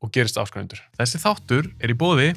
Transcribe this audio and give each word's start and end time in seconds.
og 0.00 0.12
gerist 0.14 0.38
áskrifundur. 0.40 0.80
Þessi 0.98 1.20
þáttur 1.20 1.68
er 1.80 1.92
í 1.92 1.96
bóði 1.98 2.30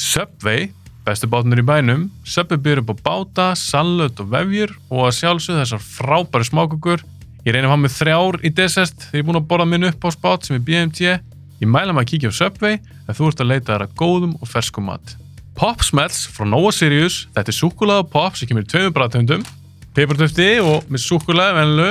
Subway, 0.00 0.70
bestu 1.04 1.28
bátnur 1.30 1.60
í 1.60 1.64
bænum, 1.66 2.06
Subway 2.24 2.60
byrjur 2.62 2.84
upp 2.84 2.92
á 2.94 3.04
báta, 3.04 3.46
sallut 3.58 4.20
og 4.22 4.30
vefjur 4.32 4.72
og 4.88 5.08
að 5.08 5.16
sjálfsögðu 5.18 5.64
þessar 5.64 5.82
frábæri 5.84 6.48
smákukur. 6.48 7.02
Ég 7.44 7.52
reynir 7.54 7.68
að 7.68 7.74
hafa 7.74 7.82
með 7.84 7.96
þrjár 7.96 8.38
í 8.40 8.52
desert 8.56 9.04
þegar 9.06 9.18
ég 9.18 9.24
er 9.24 9.28
búin 9.28 9.40
að 9.40 9.48
borða 9.50 9.66
minn 9.68 9.88
upp 9.90 10.06
á 10.06 10.10
spát 10.14 10.46
sem 10.46 10.56
er 10.56 10.64
BMT. 10.64 11.16
Ég 11.60 11.68
mæla 11.68 11.92
maður 11.92 12.06
að 12.06 12.10
kíkja 12.12 12.32
á 12.32 12.38
Subway 12.38 12.78
ef 12.80 13.18
þú 13.18 13.28
ert 13.28 13.42
að 13.42 13.50
leita 13.50 13.72
þar 13.74 13.84
að 13.86 13.96
góðum 14.00 14.36
og 14.38 14.48
ferskum 14.48 14.86
mat. 14.88 15.16
Pop 15.58 15.82
Smells 15.84 16.22
frá 16.32 16.46
Nova 16.48 16.70
Sirius, 16.72 17.26
þetta 17.34 17.52
er 17.52 17.58
súkulega 17.58 18.06
pop 18.08 18.38
sem 18.38 18.48
kemur 18.48 18.64
í 18.64 18.70
tveimur 18.70 18.94
bræðtöndum, 18.96 19.42
peipartöfti 19.96 20.48
og 20.64 20.86
með 20.88 21.04
súkulega 21.04 21.58
venlu. 21.58 21.90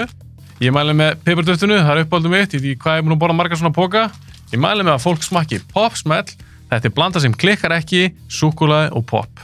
Ég 0.63 0.73
mæli 0.73 0.95
með 0.97 1.19
peipartöftinu, 1.27 1.77
það 1.77 1.93
er 1.93 2.07
uppáldum 2.07 2.33
mitt, 2.33 2.55
ég 2.55 2.63
veit 2.63 2.71
ekki 2.73 2.81
hvað 2.81 2.97
ég 2.97 3.03
er 3.03 3.05
búin 3.05 3.17
að 3.17 3.21
borða 3.21 3.37
margar 3.37 3.61
svona 3.61 3.75
póka. 3.75 4.07
Ég 4.49 4.57
mæli 4.57 4.81
með 4.81 4.95
að 4.95 5.03
fólk 5.03 5.21
smakki 5.21 5.59
Pop 5.69 5.93
Smell, 5.99 6.25
þetta 6.71 6.89
er 6.89 6.93
blanda 6.95 7.21
sem 7.21 7.33
klikkar 7.37 7.75
ekki, 7.75 8.07
súkulega 8.33 8.87
og 8.97 9.03
pop. 9.11 9.43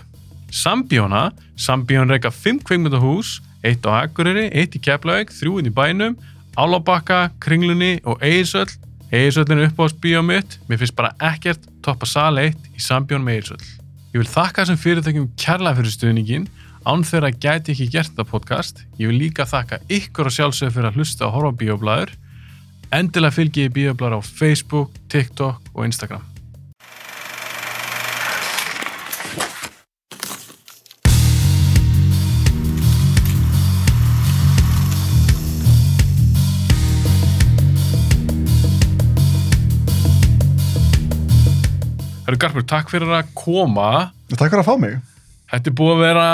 Sambíóna, 0.49 1.27
Sambíón 1.61 2.09
reyka 2.09 2.31
5 2.33 2.63
kveikmyndahús, 2.65 3.35
eitt 3.61 3.85
á 3.85 4.01
Akureyri, 4.01 4.47
eitt 4.49 4.73
í 4.73 4.81
Keflavík, 4.81 5.29
þrjú 5.29 5.59
inn 5.61 5.69
í 5.69 5.75
bænum, 5.77 6.17
Álabakka, 6.57 7.29
Kringlunni 7.43 7.99
og 8.01 8.17
Eirsöll. 8.25 8.71
Eirsöllin 9.13 9.61
er 9.61 9.69
uppáðs 9.69 9.93
bíó 10.01 10.25
mitt, 10.25 10.57
mér 10.65 10.81
finnst 10.81 10.97
bara 10.97 11.13
ekkert 11.21 11.69
toppa 11.85 12.09
sal 12.09 12.41
1 12.41 12.57
í 12.73 12.81
Sambjón 12.81 13.21
með 13.21 13.43
Eirsöll. 13.43 13.71
Ég 14.09 14.23
vil 14.23 14.31
þakka 14.31 14.63
þessum 14.63 14.81
fyrirtækjum 14.81 15.31
kærlega 15.37 15.83
fyrir 15.83 15.93
stuðningin, 15.99 16.49
án 16.81 17.05
þeirra 17.05 17.29
gæti 17.29 17.75
ekki 17.75 17.91
gert 17.93 18.09
þetta 18.15 18.29
podcast. 18.31 18.85
Ég 18.97 19.13
vil 19.13 19.21
líka 19.21 19.45
þakka 19.45 19.83
ykkur 19.85 20.31
og 20.31 20.33
sjálfsögur 20.33 20.79
fyrir 20.79 20.89
að 20.89 20.97
hlusta 20.97 21.29
á 21.29 21.37
bíóblæður. 21.61 22.17
Endilega 22.93 23.33
fylgi 23.33 23.65
ég 23.65 23.73
bíóblæður 23.73 24.19
á 24.19 24.21
Facebook, 24.21 24.93
TikTok 25.09 25.73
og 25.73 25.85
Instagram. 25.87 26.21
Herru 42.25 42.39
Garpur, 42.41 42.63
takk 42.65 42.89
fyrir 42.89 43.11
að 43.13 43.27
koma. 43.37 44.11
Takk 44.33 44.49
fyrir 44.49 44.63
að 44.63 44.69
fá 44.69 44.77
mig. 44.81 44.97
Þetta 45.51 45.69
er 45.69 45.75
búið 45.77 45.93
að 45.93 46.01
vera, 46.01 46.29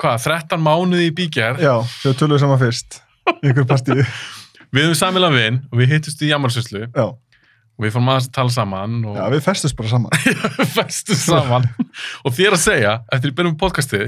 hvað, 0.00 0.24
13 0.24 0.64
mánuði 0.64 1.10
í 1.10 1.12
bígerð. 1.16 1.60
Já, 1.60 1.74
þau 2.00 2.16
töluðu 2.16 2.40
saman 2.42 2.60
fyrst. 2.64 3.00
Ykkur 3.44 3.68
partíu. 3.68 4.06
Við 4.74 4.86
höfum 4.86 4.98
samilega 4.98 5.36
vinn 5.36 5.60
og 5.70 5.80
við 5.80 5.94
hittust 5.94 6.22
í 6.22 6.30
Já. 6.30 7.06
og 7.76 7.84
við 7.84 7.92
fórum 7.92 8.08
aðeins 8.08 8.28
að 8.30 8.36
tala 8.38 8.52
saman 8.54 8.94
og 9.04 9.16
Já, 9.18 9.24
við 9.34 9.42
festust 9.44 9.76
bara 9.76 9.90
saman. 9.92 10.10
festum 10.76 11.18
saman. 11.20 11.66
og 12.24 12.32
þér 12.36 12.56
að 12.56 12.62
segja, 12.62 12.94
eftir 13.12 13.30
ég 13.30 13.36
byrjum 13.36 13.58
podcastið, 13.60 14.06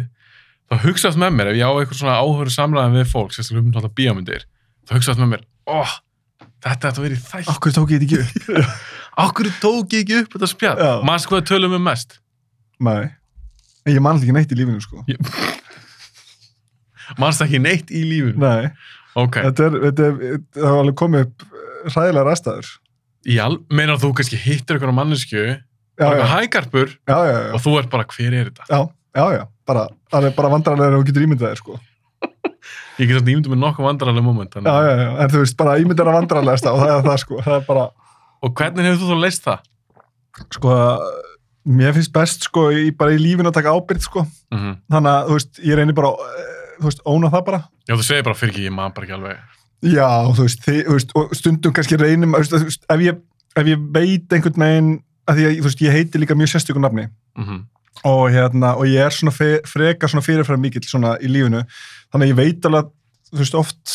þá 0.69 0.75
hugsaðast 0.87 1.21
með 1.21 1.35
mér, 1.37 1.51
ef 1.53 1.59
ég 1.61 1.69
á 1.69 1.73
eitthvað 1.77 2.01
svona 2.01 2.17
áhöru 2.23 2.55
samræðan 2.55 2.97
við 2.97 3.11
fólk, 3.13 3.35
sérstaklega 3.37 3.65
um 3.65 3.69
náttúrulega 3.75 3.99
bíómyndir, 4.01 4.47
þá 4.89 4.95
hugsaðast 4.97 5.21
með 5.21 5.31
mér, 5.35 5.45
óh, 5.69 5.95
þetta 6.65 6.91
ætti 6.93 7.03
að 7.03 7.05
vera 7.07 7.19
í 7.19 7.23
þætt. 7.29 7.53
Akkur 7.53 7.77
tók 7.77 7.93
ég 7.93 8.03
þetta 8.03 8.19
ekki 8.25 8.57
upp. 8.63 8.83
Akkur 9.19 9.53
tók 9.61 9.97
ég 9.97 10.05
ekki 10.05 10.19
upp 10.23 10.35
þetta 10.37 10.51
spjall? 10.55 10.91
Manst 11.07 11.29
hvað 11.29 11.43
við 11.43 11.49
tölum 11.53 11.77
um 11.77 11.85
mest? 11.89 12.19
Nei. 12.89 13.09
En 13.85 13.95
ég 13.95 14.03
man 14.05 14.17
alltaf 14.17 14.29
ekki 14.29 14.37
neitt 14.37 14.53
í 14.55 14.59
lífinu, 14.59 14.81
sko. 14.85 15.05
Manst 17.23 17.43
ekki 17.45 17.61
neitt 17.63 17.91
í 17.91 18.05
lífinu? 18.07 18.39
Nei. 18.43 18.71
Ok. 19.19 19.39
Þetta 19.49 19.67
er, 19.69 19.77
þetta 19.89 20.07
er, 20.09 20.39
það 20.59 20.69
var 20.69 20.83
alveg 20.85 20.97
komið 21.01 21.25
upp 21.27 21.47
ræðilega 21.95 22.27
ræstaður. 22.29 22.71
Já, 23.29 23.45
meinar 23.75 23.99
þú 24.01 24.13
kannski 24.17 24.39
hittir 24.41 24.77
eitthvað 24.79 24.95
mannesku, 24.97 25.45
bara 25.99 26.27
hægarpur 26.37 26.93
og 27.11 27.61
þú 27.65 27.73
ert 27.81 27.91
bara, 27.93 28.07
hver 28.15 28.37
er 28.39 28.51
þetta? 28.53 28.67
Já, 28.71 28.81
já, 29.19 29.25
já. 29.39 29.45
Bara, 29.69 29.87
það 30.13 30.29
er 30.31 30.37
bara 30.39 30.51
vandrarlega 30.55 31.01
þú 31.01 31.07
getur 31.11 31.27
ímyndað 31.27 31.51
þér, 31.51 31.63
sko. 31.63 31.79
Ég 32.99 33.07
get 33.11 33.19
svona 33.19 33.31
ímyndum 33.35 33.53
með 33.55 33.61
nokkuð 33.63 33.87
vandrarlega 33.89 34.27
moment. 34.27 34.55
Já, 34.59 34.77
já, 34.87 34.93
já. 35.03 35.09
En 35.23 35.33
þú 35.35 35.43
veist, 35.43 35.57
bara 35.59 35.75
ímyndað 35.83 36.09
er 36.11 36.17
vandrarlegasta 36.19 36.73
og 36.75 36.81
það 36.83 36.95
er 36.95 37.05
það, 37.09 37.19
sko. 37.25 37.41
Það 37.47 37.57
er 37.59 37.67
bara, 37.69 37.85
Og 38.43 38.55
hvernig 38.55 38.87
hefur 38.87 39.03
þú 39.03 39.11
þá 39.11 39.21
leist 39.27 39.45
það? 39.49 39.67
sko, 40.55 40.75
mér 41.79 41.95
finnst 41.97 42.13
best, 42.15 42.47
sko, 42.49 42.69
í, 42.75 42.91
bara 42.97 43.15
í 43.15 43.21
lífinu 43.21 43.51
að 43.51 43.59
taka 43.59 43.75
ábyrgð, 43.75 44.05
sko. 44.07 44.25
Mm 44.55 44.77
Þannig 44.95 45.11
að, 45.13 45.29
þú 45.29 45.39
veist, 45.39 45.61
ég 45.67 45.79
reynir 45.81 45.97
bara, 45.99 46.13
eh, 46.39 46.48
þú 46.79 46.91
veist, 46.91 47.03
óna 47.07 47.33
það 47.35 47.47
bara. 47.51 47.63
Já, 47.89 47.95
þú 47.95 48.07
segir 48.07 48.29
bara 48.29 48.39
fyrir 48.39 48.55
ekki, 48.55 48.67
ég 48.69 48.77
man 48.77 48.95
bara 48.97 49.09
ekki 49.09 49.17
alveg. 49.19 49.57
Já, 49.89 50.09
þú 50.35 50.47
veist, 50.47 50.63
þið, 50.67 50.79
þú 50.87 50.99
veist, 50.99 51.17
og 51.19 51.35
stundum 51.39 51.75
kannski 51.77 51.99
reynum, 52.01 52.39
þú 52.39 52.63
veist, 52.67 52.87
ef 52.91 53.05
ég, 53.05 53.25
ef 53.59 53.73
ég 53.73 53.89
veit 53.95 54.37
einhvern 54.37 54.65
veginn, 54.65 54.95
að 55.29 55.39
því 55.41 55.49
að, 55.49 55.59
þú 55.59 55.69
veist, 55.69 55.83
ég 55.85 55.99
heiti 55.99 56.23
líka 56.23 56.39
mjög 56.39 56.55
sérstökum 56.55 56.87
nafni 56.87 57.11
Mm 57.39 57.67
og 58.07 58.31
hérna, 58.31 58.77
og 58.79 58.87
ég 58.87 59.03
er 59.03 59.15
svona 59.15 59.35
fe, 59.35 59.59
freka 59.67 60.09
svona 60.09 60.23
fyrirfæra 60.23 60.61
mikill 60.61 60.85
svona 60.87 61.17
í 61.19 61.31
lífinu, 61.31 61.65
þannig 62.13 62.29
að 62.29 62.33
ég 62.33 62.39
veit 62.39 62.69
alveg, 62.69 62.91
þú 63.33 63.41
veist, 63.41 63.57
oft, 63.59 63.95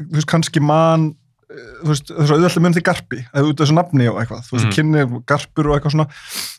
þú 0.00 0.10
veist, 0.18 0.28
kannski 0.30 0.60
man, 0.60 1.08
eh, 1.08 1.23
þú 1.54 1.90
veist, 1.90 2.10
svo 2.10 2.36
auðvitað 2.36 2.64
mun 2.64 2.74
því 2.74 2.82
garpi, 2.86 3.20
eða 3.30 3.48
út 3.48 3.60
af 3.60 3.64
þessu 3.64 3.76
nafni 3.76 4.08
og 4.10 4.18
eitthvað, 4.20 4.42
þú 4.46 4.56
veist, 4.56 4.66
mm. 4.66 4.74
kynni 4.76 5.20
garpur 5.30 5.68
og 5.68 5.76
eitthvað 5.76 5.94
svona, 5.94 6.06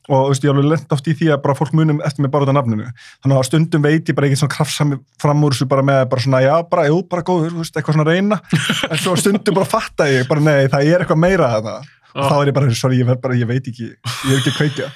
og 0.08 0.24
þú 0.24 0.32
veist, 0.32 0.46
ég 0.46 0.54
alveg 0.54 0.70
lent 0.72 0.96
oft 0.96 1.10
í 1.10 1.16
því 1.20 1.30
að 1.34 1.42
bara 1.46 1.58
fólk 1.60 1.76
munum 1.78 2.02
eftir 2.08 2.26
mig 2.26 2.34
bara 2.34 2.48
út 2.48 2.52
af 2.52 2.58
nafninu, 2.58 2.88
þannig 3.24 3.40
að 3.40 3.48
stundum 3.50 3.86
veit 3.86 4.12
ég 4.12 4.18
bara 4.18 4.30
ekki 4.30 4.40
svona 4.42 4.56
kraftsami 4.56 5.00
fram 5.22 5.46
úr 5.46 5.56
þessu 5.56 5.70
bara 5.72 5.86
með 5.90 6.02
bara 6.14 6.26
svona, 6.26 6.42
já, 6.46 6.54
bara, 6.72 6.88
jú, 6.92 7.02
bara 7.12 7.26
góður, 7.28 7.58
veist, 7.60 7.76
eitthvað 7.76 8.00
svona 8.00 8.10
reyna, 8.10 8.40
en 8.92 9.04
svo 9.04 9.16
stundum 9.20 9.60
bara 9.60 9.70
fatta 9.76 10.10
ég, 10.12 10.28
bara 10.32 10.46
nei, 10.46 10.66
það 10.72 10.92
er 10.92 11.06
eitthvað 11.06 11.24
meira 11.26 11.52
að 11.58 11.70
það, 11.70 11.94
og 12.16 12.28
þá 12.30 12.36
er 12.40 12.52
ég 12.52 12.60
bara, 12.60 12.76
sorry, 12.82 13.02
ég, 13.02 13.16
bara, 13.24 13.40
ég 13.40 13.52
veit 13.52 13.72
ekki, 13.74 13.92
ég 13.92 14.36
er 14.36 14.52
ekki 14.54 14.88
að 14.88 14.94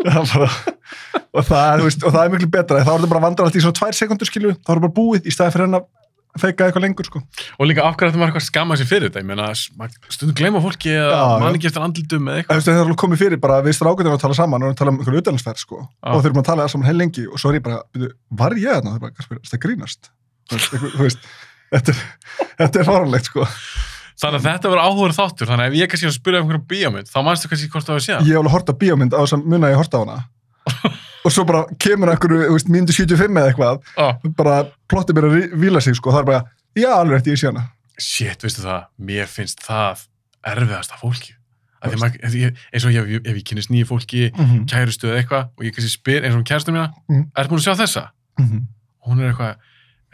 er 0.08 0.14
bara, 0.16 0.46
og, 1.36 1.42
það, 1.44 1.82
veist, 1.84 2.04
og 2.06 2.14
það 2.14 2.22
er 2.22 2.30
miklu 2.32 2.52
betra, 2.54 2.84
þá 2.86 2.94
er 2.94 3.02
það 3.02 3.10
bara 3.12 3.24
vandrar 3.26 3.48
alltaf 3.48 3.60
í 3.60 3.64
svona 3.66 3.76
tvær 3.76 3.96
sekundur, 3.98 4.28
skilju, 4.30 4.54
þá 4.56 4.70
er 4.70 4.78
það 4.78 4.84
bara 4.86 4.96
búið 4.96 5.28
í 5.28 5.34
staði 5.34 5.52
fyrir 5.52 5.68
henn 5.68 5.76
að 5.76 5.88
feika 6.38 6.66
eitthvað 6.68 6.84
lengur, 6.84 7.06
sko. 7.08 7.20
Og 7.58 7.66
líka 7.66 7.82
af 7.82 7.96
hverju 7.98 8.12
ætti 8.12 8.20
maður 8.20 8.30
eitthvað 8.30 8.44
að 8.44 8.46
skamma 8.46 8.76
sér 8.78 8.88
fyrir 8.90 9.10
þetta? 9.10 9.22
Ég 9.22 9.26
meina, 9.26 9.48
stundum 10.14 10.36
gleyma 10.38 10.62
fólki 10.62 10.94
að 10.94 11.34
mann 11.42 11.58
ekki 11.58 11.70
eftir 11.70 11.82
andlitum 11.82 12.28
eða 12.30 12.36
Það 12.36 12.40
eitthvað. 12.44 12.62
það 12.68 12.78
er 12.78 12.82
alveg 12.84 13.00
komið 13.02 13.22
fyrir 13.24 13.40
bara 13.42 13.58
við 13.66 13.76
strákutum 13.80 14.14
að 14.14 14.22
tala 14.22 14.38
saman 14.38 14.62
og 14.68 14.76
tala 14.78 14.94
um 14.94 15.00
einhverju 15.02 15.22
utalansferð, 15.24 15.62
sko. 15.64 15.80
Já. 15.90 16.10
Og 16.14 16.24
eru 16.30 16.40
að 16.40 16.48
tala 16.50 16.68
saman 16.70 16.86
heil 16.86 16.98
lengi 17.00 17.26
og 17.26 17.38
svo 17.42 17.50
er 17.50 17.58
ég 17.58 17.66
bara, 17.66 17.82
var 18.30 18.54
ég 18.54 18.70
þarna? 18.78 18.90
Það 18.90 18.96
er 18.96 19.04
bara, 19.06 19.14
"Gaspar, 19.18 19.38
það 19.50 19.62
grínast. 19.66 20.10
Þú 20.50 21.02
veist, 21.02 21.18
þetta 21.74 21.88
er, 21.90 22.00
þetta 22.62 22.80
er 22.80 22.84
farulegt, 22.84 23.24
sko. 23.30 23.46
Þannig 24.20 24.40
að 24.42 24.46
þetta 24.50 24.68
verður 24.68 24.84
áhugur 24.84 25.14
þáttur, 25.16 25.48
þannig 25.48 25.64
að 25.64 25.70
ef 25.70 25.78
ég 25.80 25.88
kannski 25.88 26.10
spyrja 26.12 26.40
um 26.40 26.44
einhverjum 26.44 26.66
bíómynd, 26.68 27.08
þá 27.08 27.18
mannstu 27.24 27.48
kannski 27.48 27.70
hvort 27.72 27.86
það 27.88 27.96
var 27.96 28.04
síðan. 28.04 28.26
Ég 28.28 28.34
hef 28.36 28.40
alveg 28.42 28.52
hort 28.52 28.68
á 28.68 28.74
bíómynd 28.76 29.14
á 29.16 29.20
þess 29.24 29.32
að 29.32 29.46
munna 29.48 29.70
ég 29.72 29.78
hort 29.80 29.94
á 29.96 30.00
hana. 30.04 30.16
og 31.24 31.32
svo 31.32 31.44
bara 31.44 31.64
kemur 31.78 32.08
einhverju, 32.12 32.58
mínútu 32.68 32.92
75 32.92 33.36
eða 33.36 33.50
eitthvað, 33.52 33.82
Ó, 33.98 34.06
bara 34.36 34.64
plottið 34.88 35.14
mér 35.18 35.28
að 35.28 35.58
víla 35.60 35.80
sig, 35.82 35.94
sko. 35.94 36.10
Það 36.14 36.20
er 36.20 36.24
bara, 36.24 36.44
já, 36.76 36.88
alveg 36.96 37.16
eftir 37.20 37.32
ég 37.34 37.40
sé 37.42 37.46
hana. 37.50 37.66
shit, 37.98 38.40
veistu 38.42 38.62
það, 38.64 38.86
mér 38.98 39.26
finnst 39.28 39.60
það 39.66 40.06
fólki. 41.02 41.34
Maður- 41.82 42.18
ef 42.24 42.32
ég- 42.36 42.56
Eins 42.74 42.84
og 42.84 42.92
ef, 42.92 43.06
ef 43.24 43.36
ég 43.36 43.44
kynist 43.44 43.70
nýju 43.70 43.86
fólki, 43.88 44.30
Mm 44.36 44.44
-hmm. 44.46 44.66
kærustu 44.68 45.08
eða 45.08 45.22
eitthvað, 45.22 45.44
og 45.56 45.64
ég 45.64 45.72
kannski 45.74 45.90
spyr 45.96 46.24
eins 46.24 46.34
og 46.34 46.38
um 46.40 46.44
kærustu 46.44 46.72
mína, 46.72 46.92
Mhm. 47.08 47.30
er 47.36 47.44
búin 47.48 47.58
að 47.58 47.64
sjá 47.68 47.74
þessa? 47.76 48.08
Mhm. 48.38 48.66
Og 49.02 49.12
hún 49.12 49.20
er 49.20 49.32
eitthvað, 49.32 49.56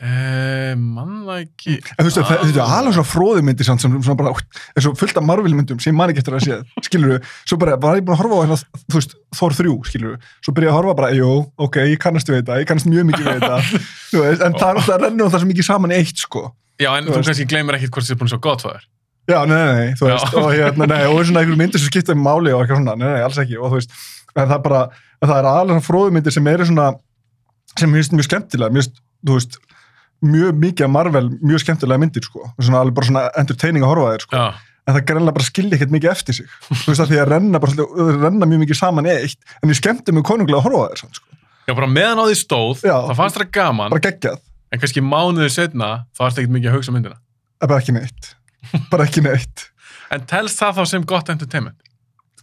eh, 0.02 0.72
mann 0.76 1.22
það 1.26 1.38
ekki. 1.44 1.76
En 1.94 2.06
þú 2.06 2.10
veist, 2.10 2.32
er 2.56 2.60
alveg 2.64 2.96
svona 2.96 3.08
fróðumyndir 3.10 3.68
samt 3.68 3.84
sem 3.84 3.94
bara, 4.18 4.32
er 4.76 4.84
svo 4.84 4.92
fullt 4.98 5.20
af 5.20 5.26
Marvel-myndum 5.28 5.80
sem 5.82 5.92
ég 5.92 5.98
man 5.98 6.12
ekki 6.12 6.24
eftir 6.24 6.36
að 6.38 6.44
sé, 6.46 6.58
skilur 6.88 7.14
við, 7.14 7.30
svo 7.44 7.58
bara, 7.62 7.78
bara 7.80 8.00
ég 8.00 8.06
búin 8.06 8.16
að 8.16 8.22
horfa 8.24 8.40
á 8.40 8.42
hérna, 8.44 8.82
þú 8.86 8.98
veist, 8.98 9.16
Thor 9.38 9.56
3, 9.60 9.76
skilur 9.90 10.16
við, 10.16 10.34
svo 10.44 10.56
byrja 10.56 10.72
að 10.72 10.78
horfa 10.80 10.98
bara, 11.00 11.12
jú, 11.16 11.30
ok, 11.68 11.80
ég 11.92 12.02
kannast 12.02 12.32
við 12.32 12.42
þetta, 12.42 12.60
ég 12.62 12.68
kannast 12.72 12.90
mjög 12.90 13.08
mikið 13.12 13.30
við 13.30 13.40
þetta, 13.40 13.86
þú 14.12 14.26
veist, 14.26 14.44
en 14.48 14.60
það, 14.60 14.82
það 14.90 15.06
rennur 15.06 15.32
það 15.32 15.44
svo 15.44 15.50
mikið 15.52 15.70
saman 15.70 15.96
eitt, 15.96 16.26
sko. 16.26 16.44
Já, 16.76 16.90
en 16.92 17.08
Þú 17.08 17.16
þú 17.16 17.24
kannski 17.24 17.48
gleymir 17.48 17.78
ekkit 17.78 17.94
hvort 17.96 18.04
þið 18.04 18.16
er 18.16 18.20
búin 18.20 18.32
sjá 18.34 18.40
gott 18.44 18.66
það 18.66 18.76
er. 18.76 18.84
Já, 19.26 19.38
nei, 19.48 19.56
nei, 19.56 19.74
nei, 19.74 19.94
þú 19.98 20.06
veist, 20.06 20.34
og 20.38 20.50
hérna, 20.52 20.86
nei, 20.86 21.00
og 21.08 21.16
svona 21.24 21.40
einhverjum 21.40 21.58
myndir 21.64 21.82
sem 21.82 21.90
skipta 21.90 22.14
um 22.14 22.20
máli 22.22 22.52
og 22.52 22.60
eitthvað 22.60 22.82
svona, 22.82 22.94
nei, 23.00 23.08
nei, 23.08 23.22
alls 23.26 23.40
ekki, 23.42 23.56
og 23.58 23.72
þú 23.72 23.80
veist, 23.80 23.96
en 24.36 24.44
það 24.44 24.54
er 24.54 24.62
bara, 24.66 24.82
það 25.24 25.32
er 25.40 25.48
alveg 25.50 25.72
svona 25.72 25.86
fróðumyndir 25.86 26.34
sem 26.36 26.50
eru 26.52 26.68
svona, 26.68 26.86
sem 27.72 27.90
mér 27.90 28.04
finnst 28.04 28.14
mjög 28.14 28.28
skemmtilega, 28.28 28.74
mér 28.76 28.84
finnst, 28.84 29.00
þú 29.26 29.38
veist, 29.40 29.58
mjög 30.30 30.56
mikið 30.62 30.86
af 30.86 30.92
Marvel, 30.94 31.28
mjög 31.42 31.62
skemmtilega 31.64 32.02
myndir, 32.02 32.24
sko, 32.26 32.46
svona 32.60 32.80
alveg 32.84 32.96
bara 32.98 33.08
svona 33.10 33.24
entertaining 33.42 33.84
að 33.86 33.92
horfa 33.94 34.10
þeir, 34.14 34.24
sko. 34.26 34.40
Já, 34.40 34.72
en 34.86 34.94
það 34.96 35.04
greinlega 35.10 35.34
bara 35.38 35.46
skilja 35.48 35.74
ekkert 35.78 35.94
mikið 35.96 36.10
eftir 36.12 36.36
sig 36.38 36.50
þú 36.84 36.92
veist 36.92 37.02
að 37.04 37.12
því 37.12 37.20
að 37.22 37.30
renna, 37.32 37.60
bara, 37.62 37.86
renna 38.26 38.46
mjög 38.50 38.60
mikið 38.64 38.78
saman 38.80 39.08
eitt 39.10 39.54
en 39.62 39.72
ég 39.72 39.78
skemmti 39.80 40.14
mig 40.14 40.26
konunglega 40.28 40.60
að 40.62 40.68
horfa 40.68 40.90
þér 40.92 41.02
samt, 41.04 41.20
sko. 41.20 41.40
Já, 41.66 41.72
bara 41.74 41.88
meðan 41.90 42.20
á 42.22 42.24
því 42.28 42.36
stóð, 42.38 42.84
Já. 42.86 42.94
það 43.08 43.16
fannst 43.18 43.40
það 43.40 43.50
gaman, 43.58 43.90
bara 43.96 44.04
geggjað, 44.06 44.38
en 44.70 44.82
kannski 44.84 45.02
mánuðið 45.02 45.52
setna, 45.56 45.88
þá 46.14 46.22
ertu 46.28 46.42
ekkert 46.44 46.54
mikið 46.58 46.70
að 46.70 46.76
hugsa 46.78 46.94
myndina. 46.94 47.18
en 47.62 47.70
bara 47.72 47.80
ekki 47.82 47.96
neitt 47.96 48.30
bara 48.92 49.08
ekki 49.08 49.24
neitt 49.26 49.66
En 50.14 50.22
telst 50.22 50.60
það 50.62 50.76
þá 50.78 50.84
sem 50.86 51.02
gott 51.10 51.30
entertainment? 51.34 51.78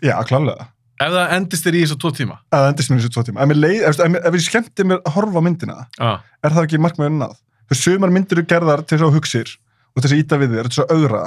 já, 0.03 0.17
klálega, 0.27 0.67
Ef 1.03 1.09
það 1.15 1.31
endist 1.37 1.63
þér 1.65 1.75
í 1.79 1.79
þessu 1.85 1.95
tvo 2.03 2.09
tíma? 2.15 2.35
að 2.51 2.59
það 2.59 2.67
endist 2.73 2.91
mér 2.91 2.99
í 2.99 3.03
þessu 3.05 3.13
tvo 3.15 3.23
tíma 3.29 3.43
ef, 3.47 3.53
leið, 3.55 3.79
ef, 3.87 3.99
ef, 4.03 4.17
ef 4.29 4.35
ég 4.37 4.43
skemmti 4.45 4.85
mér 4.89 4.99
að 4.99 5.15
horfa 5.15 5.41
myndina 5.47 5.77
Já, 5.97 6.11
er 6.43 6.53
það 6.57 6.67
ekki 6.67 6.79
markmiðurinn 6.83 7.23
að 7.25 7.33
sumar 7.71 8.09
myndir 8.13 8.37
eru 8.41 8.45
gerðar 8.49 8.83
til 8.85 8.97
þess 8.97 9.07
að 9.07 9.15
hugsir 9.17 9.47
og 9.95 10.01
til 10.01 10.09
þess 10.09 10.13
að 10.15 10.21
íta 10.23 10.37
við 10.41 10.49
þér, 10.57 10.69
til 10.69 10.75
þess 10.75 10.83
að 10.83 10.93
auðra 10.97 11.23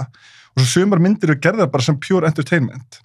og 0.56 0.60
svo 0.62 0.68
sumar 0.80 0.98
myndir 1.00 1.30
eru 1.32 1.40
gerðar 1.40 1.70
bara 1.72 1.82
sem 1.82 1.96
pure 2.00 2.26
entertainment. 2.26 3.00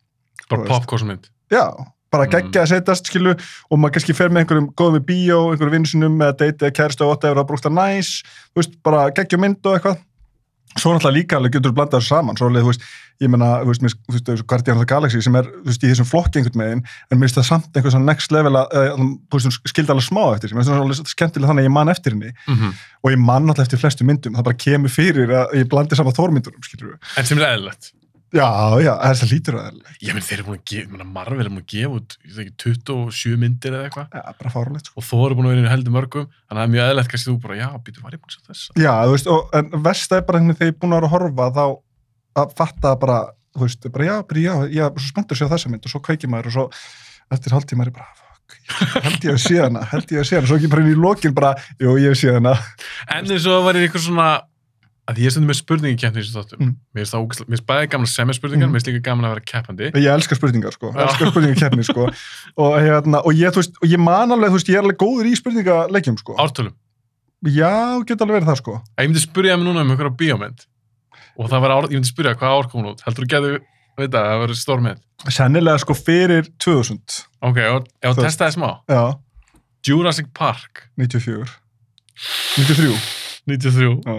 Bara 0.49 0.67
popcornsmynd. 0.67 1.29
já, 1.51 1.65
bara 2.11 2.25
Mm. 2.27 2.31
geggja 2.31 2.61
að 2.63 2.69
setjast 2.73 3.05
skilu 3.07 3.31
og 3.71 3.79
maður 3.79 3.93
kannski 3.93 4.15
fer 4.15 4.29
með 4.29 4.43
einhverjum 4.43 4.69
góðum 4.75 4.99
í 4.99 5.05
bíó, 5.07 5.51
einhverjum 5.51 5.71
vinsunum 5.77 6.17
með 6.17 6.27
að 6.33 6.37
deiti 6.43 6.65
eða 6.65 6.75
kæristu 6.75 7.01
og 7.05 7.09
whatever, 7.15 7.35
það 7.39 7.47
brúkst 7.47 7.67
að 7.69 7.77
næs. 7.79 8.09
Veist, 8.55 8.83
bara 8.83 9.09
geggja 9.11 9.39
mynd 9.39 9.65
og 9.65 9.77
eitthvað 9.77 9.97
svo 10.77 10.93
náttúrulega 10.93 11.17
líka 11.17 11.37
alveg 11.37 11.55
getur 11.55 11.71
þú 11.71 11.77
blandað 11.79 12.01
þessu 12.01 12.13
saman. 12.15 12.37
Svo 12.39 12.49
alveg, 12.49 12.63
þú 12.63 12.71
veist, 12.71 12.85
ég 13.21 13.31
meina, 13.33 13.49
þú 13.61 13.73
veist, 13.73 13.97
þú 14.07 14.15
veist, 14.15 14.45
Guardian 14.49 14.79
of 14.79 14.85
the 14.85 14.89
Galaxy 14.91 15.21
sem 15.25 15.37
er, 15.39 15.49
þú 15.51 15.71
veist, 15.71 15.83
í 15.83 15.91
þessum 15.91 16.09
flokki 16.09 16.41
einhvern 16.41 16.61
megin, 16.61 16.83
en 17.09 17.19
mér 17.19 17.27
finnst 17.27 17.41
það 17.41 17.47
samt 17.49 17.77
einhver 17.77 17.95
svona 17.95 18.09
next 18.11 18.35
level 18.35 18.55
að, 18.61 18.77
uh, 18.79 18.95
þú 19.01 19.39
veist, 19.39 19.49
hún 19.49 19.73
skildi 19.73 19.95
alveg 19.95 20.07
smá 20.07 20.23
eftir, 20.31 20.53
mér 20.53 20.63
finnst 20.63 20.73
það 20.73 20.85
alveg 20.85 21.13
skemmtilega 21.15 21.51
þannig 21.51 21.65
að 21.65 21.69
ég 21.69 21.75
man 21.79 21.95
eftir 21.95 22.17
henni. 22.17 22.33
Mm 22.47 22.73
og 23.01 23.09
ég 23.09 23.17
man 23.17 23.49
alltaf 23.49 23.65
eftir 23.65 23.81
flestu 23.81 24.05
myndum, 24.05 24.35
það 24.37 24.45
bara 24.45 24.59
kemur 24.61 24.91
fyrir 24.93 25.31
að 25.33 25.55
ég 25.57 25.69
blandi 25.71 25.97
saman 25.97 26.13
þórmyndunum, 26.13 26.61
skilur 26.61 26.91
við. 26.91 26.99
En 27.17 27.25
sem 27.25 27.39
er 27.41 27.47
eðlilegt. 27.47 27.89
Já, 28.31 28.47
já, 28.79 28.91
þess 29.01 29.23
að 29.25 29.31
lítur 29.33 29.55
það. 29.59 29.79
Ég 29.99 30.15
menn 30.15 30.23
þeir 30.23 30.37
eru 30.37 30.45
búin 30.47 30.59
að 30.61 30.69
gefa, 30.71 31.07
Marvel 31.17 31.41
er 31.43 31.49
búin 31.51 31.59
að 31.59 31.73
gefa 31.73 31.97
út, 31.97 32.13
ég 32.23 32.37
veit 32.37 32.45
ekki, 32.45 32.53
27 32.63 33.39
myndir 33.41 33.75
eða 33.75 33.89
eitthvað 33.89 34.15
Já, 34.15 34.21
bara 34.39 34.51
fáralegt, 34.53 34.87
sko. 34.87 35.01
og 35.01 35.07
þú 35.09 35.19
eru 35.25 35.37
búin 35.39 35.49
að 35.49 35.53
vera 35.57 35.65
í 35.67 35.71
heldur 35.73 35.95
mörgum, 35.97 36.29
þannig 36.31 36.55
að 36.55 36.61
það 36.61 36.63
er 36.63 36.71
mjög 36.75 36.85
eðlilegt 36.85 37.11
kannski 37.11 37.27
þú 37.31 37.35
bara, 37.43 37.57
já, 37.59 37.67
býtur, 37.83 38.05
var 38.05 38.15
ég 38.15 38.21
búin 38.23 38.31
að 38.31 38.37
sjá 38.37 38.47
þess? 38.47 38.63
Já, 38.79 38.93
þú 39.03 39.15
veist, 39.17 39.29
og, 39.35 39.51
en 39.59 39.83
versta 39.89 40.15
er 40.21 40.25
bara 40.29 40.39
hvernig 40.39 40.59
þegar 40.61 40.71
ég 40.71 40.75
er 40.75 40.79
búin 40.79 40.95
að 40.95 41.01
vera 41.01 41.09
að 41.11 41.15
horfa 41.17 41.49
þá 41.59 41.65
að 42.41 42.55
fatta 42.61 42.93
bara, 43.03 43.19
þú 43.51 43.65
veist, 43.67 43.89
bara 43.91 44.07
já, 44.07 44.15
bara 44.31 44.45
já, 44.47 44.53
ég 44.79 44.87
er 44.87 44.95
svo 45.03 45.11
spenntur 45.11 45.35
að 45.35 45.41
sjá 45.43 45.51
þessa 45.51 45.71
mynd 45.73 45.87
og 45.89 45.91
svo 45.91 46.03
kveikir 46.07 46.31
maður 46.31 46.51
og 46.53 46.55
svo 46.55 46.67
eftir 47.35 47.55
hálftíma 47.57 47.83
er 47.83 47.91
ég 47.91 47.97
bara, 47.99 48.07
fuck, 48.15 48.55
held 49.03 49.27
ég 49.27 49.35
að 49.35 49.43
sé 49.43 49.59
hana, 49.59 49.83
held 49.91 50.15
ég 50.15 50.23
að 50.23 50.29
sé 50.31 50.39
hana, 50.39 50.47
svo 50.47 50.55
ekki 50.61 50.71
bara 50.71 50.85
inn 50.87 50.95
í 50.95 50.99
lokin 51.03 51.35
bara, 51.35 51.51
jú, 51.83 51.97
ég 51.99 52.15
sé 52.19 52.31
hana. 52.37 52.55
En 53.11 53.27
eins 53.27 53.43
og 53.43 53.57
það 53.57 53.67
var 53.67 53.79
eitthvað 53.81 54.05
svona, 54.07 54.29
að 55.09 55.17
ég 55.17 55.25
er 55.27 55.33
stundum 55.33 55.49
með 55.49 55.57
spurningi 55.59 55.97
í 55.97 56.11
þessu 56.13 56.33
þáttum. 56.37 56.59
Mm. 56.61 56.73
Mér 56.95 57.07
finnst 57.09 57.41
mér 57.49 57.61
bæði 57.67 57.87
gaman 57.91 58.05
að 58.07 58.11
semja 58.13 58.35
spurningar, 58.37 58.67
Mm. 58.67 58.71
mér 58.71 58.79
finnst 58.81 58.89
líka 58.91 59.03
gaman 59.07 59.25
að 59.25 59.33
vera 59.33 59.45
keppandi. 59.51 59.87
Ég 59.97 60.09
elskar 60.13 60.37
spurningar, 60.37 60.71
sko, 60.77 60.91
Já. 60.93 61.01
elskar 61.07 61.31
spurningar 61.31 61.83
sko, 61.83 62.05
og, 62.61 62.75
hérna, 62.79 63.21
og 63.25 63.33
ég, 63.33 63.51
veist, 63.55 63.73
og 63.81 63.87
ég 63.89 63.99
man 63.99 64.29
alveg, 64.31 64.49
þú 64.53 64.59
veist, 64.59 64.69
ég 64.69 64.77
er 64.77 64.83
alveg 64.85 64.99
góður 65.01 65.25
í 65.31 65.33
spurningalegjum, 65.39 66.17
sko. 66.21 66.35
Ártölum. 66.37 66.73
Já, 67.49 67.71
geta 68.05 68.23
alveg 68.27 68.37
verið 68.39 68.51
það, 68.51 68.59
sko. 68.61 68.75
Að 68.95 69.01
ég 69.03 69.09
myndi 69.11 69.23
spyrja 69.25 69.57
mig 69.57 69.65
núna 69.67 69.81
um 69.81 69.89
einhverja 69.95 70.13
bíómynd 70.21 70.65
og 71.41 71.49
það 71.49 71.61
var 71.65 71.71
ár, 71.73 71.87
ég 71.89 71.97
myndi 71.97 72.11
spyrja 72.13 72.35
hvað 72.37 72.53
ár 72.61 72.69
kom 72.69 72.83
hún 72.83 72.91
út. 72.93 73.01
Heldur 73.07 73.25
þú 73.25 73.31
getur, 73.33 73.57
veit 73.97 74.11
það, 74.13 74.27
það 74.29 74.41
verður 74.45 74.59
stór 74.61 74.81
mynd. 74.85 75.01
Sennilega, 75.31 75.79
sko, 75.81 75.93
fyrir 75.97 76.47
2000, 76.61 77.25
Ok, 77.41 77.57
og 77.73 77.89
testaði 78.21 78.53
smá. 78.59 78.69
Jurassic 79.81 80.27
Park, 80.37 80.85
94, 81.01 81.49
93. 82.57 83.20
93. 83.51 83.91
Já. 84.05 84.13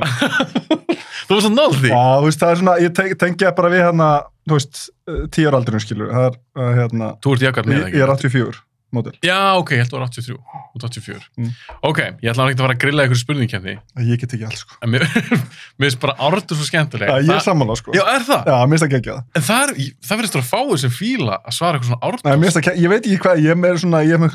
þú 1.28 1.36
varst 1.38 1.48
að 1.48 1.54
náða 1.56 1.78
því. 1.78 1.92
Já, 1.92 2.02
þú 2.18 2.26
veist, 2.28 2.42
það 2.42 2.50
er 2.54 2.60
svona, 2.62 2.74
ég 2.82 2.92
te 2.98 3.06
tengja 3.22 3.54
bara 3.56 3.70
við 3.72 3.84
hérna, 3.86 4.10
þú 4.48 4.58
veist, 4.58 4.82
uh, 5.08 5.22
tíu 5.32 5.48
ára 5.48 5.60
aldurinn 5.62 5.84
skilur, 5.86 6.12
það 6.12 6.28
er, 6.28 6.36
hérna, 6.82 7.14
Þú 7.22 7.36
ert 7.38 7.46
jakart 7.48 7.70
með 7.70 7.78
ég, 7.78 7.96
ég 7.96 8.04
er 8.04 8.12
84, 8.12 8.60
mótil. 8.92 9.14
Já, 9.24 9.38
ok, 9.56 9.70
ég 9.72 9.80
held 9.80 9.88
að 9.88 9.94
það 9.94 10.02
var 10.02 10.10
83, 10.12 10.36
út 10.76 10.84
84. 10.84 11.22
Mm. 11.40 11.52
Ok, 11.88 12.00
ég 12.20 12.28
ætla 12.34 12.44
ekki 12.50 12.58
að 12.58 12.64
fara 12.66 12.74
að 12.76 12.82
grilla 12.82 13.06
einhverju 13.06 13.22
spurningkefni, 13.22 13.74
Ég 14.10 14.20
get 14.20 14.34
ekki 14.36 14.44
alls, 14.50 14.60
sko. 14.66 14.76
en 14.84 14.92
mér 14.92 15.06
finnst 15.80 16.02
bara 16.02 16.16
ártur 16.28 16.58
svo 16.60 16.66
skemmtileg. 16.68 17.08
Já, 17.08 17.16
ég 17.22 17.30
er 17.30 17.38
Það- 17.38 17.46
sammála, 17.46 17.78
sko. 17.80 17.94
Já, 17.96 18.02
er 18.18 18.26
það? 18.28 18.42
Já, 18.52 18.58
mér 18.66 18.74
finnst 18.76 18.84
það 18.84 18.92
geggjað. 18.98 19.24
En 19.40 19.46
það, 19.48 19.72
það 20.10 20.20
verðist 20.20 20.38
að 20.42 20.46
fáið 20.52 20.76
sem 20.84 20.92
fíla 20.98 21.38
að 21.40 21.56
svara 21.56 21.80
eitthvað 21.80 21.90
svona 21.94 22.02
Nei, 22.02 22.10
ártur. 22.12 22.60
það, 22.68 22.82
ég 22.84 22.92
veit 22.92 23.04
ekki 23.08 23.22
hvað, 23.24 23.42
ég 23.46 23.66
er 23.72 23.82
svona, 23.86 24.04
ég 24.04 24.12
er 24.12 24.20
með 24.20 24.30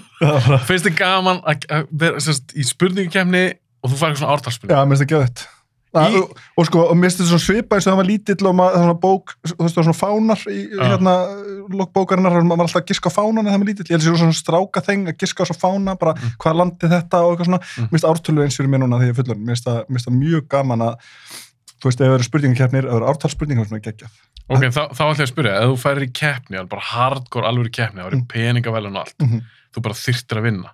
svona 0.20 0.40
svona 0.46 0.58
Finnst 0.68 0.86
þið 0.88 0.96
gaman 0.98 1.42
að 1.48 1.86
vera 1.90 2.16
í 2.56 2.64
spurningkefni 2.64 3.44
og 3.82 3.90
þú 3.92 3.96
fær 4.00 4.08
eitthvað 4.10 4.22
svona 4.24 4.36
ártalspurning? 4.38 4.76
Já, 4.76 4.84
mér 4.84 4.96
finnst 4.96 5.04
það 5.06 5.12
geggjað. 5.16 5.46
Í- 5.46 5.52
Og, 5.96 6.32
og 6.60 6.66
sko, 6.68 6.80
og 6.90 6.96
mér 6.98 7.06
finnst 7.08 7.20
þetta 7.22 7.28
svona 7.30 7.44
svipa 7.46 7.76
eins 7.78 7.86
og 7.86 7.92
það 7.94 7.96
var 8.02 8.08
lítill 8.10 8.46
og 8.50 8.54
maður, 8.58 8.72
það 8.74 8.80
var 8.82 8.86
svona 8.86 9.00
bók, 9.00 9.30
þú 9.46 9.54
veist, 9.62 9.76
það 9.76 9.80
var 9.80 9.86
svona 9.86 10.00
fánar 10.02 10.40
í, 10.52 10.56
Já. 10.76 10.82
hérna, 10.90 11.12
lokkbókarinnar, 11.72 12.34
maður 12.44 12.58
var 12.60 12.66
alltaf 12.66 12.82
að 12.82 12.90
giska 12.90 13.08
á 13.08 13.16
fánan 13.16 13.46
eða 13.46 13.54
það 13.54 13.62
var 13.62 13.70
lítill, 13.70 13.86
ég 13.86 13.94
held 13.94 14.02
að 14.02 14.08
það 14.10 14.16
sé 14.18 14.20
svona 14.26 14.36
stráka 14.42 14.82
þeng 14.84 15.08
að 15.08 15.16
giska 15.22 15.40
á 15.40 15.48
svo 15.48 15.56
fána, 15.56 15.94
bara 16.02 16.12
Mm. 16.18 16.34
hvað 16.42 16.58
landi 16.60 16.90
þetta 16.92 17.16
og 17.24 17.30
eitthvað 17.32 17.48
svona, 17.48 17.60
Mm. 17.64 17.84
mér 17.86 17.92
finnst 17.96 18.08
ártölu 18.12 18.44
eins 18.44 18.56
fyrir 18.60 18.68
mér 18.74 18.80
núna 18.84 18.98
þegar 19.00 19.08
ég 19.08 19.14
er 19.16 19.20
fullur, 19.22 19.38
mér 19.40 19.52
finnst 19.56 19.64
það, 19.64 19.80
það 20.04 20.18
mjög 20.20 20.44
gaman 20.52 20.80
að, 20.84 20.94
þú 21.80 21.84
veist, 21.88 22.00
ef 22.00 22.06
það 22.06 22.14
eru 22.18 22.28
spurningakefnir, 22.28 22.84
ef 22.84 22.90
það 22.92 22.96
eru 23.00 23.08
ártalspurningar, 23.14 23.66
svona 23.70 23.84
geggjað. 23.88 24.12
Ok, 24.48 24.62
þá, 24.70 24.82
þá 24.94 25.02
ætla 25.02 25.16
ég 25.18 25.26
að 25.26 25.30
spyrja, 25.32 25.54
ef 25.58 25.70
þú 25.72 25.76
færir 25.82 26.04
í 26.06 26.12
keppni, 26.14 26.56
alveg 26.60 26.68
bara 26.70 26.84
hardcore 26.92 27.48
alveg 27.48 27.66
í 27.66 27.74
keppni, 27.74 28.00
það 28.00 28.10
væri 28.10 28.20
Mm. 28.20 28.26
peningavelun 28.30 28.96
og 28.96 29.02
allt, 29.06 29.16
Mm 29.20 29.40
þú 29.76 29.82
bara 29.82 29.94
þyrftir 29.94 30.38
að 30.38 30.44
vinna. 30.46 30.70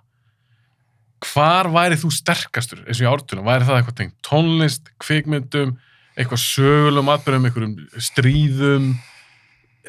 Hvar 1.23 1.67
væri 1.73 1.95
þú 1.99 2.11
sterkastur, 2.13 2.83
eins 2.87 2.99
og 3.01 3.05
í 3.07 3.09
ártunum, 3.11 3.43
væri 3.47 3.65
það 3.67 3.79
eitthvað 3.81 3.97
tengt 3.99 4.15
tónlist, 4.23 4.91
kvikmyndum, 4.99 5.77
eitthvað 6.17 6.39
sögulegum 6.43 7.09
atbyrjum, 7.15 7.45
einhverjum 7.49 7.75
stríðum, 7.97 8.85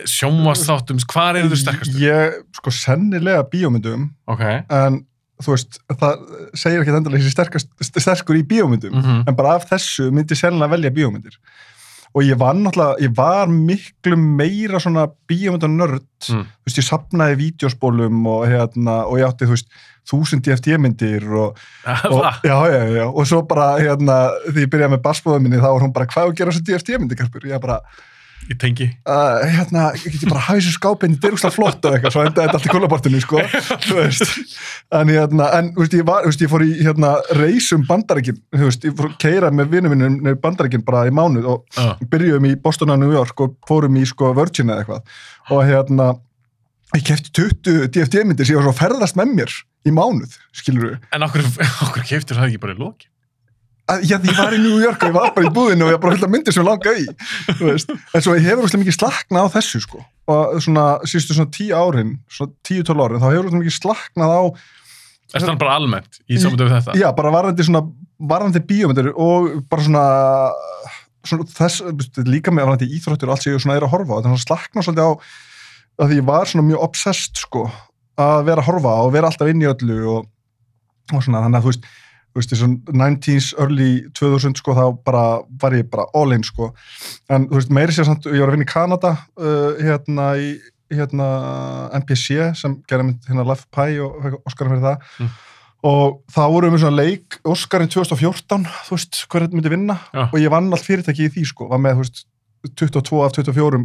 sjónvastáttum, 0.09 0.99
hvar 1.13 1.37
eru 1.39 1.51
þú 1.53 1.59
sterkastur? 1.61 2.01
Ég, 2.03 2.39
sko, 2.59 2.71
sennilega 2.75 3.45
bíómyndum, 3.51 4.09
Ok. 4.27 4.41
en 4.71 5.05
þú 5.43 5.55
veist, 5.55 5.79
það 5.91 6.25
segir 6.55 6.81
ekki 6.83 6.95
endilega 6.97 7.21
þessi 7.23 7.35
sterkast, 7.37 7.69
sterkur 7.83 8.39
í 8.41 8.43
bíómyndum, 8.43 8.95
Mm 8.95 9.25
en 9.29 9.35
bara 9.37 9.55
af 9.57 9.69
þessu 9.71 10.11
myndi 10.11 10.35
ég 10.35 10.41
sennilega 10.41 10.71
velja 10.75 10.91
bíómyndir. 10.91 11.37
Og 12.15 12.23
ég 12.23 12.39
var 12.39 12.55
náttúrulega, 12.55 13.01
ég 13.03 13.15
var 13.17 13.51
miklu 13.51 14.17
meira 14.21 14.79
svona 14.79 15.09
bíómyndanörd, 15.31 16.05
Mm. 16.31 16.45
þú 16.47 16.69
veist, 16.69 16.79
ég 16.79 16.87
sapnaði 16.87 17.35
vídeospólum 17.41 18.21
og 18.31 18.47
hérna, 18.49 19.01
og 19.11 19.19
ég 19.19 19.27
átti, 19.27 19.45
þú 19.45 19.57
veist, 19.57 19.69
þúsund 20.09 20.45
DFT-myndir 20.47 21.27
og, 21.35 21.59
og, 21.87 22.23
Það, 22.23 22.39
já, 22.49 22.57
já, 22.71 22.83
já, 22.97 23.05
og 23.11 23.27
svo 23.27 23.43
bara, 23.49 23.67
hérna, 23.83 24.17
því 24.47 24.65
ég 24.65 24.71
byrjaði 24.73 24.95
með 24.95 25.03
barsbóðum 25.05 25.43
minni, 25.43 25.59
þá 25.61 25.69
var 25.75 25.85
hún 25.85 25.93
bara, 25.97 26.07
hvað 26.07 26.31
að 26.31 26.37
gera 26.39 26.55
þessu 26.55 26.65
DFT-myndir, 26.71 27.19
Karpur? 27.19 27.49
Ég 27.51 27.61
bara, 27.61 27.81
ég 28.51 28.59
tengi. 28.61 28.87
uh, 29.09 29.41
hérna, 29.49 29.87
ég 29.97 30.15
geti 30.15 30.29
bara 30.29 30.43
hafið 30.47 30.63
þessu 30.63 30.75
skápinn, 30.77 31.15
þetta 31.17 31.29
er 31.31 31.37
úrslega 31.37 31.55
flott 31.55 31.87
og 31.89 31.97
eitthvað, 31.97 32.15
svo 32.15 32.25
endaði 32.25 32.49
þetta 32.49 32.59
allt 32.59 32.69
í 32.69 32.73
kólabortinu, 32.75 33.21
sko, 33.25 33.43
þú 33.87 33.97
veist, 33.99 34.35
en 35.01 35.13
hérna, 35.15 35.49
en, 35.59 35.71
veist, 35.79 35.97
ég 35.97 36.07
var, 36.09 36.27
veist, 36.29 36.45
ég 36.45 36.53
fór 36.53 36.65
í, 36.67 36.71
hérna, 36.85 37.15
reysum 37.39 37.87
bandarækin, 37.89 38.41
þú 38.55 38.69
veist, 38.69 38.85
ég 38.89 38.97
fór 38.99 39.11
að 39.11 39.17
keira 39.25 39.53
með 39.55 39.73
vinum 39.77 39.95
minnum 39.95 40.19
nefnir 40.19 40.41
bandarækin 40.45 40.85
bara 40.87 41.07
í 41.09 41.15
mánuð 41.15 41.51
og 41.57 41.63
Uh, 41.75 41.97
byrjuðum 42.11 42.45
í 42.47 42.53
Boston 42.63 42.93
og 42.95 43.01
New 43.01 43.11
York 43.11 43.41
og 43.43 43.57
fórum 43.67 43.97
í, 43.99 44.05
sko, 44.07 44.29
Virgin 44.37 44.71
eða 44.71 44.85
eitthvað, 44.85 45.17
og 45.55 45.65
hérna, 45.67 46.11
ég 46.95 47.07
kefti 47.09 47.33
20 47.35 47.89
DFT-myndir 47.95 48.47
sem 48.47 48.55
ég 48.55 48.61
var 48.61 48.69
svo 48.69 48.75
að 48.77 48.83
ferðast 48.83 49.19
með 49.19 49.33
mér 49.41 49.57
í 49.89 49.95
mánuð, 49.95 50.37
skilur 50.55 50.93
við, 50.93 51.09
en 51.17 51.27
okkur, 51.27 51.49
okkur 51.89 52.07
keiftur 52.13 52.39
það 52.39 52.53
ekki 52.53 52.63
bara 52.63 52.77
í 52.77 52.81
loki? 52.85 53.09
Að, 53.91 54.05
já, 54.09 54.17
ég 54.17 54.39
var 54.39 54.55
í 54.57 54.61
New 54.63 54.79
York 54.83 55.03
og 55.03 55.11
ég 55.11 55.17
var 55.17 55.33
bara 55.37 55.49
í 55.49 55.53
búðinu 55.55 55.87
og 55.87 55.93
ég 55.93 55.99
var 55.99 56.03
bara 56.07 56.19
af 56.25 56.33
myndir 56.33 56.55
sem 56.57 56.65
langa 56.67 56.95
í 56.97 57.05
en 57.05 58.25
svo 58.25 58.37
ég 58.37 58.47
hefur 58.47 58.65
úrslega 58.65 58.83
mikið 58.85 58.97
slaknað 58.99 59.49
á 59.51 59.55
þessu 59.59 59.83
sko. 59.85 60.01
og 60.31 60.55
svona 60.65 60.87
síðustu 61.05 61.37
svona 61.37 61.53
tíu 61.53 61.75
árin 61.77 62.15
svona 62.33 62.55
tíu 62.65 62.87
tól 62.87 63.03
árin, 63.05 63.21
þá 63.21 63.29
hefur 63.29 63.49
úrslega 63.49 63.63
mikið 63.65 63.79
slaknað 63.81 64.35
á 64.39 64.43
Er 65.35 65.43
það 65.43 65.57
bara 65.59 65.77
almennt 65.81 66.21
í 66.31 66.37
samöndu 66.39 66.69
við 66.69 66.77
þetta? 66.77 66.95
já, 67.01 67.09
bara 67.17 67.33
varðandi 67.35 67.65
svona 67.67 67.81
varðandi 68.23 68.61
bíómyndir 68.69 69.09
og 69.19 69.49
bara 69.67 69.83
svona, 69.83 70.05
svona 71.27 71.47
þess, 71.51 71.81
líka 72.29 72.53
með 72.55 72.69
varðandi 72.69 72.89
íþróttur 72.95 73.33
og 73.33 73.35
allt 73.35 73.43
sem 73.43 73.57
ég 73.57 73.65
svona 73.65 73.75
er 73.81 73.87
að 73.89 73.95
horfa 73.97 74.15
á, 74.15 74.17
þetta 74.21 74.31
er 74.31 74.37
svona 74.37 74.45
slaknað 74.45 74.87
svolítið 74.87 75.11
á 75.11 75.13
að 76.05 76.15
ég 76.15 76.29
var 76.29 76.51
svona 76.51 76.67
mjög 76.69 76.85
obsessed 76.87 77.43
sko, 77.43 77.65
að 78.21 78.47
vera 78.47 78.63
að 78.63 78.69
horfa 78.71 78.95
og 79.03 79.13
vera 79.17 79.31
alltaf 79.33 79.51
inn 79.51 79.65
í 79.65 79.69
öllu 79.73 79.99
og, 80.15 80.31
og 81.11 81.27
svona, 81.27 81.43
þannig 81.45 81.59
að 81.59 81.67
þú 81.67 81.73
veist 81.73 81.91
veist, 82.41 82.51
þessum 82.53 82.77
90s, 82.91 83.53
early 83.63 83.91
2000 84.19 84.57
sko, 84.59 84.75
þá 84.75 84.85
bara 85.07 85.25
var 85.63 85.77
ég 85.79 85.89
bara 85.93 86.07
all 86.19 86.33
in 86.35 86.43
sko, 86.47 86.73
en 87.31 87.49
þú 87.51 87.59
veist, 87.61 87.71
meiri 87.71 87.95
sér 87.95 88.09
samt, 88.09 88.27
ég 88.27 88.43
var 88.43 88.51
að 88.53 88.57
vinna 88.59 88.67
í 88.69 88.73
Kanada 88.73 89.13
uh, 89.39 89.75
hérna 89.81 90.29
í 90.41 90.53
hérna 90.95 91.27
NPC 92.01 92.53
sem 92.61 92.77
gerði 92.91 93.09
mynd 93.09 93.25
hérna 93.31 93.47
Life 93.49 93.65
of 93.65 93.71
Pi 93.75 93.97
og 94.05 94.19
fekk 94.23 94.41
Oscar 94.51 94.69
fyrir 94.71 94.85
það 94.85 95.11
Mm. 95.19 95.31
og 95.85 96.21
þá 96.33 96.41
vorum 96.49 96.71
við 96.71 96.75
með 96.75 96.83
svona 96.85 97.03
leik 97.03 97.35
Oscarinn 97.45 97.91
2014, 97.93 98.63
þú 98.89 98.95
veist, 98.97 99.19
hver 99.29 99.49
myndi 99.53 99.73
vinna 99.73 99.99
Já. 100.15 100.23
og 100.33 100.39
ég 100.41 100.51
vann 100.53 100.71
allt 100.73 100.87
fyrirtæki 100.87 101.27
í 101.27 101.33
því 101.35 101.45
sko, 101.51 101.69
var 101.69 101.79
með, 101.83 101.99
þú 101.99 102.05
veist, 102.07 102.25
22 102.81 103.21
af 103.27 103.35
24 103.37 103.83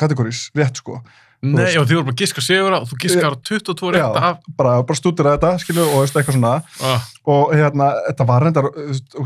kategórís, 0.00 0.46
rétt 0.56 0.80
sko 0.80 1.02
Nei, 1.42 1.72
og 1.74 1.88
þið 1.90 1.96
voru 1.98 2.04
bara 2.06 2.14
að 2.14 2.20
giska 2.22 2.42
sigur 2.44 2.74
og 2.76 2.84
þú 2.86 2.96
giskar 3.02 3.34
22 3.42 3.88
Já. 3.90 4.04
rétt 4.06 4.18
af. 4.22 4.36
bara, 4.56 4.76
bara 4.86 4.94
stúdira 4.98 5.32
þetta, 5.34 5.48
skilju, 5.58 5.86
og 5.96 6.04
eitthvað 6.06 6.36
svona 6.36 6.52
Uh, 6.78 7.08
og 7.34 7.50
hérna, 7.54 7.88
þetta 8.08 8.26
var 8.28 8.44
reyndar 8.46 8.68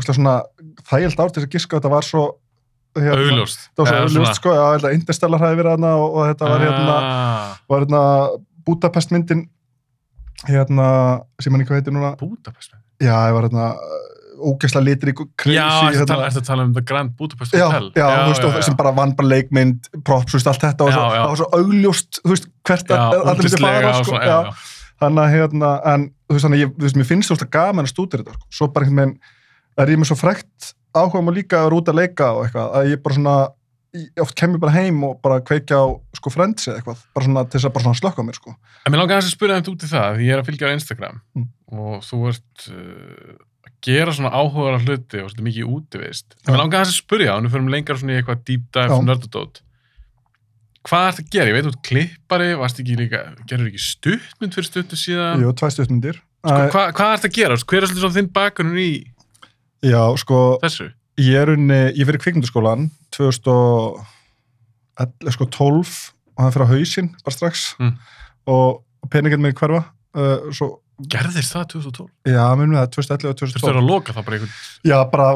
svona 0.07 0.33
þægild 0.89 1.19
ár 1.21 1.29
til 1.29 1.41
þess 1.43 1.47
að 1.47 1.53
giska 1.57 1.77
þetta 1.77 1.91
var 1.93 2.07
svo 2.07 2.23
hérna, 2.97 3.19
augljóst. 3.21 3.67
það 3.77 3.83
var 3.85 3.91
svo 3.93 4.01
augljóst 4.07 4.39
sko, 4.41 4.55
að 4.57 4.87
Interstellar 4.97 5.45
hafi 5.45 5.59
verið 5.61 5.75
hana 5.77 5.93
og, 6.01 6.07
og 6.17 6.27
þetta 6.31 6.49
var 6.49 6.65
hérna, 6.65 6.97
Ah, 6.97 7.55
var 7.69 7.85
hérna 7.85 8.01
Budapest 8.65 9.13
myndin 9.13 9.45
hérna, 10.49 10.89
sem 11.41 11.53
hann 11.53 11.61
ekki 11.65 11.77
heitir 11.77 11.93
núna 11.93 12.15
Budapest. 12.17 12.73
já, 13.01 13.13
það 13.13 13.33
var 13.37 13.47
hérna 13.49 13.67
ógeðslega 14.37 14.85
litri 14.85 15.13
crazy 15.17 15.55
Já, 15.57 15.65
að 15.67 15.97
hérna, 15.97 16.17
ertu 16.27 16.41
að 16.41 16.47
tala 16.47 16.65
um 16.67 16.73
The 16.75 16.83
Grand 16.87 17.13
Budapest 17.17 17.53
já, 17.57 17.65
Hotel? 17.67 17.89
já, 17.97 18.05
þú 18.07 18.31
veist, 18.31 18.47
og 18.47 18.57
sem 18.67 18.77
bara 18.79 18.93
vann 18.97 19.13
bara 19.17 19.31
leikmynd, 19.33 19.89
props, 20.07 20.35
veist, 20.37 20.47
allt 20.51 20.63
þetta 20.67 20.87
og 20.87 20.91
Já, 20.91 20.97
svo, 20.97 21.05
já. 21.07 21.21
það 21.21 21.29
var 21.33 21.41
svo 21.41 21.49
augljóst, 21.59 22.21
þú 22.23 22.33
veist, 22.33 22.49
hvert 22.69 22.93
Já, 22.93 22.97
að 22.97 23.31
allir 23.33 23.47
myndi 23.47 23.61
fara, 23.65 23.93
sko, 24.03 24.15
já, 24.15 24.27
já, 24.27 24.37
já. 24.47 24.87
þannig 25.03 25.23
að 25.25 25.33
hérna, 25.37 25.73
en 25.93 26.07
þú 26.27 26.37
veist, 26.37 26.47
þannig, 26.47 26.57
að 26.57 26.87
ég, 26.87 26.97
mér 27.01 27.09
finnst 27.11 27.33
þetta 27.35 27.49
gaman 27.57 27.85
að 27.89 27.93
stúdira 27.93 28.23
þetta, 28.25 28.37
sko, 28.39 28.57
svo 28.61 28.69
bara 28.75 28.87
einhvern 28.89 29.03
veginn 29.13 29.83
er 29.83 29.93
ég 29.93 30.01
með 30.01 30.11
svo 30.11 30.17
frekt 30.21 30.73
áhuga 30.97 31.21
að 31.21 31.35
líka 31.37 31.59
að 31.61 31.67
vera 31.69 31.77
út 31.81 31.89
að 31.93 31.99
leika 32.01 32.31
og 32.33 32.45
eitthvað, 32.47 32.69
að 32.79 32.91
ég 32.93 33.01
bara 33.05 33.17
svona 33.19 33.35
ég 33.97 34.21
oft 34.21 34.35
kem 34.37 34.53
ég 34.53 34.61
bara 34.61 34.73
heim 34.75 34.97
og 35.07 35.19
bara 35.23 35.37
kveikja 35.45 35.77
á 35.79 35.85
sko 36.17 36.29
friends 36.33 36.67
eða 36.67 36.79
eitthvað, 36.81 37.03
bara 37.15 37.25
svona 37.27 37.43
til 37.47 37.55
þess 37.59 37.67
að 37.69 37.73
bara 37.77 37.85
svona 37.85 37.99
slökka 38.01 38.25
mér, 38.27 38.37
sko. 38.37 38.53
En 38.85 38.93
mér 38.93 38.99
langar 39.03 39.21
að 39.21 39.29
spyrja 39.31 39.57
þetta 39.61 39.71
út 39.73 39.85
í 39.85 39.89
það, 39.93 40.17
því 40.17 40.27
ég 40.27 40.33
er 40.35 40.41
að 40.41 40.49
fylgja 40.49 40.69
á 40.69 40.75
Instagram 40.75 41.21
Mm. 41.37 41.45
og 41.77 42.03
þú 42.05 42.19
ert 42.31 42.67
uh, 42.73 43.37
gera 43.85 44.11
svona 44.15 44.31
áhugaðar 44.33 44.81
hluti 44.85 45.17
og 45.21 45.27
svolítið 45.31 45.47
mikið 45.47 45.65
útivist. 45.77 46.27
En 46.45 46.49
mér 46.53 46.61
langar 46.63 46.79
að 46.85 46.95
spyrja, 46.97 47.31
og 47.37 47.41
nú 47.45 47.49
fyrir 47.53 47.69
lengra 47.73 47.97
svona 47.99 48.13
í 48.15 48.17
eitthvað 48.21 48.43
deep 48.49 48.63
dive 48.73 48.97
nördadót. 49.05 49.55
Hvað 50.87 51.03
ert 51.11 51.19
að 51.19 51.29
gera? 51.35 51.49
Ég 51.51 51.55
veit, 51.57 51.67
ert 51.67 51.81
klippari, 51.83 52.49
varst 52.57 52.77
ekki 52.79 52.93
líka, 52.95 53.19
gerur 53.49 53.67
ekki 53.69 53.81
stuttmynd 53.83 54.53
fyrir 54.55 54.67
stuttu 54.69 54.95
síðan? 54.99 55.41
Jú, 55.43 55.49
tvæ 55.59 55.67
stuttmyndir. 55.75 56.17
Sko, 56.47 56.53
Æ, 56.53 56.55
hvað, 56.95 57.11
ert 57.17 57.25
að 57.27 57.33
gera? 57.35 57.57
Hver 57.59 57.81
er 57.83 57.87
svolítið 57.89 58.03
svona 58.05 58.17
þinn 58.17 58.29
bakgrunn 58.37 58.77
í 58.79 58.81
Já, 59.83 60.03
sko, 60.21 60.37
þessu? 60.63 60.85
ég 61.19 61.35
er 61.41 61.49
unni, 61.53 61.79
ég 61.97 62.07
fyrir 62.07 62.21
kvikmyndaskólan 62.23 62.83
2012 63.17 63.99
sko 65.35 65.45
12 65.53 65.91
og 66.37 66.43
hann 66.43 66.53
fyrir 66.55 66.65
á 66.65 66.71
hausinn 66.73 67.09
bara 67.25 67.35
strax 67.35 67.55
Mm. 67.81 67.93
og, 68.47 68.69
og 69.03 69.07
peningin 69.13 69.41
með 69.43 69.53
hverfa 69.59 69.81
uh, 70.17 70.39
svo, 70.53 70.67
Gerðist 70.97 71.53
það 71.53 71.65
2012? 71.75 72.07
já, 72.33 72.43
minnum 72.57 72.77
það 72.79 72.89
2011 72.97 73.29
og 73.29 73.37
Þú 73.37 73.45
2012 73.45 73.53
þurftur 73.61 73.81
að 73.81 73.89
loka 73.91 74.13
það 74.17 74.25
bara 74.25 74.37
einhvern... 74.39 74.53
já, 74.89 74.97
bara, 75.11 75.27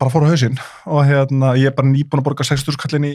bara 0.00 0.10
fór 0.12 0.26
á 0.26 0.30
hausinn 0.30 0.58
og 0.86 1.04
hérna, 1.08 1.52
ég 1.56 1.70
er 1.70 1.76
bara 1.78 1.88
nýbúin 1.88 2.20
að 2.20 2.26
borga 2.28 2.44
6.000 2.44 2.76
kallin 2.82 3.06
í, 3.08 3.14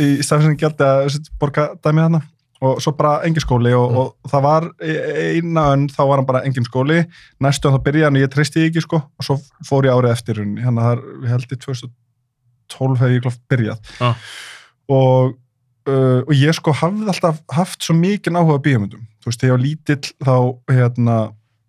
í 0.00 0.06
stafisinn 0.24 0.56
gældi 0.56 0.86
að 0.88 1.18
borga 1.42 1.66
dæmið 1.84 2.06
hana 2.08 2.22
og 2.64 2.78
svo 2.80 2.94
bara 2.96 3.18
engin 3.26 3.42
skóli 3.44 3.74
og, 3.76 3.90
Mm. 3.92 3.98
og 4.24 4.30
það 4.32 4.42
var 4.46 4.64
e- 4.80 5.34
eina 5.36 5.64
önn, 5.74 5.88
þá 5.92 6.00
var 6.08 6.16
hann 6.22 6.26
bara 6.30 6.40
engin 6.48 6.64
skóli 6.64 7.02
næstu 7.44 7.68
hann 7.68 7.76
þá 7.76 7.84
byrjaði 7.84 8.04
hann 8.08 8.16
og 8.16 8.22
ég 8.24 8.32
treysti 8.32 8.60
því 8.62 8.68
ekki 8.70 8.82
sko. 8.86 9.00
Og 9.20 9.26
svo 9.26 9.36
fór 9.68 9.84
ég 9.84 9.92
árið 9.92 10.14
eftir 10.14 10.40
hann 10.40 10.78
að 10.80 10.86
það 10.86 10.92
er, 10.94 11.02
ég 11.26 11.32
held 11.34 11.44
í 11.52 11.58
2012 11.66 13.00
hefði 13.02 13.18
ég 13.18 13.24
klátt 13.26 13.40
byrjað. 13.52 13.90
Já. 14.00 14.14
og, 14.94 15.34
uh, 15.88 16.20
og 16.24 16.32
ég 16.36 16.56
sko 16.56 16.72
hafði 16.72 17.08
alltaf 17.12 17.42
haft 17.52 17.84
svo 17.84 17.94
mikið 17.98 18.36
áhuga 18.40 18.56
á 18.56 18.64
bíómyndum 18.64 19.04
þú 19.24 19.30
veist, 19.30 19.40
þegar 19.40 19.50
ég 19.50 19.56
var 19.56 19.64
lítill 19.64 20.12
þá 20.28 20.36
hérna, 20.76 21.18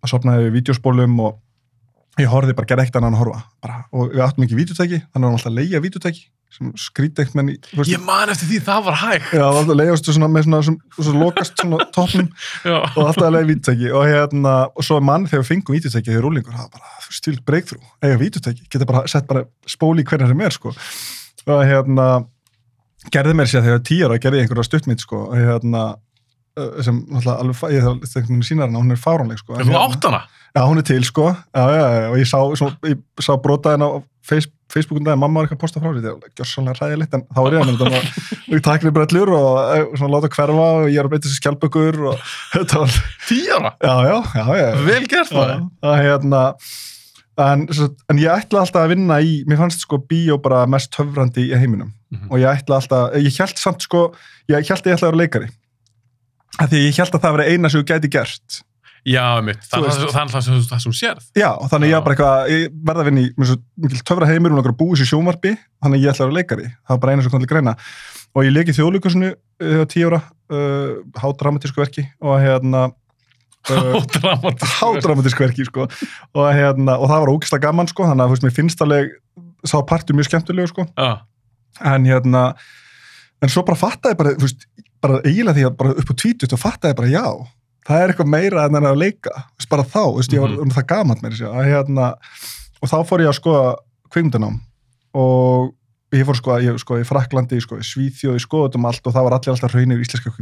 sopnaði 0.06 0.46
við 0.46 0.56
vídeospólum 0.60 1.18
og 1.24 1.42
ég 2.20 2.30
horfði 2.32 2.56
bara, 2.56 2.68
gerði 2.70 2.86
ekkert 2.86 3.00
annað 3.00 3.10
en 3.10 3.18
að 3.18 3.22
horfa. 3.24 3.42
Bara, 3.64 3.82
og 3.92 4.14
við 4.14 4.24
áttum 4.24 4.46
ekki 4.46 4.58
vídeotæki, 4.60 5.02
þannig 5.02 5.26
var 5.26 5.30
hann 5.30 5.38
alltaf 5.38 5.52
að 5.52 5.58
leigja 5.60 5.84
vídeotæki 5.84 6.26
sem 6.56 6.68
skrítið 6.78 7.24
ekkert 7.24 7.36
menn 7.36 7.50
í 7.52 7.56
þú 7.66 7.84
Ég 7.90 8.04
man 8.06 8.30
eftir 8.32 8.48
því, 8.48 8.60
það 8.64 8.84
var 8.86 8.98
hægt. 9.00 9.26
Já, 9.34 9.42
það 9.42 9.58
alltaf 9.58 9.72
að 9.74 9.80
leiðast 9.80 10.08
svona 10.08 10.28
með 10.32 10.46
svona, 10.46 10.60
svona, 10.68 11.00
svona 11.00 11.22
lokast 11.24 11.58
svona 11.60 11.88
toppnum 11.96 12.28
Já. 12.62 12.76
og 12.86 13.02
alltaf 13.02 13.26
að 13.26 13.34
leiða 13.34 13.48
vítutæki 13.50 13.90
og 13.90 14.06
hérna, 14.06 14.54
og 14.70 14.86
svo 14.86 15.00
mann 15.04 15.26
þegar 15.26 15.42
við 15.42 15.50
fengum 15.50 15.76
vítutæki 15.76 16.12
þegar 16.12 16.24
rúlingur, 16.24 16.54
það 16.54 16.70
var 16.70 16.78
bara 16.78 17.18
stíl 17.18 17.36
breakthrough 17.50 17.90
eiga 18.06 18.20
vítutæki, 18.22 18.64
geta 18.72 18.88
bara 18.88 19.04
sett 19.10 19.28
bara 19.28 19.44
spóli 19.68 20.06
í 20.06 20.08
hvernig 20.08 20.32
sem 20.32 20.46
er, 20.46 20.56
sko. 20.56 20.72
Og 21.46 21.62
hérna, 21.66 22.08
gerði 23.12 23.36
mér 23.36 23.50
sér 23.50 23.66
þegar 23.66 24.08
ára, 24.08 24.20
gerði 24.22 24.44
einhverja 24.44 24.68
stuttmynd, 24.70 25.02
sko. 25.02 25.26
Og 25.28 25.36
hérna, 25.42 25.84
sem 26.82 26.98
alltaf 27.12 27.40
alveg, 27.66 28.42
sínar 28.46 28.68
hana, 28.70 28.80
hún 28.80 28.94
er 28.94 29.00
fáránleg, 29.00 29.38
sko 29.42 29.58
þú 29.60 29.76
átt 29.80 30.06
hana? 30.08 30.22
Já, 30.56 30.62
hún 30.64 30.78
er 30.80 30.86
til, 30.88 31.02
sko, 31.04 31.26
já, 31.52 31.64
já, 31.68 31.86
já, 31.92 32.04
og 32.08 32.16
ég 32.16 32.28
sá, 32.30 32.38
sá 33.20 33.32
brotaðin 33.44 33.84
á 33.84 33.88
face, 34.24 34.48
Facebookum 34.72 35.04
dag, 35.04 35.18
mamma 35.20 35.42
var 35.42 35.46
eitthvað 35.46 35.58
að 35.58 35.62
posta 35.66 35.80
frá 35.82 35.90
sér, 35.92 36.06
það 36.06 36.14
var 36.16 36.32
gjörsanlega 36.40 36.78
ræðilegt, 36.80 37.12
en 37.18 37.24
þá 37.36 37.40
er 37.44 37.54
ég 37.54 37.60
að 37.60 37.68
mynda, 37.68 37.90
og 38.00 38.54
ég 38.56 38.62
takni 38.64 38.92
brellur 38.96 39.32
og 39.36 39.58
eh, 39.76 39.84
svona 40.00 40.14
láta 40.16 40.30
hverfa 40.32 40.64
og 40.80 40.88
ég 40.88 40.96
er 41.02 41.06
að 41.06 41.12
beita 41.12 41.28
þessi 41.28 41.38
skjálpökur 41.42 41.98
og 42.10 42.24
þetta 42.56 42.80
var, 42.82 42.96
Tíu 43.28 43.52
ára? 43.60 43.74
já, 43.84 43.94
já, 44.08 44.16
já, 44.40 44.46
já, 44.62 44.66
Vel 44.88 45.04
gert 45.12 45.30
já, 45.30 45.36
það. 45.36 45.52
það 45.84 46.00
hérna, 46.06 46.42
en, 47.46 47.66
en 48.14 48.22
ég 48.24 48.32
ætla 48.32 48.64
alltaf 48.64 48.80
að 48.86 48.94
vinna 48.96 49.20
í, 49.22 49.36
mér 49.46 49.60
fannst 49.60 49.84
sko 49.84 50.00
bíó 50.08 50.40
bara 50.42 50.64
mest 50.72 50.90
töfrandi 50.96 51.50
í 51.50 51.54
heiminum 51.60 51.92
Mhm. 52.06 52.28
og 52.30 52.38
ég 52.38 52.46
ætla 52.62 52.76
alltaf, 52.78 53.14
ég 53.18 53.34
held 53.42 53.58
samt 53.58 53.82
sko, 53.82 54.00
ég 54.48 54.54
held 54.56 54.68
ég 54.70 54.94
ætla 54.94 54.94
að 54.94 55.10
vera 55.10 55.18
leikari, 55.24 55.48
af 56.56 56.70
því 56.70 56.86
ég 56.86 57.02
held 57.02 57.18
að 57.18 57.26
það 57.26 57.36
veri 57.36 57.52
eina 57.52 57.70
sem 57.72 57.82
þú 57.82 57.88
gæti 57.92 58.12
gert. 58.16 58.62
Já, 59.06 59.38
mitt. 59.44 59.62
Það 59.70 59.84
er 59.86 60.30
það 60.32 60.44
sem 60.82 60.90
þú 60.90 60.96
sérð. 60.98 61.26
Já, 61.38 61.50
þannig 61.70 61.92
ég 61.92 61.94
Já. 61.94 61.96
var 62.00 62.06
bara 62.06 62.14
eitthvað, 62.16 62.48
ég 62.50 62.78
verða 62.88 63.02
að 63.04 63.08
vinna 63.10 63.22
í 63.22 63.28
svo 63.46 63.56
mikil 63.84 64.00
töfra 64.02 64.26
heimur 64.26 64.50
og 64.50 64.58
náttúrulega 64.58 64.78
búið 64.80 65.00
sér 65.00 65.08
sjónvarpi 65.12 65.52
þannig 65.54 66.00
að 66.00 66.02
ég 66.02 66.10
ætla 66.10 66.24
að 66.24 66.30
vera 66.30 66.38
leikari, 66.40 66.70
það 66.72 66.96
var 66.96 67.02
bara 67.04 67.14
eina 67.14 67.22
sem 67.26 67.34
kom 67.34 67.44
til 67.44 67.50
greina. 67.52 67.74
Og 68.34 68.46
ég 68.48 68.54
leik 68.56 68.72
í 68.72 68.74
þjóðlíkusinu 68.76 69.28
þegar 69.62 69.84
uh, 69.84 69.90
tíu 69.92 70.08
ára, 70.10 70.20
uh, 70.50 70.96
hádramatísku 71.22 71.82
verki 71.84 72.04
og 72.18 72.34
hérna 72.42 72.82
uh, 73.70 74.66
hádramatísku 74.80 75.46
verki, 75.46 75.68
sko. 75.70 75.86
Og 76.34 76.50
hérna, 76.50 76.98
og 76.98 77.06
það 77.12 77.22
var 77.22 77.32
ógislega 77.36 77.68
gaman, 77.68 77.92
sko 77.92 78.08
þannig 78.10 78.26
að, 78.26 78.34
veist, 78.34 78.48
mér 78.48 78.56
finnst 78.58 78.82
alveg 78.82 79.14
sá 79.62 79.78
partur 79.86 80.18
mjög 80.18 80.32
skemmtilegu, 80.32 80.72
sko. 80.74 80.88
En 81.86 82.10
hérna, 82.10 82.48
en 83.42 83.52
svo 83.52 83.62
bara 83.66 83.76
fattaði 83.78 84.16
bara, 84.20 84.34
þú 84.38 84.46
veist, 84.48 84.66
bara 85.02 85.20
eiginlega 85.24 85.56
því 85.58 85.64
að 85.68 85.76
bara 85.76 85.94
upp 86.00 86.10
á 86.10 86.14
tvítut 86.22 86.52
og 86.56 86.62
fattaði 86.62 86.96
bara, 86.98 87.08
já 87.12 87.26
það 87.86 88.02
er 88.02 88.12
eitthvað 88.12 88.30
meira 88.32 88.64
en 88.66 88.74
það 88.74 88.82
er 88.82 88.90
að 88.92 89.02
leika 89.02 89.30
þú 89.36 89.58
veist, 89.60 89.70
bara 89.70 89.84
þá, 89.86 90.02
þú 90.02 90.16
veist, 90.20 90.32
ég 90.36 90.40
var 90.46 90.50
Mhm. 90.54 90.62
um 90.66 90.70
það 90.76 90.86
gaman 90.92 91.20
með 91.22 91.30
þessu, 91.36 91.50
að 91.52 91.68
hérna, 91.70 92.06
og 92.82 92.88
þá 92.90 92.96
fór 93.06 93.20
ég 93.24 93.28
að 93.30 93.38
skoða 93.40 93.74
kvikmyndanám 94.10 94.56
og 95.14 95.74
ég 96.14 96.24
fór 96.26 96.36
sko, 96.38 96.56
ég 96.62 96.78
sko 96.80 96.98
í 97.00 97.04
Fraklandi, 97.06 97.60
sko 97.60 97.76
í 97.76 97.84
Svíþjóð, 97.84 98.36
ég 98.38 98.44
skoði 98.46 98.68
þetta 98.70 98.78
um 98.80 98.86
allt 98.86 99.06
og 99.06 99.12
það 99.14 99.24
var 99.26 99.32
allir 99.36 99.52
alltaf 99.54 99.74
raunir 99.74 99.98
í 99.98 100.04
íslenska 100.06 100.32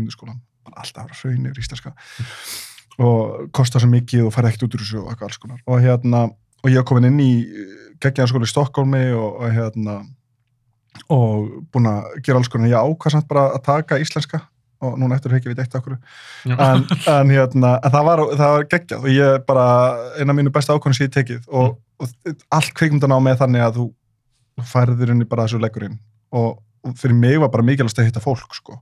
bara 0.64 0.80
alltaf 0.80 1.24
raunir 1.24 1.52
í 1.56 1.60
íslenska 1.64 1.92
og 2.98 3.48
kostar 3.52 3.82
svo 3.82 3.90
mikið 3.90 4.26
og 4.28 4.34
færði 4.34 4.52
ekkert 4.52 4.66
út 4.68 4.74
úr 4.76 4.82
þessu 4.84 5.00
og 5.02 5.08
eitthvað 5.10 5.28
alls 5.28 5.40
konar 5.42 5.60
og 5.66 5.80
hérna, 5.82 6.20
og 6.62 6.70
ég 6.70 6.76
var 6.78 6.86
komin 6.86 7.08
inn 7.10 7.20
í 7.20 7.32
geggjaðarskóla 8.00 8.46
í 8.46 8.52
Stokkólmi 8.52 9.02
og, 9.18 9.40
og 9.42 9.50
hérna 9.56 9.96
og 11.12 11.48
búin 11.74 11.88
að 11.90 12.10
gera 12.24 12.40
alls 12.40 12.50
konar, 12.52 12.70
ég 12.70 12.78
ákvað 12.78 13.16
samt 13.16 13.30
bara 13.30 13.48
að 13.54 13.64
taka 13.66 13.98
íslenska 14.02 14.44
og 14.84 14.98
núna 15.00 15.16
eftir 15.16 15.32
ekki 15.36 15.50
við 15.52 15.62
eitt 15.64 15.74
okkur 15.78 15.96
en, 16.50 16.84
en, 17.16 17.30
hérna, 17.32 17.76
en 17.80 17.92
það 17.94 18.08
var, 18.08 18.22
var 18.38 18.66
geggjað 18.70 19.06
og 19.06 19.12
ég 19.12 19.44
bara, 19.48 19.66
eina 20.18 20.34
af 20.34 20.38
mínu 20.38 20.52
besta 20.54 20.76
ákvörðin 20.76 20.98
sem 20.98 21.08
ég 21.08 21.14
tekið 21.14 21.46
og, 21.48 21.76
og 22.02 22.34
allt 22.52 22.74
kvikmyndan 22.76 23.14
á 23.14 23.18
með 23.22 23.40
þannig 23.44 23.64
að 23.64 23.78
þú 23.78 23.86
þú 24.54 24.68
færðir 24.70 25.12
henni 25.14 25.26
bara 25.28 25.48
þessu 25.48 25.60
leggurinn 25.62 25.98
og, 26.34 26.60
og 26.84 26.94
fyrir 27.00 27.16
mig 27.18 27.40
var 27.42 27.50
bara 27.52 27.66
mikilvægt 27.66 28.00
að 28.00 28.08
hitta 28.08 28.22
fólk 28.22 28.54
sko. 28.56 28.78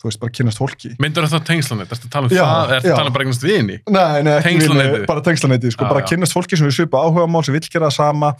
þú 0.00 0.08
veist, 0.08 0.20
bara 0.20 0.34
kynast 0.36 0.60
fólki 0.60 0.92
Myndur 1.02 1.28
það 1.30 1.46
tengslanett? 1.48 1.94
Ertu 1.94 2.08
að 2.10 2.14
tala 2.16 2.28
um 2.28 2.34
Já, 2.34 2.44
það? 2.44 2.74
Ertu 2.76 2.88
já. 2.88 2.92
að 2.92 3.00
tala 3.00 3.10
um 3.10 3.16
bara 3.16 3.26
eignast 3.26 3.46
vini? 3.46 3.78
Nei, 3.88 4.22
nei, 4.26 4.36
vinni, 4.44 4.86
bara 5.08 5.24
tengslanetið, 5.24 5.74
sko, 5.76 5.86
Já, 5.86 5.92
bara 5.94 6.04
já. 6.04 6.08
kynnast 6.12 6.36
fólki 6.36 6.60
sem 6.60 6.68
við 6.68 6.78
svipa 6.78 7.02
áhuga 7.04 7.26
mál, 7.30 7.44
sem 7.46 7.56
vill 7.56 7.64
gera 7.68 7.88
það 7.88 7.96
sama 7.96 8.32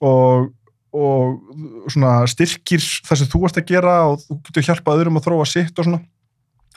og, 0.00 0.50
og 0.94 1.90
svona 1.92 2.16
styrkir 2.30 2.82
það 3.04 3.20
sem 3.20 3.30
þú 3.32 3.42
ert 3.48 3.60
að 3.60 3.70
gera 3.70 3.94
og 4.10 4.22
þú 4.22 4.38
getur 4.48 4.66
hjálpað 4.68 5.00
öðrum 5.02 5.20
að 5.20 5.28
þróa 5.28 5.46
sitt 5.50 5.78
og 5.78 5.88
svona. 5.88 6.00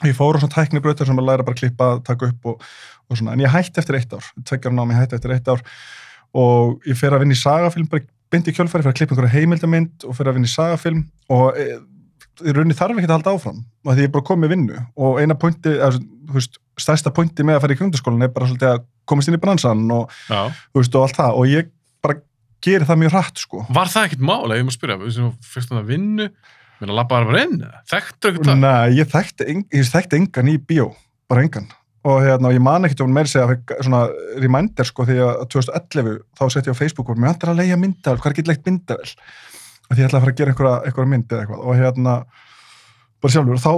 Ég 0.06 0.14
fór 0.14 0.38
á 0.38 0.42
svona 0.42 0.54
tæknibrautar 0.54 1.08
sem 1.08 1.18
að 1.18 1.26
læra 1.26 1.46
bara 1.46 1.56
að 1.56 1.62
klippa, 1.64 1.88
taka 2.06 2.30
upp 2.30 2.52
og, 2.52 2.68
og 3.08 3.18
svona, 3.18 3.34
en 3.34 3.42
ég 3.42 3.50
hætti 3.50 3.82
eftir 3.82 3.98
eitt 3.98 4.14
ár, 4.14 4.26
tveggjara 4.46 4.76
námi 4.78 4.98
hætti 4.98 5.18
eftir 5.18 5.34
eitt 5.34 5.50
ár 5.50 5.64
og 6.38 6.86
ég 6.86 6.98
fer 6.98 7.14
að 7.16 7.24
vinna 7.24 7.34
í 7.34 7.40
sagafilm, 7.40 7.88
bara 7.90 8.06
byndi 8.30 8.52
í 8.52 8.58
kjölfæri, 8.58 8.84
fer 8.84 8.92
að 8.92 8.98
klippa 9.00 9.16
einhverja 9.16 9.34
heimildamind 9.34 10.06
og 10.06 10.14
fer 10.14 10.30
að 10.30 10.38
vinna 10.38 10.50
í 10.50 10.52
sagafilm 10.52 11.00
og 11.34 11.58
e, 11.58 11.66
í 12.44 12.54
rauninni 12.54 12.76
þarf 12.78 13.00
ekki 13.00 13.08
að 13.08 13.14
halda 13.16 13.34
áfram 13.34 13.62
og 13.64 13.90
því 13.90 14.04
ég 14.04 14.10
er 14.10 14.14
bara 14.14 14.28
komið 14.28 14.52
vinnu 14.54 14.82
og 15.00 15.18
eina 15.22 15.38
pointi, 15.40 15.72
eða, 15.72 15.98
þú 16.28 16.36
veist, 16.36 16.60
stærsta 16.78 17.12
pointi 17.14 17.46
með 17.46 17.58
að 17.58 17.64
fara 17.64 17.74
í 17.74 17.80
kjöndaskólan 17.80 18.26
er 18.26 18.32
bara 18.34 18.48
svolítið 18.50 18.74
að 18.74 18.86
komast 19.08 19.30
inn 19.30 19.38
í 19.38 19.42
bransan 19.42 19.84
og, 19.94 20.12
veist, 20.76 20.94
og 20.94 21.06
allt 21.06 21.18
það. 21.18 21.38
Og 21.40 21.50
ég 21.50 21.70
bara 22.04 22.18
geri 22.64 22.88
það 22.88 23.02
mjög 23.02 23.16
hratt 23.16 23.42
sko. 23.42 23.64
Var 23.74 23.90
það 23.92 24.08
ekkert 24.08 24.24
mála? 24.30 24.58
Ég 24.58 24.68
má 24.68 24.72
spyrja, 24.74 24.98
fyrst 25.54 25.74
um 25.74 25.80
að 25.80 25.92
vinnu, 25.92 26.28
að 26.82 26.94
labba 26.94 27.24
bara 27.26 27.42
inn, 27.44 27.58
eða? 27.62 27.82
þekktur 27.90 28.32
ekkert 28.32 28.50
það? 28.50 28.62
Nei, 28.64 28.96
ég 28.98 29.12
þekkti, 29.12 29.50
eng, 29.52 29.66
ég 29.74 29.92
þekkti 29.92 30.20
engan 30.22 30.50
í 30.52 30.56
bíó, 30.62 30.88
bara 31.30 31.44
engan 31.46 31.68
og 32.08 32.22
hérna, 32.22 32.52
ég 32.54 32.62
man 32.62 32.86
ekkert 32.86 33.02
um 33.04 33.12
meira 33.14 33.28
segja 33.28 33.56
svona 33.82 34.04
reminder 34.40 34.86
sko 34.86 35.06
því 35.08 35.18
að 35.24 35.40
2011 35.54 36.18
þá 36.38 36.42
sett 36.54 36.68
ég 36.68 36.76
á 36.76 36.80
Facebook 36.80 37.10
og 37.10 37.18
mér 37.18 37.34
ætlar 37.34 37.52
að 37.52 37.62
leia 37.62 37.78
myndavel, 37.80 38.20
hvað 38.22 38.30
er 38.30 38.36
ekki 38.36 38.46
leikt 38.48 38.68
myndavel 38.68 39.10
að 39.88 40.00
ég 40.00 40.08
ætla 40.08 40.20
að 40.20 40.24
fara 40.24 40.34
að 40.34 40.38
gera 40.38 40.54
einhverja, 40.54 40.74
einhverja 40.86 41.12
mynd 41.12 41.32
eða 41.32 41.44
eitthvað 41.44 41.64
og 41.64 41.78
hérna, 41.80 42.14
bara 43.18 43.34
sjálfur 43.34 43.62
þá 43.64 43.72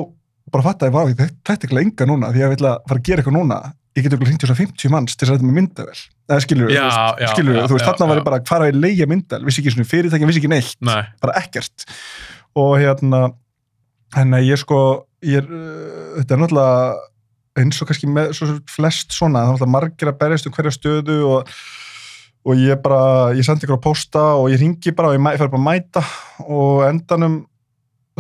bara 0.51 0.67
fatt 0.67 0.85
að 0.85 0.91
ég 0.91 0.97
var, 0.97 1.13
þetta 1.17 1.55
er 1.55 1.59
ekki 1.59 1.79
lenga 1.79 2.09
núna 2.11 2.33
því 2.35 2.43
ég 2.43 2.57
ætla 2.57 2.75
að 2.77 2.91
fara 2.91 3.03
að 3.03 3.09
gera 3.09 3.23
eitthvað 3.23 3.39
núna 3.39 3.61
ég 4.01 4.07
get 4.07 4.17
okkur 4.17 4.31
hringt 4.31 4.45
í 4.45 4.49
svona 4.49 4.61
50 4.61 4.93
manns 4.95 5.19
til 5.19 5.29
að 5.29 5.37
þetta 5.37 5.49
með 5.49 5.59
myndavel 5.61 6.01
eða 6.31 6.45
skilur, 6.45 6.73
Já, 6.73 6.81
þú 6.81 7.21
veist, 7.21 7.35
skilur 7.35 7.57
já, 7.57 7.63
þú 7.67 7.77
veist, 7.77 7.85
já, 7.85 7.89
þarna 7.91 8.09
var 8.11 8.21
ég 8.21 8.27
bara, 8.27 8.41
hvað 8.47 8.65
er 8.65 8.75
að 8.75 8.83
leigja 8.85 9.11
myndavel 9.11 9.49
vissi 9.49 9.63
ekki 9.63 9.75
svona 9.75 9.91
fyrirtækin, 9.91 10.31
vissi 10.31 10.43
ekki 10.43 10.51
neitt. 10.53 10.77
Nei, 10.87 11.01
bara 11.23 11.37
ekkert. 11.41 11.87
Og 12.61 12.75
hérna 12.81 13.23
en 14.21 14.37
ég 14.41 14.61
sko 14.61 14.81
ég 15.27 15.43
er, 15.43 15.47
uh, 15.47 16.17
þetta 16.21 16.37
er 16.37 16.43
náttúrulega 16.45 17.61
eins 17.61 17.83
og 17.83 17.91
kannski 17.91 18.09
með 18.11 18.33
svo 18.39 18.49
flest 18.71 19.15
svona, 19.15 19.45
það 19.45 19.51
er 19.51 19.55
náttúrulega 19.55 19.75
margir 19.75 20.11
að 20.11 20.19
berjast 20.23 20.49
um 20.49 20.55
hverja 20.55 20.75
stöðu 20.75 21.19
og, 21.29 21.55
og 22.47 22.63
ég 22.63 22.81
bara, 22.83 23.03
ég 23.37 23.47
sendi 23.47 23.67
ykkur 23.67 23.81
á 23.83 23.87
posta 23.87 24.25
og 24.39 24.49
ég 24.53 24.63
ringi 24.63 24.95
bara 24.97 25.11
og 25.11 25.19
ég, 25.19 25.25
ég 25.35 25.43
fer 25.43 25.51
bara 25.53 25.61
að 25.61 25.67
mæta 25.67 26.05
og 26.47 26.85
á 26.87 26.89
endanum 26.89 27.41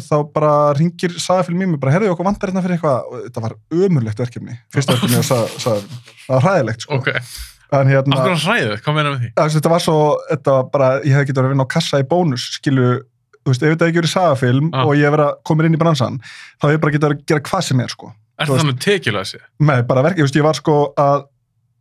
þá 0.00 0.16
bara 0.32 0.52
ringir 0.78 1.12
sagafél 1.20 1.54
mér 1.58 1.76
bara, 1.82 1.92
herðu 1.96 2.12
okkur 2.14 2.24
vantar 2.28 2.50
hérna 2.52 2.62
fyrir 2.64 2.78
eitthvað 2.78 3.08
og 3.10 3.24
þetta 3.26 3.42
var 3.44 3.54
ömurlegt 3.74 4.20
verkefni, 4.22 4.54
fyrsta 4.72 4.94
verkefni 4.96 5.22
það 5.26 5.88
var 6.28 6.44
hræðilegt 6.46 6.86
sko 6.86 6.98
ok. 7.00 7.10
en 7.80 7.90
hérna, 7.90 8.20
að 9.36 9.54
þetta 9.56 9.72
var 9.72 9.82
svo, 9.84 9.96
þetta 10.30 10.54
var 10.56 10.70
bara, 10.72 10.88
ég 11.04 11.14
hef 11.18 11.26
getið 11.28 11.40
verið 11.42 11.50
að 11.50 11.54
vinna 11.56 11.66
á 11.68 11.74
kassa 11.74 12.00
í 12.00 12.06
bónus, 12.10 12.46
skilu, 12.56 12.86
þú 13.44 13.52
veist, 13.52 13.62
ef 13.66 13.74
þetta 13.74 13.90
ekki 13.90 14.00
verið 14.02 14.14
sagafilm 14.14 14.70
Ah. 14.72 14.86
og 14.86 14.94
ég 14.96 15.04
hef 15.06 15.14
verið 15.16 15.26
að 15.28 15.36
koma 15.50 15.66
inn 15.68 15.76
í 15.76 15.82
bransan, 15.82 16.20
þá 16.60 16.66
hef 16.68 16.74
ég 16.76 16.80
bara 16.86 16.92
getið 16.96 17.08
verið 17.08 17.20
að 17.20 17.26
gera 17.34 17.44
hvað 17.50 17.62
sem 17.68 17.80
er, 17.84 17.88
sko. 17.92 18.12
Er 18.40 18.46
það 18.48 18.56
tekilega 18.80 19.28
sér? 19.28 19.44
Með 19.60 19.84
bara 19.90 20.02
þú 20.22 20.26
veist, 20.30 20.36
ég 20.40 20.46
var 20.48 20.56
sko 20.56 20.76
að 20.96 21.26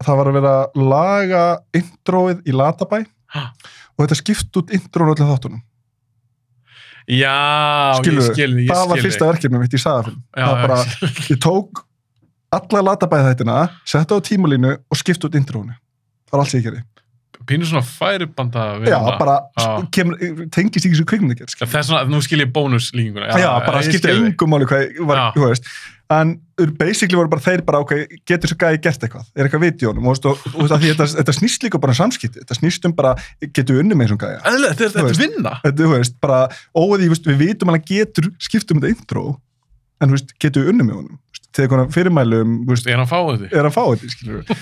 það 0.03 0.17
var 0.19 0.27
að 0.29 0.37
vera 0.39 0.53
að 0.59 0.83
laga 0.91 1.43
introið 1.75 2.43
í 2.47 2.55
Latabæ 2.55 3.05
Ha. 3.29 3.51
og 3.97 4.05
þetta 4.05 4.15
skipt 4.17 4.57
út 4.57 4.71
þáttunum. 5.33 5.61
Já, 7.09 7.97
Skilurðu, 7.97 8.27
ég 8.27 8.35
skil 8.35 8.51
þig, 8.53 8.65
ég 8.67 8.69
það 8.69 8.89
var 8.91 8.99
fyrsta 9.01 9.29
verkefni 9.31 9.61
mitt 9.63 9.73
í 9.73 9.81
sagafilm. 9.81 10.19
Já, 10.29 10.45
það 10.45 10.59
bara, 10.61 10.79
já. 10.85 11.09
ég 11.33 11.39
tók 11.41 11.83
alla 12.53 12.81
Latabæ 12.85 13.17
þættina, 13.25 13.55
setta 13.87 14.17
á 14.17 14.19
tímalínu 14.25 14.75
og 14.77 14.99
skipt 14.99 15.25
út 15.25 15.37
introinu. 15.37 15.73
Það 16.29 16.37
var 16.37 16.43
allt 16.43 16.53
sem 16.53 16.61
ég 16.61 16.67
gerði. 16.69 16.83
Pínu 17.49 17.65
svona 17.65 17.81
færibanda 17.85 18.65
Já, 18.85 18.99
bara 19.19 19.37
Já. 19.57 19.69
tengist 20.53 20.85
ekki 20.85 20.99
svo 20.99 21.05
kvikmyndagerð, 21.09 21.55
Það 21.65 21.79
er 21.79 21.87
svona, 21.87 22.03
nú 22.11 22.19
skil 22.21 22.43
ég 22.43 22.51
bónuslíkinguna. 22.53 23.31
já, 23.41 23.49
bara 23.65 23.81
skiptir 23.85 24.13
engum 24.15 24.51
máli 24.53 24.67
hvað 24.69 24.99
var, 25.09 25.17
Já. 25.17 25.25
þú 25.37 25.47
veist 25.49 25.71
en 26.09 26.31
basically 26.79 27.13
voru 27.19 27.29
bara 27.29 27.41
þeir 27.45 27.61
bara 27.65 27.79
ok, 27.83 27.91
getur 28.25 28.49
svo 28.49 28.57
gæði 28.57 28.79
gert 28.81 29.03
eitthvað, 29.05 29.27
er 29.37 29.45
eitthvað 29.45 29.61
vitjónum 29.67 30.07
og, 30.09 30.23
og, 30.25 30.39
og 30.57 30.71
því 30.71 30.89
þetta, 30.95 31.05
þetta 31.19 31.35
snýst 31.37 31.65
líka 31.67 31.81
bara 31.81 31.93
um 31.93 31.99
samskipti 31.99 32.41
þetta 32.41 32.57
snýst 32.57 32.87
um 32.89 32.95
bara, 32.97 33.11
getur 33.53 33.77
við 33.77 33.83
unni 33.83 33.97
með 33.99 34.15
gæja 34.23 34.39
Æðilega, 34.41 34.77
þetta 34.79 34.87
er- 34.89 35.03
Þú 35.03 35.11
veist. 35.11 35.21
vinna. 35.21 35.53
þetta, 35.65 35.83
þú 35.83 35.91
veist, 35.93 36.15
bara, 36.25 36.39
óði, 36.73 37.05
þú 37.05 37.13
veist, 37.13 37.29
við 37.29 37.37
vitum 37.43 37.69
alveg 37.73 37.85
getur 37.93 38.31
skipt 38.41 38.73
um 38.73 38.81
þetta 38.81 38.95
intro 38.97 39.25
en 40.01 40.09
þú 40.09 40.17
veist, 40.17 40.33
getur 40.41 40.65
við 40.65 40.73
unni 40.73 40.87
með 40.89 40.97
honum 41.03 41.19
Þú 41.19 41.37
veist, 41.37 41.49
þegar 41.59 41.85
fyrirmælum, 41.93 42.57
þú 42.65 42.73
veist, 42.73 42.87
er 42.89 42.99
að 43.01 43.73
fá 43.73 43.83
þetta. 43.93 44.59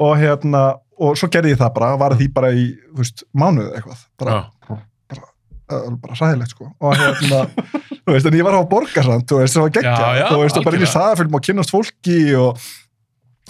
Og 0.00 0.14
hérna, 0.20 0.62
og 1.02 1.18
svo 1.18 1.28
gerði 1.32 1.54
ég 1.54 1.60
það 1.60 1.74
bara 1.76 1.90
var 2.00 2.16
því 2.18 2.28
bara 2.34 2.52
í, 2.54 2.68
þú 2.92 3.02
veist, 3.02 3.24
mánuð 3.36 3.70
eitthvað. 3.76 4.02
Bara, 4.20 4.38
Já. 4.70 4.78
bara, 5.12 5.94
bara 6.04 6.18
ræðilegt 6.20 6.54
sko. 6.54 6.70
Og 6.80 6.96
hérna, 7.00 7.42
þú 8.04 8.16
veist, 8.16 8.30
en 8.30 8.38
ég 8.38 8.46
var 8.48 8.58
á 8.58 8.62
borgarsand 8.70 9.28
þú 9.28 9.42
veist, 9.42 9.58
það 9.58 9.66
var 9.66 9.74
geggja, 9.76 9.94
Já, 9.96 10.20
já, 10.20 10.26
þú 10.30 10.42
veist, 10.42 10.58
og 10.60 10.66
bara 10.68 10.80
inn 10.80 10.86
í 10.86 10.92
sagafilm 10.92 11.38
og 11.38 11.46
kynnast 11.48 11.74
fólki 11.74 12.18
og 12.38 12.66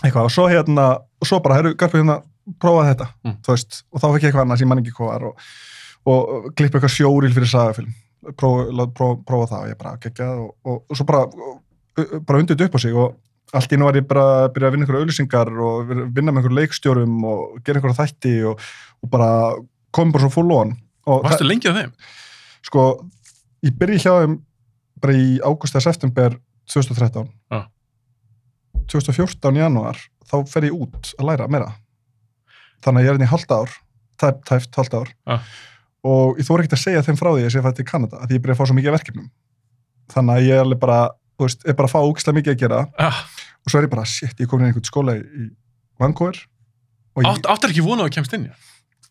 eitthvað, 0.02 0.22
og 0.26 0.34
svo 0.34 0.46
hérna 0.50 0.86
og 0.98 1.28
svo 1.28 1.42
bara, 1.44 1.60
herru, 1.60 1.74
garpið 1.78 2.02
hérna, 2.02 2.20
prófa 2.62 2.88
þetta. 2.90 3.10
Mm. 3.22 3.36
þú 3.46 3.54
veist, 3.54 3.82
og 3.92 4.02
þá 4.02 4.06
fekk 4.08 4.22
ég 4.22 4.30
eitthvað 4.30 4.46
annars, 4.46 4.64
ég 4.64 4.72
man 4.72 4.82
ekki 4.82 4.96
hvað 4.96 5.12
var 5.12 5.28
og, 5.28 5.50
og 6.10 6.48
klippa 6.58 6.80
eitthvað 6.80 6.96
sjóril 6.96 7.34
fyrir 7.36 7.52
sagafilm 7.52 7.92
prófa, 8.38 8.86
prófa, 8.94 9.18
prófa 9.26 9.50
það 9.50 9.64
og 9.64 9.70
ég 9.72 9.78
bara 9.80 9.98
geggjað. 10.02 10.40
Og, 10.42 10.54
og, 10.66 10.80
og 10.88 10.98
svo 10.98 11.06
bara 11.08 11.26
bara 12.26 12.40
undið 12.40 12.66
upp 12.66 12.76
á 12.76 12.80
sig 12.80 12.96
og 12.96 13.16
allt 13.52 13.72
í 13.74 13.78
nú 13.78 13.84
var 13.88 13.98
ég 13.98 14.06
bara 14.08 14.24
að 14.44 14.52
byrja 14.54 14.68
að 14.70 14.74
vinna 14.76 14.86
einhverja 14.86 15.02
auðlýsingar 15.04 15.50
og 15.68 15.90
vinna 16.16 16.32
með 16.32 16.40
einhverju 16.42 16.58
leikstjórum 16.60 17.18
og 17.28 17.58
gera 17.66 17.80
einhverja 17.80 17.98
þætti 18.00 18.32
og, 18.48 18.62
og 19.04 19.10
bara 19.12 19.28
komið 19.92 20.14
bara 20.16 20.24
svo 20.26 20.32
full 20.38 20.54
on. 20.56 20.72
Og 21.10 21.24
Varstu 21.26 21.44
lengi 21.48 21.68
á 21.68 21.74
þeim? 21.76 21.92
sko, 22.62 22.86
ég 23.66 23.74
byrji 23.76 23.98
hjá 24.04 24.12
þeim 24.22 24.38
bara 25.02 25.16
í 25.18 25.36
ágúst 25.42 25.74
eða 25.76 25.88
september 25.90 26.36
2013 26.70 27.26
Já. 27.52 27.60
2014 28.92 29.58
janúar 29.60 29.98
þá 30.30 30.36
fer 30.48 30.68
ég 30.68 30.76
út 30.76 31.12
að 31.18 31.28
læra 31.28 31.48
meira. 31.50 31.72
Þannig 32.82 33.02
að 33.02 33.04
ég 33.06 33.12
er 33.12 33.18
inn 33.20 33.26
í 33.26 33.30
halda 33.30 33.58
ár 33.62 33.74
tæpt, 34.22 34.44
tæpt 34.48 34.78
halda 34.78 35.02
ár. 35.02 35.10
Já. 35.28 35.36
og 36.06 36.38
ég 36.40 36.46
þóra 36.48 36.64
ekkert 36.64 36.78
að 36.78 36.82
segja 36.86 37.02
þeim 37.06 37.18
frá 37.20 37.28
því 37.32 37.40
að 37.42 37.44
ég 37.46 37.52
sé 37.54 37.62
fætt 37.62 37.76
til 37.78 37.86
Kanada 37.86 38.22
að 38.24 38.32
ég 38.36 38.42
byrja 38.42 38.56
að 38.56 38.60
fá 38.62 38.66
svo 38.70 38.76
mikið 38.78 38.94
verkefnum. 38.96 39.28
Þannig 40.12 40.34
að 40.38 40.46
ég 40.48 40.56
er 40.56 40.64
alveg 40.64 40.80
bara 40.82 41.00
þú 41.38 41.46
veist, 41.46 41.62
er 41.66 41.76
bara 41.78 41.88
að 41.90 41.94
fá 41.94 42.00
ógislega 42.06 42.38
mikið 42.38 42.52
að 42.54 42.60
gera. 42.62 42.80
Ah, 43.02 43.20
og 43.62 43.72
svo 43.72 43.80
er 43.80 43.86
ég 43.86 43.92
bara, 43.92 44.04
shit, 44.08 44.34
ég 44.40 44.50
komin 44.50 44.66
inn 44.66 44.72
í 44.72 44.74
einhvern 44.74 44.88
skóla 44.88 45.16
í, 45.18 45.48
Vancouver 46.02 46.38
ég, 46.38 47.28
Átt, 47.28 47.48
áttar 47.52 47.72
ekki 47.72 47.84
vona 47.84 48.04
að 48.04 48.10
þú 48.10 48.16
kemst 48.18 48.36
inn, 48.38 48.48
já? 48.50 48.68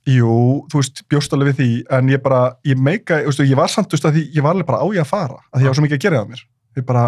Jú, 0.09 0.33
þú 0.71 0.79
veist, 0.79 1.03
bjóst 1.11 1.33
alveg 1.35 1.51
við 1.51 1.59
því, 1.59 1.69
en 1.93 2.09
ég 2.09 2.21
bara, 2.23 2.41
ég 2.65 2.79
meika, 2.81 3.19
ég 3.21 3.53
var 3.59 3.69
samt, 3.69 3.91
veist, 3.93 4.07
að 4.09 4.17
því, 4.17 4.23
ég 4.33 4.45
var 4.45 4.55
alveg 4.55 4.67
bara 4.71 4.81
á 4.81 4.87
ég 4.89 5.03
að 5.03 5.11
fara, 5.11 5.37
að 5.51 5.61
því 5.61 5.67
ég 5.67 5.71
var 5.71 5.77
svo 5.77 5.85
mikið 5.85 5.99
að 5.99 6.05
gera 6.07 6.21
það 6.21 6.31
mér. 6.31 6.41
Ég 6.79 6.87
bara 6.87 7.03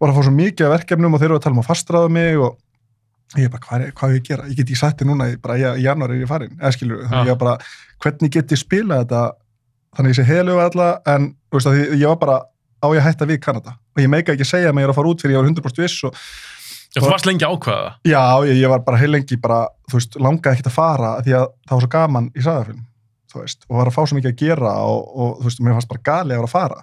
var 0.00 0.12
að 0.12 0.16
fá 0.16 0.24
svo 0.24 0.32
mikið 0.38 0.66
af 0.66 0.72
verkefnum 0.72 1.16
og 1.16 1.20
þeir 1.20 1.28
eru 1.28 1.36
að 1.36 1.44
tala 1.44 1.56
um 1.58 1.60
að 1.60 1.68
fastraða 1.68 2.12
mig 2.16 2.40
og 2.40 3.40
ég 3.42 3.52
bara, 3.52 3.64
hvað 3.66 3.84
er, 3.84 3.92
hvað 3.98 4.08
er 4.08 4.16
ég 4.16 4.22
að 4.24 4.30
gera? 4.30 4.46
Ég 4.48 4.60
get 4.62 4.80
sagt 4.80 5.02
þér 5.02 5.10
núna, 5.10 5.28
ég 5.34 5.42
bara, 5.44 5.58
ég, 5.60 5.82
í 5.82 5.84
janúar 5.84 6.14
er 6.14 6.22
ég 6.24 6.30
farin, 6.30 6.56
eða 6.56 6.72
skilur, 6.78 7.02
þannig 7.10 7.28
Já. 7.28 7.34
ég 7.34 7.42
bara, 7.44 7.56
hvernig 8.00 8.32
get 8.38 8.54
ég 8.56 8.62
spilað 8.62 9.04
þetta, 9.04 9.20
þannig 9.98 10.14
ég 10.14 10.18
sé 10.22 10.26
heilugu 10.30 10.64
alla, 10.64 10.88
en, 11.12 11.28
þú 11.50 11.60
veist, 11.60 11.68
að 11.68 11.76
því, 11.76 12.00
ég 12.00 12.14
var 12.14 12.20
bara 12.24 12.38
á 12.80 12.86
ég 12.88 13.02
að 13.02 13.06
hætta 13.10 13.28
við 13.28 13.40
Kanada 13.44 13.76
og 13.76 14.00
ég 14.00 14.10
meika 14.10 14.32
ekki 14.32 14.46
að 14.46 14.52
segja 14.54 14.70
að 14.72 14.80
ég 14.80 14.86
er 14.86 14.92
að 14.92 14.96
fara 14.96 15.10
út 15.12 15.22
fyrir 15.22 15.36
ég 15.36 15.42
var 15.42 15.50
100% 15.50 15.82
viss 15.84 16.04
og 16.08 16.16
þú 16.96 17.10
varst 17.10 17.28
lengi 17.28 17.46
það. 17.46 17.88
Já, 18.08 18.22
ég, 18.48 18.56
ég 18.60 18.72
var 18.72 18.82
bara 18.86 18.98
heilengi 19.00 19.38
bara, 19.40 19.60
þú 19.90 19.98
veist, 20.00 20.16
langaði 20.18 20.56
ekkert 20.58 20.70
að 20.72 20.76
fara 20.78 21.10
því 21.22 21.36
að 21.38 21.46
það 21.68 21.76
var 21.76 21.84
svo 21.84 21.92
gaman 21.94 22.30
í 22.34 22.44
sagafilm, 22.46 22.80
þú 23.30 23.42
veist, 23.44 23.66
og 23.68 23.78
var 23.78 23.90
að 23.90 23.96
fá 23.96 24.00
svo 24.02 24.18
mikið 24.18 24.32
að 24.32 24.40
gera 24.42 24.72
og, 24.88 25.12
og 25.14 25.36
þú 25.38 25.46
veist, 25.50 25.62
mér 25.62 25.76
fannst 25.78 25.92
bara 25.92 26.06
gali 26.10 26.34
að 26.34 26.40
vera 26.40 26.50
að 26.50 26.56
fara 26.56 26.82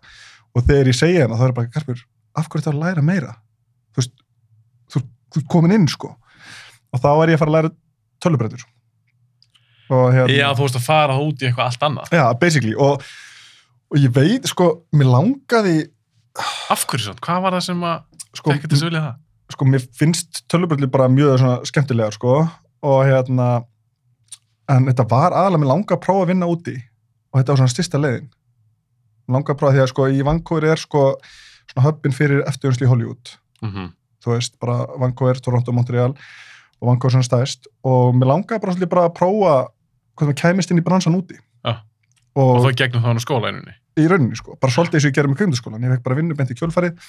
og 0.58 0.63
þegar 0.65 0.89
ég 0.91 0.98
segja 0.98 1.26
hennar, 1.26 1.41
þá 1.41 1.48
er 1.50 1.56
bara, 1.58 1.72
Karpur, 1.76 2.00
af 2.38 2.48
hverju 2.48 2.63
þetta 2.63 2.74
að 2.74 2.80
læra 2.86 3.04
meira? 3.06 3.36
Þú 3.91 4.02
veist, 4.02 4.15
þú, 4.93 5.04
þú 5.34 5.41
ert 5.41 5.50
komin 5.54 5.76
inn, 5.76 5.86
sko. 5.91 6.13
Og 6.96 7.04
þá 7.04 7.10
er 7.12 7.34
ég 7.34 7.38
að 7.38 7.43
fara 7.43 7.52
að 7.52 7.58
læra 7.58 7.72
tölubrætur. 8.24 8.63
Og 9.93 10.08
hérna, 10.15 10.34
Já, 10.34 10.48
þú 10.58 10.65
veist 10.65 10.80
að 10.80 10.88
fara 10.88 11.20
út 11.22 11.43
í 11.43 11.50
eitthvað 11.50 11.70
allt 11.70 11.86
annað. 11.88 12.15
já, 12.15 12.24
basically, 12.41 12.74
og, 12.74 13.06
og 13.91 14.02
ég 14.02 14.15
veit, 14.15 14.50
sko, 14.50 14.72
mér 14.98 15.12
langaði, 15.13 15.78
Af 16.70 16.84
hverju 16.86 17.08
svo? 17.08 17.15
Hvað 17.26 17.46
var 17.46 17.56
það 17.58 17.63
sem 17.65 17.80
að 17.88 18.02
sko, 18.38 18.54
til 18.62 18.78
að 18.78 18.84
vilja 18.84 19.00
það? 19.02 19.15
Sko, 19.53 19.65
mér 19.65 19.83
finnst 19.95 20.43
tölvubröldi 20.51 20.89
bara 20.91 21.07
mjög 21.12 21.43
skemmtilegar, 21.67 22.15
sko, 22.15 22.47
og 22.83 22.99
hérna, 23.07 23.63
en 24.69 24.88
þetta 24.89 25.05
var 25.10 25.36
aðalega 25.36 25.63
mér 25.63 25.71
langa 25.71 25.95
að 25.95 26.03
prófa 26.03 26.25
að 26.25 26.31
vinna 26.33 26.49
úti 26.51 26.75
og 27.31 27.39
þetta 27.39 27.53
var 27.53 27.62
svona 27.62 27.73
styrsta 27.73 28.01
leiðin. 28.01 28.27
Langa 29.31 29.53
að 29.53 29.60
prófa 29.60 29.75
því 29.75 29.83
að, 29.83 29.91
sko, 29.93 30.07
í 30.07 30.25
Vancouver 30.27 30.69
er, 30.71 30.81
sko, 30.81 31.03
svona 31.71 31.86
höppin 31.88 32.15
fyrir 32.15 32.43
eftirjörnslu 32.47 32.88
í 32.88 32.91
Hollywood. 32.91 33.33
Mm 33.62 33.71
-hmm. 33.71 33.89
Þú 34.23 34.33
veist, 34.33 34.60
bara 34.60 34.86
Vancouver, 34.99 35.39
Toronto, 35.39 35.71
Montreal 35.71 36.13
og 36.81 36.88
Vancouver 36.88 37.12
svona 37.12 37.23
stæðist 37.27 37.67
og 37.83 38.15
mér 38.15 38.27
langaði 38.31 38.62
bara 38.62 38.73
svolítið 38.73 38.89
bara 38.89 39.05
að 39.05 39.13
prófa 39.13 39.67
hvað 40.17 40.27
maður 40.27 40.41
kæmist 40.41 40.71
inn 40.71 40.79
í 40.79 40.83
bransan 40.83 41.15
úti. 41.15 41.38
Já. 41.65 41.81
Og, 42.36 42.57
Og 42.57 42.65
það 42.65 42.75
gegnum 42.75 43.01
þá 43.03 43.07
hann 43.07 43.17
á 43.17 43.25
skólainunni. 43.25 43.73
í 43.97 44.07
rauninni 44.07 44.36
sko, 44.36 44.55
bara 44.62 44.73
svolítið 44.73 44.93
eins 44.93 45.05
og 45.05 45.10
ég 45.10 45.15
gerði 45.15 45.29
með 45.29 45.38
kveimdaskólan, 45.38 45.83
ég 45.83 45.91
fekk 45.91 46.03
bara 46.03 46.15
vinnu 46.15 46.36
beint 46.36 46.51
í 46.51 46.55
kjölfarið 46.55 46.99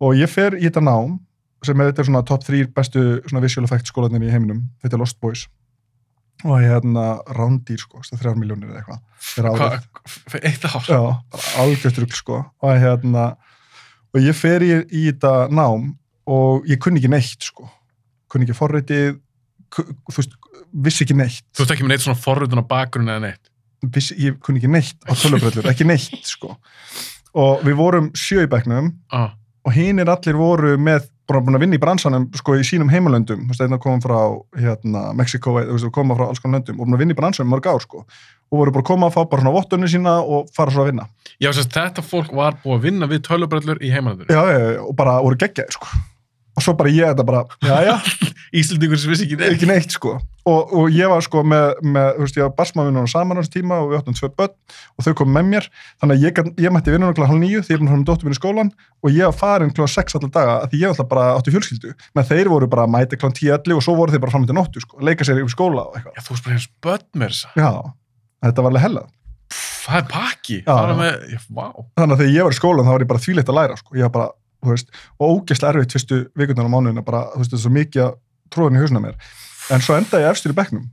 og 0.00 0.14
ég 0.14 0.28
fer 0.28 0.52
í 0.54 0.64
þetta 0.68 0.80
nám 0.84 1.18
sem 1.64 1.80
er 1.80 1.90
þetta 1.92 2.02
er 2.02 2.08
svona 2.10 2.24
top 2.26 2.44
3 2.44 2.66
bestu 2.76 3.02
svona 3.28 3.42
visual 3.42 3.64
effects 3.64 3.90
skólanir 3.92 4.22
í 4.26 4.30
heiminum. 4.32 4.64
Þetta 4.82 4.96
er 4.96 5.00
Lost 5.00 5.20
Boys. 5.20 5.46
Og 6.44 6.58
hérna 6.60 7.22
rándýr 7.32 7.80
sko, 7.80 8.02
þrjár 8.04 8.36
miljónir 8.36 8.68
eða 8.68 8.82
eitthvað. 8.82 9.00
Fyrir 10.28 10.44
eitt 10.50 10.66
ár? 10.68 10.84
Já, 10.84 11.00
algjört 11.62 11.98
rugl 12.02 12.14
sko. 12.18 12.42
Og 12.62 12.76
hérna 12.82 13.36
og 14.14 14.20
ég 14.20 14.36
fer 14.36 14.60
í, 14.62 14.72
í 14.92 15.06
þetta 15.10 15.48
nám 15.50 15.94
og 16.28 16.66
ég 16.68 16.78
kunni 16.82 17.00
ekki 17.00 17.08
neitt 17.10 17.42
sko. 17.48 17.70
Kunni 18.28 18.44
ekki 18.46 18.56
forritið 18.58 19.16
ku- 19.72 19.86
þú 20.12 20.16
veist, 20.20 20.36
vissi 20.86 21.04
ekki 21.06 21.16
neitt. 21.16 21.42
Þú 21.56 21.64
veist 21.64 21.74
ekki 21.74 21.86
með 21.86 21.94
neitt 21.94 22.04
svona 22.04 22.20
forröðun 22.20 22.62
á 22.62 22.66
bakgrunni 22.68 23.12
eða 23.16 23.24
neitt. 23.30 23.50
vissi, 23.92 24.14
ég 24.18 24.38
kunni 24.40 24.58
ekki 24.60 24.70
neitt 24.72 24.96
á 25.08 25.12
tölubröllur, 25.14 25.66
ekki 25.70 25.84
neitt 25.86 26.24
sko. 26.26 26.56
Og 27.36 27.60
við 27.64 27.76
vorum 27.76 28.10
sjö 28.16 28.44
í 28.44 28.48
bekknum 28.50 28.92
Ah. 29.12 29.32
og 29.64 29.72
hinir 29.72 30.08
allir 30.08 30.34
voru 30.36 30.76
með 30.76 31.08
búin 31.26 31.58
að 31.58 31.64
vinna 31.64 31.78
í 31.78 31.82
bransanum 31.82 32.28
sko 32.38 32.54
í 32.54 32.64
sínum 32.66 32.90
heimalöndum. 32.92 33.44
Þú 33.46 33.52
veist, 33.52 33.62
einna 33.64 33.80
komum 33.82 34.02
frá 34.04 34.18
hérna, 34.62 35.04
Mexiko, 35.18 35.56
þú 35.58 35.76
veist, 35.76 35.90
koma 35.94 36.16
frá 36.18 36.28
alls 36.28 36.42
konar 36.42 36.60
löndum. 36.60 36.78
Og 36.78 36.86
búin 36.86 36.98
að 36.98 37.04
vinna 37.04 37.16
í 37.16 37.18
bransanum 37.18 37.50
mörg 37.54 37.66
ár 37.66 37.82
sko. 37.82 38.04
Og 38.46 38.60
voru 38.60 38.74
bara 38.76 38.84
að 38.86 38.90
koma 38.92 39.08
að 39.10 39.16
fá 39.16 39.22
bara 39.26 39.42
svona 39.42 39.54
vottunni 39.56 39.90
sína 39.90 40.18
og 40.22 40.52
fara 40.54 40.74
svo 40.74 40.84
að 40.84 40.92
vinna. 40.92 41.08
Já, 41.42 41.50
sérst, 41.50 41.74
þetta 41.74 42.04
fólk 42.06 42.30
var 42.36 42.60
búið 42.62 42.76
að 42.78 42.84
vinna 42.90 43.10
við 43.10 43.24
tölubröllur 43.26 43.82
í 43.82 43.90
heimalandinu. 43.90 44.30
já, 44.30 44.42
já, 44.54 44.60
já, 44.76 44.84
og 44.86 44.94
bara 44.98 45.18
voru 45.24 45.40
geggjaði 45.40 45.74
sko 45.80 45.98
og 46.56 46.64
svo 46.64 46.72
bara 46.78 46.92
ég 46.92 47.12
þetta 47.12 47.26
bara, 47.28 47.42
já, 47.64 47.76
já, 47.84 47.94
Íslandingur 48.60 49.00
sem 49.00 49.12
vissi 49.12 49.26
ekki 49.26 49.36
neitt. 49.36 49.54
ekki 49.56 49.68
neitt 49.68 49.92
sko. 49.92 50.14
Og, 50.46 50.72
og 50.78 50.94
ég 50.94 51.10
var 51.10 51.24
sko 51.26 51.42
með, 51.42 51.80
með 51.82 52.08
þú 52.14 52.22
veist, 52.22 52.36
ég 52.38 52.46
var 52.46 52.52
barsmaðurinn 52.60 53.08
saman 53.10 53.36
á 53.36 53.42
þessu 53.42 53.54
tíma 53.56 53.80
og 53.82 53.90
við 53.90 53.98
áttum 53.98 54.16
tvö 54.16 54.30
börn 54.38 54.52
og 54.94 55.06
þau 55.06 55.14
komum 55.18 55.34
með 55.36 55.48
mér. 55.50 55.66
Þannig 56.00 56.16
að 56.16 56.22
ég, 56.22 56.40
ég 56.62 56.74
mætti 56.74 56.94
vinna 56.94 57.10
náttúrulega 57.10 57.32
hálf 57.32 57.42
nýju 57.42 57.64
því 57.66 57.74
ég 57.74 57.80
er 57.80 57.82
með 57.82 58.04
dóttur 58.06 58.28
minni 58.28 58.38
í 58.38 58.40
skólan 58.40 58.70
og 59.02 59.10
ég 59.10 59.26
var 59.26 59.36
farin 59.40 59.74
klá 59.74 59.88
6 59.90 60.16
allar 60.20 60.32
daga 60.38 60.54
að 60.62 60.70
því 60.70 60.82
ég 60.84 60.94
alltaf 60.94 61.10
bara 61.10 61.26
átti 61.34 61.54
fjölskyldu. 61.56 61.92
Menn 62.14 62.30
þeir 62.30 62.52
voru 62.54 62.70
bara 62.70 62.86
að 62.86 62.94
mæta 62.94 63.18
klá 63.18 63.28
10-11 63.34 63.74
og 63.74 63.84
svo 63.84 63.98
voru 63.98 64.14
þeir 64.14 64.22
bara 64.22 64.36
fram 64.36 64.46
til 64.46 64.56
nóttu 64.56 64.84
sko, 64.86 65.02
leika 65.02 65.26
sér 65.26 65.42
í 65.42 65.50
skóla 65.50 65.88
og 65.90 65.98
eitthvað. 65.98 66.14
Já, 66.14 66.24
þú 66.30 66.38
með 67.18 67.42
já, 67.58 67.70
þetta 68.46 68.62
var 68.62 68.70
alveg 68.70 68.86
hella. 68.86 69.06
Það 69.86 69.98
er 70.00 70.06
pakki. 70.10 70.56
Það 70.66 70.88
er 70.90 70.98
með, 70.98 71.18
já, 71.30 71.38
vá. 71.54 71.66
þannig 71.98 72.14
að 72.14 72.20
þegar 72.22 72.34
ég 72.34 72.46
var 72.46 72.54
í 72.54 72.58
skólan 72.58 72.86
þá 72.86 72.92
var 72.92 73.04
ég 73.04 73.10
bara 73.12 73.22
þvíleitt 73.22 73.50
að 73.52 73.58
læra 73.60 73.76
sko. 73.78 73.94
ég 73.94 74.06
var 74.06 74.14
bara, 74.16 74.30
veist, 74.74 74.90
og 75.20 75.32
ógeðslega 75.40 75.72
erfitt 75.76 75.96
fyrstu 75.96 76.18
vikurnar 76.36 76.66
á 76.66 76.74
mánuðina, 76.74 77.04
bara, 77.06 77.24
þú 77.34 77.42
veist, 77.42 77.50
þetta 77.52 77.60
er 77.60 77.64
svo 77.64 77.74
mikið 77.76 78.04
að 78.06 78.14
tróðan 78.54 78.76
í 78.78 78.82
hausna 78.84 79.02
mér, 79.06 79.16
en 79.76 79.84
svo 79.86 79.96
endaði 79.98 80.26
ég 80.26 80.30
efstur 80.34 80.54
í 80.54 80.58
bekknum, 80.60 80.84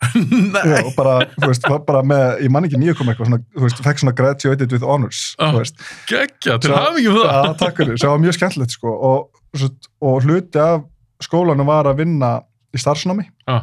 já, 0.70 0.76
og 0.80 0.92
bara, 0.96 1.14
þú 1.36 1.48
veist, 1.50 1.66
bara 1.86 2.00
með, 2.06 2.26
ég 2.46 2.52
man 2.54 2.64
ekki 2.64 2.78
nýju 2.80 2.94
kom 2.96 3.10
eitthvað, 3.12 3.28
svona, 3.28 3.40
þú 3.56 3.64
veist, 3.66 3.82
fekk 3.84 4.00
svona 4.00 4.14
graduated 4.16 4.72
with 4.72 4.86
honors, 4.88 5.24
Já. 5.36 5.50
þú 5.50 5.58
veist, 5.60 5.82
Gekkja, 6.08 6.56
til 6.64 6.72
hafingjum 6.72 7.18
það. 7.18 7.32
já, 7.34 7.50
takk 7.64 7.82
fyrir, 7.82 7.98
sem 8.00 8.12
var 8.14 8.22
mjög 8.22 8.38
skemmtilegt, 8.38 8.76
sko, 8.78 8.94
og, 9.10 9.42
og 10.00 10.24
hluti 10.24 10.62
af 10.62 10.86
skólanum 11.20 11.68
var 11.68 11.90
að 11.90 12.00
vinna 12.00 12.30
í 12.72 12.80
starfsnámi 12.80 13.26
Já. 13.44 13.58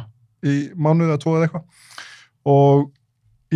í 0.46 0.54
mánuði 0.78 1.10
eða 1.10 1.20
tvo 1.24 1.34
eða 1.40 1.48
eitthvað, 1.48 1.66
og 2.54 2.86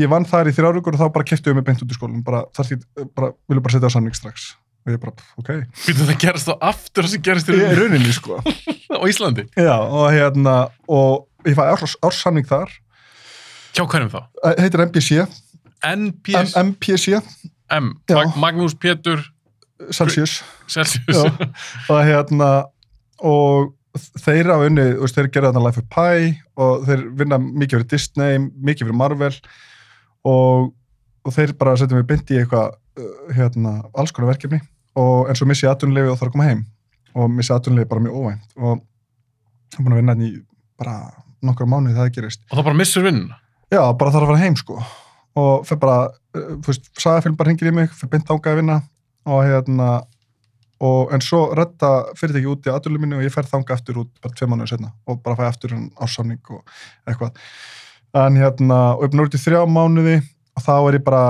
ég 0.01 0.09
vann 0.11 0.25
þar 0.27 0.49
í 0.51 0.55
þrjárugur 0.57 0.97
og 0.97 1.03
þá 1.05 1.07
bara 1.15 1.29
keftuðu 1.29 1.59
mig 1.61 1.67
beint 1.69 1.83
út 1.85 1.93
í 1.93 1.97
skólanum, 2.01 2.25
bara, 2.27 2.43
þar 2.57 2.67
því, 2.73 2.81
bara, 3.15 3.31
vilju 3.47 3.63
bara 3.63 3.77
setja 3.77 3.93
á 3.93 3.95
samning 3.95 4.17
strax, 4.19 4.49
og 4.83 4.93
ég 4.95 5.01
bara, 5.03 5.13
ok, 5.39 5.51
Býtum 5.87 6.09
það 6.11 6.21
gerast 6.25 6.49
þá 6.51 6.55
aftur 6.73 7.09
sem 7.11 7.23
gerist 7.23 7.51
í 7.51 7.57
rauninni? 7.57 7.81
rauninni, 7.81 8.15
sko, 8.17 8.39
á 8.99 9.03
Íslandi. 9.09 9.47
já, 9.57 9.75
og 9.79 10.09
hérna, 10.15 10.57
og 10.91 11.27
ég 11.49 11.57
fæ 11.59 11.65
árs, 11.73 11.97
árssamning 12.03 12.49
þar, 12.49 12.73
Hjá 13.73 13.87
hverjum 13.89 14.11
þá? 14.13 14.19
Heitir 14.61 14.83
MPC, 14.85 15.23
NPS, 15.83 16.57
M 16.61 16.75
MPC, 16.75 17.15
M. 17.73 17.87
Mag 18.13 18.35
Magnús 18.37 18.75
Pétur 18.77 19.23
Celsius, 19.91 20.43
Celsius. 20.69 21.23
Og 21.89 22.03
hérna, 22.05 22.51
og 23.25 23.73
þeir 24.23 24.51
á 24.53 24.57
unni, 24.61 24.85
þeir 25.09 25.31
gera 25.33 25.49
þarna 25.51 25.65
Life 25.67 25.81
of 25.83 25.89
Pi 25.93 26.29
og 26.61 26.85
þeir 26.87 27.03
vinna 27.19 27.39
mikið 27.41 27.79
fyrir 27.81 27.89
Disney, 27.95 28.39
mikið 28.39 28.87
fyrir 28.91 28.99
Marvel 29.01 29.33
og, 30.29 30.71
og 31.25 31.35
þeir 31.35 31.57
bara 31.59 31.75
setja 31.81 31.97
mig 31.99 32.07
byndi 32.13 32.37
í 32.37 32.43
eitthvað, 32.45 32.77
uh, 33.01 33.17
hérna, 33.35 33.79
alls 33.97 34.13
konar 34.15 34.35
verkefni 34.35 34.61
og 34.99 35.31
en 35.31 35.39
svo 35.39 35.49
missi 35.49 35.69
atvinnulegi 35.69 36.13
og 36.13 36.19
þarf 36.21 36.31
að 36.31 36.37
koma 36.37 36.49
heim. 36.49 36.65
Og 37.17 37.31
missi 37.33 37.55
atvinnulegi 37.55 37.91
bara 37.91 38.05
mjög 38.05 38.19
óvænt. 38.21 38.57
Og 38.59 38.81
ég 39.73 39.79
er 39.79 39.85
búin 39.85 39.95
að 39.95 40.03
vinna 40.03 40.17
hérna 40.17 40.29
í 40.29 40.33
bara 40.81 40.97
nokkra 41.43 41.69
mánuði 41.69 41.99
það 41.99 42.13
gerist. 42.17 42.43
Og 42.51 42.59
þá 42.59 42.65
bara 42.69 42.79
missur 42.79 43.07
vinnuna. 43.07 43.39
Já, 43.73 43.83
bara 43.99 44.15
þarf 44.15 44.27
að 44.27 44.33
fara 44.33 44.43
heim 44.45 44.57
sko. 44.61 44.79
Og 45.43 45.67
fyrir 45.67 45.81
bara, 45.81 45.99
uh, 46.37 46.49
þú 46.61 46.73
veist, 46.73 46.91
sagafilm 47.01 47.37
bara 47.39 47.53
hringir 47.53 47.71
í 47.71 47.77
mig, 47.77 47.93
fyrir 47.97 48.13
beint 48.13 48.33
ángað 48.33 48.53
að 48.53 48.61
vinna. 48.61 48.81
Og 49.33 49.45
hérna 49.47 49.91
og 50.83 51.13
en 51.15 51.23
svo 51.23 51.45
redda 51.55 51.91
fyrirtæki 52.19 52.49
út 52.51 52.67
í 52.67 52.73
aðurlu 52.73 52.99
minni 52.99 53.15
og 53.15 53.23
ég 53.23 53.33
fer 53.33 53.47
þanga 53.47 53.77
aftur 53.77 54.01
út 54.03 54.11
bara 54.23 54.35
tvei 54.35 54.49
mánuður 54.51 54.73
setna 54.73 54.91
og 55.07 55.21
bara 55.23 55.39
fæ 55.39 55.45
aftur 55.47 55.77
hann 55.77 55.85
ássamning 56.03 56.43
og 56.51 56.65
eitthvað. 57.07 57.37
En 58.19 58.37
hérna, 58.37 58.81
og 58.97 59.05
ég 59.05 59.13
er 59.13 59.13
búin 59.13 59.23
að 59.23 59.23
vera 59.23 59.31
út 59.31 59.37
í 59.39 59.43
þrjá 59.45 59.61
mánuði 59.71 60.17
og 60.59 60.65
þá 60.67 60.73
er 60.75 60.99
ég 60.99 61.05
bara 61.07 61.23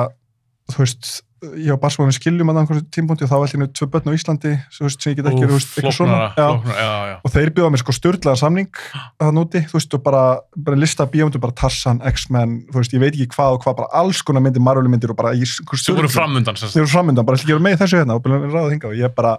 þú 0.73 0.81
veist, 0.81 1.11
ég 1.43 1.87
svo 1.91 2.05
með 2.07 2.15
skiljum 2.17 2.51
að 2.53 2.59
einhverju 2.61 2.85
tímpúndi 2.95 3.25
og 3.27 3.31
þá 3.31 3.35
var 3.35 3.51
allir 3.51 3.71
tvö 3.75 3.87
börn 3.91 4.11
á 4.11 4.15
Íslandi 4.15 4.53
svo 4.71 4.87
veist, 4.87 5.03
sem 5.03 5.13
ég 5.13 5.19
get 5.19 5.29
ekki, 5.31 5.47
þú 5.49 5.57
veist, 5.57 5.73
eitthvað 5.75 5.97
svona 5.97 6.19
flóknara, 6.37 6.37
Já. 6.39 6.77
já, 6.79 6.93
já. 7.11 7.17
og 7.19 7.35
þeir 7.35 7.51
bjóða 7.57 7.73
mér 7.75 7.83
sko 7.83 7.95
störtlega 7.97 8.39
samning 8.39 8.83
það 8.95 9.33
núti, 9.39 9.63
þú 9.67 9.79
veist, 9.79 9.97
og 9.99 10.05
bara, 10.07 10.23
bara 10.69 10.79
lista 10.79 11.07
bíómyndu, 11.11 11.41
bara 11.43 11.57
Tarzan, 11.59 12.03
X-Men, 12.13 12.55
þú 12.71 12.79
veist, 12.79 12.95
ég 12.95 13.03
veit 13.03 13.11
ekki 13.17 13.35
hvað 13.35 13.57
og 13.57 13.67
hvað, 13.67 13.77
bara 13.83 14.03
alls 14.03 14.23
konar 14.23 14.47
myndir, 14.47 14.63
Marvel 14.63 14.93
myndir 14.93 15.15
og 15.15 15.19
bara 15.19 15.35
einhver 15.35 15.83
Þú 15.83 15.99
voru 15.99 16.13
framundan, 16.13 16.61
sem 16.61 16.71
þeir 16.71 16.85
eru 16.85 16.93
framöndan, 16.95 17.27
bara 17.27 17.41
að 17.41 17.51
vera 17.51 17.67
með 17.67 17.83
þessu 17.83 17.99
hérna 17.99 18.19
og 18.21 18.23
bara 18.23 18.41
ráða 18.47 18.71
hinga 18.77 18.93
og 18.93 18.97
ég 19.03 19.19
bara, 19.19 19.35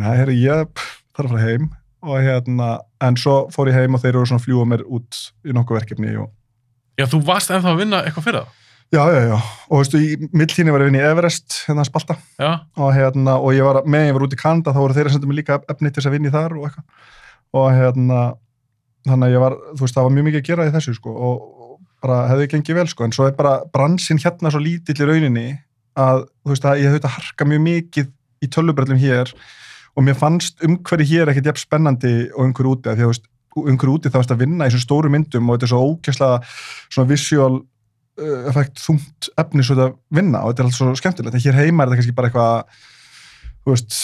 næ, 0.00 0.08
herri, 0.22 0.40
ég 0.40 0.72
þarf 1.12 1.28
að 1.28 1.36
fara 1.36 1.44
heim 1.44 1.70
og 2.00 2.22
hérna, 2.24 2.68
en 3.04 3.16
svo 3.20 3.42
fór 3.52 3.68
ég 3.68 3.76
heim 3.76 3.96
og 3.98 4.00
þeir 4.00 4.14
eru 4.16 4.28
svona 4.30 4.40
fljúa 4.40 4.64
mér 4.68 4.86
út 4.88 5.20
í 5.44 5.52
nokkuð 5.52 5.82
verkefni 5.82 6.16
og 6.16 6.30
Já, 7.00 7.06
þú 7.08 7.22
varst 7.24 7.52
ennþá 7.52 7.70
að 7.72 7.78
vinna 7.80 8.02
eitthvað 8.04 8.26
fyrir 8.26 8.42
það. 8.42 8.56
Já, 8.94 9.02
já, 9.14 9.20
já, 9.30 9.38
og 9.38 9.70
þú 9.70 9.80
veist, 9.80 9.96
í 9.96 10.30
milltíni 10.34 10.74
var 10.74 10.82
ég 10.82 10.88
að 10.88 10.92
vinna 10.92 11.02
í 11.02 11.08
Everest, 11.10 11.62
hérna 11.68 11.84
að 11.84 11.90
spalta. 11.92 12.18
Já, 12.40 12.50
og 12.80 12.92
hérna, 12.96 13.38
og 13.38 13.54
ég 13.56 13.66
var, 13.66 13.82
með 13.86 14.06
ég 14.08 14.16
var 14.16 14.26
út 14.26 14.36
í 14.36 14.40
Kanada 14.40 14.74
þá 14.74 14.82
voru 14.82 14.98
þeir 14.98 15.10
að 15.10 15.16
senda 15.16 15.30
mig 15.30 15.40
líka 15.40 15.60
efni 15.70 15.90
til 15.90 16.00
þess 16.00 16.10
að 16.10 16.16
vinna 16.16 16.30
í 16.30 16.34
þar 16.34 16.56
og 16.58 16.68
eitthvað, 16.68 17.08
og 17.60 17.70
hérna 17.76 18.20
þannig 19.08 19.30
að 19.30 19.34
ég 19.36 19.44
var, 19.46 19.56
þú 19.72 19.86
veist, 19.86 19.96
það 19.96 20.06
var 20.06 20.14
mjög 20.16 20.28
mikið 20.28 20.42
að 20.42 20.48
gera 20.50 20.68
í 20.68 20.74
þessu, 20.74 20.96
sko, 20.98 21.16
og, 21.30 21.48
bara 22.00 22.20
hefði 22.30 22.50
gengið 22.54 22.78
vel, 22.80 22.86
sko, 22.88 23.06
en 23.06 23.14
svo 23.14 23.26
er 23.28 23.34
bara 23.36 23.56
bransin 23.74 24.20
hérna 24.20 24.52
svo 24.52 24.60
lítill 24.62 24.96
í 24.96 25.08
rauninni 25.08 25.48
að, 26.00 26.24
þú 26.44 26.54
veist, 26.54 26.68
að 26.68 26.80
ég 26.80 26.94
hefði 26.94 27.02
að 27.04 27.16
harka 27.16 27.48
mjög 27.48 27.64
mikið 27.66 28.12
í 28.40 28.48
tölubrellum 28.54 29.00
hér 29.00 29.32
og 29.98 30.06
mér 30.06 30.16
fannst 30.16 30.62
umhverju 30.64 31.08
hér 31.10 31.32
ekkert 31.32 31.50
jafn 31.50 31.64
spennandi 31.64 32.14
og 32.30 32.46
umhverju 32.46 32.76
úti, 32.76 32.94
því 32.94 33.04
að, 33.04 33.10
veist, 33.12 33.28
umhverju 33.60 33.96
úti 33.98 34.12
þá 34.12 34.20
varst 34.20 34.34
að 34.34 34.44
vinna 34.44 34.64
í 34.64 34.70
þessum 34.70 34.86
stóru 34.86 35.12
myndum 35.12 35.50
og 35.50 35.58
þetta 35.58 35.68
er 35.68 35.72
svo 35.74 35.82
ógæslega 35.90 36.40
svona 36.94 37.10
visual 37.10 37.60
effekt 38.50 38.80
þungt 38.82 39.30
efni 39.40 39.64
svo 39.64 39.76
þetta 39.78 40.18
vinna 40.18 40.42
og 40.44 40.52
þetta 40.52 40.62
er 40.62 40.68
alltaf 40.68 40.80
svo 40.80 40.98
skemmtilegt 40.98 41.36
en 41.36 41.44
hér 41.44 41.58
heima 41.60 41.84
er 41.84 41.90
þetta 41.90 42.00
kannski 42.00 42.16
bara 42.16 42.30
eitthvað 42.30 42.80
þú 43.60 43.74
veist, 43.74 43.96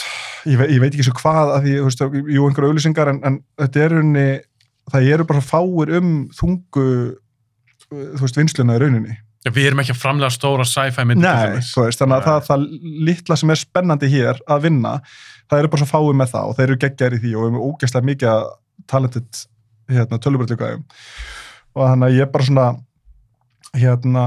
ég, 0.47 0.59
ve 0.61 0.69
ég 0.71 0.83
veit 0.83 0.91
ekki 0.93 1.07
svo 1.07 1.17
hvað 1.19 1.53
að 1.57 1.67
því, 1.67 1.77
þú 1.77 1.91
veist, 1.91 2.03
jú 2.37 2.49
einhverja 2.49 2.73
auðlýsingar 2.73 3.13
en, 3.13 3.21
en 3.27 3.39
þetta 3.61 3.85
er 3.85 3.95
rauninni, 3.97 4.27
það 4.93 5.13
eru 5.17 5.29
bara 5.29 5.45
fáir 5.45 5.95
um 6.01 6.11
þungu 6.37 6.89
þú 7.87 8.25
veist, 8.25 8.41
vinsluna 8.41 8.77
í 8.77 8.83
rauninni 8.85 9.17
Já, 9.47 9.53
við 9.55 9.69
erum 9.69 9.79
ekki 9.79 9.93
að 9.95 10.01
framlega 10.01 10.35
stóra 10.35 10.65
sci-fi 10.67 11.05
myndir. 11.07 11.23
Nei, 11.23 11.61
þú 11.63 11.85
veist, 11.85 12.01
þannig 12.01 12.17
að 12.17 12.25
Nei. 12.25 12.27
það, 12.27 12.47
það 12.49 13.03
litla 13.07 13.37
sem 13.39 13.53
er 13.53 13.61
spennandi 13.61 14.09
hér 14.11 14.41
að 14.51 14.65
vinna, 14.65 14.95
það 15.47 15.61
eru 15.63 15.71
bara 15.71 15.83
svo 15.85 15.87
fáið 15.93 16.17
með 16.19 16.33
það 16.33 16.49
og 16.49 16.57
þeir 16.57 16.67
eru 16.67 16.79
geggjar 16.83 17.15
í 17.15 17.21
því 17.23 17.35
og 17.37 17.45
við 17.45 17.53
erum 17.53 17.69
ógeðslega 17.69 18.09
mikið 18.09 18.31
að 18.33 18.49
talented 18.91 19.43
hérna, 19.93 20.19
tölubröðlugæðum 20.25 20.83
og 21.77 21.85
þannig 21.85 22.09
að 22.09 22.19
ég 22.19 22.33
bara 22.33 22.49
svona 22.49 22.67
hérna 23.75 24.25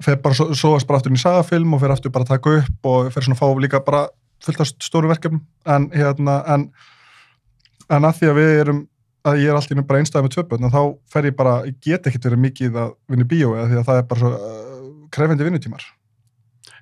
fer 0.00 0.20
bara 0.22 0.36
svo, 0.36 0.50
svoast 0.56 0.88
bara 0.88 1.00
aftur 1.00 1.14
í 1.14 1.20
sagafilm 1.20 1.74
og 1.74 1.82
fer 1.82 1.92
aftur 1.94 2.12
bara 2.14 2.26
að 2.26 2.34
taka 2.36 2.54
upp 2.60 2.88
og 2.92 3.10
fer 3.14 3.26
svona 3.26 3.36
að 3.36 3.42
fá 3.42 3.62
líka 3.64 3.82
bara 3.84 4.06
fullt 4.44 4.62
af 4.64 4.70
stóru 4.80 5.10
verkefnum 5.10 5.42
en 5.68 5.90
hérna 5.92 6.40
en, 6.54 6.70
en 7.90 8.08
að 8.08 8.20
því 8.20 8.30
að 8.30 8.40
við 8.40 8.54
erum 8.62 8.80
að 9.28 9.42
ég 9.42 9.52
er 9.52 9.58
alltaf 9.58 9.86
bara 9.88 10.00
einstæði 10.00 10.26
með 10.26 10.36
tvöpöld 10.36 10.64
en 10.64 10.72
þá 10.72 10.82
fer 11.12 11.28
ég 11.28 11.36
bara, 11.36 11.56
ég 11.68 11.76
get 11.84 12.06
ekkert 12.08 12.30
verið 12.30 12.44
mikið 12.46 12.78
að 12.80 12.92
vinna 13.12 13.26
í 13.26 13.30
bíó 13.30 13.50
eða 13.56 13.66
því 13.68 13.80
að 13.80 13.88
það 13.88 14.00
er 14.00 14.06
bara 14.12 14.22
svo 14.22 14.30
uh, 14.36 14.92
krefendi 15.12 15.48
vinnutímar 15.48 15.88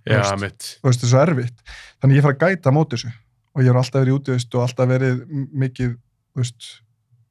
Já, 0.07 0.21
veist. 0.21 0.37
mitt. 0.41 0.69
þú 0.79 0.91
veist, 0.91 1.03
þessu 1.03 1.19
erfitt 1.19 1.65
þannig 1.99 2.21
ég 2.21 2.27
fara 2.27 2.37
að 2.39 2.45
gæta 2.45 2.71
á 2.71 2.77
móti 2.77 2.95
þessu 2.95 3.11
og 3.59 3.65
ég 3.65 3.73
er 3.73 3.81
alltaf 3.81 4.05
verið 4.05 4.19
úti 4.21 4.35
veist, 4.37 4.55
og 4.55 4.65
alltaf 4.65 4.91
verið 4.93 5.25
mikið 5.65 5.97
þú 5.97 6.45
veist, 6.45 6.71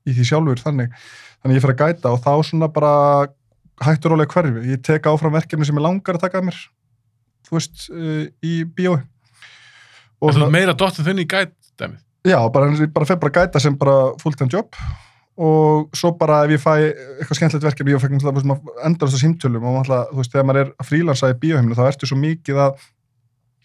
í 0.03 0.17
því 0.17 0.27
sjálfur 0.27 0.63
þannig 0.65 0.99
þannig 1.39 1.59
ég 1.59 1.63
fara 1.63 1.77
að 1.77 1.83
gæta 1.85 2.11
og 2.11 2.21
þá 2.25 2.31
svona 2.49 2.69
bara 2.73 2.93
hættur 3.83 4.13
rólega 4.13 4.33
hverfi. 4.33 4.65
Ég 4.71 4.83
tek 4.85 5.07
áfram 5.09 5.35
verkefni 5.35 5.67
sem 5.67 5.77
ég 5.77 5.85
langar 5.85 6.17
að 6.17 6.25
taka 6.25 6.41
að 6.41 6.49
mér 6.49 6.61
þú 7.47 7.57
veist, 7.57 7.87
uh, 7.93 8.25
í 8.43 8.61
bíói. 8.65 9.01
Og 10.21 10.33
þú 10.33 10.45
ert 10.45 10.53
meira 10.53 10.75
dottin 10.77 11.05
þinn 11.05 11.23
í 11.23 11.27
gæt, 11.29 11.53
dæmið. 11.79 11.99
já, 12.27 12.39
bara, 12.51 12.71
bara 12.93 13.07
fer 13.07 13.19
bara 13.21 13.31
að 13.31 13.37
gæta 13.37 13.61
sem 13.63 13.77
bara 13.77 13.97
full-time 14.21 14.51
job. 14.51 14.73
Og 15.37 15.93
svo 15.95 16.15
bara 16.17 16.41
ef 16.47 16.55
ég 16.55 16.61
fæ 16.63 16.71
eitthvað 16.81 17.37
skemmtilegt 17.37 17.67
verkefni, 17.67 17.93
ég 17.93 18.01
náttúrulega 18.01 18.85
endast 18.87 19.13
á 19.13 19.21
símtölum 19.21 19.67
og 19.69 19.75
náttúrulega, 19.77 20.07
þú 20.09 20.21
veist, 20.23 20.33
þegar 20.33 20.47
maður 20.49 20.61
er 20.63 20.71
að 20.73 20.87
frílansa 20.89 21.29
í 21.29 21.37
bíóheiminu, 21.43 21.77
þá 21.77 21.83
ertu 21.91 22.09
svo 22.09 22.17
mikið 22.17 22.63
að 22.65 22.87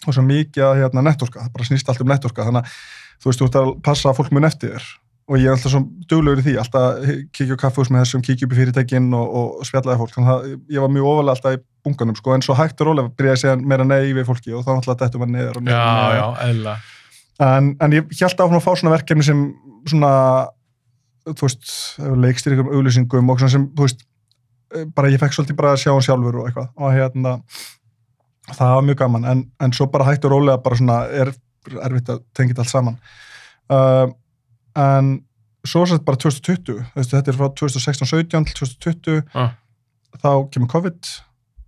og 0.02 0.16
svo 0.16 0.24
mikið 0.26 0.66
að 0.66 0.80
hérna, 0.82 1.04
nettorka, 1.06 1.46
það 1.46 1.54
bara 1.54 1.68
snýst 1.68 1.88
allt 1.88 2.02
um 2.02 2.10
nettorka, 2.10 2.44
þannig 2.48 2.66
að 2.66 2.76
þú 3.22 3.30
veist, 3.30 3.40
þú 3.40 3.48
ert 3.48 3.58
að 3.60 3.72
passa 3.86 4.14
fólk 4.18 4.32
mun 4.34 4.48
eftir 4.48 4.74
þér 4.74 4.88
og 5.30 5.38
ég 5.38 5.46
er 5.48 5.54
alltaf 5.54 5.70
svo 5.72 5.80
duglegur 6.10 6.40
í 6.42 6.44
því, 6.48 6.54
alltaf 6.60 7.04
kikið 7.32 7.52
á 7.54 7.62
kaffehús 7.62 7.90
með 7.94 8.02
þessum, 8.04 8.22
kikið 8.26 8.46
upp 8.48 8.54
í 8.54 8.58
fyrirtækin 8.58 9.10
og, 9.16 9.36
og 9.38 9.66
spjallaði 9.68 10.00
fólk, 10.00 10.14
þannig 10.16 10.32
að 10.32 10.48
ég 10.76 10.82
var 10.84 10.90
mjög 10.96 11.10
ofalega 11.12 11.36
alltaf 11.36 11.56
í 11.56 11.60
bunkanum, 11.86 12.16
sko, 12.18 12.34
en 12.36 12.44
svo 12.46 12.56
hægt 12.58 12.82
og 12.82 12.88
rólega 12.90 13.12
byrjaði 13.18 13.36
að 13.38 13.42
segja 13.44 13.56
meira 13.72 13.86
nei 13.86 14.12
við 14.16 14.26
fólki 14.28 14.52
og 14.56 14.64
þá 14.66 14.72
náttúrulega 14.76 15.04
dettum 15.06 15.22
maður 15.22 15.34
neður 15.36 15.60
og 15.60 15.66
neður, 15.68 15.78
Já, 15.78 16.24
og 16.26 16.40
neður. 16.42 16.64
já. 16.66 16.98
En, 17.42 17.70
en 17.82 17.96
ég 17.96 18.10
held 18.20 18.42
áfram 18.44 18.58
að 18.60 18.66
fá 18.66 18.72
svona 18.78 18.94
verkefni 18.96 19.24
sem 19.26 19.44
svona, 19.90 20.10
þú 21.32 21.46
veist, 21.46 21.70
leikstýringum, 22.26 22.72
auglýsingum 22.76 23.30
og 23.32 23.40
svona 23.40 23.54
sem, 23.56 23.64
þú 23.78 23.86
veist, 23.86 24.04
eh, 24.76 24.84
bara 24.94 25.10
ég 25.10 25.22
fekk 25.22 25.34
svolítið 25.38 25.58
bara 25.58 25.72
að 25.76 25.80
sjá 25.82 25.90
hann 25.94 26.04
sjálfur 26.06 26.38
og 26.42 26.50
eitthvað. 26.50 26.68
Og 26.78 26.94
hérna, 26.94 27.32
það 28.52 28.74
var 28.76 28.86
mjög 28.90 29.00
gaman. 29.02 29.26
En, 29.32 29.42
en 29.64 29.74
svo 29.74 29.88
bara 29.90 30.06
hægt 30.10 30.26
og 30.28 30.34
rólega 30.36 30.60
bara 30.62 30.78
svona 30.78 31.00
er 31.10 31.32
erfitt 31.86 32.10
að 32.14 32.22
tengja 32.36 32.52
þetta 32.54 32.64
allt 32.66 32.74
saman. 32.74 32.96
Uh, 33.72 34.06
en 34.76 35.24
svo 35.66 35.84
sett 35.86 36.04
bara 36.04 36.16
2020 36.16 36.62
þú 36.64 36.96
veist, 36.96 37.10
þetta 37.12 37.28
er 37.32 37.38
frá 37.38 37.48
2016-17 37.54 38.46
til 38.48 38.66
2020 38.66 39.22
Ah. 39.34 39.52
þá 40.18 40.48
kemur 40.50 40.68
COVID 40.72 41.10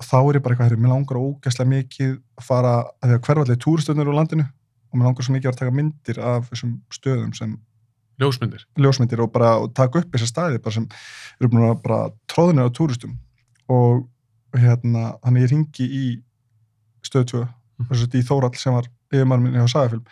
og 0.00 0.04
þá 0.04 0.16
er 0.18 0.34
ég 0.38 0.42
bara 0.42 0.54
eitthvað, 0.56 0.78
mér 0.82 0.90
langar 0.94 1.16
ógæslega 1.20 1.68
mikið 1.70 2.16
að 2.38 2.44
fara, 2.44 2.72
að 3.02 3.08
því 3.10 3.14
að 3.14 3.22
hverfallega 3.28 3.62
túristöðnir 3.64 4.08
úr 4.10 4.14
landinu 4.18 4.44
og 4.48 4.98
mér 4.98 5.04
langar 5.08 5.22
svo 5.26 5.34
mikið 5.34 5.50
að 5.52 5.58
taka 5.60 5.70
myndir 5.74 6.18
af 6.18 6.50
þessum 6.50 6.80
stöðum 6.90 7.34
sem 7.36 7.58
ljósmyndir. 8.20 8.64
ljósmyndir 8.78 9.20
og 9.22 9.32
bara 9.32 9.56
og 9.58 9.72
taka 9.74 9.98
upp 9.98 10.10
þessar 10.12 10.30
staði 10.30 10.58
bara 10.62 10.74
sem 10.74 10.88
eru 11.40 11.48
að 11.70 11.82
bara 11.82 12.10
tróðinu 12.30 12.66
á 12.66 12.70
túristum 12.70 13.16
og 13.68 14.08
hérna, 14.54 15.18
þannig 15.24 15.42
ég 15.42 15.50
ringi 15.50 15.86
í 15.90 16.22
stöðu 17.02 17.24
2 17.26 17.48
Mhm. 17.78 17.88
þess 17.90 18.06
að 18.06 18.14
í 18.14 18.22
Þórall 18.22 18.54
sem 18.56 18.72
var 18.72 18.84
yfirmann 19.12 19.42
minni 19.42 19.58
á 19.58 19.66
Sagafilm 19.66 20.04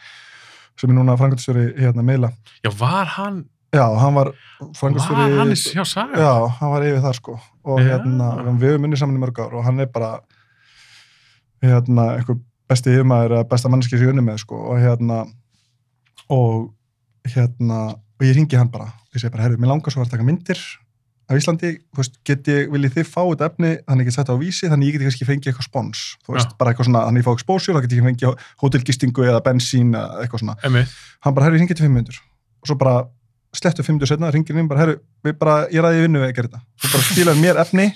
sem 0.80 0.90
er 0.90 0.96
núna 0.98 1.16
frangöldstjóri 1.20 1.66
hérna 1.78 2.02
meila 2.06 2.30
Já, 2.64 2.70
var 2.78 3.06
hann, 3.16 3.42
já, 3.74 3.85
hann 4.00 4.14
var 4.16 4.32
var 4.32 4.70
frangöldstjóri 4.78 5.37
hann 5.38 5.52
í 5.54 5.58
Saga? 5.58 6.18
já, 6.18 6.32
hann 6.61 6.72
var 6.74 6.87
yfir 6.88 7.02
það 7.04 7.18
sko 7.20 7.38
og 7.64 7.80
Já. 7.80 7.92
hérna, 7.92 8.30
við 8.58 8.72
höfum 8.72 8.82
minni 8.87 8.96
saman 8.98 9.18
í 9.18 9.22
mörg 9.22 9.38
ár 9.44 9.54
og 9.61 9.64
hann 9.68 9.80
er 9.85 9.90
bara 9.94 10.12
hérna, 11.62 12.08
einhver 12.18 12.40
besti 12.70 12.90
yfirmaður 12.94 13.37
eða 13.38 13.48
besta 13.52 13.70
manneski 13.70 13.98
sem 13.98 14.06
ég 14.08 14.14
unni 14.14 14.24
með 14.26 14.40
sko 14.42 14.58
og 14.72 14.80
hérna 14.82 15.22
og 16.32 16.72
hérna, 17.28 17.82
og 18.18 18.24
ég 18.26 18.35
ringi 18.38 18.58
hann 18.58 18.70
bara 18.72 18.88
ég 19.12 19.20
segi 19.22 19.30
bara, 19.35 19.44
herru, 19.46 19.61
mér 19.61 19.70
langar 19.74 19.92
svo 19.94 20.02
að 20.02 20.11
taka 20.14 20.26
myndir 20.26 20.58
af 21.33 21.40
Íslandi, 21.40 21.71
veist, 21.99 22.18
get 22.29 22.49
ég, 22.53 22.68
viljið 22.73 22.95
þið 22.99 23.09
fá 23.09 23.21
þetta 23.23 23.49
efni, 23.51 23.71
þannig 23.87 24.05
ég 24.05 24.09
get 24.11 24.16
sett 24.18 24.29
það 24.31 24.37
á 24.37 24.42
vísi, 24.42 24.68
þannig 24.73 24.88
ég 24.90 24.97
get 24.99 25.07
kannski 25.09 25.29
fengið 25.29 25.51
eitthvað 25.53 25.66
spons, 25.68 26.03
þú 26.27 26.37
veist, 26.37 26.53
Já. 26.53 26.57
bara 26.61 26.73
eitthvað 26.73 26.88
svona 26.88 27.03
þannig 27.09 27.23
ég 27.23 27.27
fá 27.29 27.33
exposure, 27.37 27.75
þá 27.77 27.83
get 27.87 27.97
ég 27.97 28.07
fengið 28.07 28.45
hótelgistingu 28.62 29.27
eða 29.29 29.40
bensín 29.47 29.90
eða 29.97 30.23
eitthvað 30.25 30.45
svona, 30.45 30.57
Einmitt. 30.62 30.95
hann 31.27 31.35
bara, 31.37 31.49
herru, 31.49 31.59
ég 31.59 31.64
ringi 31.64 31.79
til 31.79 31.87
500 31.88 32.21
og 32.62 32.71
svo 32.71 32.79
bara 32.79 32.95
slettu 33.53 33.85
500 33.85 34.09
setna, 34.12 34.31
ringir 34.33 34.57
inn 34.57 34.68
bara, 34.71 34.81
herru, 34.85 34.97
við 35.27 35.37
bara, 35.40 35.57
ég 35.73 35.83
ræði 35.85 36.07
vinnu 36.07 36.23
við 36.23 36.29
að 36.31 36.37
gera 36.38 36.49
þetta, 36.53 36.62
þú 36.85 36.92
bara 36.95 37.09
skilaði 37.11 37.42
mér 37.45 37.61
efni 37.64 37.88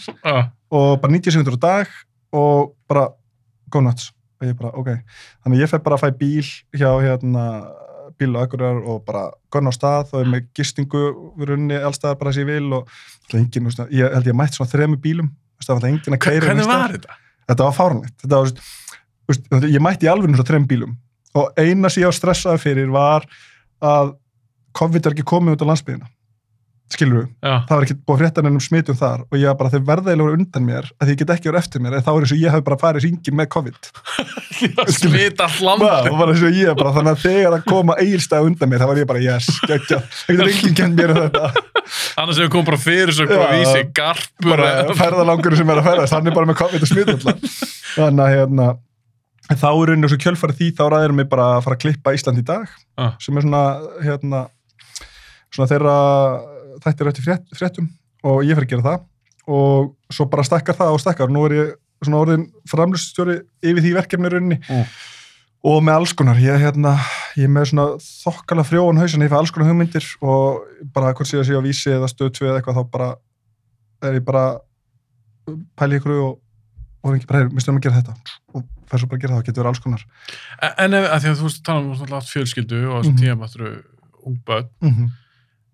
og 0.77 0.90
bara 1.01 1.12
90 1.16 1.37
sekundur 1.37 1.57
á 1.57 1.61
dag 1.66 1.94
og 2.37 2.75
bara 2.90 3.07
go 3.72 3.81
nuts 3.81 4.11
og 4.37 4.44
ég 4.51 4.57
bara, 4.59 4.75
ok, 4.77 4.90
þannig 5.44 5.57
að 5.57 5.62
ég 5.64 5.70
fer 5.72 5.81
bara 5.87 5.96
að 5.96 6.03
fæ 6.05 6.18
bíl 6.20 6.51
hjá 6.77 6.90
hérna 7.01 7.44
bíl 8.20 8.33
og 8.35 8.46
akkurar 8.46 8.81
og 8.81 9.02
bara 9.07 9.26
gunna 9.52 9.72
á 9.72 9.76
stað 9.76 10.14
og 10.16 10.31
með 10.33 10.48
gistingu 10.57 11.02
runni 11.48 11.79
allstaðar 11.79 12.18
bara 12.20 12.33
sem 12.35 12.46
ég 12.46 12.57
vil 12.57 12.79
og 12.79 12.90
engin, 13.37 13.70
ég 13.92 14.16
held 14.16 14.31
ég 14.31 14.38
mætt 14.38 14.57
svona 14.57 14.72
þremu 14.72 15.00
bílum 15.02 15.31
að 15.66 15.87
hvernig 16.20 16.68
var 16.68 16.92
þetta? 16.92 17.16
þetta 17.48 17.68
var 17.68 17.76
fárnlegt 17.76 18.26
ég 19.72 19.83
mætti 19.83 20.11
alveg 20.11 20.35
svona 20.35 20.50
þrem 20.50 20.68
bílum 20.68 20.96
og 21.37 21.61
eina 21.61 21.90
sem 21.90 22.05
ég 22.05 22.11
var 22.11 22.18
stressaði 22.18 22.62
fyrir 22.62 22.92
var 22.92 23.26
að 23.85 24.14
COVID 24.76 25.07
er 25.07 25.16
ekki 25.16 25.26
komið 25.26 25.57
út 25.57 25.64
á 25.64 25.70
landsbyðina 25.72 26.11
skilur 26.92 27.25
Já, 27.42 27.55
það 27.66 27.72
var 27.75 27.85
ekki 27.87 27.96
búið 28.07 28.20
fréttan 28.22 28.46
ennum 28.49 28.62
smitum 28.62 28.96
þar 28.99 29.25
og 29.27 29.37
ég 29.40 29.49
var 29.51 29.57
bara, 29.59 29.70
þeir 29.72 29.83
verða 29.88 30.12
eiginlega 30.12 30.27
voru 30.29 30.37
undan 30.38 30.66
mér 30.68 30.90
að 31.03 31.11
ég 31.12 31.18
get 31.22 31.33
ekki 31.35 31.51
verið 31.51 31.61
eftir 31.64 31.83
mér, 31.83 31.96
eða 31.99 32.07
þá 32.07 32.11
er 32.14 32.27
eins 32.27 32.35
og 32.37 32.42
ég 32.44 32.55
hef 32.55 32.64
bara 32.68 32.79
farið 32.83 33.07
hringin 33.07 33.37
með 33.40 33.49
COVID. 33.57 33.88
Smita 34.94 35.49
bara 35.61 36.35
bara, 36.79 36.92
þannig 36.94 37.11
að 37.12 37.22
þegar 37.25 37.57
að 37.59 37.66
koma 37.66 37.96
eigilstæða 38.01 38.46
undan 38.51 38.70
mér, 38.70 38.83
þá 38.85 38.90
var 38.92 39.01
ég 39.03 39.09
bara, 39.11 39.22
yes, 39.25 39.49
geggja. 39.66 39.99
Það 40.07 40.33
getur 40.37 40.53
enginn 40.55 40.79
kent 40.79 40.99
mér 41.01 41.14
um 41.14 41.20
þetta. 41.27 41.51
Annars 42.22 42.40
hefur 42.40 42.53
komið 42.57 42.70
bara 42.70 42.81
fyrir 42.83 43.14
svo 43.14 43.27
hvað 43.31 43.53
vísi, 43.57 43.83
garpur 43.96 44.53
bara 44.55 44.96
ferðalangur 45.03 45.57
sem 45.59 45.70
er 45.75 45.81
að 45.83 45.88
ferðast, 45.90 46.16
hann 46.16 46.31
er 46.31 46.35
bara 46.38 46.51
með 46.51 46.59
COVID 46.62 46.87
og 46.87 46.90
smita 46.90 47.14
alltaf 47.14 47.62
þannig 47.96 48.25
að 48.27 48.35
hérna 48.37 48.66
þá 49.57 49.68
er 49.70 49.92
unni 49.94 50.11
svo 50.11 50.18
kjölfarið 50.25 50.59
því, 50.61 50.70
þá 50.79 50.83
ræðir 50.96 51.14
mig 51.20 51.29
bara 51.31 51.46
að 51.57 51.62
fara 51.66 51.77
að 51.79 51.83
klippa 51.85 52.14
Ísland 52.16 52.40
í 52.42 52.46
dag 52.46 52.66
Ah. 52.99 53.12
sem 53.22 53.37
er 53.38 53.44
svona, 53.44 53.62
hérna 54.03 54.38
svona 55.55 55.68
þeirra 55.70 55.96
þættir 56.87 57.11
eftir 57.11 57.27
frétt, 57.27 57.51
fréttum 57.59 57.90
og 58.27 58.46
ég 58.46 58.57
fer 58.57 58.66
að 58.66 58.72
gera 58.72 58.87
það. 58.87 59.05
Og 59.46 59.92
svo 60.14 60.27
bara 60.31 60.46
stakkar 60.46 60.79
það 60.79 60.94
og 60.94 61.03
stakkar 61.03 61.31
nú 61.33 61.44
er 61.46 61.57
ég 61.57 61.75
svona 62.05 62.22
orðin 62.22 62.49
framluststjóri 62.70 63.40
yfir 63.64 63.85
því 63.85 63.92
verkefni 63.96 64.33
rauninni. 64.33 64.62
Mm. 64.68 64.88
og 65.66 65.81
með 65.83 65.96
alls 65.99 66.12
konar, 66.14 66.38
ég, 66.38 66.61
hérna, 66.62 66.92
ég 67.35 67.49
er 67.49 67.51
með 67.51 67.64
svona 67.72 67.87
þokkala 67.99 68.62
frjóan 68.66 69.01
hausin, 69.01 69.25
ég 69.25 69.33
fæ 69.33 69.38
alls 69.40 69.51
konar 69.51 69.72
hugmyndir 69.72 70.05
og 70.22 70.61
bara 70.94 71.11
hvort 71.16 71.27
sé 71.27 71.40
að 71.40 71.49
sé 71.49 71.59
á 71.59 71.62
vísi 71.64 71.90
eða 71.90 72.11
stöð 72.12 72.37
2 72.37 72.46
eða 72.46 72.61
eitthvað 72.61 72.79
þá 72.79 72.92
bara 72.92 73.09
er 74.07 74.18
ég 74.20 74.27
bara 74.27 74.44
pæli 75.79 75.99
ykkur 75.99 76.14
og, 76.20 76.38
og 77.03 77.11
er 77.11 77.18
ekki 77.18 77.31
bara, 77.31 77.42
hey, 77.42 77.55
mistum 77.57 77.81
að 77.81 77.88
gera 77.88 78.01
þetta. 78.01 78.37
Og 78.55 78.66
fer 78.90 79.03
svo 79.03 79.11
bara 79.11 79.18
að 79.18 79.25
gera 79.25 79.37
það, 79.37 79.44
getur 79.49 79.62
verið 79.62 79.72
alls 79.72 79.83
konar. 79.85 80.07
En 80.87 80.99
ef, 81.01 81.09
að 81.11 81.22
því 81.25 81.33
að 81.33 81.38
þú 81.40 81.49
veist, 81.49 81.62
tala 81.66 81.83
um 81.83 82.27
fjölskyldu 82.31 82.83
og 82.87 82.99
þessum 83.01 83.18
tíma 83.20 83.51
mm 84.27 84.92
-hmm. 84.92 85.11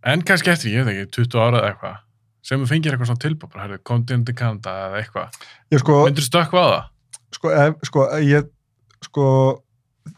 En 0.04 0.22
kannski 0.26 0.50
eftir, 0.52 0.72
ég 0.74 0.86
veit 0.86 0.96
ekki, 1.04 1.10
20 1.22 1.38
ára 1.42 1.60
eða 1.62 1.70
eitthvað, 1.72 1.98
sem 2.42 2.62
þú 2.62 2.68
fengir 2.72 2.92
eitthvað 2.94 3.10
svona 3.12 3.22
tilbúð, 3.26 3.50
bara, 3.52 3.66
herri, 3.66 3.78
komdu 3.86 4.16
til 4.26 4.34
Kanada 4.38 4.72
eða 4.88 5.02
eitthvað, 5.02 5.36
sko, 5.78 5.98
myndir 6.06 6.24
þú 6.24 6.28
stökkva 6.30 6.62
á 6.62 6.68
það? 6.72 6.82
sko, 7.36 7.52
ef, 7.62 7.76
sko, 7.88 8.06
ég 8.26 8.48
sko, 9.06 9.26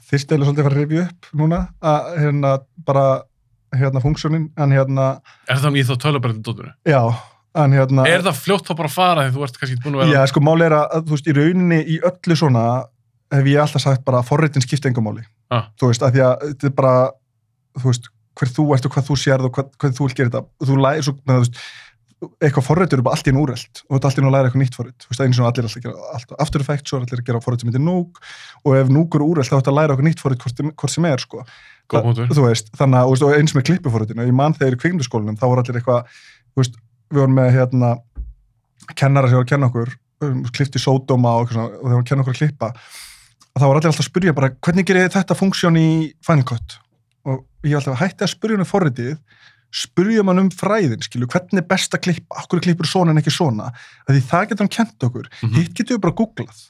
fyrst 0.08 0.32
eða 0.32 0.48
svolítið 0.48 0.66
fara 0.68 0.74
að 0.74 0.80
rifja 0.82 1.04
upp 1.10 1.28
núna 1.40 1.60
að 1.84 2.08
hérna 2.22 2.54
bara 2.88 3.04
hérna 3.74 4.00
funksjónin, 4.04 4.48
en 4.56 4.70
hérna 4.72 5.06
Er 5.50 5.58
það 5.58 5.68
um 5.72 5.76
í 5.80 5.84
þá 5.84 5.94
tölubrættin 6.04 6.42
dóttunni? 6.46 6.72
já, 6.88 7.00
en 7.58 7.72
hérna 7.76 8.04
Er 8.08 8.22
það 8.24 8.40
fljótt 8.40 8.68
þá 8.70 8.74
bara 8.78 8.88
að 8.90 8.94
fara 8.96 9.24
því 9.28 9.34
þú 9.36 9.44
ert 9.48 9.58
kannski 9.60 9.78
búin 9.84 9.96
að 9.98 10.04
vera... 10.04 10.14
já, 10.14 10.30
sko, 10.32 10.42
máli 10.46 10.66
er 10.68 10.76
að, 10.78 10.96
þú 11.08 11.16
veist, 11.16 11.28
í 11.30 11.34
rauninni 11.38 11.80
í 11.84 11.98
öllu 12.10 12.36
svona 12.38 12.64
hef 13.34 13.48
ég 13.50 13.60
alltaf 13.64 13.82
sagt 13.82 14.04
bara 14.06 14.22
forritin 14.26 14.62
skipta 14.64 14.88
engum 14.90 15.08
máli 15.10 15.24
Ah. 15.52 15.68
þú 15.78 15.90
veist, 15.90 16.02
að 16.06 16.14
því 16.16 16.22
að 16.24 16.44
þetta 16.48 16.66
er 16.70 16.74
bara 16.78 16.94
þú 17.82 17.88
veist, 17.90 18.06
hver 18.38 18.52
þú 18.54 18.68
ert 18.74 18.86
og 18.88 18.94
hvað 18.94 19.08
þú 19.08 19.16
sérð 19.20 19.48
og 19.48 19.56
hvað, 19.56 19.72
hvað 19.80 19.98
þú 19.98 20.06
vil 20.06 20.16
gera 20.18 20.30
þetta, 20.30 20.68
þú 20.68 20.78
læri 20.80 21.04
svo, 21.06 21.16
með, 21.24 21.34
þú 21.34 21.44
veist, 21.44 21.60
eitthvað 22.40 22.64
forritur 22.64 23.00
er 23.00 23.04
bara 23.04 23.18
allt 23.18 23.28
í 23.28 23.32
einu 23.32 23.42
úrelt. 23.44 23.82
Og 23.84 23.92
þú 23.92 23.98
ert 23.98 24.06
allt 24.08 24.18
í 24.18 24.22
einu 24.22 24.30
að 24.30 24.34
læra 24.34 24.48
eitthvað 24.48 24.62
nýtt 24.62 24.78
forrit. 24.78 24.96
Þú 25.04 25.10
veist, 25.10 25.22
einu 25.24 25.36
sem 25.36 25.46
allir 25.48 25.60
er 25.60 25.68
alltaf 25.68 25.80
að 25.80 25.86
gera 25.86 26.12
allt, 26.16 26.34
aftur 26.44 26.64
effekt, 26.64 26.88
svo 26.88 26.98
er 26.98 27.04
allir 27.04 27.20
að 27.20 27.28
gera 27.28 27.40
forrit 27.44 27.62
sem 27.62 27.70
heitir 27.70 27.84
núk 27.84 28.20
og 28.64 28.76
ef 28.78 28.92
núk 28.92 29.16
er 29.18 29.24
úrelt 29.26 29.50
þá 29.50 29.56
ert 29.58 29.70
að 29.70 29.78
læra 29.78 29.94
eitthvað 29.94 30.08
nýtt 30.08 30.22
forrit 30.24 30.44
hvort, 30.44 30.94
sem 30.94 31.08
er, 31.10 31.24
sko. 31.24 31.44
Punktur. 31.92 32.30
þú 32.32 32.46
veist, 32.46 32.70
þannig 32.78 33.02
að, 33.02 33.24
og 33.26 33.34
eins 33.36 33.54
með 33.56 33.66
klippuforritinu. 33.68 34.24
Ég 34.24 34.36
man 34.36 34.56
þegar 34.56 34.76
í 34.76 34.80
kvikmyndaskólanum, 34.80 35.36
þá 35.36 35.44
voru 35.50 35.64
allir 35.64 35.80
eitthvað 35.80 36.14
þú 36.54 36.62
veist, 36.62 36.78
við 37.12 37.20
vorum 37.20 37.36
með 37.36 37.50
hérna 37.58 37.90
kennara 38.96 39.28
sem 39.28 39.36
voru 39.36 39.44
að 39.44 39.50
kenna 39.52 39.68
okkur 39.68 39.92
um, 40.24 40.38
klipti 40.54 40.80
sódóma 40.80 41.34
og, 41.34 41.44
eitthvað 41.44 41.58
svona, 41.58 41.68
og 41.76 41.84
þeir 41.84 41.98
voru 41.98 42.04
að 42.04 42.08
kenna 42.08 42.24
okkur 42.24 42.36
að 42.36 42.40
klippa. 42.40 42.70
Að 43.54 43.60
þá 43.60 43.66
var 43.66 43.76
allir 43.76 43.90
alltaf 43.90 44.02
að 44.02 44.08
spyrja 44.08 44.36
bara 44.38 44.52
hvernig 44.64 44.88
gerir 44.88 45.12
þetta 45.12 45.36
funksjón 45.38 45.76
í 45.78 45.88
Final 46.24 46.48
Cut 46.48 46.78
og 47.24 47.44
ég 47.64 47.74
alltaf 47.78 47.94
að 47.96 48.02
hætti 48.04 48.24
að 48.26 48.32
spyrja 48.34 48.58
um 48.60 48.68
forritið. 48.68 49.18
Spyrja 49.74 50.22
mann 50.22 50.38
um 50.38 50.50
fræðin, 50.54 51.02
skilju, 51.02 51.26
hvernig 51.32 51.58
er 51.58 51.66
best 51.66 51.94
að 51.96 52.04
klippa, 52.06 52.36
okkur 52.44 52.60
klippur 52.62 52.86
svona 52.86 53.10
en 53.10 53.18
ekki 53.18 53.32
svona? 53.34 53.72
Því 54.06 54.20
það 54.30 54.44
getur 54.52 54.62
hann 54.62 54.68
kent 54.76 55.06
okkur, 55.08 55.26
Mhm. 55.42 55.54
hitt 55.56 55.74
getur 55.74 55.96
við 55.96 56.00
bara 56.04 56.14
googlað, 56.20 56.60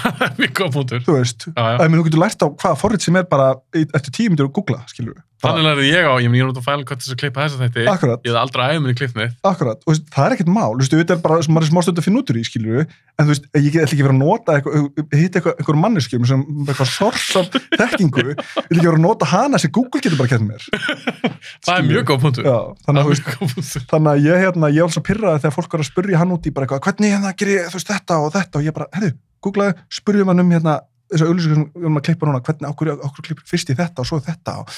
Mjög 0.40 0.54
góð 0.60 0.72
punktur. 0.78 1.04
þú 1.06 1.18
veist 1.18 1.48
að 1.56 1.84
mér 1.88 2.00
þú 2.00 2.06
getur 2.08 2.24
lært 2.24 2.44
á 2.44 2.48
hvaða 2.48 2.80
forrit 2.80 3.04
sem 3.04 3.20
er 3.20 3.28
bara 3.30 3.52
eftir 3.74 4.14
tíu 4.14 4.32
myndir 4.32 4.48
að 4.48 4.56
googla, 4.58 4.82
skilju 4.90 5.18
Þannig 5.42 5.64
lærði 5.66 5.88
ég 5.90 6.06
á, 6.06 6.14
ég 6.22 6.34
er 6.38 6.58
Final 6.62 6.84
Cut 6.86 7.00
til 7.02 7.08
þess 7.08 7.14
að 7.16 7.18
klippa 7.18 7.42
þessa 7.42 7.58
þætti. 7.58 7.84
akkurat, 7.90 8.20
Ég 8.22 8.30
hef 8.30 8.38
aldrei 8.38 8.62
aðeins 8.62 8.82
minni 8.84 8.94
klippnið. 8.98 9.32
Akkurat, 9.48 9.80
og 9.82 9.90
veist, 9.90 10.04
það 10.14 10.26
er 10.28 10.34
ekkert 10.36 10.50
mál, 10.54 10.68
þú 10.76 10.82
veist, 10.84 10.94
þetta 10.94 11.16
er 11.16 11.22
bara, 11.24 11.38
maður 11.50 11.66
er 11.66 11.70
smá 11.72 11.80
stund 11.82 11.98
að 11.98 12.06
finna 12.06 12.20
út 12.22 12.30
úr 12.30 12.38
í, 12.38 12.42
skilur 12.46 12.76
við, 12.76 12.92
en 13.18 13.26
þú 13.26 13.32
veist, 13.32 13.48
ég 13.58 13.66
get 13.66 13.82
ætla 13.82 13.96
ekki 13.96 14.06
verið 14.06 14.14
að 14.14 14.20
nota 14.22 14.54
eitthvað, 14.54 14.86
hitta 15.18 15.40
eitthvað, 15.40 15.56
eitthvað 15.58 15.80
manneskjum 15.82 16.28
sem 16.30 16.44
eitthvað 16.62 16.90
sors 16.92 17.26
af 17.40 17.50
þekkingu, 17.58 18.24
ég 18.28 18.38
ætla 18.38 18.62
ekki 18.68 18.86
verið 18.86 19.00
að 19.00 19.02
nota 19.08 19.30
hana 19.32 19.62
sem 19.64 19.74
Google 19.74 20.04
getur 20.06 20.22
bara 20.22 20.30
kert 20.30 20.46
mér. 20.46 20.68
Það 21.66 21.74
er 21.74 21.90
mjög 21.90 22.06
góð 22.12 22.22
punktur. 22.28 22.46
Já, 22.46 22.56
þannig 22.86 23.02
að, 23.02 23.02
þú 23.02 23.14
veist, 23.16 23.26
mjög 23.26 23.42
góð 23.42 23.56
punktur. 23.56 23.86
þannig 23.90 24.12
að 24.14 24.30
ég, 24.30 24.40
hérna, 24.46 24.70
ég 24.70 24.78
er 24.78 24.86
alls 24.86 25.00
að 25.02 25.06
pyrraði 25.10 25.42
þegar 25.42 25.56
fólk 25.58 25.74
er 25.74 25.82
að 25.82 25.90
spurja 25.90 26.22
hann 26.22 26.36
út 26.38 26.46
í 26.46 26.54
bara 26.54 26.68
eitthvað, 26.70 26.86
hvernig 26.86 27.16
hérna 27.16 27.34
gerir 27.34 27.58
ég, 27.58 27.68
þú 27.72 27.80
veist, 27.80 27.90
þetta 27.90 28.22
og 28.22 28.34
þetta 28.38 28.62
og 28.62 28.68
ég 28.68 28.76
bara, 28.78 28.88
herru, 28.94 29.12
googlaði, 29.44 29.78
spurjum 29.92 30.32
hann 30.32 30.44
um 30.44 30.52
hérna, 30.54 30.80
þess 31.12 31.24
að 31.24 31.32
auðlýsingu 31.32 31.56
sem 31.56 31.88
um 31.90 31.98
að 32.00 32.04
klippa 32.08 32.28
núna, 32.28 32.42
hvernig, 32.46 32.68
okkur, 32.70 32.92
okkur 33.08 33.28
klippur 33.28 33.48
fyrst 33.48 33.72
í 33.72 33.78
þetta 33.78 34.04
og 34.04 34.08
svo 34.08 34.20
þetta 34.24 34.60
og, 34.62 34.76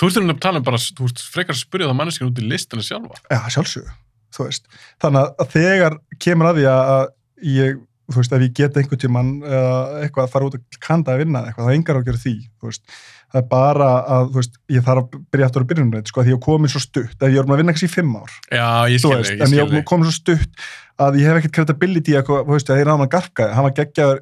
Þú 0.00 0.08
veist 0.08 0.16
um 0.16 0.30
að 0.32 0.38
tala 0.40 0.60
um 0.62 0.64
bara, 0.64 0.78
þú 0.80 1.04
veist, 1.04 1.18
frekar 1.28 1.52
að 1.52 1.60
spyrja 1.60 1.90
það 1.90 1.96
manneskinu 1.98 2.30
út 2.30 2.38
í 2.40 2.46
listinu 2.48 2.84
sjálfa. 2.86 3.18
Já, 3.28 3.40
sjálfsögðu, 3.52 3.90
þú 4.32 4.46
veist. 4.46 4.70
Þannig 5.04 5.26
að 5.44 5.50
þegar 5.52 5.96
kemur 6.24 6.48
að 6.48 6.60
því 6.60 6.64
að 6.70 7.02
ég, 7.50 7.82
þú 8.08 8.16
veist, 8.16 8.36
ef 8.38 8.44
ég 8.46 8.54
get 8.56 8.78
einhvern 8.80 9.02
tímann 9.02 9.32
eða 9.44 9.74
eitthvað 9.98 10.24
að 10.24 10.32
fara 10.32 10.48
út 10.48 10.56
að 10.56 10.78
kanda 10.86 11.12
að 11.12 11.20
vinna 11.20 11.42
eitthvað, 11.44 11.68
það 11.68 11.76
engar 11.76 11.98
á 11.98 12.00
að 12.00 12.08
gera 12.08 12.22
því, 12.22 12.32
þú 12.48 12.70
veist. 12.70 12.96
Það 13.30 13.38
er 13.40 13.46
bara 13.50 13.88
að, 14.10 14.28
þú 14.32 14.40
veist, 14.40 14.56
ég 14.74 14.82
þarf 14.86 15.00
að 15.04 15.18
byrja 15.30 15.46
aftur 15.46 15.62
á 15.62 15.68
byrjunum, 15.70 16.06
sko, 16.10 16.22
því 16.26 16.32
ég 16.32 16.36
er 16.36 16.42
komin 16.42 16.70
svo 16.72 16.80
stutt, 16.82 17.14
ef 17.14 17.28
ég 17.30 17.38
er 17.38 17.44
búin 17.46 17.54
að 17.54 17.60
vinna 17.60 17.74
kannski 17.76 17.86
í 17.86 17.92
fimm 17.92 18.16
ár, 18.18 18.32
Já, 18.50 18.66
ég 18.90 18.98
þú 18.98 19.06
skil 19.06 19.16
veist, 19.20 19.30
þig, 19.30 19.36
ég 19.38 19.44
en 19.46 19.54
ég 19.54 19.70
þig. 19.70 19.84
komin 19.86 20.08
svo 20.08 20.14
stutt 20.16 20.52
að 21.00 21.18
ég 21.20 21.28
hef 21.30 21.36
ekkert 21.38 21.54
credibility 21.60 22.16
að, 22.18 22.24
þú 22.26 22.50
veist, 22.56 22.72
að 22.74 22.80
ég 22.80 22.88
náðan 22.88 23.06
að 23.06 23.12
garka, 23.14 23.46
hann 23.54 23.66
var 23.68 23.74
geggjaður 23.78 24.18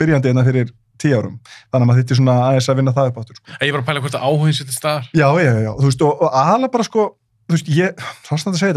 byrjandi 0.00 0.30
hérna 0.32 0.46
fyrir 0.48 0.72
tíu 0.98 1.12
árum, 1.18 1.36
þannig 1.68 1.84
að 1.84 1.88
maður 1.92 2.00
þitt 2.00 2.16
svona 2.18 2.36
aðeins 2.48 2.70
að 2.72 2.78
vinna 2.80 2.96
það 2.96 3.10
upp 3.12 3.20
áttur, 3.20 3.36
sko. 3.36 3.44
Ég 3.60 3.72
bara 3.76 3.84
að 3.84 3.88
pæla 3.92 4.00
hvort 4.06 4.16
að 4.16 4.24
áhugin 4.32 4.56
sér 4.56 4.66
til 4.66 4.78
staðar. 4.78 5.04
Já, 5.12 5.28
já, 5.44 5.52
já, 5.62 5.72
þú 5.76 5.86
veist, 5.92 6.02
og, 6.08 6.12
og 6.24 6.28
aðalega 6.40 6.72
bara, 6.74 6.88
sko, 6.88 7.04
þú 7.44 7.52
veist, 7.54 7.68
ég, 7.76 8.00
það 8.24 8.32
er 8.34 8.40
að 8.48 8.62
segja 8.64 8.74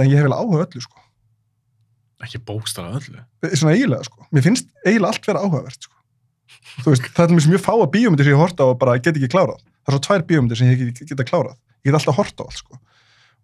Þú 6.83 6.93
veist, 6.93 7.09
það 7.15 7.25
er 7.25 7.35
mjög 7.35 7.49
mjög 7.51 7.63
fáa 7.65 7.87
bíómyndir 7.95 8.27
sem 8.27 8.35
ég 8.35 8.41
horta 8.41 8.63
á 8.63 8.71
og 8.71 8.79
bara 8.81 8.97
get 8.99 9.17
ekki 9.17 9.31
klárað. 9.33 9.59
Það 9.81 9.91
er 9.91 9.97
svo 9.97 10.03
tvær 10.07 10.25
bíómyndir 10.29 10.59
sem 10.61 10.71
ég 10.71 10.83
get, 10.85 11.01
geta 11.11 11.27
klárað. 11.27 11.57
Ég 11.81 11.91
get 11.91 11.99
alltaf 11.99 12.19
horta 12.21 12.43
á 12.43 12.45
allt 12.47 12.61
sko. 12.61 12.79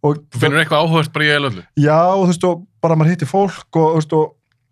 Og 0.06 0.22
Þú 0.30 0.44
finnur 0.44 0.62
eitthvað 0.62 0.86
áhugast 0.86 1.14
bara 1.16 1.26
í 1.26 1.32
eða 1.34 1.50
öllu. 1.50 1.64
já, 1.82 1.98
og 2.14 2.24
þú 2.28 2.32
veist, 2.32 2.44
og 2.46 2.64
bara 2.86 2.96
maður 2.96 3.16
hittir 3.16 3.30
fólk 3.32 3.80
og, 3.82 3.88
þú 3.90 3.98
veist, 3.98 4.14
og, 4.14 4.26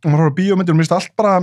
og 0.05 0.09
maður 0.11 0.23
horfa 0.27 0.37
bíómyndir 0.37 0.75
og 0.75 0.77
mér 0.77 0.85
finnst 0.85 0.97
allt 0.99 1.15
bara, 1.17 1.39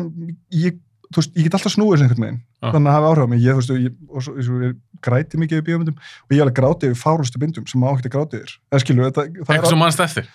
ég 0.55 0.79
þú 1.13 1.21
veist, 1.21 1.35
ég 1.37 1.47
get 1.49 1.57
alltaf 1.59 1.75
snúið 1.75 1.93
þessu 1.97 2.07
einhvern 2.07 2.25
veginn, 2.25 2.41
Já. 2.63 2.69
þannig 2.73 2.89
að 2.91 2.97
hafa 2.97 3.11
áhrif 3.11 3.27
á 3.27 3.29
mig 3.33 3.43
ég, 3.43 3.53
þú 3.53 3.61
veist, 3.61 3.73
ég, 3.83 3.97
og 4.09 4.25
svo, 4.25 4.61
ég 4.63 4.77
græti 5.03 5.41
mikið 5.41 5.61
í 5.61 5.65
bíómyndum 5.67 5.99
og 5.99 6.35
ég 6.37 6.45
alveg 6.45 6.57
gráti 6.57 6.89
yfir 6.89 7.01
fárustu 7.03 7.43
myndum 7.43 7.67
sem 7.69 7.83
má 7.83 7.91
ekki 7.93 8.09
að 8.09 8.15
gráti 8.17 8.41
yfir 8.41 8.55
eða 9.03 9.13
það 9.19 9.27
eitthvað 9.43 9.69
sem 9.73 9.83
mannst 9.83 10.05
eftir 10.07 10.31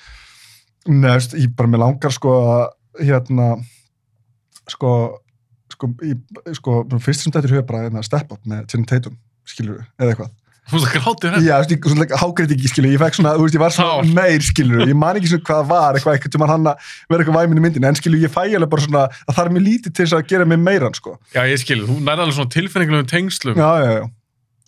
Nei, 0.87 1.09
veist, 1.15 1.33
ég 1.35 1.55
bara 1.57 1.71
mér 1.71 1.81
langar 1.83 2.13
sko 2.15 2.35
að 2.51 3.05
hérna 3.07 3.47
sko 4.71 4.91
sko, 5.77 5.93
ég, 6.05 6.43
sko 6.57 6.81
fyrst 7.03 7.23
sem 7.23 7.33
þetta 7.33 7.53
er 7.53 7.63
bara 7.69 7.85
hérna, 7.85 8.03
step 8.05 8.33
up 8.33 8.43
með 8.43 8.67
Channing 8.71 8.89
Tatum 8.89 9.17
skilur 9.47 9.85
eða 10.01 10.11
eitthvað. 10.11 10.35
Þú 10.67 10.75
veist 10.75 10.87
að 10.89 10.95
gráti 10.97 11.29
hérna 11.29 11.39
Já, 11.45 11.53
þú 11.63 11.93
veist, 11.95 12.13
hágræti 12.19 12.55
ekki 12.57 12.69
skilur 12.73 12.91
ég 12.91 12.99
fekk 12.99 13.15
svona, 13.15 13.35
þú 13.37 13.45
veist, 13.45 13.55
ég 13.55 13.61
var 13.61 13.75
svona 13.75 13.93
Tár. 14.01 14.09
meir 14.17 14.43
skilur 14.43 14.81
ég 14.83 14.97
man 14.99 15.19
ekki 15.19 15.29
svona 15.31 15.45
hvað 15.47 15.69
var, 15.69 15.95
eitthvað 15.95 16.17
eitthvað 16.17 16.33
til 16.33 16.49
hann 16.51 16.67
að 16.73 16.89
vera 17.07 17.23
eitthvað 17.23 17.37
væminn 17.37 17.61
í 17.61 17.63
myndinu, 17.63 17.87
en 17.87 17.99
skilur 17.99 18.25
ég 18.25 18.33
fæ 18.33 18.41
alveg 18.43 18.71
bara 18.73 18.83
svona 18.83 19.05
að 19.07 19.37
það 19.37 19.41
er 19.45 19.53
mér 19.55 19.65
lítið 19.69 19.93
til 19.93 20.03
þess 20.03 20.17
að 20.17 20.25
gera 20.33 20.49
mig 20.51 20.59
meiran 20.59 20.97
sko. 20.97 21.15
Já 21.31 21.39
ég 21.47 21.61
skil, 21.63 21.79
þú 21.87 22.01
nærði 22.01 22.25
alveg 22.25 22.37
svona 22.41 22.53
tilfinningulegum 22.57 23.07
tengslum. 23.13 23.61
Já, 23.63 23.69
já, 23.85 23.93
já. 24.01 24.03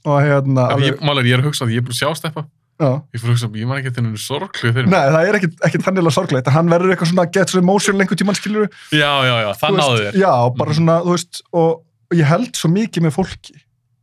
Og 0.08 0.24
hérna, 0.24 0.70
alveg, 0.78 0.94
ég, 0.94 1.04
málar, 1.04 1.28
ég 1.28 1.36
er 1.36 1.44
að 1.44 1.50
hugsa 1.52 1.68
að 1.68 1.76
ég 1.76 1.84
er 1.84 1.90
búin 1.90 1.98
að 1.98 2.00
sjá 2.00 2.16
steppa 2.22 2.46
já. 2.80 2.90
Ég 3.14 3.22
fór 3.22 3.30
að 3.30 3.34
hugsa, 3.36 3.50
ég 3.60 3.68
man 3.70 3.80
ekki 3.80 3.90
að 3.92 3.98
þetta 4.00 4.12
er 4.14 4.22
sorglu 4.24 4.72
fyrir 4.74 4.88
mig. 4.88 4.94
Nei, 4.94 5.12
það 5.14 5.28
er 5.30 5.38
ekkit, 5.40 5.56
ekkit 5.68 5.86
þannilega 5.88 6.16
sorglegt, 6.16 6.48
en 6.50 6.56
hann 6.56 6.72
verður 6.72 6.94
eitthvað 6.96 7.12
svona 7.12 7.26
get 7.36 7.52
so 7.54 7.60
emotional 7.60 8.00
lengur 8.02 8.20
tímann 8.20 8.38
skilur 8.40 8.70
já, 8.96 9.12
já, 9.28 9.36
já, 9.44 9.50
það 9.62 9.78
náðu 9.80 10.00
þér. 10.06 10.20
Já, 10.24 10.32
bara 10.58 10.70
Mhm. 10.72 10.78
svona, 10.80 10.96
þú 11.04 11.16
veist, 11.18 11.42
og, 11.54 11.84
og 12.12 12.18
ég 12.18 12.26
held 12.32 12.52
svo 12.56 12.70
mikið 12.72 13.06
með 13.08 13.16
fólki. 13.20 13.56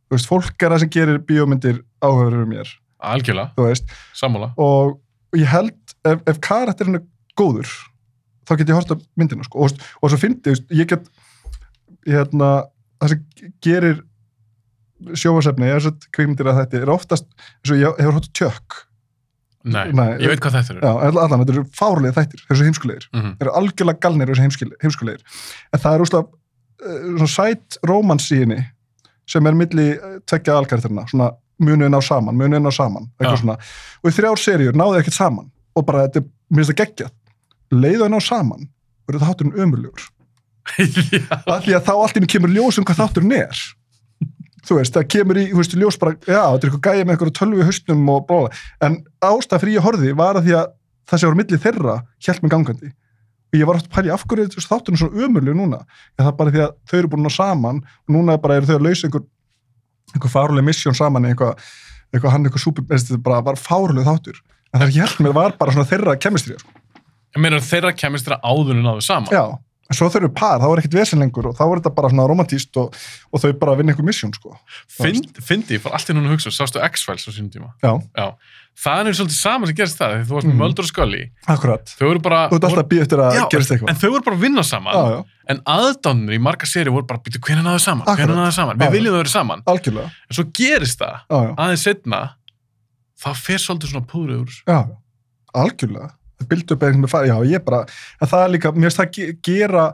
Þú 0.07 0.15
veist, 0.15 0.29
fólk 0.29 0.63
er 0.63 0.69
það 0.75 0.79
sem 0.85 0.89
gerir 0.95 1.19
bíómyndir 1.27 1.81
áhugaður 2.01 2.43
um 2.45 2.49
mér, 2.53 2.69
algjörlega, 3.03 3.51
þú 3.57 3.65
veist, 3.67 3.95
sammála. 4.15 4.51
Og, 4.57 4.97
og 5.33 5.39
ég 5.41 5.49
held, 5.51 5.75
ef, 6.05 6.21
ef 6.27 6.39
karakterinn 6.39 6.95
er 7.01 7.03
góður, 7.37 7.67
þá 8.47 8.57
get 8.57 8.69
ég 8.69 8.77
hort 8.77 8.93
á 8.93 8.95
myndina, 9.19 9.43
sko, 9.43 9.65
og, 9.65 9.71
og 10.01 10.09
svo 10.13 10.17
þú 10.21 10.53
veist, 10.53 10.63
ég 10.71 10.87
get, 10.87 11.09
hérna, 12.07 12.51
það 13.01 13.09
sem 13.09 13.25
gerir 13.61 13.99
sjóasefni, 15.17 15.69
þess 15.75 15.89
að 15.91 16.07
kvikmyndir 16.15 16.49
að 16.51 16.59
þetta 16.63 16.79
er 16.81 16.91
oftast, 16.93 17.27
eins 17.61 17.73
og 17.75 17.81
ég 17.81 17.99
hefur 18.01 18.17
á 18.17 18.21
tjökk, 18.39 18.77
nei, 19.67 19.91
Nei, 19.91 20.07
ég 20.23 20.31
veit 20.31 20.39
hvað 20.43 20.55
þetta 20.61 20.73
er 20.73 20.79
já, 20.85 20.91
allan, 21.11 21.41
þetta 21.43 21.53
eru 21.55 21.63
fárlega 21.75 22.15
þættir, 22.15 22.43
þessu 22.47 22.67
heimskulegir. 22.69 23.07
mm 23.13 23.33
Þeir 23.37 23.47
eru 23.49 23.55
algjörlega 23.59 23.99
galnir 24.05 24.31
þessu 24.31 24.71
heimskulegir. 24.85 25.41
En 25.75 25.81
það 25.83 25.97
er 25.97 26.03
úrslega 26.05 26.23
uh, 26.23 27.01
svona 27.17 27.29
sætt 27.33 27.77
rómans 27.89 28.29
í 28.31 28.39
henni 28.45 28.61
sem 29.27 29.49
er 29.49 29.57
milli 29.59 29.87
uh, 29.97 30.17
tveggja 30.29 30.55
alkarakterina, 30.61 31.03
svona 31.11 31.31
munið 31.59 31.89
ná 31.91 31.99
saman, 32.05 32.37
munið 32.37 32.63
ná 32.63 32.71
saman, 32.71 33.09
eitthvað 33.17 33.35
Já. 33.35 33.41
svona. 33.43 33.57
Og 34.03 34.11
í 34.11 34.15
þrjár 34.15 34.39
seríur 34.41 34.77
náðu 34.77 34.99
ekkert 35.01 35.17
saman 35.17 35.49
og 35.75 35.85
bara 35.89 36.05
þetta, 36.07 36.21
er- 36.23 36.29
mér 36.53 36.63
finnst 36.63 36.71
það 36.73 36.81
geggjað. 36.85 37.15
Leiðu 37.75 38.05
að 38.07 38.13
ná 38.13 38.19
saman, 38.23 38.69
verður 39.09 39.23
það 39.25 39.33
þátturinn 39.33 39.59
ömurlegur. 39.65 40.07
því 40.77 41.75
að 41.75 41.83
þá 41.87 41.93
allt 41.95 42.15
í 42.15 42.19
henni 42.19 42.29
kemur 42.31 42.51
ljós 42.55 42.77
um 42.79 42.85
hvað 42.87 43.01
þátturinn 43.03 43.35
er. 43.39 43.61
Þú 44.67 44.77
veist, 44.81 44.95
það 44.95 45.09
kemur 45.13 45.39
í, 45.39 45.45
þú 45.51 45.61
veist, 45.61 45.75
ljós 45.79 45.97
bara, 46.01 46.13
já, 46.27 46.41
þetta 46.43 46.67
er 46.67 46.69
eitthvað 46.69 46.87
gæja 46.87 47.05
með 47.07 47.13
eitthvað 47.13 47.33
tölvu 47.39 47.61
í 47.61 47.67
haustum 47.67 48.09
og 48.11 48.23
blála. 48.27 48.49
En 48.83 48.97
ástæð 49.23 49.61
fyrir 49.63 49.77
ég 49.77 49.85
horfði 49.85 50.13
var 50.17 50.39
að 50.39 50.47
því 50.47 50.55
að 50.59 50.71
það 51.07 51.21
sem 51.21 51.29
var 51.29 51.37
á 51.37 51.39
milli 51.39 51.59
þeirra 51.63 51.95
hjælt 52.25 52.43
mig 52.43 52.51
gangandi. 52.51 52.91
Og 53.47 53.55
ég 53.61 53.69
var 53.69 53.79
átt 53.79 53.87
að 53.87 53.95
pæla 53.95 54.09
í 54.09 54.11
af 54.11 54.25
hverju 54.27 54.43
er 54.43 54.51
þessu 54.51 54.67
þátturinn 54.67 54.99
svo 54.99 55.09
ömurleg 55.23 55.55
núna. 55.55 55.79
Já, 56.17 56.25
það 56.25 56.31
er 56.33 56.37
bara 56.41 56.53
því 56.55 56.63
að 56.65 56.73
þau 56.91 56.97
eru 56.99 57.11
búin 57.13 57.23
ná 57.23 57.31
saman 57.31 57.79
og 57.79 58.15
núna 58.17 58.35
bara 58.43 58.57
eru 58.59 58.67
þau 58.67 58.75
að 58.75 58.87
lausa 58.89 59.07
einhver, 59.07 59.23
einhver 60.13 60.33
fáruleg 60.33 60.67
missjón 60.67 60.97
saman 60.99 61.29
eitthvað, 61.29 61.63
eitthvað 62.11 62.35
hann 62.35 62.49
eitthvað 62.49 62.65
súper, 62.65 62.87
þetta 62.91 63.21
bara 63.23 63.39
var 63.47 63.61
fáruleg 63.61 64.07
þáttur. 64.09 64.41
En 64.73 64.83
það 64.83 64.97
hjælt 64.97 65.23
mér 65.23 65.37
var 65.37 65.55
bara 65.55 65.71
svona 65.71 65.87
þeirra 65.87 66.17
kemistrið, 66.19 66.59
sko. 66.59 66.75
ég 67.37 67.43
meina 67.43 67.61
þeirra 67.63 67.93
kemist 67.95 68.27
þeirra 68.27 68.41
áður 68.43 68.75
en 68.75 68.85
náðu 68.87 69.03
saman 69.05 69.31
Já, 69.31 69.43
en 69.47 69.66
svo 69.95 70.09
þau 70.11 70.19
eru 70.19 70.29
par, 70.35 70.59
þá 70.59 70.67
er 70.73 70.79
ekkert 70.81 70.97
vesen 70.99 71.19
lengur 71.23 71.47
og 71.47 71.55
þá 71.55 71.63
er 71.67 71.79
þetta 71.79 71.93
bara 71.95 72.09
svona 72.11 72.27
romantíst 72.27 72.77
og, 72.81 72.95
og 73.31 73.39
þau 73.43 73.53
bara 73.61 73.75
vinna 73.79 73.93
einhver 73.93 74.03
missjón, 74.07 74.33
sko. 74.35 74.57
Fynd, 74.99 75.37
fyndi, 75.39 75.77
ég 75.77 75.81
fór 75.85 75.93
alltaf 75.95 76.15
núna 76.17 76.27
að 76.27 76.35
hugsa, 76.35 76.51
sástu 76.51 76.81
X-Files 76.83 77.23
á 77.23 77.31
sínum 77.31 77.51
tíma 77.53 77.71
Já, 77.79 78.27
það 78.83 79.07
er 79.09 79.15
svolítið 79.17 79.37
sama 79.39 79.65
sem 79.69 79.77
gerist 79.79 79.97
það, 79.97 80.11
því 80.17 80.25
þú 80.27 80.35
varst 80.37 80.47
með 80.47 80.53
Mhm. 80.53 80.59
Mulder 80.61 80.83
og 80.83 80.89
Scully 80.91 81.21
akkurat. 81.47 81.93
þau 81.97 82.07
voru 82.11 82.21
bara 82.21 82.41
Þú 82.51 82.55
ert 82.59 82.67
alltaf 82.67 82.83
að 82.83 82.89
býja 82.91 83.01
eftir 83.07 83.17
að 83.23 83.33
Já, 83.39 83.43
gerist 83.55 83.71
eitthvað. 83.71 83.89
en 83.89 83.95
þau 84.03 84.09
voru 84.11 84.23
bara 84.27 84.35
að 84.35 84.43
vinna 84.43 84.63
saman 84.63 84.93
Já, 84.93 85.03
já, 85.15 85.23
en 85.55 85.61
aðdánir 85.77 86.35
í 86.35 86.41
marga 86.41 86.65
séri 86.69 86.91
voru 86.93 87.07
bara 87.07 87.19
býtu 87.23 87.39
hvernig 87.39 87.63
náðu 87.65 87.79
saman, 87.81 88.05
hvernig 88.05 88.35
náðu 88.37 88.53
saman 88.53 88.75
Já, 88.77 88.83
við 88.83 88.89
já. 88.91 88.95
viljum 88.97 89.13
þau 89.15 89.21
vera 89.23 89.33
saman, 89.33 89.63
algjörlega. 89.65 90.11
en 90.29 90.35
svo 90.35 90.45
gerist 90.53 90.99
það 90.99 91.15
Já, 91.31 91.37
já, 91.47 91.55
aðeins 91.57 91.83
setna 91.87 92.21
þá 93.23 93.29
fer 93.33 93.57
svolítið 93.63 93.89
svona 93.95 94.05
púður 94.05 94.51
já, 94.67 94.77
já. 94.77 94.97
algjörlega. 95.55 96.11
Það 96.37 96.53
eitthvað 96.61 97.01
með 97.01 97.11
fari, 97.11 97.31
já, 97.31 97.37
ég 97.49 97.65
bara, 97.65 97.83
en 98.21 98.29
það 98.31 98.43
er 98.43 98.53
líka, 98.53 98.71
mér 98.75 98.89
finnst 98.89 99.01
það 99.01 99.09
ge 99.17 99.29
gera, 99.47 99.85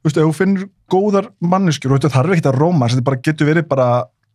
þú 0.00 0.08
veist, 0.08 0.18
ef 0.18 0.24
þú 0.26 0.34
finnur 0.38 0.66
góðar 0.90 1.30
manneskjur, 1.40 1.94
og 1.94 2.00
þetta 2.00 2.14
þarf 2.16 2.34
ekki 2.34 2.50
að 2.50 2.58
róma, 2.58 2.88
þetta 2.90 3.06
bara 3.06 3.20
getur 3.28 3.50
verið 3.50 3.68
bara 3.70 3.88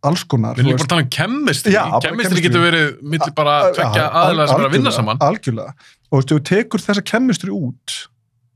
alls 0.08 0.22
konar. 0.24 0.56
við 0.56 0.70
líka 0.70 0.80
bara 0.84 0.92
tala 0.94 1.04
um 1.04 1.10
chemistry 1.12 1.74
chemistry. 2.04 2.44
getur 2.46 2.64
verið 2.64 2.86
milli 3.02 3.34
bara 3.36 3.56
tvekja 3.76 4.06
er 4.08 4.64
að 4.68 4.72
vinna 4.72 4.94
saman 4.94 5.20
Algjörlega. 5.26 5.74
Og 6.10 6.14
þú 6.14 6.20
veist, 6.20 6.30
ef 6.30 6.38
þú 6.38 6.40
tekur 6.50 6.84
þessa 6.86 7.04
kemistri 7.12 7.52
út, 7.54 7.96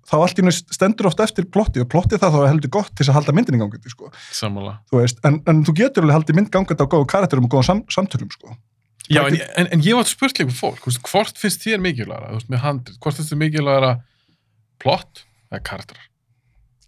þá 0.08 0.14
allt 0.18 0.40
í 0.40 0.44
henni 0.44 0.54
stendur 0.54 1.08
oft 1.10 1.20
eftir 1.24 1.48
plotti 1.52 1.82
og 1.84 1.90
plotti 1.92 2.20
það 2.20 2.36
þá 2.36 2.40
er 2.40 2.50
heldur 2.52 2.72
gott 2.76 2.92
til 2.96 3.06
að 3.08 3.18
halda 3.18 3.36
myndin 3.36 3.58
í 3.58 3.62
gangandi, 3.62 3.92
sko. 3.92 4.10
sammála 4.32 4.78
Þú 4.90 5.02
veist, 5.02 5.20
en, 5.28 5.40
en 5.50 5.64
þú 5.68 5.76
getur 5.80 6.04
alveg 6.04 6.18
haldið 6.18 6.40
mynd 6.40 6.52
gangandi 6.54 6.88
á 6.88 6.92
góðu 6.92 7.08
karakterum 7.12 7.48
og 7.48 7.54
góðum 7.54 7.68
sam 7.68 7.84
samtölum, 7.92 8.32
sko. 8.32 8.56
Já, 9.10 9.20
Það 9.20 9.34
en, 9.36 9.40
en, 9.60 9.66
en 9.76 9.82
ég 9.84 9.98
var 9.98 10.06
spurt 10.08 10.38
líka 10.38 10.48
við 10.48 10.56
fólk, 10.56 10.84
veist, 10.88 11.02
hvort 11.04 11.36
finnst 11.40 11.64
þér 11.66 11.82
mikilvægara, 11.84 12.30
þú 12.32 12.38
veist, 12.38 12.50
með 12.54 12.62
handrið, 12.64 12.94
hvort 13.04 13.18
finnst 13.18 13.32
þér 13.34 13.40
mikilvægara 13.42 13.90
plott 14.80 15.24
eða 15.52 15.60
karakterar? 15.68 16.06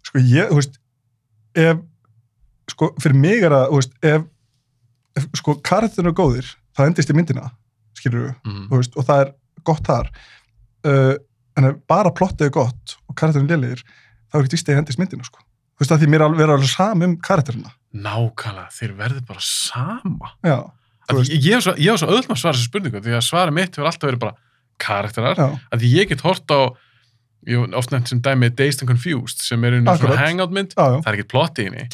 Sko, 0.07 0.23
ég, 0.23 0.49
þú 0.49 0.57
veist, 0.57 0.79
ef, 1.61 1.83
sko, 2.73 2.89
fyrir 3.03 3.19
mig 3.21 3.45
er 3.45 3.53
að, 3.59 3.67
þú 3.69 3.81
veist, 3.81 3.93
ef, 4.11 4.25
ef 5.21 5.27
sko, 5.41 5.55
karakterinu 5.69 6.09
er 6.13 6.17
góðir, 6.17 6.49
það 6.77 6.89
endist 6.91 7.13
í 7.13 7.17
myndina, 7.17 7.51
skilur 7.97 8.25
við, 8.25 8.33
Mm. 8.47 8.63
þú 8.71 8.81
veist, 8.81 8.97
og 8.97 9.07
það 9.11 9.21
er 9.25 9.33
gott 9.69 9.85
þar. 9.91 10.09
Uh, 10.87 11.13
en 11.57 11.65
ef 11.69 11.77
bara 11.89 12.11
plottið 12.13 12.47
er 12.49 12.53
gott 12.57 12.97
og 13.09 13.15
karakterinu 13.17 13.49
lélegir, 13.53 13.83
þá 14.31 14.39
er 14.39 14.47
að 14.47 14.73
ég 14.73 14.81
endist 14.81 14.99
myndina, 15.01 15.25
sko. 15.27 15.43
Þú 15.77 15.83
veist, 15.85 15.93
að 15.93 16.01
því 16.01 16.09
mér 16.09 16.23
er 16.23 16.27
alveg, 16.31 16.49
alveg 16.49 16.69
sam 16.73 17.01
um 17.05 17.15
karakterina. 17.21 17.71
Nákvæmlega, 17.93 18.71
þeir 18.73 18.93
verður 18.97 19.25
bara 19.29 19.43
sama. 19.45 20.31
Já, 20.45 20.57
Ég, 21.07 21.29
ég 21.45 21.53
hef 21.55 21.63
svo, 21.63 21.73
ég 21.79 21.91
hef 21.91 22.01
svo 22.01 22.07
öðvöld 22.11 22.27
með 22.27 22.35
að 22.35 22.41
svara 22.41 22.57
þessu 22.57 22.67
spurningu, 22.67 23.01
því 23.05 23.13
að 23.15 23.23
svara 23.23 23.51
mitt 23.55 23.75
hefur 23.77 23.87
alltaf 23.87 24.09
verið 24.09 24.19
bara 24.19 24.35
karakterar, 24.77 25.35
já, 25.39 25.47
að 25.71 25.85
ég 25.87 26.09
get 26.09 26.21
hort 26.21 26.51
á, 26.51 26.59
ég 27.47 27.61
hef 27.63 27.77
oft 27.79 27.91
nefnt 27.95 28.07
sem 28.11 28.19
dæmi 28.21 28.49
Dazed 28.53 28.81
and 28.83 28.89
Confused, 28.91 29.39
sem 29.41 29.63
er 29.63 29.77
einu 29.79 29.85
svona 30.01 30.17
hangout 30.27 30.51
mynd, 30.51 30.75
já, 30.75 30.83
það 30.99 31.07
er 31.07 31.17
ekkert 31.17 31.31
plott 31.31 31.57
í 31.63 31.67
henni, 31.69 31.87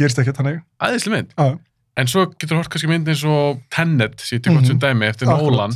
aðeinslega 0.81 1.15
mynd. 1.19 1.33
Já. 1.37 1.59
En 1.95 2.07
svo 2.09 2.25
getur 2.41 2.57
hort 2.57 2.69
kannski 2.73 2.89
mynd 2.89 3.07
eins 3.07 3.21
og 3.29 3.59
Tenet, 3.69 4.19
sem 4.19 4.39
ég 4.39 4.43
tek 4.43 4.53
gott 4.55 4.63
Mhm. 4.63 4.71
sem 4.71 4.79
dæmi, 4.81 5.05
eftir 5.13 5.27
Nolan. 5.29 5.75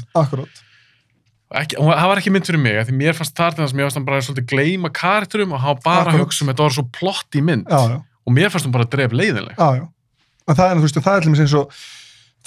Það 1.48 2.08
var 2.10 2.20
ekki 2.20 2.32
mynd 2.34 2.44
fyrir 2.50 2.60
mig, 2.60 2.76
því 2.90 2.96
mér 2.98 3.14
fannst 3.16 3.36
þar 3.38 3.54
til 3.56 3.64
þess 3.64 3.72
að 3.72 3.78
mér 3.78 3.86
fannst 3.88 3.96
hann 4.02 4.08
bara 4.08 4.20
svolítið 4.26 4.48
gleyma 4.52 4.90
karakterum 4.92 5.54
og 5.54 5.62
hafa 5.64 5.80
bara 5.86 6.02
Akkurat. 6.02 6.16
að 6.18 6.24
hugsa 6.26 6.42
um 6.44 6.50
þetta 6.52 6.66
var 6.66 6.74
svo 6.76 6.84
plott 6.92 7.38
í 7.40 7.44
mynd 7.44 7.68
og 7.72 8.34
mér 8.36 8.50
fannst 8.52 8.66
hann 8.68 8.74
bara 8.76 8.84
dref. 8.84 9.14
En 10.48 10.56
það 10.56 10.72
er, 10.72 10.82
veist, 10.84 10.96
það 10.96 11.18
er 11.18 11.30
eins 11.46 11.54
og, 11.56 11.72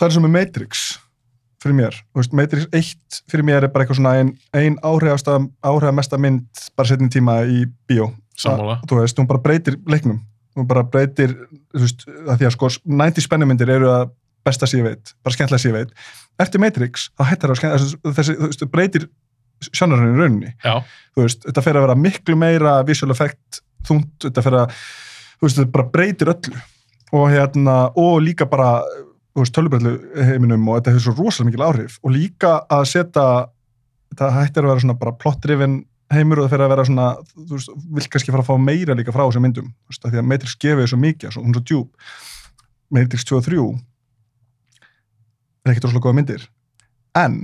það 0.00 0.06
er 0.08 0.14
sem 0.16 0.24
með 0.26 0.34
Matrix 0.38 0.84
fyrir 1.60 1.76
mér, 1.76 1.96
veist, 2.16 2.32
Matrix 2.32 2.66
1 2.72 3.18
fyrir 3.28 3.44
mér 3.44 3.66
er 3.66 3.72
bara 3.72 3.84
eitthvað 3.84 3.98
svona 4.00 4.14
ein, 4.16 4.30
ein 4.56 4.78
áhrifasta, 4.88 5.34
áhrifamesta 5.68 6.16
mynd 6.16 6.46
bara 6.76 6.88
setni 6.88 7.10
tíma 7.12 7.34
í 7.44 7.66
bíó. 7.90 8.06
Sammála. 8.40 8.78
Það- 8.80 8.86
Þú 8.88 9.00
veist, 9.02 9.18
hún 9.20 9.28
bara 9.28 9.42
breytir 9.44 9.76
leiknum, 9.86 10.22
hún 10.56 10.66
bara 10.70 10.82
breytir, 10.88 11.34
þú 11.76 11.82
veist, 11.84 12.06
að 12.08 12.38
því 12.40 12.46
að 12.48 12.54
sko 12.56 12.70
90 12.88 13.26
spennumyndir 13.26 13.68
eru 13.76 13.90
að 13.92 14.10
besta 14.48 14.64
ég 14.72 14.86
veit, 14.88 15.12
bara 15.22 15.36
skemmtilega 15.36 15.68
ég 15.68 15.76
veit. 15.76 15.90
Eftir 16.40 16.60
Matrix, 16.64 17.10
þá 17.20 17.24
hættar 17.28 17.50
það 17.50 17.52
að 17.52 17.60
skemmtilega, 17.60 18.14
þessi, 18.16 18.36
þú 18.40 18.48
veist, 18.48 18.64
breytir 18.72 19.08
sjónarinn 19.68 20.14
í 20.14 20.18
rauninni. 20.22 20.54
já, 20.64 20.80
þú 21.12 21.26
veist, 21.26 21.44
þetta 21.44 21.62
fer 21.68 21.76
að 21.76 21.84
vera 21.84 21.94
miklu 22.00 22.36
meira 22.40 22.78
visual 22.88 23.12
effect, 23.12 23.60
þungt, 23.84 24.16
þetta 24.24 24.42
fer 24.48 24.56
að 24.62 24.72
þú 24.72 25.44
veist, 25.44 25.60
þetta 25.60 25.72
bara 25.76 25.90
breytir 25.92 26.32
öllu 26.32 26.56
og 27.12 27.28
hérna, 27.28 27.76
og 28.00 28.22
líka 28.24 28.48
bara 28.48 28.80
veist, 29.42 29.55
tölvubrellu 29.57 29.92
heiminum 30.26 30.68
og 30.68 30.79
þetta 30.79 30.94
hefur 30.94 31.07
svo 31.07 31.14
rosalega 31.18 31.50
mikil 31.50 31.64
áhrif. 31.66 31.98
Og 32.05 32.14
líka 32.14 32.57
að 32.70 32.85
setja 32.92 33.26
þetta 34.11 34.33
hættir 34.37 34.66
að 34.66 34.72
vera 34.72 34.85
svona 34.85 34.98
bara 35.00 35.16
plot-driven 35.20 35.79
heimur 36.11 36.40
og 36.40 36.46
það 36.46 36.55
fer 36.55 36.64
að 36.64 36.72
vera 36.74 36.88
svona 36.88 37.09
þú 37.37 37.55
veist, 37.55 37.72
vil 37.96 38.09
kannski 38.11 38.35
fara 38.35 38.44
að 38.44 38.50
fá 38.50 38.66
meira 38.70 38.96
líka 38.98 39.14
frá 39.14 39.24
þessum 39.24 39.46
myndum. 39.46 39.70
Þú 39.87 39.94
veist, 39.94 40.09
því 40.09 40.22
að 40.22 40.29
Matrix 40.33 40.59
gefið 40.64 40.90
svo 40.90 41.00
mikið 41.05 41.35
svo, 41.37 41.44
hún 41.46 41.55
er 41.55 41.61
svo 41.61 41.66
djúb 41.70 41.88
Matrix 42.90 43.26
2 43.31 43.38
og 43.38 43.46
3 43.46 43.64
er 45.61 45.72
ekkert 45.74 45.87
rosalega 45.87 46.07
góða 46.09 46.18
myndir. 46.18 46.46
En 47.20 47.37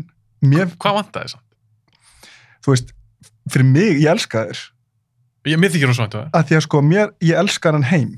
mér, 0.42 0.72
hvað 0.80 1.00
vantaði 1.00 1.30
þess 1.30 1.42
þú 2.66 2.74
veist 2.74 2.94
fyrir 3.52 3.68
mig, 3.70 4.00
ég 4.02 4.10
elska 4.10 4.46
þér 4.48 4.62
ég 5.46 5.66
þykir 5.70 5.90
hún 5.90 5.96
svo 5.96 6.06
vantu 6.06 6.22
það 6.22 6.38
að 6.38 6.48
því 6.48 6.56
að 6.58 6.64
sko 6.66 6.82
mér, 6.82 7.12
ég 7.22 7.42
elska 7.42 7.72
hann 7.72 7.86
heim 7.86 8.08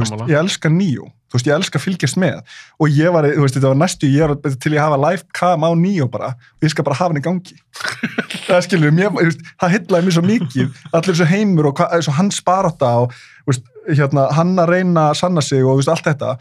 veist, 0.00 0.14
ég 0.30 0.38
elska 0.38 0.70
Neo. 0.72 1.10
Þú 1.28 1.38
veist, 1.38 1.48
ég 1.48 1.56
elska 1.56 1.78
að 1.80 1.84
fylgjast 1.86 2.18
með. 2.20 2.40
Og 2.80 2.96
ég 2.96 3.12
var, 3.14 3.28
þú 3.28 3.44
veist, 3.44 3.56
þetta 3.56 3.70
var 3.72 3.78
næstu, 3.80 4.08
ég 4.12 4.32
var 4.32 4.56
til 4.62 4.72
ég 4.72 4.80
hafa 4.82 4.98
live 5.00 5.26
cam 5.36 5.66
á 5.66 5.70
Neo 5.78 6.08
bara. 6.12 6.32
Og 6.58 6.66
ég 6.66 6.72
skal 6.72 6.86
bara 6.88 6.98
hafa 6.98 7.12
hann 7.12 7.20
í 7.20 7.24
gangi. 7.24 7.56
Það 8.48 8.64
skilur, 8.66 8.92
mér, 8.96 9.12
veist, 9.16 9.44
það 9.60 9.74
heitlaði 9.76 10.06
mér 10.08 10.16
svo 10.16 10.24
mikið. 10.26 10.80
Allir 10.92 11.14
þessu 11.14 11.28
heimur 11.30 11.70
og 11.70 11.84
þessu 11.94 12.16
hans 12.18 12.40
barátta 12.44 12.90
og 13.04 13.14
veist, 13.48 13.64
hérna, 13.88 14.26
hann 14.36 14.52
að 14.60 14.74
reyna 14.74 15.08
að 15.12 15.20
sanna 15.22 15.44
sig 15.44 15.64
og 15.64 15.80
allt 15.86 16.08
þetta. 16.10 16.34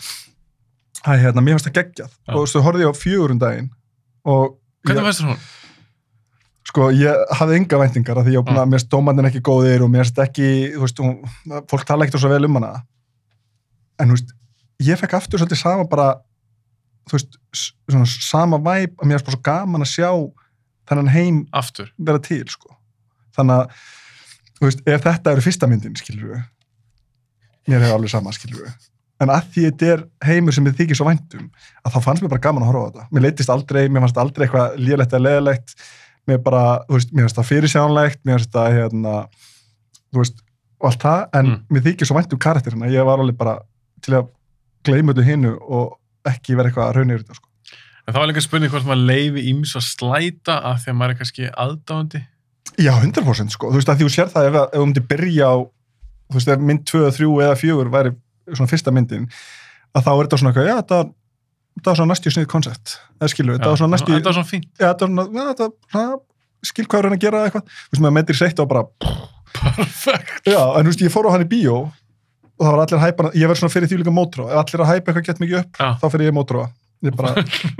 Að 1.05 1.23
hérna, 1.23 1.45
mér 1.45 1.57
finnst 1.57 1.69
það 1.69 1.77
geggjað. 1.79 2.11
Já. 2.27 2.35
og 2.35 2.49
þú 2.51 2.65
horfði 2.65 2.85
ég 2.85 2.91
á 2.91 2.95
fjögur 2.97 3.35
um 3.35 3.41
daginn 3.41 3.71
og 4.27 4.57
Hvernig 4.85 5.01
ég, 5.01 5.07
fannst 5.07 5.21
þér 5.21 5.29
hún? 5.31 5.41
sko, 6.71 6.87
ég 6.95 7.35
hafði 7.39 7.59
enga 7.59 7.79
væntingar 7.81 8.21
af 8.21 8.27
því 8.27 8.37
ég 8.37 8.47
Já. 8.47 8.53
mér 8.61 8.77
finnst 8.77 8.91
dómarnir 8.91 9.29
ekki 9.29 9.43
góðir 9.45 9.85
og 9.85 9.91
mér 9.91 10.05
finnst 10.05 10.21
ekki, 10.23 10.49
þú 10.75 10.85
veist, 10.85 11.01
hún, 11.03 11.63
fólk 11.69 11.85
tala 11.87 12.05
ekkert 12.05 12.23
svo 12.23 12.31
vel 12.31 12.47
um 12.47 12.59
hana 12.59 12.73
en 14.01 14.11
þú 14.11 14.17
veist, 14.17 14.33
ég 14.87 14.99
fekk 14.99 15.13
aftur 15.19 15.41
svolítið 15.41 15.61
sama 15.61 15.85
bara, 15.91 16.09
þú 17.09 17.17
veist, 17.17 17.39
svona 17.91 18.05
sama 18.09 18.57
væp 18.65 18.95
að 19.01 19.09
mér 19.11 19.23
bara 19.25 19.35
svo 19.37 19.41
gaman 19.45 19.85
að 19.85 19.91
sjá 19.93 20.09
þennan 20.89 21.11
heim 21.13 21.41
Aftur. 21.55 21.91
vera 21.97 22.19
til 22.19 22.43
sko. 22.49 22.75
þannig 23.37 23.61
að 23.61 23.75
þú 24.59 24.65
veist, 24.67 24.81
ef 24.91 25.03
þetta 25.05 25.31
eru 25.35 25.41
fyrsta 25.45 25.67
myndin 25.71 25.95
skilur 25.99 26.33
við 26.33 26.41
mér 27.69 27.83
hefur 27.85 27.95
alveg 27.99 28.11
sama 28.11 28.33
skilur 28.35 28.65
við 28.65 28.87
en 29.21 29.29
að 29.29 29.49
því 29.53 29.63
þetta 29.69 29.89
er 29.93 30.03
heimur 30.25 30.53
sem 30.55 30.65
við 30.65 30.79
þykir 30.81 30.97
svo 30.97 31.05
væntum 31.07 31.47
að 31.85 31.93
þá 31.95 31.99
fannst 32.07 32.23
mér 32.25 32.31
bara 32.33 32.41
gaman 32.47 32.63
að 32.65 32.71
horfa 32.71 32.81
á 32.81 32.89
þetta 32.91 33.07
mér 33.15 33.25
leittist 33.27 33.51
aldrei, 33.53 33.83
mér 33.87 34.01
fannst 34.07 34.17
aldrei 34.23 34.45
eitthvað 34.47 34.77
lélegt 34.81 35.13
eða 35.13 35.25
leðilegt 35.27 35.75
mér 36.29 36.39
bara, 36.45 36.63
þú 36.89 36.97
veist, 36.97 37.11
mér 37.13 37.27
fannst 37.27 37.37
það 37.39 37.49
fyrirsjánlegt 37.51 38.19
mér 38.25 38.39
fannst 38.41 38.55
það 38.57 38.75
hérna 38.79 39.13
þú 40.11 40.23
veist, 40.23 40.41
og 40.81 40.89
allt 40.89 41.05
það, 41.05 41.21
en 41.37 41.45
Mm. 41.51 41.59
mér 41.69 41.83
þykir 41.85 42.09
svo 42.09 42.15
vænt 42.17 42.33
um 42.33 42.39
karakterina, 42.41 42.89
ég 42.89 43.05
var 43.05 43.21
alveg 43.21 43.37
bara 43.37 43.59
til 44.05 44.17
að 44.19 44.29
gleyma 44.87 45.13
öllu 45.15 45.25
hinnu 45.27 45.53
og 45.61 45.97
ekki 46.29 46.55
vera 46.57 46.69
eitthvað 46.71 46.87
að 46.89 46.95
raunir 46.99 47.21
þetta 47.23 47.37
sko. 47.37 47.47
En 48.07 48.13
það 48.15 48.19
var 48.23 48.29
líka 48.31 48.41
spurning 48.43 48.71
hvort 48.73 48.87
maður 48.89 49.05
leifi 49.11 49.43
íms 49.51 49.75
að 49.77 49.85
slæta 49.87 50.55
af 50.71 50.81
því 50.83 50.91
að 50.93 50.97
maður 50.99 51.13
er 51.13 51.19
kannski 51.21 51.49
aðdáandi. 51.65 52.21
Já, 52.81 52.91
100% 52.97 53.53
sko, 53.53 53.69
þú 53.71 53.77
veist 53.81 53.89
að 53.91 53.99
því 54.01 54.07
þú 54.07 54.13
sér 54.15 54.29
það 54.33 54.47
ef, 54.49 54.57
ef 54.61 54.75
þú 54.79 54.85
myndir 54.87 55.05
byrja 55.11 55.47
á, 55.53 55.55
þú 56.31 56.37
veist, 56.39 56.51
ef 56.55 56.61
mynd 56.71 56.83
2, 56.89 57.01
3 57.17 57.29
eða 57.45 57.57
4 57.61 57.91
væri 57.93 58.13
svona 58.55 58.71
fyrsta 58.71 58.93
myndin, 58.95 59.25
að 59.93 60.05
þá 60.07 60.11
er 60.15 60.21
þetta 60.25 60.39
svona 60.41 60.51
eitthvað, 60.53 60.69
já, 60.71 60.75
þetta, 60.81 60.99
þetta 61.77 61.91
var 61.91 61.99
svona 61.99 62.11
næstu 62.15 62.33
snið 62.33 62.47
koncept, 62.51 62.93
eða 63.19 63.31
skilur, 63.33 63.57
þetta 63.59 63.71
var 63.73 63.81
svona 63.81 63.95
næstu, 63.97 64.13
Þetta 64.15 64.31
var 64.31 64.37
svona 64.39 64.49
fínt. 64.49 64.69
já, 64.79 64.87
þetta 64.87 65.07
var 65.07 65.11
svona, 65.11 65.27
já, 65.35 65.45
þetta 65.51 66.71
skil 66.71 66.85
hvað 66.87 66.99
er 67.03 67.07
hann 67.09 67.17
að 67.17 67.23
gera 67.25 67.43
eitthvað, 67.47 67.67
þú 67.75 67.93
veist, 67.93 68.03
maður 68.05 68.15
meitir 68.17 68.39
seitt 68.41 68.63
og 68.63 68.71
bara, 68.71 68.83
Perfekt. 69.61 70.33
já, 70.47 70.61
en 70.61 70.85
þú 70.87 70.93
veist, 70.93 71.03
ég 71.05 71.13
fór 71.13 71.27
á 71.29 71.33
hann 71.35 71.45
í 71.45 71.49
bíó 71.51 71.77
og 72.61 72.67
það 72.67 72.75
var 72.75 72.81
allir 72.85 72.97
að 72.99 73.03
hæpa, 73.07 73.29
ég 73.41 73.49
verð 73.49 73.59
svona 73.63 73.73
fyrir 73.73 73.89
því 73.89 73.97
líka 74.03 74.13
mótrá, 74.13 74.45
ef 74.51 74.59
allir 74.61 74.83
að 74.85 74.89
hæpa 74.91 75.11
eitthvað 75.11 75.27
gett 75.31 75.41
mikið 75.41 75.59
upp, 75.63 75.79
Já. 75.81 75.87
þá 75.97 76.05
fyrir 76.13 76.27
ég 76.29 76.35
mótrá, 76.37 76.63
ég 77.01 77.15
bara, 77.17 77.31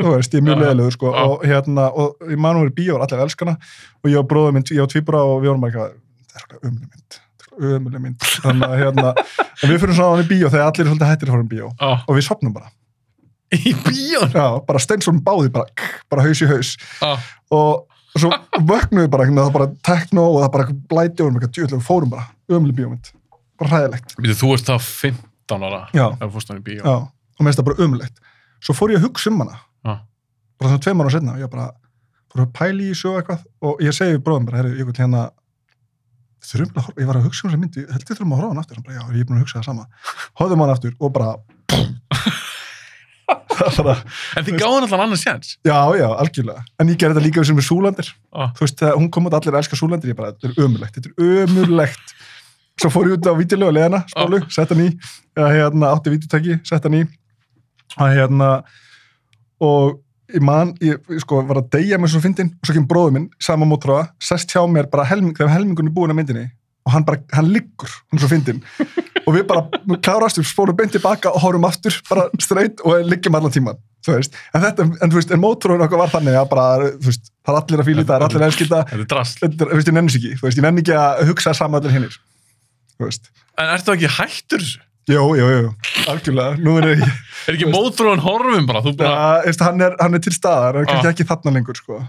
þú 0.02 0.14
veist, 0.16 0.34
ég 0.34 0.42
er 0.42 0.46
mjög 0.48 0.62
leðilegur, 0.64 0.96
sko, 0.96 1.12
Já. 1.14 1.26
og 1.30 1.44
hérna, 1.46 1.86
og 1.94 2.32
ég 2.34 2.42
manum 2.42 2.64
verið 2.66 2.78
bíó, 2.80 2.96
allir 3.06 3.22
elskana, 3.28 3.54
og 4.02 4.10
ég 4.10 4.18
og 4.24 4.26
bróður 4.32 4.56
minn, 4.58 4.66
ég 4.74 4.82
og 4.82 4.90
tvíbura 4.90 5.22
og 5.28 5.44
við 5.44 5.52
vorum 5.54 5.68
eitthvað, 5.70 5.94
þetta 6.34 6.42
er 6.42 6.42
eitthvað 6.42 6.72
ömuleg 6.72 6.90
mynd, 6.96 7.20
ömuleg 7.78 8.06
mynd, 8.08 8.28
þannig 8.48 8.68
að 8.72 8.82
hérna, 8.82 9.14
en 9.62 9.70
við 9.76 9.82
fyrir 9.86 9.96
svona 10.00 10.10
á 10.10 10.14
hann 10.16 10.26
í 10.26 10.30
bíó 10.34 10.50
þegar 10.50 10.68
allir 10.72 10.84
er 10.88 10.92
svolítið 10.92 11.12
hættir 11.12 11.30
að 11.30 11.36
fara 11.38 11.46
um 11.46 11.54
bíó, 11.54 11.70
Ó, 11.78 11.90
og 12.08 12.18
við 12.18 12.26
sopnum 12.32 12.58
bara, 12.58 12.74
í 13.54 13.76
bíón. 13.86 14.34
já, 14.34 14.46
bara 14.66 14.82
steinsum 14.82 15.22
báði, 15.22 15.54
bara, 15.54 15.88
bara 16.10 16.26
haus 16.26 16.42
í 16.42 16.50
haus, 16.50 16.74
Ó, 17.06 17.14
og 17.54 18.20
svo 18.20 18.32
vöknum 18.58 19.06
við 19.06 19.12
bara, 19.14 19.30
með 19.32 19.46
það 19.46 19.54
bara 19.60 19.70
tekno 19.86 20.26
og 20.34 20.42
það 20.42 20.54
bara 20.58 20.78
blæti 20.92 21.24
og 21.24 21.38
við 21.46 21.78
fórum 21.86 22.10
bara, 22.18 22.26
ömuleg 22.52 22.80
bíómynd, 22.82 23.12
bara 23.62 23.72
hræðilegt, 23.76 24.16
Býtu, 24.20 24.38
þú 24.42 24.52
ert 24.58 24.70
þá 24.72 24.76
15 24.88 25.68
ára 25.70 25.82
og 27.38 27.46
mér 27.46 27.52
finnst 27.52 27.62
það 27.62 27.68
bara 27.72 27.84
ömulegt, 27.88 28.24
svo 28.62 28.76
fór 28.78 28.94
ég 28.96 29.00
að 29.02 29.08
hugsa 29.10 29.32
um 29.32 29.42
hana, 29.46 29.60
Já. 29.86 29.94
bara 30.62 30.72
svona 30.74 30.84
tveim 30.86 31.02
ára 31.06 31.14
setna 31.16 31.36
og 31.38 31.42
ég 31.46 31.52
bara 31.54 31.68
fór 32.32 32.44
að 32.46 32.52
pæli 32.58 32.90
í 32.92 32.98
svo 32.98 33.14
eitthvað 33.20 33.46
og 33.68 33.82
ég 33.86 33.96
segi 33.98 34.16
við 34.18 34.26
bróðum 34.28 34.46
bara, 34.50 34.62
herri, 34.62 34.76
ég 34.80 34.88
vil 34.90 34.98
hérna 35.00 35.24
þurfum 36.42 36.80
að 36.82 37.02
ég 37.04 37.10
var 37.10 37.18
að 37.20 37.26
hugsa 37.28 37.44
um 37.46 37.52
þessa 37.52 37.62
myndi 37.62 37.82
heldur 37.92 38.18
þurfum 38.18 38.32
að 38.34 38.40
horfa 38.42 38.52
hann 38.54 38.62
aftur, 38.64 38.78
hann 38.80 38.86
bara, 38.88 38.96
já, 38.98 39.04
ég 39.14 39.22
er 39.22 39.28
búin 39.30 39.38
að 39.38 39.44
hugsa 39.46 39.60
það 39.60 39.68
sama. 39.68 39.84
Horfðum 40.40 40.62
á 40.62 40.64
hann 40.66 40.74
aftur 40.76 40.96
og 40.98 41.12
bara 41.18 41.28
það 43.62 43.82
bara, 43.86 43.96
En 44.40 44.46
þið 44.48 44.58
gáðan 44.60 44.88
allan 44.88 45.04
annars 45.06 45.22
séns. 45.26 45.52
já, 45.68 45.78
já, 46.00 46.08
algjörlega. 46.24 46.64
En 46.82 46.90
ég 46.92 46.98
gerði 47.00 47.18
þetta 47.20 47.26
líka 47.28 47.44
sem 47.48 47.58
með 47.60 47.68
Súlandir. 47.68 48.10
Ó, 48.34 48.48
þú 48.58 48.66
veist, 48.66 48.82
hún 48.98 49.10
kom 49.14 49.30
út 49.30 49.36
allir 49.38 49.54
að 49.54 49.62
elska 49.62 49.78
Súlandir 49.80 50.12
ég 50.14 50.18
bara, 50.18 50.32
þetta 50.34 50.50
er 50.50 50.66
ömulegt, 50.66 50.98
þetta 50.98 51.12
er 51.12 51.46
ömulegt 51.46 52.16
svo 52.82 52.92
fór 52.94 53.10
ég 53.10 53.18
út 53.18 53.30
á 53.30 53.34
vídeolegu 53.38 53.76
leðana 53.78 54.04
spálu, 54.10 54.42
sett 54.52 54.72
hann 54.74 54.86
í, 54.86 54.92
hérna 55.38 55.92
átti 55.96 56.14
vídeotæki, 56.16 56.62
sett 56.68 56.88
hann 56.88 57.02
í. 57.02 57.04
Að 58.02 58.16
hérna 58.18 58.50
og 59.62 60.00
ég 60.32 60.44
man, 60.46 60.74
ég 60.84 61.12
sko 61.22 61.42
var 61.48 61.62
að 61.62 61.70
deyja 61.76 62.00
með 62.00 62.16
svo 62.16 62.24
fyndin 62.24 62.54
og 62.56 62.68
svo 62.68 62.76
kemur 62.78 62.90
bróður 62.92 63.16
minn, 63.18 63.30
sama 63.44 63.68
mótráða 63.68 64.10
sest 64.24 64.54
hjá 64.54 64.64
mér 64.70 64.90
bara 64.92 65.06
helming, 65.10 65.36
þegar 65.38 65.56
helmingun 65.58 65.92
er 65.92 65.96
búin 65.96 66.14
að 66.14 66.20
myndinni 66.22 66.48
og 66.88 66.96
hann 66.96 67.06
bara, 67.06 67.22
hann 67.36 67.52
liggur 67.52 67.92
hann 68.10 68.22
svo 68.22 68.30
fyndin 68.32 68.62
og 69.28 69.36
við 69.36 69.46
bara 69.50 69.98
klárast 70.02 70.40
við 70.40 70.48
spólum 70.50 70.78
beint 70.78 70.96
tilbaka 70.96 71.34
og 71.36 71.44
horfum 71.44 71.68
aftur 71.68 72.00
bara 72.10 72.30
straight 72.42 72.82
og 72.88 73.04
liggjum 73.12 73.38
allan 73.38 73.54
tíman 73.54 73.82
þú 74.06 74.18
veist, 74.18 74.38
en 74.56 74.64
þetta, 74.64 74.88
en 74.98 75.12
þú 75.12 75.20
veist, 75.20 75.34
en 75.36 75.42
mótráðun 75.42 75.86
okkar 75.86 76.02
var 76.02 76.14
þannig 76.16 76.38
að 76.40 76.48
bara, 76.52 76.68
þú 76.96 77.12
veist, 77.12 77.32
það 77.46 77.54
er 77.54 77.60
allir 77.62 77.84
að 77.84 77.90
fíla 77.90 78.02
þetta 78.02 78.12
það 78.12 78.18
er 78.18 78.26
allir 78.28 78.42
að 78.42 78.48
elska 78.48 78.68
þetta. 78.72 79.52
Þú 79.62 79.68
veist, 79.76 79.92
ég 79.92 79.98
nenni 79.98 80.14
sig 80.14 80.24
ekki, 80.24 80.40
þú 80.40 80.48
veist, 80.48 80.58
ég 80.58 80.66
nenni 80.66 80.84
ekki 80.84 80.96
að 80.98 81.22
hugsa 81.30 81.54
saman 81.58 81.82
allir 81.82 81.94
hinnir, 81.94 82.16
þú 83.02 83.44
En 83.62 83.74
ertu 83.76 83.94
ekki 83.96 84.10
hættur 84.20 84.64
þessu? 84.64 84.80
jú, 85.12 85.24
jú, 85.36 85.48
jú, 85.52 85.70
algjörlega, 86.12 86.58
nú 86.62 86.78
er 86.80 86.90
ég 86.94 87.02
Er 87.50 87.56
ekki 87.58 87.68
mótrúan 87.74 88.22
horfum 88.24 88.68
bara? 88.70 88.84
Þú 88.86 88.94
bara, 89.00 89.12
ja, 89.12 89.44
veist, 89.48 89.64
hann, 89.66 89.82
er, 89.82 89.96
hann 90.00 90.14
er 90.18 90.22
til 90.24 90.34
staðar, 90.36 90.78
hann 90.82 90.88
er 91.02 91.08
Ah. 91.08 91.12
ekki 91.12 91.26
þarna 91.28 91.56
lengur, 91.58 91.76
sko 91.80 92.00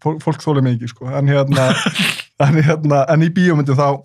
fólk, 0.00 0.40
þóli 0.40 0.62
ekki, 0.72 0.88
sko 0.88 1.10
en 1.12 1.28
hérna, 1.28 1.66
en, 2.46 2.56
hérna, 2.64 3.02
en 3.12 3.22
í 3.26 3.28
bíómyndu 3.36 3.76
þá 3.76 4.00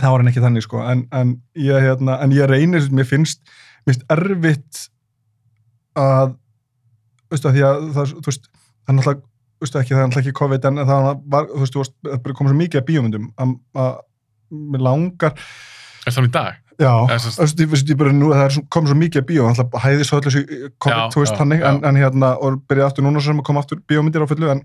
þá 0.00 0.06
var 0.08 0.20
hann 0.22 0.28
ekki 0.32 0.40
þannig, 0.44 0.64
sko 0.64 0.80
en, 0.88 1.04
en, 1.12 1.34
ég, 1.60 1.76
hérna, 1.84 2.16
en 2.24 2.32
ég 2.32 2.48
reynir, 2.48 2.88
mér 2.96 3.04
finnst 3.08 3.42
mér 3.84 3.92
finnst 3.94 4.06
erfitt 4.16 4.82
að 6.00 6.34
veistu, 7.30 7.48
að 7.50 7.56
því 7.58 7.64
að 7.68 7.86
það, 7.96 8.12
þú 8.16 8.30
veist, 8.30 8.48
það 8.48 8.92
er 8.92 8.96
náttúrulega 8.98 9.22
veistu 9.62 9.80
ekki, 9.80 9.94
það 9.94 10.00
er 10.02 10.08
náttúrulega 10.10 10.24
ekki 10.30 10.38
COVID 10.40 10.66
en 10.70 10.80
það 10.88 11.06
var, 11.36 11.46
þú 11.52 11.62
veist, 11.62 11.76
þú 11.76 11.84
það 12.10 12.36
komið 12.40 12.52
svo 12.54 12.58
mikið 12.64 12.80
að 12.82 12.88
bíómyndum 12.90 13.28
að, 13.44 13.54
að 13.84 13.94
mér 14.74 14.84
langar 14.86 15.34
er 16.06 16.14
það 16.14 16.28
í 16.28 16.32
dag? 16.36 16.62
Já, 16.76 16.92
sem 17.24 17.32
það 17.32 18.42
er 18.44 18.56
komið 18.68 18.90
svo 18.90 18.96
mikið 19.00 19.22
að 19.22 19.28
bíó, 19.30 19.44
að 19.48 19.76
hæði 19.80 20.04
svo 20.04 20.18
öllu 20.18 20.28
þessu 20.28 20.42
COVID, 20.84 20.98
Já, 20.98 21.06
þú 21.14 21.22
veist, 21.22 21.32
já, 21.32 21.38
þannig, 21.40 21.62
já. 21.62 21.68
en, 21.70 21.78
en 21.88 21.98
hérna, 22.02 22.28
og 22.44 22.58
byrjaði 22.68 22.86
aftur 22.90 23.06
núna 23.06 23.22
sem 23.24 23.40
að 23.40 23.46
koma 23.48 23.62
aftur 23.64 23.80
bíómyndir 23.88 24.26
á 24.26 24.28
fullu, 24.28 24.50
en 24.52 24.60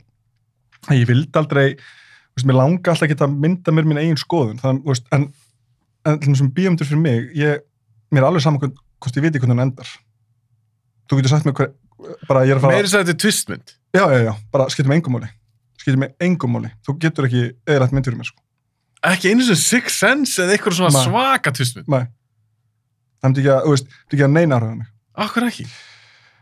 ég 0.97 1.05
vildi 1.07 1.39
aldrei, 1.39 1.63
veist, 2.35 2.47
mér 2.49 2.57
langa 2.59 2.91
alltaf 2.91 3.05
að 3.07 3.13
geta 3.13 3.29
mynda 3.31 3.71
mér 3.77 3.87
mín 3.87 4.01
eigin 4.01 4.19
skoðun, 4.19 4.59
þannig, 4.59 4.83
veist, 4.91 5.07
en, 5.15 5.29
en 6.03 6.19
til 6.19 6.33
þessum 6.33 6.51
bíómyndir 6.57 6.89
fyrir 6.91 7.03
mig, 7.05 7.31
ég, 7.39 7.63
mér 8.11 8.25
er 8.25 8.29
alveg 8.33 8.43
saman 8.43 8.59
hvort 8.59 9.15
ég 9.21 9.23
veit 9.29 9.39
hvernig 9.39 9.55
hann 9.55 9.65
endar. 9.69 9.95
Þú 11.07 11.21
getur 11.21 11.31
sagt 11.37 11.47
mér 11.47 11.55
hver, 11.61 11.71
bara 12.27 12.43
ég 12.43 12.51
er 12.57 12.59
að 12.59 12.67
fara, 12.67 12.75
Meiri 12.75 12.91
sætti 12.91 13.05
þetta 13.07 13.15
er 13.15 13.23
tvistmynd. 13.23 13.75
já, 13.95 14.03
já, 14.11 14.19
já, 14.27 14.33
bara 14.51 14.67
skiptum 14.73 14.97
engum 14.99 15.15
máli, 15.15 15.31
skiptum 15.79 16.09
engum 16.27 16.57
máli, 16.59 16.75
þú 16.83 16.99
getur 17.07 17.31
ekki 17.31 17.47
eðrætt 17.71 17.95
mynd 17.95 18.11
fyrir 18.11 18.19
mér, 18.19 18.33
sko. 18.33 18.43
Ekki 19.09 19.31
einu 19.33 19.45
sem 19.47 19.57
Six 19.57 19.95
Sense 19.97 20.41
eða 20.43 20.55
eitthvað 20.57 20.75
svona 20.77 20.91
Nei. 20.93 21.05
svaka 21.07 21.53
tvistmynd. 21.57 21.87
Nei. 21.89 22.03
Það 23.21 23.29
myndi 23.31 23.41
ekki 23.43 23.53
að, 23.53 23.61
þú 23.65 23.73
veist, 23.75 23.87
myndi 23.91 24.17
ekki 24.17 24.25
að 24.27 24.33
neina 24.35 24.57
áhrifða 24.59 24.77
mig. 24.77 24.89
Akkur 25.25 25.45
ekki? 25.47 25.65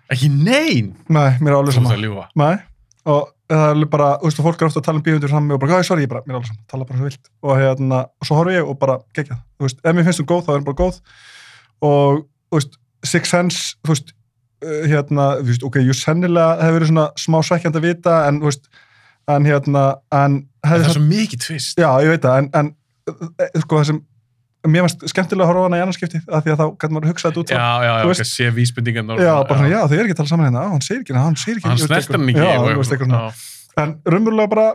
Ekki 0.10 0.30
nein! 0.34 0.89
Nei, 1.07 1.30
mér 1.39 1.53
er 1.53 1.57
alveg 1.60 1.76
Þú 1.76 1.78
sama. 1.80 1.91
ert 1.93 1.99
að 1.99 2.05
ljúfa. 2.07 2.26
Nei, 2.41 2.55
og 3.14 3.28
það 3.49 3.66
er 3.84 3.89
bara, 3.93 4.07
þú 4.22 4.30
veist, 4.30 4.39
og 4.41 4.47
fólk 4.49 4.62
er 4.64 4.70
ofta 4.70 4.82
að 4.82 4.86
tala 4.89 4.99
um 4.99 5.03
bíómyndir 5.05 5.32
saman 5.34 5.55
og 5.55 5.62
bara, 5.64 5.80
er 5.80 5.88
sorry, 5.88 6.05
ég 6.05 6.12
bara, 6.12 6.22
mér 6.28 6.36
er 6.36 6.39
alveg 6.39 6.49
saman, 6.51 6.66
tala 6.70 6.88
bara 6.89 6.99
svo 6.99 7.07
vilt 7.10 7.30
og 7.45 7.55
hérna, 7.57 7.99
og 8.20 8.28
svo 8.30 8.38
horf 8.39 8.53
ég 8.53 8.68
og 8.70 8.78
bara 8.82 8.97
gegja 9.18 9.36
það, 9.38 9.41
þú 9.60 9.68
veist, 9.68 9.80
ef 9.86 9.95
mér 9.97 10.07
finnst 10.10 10.22
hún 10.24 10.30
góð, 10.30 10.43
þá 10.45 10.51
er 10.53 10.60
hún 10.60 10.68
bara 10.68 10.80
góð 10.84 10.99
og, 11.89 12.22
þú 12.51 12.60
veist, 12.60 12.78
Six 13.10 13.32
Sense, 13.34 13.64
þú 13.86 13.93
veist, 13.95 14.14
uh, 14.66 14.84
hérna, 14.91 15.28
þú 15.39 15.47
veist, 15.49 15.66
ok, 15.70 15.80
jú 15.88 15.95
sennilega 15.97 16.60
hefur 16.62 16.78
verið 16.80 16.91
svona 16.91 17.07
smá 17.26 17.39
svekkjandi 17.49 17.82
að 17.82 17.88
vita, 17.89 18.18
en, 18.30 18.41
þú 18.43 18.49
veist, 18.51 18.70
en 19.30 19.46
hérna, 19.48 19.84
en 20.16 20.38
það 20.66 20.86
er 20.86 20.94
svo 20.98 21.04
mikið 21.06 21.44
tvist. 21.46 21.80
já, 21.82 21.90
ég 22.04 22.14
veit 22.16 22.26
það, 22.26 22.38
en, 22.42 22.50
en, 22.60 22.72
uh, 23.14 23.62
sko, 23.64 23.80
það 23.80 23.88
sem, 23.92 24.02
mér 24.68 24.84
fannst 24.86 25.06
skemmtilega 25.14 25.46
að 25.46 25.52
horfa 25.54 25.62
á 25.64 25.66
hana 25.70 25.80
í 25.80 25.84
annarskipti, 25.86 26.20
af 26.28 26.44
því 26.46 26.54
að 26.56 26.60
þá 26.60 26.66
gæti 26.84 26.96
maður 26.98 27.12
hugsað 27.14 27.30
þetta 27.32 27.44
út 27.44 27.54
Já, 27.54 27.64
já, 27.86 27.92
já, 27.94 28.10
ok, 28.10 28.24
sé 28.28 28.50
vísbendingan. 28.58 29.14
já, 29.16 29.32
bara 29.48 29.60
svona, 29.62 29.72
já, 29.72 29.80
þau 29.86 29.96
er 30.00 30.04
ekki 30.04 30.16
að 30.16 30.20
tala 30.22 30.32
saman 30.34 30.50
hérna, 30.50 30.66
hann 30.74 30.84
segir 30.86 31.02
ekki, 31.06 31.16
hann 31.16 31.40
segir 31.40 31.60
ekki, 31.62 31.70
Hann 31.70 31.82
snertir 31.86 32.20
hann 32.20 32.30
ekki. 32.30 33.10
já, 33.14 33.84
en 33.84 33.94
raunverulega 34.12 34.52
bara 34.52 34.68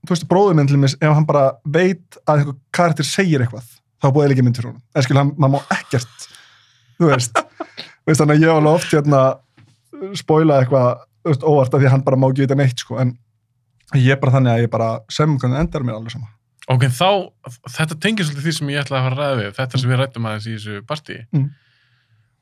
þú 0.00 0.14
veist, 0.14 0.26
bróður 0.30 0.56
minn 0.58 0.70
til 0.70 0.80
mér, 0.80 0.96
ef 0.96 1.14
hann 1.14 1.26
bara 1.28 1.44
veit 1.68 2.18
að 2.24 2.40
einhver 2.42 2.58
karakter 2.74 3.06
segir 3.06 3.44
eitthvað 3.44 3.68
þá 4.00 4.08
búið 4.16 4.32
ekki 4.34 4.44
mynd 4.46 4.56
fyrir 4.58 4.70
honum, 4.72 4.82
en 4.96 5.04
skil 5.06 5.18
hann 5.20 5.32
má 5.36 5.58
ekkert, 5.76 6.26
þú 6.98 7.10
veist. 7.12 7.36
Þannig 8.10 8.32
að 8.32 8.42
ég 8.42 8.48
var 8.50 8.62
alveg 8.62 8.78
oft 8.80 8.94
hérna 8.96 9.20
spoila 10.16 10.56
eitthvað, 10.62 11.02
óvart 11.44 11.74
af 11.76 11.82
því 11.82 11.88
að 11.90 11.92
hann 11.94 12.04
bara 12.06 12.18
má 12.18 12.30
ekki 12.30 12.46
vita 12.46 12.56
neitt, 12.58 12.80
sko, 12.80 12.96
en 13.02 13.12
ég 13.98 14.12
er 14.14 14.20
bara 14.20 14.36
þannig 14.36 14.52
að 14.52 14.62
ég 14.64 14.70
bara 14.72 14.90
sem 15.12 15.32
hvernig 15.38 15.64
endar 15.64 15.86
mér 15.86 15.98
alveg 15.98 16.16
sama 16.18 16.30
Ok, 16.70 16.84
þá, 16.94 17.08
þetta 17.66 17.96
tengir 17.98 18.26
svolítið 18.28 18.44
því 18.44 18.52
sem 18.54 18.68
ég 18.70 18.84
ætlaði 18.84 19.00
að 19.00 19.06
fara 19.06 19.16
að 19.16 19.20
ræða 19.20 19.38
við, 19.40 19.48
þetta 19.56 19.78
sem 19.80 19.90
við 19.90 19.98
rættum 19.98 20.26
aðeins 20.28 20.44
í 20.46 20.52
þessu 20.52 20.82
partí. 20.86 21.16
Mm. 21.34 21.46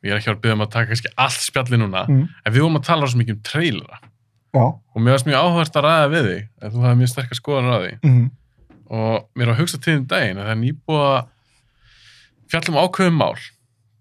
Ég 0.04 0.10
er 0.12 0.18
ekki 0.18 0.28
að 0.34 0.40
byrja 0.42 0.56
um 0.58 0.64
að 0.66 0.72
taka 0.74 0.90
kannski 0.90 1.12
allt 1.24 1.44
spjalli 1.46 1.78
núna, 1.80 2.02
mm. 2.10 2.26
en 2.44 2.52
við 2.52 2.64
vorum 2.64 2.76
að 2.76 2.84
tala 2.90 3.08
svo 3.08 3.20
mikið 3.22 3.36
um 3.38 3.40
trailera 3.48 4.00
já, 4.02 4.64
og 4.66 5.00
mér 5.00 5.16
varst 5.16 5.30
mjög 5.30 5.46
áhugast 5.46 5.78
að 5.80 5.86
ræða 5.86 6.10
við 6.12 6.28
þig, 6.28 6.44
að 6.60 6.74
þú 6.74 6.84
hafði 6.84 7.00
mjög 7.00 7.12
sterkar 7.14 7.40
skoðan 7.40 7.70
á 7.72 7.78
því 7.78 7.94
mm. 8.10 8.26
og 8.98 9.16
mér 9.32 9.48
var 9.48 9.54
að 9.54 9.62
hugsa 9.62 9.80
til 9.80 9.94
þinn 9.94 10.06
daginn 10.12 10.42
að 10.42 10.50
það 10.50 10.54
er 10.56 10.60
nýbúið 10.66 11.06
að 11.06 11.18
fjallum 12.52 12.78
ákveðum 12.82 13.18
mál 13.22 13.46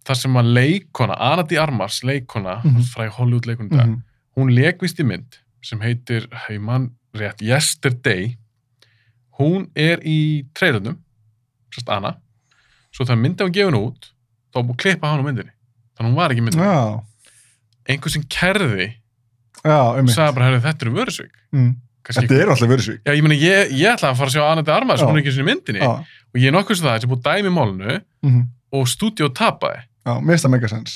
þar 0.07 0.21
sem 0.25 0.41
að 0.41 0.51
leikona, 0.59 1.21
Ana 1.31 1.47
Di 1.47 1.61
Armas 1.61 2.01
leikona, 2.03 2.59
Mhm. 2.67 2.83
fræg 2.91 3.15
Hollywood 3.15 3.47
leikona 3.47 3.85
mm 3.85 3.97
hún 4.37 4.53
leikvist 4.53 4.99
í 5.01 5.05
mynd 5.07 5.39
sem 5.65 5.81
heitir, 5.81 6.27
hei 6.45 6.59
mann 6.61 6.91
rétt, 7.15 7.41
Yesterday 7.45 8.35
hún 9.39 9.67
er 9.77 10.01
í 10.03 10.47
trailernum 10.57 10.97
sérst 11.73 11.91
Anna. 11.93 12.15
Svo 12.91 13.05
það 13.05 13.21
myndi 13.21 13.45
hún 13.45 13.53
gefin 13.55 13.77
út 13.77 14.09
þá 14.53 14.61
búið 14.63 14.73
að 14.73 14.81
klippa 14.83 15.11
hann 15.11 15.21
á 15.21 15.27
myndinni. 15.27 15.53
Þannig 15.97 16.07
að 16.07 16.11
hún 16.11 16.17
var 16.17 16.33
ekki 16.33 16.45
myndinni. 16.45 16.67
Já, 16.67 17.27
einhver 17.87 18.13
sem 18.13 18.23
kerði 18.31 18.87
um 19.67 20.09
sagði 20.11 20.37
bara, 20.37 20.47
herri, 20.47 20.63
þetta 20.63 20.85
eru 20.85 20.95
vörusvík 20.95 21.37
mm. 21.55 21.75
Þetta 22.07 22.37
er 22.37 22.49
alltaf 22.53 22.69
verið 22.71 22.85
svík. 22.85 22.99
já, 23.03 23.11
ég, 23.11 23.25
ég, 23.41 23.71
ég 23.81 23.89
ætla 23.91 24.13
að 24.13 24.19
fara 24.21 24.31
að 24.31 24.35
sjá 24.37 24.43
Anna 24.47 24.61
de 24.63 24.71
Armas 24.71 25.01
hún 25.03 25.17
er 25.17 25.19
ekki 25.19 25.33
svona 25.35 25.43
í 25.43 25.47
myndinni. 25.49 25.81
Já, 25.83 25.89
og 26.31 26.37
ég 26.39 26.47
er 26.47 26.53
nokkuð 26.55 26.77
sem 26.79 26.85
það, 26.85 26.93
þessi 26.93 27.09
búið 27.11 27.19
að 27.19 27.25
dæmi 27.27 27.51
málunu 27.51 27.95
mhm. 28.23 28.45
og 28.79 28.85
stúdíó 28.87 29.27
tapaði. 29.35 29.81
Já, 30.07 30.13
mér 30.15 30.29
finnst 30.31 30.47
það 30.47 30.53
megasens. 30.53 30.93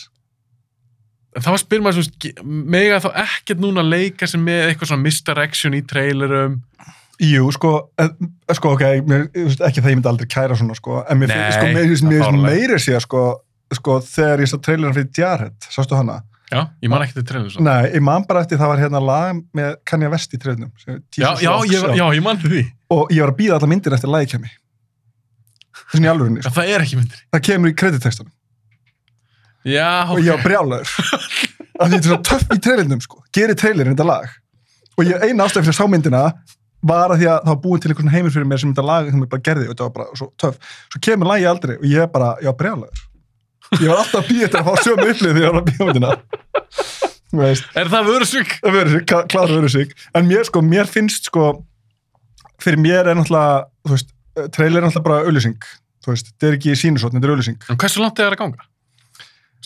En 1.36 1.46
það 1.46 1.54
var 1.56 1.62
spyr 1.62 1.84
maður 1.86 2.08
svo 2.08 2.32
mega 2.44 3.00
þá 3.04 3.10
ekkert 3.24 3.62
núna 3.64 3.84
leika 3.86 4.28
sem 4.30 4.42
með 4.44 4.70
eitthvað 4.70 4.92
svona 4.92 5.06
misdirection 5.06 5.78
í 5.78 5.86
trailerum 5.88 6.60
Jú, 7.22 7.52
sko, 7.54 7.92
eh, 8.02 8.10
sko, 8.58 8.72
ok, 8.74 8.82
ekki 8.82 9.78
það 9.78 9.92
ég 9.92 9.98
myndi 10.00 10.10
aldrei 10.10 10.26
kæra 10.32 10.56
svona, 10.58 10.74
sko, 10.74 11.04
en 11.06 11.20
mér 11.22 11.30
finnst, 11.30 11.60
sko, 11.60 11.68
er 11.70 12.32
mér 12.34 12.40
meira 12.42 12.80
sér, 12.82 12.98
sko, 13.04 13.26
sko, 13.78 14.00
þegar 14.02 14.42
ég 14.42 14.50
sá 14.50 14.56
trailerin 14.58 14.96
fyrir 14.96 15.12
Jarhead, 15.20 15.68
sástu 15.70 16.00
hana? 16.00 16.24
já, 16.52 16.64
ég 16.82 16.90
man 16.92 17.06
ekki 17.06 17.20
til 17.20 17.28
trailerum 17.30 17.54
svo. 17.54 17.64
Nei, 17.68 17.92
ég 17.94 18.04
man 18.04 18.26
bara 18.28 18.42
eftir 18.42 18.60
það 18.60 18.74
var 18.74 18.82
hérna 18.82 19.04
lag 19.06 19.38
með 19.56 19.78
Kanye 19.88 20.10
West 20.12 20.34
í 20.34 20.40
trailernum. 20.42 20.72
sem 20.82 20.98
já, 21.14 21.30
já, 21.40 21.54
já, 21.96 22.06
ég 22.10 22.26
man 22.26 22.42
til 22.42 22.52
því 22.52 22.66
Og 22.92 23.14
ég 23.14 23.24
var 23.24 23.32
að 23.32 23.38
býða 23.38 23.60
alla 23.60 23.70
myndir 23.72 23.96
eftir 23.96 24.12
lagi 24.12 24.34
kemi. 24.34 24.52
Þessin 25.92 26.08
í 26.08 26.12
alvörinni, 26.12 26.42
já, 26.42 26.50
sko. 26.50 26.58
það 26.58 26.74
er 26.74 26.86
ekki 26.88 27.00
myndir 27.00 27.22
Það 27.32 27.44
kemur 27.48 27.72
í 27.72 27.78
kreditextunum. 27.84 28.34
Já, 29.68 29.90
og 30.10 30.22
ég 30.22 30.32
var 30.36 30.44
brjálaður. 30.46 30.96
Af 31.82 31.90
því 31.90 31.92
þetta 31.92 32.02
er 32.02 32.10
svo 32.10 32.20
töff 32.30 32.56
í 32.56 32.60
trailernum 32.62 33.04
sko. 33.04 33.22
Gerir 33.36 33.58
trailerin 33.58 33.96
þetta 33.96 34.08
lag. 34.08 34.34
Og 34.98 35.08
ég 35.08 35.24
eina 35.26 35.48
ástæð 35.48 35.66
fyrir 35.66 35.76
að 35.76 35.80
sá 35.80 35.92
myndina 35.92 36.24
var 36.92 37.14
að 37.14 37.22
því 37.22 37.30
að 37.30 37.40
það 37.46 37.54
var 37.54 37.62
búin 37.64 37.82
til 37.82 37.92
einhvern 37.92 38.14
heimur 38.14 38.34
fyrir 38.34 38.50
mér 38.50 38.62
sem 38.62 38.74
þetta 38.74 38.86
lag 38.88 39.10
sem 39.10 39.24
ég 39.24 39.32
bara 39.32 39.46
gerði 39.46 39.68
og 39.68 39.74
þetta 39.74 39.88
var 39.88 39.96
bara 40.00 40.20
svo 40.20 40.30
töff. 40.42 40.76
Svo 40.92 41.02
kemur 41.06 41.30
lagi 41.30 41.48
aldrei 41.50 41.76
og 41.78 41.88
ég 41.90 42.12
bara, 42.14 42.34
ég 42.42 42.50
var 42.50 42.60
brjálaður. 42.62 43.04
Ég 43.78 43.88
var 43.88 44.02
alltaf 44.02 44.20
að 44.22 44.32
býja 44.32 44.50
þetta 44.50 44.62
að 44.62 44.68
fá 44.68 44.86
sömu 44.88 45.08
upplið 45.14 45.30
þegar 45.32 45.42
ég 45.42 45.52
var 45.52 45.62
að 45.62 45.70
býja 45.70 45.88
myndina. 45.88 46.16
Er 47.80 47.88
það 47.92 48.10
vörusvík? 48.10 48.58
það 49.08 49.28
klára 49.32 49.54
verður 49.54 49.72
sig 49.72 49.94
en 50.18 50.28
mér 50.28 50.48
sko, 50.48 50.64
mér 50.66 50.90
finnst 50.92 51.30
sko 51.30 51.46
fyrir 52.62 52.82
mér 52.82 53.08
er 53.12 53.16
náttúrulega 53.16 53.64
veist, 53.88 54.12
trailer 54.52 54.82
er 54.82 54.90
náttúrulega 54.90 55.06
bara 55.08 55.30
auðlýsing 55.30 55.70
þú 56.04 56.12
veist, 56.12 56.34
þetta 56.34 56.50
er 56.50 56.58
ekki 56.58 56.76
sínusotn, 56.82 57.16
þetta 57.18 57.30
er 57.30 57.34
auðlýsing 57.36 57.72
en 57.72 57.80
hversu 57.80 58.04
langt 58.04 58.20
er 58.20 58.28
það 58.28 58.36
að 58.36 58.42
ganga? 58.44 58.68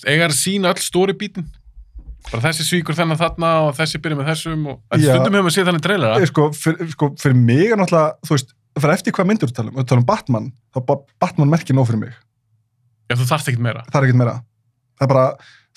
Eiga 0.06 0.28
að 0.30 0.36
sína 0.38 0.72
öll 0.74 0.82
stóri 0.84 1.16
bítin. 1.18 1.48
Bara 2.32 2.42
þessi 2.48 2.66
svíkur 2.66 2.98
þennan 2.98 3.20
þarna 3.20 3.50
og 3.68 3.76
þessi 3.78 4.00
byrja 4.02 4.18
með 4.18 4.30
þessum 4.32 4.64
og 4.72 4.80
stundum 4.98 5.36
hefur 5.36 5.44
maður 5.46 5.54
séð 5.54 5.68
þannig 5.70 5.84
trailera 5.86 6.16
Ég, 6.22 6.30
sko, 6.32 6.46
fyrir, 6.58 6.88
sko, 6.96 7.10
fyrir 7.22 7.38
mig 7.38 7.68
er 7.70 7.78
náttúrulega, 7.78 8.16
þú 8.26 8.34
veist, 8.34 8.56
það 8.74 8.86
fyrir 8.86 8.94
eftir 8.96 9.16
hvað 9.18 9.30
myndur 9.30 9.52
þú 9.52 9.58
tala 9.60 9.70
um, 9.72 9.78
þú 9.78 9.86
tala 9.92 10.02
um 10.02 10.08
Batman, 10.10 10.48
þá 10.74 10.80
ba- 10.90 10.98
Batman 11.22 11.52
merkir 11.54 11.78
nóg 11.78 11.86
fyrir 11.92 12.02
mig, 12.02 12.16
já, 13.12 13.14
þú 13.20 13.28
þarft 13.30 13.52
ekkert 13.52 13.66
meira. 13.68 13.84
Það 13.92 14.00
er 14.00 14.08
ekkert 14.08 14.22
meira. 14.24 14.36
Það 14.98 15.06
er 15.06 15.12
bara, 15.14 15.26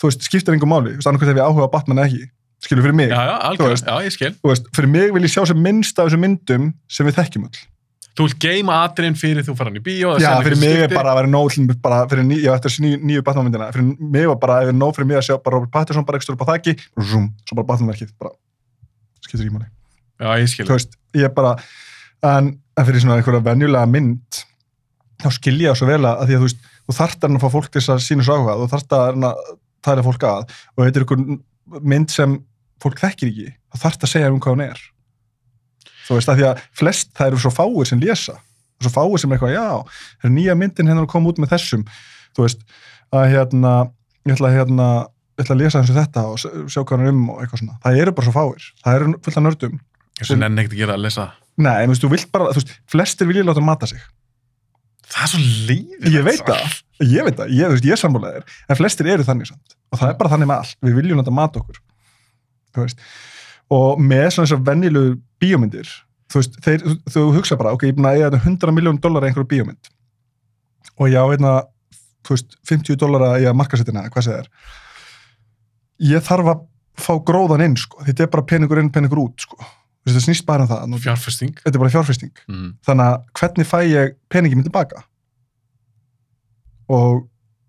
þú 0.00 0.08
veist, 0.08 0.24
skiptir 0.30 0.56
engum 0.56 0.72
máli, 0.72 0.94
þú 0.96 1.02
veist, 1.02 1.10
annarkvæmt 1.12 1.34
ef 1.34 1.40
ég 1.42 1.50
áhuga 1.52 1.68
Batman 1.76 2.00
eða 2.00 2.08
ekki, 2.08 2.30
skilur 2.64 2.86
fyrir 2.88 2.98
mig, 3.02 3.12
já, 3.12 3.20
já, 3.28 3.68
veist. 3.68 3.92
já, 3.92 3.96
ég 4.08 4.16
skil. 4.16 4.32
Þú 4.40 4.54
veist, 4.54 4.72
fyrir 4.78 4.92
mig 4.96 5.12
vil 5.18 5.28
ég 5.28 5.34
sjá 5.36 5.44
sem 5.52 5.60
minnst 5.68 6.00
af 6.00 6.08
þessum 6.08 6.24
myndum 6.24 6.70
sem 6.88 7.10
við 7.12 7.20
þekkjum 7.20 7.44
öll. 7.50 7.60
Þú 8.18 8.26
vilt 8.26 8.38
geima 8.42 8.80
atriðin 8.84 9.16
fyrir 9.18 9.46
þú 9.46 9.54
fara 9.58 9.70
hann 9.70 9.78
í 9.78 9.84
bíó 9.84 10.16
Já, 10.18 10.32
fyrir 10.42 10.58
mig 10.58 10.82
er 10.84 10.92
bara 10.92 11.14
að 11.14 11.20
vera 11.20 11.30
nóg, 11.30 11.54
bara 11.84 12.00
fyrir 12.10 12.26
ný, 12.26 12.40
já, 12.42 12.50
eftir 12.56 12.72
þessi 12.72 12.84
nýju, 12.84 13.00
nýju 13.10 13.24
Batman 13.28 13.46
myndina, 13.46 13.70
fyrir 13.74 14.10
mig 14.16 14.28
var 14.32 14.40
bara, 14.42 14.60
ef 14.64 14.72
er 14.72 14.78
nóg 14.78 14.94
fyrir 14.96 15.10
mig 15.10 15.20
að 15.20 15.26
sjá 15.28 15.36
bara 15.38 15.58
Robert 15.58 15.74
Pattinson 15.76 16.06
bara 16.08 16.20
ekstra 16.20 16.34
upp 16.34 16.42
á 16.42 16.50
þakki, 16.50 16.74
zoom, 16.98 17.30
svo 17.46 17.58
bara 17.60 17.68
bara, 17.70 18.34
skiptir 19.22 19.46
ekki 19.46 19.54
máli. 19.54 19.70
já, 20.18 20.30
ég 20.42 20.50
skil 20.50 20.66
þú 20.66 20.74
veist, 20.74 20.98
ég 21.14 21.34
bara 21.36 21.54
en, 22.26 22.52
en 22.74 22.88
fyrir 22.90 23.04
svona 23.04 23.20
einhverja 23.20 23.44
venjulega 23.46 23.92
mynd 23.94 24.42
þá 25.22 25.30
skil 25.34 25.56
ég 25.62 25.72
það 25.72 25.80
svo 25.80 25.90
vel 25.90 26.02
að 26.10 26.26
því 26.26 26.36
að 26.36 26.42
þú 26.42 26.48
veist, 26.48 26.68
þú 26.88 26.98
þarft 26.98 27.22
að 27.22 27.28
reyna 27.28 27.40
að 27.40 27.46
fá 27.46 27.54
fólk 27.54 27.70
til 27.70 27.80
þess 27.80 27.94
að 27.94 28.04
sínu 28.06 28.26
svo 28.26 28.38
áhuga, 28.38 28.58
þú 28.58 28.68
þarft 28.74 28.94
að 28.98 29.08
reyna 29.12 29.32
að 29.32 29.56
tala 29.84 30.04
fólk 30.06 30.26
að. 30.28 30.54
Og 30.76 30.84
þetta 30.84 31.00
er 31.00 31.06
einhver 31.06 31.82
mynd 31.92 32.14
sem 32.14 32.36
fólk 32.82 33.02
þekkir 33.02 33.32
ekki, 33.32 33.50
þá 33.72 33.82
þarft 33.84 34.06
að 34.06 34.12
segja 34.14 34.30
um 34.32 34.40
hvað 34.42 34.56
hún 34.56 34.64
er 34.68 34.84
þú 36.08 36.18
veist, 36.18 36.32
að 36.32 36.40
því 36.40 36.46
að 36.48 36.64
flest 36.80 37.12
það 37.18 37.30
eru 37.30 37.42
svo 37.44 37.52
fáir 37.54 37.90
sem 37.90 38.02
lesa. 38.02 38.38
Svo 38.82 38.92
fáir 38.94 39.22
sem 39.22 39.34
eitthvað, 39.34 39.54
já, 39.56 39.68
það 40.22 40.28
er 40.30 40.34
nýja 40.34 40.56
myndin 40.58 40.90
hennar 40.90 41.06
að 41.06 41.12
koma 41.12 41.32
út 41.32 41.40
með 41.42 41.52
þessum, 41.54 41.84
þú 42.36 42.44
veist 42.46 42.66
að 43.14 43.30
hérna, 43.32 43.72
ég 44.28 44.36
ætla 44.36 44.50
að 44.52 44.58
hérna 44.58 44.88
ég 45.38 45.46
ætla 45.46 45.54
að 45.54 45.60
lesa 45.62 45.80
eins 45.80 45.90
og 45.92 45.98
þetta 45.98 46.22
og 46.26 46.38
sjá 46.72 46.80
hvað 46.82 46.94
hann 46.98 47.10
um 47.12 47.26
og 47.32 47.42
eitthvað 47.42 47.60
svona, 47.62 47.76
það 47.84 48.00
eru 48.02 48.14
bara 48.16 48.26
svo 48.26 48.34
fáir. 48.34 48.68
Það 48.82 48.96
eru 48.98 49.12
fullt 49.22 49.38
af 49.38 49.44
nördum. 49.44 49.76
Þessu 50.18 50.36
nenni 50.38 50.64
ekkert 50.64 50.74
að 50.74 50.80
gera 50.82 50.96
að 50.98 51.04
lesa. 51.04 51.26
Nei, 51.58 51.74
en 51.82 51.90
þú 51.90 51.92
veist, 51.92 52.04
þú 52.04 52.10
vilt 52.14 52.30
bara, 52.34 52.48
þú 52.54 52.62
veist, 52.62 52.72
flestir 52.90 53.28
vilja 53.30 53.44
láta 53.46 53.62
mata 53.62 53.88
sig. 53.90 54.02
það 55.08 55.22
er 55.24 55.30
svo 55.32 55.40
lífið 55.68 56.16
Ég 56.16 56.26
veit 56.26 56.42
það, 56.46 56.74
ég 57.06 57.28
veit 57.28 57.38
það, 57.38 57.54
ég, 57.54 57.76
ég 57.86 57.94
er 57.94 58.00
sammálaðir, 58.02 58.56
en 58.68 58.78
flestir 58.78 59.10
eru 59.14 59.26
þannig 59.26 59.50
samt. 59.50 59.76
Og 59.88 60.00
það 60.02 60.12
er 60.12 60.18
bara 60.18 60.32
þannig 60.34 60.50
með 60.50 60.64
allt, 60.64 60.78
við 60.84 60.98
viljum 60.98 61.22
láta 61.22 61.34
mata 61.34 61.62
okkur. 61.62 61.78
Þú 62.74 62.84
veist, 62.84 63.06
og 63.74 64.00
með 64.00 64.26
svona 64.34 64.48
þessar 64.48 64.62
venjulegu 64.66 65.16
bíómyndir, 65.42 65.90
þú 66.32 66.40
veist, 66.40 66.58
þeir, 66.64 66.84
þú, 67.12 67.24
hugsa 67.36 67.58
bara, 67.60 67.74
ok, 67.76 67.86
ég 67.88 67.94
er 67.94 67.98
búin 67.98 68.10
að 68.10 68.18
eiga 68.18 68.30
þetta 68.30 68.52
100 68.52 68.76
miljón 68.76 69.00
dólar 69.02 69.26
í 69.26 69.30
einhverju 69.30 69.50
bíómynd. 69.52 69.90
Og 70.98 71.12
já, 71.12 71.20
hérna, 71.22 71.54
þú 72.26 72.36
veist, 72.36 72.58
50 72.70 73.00
dólar 73.00 73.26
í 73.38 73.48
að 73.48 73.58
markasettina, 73.60 74.06
hvað 74.12 74.28
segir. 74.28 74.52
Ég 76.08 76.24
þarf 76.24 76.52
að 76.54 76.64
fá 76.98 77.12
gróðan 77.26 77.66
inn, 77.68 77.76
sko, 77.78 78.02
þetta 78.06 78.26
er 78.26 78.32
bara 78.32 78.48
peningur 78.48 78.80
inn, 78.82 78.92
peningur 78.94 79.22
út, 79.28 79.46
sko. 79.46 79.60
Það 80.08 80.24
snýst 80.24 80.46
bara 80.48 80.64
um 80.64 80.70
það. 80.70 81.00
Fjárfesting 81.04 81.58
Þetta 81.58 81.74
er 81.74 81.82
bara 81.82 81.92
fjárfesting 81.92 82.42
mm. 82.48 82.68
þannig 82.86 83.08
að 83.10 83.16
hvernig 83.40 83.68
fæ 83.68 83.78
ég 83.84 84.14
peningi 84.32 84.56
minn 84.56 84.64
tilbaka 84.64 85.02
og 86.88 87.26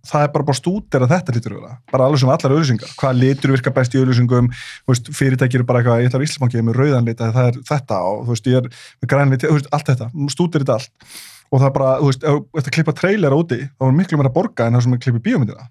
það 0.08 0.24
er 0.26 0.32
bara 0.34 0.47
bara 0.47 0.58
stútir 0.58 1.04
að 1.04 1.12
þetta 1.14 1.36
lítur 1.36 1.56
að 1.60 1.72
bara 1.91 2.06
alveg 2.08 2.22
sem 2.22 2.32
allar 2.32 2.54
auðlýsingar 2.56 2.93
hvað 3.00 3.18
litur 3.20 3.54
virka 3.54 3.74
best 3.76 3.95
í 3.95 4.00
auðlýsingum 4.00 4.47
þú 4.54 4.93
veist, 4.93 5.10
fyrirtæki 5.16 5.60
eru 5.60 5.68
bara 5.68 5.82
eitthvað, 5.82 6.04
ég 6.04 6.12
ætlar 6.12 6.24
í 6.24 6.30
Íslandsbanki 6.30 6.64
með 6.66 6.80
rauðan 6.80 7.10
lit, 7.10 7.20
það 7.20 7.41
er 7.43 7.60
þetta 7.68 8.00
og 8.08 8.22
þú 8.24 8.36
veist, 8.36 8.50
ég 8.50 8.60
er 8.62 8.70
með 9.02 9.12
græn 9.14 9.34
lit, 9.34 9.45
þú 9.45 9.58
veist, 9.58 9.72
allt 9.76 9.91
þetta. 9.91 10.10
Stútir 10.34 10.64
þetta 10.64 10.78
allt. 10.80 11.18
Og 11.50 11.58
það 11.58 11.68
er 11.68 11.76
bara, 11.76 11.91
þú 12.00 12.12
veist, 12.12 12.24
ef 12.24 12.38
þú 12.38 12.62
ert 12.62 12.70
að 12.70 12.76
klippa 12.78 12.95
trailera 12.97 13.39
úti, 13.39 13.60
þá 13.66 13.88
er 13.89 13.97
miklu 13.97 14.20
meira 14.20 14.32
að 14.32 14.38
borga 14.38 14.68
en 14.70 14.78
það 14.78 14.86
sem 14.86 14.95
að 14.95 15.04
klippa 15.06 15.24
bíómyndina. 15.28 15.68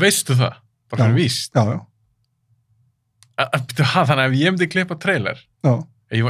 Veistu 0.00 0.36
það, 0.38 0.58
bara 0.92 1.08
fyrir 1.08 1.18
víst. 1.18 1.54
Já, 1.54 1.62
já, 1.70 1.80
ha, 3.40 4.04
þannig 4.04 4.20
að 4.20 4.26
ef 4.26 4.38
ég 4.40 4.52
myndi 4.54 4.68
klippa 4.70 4.98
trailer 5.00 5.40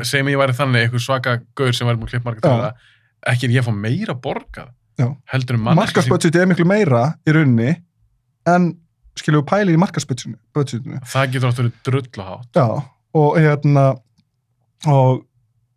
segjum 0.06 0.28
að 0.28 0.34
ég 0.34 0.40
væri 0.40 0.56
þannig 0.56 0.84
eitthvað 0.84 1.04
svaka 1.04 1.36
gaur 1.58 1.72
sem 1.74 1.88
væri 1.88 1.98
búin 1.98 2.08
að 2.08 2.12
klippa 2.14 2.28
marga 2.28 2.40
Já. 2.40 2.44
trailera 2.46 3.32
ekki 3.32 3.48
er 3.48 3.54
ég 3.54 3.64
að 3.64 3.68
fá 3.68 3.76
meira 3.76 4.16
borgað? 4.16 4.68
Já. 4.68 4.79
Heldur 5.32 5.58
um 5.58 5.64
manneskja 5.68 6.02
sem- 6.02 6.10
markarsbudgeti 6.12 6.42
er 6.42 6.50
miklu 6.50 6.66
meira 6.68 7.02
í 7.26 7.34
rauninni 7.36 7.70
en 8.50 8.70
skilju 9.20 9.42
pæli 9.48 9.74
í 9.76 9.80
markarsbudgetinu 9.80 11.00
það 11.04 11.32
getur 11.34 11.50
átt 11.50 11.58
að 11.60 11.64
vera 11.64 11.72
drulluhátt 11.88 12.60
Já, 12.60 12.66
og 13.20 13.38
hérna 13.40 13.86
og 14.88 15.24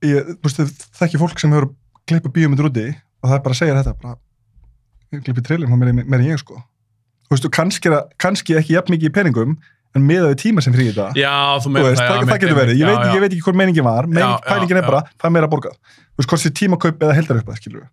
ég, 0.06 0.34
þú 0.40 0.48
veist, 0.48 0.86
þekki 1.00 1.20
fólk 1.22 1.40
sem 1.42 1.52
hefur 1.56 1.72
klippa 2.08 2.32
bíómyndur 2.36 2.70
úti 2.70 2.88
og 3.24 3.30
það 3.30 3.38
er 3.38 3.44
bara 3.46 3.56
að 3.56 3.60
segja 3.62 3.78
þetta 3.80 3.96
bara, 4.02 4.16
ég 5.16 5.24
klippi 5.26 5.44
trailer 5.48 5.70
frá 5.72 5.80
mér, 5.80 5.94
mér 6.04 6.20
en 6.24 6.28
ég 6.32 6.40
sko. 6.42 6.60
Þú 7.28 7.36
veist, 7.36 7.46
og 7.48 7.54
kannski, 7.56 7.90
er 7.90 7.96
það- 7.98 8.10
kannski 8.20 8.56
ekki 8.60 8.76
jafn 8.76 8.94
mikið 8.94 9.10
í 9.10 9.14
peningum 9.16 9.58
en 9.96 10.08
miðað 10.08 10.32
við 10.34 10.40
tíma 10.44 10.64
sem 10.66 10.74
frí 10.74 10.88
þetta. 10.90 11.12
Já, 11.16 11.32
þú 11.64 11.74
veist, 11.78 12.02
það, 12.02 12.24
það, 12.28 12.40
getur 12.42 12.58
verið, 12.58 12.80
ég, 12.82 12.88
veit, 12.90 13.14
ég 13.14 13.22
veit 13.24 13.32
ekki 13.32 13.44
hvort 13.46 13.60
meiningin 13.60 13.86
var. 13.86 14.08
Já, 14.08 14.20
já, 14.20 14.40
pælingin 14.48 14.78
er 14.80 14.84
já. 14.84 14.88
bara, 14.90 15.02
það 15.20 15.28
er 15.30 15.36
meira 15.38 15.48
borgað 15.52 15.76
þú 16.14 16.18
veist, 16.22 16.30
hvort 16.30 16.42
sé 16.44 16.50
tímakaup 16.54 17.00
eða 17.06 17.16
heldar 17.18 17.40
upp 17.42 17.50
að 17.54 17.60
skilur 17.62 17.86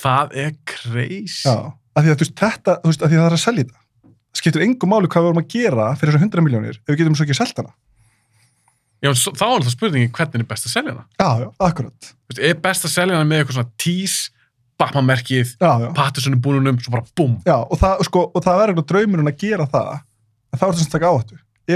það 0.00 0.34
er 0.44 0.56
crazy. 0.68 1.44
Já, 1.46 1.54
af 1.70 2.04
því 2.04 2.12
að 2.12 2.16
þú 2.16 2.24
veist, 2.24 2.40
þetta, 2.40 2.78
þú 2.80 2.92
veist, 2.92 3.04
af 3.04 3.12
því 3.12 3.18
að 3.18 3.22
það 3.22 3.30
er 3.30 3.36
að 3.36 3.44
selja 3.44 3.66
þetta. 3.66 3.84
Það 4.30 4.40
skiptir 4.42 4.66
engum 4.66 4.92
máli 4.92 5.10
hvað 5.10 5.22
við 5.22 5.30
vorum 5.30 5.42
að 5.42 5.52
gera 5.54 5.86
fyrir 6.00 6.14
þessar 6.14 6.26
100 6.26 6.46
miljónir 6.46 6.76
ef 6.78 6.90
við 6.92 7.00
getum 7.00 7.16
svo 7.18 7.26
ekki 7.26 7.38
selt 7.38 7.60
hana. 7.60 7.72
Já, 9.00 9.10
svo, 9.16 9.32
þá 9.32 9.46
er 9.48 9.64
það 9.64 9.74
spurningin 9.74 10.12
hvernig 10.16 10.44
er 10.44 10.50
best 10.50 10.68
að 10.68 10.74
selja 10.74 10.92
hana? 10.92 11.06
Já, 11.16 11.30
já, 11.44 11.48
akkurat. 11.66 12.10
Þú 12.10 12.34
veist, 12.34 12.42
er 12.50 12.60
best 12.66 12.86
að 12.86 12.94
selja 12.94 13.18
hana 13.18 13.28
með 13.28 13.42
eitthvað 13.42 13.58
svona 13.58 13.74
já 15.80 15.90
Patterson 15.96 16.36
í 16.36 16.40
búnunum 16.40 16.78
svo 16.80 16.94
bara 16.94 17.04
búm 17.16 17.36
Já, 17.44 17.58
og 17.60 17.76
það, 17.80 18.04
sko, 18.08 18.24
og 18.32 18.44
það 18.44 18.60
verður 18.60 18.74
eitthvað 18.74 18.88
draumurinn 18.92 19.30
að 19.30 19.42
gera 19.42 19.66
það 19.68 19.90
en 19.98 20.60
þá 20.60 20.64
er 20.64 20.70
þetta 20.70 20.84
sem 20.84 20.94
taka 20.94 21.10
áhættu 21.10 21.36
ef 21.36 21.74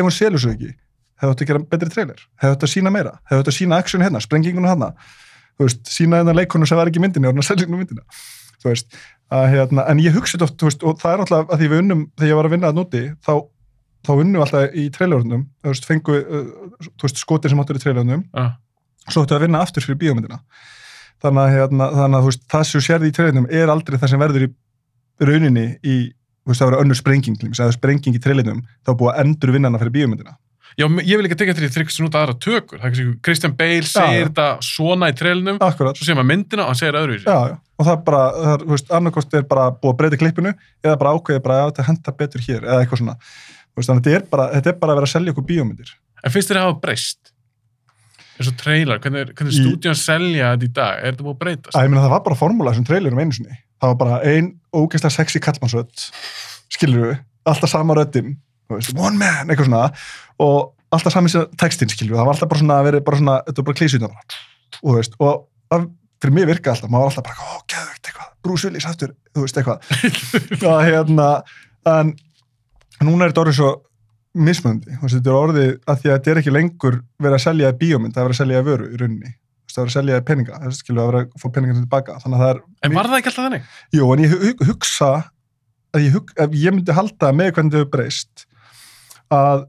hefur 1.21 1.35
þetta 1.35 1.45
að 1.45 1.51
gera 1.51 1.65
betri 1.75 1.93
trailer 1.93 2.23
hefur 2.43 2.55
þetta 2.57 2.69
að 2.69 2.73
sína 2.75 2.93
meira, 2.95 3.13
hefur 3.29 3.43
þetta 3.43 3.53
að 3.53 3.59
sína 3.59 3.81
action 3.83 4.05
hérna, 4.05 4.23
sprengingunum 4.25 4.71
hérna 4.71 4.89
þú 5.55 5.69
veist, 5.69 5.83
sína 5.91 6.21
hérna 6.21 6.35
leikonu 6.37 6.69
sem 6.69 6.79
var 6.79 6.91
ekki 6.91 7.01
í 7.01 7.05
myndinni 7.05 7.29
og 7.29 7.35
hérna 7.35 7.47
selgingunum 7.47 7.85
myndina 7.85 8.05
þú 8.63 8.71
veist, 8.71 8.97
að, 9.35 9.47
hérna, 9.53 9.87
en 9.91 10.03
ég 10.03 10.17
hugsa 10.17 10.37
þetta 10.37 10.49
oft 10.49 10.61
þú 10.61 10.71
veist, 10.71 10.85
og 10.85 11.01
það 11.03 11.15
er 11.15 11.25
alltaf 11.25 11.53
að 11.53 11.63
því 11.63 11.71
við 11.73 11.83
unnum 11.83 12.05
þegar 12.15 12.31
ég 12.31 12.39
var 12.39 12.49
að 12.49 12.55
vinna 12.57 12.71
að 12.71 12.79
núti, 12.81 13.03
þá, 13.25 13.33
þá 14.05 14.13
unnum 14.17 14.45
alltaf 14.45 14.77
í 14.81 14.85
trailerunum, 14.95 15.47
þú 15.63 15.75
veist, 15.75 15.89
fengu 15.89 16.19
uh, 16.21 16.47
þú 16.87 17.09
veist, 17.09 17.23
skotir 17.23 17.53
sem 17.53 17.63
áttur 17.63 17.81
í 17.81 17.85
trailerunum 17.85 18.25
Já. 18.31 18.47
svo 19.09 19.25
ættu 19.25 19.39
að 19.39 19.47
vinna 19.47 19.63
aftur 19.65 19.87
fyrir 19.87 20.01
bíómyndina 20.03 20.41
þannig 21.25 21.45
að, 21.45 21.55
hérna, 21.59 21.91
þannig 22.01 22.19
að 22.19 22.27
þú 22.27 22.33
veist, 22.33 22.45
það 22.55 22.67
sem 22.71 22.87
sérði 22.89 23.11
í 23.11 23.17
trailerunum 23.19 23.51
er 23.63 23.73
aldrei 23.73 23.99
það 24.01 24.15
sem 24.15 24.25
verður 24.25 24.47
í 24.47 24.53
rauninni 25.25 25.67
í, 25.81 25.99
þú 26.45 26.53
veist, 26.53 26.61
það 26.63 26.71
verður 26.71 26.85
önnur 26.85 27.01
sprenging 27.01 27.39
dæmis, 27.41 27.61
eða 27.63 27.77
sprenging 27.77 28.17
í 28.17 28.25
trailerunum 28.25 28.65
þá 28.85 28.95
er 28.95 29.07
að 29.13 29.21
endur 29.25 29.55
vinnana 29.55 29.81
fyrir 29.81 29.95
bíómyndina 29.99 30.37
Já, 30.75 30.87
ég 31.07 31.19
vil 31.21 31.27
ekki 31.29 31.37
tekja 31.39 31.55
því 31.55 31.67
að 31.69 31.75
þryggst 31.77 32.01
út 32.03 32.17
aðra 32.19 32.35
tökur. 32.43 32.79
Það 32.81 32.87
er 32.87 32.93
kannski 32.95 33.05
Christian 33.27 33.53
Bale 33.59 33.87
segir 33.87 34.21
já. 34.25 34.27
þetta 34.29 34.47
svona 34.67 35.11
í 35.13 35.15
trailinum, 35.21 35.59
Akkurat, 35.63 35.95
svo 35.99 36.07
segir 36.09 36.19
maður 36.19 36.31
myndina 36.33 36.65
og 36.65 36.73
hann 36.73 36.81
segir 36.81 36.99
öðru 36.99 37.15
í 37.15 37.21
sig. 37.21 37.29
já, 37.31 37.53
já, 37.53 37.59
og 37.79 37.87
það 37.87 37.93
er 37.95 38.01
bara, 38.09 38.23
það 38.39 38.55
er, 38.55 38.65
þú 38.65 38.73
veist, 38.75 38.91
annarkost 38.99 39.37
er 39.39 39.45
bara 39.53 39.67
búið 39.71 39.93
að 39.93 39.99
breyta 40.01 40.19
klippinu 40.25 40.53
eða 40.83 40.97
bara 41.05 41.13
ákveðið 41.15 41.45
bara 41.47 41.59
að 41.63 41.69
þetta 41.71 41.87
henda 41.91 42.15
betur 42.19 42.41
hér 42.49 42.67
eða 42.67 42.81
eitthvað 42.83 43.03
svona, 43.05 43.15
veist, 43.77 43.89
þannig 43.93 44.03
að 44.03 44.09
þetta 44.11 44.19
er 44.19 44.27
bara, 44.35 44.49
þetta 44.57 44.73
er 44.75 44.79
bara 44.83 44.93
að 44.93 44.99
vera 45.01 45.09
að 45.11 45.15
selja 45.15 45.35
okkur 45.37 45.47
bíómyndir. 45.53 45.95
En 46.25 46.35
finnst 46.35 46.51
þér 46.51 46.59
að 46.61 46.67
hafa 46.69 46.81
breyst? 46.89 47.31
eins 48.35 48.49
og 48.51 48.57
trailer, 48.59 48.99
hvernig, 48.99 49.29
hvernig 49.39 49.55
Í- 49.55 49.61
stúdíun 49.63 49.95
selja 49.95 50.49
þetta 50.57 50.67
í 50.67 50.73
dag? 50.75 50.95
Er 51.05 51.13
þetta 51.15 51.23
búið 51.29 51.35
að 51.37 51.43
breytast? 51.45 51.77
Meina, 51.79 52.03
það 52.03 52.11
var 52.17 52.23
bara 52.27 52.39
formúla 52.41 52.73
þessum 52.75 52.87
trailerum 52.89 53.21
einu 53.23 53.37
sinni. 53.37 53.59
Það 53.79 53.93
var 53.93 53.99
bara 54.01 54.17
ein 54.27 54.49
ógeðslega 54.75 55.15
sexy 55.15 55.39
kallmannsrödd, 55.45 56.07
skilur 56.75 57.05
við, 57.13 57.21
alltaf 57.47 57.71
sama 57.71 57.95
röddin, 57.95 58.33
þú 58.35 58.44
veist, 58.73 58.95
one 58.97 59.19
man, 59.21 59.51
eitthvað 59.53 59.69
svona, 59.69 59.83
og 60.45 60.73
alltaf 60.95 61.13
sami 61.15 61.29
textin, 61.61 61.91
við, 61.91 62.17
það 62.17 62.29
var 62.29 62.35
alltaf 62.37 62.51
bara 62.53 62.63
svona 62.63 62.79
að 62.81 62.89
vera 62.89 63.01
bara 63.05 63.21
svona, 63.21 63.37
þetta 63.49 63.61
var 63.63 63.69
bara 63.71 63.81
bara, 63.83 64.39
og 64.81 64.85
þú 64.91 64.97
veist, 64.99 65.17
og 65.21 65.33
það, 65.75 65.89
fyrir 66.25 66.37
mig 66.39 66.49
virka 66.49 66.73
alltaf, 66.75 66.91
maður 66.93 67.05
var 67.05 67.13
alltaf 67.13 67.27
bara, 67.29 67.45
ó, 67.45 67.53
geðvögt, 67.75 68.11
eitthvað, 68.11 68.31
Willis 68.69 68.87
aftur, 68.89 69.15
þú 69.35 69.45
veist, 69.45 69.59
eitthvað. 69.61 69.79
og 70.71 70.85
hérna, 70.89 71.29
en 71.95 72.15
núna 73.05 73.27
er 73.27 73.33
þetta 73.35 73.43
orðið 73.45 73.59
svo 73.61 73.71
veist, 75.05 75.19
þetta 75.19 75.31
er 75.31 75.39
orðið 75.39 75.73
að 75.91 76.01
því 76.03 76.11
að 76.11 76.15
þetta 76.19 76.33
er 76.35 76.41
ekki 76.43 76.55
lengur 76.55 76.97
verið 77.23 77.37
að 77.39 77.45
selja 77.45 77.73
bíómynd, 77.83 78.15
það 78.15 78.23
er 78.23 78.29
verið 78.29 78.37
að 78.39 78.43
selja 78.43 78.63
vöru 78.67 78.89
í 78.89 78.99
rauninni, 79.03 79.35
það 79.71 79.77
er 79.77 79.85
verið 79.85 79.93
að 79.93 79.99
selja 79.99 80.23
peninga, 80.31 80.59
þess 80.65 80.81
skilur 80.83 81.03
að 81.05 81.11
vera 81.11 81.21
að 81.25 81.43
fá 81.43 81.47
peningana 81.55 81.83
tilbaka, 81.85 82.17
þannig 82.23 82.39
að 82.39 82.45
það 82.45 82.53
er, 82.55 82.61
En 82.89 82.97
var 82.99 83.11
það 83.11 83.19
ekki 83.21 83.31
alltaf 83.33 83.47
þannig? 83.49 83.69
jú, 83.99 84.09
en 84.15 84.25
ég 84.25 84.35
hu- 84.35 84.67
hugsa, 84.71 85.11
að 85.95 86.07
ég, 86.09 86.17
hug, 86.17 86.33
ég 86.65 86.75
myndi 86.75 86.97
halda 86.99 87.31
með 87.37 87.53
hvernig 87.59 87.77
þau 87.79 87.91
breyst, 87.95 88.47
að 89.33 89.65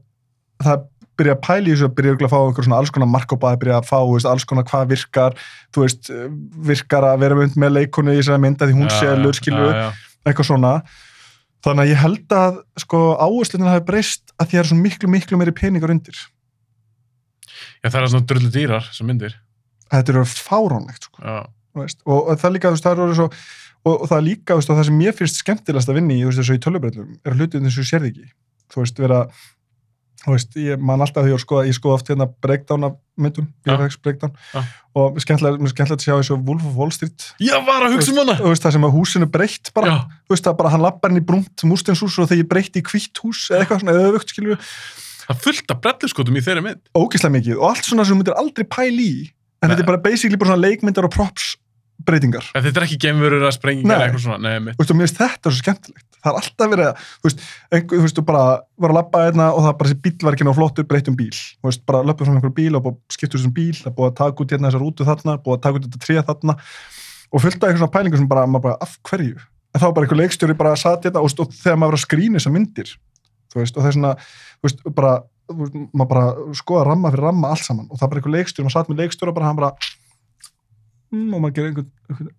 það 0.64 0.84
byrja 1.16 1.34
að 1.36 1.42
pæla 1.46 1.64
í 1.64 1.72
þessu, 1.72 1.88
byrja 1.96 2.14
að 2.16 2.32
fá 2.32 2.38
einhver 2.38 2.66
svona 2.66 2.78
alls 2.82 2.92
konar 2.92 3.08
markópaði, 3.08 3.60
byrja 3.62 3.78
að 3.80 3.88
fá, 3.88 3.98
veist, 4.10 4.28
alls 4.28 4.44
konar 4.48 4.66
hvað 4.68 4.90
virkar, 4.92 5.32
þú 5.72 5.78
veist, 5.86 6.10
virkar 6.68 7.06
að 7.08 7.22
vera 7.24 7.38
mynd 7.38 7.56
með 7.62 7.70
leikonu 7.78 8.12
í 8.12 8.20
þessari 8.20 8.44
mynd 8.44 8.60
að 8.60 8.68
því 8.70 8.76
hún 8.76 8.90
Já, 8.90 8.96
selur, 9.00 9.34
skilur, 9.38 9.72
já, 9.72 9.86
já. 9.86 10.20
eitthvað 10.28 10.48
svona. 10.50 10.72
Þannig 11.64 11.82
að 11.82 11.90
ég 11.90 12.02
held 12.02 12.28
að 12.36 12.52
sko 12.84 13.02
áherslunin 13.16 13.72
hafi 13.72 13.86
breyst 13.88 14.24
að 14.36 14.44
því 14.44 14.44
að 14.44 14.52
það 14.52 14.62
er 14.62 14.70
svo 14.70 14.78
miklu, 14.82 15.06
miklu 15.16 15.34
meiri 15.40 15.56
peningar 15.56 15.94
undir. 15.94 16.18
Já, 17.80 17.88
það 17.88 18.00
er 18.02 18.08
svona 18.12 18.30
drullu 18.32 18.50
dýrar 18.52 18.84
sem 18.92 19.08
myndir. 19.08 19.34
þetta 19.92 20.12
eru 20.12 20.24
fáránlegt 20.26 21.08
sko, 21.08 21.18
og, 22.04 22.20
það 22.40 22.54
líka, 22.56 22.68
þú 22.68 22.76
veist, 22.76 22.86
það 22.86 23.02
er 23.06 23.16
svo 23.16 23.28
og, 23.86 23.94
það 24.10 24.20
líka, 24.26 24.56
veist, 24.58 24.70
og 24.70 24.76
það 24.76 24.88
sem 24.88 24.98
mér 24.98 25.14
finnst 25.16 25.40
skemmtilegast 25.40 25.90
að 25.92 25.96
vinna 26.00 26.12
í, 26.12 26.14
þú 28.72 28.82
veist, 28.82 28.98
er 28.98 29.06
vera 29.06 29.20
þú 30.26 30.32
veist, 30.34 30.56
ég 30.58 30.80
man 30.82 31.02
alltaf 31.04 31.22
því 31.26 31.34
að 31.36 31.42
skoða, 31.44 31.64
ég 31.68 31.76
skoða 31.76 31.98
oft 32.00 32.08
hérna 32.10 32.26
breakdown 32.42 32.86
af 32.88 32.94
myndum. 33.20 33.46
BFX 33.64 33.98
breakdown 34.02 34.32
Já. 34.52 34.62
og 34.98 35.18
skemmtilegt, 35.22 35.60
mér 35.60 35.68
er 35.70 35.74
skemmtilegt 35.74 36.02
að 36.02 36.06
sjá 36.08 36.14
þessu 36.18 36.38
Wolf 36.48 36.64
of 36.66 36.74
Wall 36.80 36.90
Street 36.92 37.28
Ég 37.40 37.62
var 37.68 37.84
að 37.86 37.94
hugsa 37.94 38.10
um 38.12 38.18
hana! 38.24 38.34
þú 38.40 38.50
veist, 38.50 38.64
það 38.64 38.74
sem 38.76 38.86
að 38.88 38.96
húsinu 38.96 39.28
breytt 39.30 39.70
bara 39.76 39.92
þú 40.26 40.34
veist 40.34 40.48
það 40.48 40.56
bara 40.58 40.72
hann 40.74 40.82
lappar 40.84 41.14
inn 41.14 41.20
í 41.20 41.24
brúnt 41.28 41.64
mústenshús 41.68 42.18
og 42.18 42.28
þegar 42.32 42.42
ég 42.42 42.50
breytti 42.50 42.82
í 42.82 42.86
hvítt 42.90 43.22
hús 43.22 43.44
eða 43.52 43.62
eitthvað 43.64 43.84
svona 43.84 43.96
öfugt 44.08 44.34
skilju 44.34 44.58
það 45.26 45.40
fullt 45.46 45.72
af 45.76 45.80
brelluskotum 45.86 46.36
í 46.40 46.42
þeirri 46.48 46.64
mynd. 46.66 46.82
ógislega 46.96 47.36
mikið 47.38 47.60
og 47.60 47.68
allt 47.70 47.86
svona 47.88 48.04
sem 48.08 48.18
myndir 48.18 48.36
aldrei 48.40 48.66
pæli 48.66 49.06
í 49.06 49.22
en 49.62 49.70
Nei. 49.70 49.76
þetta 49.76 49.84
er 49.86 49.90
bara 49.94 50.02
basically 50.04 50.36
bara 50.40 50.52
svona 50.52 50.66
leikmyndar 50.66 51.06
og 51.08 51.14
props 51.16 51.54
breytingar. 52.06 52.48
En 52.54 52.64
þetta 52.64 52.80
er 52.80 52.86
ekki 52.86 52.98
geimverur 53.06 53.46
að 53.46 53.54
sprengingar 53.56 54.04
eitthvað 54.04 54.24
svona. 54.26 54.38
Nei, 54.42 54.60
mitt. 54.64 54.76
þú 54.76 54.82
veist 54.82 54.92
og 54.92 54.98
mér 54.98 55.08
finnst 55.08 55.20
þetta 55.22 55.52
svo 55.52 55.62
skemmtilegt. 55.62 56.06
Það 56.16 56.30
er 56.32 56.38
alltaf 56.40 56.70
verið 56.72 56.90
að 56.90 57.00
þú 57.06 57.28
veist, 57.28 57.44
einhver, 57.70 57.96
þú 57.96 58.02
veist, 58.04 58.18
þú 58.18 58.24
bara 58.30 58.44
var 58.84 58.92
að 58.92 58.98
lappa 58.98 59.22
einna 59.26 59.48
og 59.54 59.64
það 59.64 59.74
bara 59.80 59.90
þessi 59.90 60.02
bíl 60.04 60.26
var 60.26 60.36
ekki 60.36 60.46
ná 60.46 60.52
flottu 60.56 60.86
breytum 60.90 61.18
bíl. 61.18 61.32
Þú 61.32 61.70
veist, 61.70 61.84
bara 61.88 62.02
löpum 62.06 62.28
frá 62.28 62.34
einhverjum 62.34 62.56
bíl 62.56 62.80
og 62.80 62.88
skiptur 63.14 63.40
þessum 63.40 63.56
bíl. 63.56 63.74
Það 63.80 63.96
búið 63.98 64.10
að 64.10 64.16
taka 64.22 64.44
út 64.44 64.54
hérna 64.54 64.70
þessa 64.70 64.82
rútu 64.82 65.06
þarna 65.06 65.36
búið 65.44 65.58
að 65.58 65.64
taka 65.66 65.80
út 65.80 65.86
þetta 65.86 66.02
tré 66.06 66.18
þarna 66.30 66.56
og 67.26 67.42
fullt 67.42 67.58
af 67.58 67.68
eitthvað 67.68 67.82
svona 67.82 67.94
pælingu 67.96 68.20
sem 68.20 68.30
bara, 68.30 68.46
maður 68.46 68.66
bara, 68.68 68.78
af 68.86 68.98
hverju? 69.06 69.38
En 69.74 69.82
þá 69.82 69.86
bara 69.92 70.06
einhver 70.06 70.20
leikstjóri 70.22 70.56
bara 70.58 70.76
satt 70.78 71.06
hérna 71.06 71.22
og, 71.22 71.32
þegar 71.32 71.78
maður 71.78 71.94
var 71.94 71.98
að 71.98 72.04
skrýna 72.06 72.40
þessar 72.40 72.54
myndir 72.54 72.92
þú 73.56 73.62
veist, 73.62 73.76
og 73.76 73.84
það 73.84 73.90
er 73.90 73.96
svona, 73.96 74.12
þú 74.60 74.68
veist, 74.68 74.84
bara 74.96 75.14
maður 75.46 76.08
bara 76.10 76.54
skoða 76.58 76.86
ramma 76.88 77.12
fyrir 77.14 77.28
ramma 77.28 77.52
allt 77.54 77.64
saman. 77.64 77.86
Og 77.90 77.98
það 77.98 78.06
er 78.06 78.10
bara 78.12 78.20
einhver 78.20 78.34
leikstjóri, 78.34 78.66
maður 78.66 78.76
satt 78.76 78.90
með 78.90 79.02
leikstjóri 79.02 79.32
og 79.32 79.36
bara 79.36 79.50
hann 79.50 79.60
bara 79.60 79.72
mm, 81.12 81.28
og 81.34 81.38
maður 81.44 81.54
gerir 81.58 81.68
einhvern, 81.72 81.90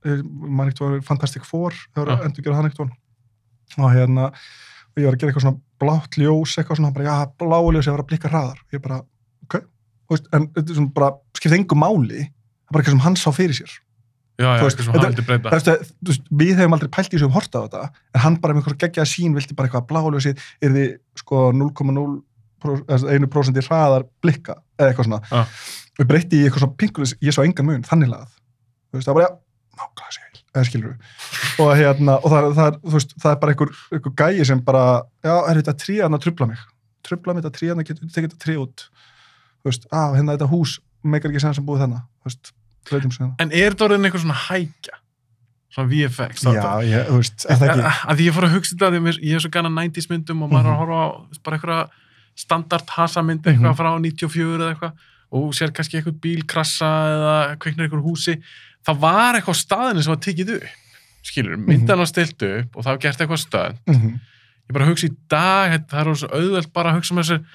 einhvern 0.04 0.56
maður 0.58 0.70
ekkert 0.74 0.86
var 0.88 0.94
Fantastic 1.12 1.44
Four, 1.48 1.72
það 1.94 2.02
var 2.04 2.10
Já. 2.12 2.16
að 2.18 2.26
endur 2.30 2.44
gera 2.48 2.58
hann 2.60 2.70
ekkert 2.72 2.94
og 3.78 3.90
hérna 3.94 4.26
og 4.32 4.96
ég 5.02 5.06
var 5.08 5.14
að 5.14 5.20
gera 5.22 5.30
eitthvað 5.32 5.46
svona 5.46 5.62
blátt 5.78 6.14
ljós 6.18 6.52
eitthvað 6.58 6.78
svona, 6.80 6.94
bara, 6.96 7.06
já, 7.06 7.16
bláu 7.38 7.66
ljós, 7.76 7.86
ég 7.88 7.94
var 7.98 8.04
að 8.06 8.10
blikka 8.12 8.32
hraðar 8.32 8.60
ég 8.74 8.82
bara, 8.82 8.98
ok, 9.46 9.56
veist, 10.10 10.26
en 10.34 10.44
þetta 10.56 10.70
er 10.74 10.78
svona 10.80 10.96
bara, 10.96 11.10
skipta 11.38 11.58
engu 11.60 11.76
máli 11.78 12.22
það 12.24 12.28
er 12.28 12.30
bara 12.74 12.82
eitthvað 12.84 12.96
sem 12.98 13.06
hann 13.06 13.20
sá 13.20 13.30
fyrir 13.36 13.58
sér 13.60 13.72
Já, 14.38 14.52
já, 14.54 14.62
veist, 14.68 14.78
þetta- 14.78 15.02
hann. 15.02 15.18
Þú 15.98 16.10
veist, 16.12 16.26
við 16.30 16.60
hefum 16.62 16.74
aldrei 16.78 16.92
pælt 16.94 17.10
í 17.10 17.18
þessu 17.18 17.26
um 17.26 17.34
horta 17.34 17.58
á 17.58 17.66
þetta 17.66 17.82
en 18.14 18.22
hann 18.22 18.36
bara 18.42 18.54
með 18.54 18.62
einhver 18.68 18.78
geggjaða 18.84 19.10
sín 19.10 19.34
vildi 19.34 19.56
bara 19.58 19.66
eitthvað 19.70 19.88
bláljósið 19.90 20.36
er 20.62 20.70
þið 20.76 20.90
sko 21.24 21.38
0,01% 21.58 23.66
hraðar 23.70 24.04
blikka 24.22 24.54
eða 24.78 24.90
eitthvað 24.92 25.08
svona 25.10 25.22
Já. 25.32 25.42
við 26.02 26.06
breytti 26.12 26.36
í 26.38 26.44
eitthvað 26.46 26.62
svona 26.68 26.78
pinkulis, 26.82 27.16
ég 27.22 27.34
sá 27.34 27.42
engan 27.46 27.66
mun 27.66 27.82
þannig 27.88 28.10
lagað, 28.14 28.30
þú 28.92 28.98
veist, 29.00 29.08
það 29.08 29.14
var 29.14 29.22
bara 29.22 29.28
já, 29.28 29.38
nákvæmlega 29.78 30.16
sér, 30.18 30.42
eða 30.58 30.66
skilur 30.70 30.94
við 30.94 31.62
og 31.64 31.72
hérna, 31.78 32.16
og 32.24 32.30
það, 32.32 32.40
er- 32.48 32.56
það, 32.58 32.68
er, 32.72 32.80
veist, 32.96 33.16
það 33.22 33.32
er 33.32 33.40
bara 33.44 33.52
einhver, 33.56 33.72
einhver 33.98 34.16
gæi 34.24 34.46
sem 34.52 34.62
bara 34.68 34.84
já, 35.26 35.36
er 35.52 35.62
þetta 35.62 35.76
tríðan 35.86 36.18
að 36.18 36.24
trubla 36.28 36.48
mig 36.54 36.62
trubla 37.08 37.34
mig 37.38 37.44
þetta 37.44 37.58
tríðan 37.60 37.82
að 37.84 37.88
geta 37.92 38.08
þetta 38.18 38.40
trí 38.46 38.56
út 38.62 38.88
þú 38.88 39.72
veist, 39.72 39.88
á, 39.94 40.02
hérna 40.16 40.36
þetta 40.38 40.50
hús 40.52 40.78
meikar 41.04 41.32
ekki 41.32 41.44
sem 41.46 41.54
sem 41.54 41.66
búið 41.68 41.84
þennan, 41.86 42.06
En 43.44 43.52
er 43.52 43.74
þetta 43.76 43.86
orðin 43.90 44.08
eitthvað 44.08 44.24
svona 44.24 44.40
hækja? 44.48 44.98
Svona 45.76 45.90
VFX? 45.92 46.44
já, 46.48 46.64
ég, 46.88 47.08
þú 47.12 47.18
veist, 47.20 47.46
er 47.52 47.58
það 47.60 47.68
ekki 47.74 47.82
Að 47.84 47.98
að 48.08 48.18
því 48.22 48.28
ég 48.28 48.36
fór 48.38 48.46
að 48.48 48.54
hugsa 48.56 48.74
þetta, 48.76 48.90
því 48.94 49.02
mér- 49.08 49.20
ég 49.28 49.36
er 49.36 49.44
svo 49.44 49.52
gana 49.52 49.70
90s 49.76 50.08
myndum 50.10 50.44
og 50.46 50.52
maður 50.54 50.70
er 50.70 50.72
að 50.72 50.80
horfa 50.82 51.02
á 51.04 51.08
bara 51.44 51.58
eitthvað 51.58 51.90
standard 52.38 52.90
hasa 52.96 53.24
mynd 53.28 53.44
eitthvað 53.44 53.74
Mhm. 53.74 53.78
frá 53.78 53.90
94 54.00 54.62
eða 54.64 54.72
eitthvað 54.74 54.94
og 55.38 55.54
sér 55.54 55.72
kannski 55.76 56.00
eitthvað 56.00 56.20
bíl 56.24 56.44
krassa 56.48 56.88
eða 56.88 57.36
kveiknar 57.60 57.88
eitthvað 57.90 58.06
húsi. 58.08 58.38
Það 58.88 59.00
var 59.04 59.36
eitthvað 59.38 59.58
á 59.60 59.64
staðinu 59.64 60.04
sem 60.06 60.14
var 60.14 60.22
tekið 60.24 60.52
upp. 60.58 60.68
Skilur, 61.28 61.58
myndan 61.60 62.00
var 62.00 62.08
stilt 62.08 62.44
upp 62.48 62.78
og 62.80 62.86
það 62.86 62.94
var 62.94 63.02
gert 63.04 63.24
eitthvað 63.24 63.42
stöð. 63.44 63.80
Mhm. 63.92 64.14
Ég 64.68 64.74
bara 64.76 64.86
hugsa 64.88 65.08
í 65.08 65.16
dag, 65.32 65.72
þetta- 65.74 65.90
það 65.92 66.08
er 66.08 66.20
svo 66.22 66.28
auðvelt 66.38 66.74
bara 66.74 66.92
að 66.92 66.96
hugsa 67.00 67.16
með 67.16 67.24
þessu, 67.24 67.46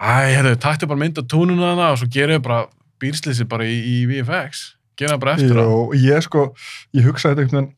æ, 0.00 0.12
hefðu, 0.36 0.56
taktu 0.60 0.86
bara 0.88 0.98
mynd 1.00 1.18
af 1.18 1.24
túnuna 1.28 1.66
þarna 1.70 1.88
og 1.92 1.98
svo 2.00 2.08
gerum 2.12 2.36
við 2.38 2.42
bara 2.42 2.66
bílslýsi 3.00 3.48
bara 3.48 3.64
í, 3.64 3.76
í 3.76 4.06
VFX. 4.08 4.74
Gera 4.96 5.16
það 5.16 5.20
bara 5.20 5.34
eftir. 5.36 5.56
Jó, 5.56 5.92
ég 5.92 6.22
sko, 6.24 6.54
ég 6.94 7.04
hugsaði 7.04 7.34
þetta 7.36 7.42
einhvern 7.44 7.60
veginn, 7.60 7.74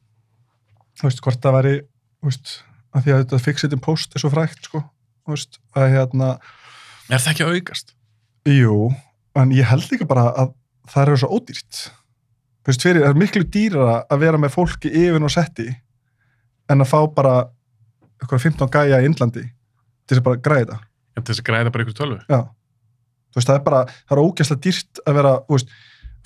þú 0.99 1.03
veist, 1.09 1.21
hvort 1.21 1.41
það 1.43 1.57
væri, 1.59 1.75
þú 2.23 2.31
veist, 2.31 2.63
að 2.95 3.03
því 3.05 3.11
að 3.15 3.25
þetta 3.25 3.41
fixit 3.49 3.73
in 3.73 3.81
post 3.81 4.15
er 4.15 4.21
svo 4.23 4.31
frækt, 4.31 4.63
sko, 4.63 4.85
þú 5.27 5.35
veist, 5.35 5.59
að 5.75 5.91
hérna, 5.95 6.39
Er 7.11 7.19
það 7.19 7.33
ekki 7.35 7.47
aukast? 7.51 7.93
jú, 8.47 8.95
en 9.35 9.51
ég 9.51 9.65
held 9.65 9.91
líka 9.91 10.07
bara 10.07 10.31
að 10.35 10.55
það 10.89 11.09
er 11.09 11.17
svo 11.17 11.29
ódýrt. 11.35 11.91
Þú 12.69 12.73
veist, 12.75 12.83
fyrir, 12.85 13.01
það 13.01 13.15
er 13.15 13.21
miklu 13.23 13.41
dýrara 13.49 13.93
að 14.13 14.19
vera 14.21 14.39
með 14.41 14.51
fólki 14.53 14.91
yfir 14.93 15.23
og 15.25 15.31
setti 15.33 15.65
en 16.69 16.85
að 16.85 16.91
fá 16.91 16.99
bara 17.17 17.31
eitthvað 18.21 18.43
15 18.45 18.69
gæja 18.75 18.99
í 19.01 19.07
Indlandi 19.09 19.45
til 19.47 20.13
þess 20.13 20.21
að 20.21 20.27
bara 20.27 20.41
græða. 20.45 20.77
En 21.17 21.25
til 21.25 21.33
þess 21.33 21.41
að 21.41 21.47
græða 21.49 21.73
bara 21.73 21.87
ykkur 21.87 21.97
tölvu. 21.97 22.19
Já. 22.29 22.43
Þú 23.33 23.41
veist, 23.41 23.49
það 23.49 23.57
er 23.57 23.65
bara, 23.71 23.81
það 24.05 24.15
er 24.19 24.21
ógæslega 24.27 24.63
dýrt 24.67 25.01
að 25.01 25.17
vera, 25.17 25.33
þú 25.49 25.57
veist, 25.57 25.75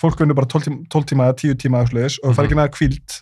fólk 0.02 0.24
vinnur 0.24 0.38
bara 0.40 0.50
12 0.56 0.66
tíma, 0.66 0.82
12 0.96 1.14
eða 1.20 1.38
10 1.44 1.60
tíma 1.62 1.82
og 1.86 1.94
það 1.94 2.36
fær 2.38 2.48
ekki 2.48 2.58
næða 2.58 2.74
kvíld, 2.74 3.16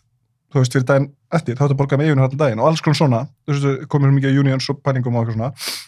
þú 0.49 0.63
veist, 0.63 0.77
fyrir 0.77 0.89
daginn 0.89 1.09
eftir, 1.37 1.57
þá 1.57 1.63
er 1.63 1.69
þetta 1.69 1.81
borgað 1.83 2.01
með 2.01 2.09
yfirinu 2.09 2.25
allan 2.25 2.41
daginn 2.41 2.63
og 2.65 2.69
alls 2.71 2.85
konar 2.85 3.01
svona, 3.03 3.23
þú 3.45 3.57
veist, 3.57 3.89
komið 3.93 4.09
svo 4.09 4.17
mikið 4.17 4.41
unions 4.41 4.69
og 4.73 4.81
pælingum 4.81 5.21
og 5.21 5.29
eitthvað 5.29 5.37
svona, 5.37 5.81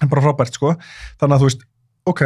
en 0.00 0.12
bara 0.12 0.24
frábært, 0.26 0.60
sko. 0.60 0.74
Þannig 1.20 1.36
að 1.36 1.40
þú 1.40 1.48
veist, 1.48 1.64
ok, 2.12 2.24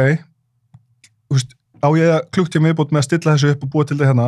þú 1.23 1.39
veist, 1.39 1.55
á 1.85 1.89
ég 1.97 2.11
að 2.15 2.25
klukktíma 2.35 2.71
viðbútt 2.71 2.91
með 2.93 3.03
að 3.03 3.07
stilla 3.09 3.35
þessu 3.35 3.53
upp 3.53 3.63
og 3.65 3.71
búa 3.73 3.85
til 3.85 3.97
þetta 3.97 4.09
hérna, 4.11 4.27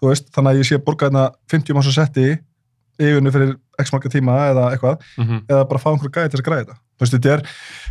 þú 0.00 0.10
veist, 0.10 0.28
þannig 0.34 0.52
að 0.52 0.60
ég 0.60 0.68
sé 0.68 0.80
borgað 0.82 1.10
hérna 1.10 1.24
50 1.52 1.78
mása 1.78 1.94
setti 1.94 2.26
yfirinu 2.96 3.32
fyrir 3.34 3.54
x 3.80 3.92
marga 3.92 4.12
tíma 4.12 4.36
eða 4.50 4.68
eitthvað, 4.72 5.00
Mm 5.20 5.40
eða 5.46 5.64
bara 5.68 5.80
fá 5.80 5.90
einhverju 5.92 6.14
gæði 6.14 6.32
til 6.32 6.40
að 6.40 6.46
græða 6.48 6.62
þetta. 6.64 6.76
Þú 6.96 7.04
veist, 7.04 7.16
þetta 7.16 7.32
er, 7.34 7.42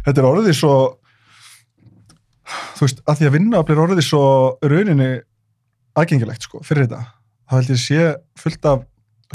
þetta 0.07 0.21
er 0.21 0.27
orðið 0.29 0.55
svo, 0.59 0.73
þú 2.75 2.87
veist, 2.87 3.03
að 3.05 3.19
því 3.19 3.27
að 3.27 3.35
vinna 3.37 3.61
er 3.61 3.83
orðið 3.85 4.07
svo 4.07 4.23
rauninni 4.65 5.11
aðgengilegt, 5.95 6.47
sko, 6.47 6.63
fyrir 6.65 6.87
þetta. 6.87 7.03
Það 7.45 7.61
held 7.61 7.73
ég 7.75 7.81
sé 7.83 8.07
fullt 8.41 8.65
af 8.71 8.83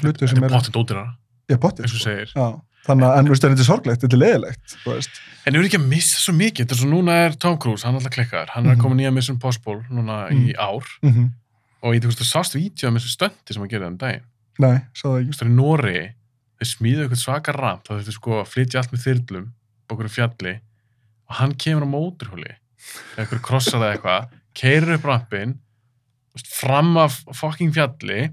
hlutu 0.02 0.26
sem 0.26 0.36
Þetta 0.36 0.46
er, 0.46 0.50
er 0.50 0.58
potið 0.58 0.74
dótirara, 0.74 1.14
ég 1.50 1.62
potið, 1.62 1.86
eins 1.86 1.94
og 1.94 2.02
segir. 2.02 2.34
Já, 2.34 2.48
þannig 2.90 3.06
að, 3.08 3.40
þetta 3.40 3.62
er 3.64 3.68
sorglegt, 3.68 4.02
þetta 4.04 4.16
er 4.16 4.22
leðilegt. 4.24 4.76
En 5.46 5.54
ég 5.54 5.58
vil 5.62 5.68
ekki 5.70 5.78
að 5.80 5.88
missa 5.88 6.18
svo 6.20 6.34
mikið, 6.36 6.64
þetta 6.66 6.76
er 6.76 6.80
svo 6.82 6.90
núna 6.90 7.12
er 7.26 7.36
Tom 7.40 7.56
Cruise, 7.62 7.84
hann 7.86 7.94
er 7.96 8.00
alltaf 8.02 8.12
klikkaður, 8.18 8.50
hann 8.54 8.66
er 8.66 8.74
Mhm. 8.76 8.80
komin 8.82 8.98
nýja 9.00 9.12
Mission 9.14 9.38
Possible 9.38 9.80
núna 9.90 10.28
í 10.30 10.54
ár. 10.58 10.84
Mm 11.02 11.30
og 11.82 11.94
ég 11.94 12.02
þú 12.04 12.10
veist, 12.10 12.18
þú 12.20 12.26
sást 12.28 12.52
vídeo 12.58 12.90
með 12.92 13.00
þessu 13.00 13.14
stöndi 13.16 13.54
sem 13.54 13.62
að 13.64 13.70
gera 13.70 13.84
það 13.86 13.88
um 13.88 13.96
daginn. 13.96 14.24
nei, 14.60 14.78
sá 14.92 15.04
það 15.08 15.14
Þú 15.16 15.20
ekki 15.20 15.30
veist, 15.30 15.40
það 15.40 15.46
er 15.48 15.54
Nóri, 15.56 16.00
þeir 16.60 16.68
smíðu 16.68 17.00
eitthvað 17.06 17.20
svaka 17.24 17.52
ramp, 17.56 17.84
þá 17.84 17.92
þurftu 17.96 18.12
sko 18.12 18.30
að 18.42 18.50
flytja 18.52 18.76
allt 18.82 18.92
með 18.92 19.04
þyrlum, 19.06 19.46
á 19.48 19.90
okkur 19.94 20.10
fjalli, 20.12 20.52
og 21.30 21.34
hann 21.40 21.54
kemur 21.54 21.86
á 21.88 21.94
móturhóli, 21.94 22.52
eitthvað 23.16 23.40
krossar 23.40 23.80
eða 23.80 23.94
eitthvað, 23.96 24.28
keirir 24.52 24.92
upp 24.98 25.04
rampin, 25.08 25.54
fram 26.60 26.96
af 27.00 27.24
fucking 27.32 27.72
fjalli, 27.72 28.28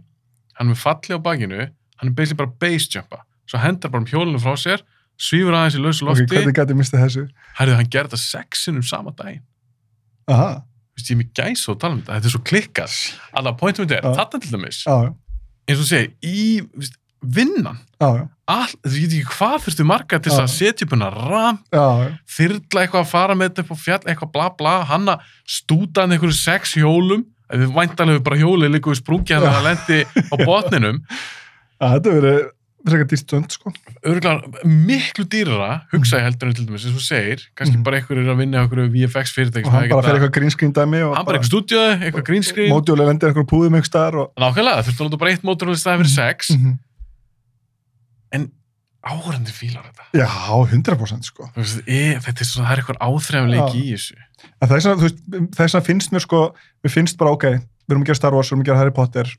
hann 0.59 0.67
er 0.67 0.73
með 0.73 0.81
falli 0.83 1.15
á 1.15 1.19
bakinu, 1.23 1.69
hann 2.01 2.09
er 2.11 2.15
basically 2.19 2.43
bara 2.45 2.55
base 2.59 2.89
jumpa, 2.91 3.21
svo 3.47 3.61
hendar 3.63 3.93
bara 3.93 4.03
um 4.03 4.09
hjólinu 4.09 4.41
frá 4.43 4.53
sér, 4.59 4.83
svífur 5.17 5.55
aðeins 5.57 5.77
í 5.79 5.83
lausu 5.83 6.07
lofti, 6.07 6.27
hvernig 6.29 6.55
gæti 6.57 6.75
ég 6.75 6.79
mistið 6.81 7.03
þessu? 7.05 7.25
Herðu, 7.57 7.77
hann 7.79 7.91
gerði 7.93 8.13
þetta 8.13 8.23
sexinum 8.23 8.85
sama 8.85 9.13
daginn. 9.17 9.43
aha, 10.29 10.61
Þú 10.97 11.01
veist, 11.01 11.09
ég 11.11 11.13
er 11.13 11.19
með 11.21 11.33
gæs 11.37 11.63
og 11.69 11.75
tala 11.77 11.93
um 11.93 11.99
þetta. 12.01 12.13
Þetta 12.15 12.27
er 12.27 12.33
svo 12.33 12.39
klikkað. 12.49 12.93
Alltaf, 13.37 13.57
pointum 13.59 13.85
mitt 13.85 13.91
er, 13.93 14.05
þarna 14.17 14.39
til 14.41 14.53
dæmis, 14.55 14.79
eins 14.87 15.75
og 15.77 15.83
þú 15.83 15.85
segir, 15.91 16.07
í 16.25 16.45
þú 16.63 16.81
veist, 16.81 16.97
vinnan, 17.37 17.79
all, 18.47 18.73
þú 18.85 18.93
veit 18.93 19.13
ekki 19.17 19.35
hvað 19.35 19.55
þurftu 19.65 19.85
marga 19.89 20.19
til 20.21 20.31
þess 20.31 20.43
að 20.43 20.51
setja 20.53 20.85
upp 20.87 20.93
hennar 20.95 21.17
ram, 21.17 21.57
þyrla 22.33 22.83
eitthvað 22.83 23.01
að 23.01 23.09
fara 23.11 23.37
með 23.37 23.49
þetta 23.49 23.65
upp 23.65 23.73
á 23.73 23.77
fjall, 23.83 24.03
eitthvað 24.05 24.33
bla 24.35 24.45
bla, 24.59 24.75
hann 24.91 25.09
að 25.13 25.25
stúta 25.57 26.05
hann 26.05 26.13
einhverju 26.15 26.37
sex 26.37 26.75
hjólum, 26.77 27.25
við 27.53 27.73
væntanlega 27.73 28.23
bara 28.25 28.39
hjólið 28.41 28.77
sprungið 28.99 29.37
hann 29.37 29.47
Já. 29.47 29.55
að 29.57 29.67
lendi 29.69 29.99
á 30.05 30.35
botninum, 30.45 31.01
Já, 31.77 31.85
þetta 31.93 32.13
verið 32.15 32.39
frekar 32.89 33.07
dýrt 33.11 33.23
stönd, 33.23 33.51
sko. 33.53 33.71
örgulega 34.05 34.63
miklu 34.65 35.25
dýrara, 35.29 35.81
hugsa 35.91 36.17
ég 36.21 36.25
heldur 36.27 36.49
en 36.49 36.55
til 36.57 36.65
dæmis, 36.67 36.85
eins 36.88 36.95
og 36.97 37.03
segir, 37.05 37.43
kannski 37.55 37.75
Mhm. 37.77 37.83
bara 37.83 37.99
einhverju 37.99 38.23
er 38.25 38.33
að 38.33 38.38
vinna 38.41 38.61
einhverju 38.63 38.89
VFX 38.95 39.33
fyrirtæki 39.35 39.65
Og 39.67 39.71
hann 39.75 39.89
bara 39.89 40.01
fer 40.07 40.15
eitthvað 40.17 40.33
green 40.38 40.51
screen 40.51 40.73
dæmi 40.73 41.01
og 41.07 41.15
hann 41.15 41.25
bara 41.25 41.38
eitthvað 41.39 41.51
stúdíu, 41.51 41.83
eitthvað 42.01 42.25
green 42.25 42.43
screen 42.43 42.71
mótjóli 42.71 43.05
lendir 43.07 43.29
einhverjum 43.29 43.49
púðum 43.51 43.75
einhver 43.77 43.89
staðar 43.91 44.15
og... 44.23 44.31
nákvæmlega, 44.39 44.83
þurftu 44.88 45.03
nota 45.07 45.17
bara 45.17 45.31
eitt 45.31 45.43
í 45.43 45.75
staði 45.77 45.97
fyrir 46.03 46.13
sex 46.15 46.51
Mhm. 46.55 46.77
en 48.31 48.51
áhörandi 49.07 49.51
fílar 49.55 49.83
þetta 49.88 50.03
Já, 50.17 50.27
100% 50.71 51.23
sko. 51.23 51.49
Veist, 51.55 51.81
e, 51.88 52.15
þetta 52.19 52.41
er 52.43 52.47
svona, 52.49 52.67
það 52.67 52.71
er 52.73 52.81
eitthvað 52.81 53.01
áþrefleiki 53.07 53.81
Já. 53.81 53.83
í 53.83 53.93
þessu 53.95 54.15
En 54.61 54.67
það 54.69 54.75
er 54.75 54.81
svona, 54.85 54.97
þú 54.99 55.05
veist, 55.07 55.19
það 55.55 55.63
er 55.65 55.71
svona 55.73 55.85
finnst 55.88 56.11
mér 56.13 56.23
sko, 56.25 56.39
mér 56.83 56.91
finnst 56.93 57.17
bara, 57.17 57.31
ok, 57.31 57.43
við 57.43 57.91
erum 57.93 58.03
að 58.03 58.09
gera 58.09 58.19
Star 58.19 58.33
Wars, 58.35 58.49
við 58.49 58.53
erum 58.57 58.63
að 58.63 58.69
gera 58.71 58.77
Harry 58.81 58.91
Potter, 58.91 59.31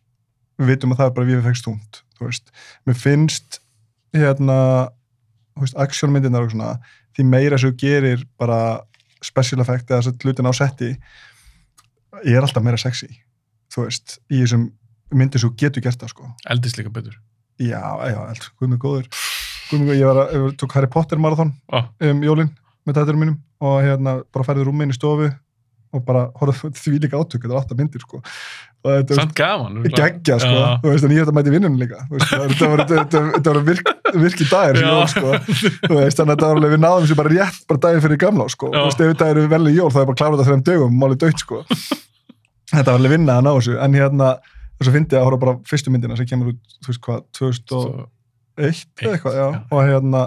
við 0.58 0.72
vitum 0.72 0.94
að 0.94 1.00
það 1.00 1.10
er 1.10 1.16
bara 1.16 1.54
túnt, 1.64 2.02
þú 2.18 2.28
veist. 2.28 2.52
Mér 2.86 2.98
finnst, 2.98 3.60
hérna, 4.16 4.58
actionmyndirnar 5.78 6.46
og 6.46 6.52
svona, 6.54 6.74
því 7.16 7.26
meira 7.28 7.58
sem 7.58 7.72
þú 7.72 7.78
gerir 7.82 8.26
bara 8.38 8.80
special 9.24 9.62
effect 9.64 9.90
eða 9.90 10.14
hlutin 10.22 10.48
á 10.50 10.52
setti, 10.54 10.92
ég 12.24 12.36
er 12.38 12.44
alltaf 12.44 12.64
meira 12.64 12.78
sexy, 12.80 13.08
þú 13.72 13.86
veist, 13.86 14.18
í 14.30 14.42
þessum 14.42 14.68
myndir 15.14 15.42
sem 15.42 15.50
þú 15.50 15.58
getur 15.62 15.84
gert 15.84 16.00
það, 16.02 16.14
sko. 16.14 16.30
eldist 16.50 16.78
líka 16.78 16.92
betur 16.92 17.18
Já, 17.58 17.82
já, 18.06 18.18
eld, 18.30 18.44
guð 18.60 18.68
mig 18.70 18.78
góður. 18.78 19.06
Guð 19.70 19.80
mig 19.80 19.88
góður, 19.88 19.98
ég 19.98 20.06
var 20.06 20.20
að, 20.22 20.34
ég 20.36 20.56
tók 20.60 20.74
Harry 20.76 20.90
Potter 20.92 21.18
marathon 21.18 21.50
Ó, 21.74 21.80
um 22.06 22.20
jólinn 22.22 22.52
með 22.86 23.00
dæturum 23.00 23.24
mínum 23.24 23.38
og 23.58 23.80
hérna 23.82 24.14
bara 24.30 24.46
færði 24.46 24.68
rúminn 24.68 24.92
í 24.92 24.96
stofu 24.96 25.26
og 25.96 26.04
bara 26.06 26.28
horfði 26.38 26.70
því 26.76 27.00
líka 27.02 27.18
átök, 27.18 27.42
þetta 27.42 27.54
var 27.54 27.64
átta 27.64 27.76
myndir 27.78 28.04
sko. 28.04 28.20
Samt 29.18 29.32
gaman 29.36 29.80
var 29.82 29.90
geggja 29.98 30.36
sko, 30.38 30.52
Já. 30.54 30.66
þú 30.82 30.90
veist, 30.92 31.04
en 31.08 31.14
ég 31.16 31.24
þetta 31.24 31.34
mæti 31.36 31.52
vinnunum 31.54 31.78
líka. 31.80 31.98
Þetta 32.12 32.68
þetta 33.34 33.54
var 33.54 33.62
virk, 33.66 33.90
virki 34.22 34.46
dagir 34.48 34.78
jól 34.84 35.08
sko, 35.10 35.32
þú 35.88 35.94
veist, 35.98 36.20
þannig 36.20 36.32
að 36.32 36.36
þetta 36.36 36.46
var 36.48 36.60
alveg 36.60 36.74
við 36.74 36.82
náðum 36.84 37.06
þessu 37.06 37.16
bara 37.18 37.32
rétt 37.34 37.58
bara 37.68 37.82
daginn 37.86 38.04
fyrir 38.06 38.20
gamla 38.22 38.46
sko, 38.54 38.70
þú 38.72 38.84
veist, 38.86 39.02
ef 39.02 39.10
þetta 39.14 39.30
er 39.34 39.40
vel 39.54 39.64
í 39.68 39.74
jól 39.76 39.90
þá 39.90 39.98
er 40.04 40.08
bara 40.12 40.20
klárað 40.22 40.38
þetta 40.38 40.48
þreim 40.52 40.64
dögum, 40.70 40.94
málið 41.02 41.20
dött 41.24 41.42
sko. 41.42 41.62
Þetta 42.68 42.86
var 42.92 42.98
alveg 43.00 43.14
vinna 43.16 43.38
að 43.40 43.44
ná 43.48 43.50
þessu. 43.58 43.74
En 43.82 43.94
hérna, 43.98 44.30
þess 44.78 44.90
að 44.92 44.96
fyndi 44.98 45.18
að 45.18 45.26
horfa 45.26 45.42
bara 45.44 45.56
fyrstu 45.68 45.90
myndina 45.94 46.16
sem 46.20 46.28
kemur 46.30 46.52
út, 46.54 46.60
þú 46.84 46.92
veist 46.92 47.02
hvað, 47.08 47.22
2001 47.38 47.64
Svo- 47.66 48.08
eða 49.02 49.14
eitthvað, 49.16 49.38
já. 49.42 49.46
og 49.72 49.80
hérna 49.88 50.22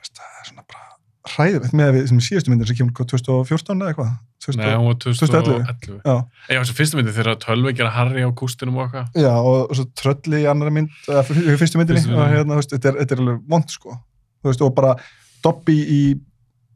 veist, 0.00 0.14
það 0.18 0.40
er 0.40 0.48
svona 0.50 0.64
bara 0.68 0.82
hræðilegt 1.24 1.74
með 1.76 1.90
við 1.96 2.08
sem 2.10 2.20
síðustu 2.24 2.52
myndir 2.52 2.68
sem 2.68 2.78
kemur 2.78 2.94
hvað, 2.98 3.08
2014 3.14 3.80
eða 3.80 3.92
eitthvað? 3.92 4.10
2000 4.44 4.60
Nei, 4.60 4.74
hún 4.76 4.88
var 4.90 4.98
2011. 5.00 5.62
2011 5.80 6.02
Já, 6.04 6.16
Já, 6.52 6.58
þessu 6.58 6.76
fyrstu 6.76 6.98
myndi 6.98 7.14
þegar 7.16 7.38
tölvi 7.40 7.72
gera 7.78 7.92
Harry 7.94 8.26
á 8.26 8.30
kústinum 8.36 8.76
og 8.76 8.84
eitthvað. 8.84 9.22
Já, 9.24 9.32
og, 9.40 9.72
svo 9.78 9.86
trölli 9.96 10.42
í 10.42 10.50
annari 10.50 10.74
mynd, 10.76 10.98
eða 11.08 11.24
fyrstu 11.30 11.80
myndinni. 11.80 12.02
Fyrstu 12.04 12.18
og 12.18 12.28
hérna, 12.28 12.52
þú 12.52 12.60
veist, 12.60 12.74
þetta 12.76 12.90
er, 12.90 13.00
þetta 13.00 13.16
er 13.16 13.24
alveg 13.24 13.40
vond 13.54 13.72
sko, 13.72 13.96
þú 14.44 14.50
veist, 14.50 14.64
og 14.66 14.76
bara 14.76 14.92
Dobby 15.44 15.78
í 15.80 16.02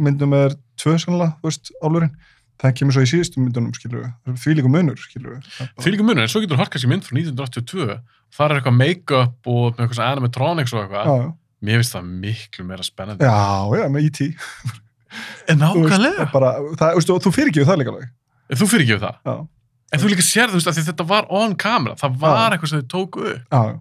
myndum 0.01 0.35
er 0.39 0.57
tvö 0.81 0.97
sannlega, 1.03 1.37
þú 1.43 1.51
veist, 1.51 1.73
álurinn 1.85 2.15
það 2.59 2.75
kemur 2.81 2.97
svo 2.97 3.05
í 3.05 3.11
síðustu 3.11 3.43
myndunum, 3.43 3.75
skilur 3.77 4.09
við 4.27 4.39
því 4.43 4.55
líka 4.59 4.71
munur, 4.73 4.99
skilur 4.99 5.37
við 5.37 5.69
Því 5.79 5.93
líka 5.95 6.07
munur, 6.07 6.25
en 6.25 6.33
svo 6.33 6.43
getur 6.43 6.59
horkast 6.59 6.87
í 6.87 6.91
mynd 6.91 7.07
frá 7.07 7.15
1982 7.15 7.99
þar 8.35 8.55
er 8.55 8.61
eitthvað 8.61 8.79
make-up 8.79 9.51
og 9.53 9.77
með 9.77 9.85
eitthvað 9.85 10.09
animatronics 10.09 10.75
og 10.75 10.83
eitthvað. 10.83 11.13
Já, 11.13 11.29
Mér 11.65 11.81
finnst 11.81 11.95
það 11.97 12.09
miklu 12.23 12.65
meira 12.69 12.85
spennandi. 12.87 13.27
Já, 13.27 13.79
já, 13.81 13.87
með 13.91 14.09
E.T. 14.09 14.29
En 15.49 15.63
það, 15.63 16.99
þú 17.25 17.33
fyrir 17.35 17.51
ekki 17.53 17.65
það 17.67 17.81
líka 17.81 17.93
alveg. 17.95 18.11
En 18.49 18.61
Þú 18.61 18.69
fyrir 18.71 18.85
ekki 18.87 19.01
það? 19.03 19.17
Já, 19.25 19.37
En 19.89 20.01
þú 20.03 20.11
líka 20.13 20.25
sér 20.27 20.51
þú 20.53 20.59
veist 20.59 20.69
að 20.69 20.79
þetta 20.91 21.05
var 21.09 21.27
on 21.33 21.55
camera 21.57 21.95
Það 21.97 22.17
var 22.21 22.35
Já. 22.37 22.57
eitthvað 22.57 22.71
sem 22.75 22.81
þið 22.83 22.89
tóku 22.93 23.23
upp. 23.25 23.45
Já, 23.49 23.61
já 23.73 23.77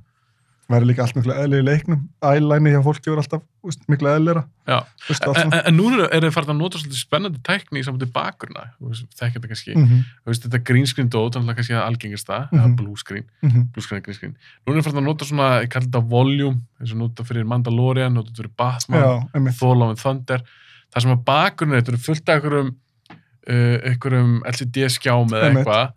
verður 0.67 0.87
líka 0.89 1.03
allt 1.05 1.15
miklu 1.15 1.31
eðli 1.33 1.59
í 1.61 1.63
leiknum. 1.63 2.01
Ælæni 2.27 2.71
hjá 2.73 2.81
fólki 2.83 3.07
verður 3.07 3.21
alltaf 3.23 3.43
veist, 3.63 3.83
miklu 3.87 4.09
eðlera 4.11 4.41
Já. 4.67 4.79
veist, 5.07 5.23
En, 5.39 5.53
en, 5.55 5.75
núna 5.77 6.07
er 6.11 6.25
þið 6.25 6.33
farin 6.35 6.51
að 6.53 6.57
nota 6.59 6.81
svolítið 6.81 6.99
spennandi 6.99 7.39
tækni 7.47 7.79
í 7.79 7.85
samvætti 7.87 8.09
bakurna 8.11 8.65
Þekkja 8.81 9.37
þetta 9.37 9.51
kannski. 9.53 9.75
Mhm, 9.79 10.01
Þú 10.25 10.31
veist, 10.33 10.43
Þetta 10.47 10.63
green 10.67 10.87
screen 10.91 11.09
dót, 11.09 11.33
þannig 11.37 11.53
að 11.53 11.59
kannski 11.61 11.75
það 11.77 11.85
algengasta 11.87 12.39
eða 12.51 12.65
Mhm. 12.67 12.75
blue 12.75 12.97
screen, 12.97 13.23
mhm. 13.43 13.61
blue 13.71 13.83
screen, 13.83 14.01
green 14.01 14.15
screen. 14.19 14.35
Núna 14.67 14.77
er 14.77 14.81
þið 14.81 14.89
farin 14.89 14.99
að 15.03 15.07
nota 15.07 15.25
svona, 15.25 15.47
ég 15.63 15.69
kalli 15.69 15.87
þetta 15.87 16.03
volume 16.09 16.59
eins 16.81 16.91
og 16.91 16.97
nota 16.97 17.23
fyrir 17.23 17.45
Mandalorian, 17.45 18.13
nota 18.13 18.31
fyrir 18.35 18.51
Batman 18.57 19.29
and 19.33 19.97
Thunder. 19.97 20.43
Það 20.93 21.01
sem 21.01 21.11
að 21.11 21.23
bakurinn 21.23 21.75
þetta 21.81 21.89
eru 21.93 21.97
fullt 21.97 22.29
af 22.29 22.35
einhverjum 22.43 22.75
uh, 23.47 23.77
einhverjum 23.87 24.41
LCD 24.45 24.87
skjám 24.91 25.31
eða 25.31 25.53
eitthvað 25.53 25.93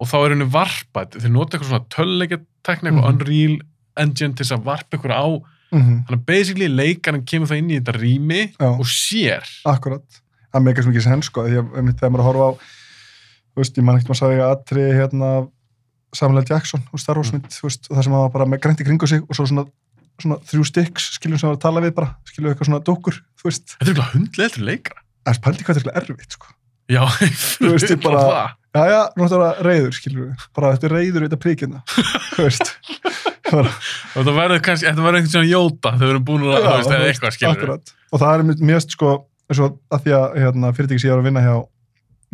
og 0.00 0.06
þá 0.10 0.16
er 0.20 0.34
henni 0.34 0.44
varpað. 0.52 1.16
Þeir 1.16 1.32
nota 1.32 1.56
eitthvað 1.56 1.70
svona 1.70 1.88
tölleikjartekni 1.96 2.90
eitthvað 2.90 3.06
Mhm. 3.06 3.14
Unreal 3.14 3.56
Engine 3.96 4.34
til 4.36 4.44
þess 4.44 4.56
að 4.58 4.64
varpa 4.68 4.96
eitthvað 4.96 5.16
á. 5.16 5.26
Mhm, 5.72 5.94
þannig 6.06 6.20
að 6.20 6.26
basically 6.26 6.68
leikarinn 6.70 7.24
kemur 7.26 7.48
það 7.50 7.58
inn 7.58 7.70
í 7.74 7.78
þetta 7.80 7.94
rými 7.98 8.40
Já. 8.54 8.68
og 8.70 8.86
sér. 8.86 9.42
Akkurat. 9.66 10.04
Það 10.54 10.62
meikar 10.66 10.84
svo 10.86 10.92
mikið 10.92 11.02
sens 11.08 11.26
sko 11.30 11.42
að 11.42 11.56
þegar 11.56 12.10
maður 12.12 12.22
að 12.22 12.28
horfa 12.30 12.46
á 12.46 12.52
þú 12.56 13.60
veist, 13.62 13.76
ég 13.80 13.84
man 13.84 13.96
ekkert 13.98 14.08
maður 14.12 14.20
sagði 14.22 14.38
að 14.44 14.52
aðtri 14.54 14.84
hérna 14.94 15.30
Samuel 16.14 16.38
L. 16.42 16.46
Jackson 16.48 16.84
og 16.92 17.00
Star 17.02 17.16
Wars 17.18 17.32
Mm. 17.32 17.40
mynd, 17.42 17.58
veist, 17.66 17.90
og 17.90 17.96
það 17.96 18.04
sem 18.04 18.12
var 18.12 18.30
bara 18.30 18.46
með 18.46 18.60
grænt 18.62 18.80
í 18.80 18.86
kringu 18.86 19.06
sig 19.10 19.20
og 19.26 19.34
svo 19.36 19.46
svona, 19.50 19.66
svona 20.22 20.38
þrjú 20.46 20.64
stykks 20.70 21.10
skiljum 21.18 21.38
sem 21.40 21.50
að 21.50 21.60
tala 21.60 21.80
við 21.82 21.94
bara, 21.98 22.14
skiljum 22.24 22.52
eitthvað 22.54 22.70
svona 22.70 22.84
dókur, 22.86 23.18
þetta 23.42 23.76
er 23.82 23.86
eitthvað 23.90 24.12
hundlega 24.14 24.46
eftir 24.46 24.62
leikara. 24.64 25.00
Það 25.26 25.34
er 25.34 25.40
pældi 25.44 25.64
hvað 25.66 25.74
þetta 25.76 25.90
er 25.90 25.92
eitthvað 25.92 26.14
erfitt 26.16 26.32
sko. 26.38 26.46
Já, 26.88 27.02
Þú 27.58 27.72
veist, 27.74 27.90
ég 27.90 28.00
bara- 28.06 28.54
já, 28.76 28.82
já, 28.86 29.00
nú 29.16 29.24
er 29.26 29.28
þetta 29.34 29.64
reyður, 29.66 29.92
skiljum 29.98 30.22
við 30.30 30.46
bara 30.54 30.72
þetta 30.76 30.86
er 30.86 30.94
reyður 30.94 31.26
þetta 31.26 31.40
príkina 31.42 31.82
þú 32.36 32.44
veist 32.46 32.70
það 33.50 34.30
verður 34.36 34.60
kannski, 34.66 34.86
þetta 34.88 35.04
verður 35.04 35.18
einhvern 35.20 35.32
svona 35.32 35.50
jóta 35.50 35.92
þau 35.96 36.04
verður 36.06 36.24
búin 36.28 36.44
að, 36.46 36.56
þú 36.66 36.74
veist, 36.76 36.92
eða 36.96 37.08
eitthvað 37.10 37.34
skilur 37.36 37.72
og 37.76 38.20
það 38.22 38.34
er 38.34 38.44
mjög 38.70 38.84
sko 38.90 39.10
eins 39.46 39.60
og 39.62 39.76
að 39.94 40.04
því 40.06 40.14
að 40.18 40.36
hérna, 40.42 40.70
fyrirtæki 40.76 41.02
sem 41.02 41.08
ég 41.10 41.14
var 41.16 41.22
að 41.22 41.28
vinna 41.30 41.42
hjá 41.46 41.54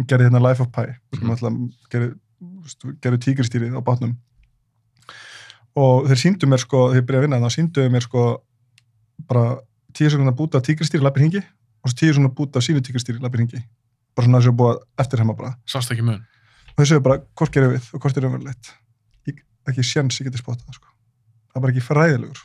gerði 0.08 0.26
hérna 0.28 0.40
Life 0.46 0.64
of 0.64 0.70
Pi 0.72 0.84
sem 0.88 1.22
Mhm. 1.22 1.32
alltaf 1.34 1.52
gerði, 1.92 2.08
gerði 3.04 3.18
tígristýrið 3.26 3.76
á 3.76 3.80
bátnum. 3.84 4.14
Og 5.76 6.06
þeir 6.08 6.20
síndu 6.20 6.48
mér 6.48 6.60
sko 6.60 6.88
þegar 6.92 7.00
ég 7.00 7.06
byrjaði 7.08 7.22
að 7.22 7.26
vinna 7.28 7.40
þá 7.44 7.54
síndu 7.56 7.84
mér 7.92 8.04
sko 8.04 8.24
bara 9.28 9.44
tíu 9.96 10.10
sekundar 10.12 10.34
búta 10.36 10.58
af 10.60 10.64
tígristýri 10.66 11.04
lappir 11.04 11.24
hingi 11.26 11.40
og 11.42 11.90
svo 11.92 11.96
tíu 12.00 12.12
sekundar 12.12 12.34
búta 12.36 12.60
sínu 12.64 12.80
tígristýri 12.84 13.20
lappir 13.22 13.44
hingi 13.44 13.60
bara 14.16 14.26
svona 14.26 14.40
þessu 14.42 14.56
búið 14.56 14.80
eftir 15.00 15.22
heima 15.22 15.36
bara. 15.36 15.54
Sást 15.68 15.92
ekki 15.94 16.04
mun? 16.04 16.20
Og 16.72 16.80
þau 16.80 16.88
sögðu 16.88 17.04
bara 17.06 17.20
hvort 17.36 17.52
gerum 17.52 17.72
við? 17.76 17.88
Og 17.94 18.00
hvort 18.00 18.16
er 18.20 18.28
umverulegt 18.28 18.72
ekki 19.70 19.84
sjens 19.86 20.16
ég 20.20 20.26
geti 20.26 20.40
spottað 20.42 20.66
það 20.72 20.74
sko 20.80 20.91
það 21.52 21.60
er 21.60 21.66
bara 21.66 21.74
ekki 21.74 21.84
fræðilegur. 21.86 22.40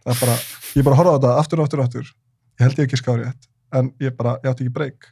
Það 0.00 0.12
er 0.14 0.20
bara, 0.24 0.36
ég 0.74 0.86
bara 0.88 0.98
horfði 0.98 1.14
á 1.14 1.16
þetta 1.16 1.38
aftur 1.44 1.60
og 1.60 1.68
aftur 1.68 1.80
og 1.82 1.88
aftur. 1.88 2.12
Ég 2.58 2.66
held 2.66 2.82
ég 2.82 2.88
ekki 2.88 3.00
skári 3.00 3.28
þetta 3.28 3.50
en 3.78 3.90
ég 4.02 4.14
bara, 4.18 4.36
ég 4.42 4.50
átti 4.50 4.66
ekki 4.66 4.74
breyk 4.74 5.08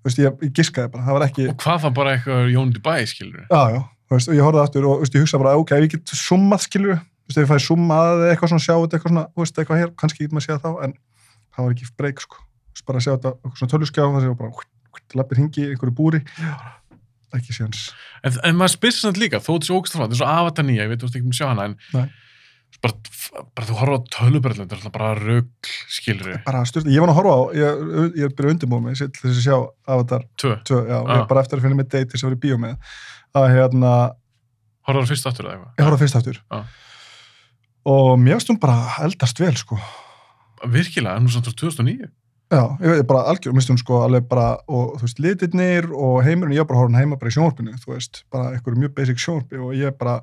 þú 0.00 0.08
veist, 0.08 0.20
ég, 0.22 0.36
ég 0.46 0.52
giskaði 0.56 0.92
bara, 0.94 1.04
það 1.06 1.16
var 1.16 1.24
ekki 1.26 1.46
og 1.50 1.56
hvað 1.60 1.78
það 1.84 1.96
bara 1.98 2.12
eitthvað 2.16 2.52
Jón 2.54 2.72
Dubai 2.74 3.00
skilur 3.08 3.42
já, 3.44 3.62
já, 3.74 3.80
þú 4.08 4.16
veist, 4.16 4.30
og 4.30 4.38
ég 4.38 4.46
horfði 4.46 4.62
aftur 4.64 4.88
og 4.88 5.02
veist, 5.02 5.16
ég 5.16 5.24
hugsa 5.26 5.40
bara, 5.42 5.54
ok, 5.60 5.70
ef 5.76 5.86
ég 5.86 5.94
get 5.94 6.14
summað 6.16 6.64
skilur 6.64 6.96
þú 6.96 7.02
veist, 7.28 7.36
ef 7.36 7.42
ég 7.44 7.50
fæði 7.50 7.66
summað 7.66 8.24
eitthvað 8.30 8.52
svona 8.54 8.64
sjá 8.64 8.74
þetta 8.74 8.98
eitthvað 8.98 9.12
svona, 9.14 9.26
þú 9.28 9.44
veist, 9.44 9.60
eitthvað 9.60 9.82
hér, 9.82 9.92
kannski 10.00 10.24
getur 10.24 10.38
maður 10.38 10.46
séð 10.48 10.62
þá 10.64 10.70
en 10.86 10.96
það 11.50 11.66
var 11.66 11.76
ekki 11.76 11.90
breyk, 12.00 12.24
sko. 12.24 12.36
Bara 12.88 13.00
að 13.00 13.04
sjá 13.04 13.12
þetta, 13.12 13.30
eitthvað 13.36 13.60
svona 13.60 13.72
töluskjá 13.74 14.02
ekki 17.38 17.54
séns. 17.56 17.90
En, 18.24 18.34
en 18.44 18.56
maður 18.58 18.74
spyrir 18.76 18.96
samt 18.98 19.20
líka, 19.20 19.38
þó 19.42 19.52
þetta 19.54 19.64
er 19.64 19.68
svo 19.70 19.78
ógst 19.80 19.94
frá, 19.96 20.02
þetta 20.06 20.16
er 20.16 20.20
svo 20.22 20.30
avatar 20.32 20.66
nýja, 20.66 20.82
ég 20.86 20.90
veit 20.92 21.00
þú 21.02 21.08
veist 21.08 21.18
ekki 21.20 21.30
um 21.30 21.36
sjá 21.38 21.46
hana, 21.50 21.66
en 21.70 22.10
bara, 22.80 22.94
bara 23.58 23.66
þú 23.68 23.76
horfa 23.80 23.96
á 24.00 24.08
tölubröðlun 24.16 24.64
þetta 24.68 24.76
er 24.76 24.80
alltaf 24.80 24.94
bara 24.94 25.10
rugl, 25.18 25.70
skilur 25.92 26.30
við 26.30 26.38
bara 26.46 26.62
styrta, 26.68 26.92
ég 26.94 27.02
var 27.02 27.10
nú 27.10 27.14
að 27.14 27.18
horfa 27.20 27.34
á 27.34 27.40
ég, 27.60 27.82
ég 28.20 28.24
er 28.28 28.34
byrjuð 28.38 28.54
undirbúið 28.54 28.84
mig 28.86 29.00
til 29.00 29.10
þess 29.20 29.40
að 29.40 29.44
sjá 29.44 29.56
Avatar 29.96 30.24
tvö, 30.40 30.52
2, 30.70 30.78
já, 30.88 30.96
Ah. 31.00 31.10
ég 31.10 31.20
er 31.24 31.26
bara 31.32 31.42
eftir 31.44 31.58
að 31.60 31.66
finna 31.66 31.76
mig 31.80 31.88
date 31.90 32.06
til 32.08 32.14
þess 32.16 32.24
að 32.24 32.30
vera 32.30 32.38
í 32.38 32.44
bíó 32.46 32.60
með 32.62 32.94
að 33.40 33.48
hérna, 33.56 33.92
horfa 34.88 35.02
á 35.04 35.10
fyrst 35.10 35.28
aftur 35.28 35.44
eða 35.50 35.56
eitthvað? 35.58 35.74
Ég 35.76 35.88
horfa 35.90 36.00
fyrst 36.04 36.18
aftur. 36.20 36.40
Ah. 36.50 36.64
og 37.90 38.14
mér 38.20 38.38
finnst 38.38 38.50
hún 38.54 38.60
bara 38.62 38.78
eldast 39.04 39.38
vel 39.40 39.54
sko. 39.56 39.76
Virkilega, 40.70 41.16
en 41.16 41.24
nú 41.24 41.30
samt 41.32 41.46
frá 41.48 41.54
2009 41.56 42.08
Já, 42.50 42.62
ég 42.82 42.90
veit 42.96 43.06
bara 43.06 43.22
algjör, 43.30 43.52
hún 43.54 43.78
sko 43.78 44.00
alveg 44.02 44.24
bara, 44.28 44.58
og 44.66 44.96
þú 44.98 45.06
veist, 45.06 45.20
litirnir 45.22 45.86
og 45.94 46.16
heimurinn, 46.26 46.56
ég 46.58 46.66
bara 46.66 46.80
horfinn 46.80 46.98
heima 46.98 47.16
bara 47.20 47.30
í 47.30 47.34
sjónvarpinu, 47.36 47.76
þú 47.78 47.92
veist, 47.94 48.24
bara 48.32 48.50
eitthvað 48.56 48.80
mjög 48.82 48.94
basic 48.96 49.20
sjónvarpi 49.22 49.60
og 49.62 49.70
ég 49.78 49.94
bara, 50.00 50.16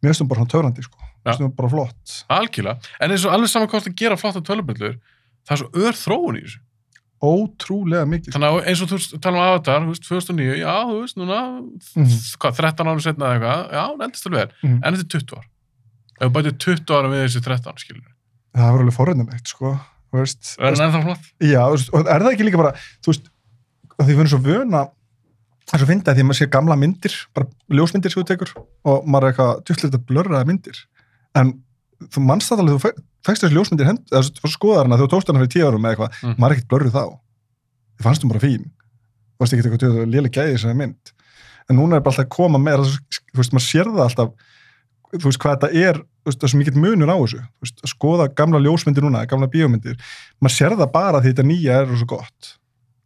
mér 0.00 0.08
finnst 0.14 0.22
hún 0.24 0.28
bara 0.30 0.40
svona 0.40 0.52
töfrandi, 0.54 0.82
sko, 0.86 0.96
mér 0.96 1.28
finnst 1.34 1.44
hún 1.44 1.52
bara 1.58 1.68
flott. 1.68 2.14
algjörlega, 2.30 2.78
en 3.04 3.10
eins 3.12 3.26
og 3.28 3.32
alveg 3.36 3.52
saman 3.52 3.68
hvort 3.68 3.86
að 3.90 3.94
gera 4.00 4.16
flotta 4.16 4.40
tölubröðlur 4.40 4.96
það 5.44 5.52
er 5.52 5.60
svo 5.60 5.68
ör 5.84 5.92
þróun 6.00 6.40
í 6.40 6.44
þessu 6.46 6.64
Ótrúlega 7.18 8.06
mikið, 8.06 8.30
sko. 8.30 8.38
þannig 8.38 8.56
að 8.56 8.66
eins 8.70 8.80
og 8.84 8.88
þú 8.92 9.20
tala 9.20 9.36
um 9.36 9.44
Avatar, 9.44 9.80
þú 9.82 9.92
veist, 9.92 10.04
2009 10.08 10.56
já, 10.62 10.74
þú 10.88 10.98
veist, 11.02 11.16
núna 11.18 11.38
Mhm. 11.98 12.18
hvað, 12.38 12.56
13 12.62 12.86
árum 12.86 13.00
setna 13.02 13.24
eða 13.26 13.36
eitthvað, 13.36 13.72
já, 13.74 13.82
hún 13.92 14.04
endist 14.06 14.26
alveg 14.26 14.38
vel 14.38 14.52
Mhm. 14.62 14.80
en 14.84 14.94
þetta 14.94 15.04
er 15.04 15.12
20 15.18 15.36
ár 15.36 15.44
ef 16.20 16.28
þú 16.28 16.32
bætið 16.32 16.58
20 16.58 16.94
ára 16.94 17.08
við 17.12 17.24
þessi 17.26 17.42
13, 17.44 17.76
skilur 17.76 18.02
við 18.06 18.14
Það 18.56 18.72
var 18.72 18.80
alveg 18.80 18.96
forröndinlegt, 18.96 19.46
sko, 19.52 19.80
veist. 20.12 20.54
er 20.58 20.72
hann 20.72 20.84
ennþá 20.88 21.02
flott? 21.04 21.26
Já, 21.44 21.62
veist, 21.72 21.90
og 21.92 22.06
er 22.08 22.22
það 22.24 22.32
ekki 22.32 22.46
líka 22.48 22.60
bara, 22.62 22.72
þú 23.04 23.12
veist, 23.12 23.28
því 23.98 24.06
við 24.14 24.18
erum 24.22 24.30
svo 24.32 24.40
vöna, 24.44 24.82
það 25.68 25.84
fyndið 25.90 26.08
að 26.08 26.16
því 26.16 26.22
að 26.24 26.28
maður 26.30 26.38
sé 26.40 26.46
gamla 26.54 26.76
myndir, 26.80 27.14
bara 27.34 27.46
ljósmyndir 27.76 28.12
sem 28.14 28.22
þú 28.22 28.26
tekur 28.30 28.52
og 28.88 29.04
maður 29.06 29.26
er 29.28 29.32
eitthvað 29.34 29.62
djúllið 29.68 29.98
að 29.98 30.06
blörraða 30.08 30.48
myndir, 30.48 30.78
en 31.36 31.52
þú 32.08 32.22
mannst 32.24 32.48
það 32.52 32.62
alveg, 32.64 32.78
þú 32.78 32.92
fækst 33.28 33.42
þessi 33.44 33.56
ljósmyndir 33.58 33.88
hend, 33.90 34.02
eða 34.08 34.22
þú 34.24 34.40
fórst 34.40 34.48
að 34.48 34.56
skoða 34.56 34.82
hana 34.86 34.98
þú 35.02 35.08
tókst 35.12 35.28
hana 35.32 35.42
fyrir 35.42 35.52
tíu 35.52 35.66
árum 35.68 35.84
eða 35.84 35.92
eitthvað, 35.96 36.18
Mm. 36.22 36.34
maður 36.38 36.50
er 36.52 36.56
ekkert 36.56 36.70
blörruð 36.72 36.94
þá. 36.94 37.04
Þið 37.98 38.06
fannst 38.06 38.22
þú 38.22 38.28
bara 38.32 38.40
fín. 38.46 38.64
Þú 39.34 39.42
varst 39.42 39.52
ekki 39.52 39.68
eitthvað 39.68 40.06
lélega 40.14 40.34
gæði 40.38 40.54
þessari 40.54 40.76
mynd. 40.78 41.12
En 41.68 41.76
núna 41.76 41.96
er 41.98 42.00
bara 42.06 42.14
alltaf 42.14 42.24
að 42.24 42.32
koma 42.38 42.58
með, 42.62 42.86
þú 43.34 43.38
veist, 43.42 43.52
maður 43.52 43.66
sér 43.66 43.90
það 43.90 44.04
alltaf, 44.06 44.30
þú 45.14 45.24
veist, 45.24 45.40
hvað 45.42 45.56
þetta 45.56 45.86
er, 45.88 46.00
það 46.28 46.44
er 46.44 46.52
svo 46.52 46.60
mikill 46.60 46.82
munur 46.82 47.12
á 47.12 47.16
þessu. 47.16 47.40
Veist, 47.64 47.80
að 47.84 47.92
skoða 47.94 48.28
gamla 48.36 48.60
ljósmyndir 48.64 49.06
núna, 49.06 49.24
gamla 49.30 49.48
bíómyndir, 49.52 49.96
maður 50.42 50.56
sér 50.56 50.76
það 50.76 50.92
bara 50.94 51.22
því 51.24 51.32
þetta 51.32 51.48
nýja 51.48 51.80
er 51.82 51.94
svo 51.94 52.10
gott. 52.16 52.54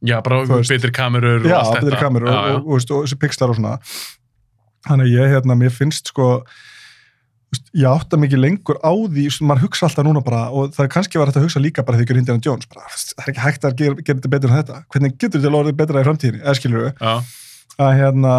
já, 0.03 0.17
bara 0.27 0.43
betri 0.67 0.91
kamerur 0.91 1.47
Já, 1.47 1.61
þetta 1.77 2.01
kamerur 2.01 2.33
og, 2.33 2.35
og, 2.35 2.67
og, 2.67 2.91
og 2.91 3.07
þessi 3.07 3.19
pixlar 3.23 3.53
og 3.55 3.59
svona. 3.61 3.77
Þannig 4.89 5.09
að 5.09 5.15
ég, 5.15 5.33
hérna, 5.37 5.55
mér 5.61 5.71
finnst 5.71 6.11
sko, 6.11 6.29
veist, 7.55 7.69
ég 7.79 7.87
átta 7.87 8.19
mikið 8.19 8.43
lengur 8.43 8.81
á 8.83 8.91
því, 8.91 9.29
maður 9.47 9.69
hugsa 9.69 9.87
alltaf 9.87 10.09
núna 10.09 10.25
bara, 10.27 10.49
og 10.51 10.73
það 10.75 10.89
er 10.89 10.91
kannski 10.97 11.21
var 11.23 11.31
þetta 11.31 11.45
að 11.45 11.47
hugsa 11.47 11.63
líka 11.63 11.85
bara 11.87 12.01
því 12.01 12.09
ykkur 12.09 12.19
Indiana 12.19 12.43
Jones, 12.43 12.67
bara, 12.73 12.91
það 12.91 13.23
er 13.23 13.31
ekki 13.31 13.45
hægt 13.45 13.69
að 13.69 13.77
gera, 13.79 14.01
gera 14.03 14.19
þetta 14.19 14.33
betur 14.35 14.51
en 14.51 14.59
þetta. 14.59 14.81
Hvernig 14.91 15.15
getur 15.15 15.45
þetta 15.45 15.61
orðið 15.61 15.79
betra 15.85 16.03
í 16.03 16.09
framtíðinni, 16.09 16.43
eða 16.43 16.57
skilur 16.59 16.89
við? 16.89 17.07
Að 17.79 17.93
hérna, 18.01 18.35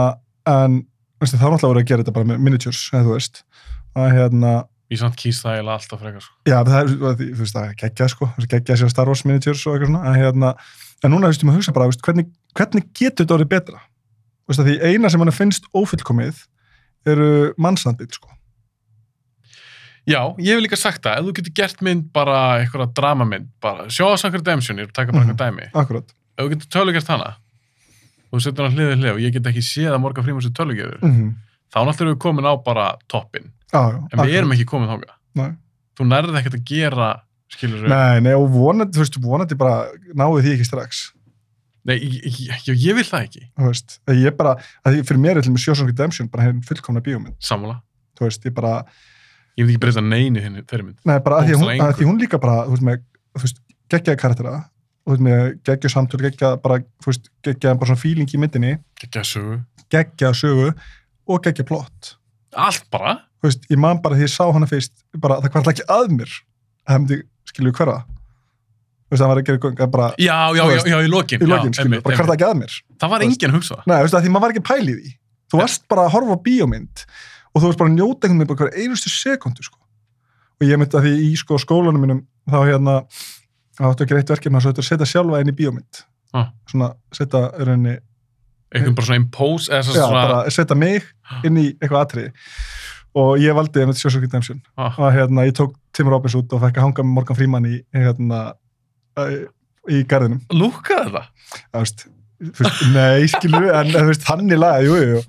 en, 0.52 0.82
veist, 1.24 1.36
þá 1.40 1.46
er 1.48 1.54
náttúrulega 1.54 1.74
verið 1.74 1.84
að 1.84 1.90
gera 1.92 2.04
þetta 2.04 2.16
bara 2.18 2.30
með 2.32 2.44
miniatures, 2.46 2.82
eða 2.94 3.04
þú 3.08 3.16
veist. 3.18 3.44
Að 3.94 4.12
hérna, 4.18 4.52
ég 4.94 5.00
samt 5.02 5.18
kýst 5.18 5.44
það 5.46 5.56
eiginlega 5.58 5.78
alltaf 5.80 6.00
frekar 6.04 6.24
sko. 6.26 6.36
Já, 6.50 6.58
það 6.68 6.78
er, 6.80 6.92
þú 6.94 7.40
veist, 7.42 7.56
það 7.58 7.66
er 7.70 7.76
geggjað, 7.84 8.12
sko, 8.14 8.30
geggjað 8.54 8.80
sér 8.84 8.92
Star 8.94 9.08
Wars 9.12 9.24
miniatures 9.26 9.66
og 9.68 9.74
eitthvað 9.78 9.90
svona, 9.94 10.04
en 10.12 10.20
hérna, 10.22 10.54
en 11.04 11.12
núna, 11.14 11.28
þú 11.28 11.34
veist, 11.34 11.46
maður 11.50 11.60
hugsa 11.62 11.76
bara, 11.78 11.90
veist, 11.92 12.04
hvernig, 12.06 12.30
hvernig 12.58 12.88
getur 12.94 13.24
þetta 13.26 13.36
orðið 13.38 13.52
betra? 13.56 13.82
Þú 14.44 14.52
veist, 14.54 14.62
að 14.64 14.70
því 14.70 14.76
eina 14.92 15.10
sem 15.14 15.24
hann 15.24 15.34
finnst 15.34 15.68
ófullkomið 15.74 16.44
eru 17.14 17.30
mannsandbíl, 17.58 18.10
sko. 18.14 18.30
já, 20.08 20.20
ég 20.38 20.52
hef 20.58 20.62
líka 20.66 20.76
sagt 20.80 21.04
það, 21.06 21.20
ef 21.20 21.26
þú 21.30 21.34
getur 21.38 21.54
gert 21.56 21.82
mynd 21.86 22.10
bara 22.16 22.40
eitthvað 22.60 22.92
dramamynd, 22.98 23.48
bara 23.64 23.86
sjóðsangur 23.88 24.42
ég 24.44 24.80
er 24.84 24.88
að 24.88 24.94
taka 24.94 25.12
bara 25.12 25.24
Mhm. 25.24 25.32
eitthvað 25.32 25.48
dæmi 25.48 25.70
Akkurat. 25.74 26.14
ef 26.38 26.46
þú 26.46 26.50
getur 26.54 26.70
tölugert 26.76 27.08
hana 27.08 27.36
og 28.34 28.40
þú 28.40 28.44
setur 28.48 28.66
hann 28.68 28.78
hliðið 28.78 29.02
hlið 29.04 29.12
og 29.14 29.20
ég 29.22 29.34
get 29.36 29.50
ekki 29.52 29.62
séð 29.62 29.92
að 29.94 30.00
Morgan 30.02 30.26
Freeman 30.26 30.42
sem 30.42 30.54
tölugjörður, 30.58 31.02
Mm 31.06 31.12
-hmm. 31.14 31.34
þá 31.70 31.78
náttúrulega 31.86 32.02
erum 32.02 32.16
við 32.16 32.22
komin 32.26 32.46
á 32.50 32.54
bara 32.66 32.96
toppin, 33.08 33.52
já. 33.72 33.84
en 34.12 34.20
við 34.26 34.34
erum 34.40 34.52
ekki 34.52 34.66
komin 34.66 35.04
Nei. 35.36 35.52
þú 35.98 36.04
nærði 36.10 36.38
ekkert 36.40 36.54
að 36.58 36.64
gera 36.66 37.22
skilur 37.50 37.88
Nei, 37.88 38.20
nei, 38.22 38.34
og 38.34 38.50
vonandi, 38.50 38.98
þú 38.98 39.02
veist, 39.04 39.20
vonandi 39.22 39.56
bara 39.56 39.86
náðu 40.16 40.42
því 40.42 40.54
ekki 40.54 40.66
strax. 40.66 41.12
nei, 41.86 41.98
ég, 42.00 42.24
ég, 42.68 42.76
ég, 42.88 42.96
vil 42.96 43.04
það 43.04 43.24
ekki 43.24 43.42
Þú 43.60 43.66
veist, 43.68 44.00
ég 44.08 44.36
bara, 44.38 44.56
fyrir 44.86 45.20
mér 45.20 45.38
er 45.38 45.42
til 45.42 45.52
með 45.52 45.64
Sjósson 45.66 45.88
Redemption 45.88 46.30
bara 46.30 46.44
hefur 46.44 46.62
fullkomna 46.64 47.02
bíómynd. 47.02 47.36
sammála, 47.40 47.82
Þú 48.18 48.26
veist, 48.26 48.46
ég 48.46 48.54
bara, 48.54 48.84
ég 49.58 49.66
vil 49.66 49.76
ekki 49.76 49.80
breyta 49.80 50.02
neinu 50.02 50.40
þinni, 50.42 50.64
þeirri 50.66 50.84
mynd 50.86 50.98
nei, 51.06 51.20
bara 51.20 51.42
að 51.42 51.48
því, 51.50 51.56
hún, 51.62 51.82
að 51.82 51.94
því 51.98 52.06
hún 52.06 52.20
líka 52.20 52.38
bara, 52.40 52.66
þú 52.66 53.42
veist, 53.42 53.60
geggjaði 53.90 54.18
karaktera, 54.18 54.64
þú 55.04 55.14
veist, 55.14 55.24
með 55.28 55.44
geggjuð 55.68 55.94
samtöl, 55.94 56.22
geggjaði 56.24 56.62
bara, 56.64 56.80
þú 57.04 57.10
veist, 57.12 57.30
geggjaði 57.44 57.80
bara 57.82 57.92
svona 57.92 58.02
feeling 58.04 58.30
í 58.34 58.40
myndinni, 58.42 58.74
ekki 59.04 59.20
að 59.22 59.30
sögu, 59.34 59.58
geggjaði 59.94 60.40
sögu 60.40 60.70
og 60.74 61.44
geggjaði 61.44 61.68
plott. 61.74 62.16
allt 62.56 62.90
bara 62.94 63.20
Þú 63.44 63.50
veist, 63.50 63.66
ég 63.74 63.80
man 63.84 63.98
bara 64.00 64.16
því 64.16 64.24
ég 64.24 64.32
sá 64.32 64.46
hana 64.56 64.68
fyrst, 64.72 64.94
bara 65.20 65.42
það 65.44 65.52
kvarta 65.52 65.72
ekki 65.74 65.84
að 65.92 66.12
mér, 66.16 66.30
að 66.88 66.94
hefndi, 66.96 67.18
skilju, 67.52 67.74
hverfa. 67.76 67.96
Þú 68.08 69.12
veist, 69.12 69.20
það 69.20 69.32
var 69.34 69.42
að 69.42 69.48
gera 69.50 69.62
gönga 69.66 69.88
bara 69.92 70.06
já, 70.16 70.32
já, 70.32 70.38
Þú 70.48 70.56
já, 70.56 70.64
veist, 70.70 70.88
já, 70.94 70.96
í 71.04 71.10
lokin, 71.12 71.44
í 71.44 71.50
lokin, 71.52 71.74
skilju, 71.76 72.00
bara 72.06 72.16
kvarta 72.22 72.38
ekki 72.38 72.48
að 72.48 72.56
mér. 72.62 72.78
það 73.04 73.12
var 73.12 73.20
veist. 73.26 73.36
enginn 73.36 73.56
hugsa 73.58 73.76
það 73.76 73.92
Nei, 73.92 73.98
þú 73.98 74.06
veist, 74.08 74.16
því 74.24 74.32
maður 74.32 74.46
var 74.48 74.54
ekki 74.56 74.64
pæli 74.72 74.96
í. 74.96 75.12
Þú 75.52 75.60
varst 75.60 75.84
bara 75.92 76.06
að 76.08 76.14
horfa 76.16 76.38
bíómynd 76.48 77.04
og 77.52 77.60
þú 77.60 77.66
varst 77.68 77.82
bara 77.84 77.92
að 77.92 77.98
njóta 78.00 78.30
einhvern 78.30 78.40
veginn 78.40 78.54
bara 78.56 78.64
hver 78.64 78.80
einustu 78.80 79.12
sekundu, 79.12 79.68
sko. 79.68 79.78
Og 80.64 80.66
ég 80.72 80.80
myndi 80.80 80.98
að 80.98 81.04
því 81.10 81.14
í 81.28 81.34
sko 81.44 81.60
skólanum 81.62 82.02
mínum, 82.08 82.24
þá 82.48 82.58
hérna, 82.72 82.96
þá 83.78 83.84
áttu 83.90 84.06
ekki 84.06 84.18
reitt 84.18 84.34
verkefni 84.34 84.60
að 84.62 84.82
setja 84.86 85.08
sjálfa 85.10 85.42
inn 85.44 85.52
í 85.52 85.56
bíómynd. 85.58 86.04
Ah. 86.34 86.50
Svona, 86.70 86.94
setja 87.14 87.44
rauninni, 87.60 87.98
einhvern 88.74 88.96
bara 88.98 89.06
svona 89.10 89.22
impose, 89.22 89.70
eða 89.74 89.84
já, 89.94 90.06
svona 90.08 90.24
bara 90.28 90.54
setja 90.54 90.78
mig 90.78 91.06
inn 91.46 91.60
í 91.62 91.68
eitthvað 91.78 92.02
atriði. 92.08 92.32
Og 93.22 93.36
ég 93.38 93.54
valdi 93.54 93.84
einmitt 93.84 94.00
Sjósók 94.02 94.24
Redemption. 94.26 94.62
ah, 94.78 94.96
Og 94.98 95.14
hérna, 95.14 95.46
ég 95.46 95.54
tók 95.54 95.76
Tim 95.94 96.10
Robbins 96.10 96.34
út 96.40 96.54
og 96.54 96.64
fekk 96.64 96.80
að 96.80 96.88
hanga 96.88 97.04
með 97.06 97.14
Morgan 97.14 97.38
Freeman 97.38 97.68
í, 97.70 97.76
hérna, 97.94 98.40
í, 99.22 100.00
garðinum. 100.10 100.42
lúkka 100.50 101.04
þetta 101.04 101.24
Það 101.70 101.84
veist, 101.84 102.06
veist, 102.40 102.84
nei, 102.94 103.26
skilu, 103.32 103.62
en 103.70 103.90
þú 103.94 104.04
veist, 104.10 104.28
hann 104.30 104.52
í 104.52 104.58
lagi, 104.60 104.88
jú, 104.90 105.00
jú. 105.14 105.22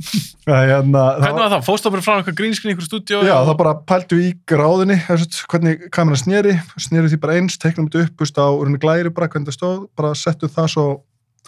Það, 0.44 0.60
hérna, 0.70 1.02
það 1.04 1.24
hvernig 1.24 1.42
var 1.42 1.52
það, 1.54 1.64
fóstu 1.68 1.92
bara 1.94 2.04
frá 2.04 2.14
eitthvað 2.16 2.38
grínskrin 2.40 2.70
í 2.70 2.74
einhverju 2.74 2.90
stúdíu 2.90 3.22
Já, 3.26 3.34
þá 3.46 3.52
bara 3.60 3.74
pæltu 3.88 4.20
í 4.20 4.30
gráðinni, 4.50 4.98
hvernig 5.52 5.88
kameran 5.94 6.20
sneri, 6.20 6.54
sneri 6.80 7.12
því 7.12 7.20
bara 7.22 7.38
eins, 7.40 7.58
teiknum 7.60 7.88
þetta 7.88 8.08
upp, 8.08 8.24
veist, 8.24 8.40
á 8.40 8.48
rauninni 8.48 8.80
glæri 8.82 9.12
bara, 9.14 9.30
hvernig 9.32 9.50
það 9.50 9.58
stóð, 9.58 9.82
bara 9.98 10.14
settu 10.18 10.50
það 10.52 10.70
svo 10.74 10.86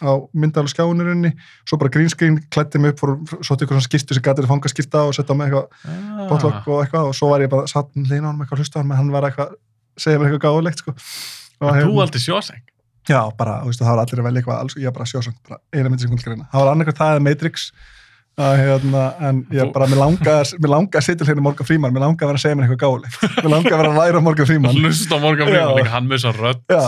á 0.04 0.12
myndalega 0.36 0.74
skjáunurinni, 0.74 1.32
svo 1.64 1.78
bara 1.80 1.92
grínskrín, 1.94 2.38
klætti 2.52 2.80
mig 2.82 2.92
upp, 2.92 3.00
fór, 3.00 3.14
svo 3.40 3.56
ykkur 3.56 3.78
svona 3.78 3.86
skýrtu 3.86 4.16
sem 4.16 4.24
gæti 4.24 4.44
að 4.44 4.50
fanga 4.50 4.68
skýrta 4.68 5.06
og 5.08 5.16
setja 5.16 5.32
á 5.32 5.36
mig 5.40 5.48
eitthvað 5.48 5.88
ah. 5.88 6.26
botlokk 6.28 6.68
og 6.68 6.82
eitthvað 6.82 7.08
og 7.08 7.16
svo 7.16 7.30
var 7.32 7.44
ég 7.46 7.52
bara 7.52 7.70
satt 7.70 7.88
hlýna 7.96 8.28
á 8.28 8.30
hann 8.30 8.44
eitthvað 8.44 8.60
hlusta 8.60 8.84
hann, 8.84 9.12
var 9.14 9.30
eitthvað, 9.30 9.56
segja 9.96 10.20
mér 10.20 10.28
eitthvað 10.28 10.44
gáðulegt, 10.44 10.84
sko. 10.84 10.96
Og 11.62 11.70
En 11.70 11.78
þú 11.78 11.80
hérna- 11.80 12.04
aldrei 12.04 12.24
sjóseng 12.26 12.75
Já, 13.06 13.20
bara, 13.38 13.60
þú 13.62 13.70
veist, 13.70 13.82
það 13.82 13.92
var 13.92 14.02
allir 14.02 14.22
að 14.22 14.26
velja 14.26 14.40
eitthvað 14.42 14.62
alls, 14.62 14.78
ég 14.82 14.94
bara 14.96 15.06
sjósang, 15.06 15.36
bara 15.46 15.60
eina 15.74 15.90
myndi 15.92 16.06
sem 16.06 16.16
til 16.16 16.26
greina. 16.26 16.48
Það 16.52 16.64
var 16.64 16.70
annarkvært 16.72 16.98
það 17.02 17.12
eða 17.14 17.24
Matrix, 17.26 17.66
að, 18.36 18.54
hérna, 18.60 19.04
en 19.28 19.38
ég 19.54 19.70
bara, 19.76 19.86
mér 19.92 20.00
langar 20.02 20.40
að 20.42 21.06
sitja 21.06 21.28
hérna 21.28 21.44
Morgan 21.46 21.68
Freeman, 21.68 21.94
mér 21.94 22.02
langar 22.04 22.26
að 22.26 22.32
vera 22.32 22.40
að 22.40 22.44
segja 22.44 22.58
mér 22.58 22.66
eitthvað 22.66 22.82
gáðulegt. 22.82 23.20
Mér 23.38 23.52
langar 23.54 23.76
að 23.76 23.80
vera 23.82 23.92
að 23.92 24.00
læra 24.00 24.24
Morgan 24.26 24.50
Freeman. 24.50 24.80
hlust 24.82 25.14
á 25.14 25.16
Morgan 25.22 25.48
Freeman, 25.52 25.78
líka 25.78 25.94
hann 25.94 26.10
með 26.10 26.18
þess 26.18 26.30
að 26.32 26.42
rödd 26.42 26.74
Já, 26.74 26.84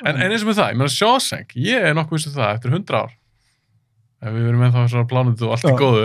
en, 0.00 0.16
en 0.16 0.32
eins 0.32 0.42
og 0.44 0.50
með 0.50 0.58
það, 0.62 0.72
ég 0.72 0.80
meina 0.80 0.94
sjóseng 0.96 1.54
ég 1.60 1.86
er 1.90 1.96
nokkuð 1.98 2.16
vissið 2.18 2.38
það 2.40 2.54
eftir 2.56 2.74
100 2.74 3.00
ár 3.00 3.12
ef 4.20 4.34
við 4.34 4.46
verum 4.48 4.62
ennþá 4.66 4.84
þessar 4.86 5.08
plánundu 5.10 5.46
og 5.48 5.54
allt 5.56 5.68
er 5.68 5.76
góðu 5.80 6.04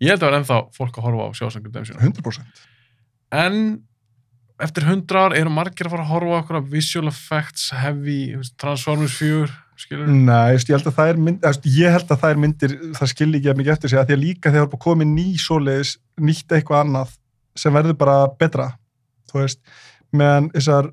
ég 0.00 0.12
held 0.12 0.20
að 0.22 0.28
vera 0.28 0.40
ennþá 0.40 0.58
fólk 0.76 0.98
að 1.00 1.06
horfa 1.08 1.28
á 1.28 1.30
sjóseng 1.40 1.66
Redemption 1.68 2.00
100%. 2.00 2.62
en 3.40 3.56
eftir 4.64 4.86
100 4.86 5.18
ár 5.18 5.34
eru 5.38 5.52
margir 5.52 5.88
að 5.88 5.96
fara 5.96 6.04
að 6.06 6.12
horfa 6.14 6.36
á 6.36 6.40
okkur 6.42 6.60
visual 6.70 7.10
effects, 7.10 7.70
heavy 7.76 8.20
Transformers 8.60 9.16
4 9.18 9.50
skilur 9.80 10.10
Nei, 10.10 10.56
ég 10.56 10.72
held 10.74 10.88
að 10.90 10.96
það 10.98 11.12
er 11.12 11.20
mynd, 11.26 11.44
veist, 11.44 11.68
ég 11.76 11.94
held 11.94 12.10
að 12.10 12.22
það 12.22 12.34
er 12.34 12.42
myndir, 12.44 12.74
það 12.98 13.12
skilji 13.12 13.40
ekki 13.40 13.52
að 13.52 13.60
mikið 13.60 13.74
eftir 13.74 13.92
sig, 13.92 14.00
að 14.00 14.10
því 14.10 14.16
að 14.16 14.24
líka 14.24 14.52
þegar 14.52 14.68
það 14.68 14.82
komið 14.86 15.12
ný 15.14 15.26
svoleiðis, 15.40 15.94
nýtt 16.20 16.56
eitthvað 16.56 16.84
annað 16.84 17.14
sem 17.58 17.76
verður 17.76 17.96
bara 18.00 18.18
betra, 18.40 18.68
þú 19.30 19.40
veist, 19.40 19.62
meðan 20.16 20.50
þessar, 20.54 20.92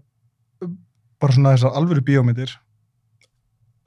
bara 1.22 1.36
svona 1.36 1.56
þessar 1.58 1.78
alvöru 1.80 2.06
bíómyndir, 2.08 2.56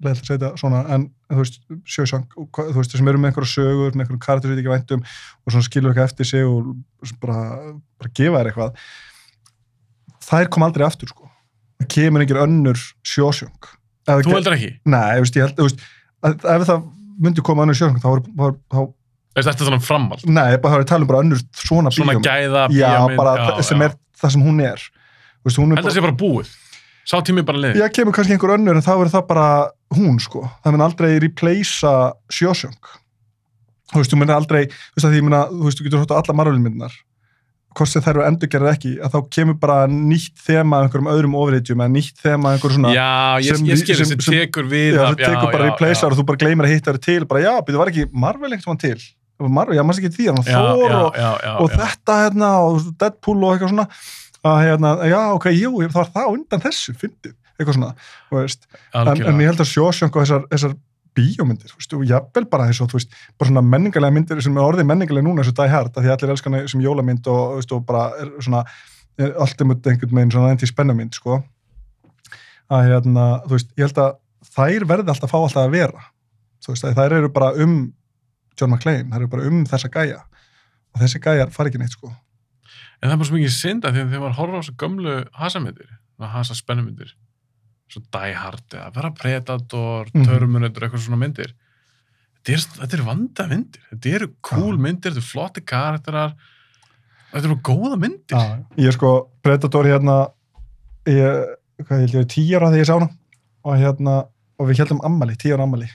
leiðilegt 0.00 0.24
að 0.24 0.30
segja 0.30 0.40
þetta 0.40 0.62
svona, 0.62 0.80
en 0.94 1.06
þú 1.28 1.42
veist, 1.42 1.60
sjösang, 1.96 2.40
og 2.40 2.60
þú 2.60 2.78
veist, 2.78 2.96
sem 2.96 3.12
eru 3.12 3.20
með 3.20 3.32
einhverja 3.32 3.54
sögur, 3.54 3.94
með 3.94 4.04
einhverjum 4.04 4.24
karakter 4.24 4.50
sem 4.50 4.56
við 4.56 4.64
ekki 4.64 4.74
væntum 4.74 5.04
og 5.04 5.54
svona 5.54 5.68
skilur 5.68 5.92
eitthvað 5.92 6.10
eftir 6.10 6.30
sig 6.30 6.48
og 6.48 7.16
bara, 7.22 7.40
bara 8.00 8.12
gefa 8.16 8.40
þér 8.40 8.50
eitthvað, 8.52 8.84
þær 10.30 10.48
kom 10.54 10.66
aldrei 10.66 10.86
aftur, 10.86 11.10
sko. 11.12 11.28
Það 11.80 11.90
kemur 11.96 12.24
einhver 12.24 12.42
önnur 12.44 12.80
sjósjöng. 13.06 13.70
þú 14.10 14.34
heldur 14.36 14.56
ekki? 14.56 14.70
Nei, 14.90 15.04
ég 15.18 15.24
veist, 15.26 15.36
ég 15.38 15.46
held, 15.46 15.58
þú 15.58 15.68
veist, 15.68 15.84
ef 16.24 16.64
það 16.68 16.88
myndi 17.20 17.44
koma 17.44 17.66
önnur 17.66 17.78
sjósang, 17.78 18.00
þá 18.02 18.08
var, 18.40 18.56
þá, 18.72 18.80
Veist, 19.30 19.46
þetta 19.46 19.62
er 19.62 19.68
svona 19.68 19.84
framhald 19.86 20.24
nei, 20.26 20.56
bara 20.58 20.72
þá 20.72 20.74
er 20.74 20.80
ég 20.80 20.86
að 20.88 20.90
tala 20.90 21.06
um 21.06 21.10
bara 21.12 21.20
önnur 21.22 21.42
svona 21.54 21.92
svona 21.94 22.16
bíómynd. 22.16 22.26
gæða 22.26 22.62
Já, 22.74 22.88
bíómynd, 22.96 23.20
bara 23.20 23.34
já, 23.38 23.62
sem 23.68 23.78
já. 23.78 23.86
er 23.86 23.92
það 24.18 24.32
sem 24.34 24.42
hún 24.48 24.64
er 24.66 24.82
Þú 25.40 25.48
veist, 25.48 25.60
hún 25.60 25.70
er 25.70 25.78
Held 25.78 25.86
að 25.86 25.88
það 25.88 25.94
sé 25.96 26.02
bara 26.04 26.16
búið. 26.20 26.48
Sá 27.08 27.14
tími 27.24 27.44
bara 27.48 27.60
liðið. 27.62 27.78
Já, 27.80 27.86
kemur 27.96 28.16
kannski 28.16 28.34
einhver 28.36 28.52
önnur 28.58 28.76
en 28.76 28.84
þá 28.84 28.90
verður 28.92 29.12
það 29.14 29.22
bara 29.30 29.44
hún, 29.96 30.18
sko. 30.20 30.42
Það 30.60 30.74
mun 30.74 30.84
aldrei 30.84 31.12
replacea 31.24 31.92
sjósjöng. 32.36 32.90
Þú 33.90 34.02
veist, 34.02 34.12
þú 34.12 34.18
mun 34.20 34.32
aldrei, 34.34 34.66
þú 34.68 34.98
veist, 34.98 35.06
að 35.08 35.14
því, 35.14 35.22
ég 35.22 35.54
þú 35.54 35.64
veist, 35.64 35.80
þú 35.80 35.86
getur 35.86 36.02
hótt 36.02 36.12
á 36.12 36.20
alla 36.20 36.36
margulmyndunar, 36.42 36.98
hvort 37.76 37.90
sem 37.90 38.02
þær 38.02 38.16
eru 38.16 38.24
endurgerðið 38.26 38.72
ekki, 38.72 38.90
að 39.04 39.14
þá 39.14 39.18
kemur 39.36 39.56
bara 39.62 39.76
nýtt 39.90 40.42
þema 40.42 40.80
einhverjum 40.84 41.10
öðrum 41.12 41.36
ofriðjum 41.38 41.82
eða 41.84 41.92
nýtt 41.94 42.22
þema 42.24 42.54
einhverjum 42.54 42.76
svona, 42.80 42.94
Já, 42.96 43.46
ég, 43.46 43.62
ég 43.68 43.80
skilur 43.80 44.00
þessi 44.10 44.18
tekur 44.26 44.68
við 44.70 44.96
já, 44.96 45.02
það 45.04 45.20
tekur 45.22 45.54
bara 45.54 45.68
replacear 45.68 46.14
og 46.14 46.18
þú 46.18 46.26
bara 46.32 46.42
gleymir 46.42 46.68
að 46.68 46.74
hitta 46.74 46.94
þær 46.94 47.00
til, 47.06 47.20
bara 47.30 47.44
já, 47.44 47.52
byrju, 47.66 47.82
var 47.82 47.92
ekki 47.92 48.06
Marvel 48.26 48.50
ekkert 48.56 48.70
mann 48.72 48.82
til? 48.82 48.96
Það 48.98 49.46
var 49.46 49.54
Marvel, 49.60 49.78
já, 49.78 49.84
maður 49.86 50.02
ekki 50.02 50.12
því, 50.16 50.28
hann 50.30 50.42
Já, 50.42 50.58
Thor 50.58 50.90
já, 50.90 50.98
og, 50.98 51.20
já, 51.22 51.30
já, 51.46 51.52
og 51.54 51.70
já. 51.70 51.78
þetta 51.84 52.18
hérna 52.24 52.50
og 52.66 52.90
Deadpool 53.00 53.38
og 53.38 53.54
eitthvað 53.54 53.72
svona. 53.72 53.86
Að 54.50 54.58
hérna, 54.66 54.90
já, 55.08 55.20
ok, 55.36 55.46
jú, 55.54 55.72
það 55.86 55.98
var 56.00 56.12
það 56.16 56.34
undan 56.34 56.64
þessu, 56.64 56.94
fyndið, 57.00 57.34
eitthvað 57.54 57.78
svona, 57.78 57.94
en, 58.34 59.10
en 59.14 59.42
ég 59.44 59.52
held 59.52 59.62
að 59.62 59.70
sjósjöngu 59.70 60.20
og 60.20 60.26
þessar, 60.26 60.46
þessar 60.50 60.76
bíómyndir, 61.16 61.70
þú 61.70 61.80
veist, 61.80 61.94
og 61.96 62.06
jafnvel 62.08 62.46
bara 62.50 62.68
eins 62.70 62.80
og, 62.82 62.90
þú 62.92 63.00
veist, 63.00 63.14
bara 63.38 63.50
svona 63.50 63.64
menningarlega 63.66 64.14
myndir 64.14 64.42
sem 64.44 64.56
er 64.56 64.66
orðið 64.66 64.88
menningarlega 64.90 65.26
núna 65.26 65.42
eins 65.42 65.50
og 65.50 65.56
Die 65.58 65.72
Hard, 65.72 65.92
að 65.94 66.06
því 66.06 66.12
allir 66.14 66.32
elskana 66.34 66.62
sem 66.70 66.84
jólamynd 66.84 67.30
og, 67.30 67.40
þú 67.54 67.60
veist, 67.60 67.74
og 67.76 67.84
bara 67.88 68.04
er 68.20 68.32
svona 68.38 68.64
er 69.20 69.34
allt 69.42 69.64
um 69.64 69.74
einhvern 69.74 70.16
veginn 70.16 70.32
svona 70.34 70.52
enn 70.52 70.60
til 70.60 70.70
spennumynd, 70.70 71.16
sko. 71.18 71.40
Að 72.70 72.86
hérna, 72.86 73.26
þú 73.46 73.56
veist, 73.56 73.72
ég 73.76 73.88
held 73.88 74.00
að 74.00 74.18
þær 74.54 74.86
verði 74.92 75.12
alltaf 75.12 75.28
að 75.28 75.32
fá 75.32 75.38
alltaf 75.40 75.64
að 75.66 75.74
vera. 75.76 76.04
Þú 76.64 76.74
veist, 76.74 76.90
þær 76.98 77.16
eru 77.18 77.30
bara 77.34 77.52
um 77.64 77.78
John 78.58 78.74
McClane, 78.74 79.08
þær 79.10 79.22
eru 79.24 79.32
bara 79.34 79.48
um 79.50 79.62
þessa 79.68 79.90
gæja. 79.92 80.20
Og 80.94 81.02
þessi 81.02 81.22
gæjar 81.22 81.52
fari 81.54 81.72
ekki 81.72 81.82
neitt, 81.82 81.96
sko. 81.96 82.12
En 83.00 83.08
það 83.08 83.14
er 83.14 83.20
bara 83.20 83.28
svo 83.30 83.38
mikið 83.38 83.56
synd 83.56 83.86
að 83.88 83.98
þegar 83.98 84.22
maður 84.22 84.38
horfir 84.38 84.56
á 84.56 84.60
þessu 84.60 84.76
gömlu 84.80 85.16
hasamyndir, 85.40 87.12
svo 87.90 88.02
Die 88.14 88.32
Hard 88.38 88.76
eða 88.76 88.92
vera 88.94 89.10
Predator, 89.18 90.06
Mhm. 90.14 90.24
Terminator, 90.26 90.82
eitthvað 90.86 91.04
svona 91.06 91.18
myndir. 91.24 91.52
Þetta 92.40 92.52
er, 92.56 92.66
þetta 92.80 92.94
er 92.98 93.04
vanda 93.04 93.46
myndir. 93.50 93.80
Þetta 93.92 94.14
eru 94.16 94.28
cool 94.42 94.76
Já. 94.76 94.80
myndir, 94.80 95.10
þetta 95.12 95.20
eru 95.20 95.26
flotti 95.30 95.60
karakterar, 95.66 96.34
þetta 97.32 97.44
eru 97.50 97.56
góða 97.66 97.98
myndir. 98.00 98.36
Já, 98.36 98.64
ég 98.78 98.86
er 98.88 98.92
sko 98.96 99.28
Predator 99.42 99.84
hérna 99.84 100.18
ég, 101.06 101.56
hvað 101.84 101.96
ég 102.04 102.06
held 102.06 102.14
ég, 102.20 102.28
tíu 102.32 102.56
ára 102.58 102.70
þegar 102.70 102.82
ég 102.84 102.86
sá 102.88 102.94
hana 102.98 103.10
og 103.64 103.76
hérna, 103.76 104.14
og 104.60 104.68
við 104.70 104.80
heldum 104.84 105.00
ammali, 105.04 105.36
tíu 105.36 105.54
ára 105.56 105.64
ammali 105.68 105.88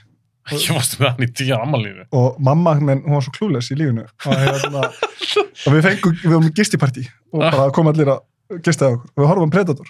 Ég 0.46 0.68
varst 0.70 1.00
með 1.00 1.08
hann 1.10 1.24
í 1.26 1.32
tíu 1.34 1.56
ammalínu. 1.58 2.04
og 2.14 2.36
mamma, 2.38 2.76
menn, 2.78 3.00
hún 3.02 3.16
var 3.16 3.22
svo 3.26 3.32
klúles 3.34 3.66
í 3.72 3.76
lífinu 3.80 4.04
og 4.06 4.36
hérna, 4.38 4.84
og 5.66 5.72
við 5.74 5.82
fengum 5.82 6.12
við 6.22 6.30
varum 6.30 6.46
í 6.46 6.52
gistipartí 6.54 7.08
og 7.32 7.42
Ah. 7.42 7.50
bara 7.50 7.70
kom 7.74 7.88
allir 7.90 8.06
að 8.06 8.62
gistaði 8.62 8.94
okkur 8.94 9.10
og 9.10 9.18
við 9.24 9.26
horfum 9.32 9.50
Predator, 9.50 9.86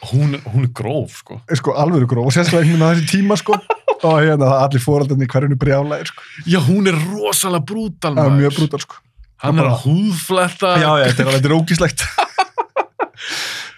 Hún, 0.00 0.32
er- 0.34 0.40
hún 0.48 0.62
er 0.64 0.70
gróf, 0.72 1.18
sko. 1.20 1.42
er 1.50 1.56
sko 1.60 1.74
alvöru 1.76 2.06
gróf 2.08 2.30
og 2.30 2.32
sérstaklega 2.32 2.64
einhvern 2.64 2.80
veginn 2.80 2.88
á 2.88 2.96
þessi 2.96 3.10
tíma 3.12 3.36
sko. 3.36 3.52
Og 4.00 4.14
hérna, 4.16 4.46
það 4.48 4.62
allir 4.64 4.80
fóraldarnir 4.80 5.26
í 5.26 5.28
hverjunu 5.34 5.58
brjálæðir 5.60 6.08
sko, 6.08 6.22
Já, 6.48 6.56
hún 6.64 6.86
er 6.88 6.96
rosalega 7.10 7.66
brútal, 7.68 8.14
það 8.16 8.22
er 8.24 8.30
maður. 8.30 8.38
mjög 8.40 8.54
brútal 8.56 8.80
sko. 8.86 8.96
Hann 9.44 9.58
er 9.60 9.68
að 9.68 9.82
húðfletta. 9.84 10.70
já, 10.80 10.88
já, 11.00 11.04
þetta 11.10 11.22
er 11.26 11.30
alveg 11.34 11.48
er 11.50 11.56
ógíslegt. 11.58 12.00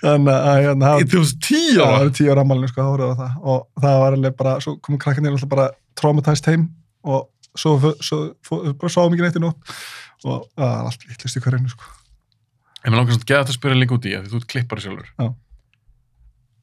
Þannig 0.02 0.34
að 0.34 0.60
hérna, 0.66 0.86
það- 0.92 1.02
Í 1.02 1.06
2010 1.10 1.58
Já, 1.58 1.82
það 1.82 1.90
ára. 1.90 1.98
var 2.02 2.12
tíu 2.18 2.30
ára 2.32 2.42
ammálinu 2.46 2.68
sko, 2.70 2.78
það 2.82 2.92
voru 2.92 3.08
það. 3.18 3.32
Og 3.42 3.58
það 3.82 3.98
var 4.02 4.16
alveg 4.16 4.32
bara, 4.38 4.52
svo 4.64 4.72
komum 4.82 5.00
krakkarnir 5.02 5.34
alltaf 5.36 5.50
bara 5.52 5.66
traumatized 5.98 6.46
heim 6.50 6.64
og 7.02 7.20
svo, 7.58 7.74
svo, 7.78 7.92
svo, 8.02 8.18
svo 8.46 8.60
bara 8.78 8.90
sáum 8.94 9.14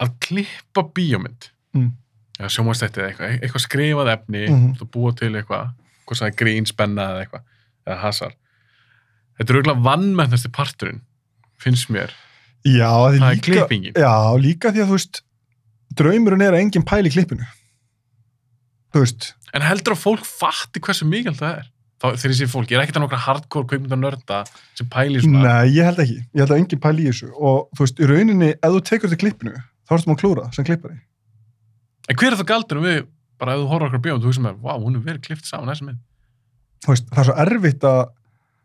að 0.00 0.08
þetta 0.08 0.16
í, 0.16 0.20
klippa 0.26 0.84
bíómynd, 0.96 1.50
Mm. 1.76 1.90
eða 2.40 2.48
sjómanstætti 2.50 2.98
eða 3.00 3.08
eitthvað, 3.12 3.40
eitthvað 3.44 3.64
skrifað 3.66 4.08
efni, 4.16 4.48
Mhm. 4.48 4.74
þú 4.80 4.86
búa 4.90 5.12
til 5.16 5.32
eitthvað, 5.32 5.72
hvað 6.08 6.18
sagði 6.18 6.36
grín, 6.40 6.66
spenna 6.66 7.02
eða 7.12 7.26
eitthvað, 7.26 7.42
eða 7.86 7.98
hasar. 8.00 8.32
Þetta 9.38 9.50
er 9.50 9.56
auðvitað 9.60 9.82
vannmennasti 9.84 10.48
parturinn, 10.50 11.00
finnst 11.60 11.88
mér. 11.90 12.10
Já, 12.64 12.88
Það 12.90 13.14
er 13.14 13.36
líka, 13.36 13.42
klippingin. 13.46 13.92
Já, 13.94 14.36
líka 14.40 14.72
því 14.72 14.82
að 14.82 14.88
þú 14.90 14.96
veist 14.98 15.20
draumurinn 15.94 16.42
er 16.42 16.52
að 16.52 16.60
enginn 16.60 16.84
pæli 16.84 17.08
í 17.08 17.12
klippinu 17.14 17.46
þú 18.92 19.00
veist 19.04 19.32
En 19.54 19.62
heldur 19.66 19.96
að 19.96 20.02
fólk 20.04 20.26
fatti 20.26 20.78
hversu 20.84 21.06
mikil 21.08 21.32
það 21.34 21.56
er? 21.58 21.64
Þá, 22.00 22.06
þegar 22.16 22.30
ég 22.32 22.38
sé 22.38 22.46
fólk, 22.48 22.68
ég 22.70 22.78
er 22.78 22.84
ekkert 22.84 22.96
að 23.00 23.02
nokkra 23.04 23.18
hardcore 23.26 23.66
kveikmynda 23.66 23.96
nörda 23.98 24.36
sem 24.78 24.86
pæli 24.88 25.20
svona. 25.20 25.42
Nei, 25.42 25.72
ég 25.74 25.84
held 25.84 25.98
ekki, 26.04 26.14
ég 26.32 26.38
held 26.44 26.52
að 26.54 26.60
enginn 26.62 26.80
pæli 26.80 27.02
í 27.04 27.10
þessu 27.10 27.32
og 27.34 27.66
þú 27.76 27.82
veist, 27.84 27.98
í 28.00 28.06
rauninni, 28.08 28.50
ef 28.54 28.70
þú 28.76 28.80
tekur 28.88 29.10
til 29.12 29.18
klippinu 29.20 29.56
þá 29.90 29.96
ertum 29.98 30.14
að 30.14 30.20
klúra 30.22 30.46
sem 30.54 30.66
klippari 30.68 31.00
En 32.10 32.16
hver 32.18 32.32
er 32.32 32.38
það 32.40 32.48
galdur 32.48 32.80
við, 32.82 33.02
bara 33.38 33.52
ef 33.54 33.60
þú 33.60 33.66
horfður 33.70 33.90
okkur 33.90 34.00
bíómynd, 34.06 34.22
þú 34.24 34.30
hugsa 34.32 34.42
með, 34.46 34.56
vá, 34.64 34.72
hún 34.82 34.96
er 34.98 35.02
verið 35.04 35.20
klift 35.28 35.46
saman 35.46 35.68
þessi 35.70 35.84
mynd. 35.90 36.00
þú 36.86 36.90
veist, 36.94 37.06
það 37.12 37.20
er 37.22 37.28
svo 37.28 37.36
erfitt 37.44 37.84
að 37.90 38.00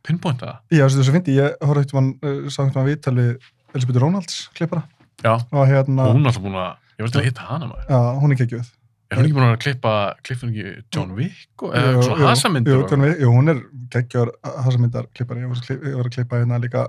Pinpointa 0.05 0.45
það. 0.45 0.57
Já, 0.77 0.83
þess 0.85 1.09
að 1.09 1.15
fyndi, 1.17 1.35
ég 1.39 1.53
horfði 1.65 1.81
eftir 1.85 1.97
mann, 1.97 2.09
uh, 2.21 2.33
eftir 2.45 2.75
mann 2.77 2.87
viðtal 2.89 3.13
við 3.17 3.29
Elisabeth 3.75 4.01
Ronalds 4.03 4.35
klippara 4.57 4.83
Já, 5.25 5.31
og 5.41 5.63
hérna, 5.69 6.07
hún 6.13 6.21
er 6.25 6.29
alltaf 6.29 6.43
búin 6.45 6.57
að, 6.61 6.73
ég 6.99 7.05
var 7.07 7.13
til 7.15 7.21
að 7.21 7.25
hitta 7.29 7.45
hana 7.49 7.69
maður. 7.71 7.87
já, 7.89 7.99
hún 8.21 8.35
er 8.35 8.39
geggjöð. 8.43 8.67
Er 9.09 9.17
hún 9.19 9.25
ekki 9.27 9.35
búin 9.37 9.45
að 9.47 9.57
klippa, 9.63 9.93
klippa 10.25 10.45
hún 10.45 10.53
ekki 10.53 10.83
John 10.97 11.11
Wick 11.17 11.65
og 11.65 11.73
eða 11.77 11.91
Jú, 11.95 12.03
svona 12.05 12.21
jú, 12.21 12.27
hasamyndir? 12.29 12.73
Jú, 12.75 12.85
John 12.91 13.05
Wick, 13.05 13.19
jú, 13.21 13.31
hún 13.33 13.53
er 13.53 13.59
geggjöður 13.95 14.31
hasamyndar 14.65 15.09
klippari, 15.17 15.45
ég 15.45 15.51
var, 15.53 15.61
að 16.05 16.13
klippa, 16.17 16.41
hérna 16.41 16.61
líka 16.61 16.85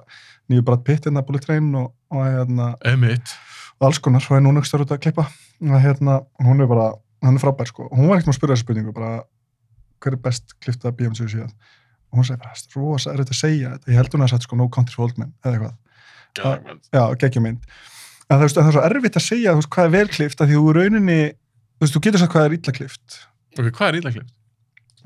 nýju 0.53 0.65
Brad 0.69 0.85
Pitt 0.89 1.09
hérna 1.09 1.25
Bullet 1.29 1.45
Train 1.45 1.69
og, 1.81 1.93
og 2.13 2.25
hérna 2.25 2.71
Einmitt. 3.77 3.87
alls 3.87 3.99
konar, 4.01 4.25
svo 4.25 4.37
er 4.37 4.45
núna 4.45 4.61
ekki 4.61 4.71
stjórn 4.73 4.87
út 4.87 4.95
að 4.97 5.03
klippa. 5.05 5.27
Og 5.63 5.81
hérna, 5.81 6.21
hún 6.41 6.61
er 6.61 6.67
bara, 6.71 6.91
hann 7.23 7.37
er 7.37 7.43
frábær 7.43 7.69
sko, 7.69 7.89
og 7.91 7.97
hún 7.97 8.09
var 8.09 8.19
ekkert 8.19 8.31
með 8.31 8.35
að 8.35 8.39
spyrja 8.41 8.57
þessu 8.57 8.67
spurningu 8.67 8.93
bara, 8.97 9.11
hver 10.01 10.13
er 10.17 10.23
best 10.25 10.55
klippta 10.61 10.93
bíum 10.93 11.17
sem 11.17 11.29
síðan? 11.29 11.53
Og 12.13 12.21
hún 12.21 12.25
segi 12.25 12.39
bara, 12.41 12.55
"Það 12.55 12.77
er 12.77 12.83
rosa 12.83 13.11
erfitt 13.13 13.33
að 13.33 13.41
segja 13.41 13.71
þetta, 13.75 13.91
ég 13.93 13.97
held 13.97 14.13
hún 14.13 14.25
að 14.25 14.31
sagt 14.31 14.43
sko 14.43 14.57
No 14.57 14.69
Country 14.69 14.95
for 14.95 15.05
Old 15.05 15.19
Men 15.19 15.33
eða 15.45 15.53
eitthvað, 15.55 15.77
Já, 16.93 17.03
geggjumynd 17.17 17.61
en 18.27 18.39
það, 18.39 18.45
veist, 18.45 18.59
en 18.59 18.67
það 18.67 18.71
er 18.71 18.77
svo 18.77 18.85
erfitt 18.91 19.19
að 19.19 19.25
segja 19.27 19.55
veist, 19.57 19.71
hvað 19.73 19.89
er 19.89 19.93
vel 19.95 20.09
klift, 20.13 20.41
að 20.41 20.51
því 20.51 20.59
þú 20.59 20.73
rauninni 20.77 21.19
þú 21.33 21.85
veist, 21.85 21.97
þú 21.97 22.03
getur 22.07 22.23
sagt 22.23 22.35
hvað 22.35 22.47
er 22.49 22.57
illa 22.57 22.75
klift 22.79 23.19
Ok, 23.57 23.69
hvað 23.79 23.89
er 23.89 23.99
illa 24.01 24.13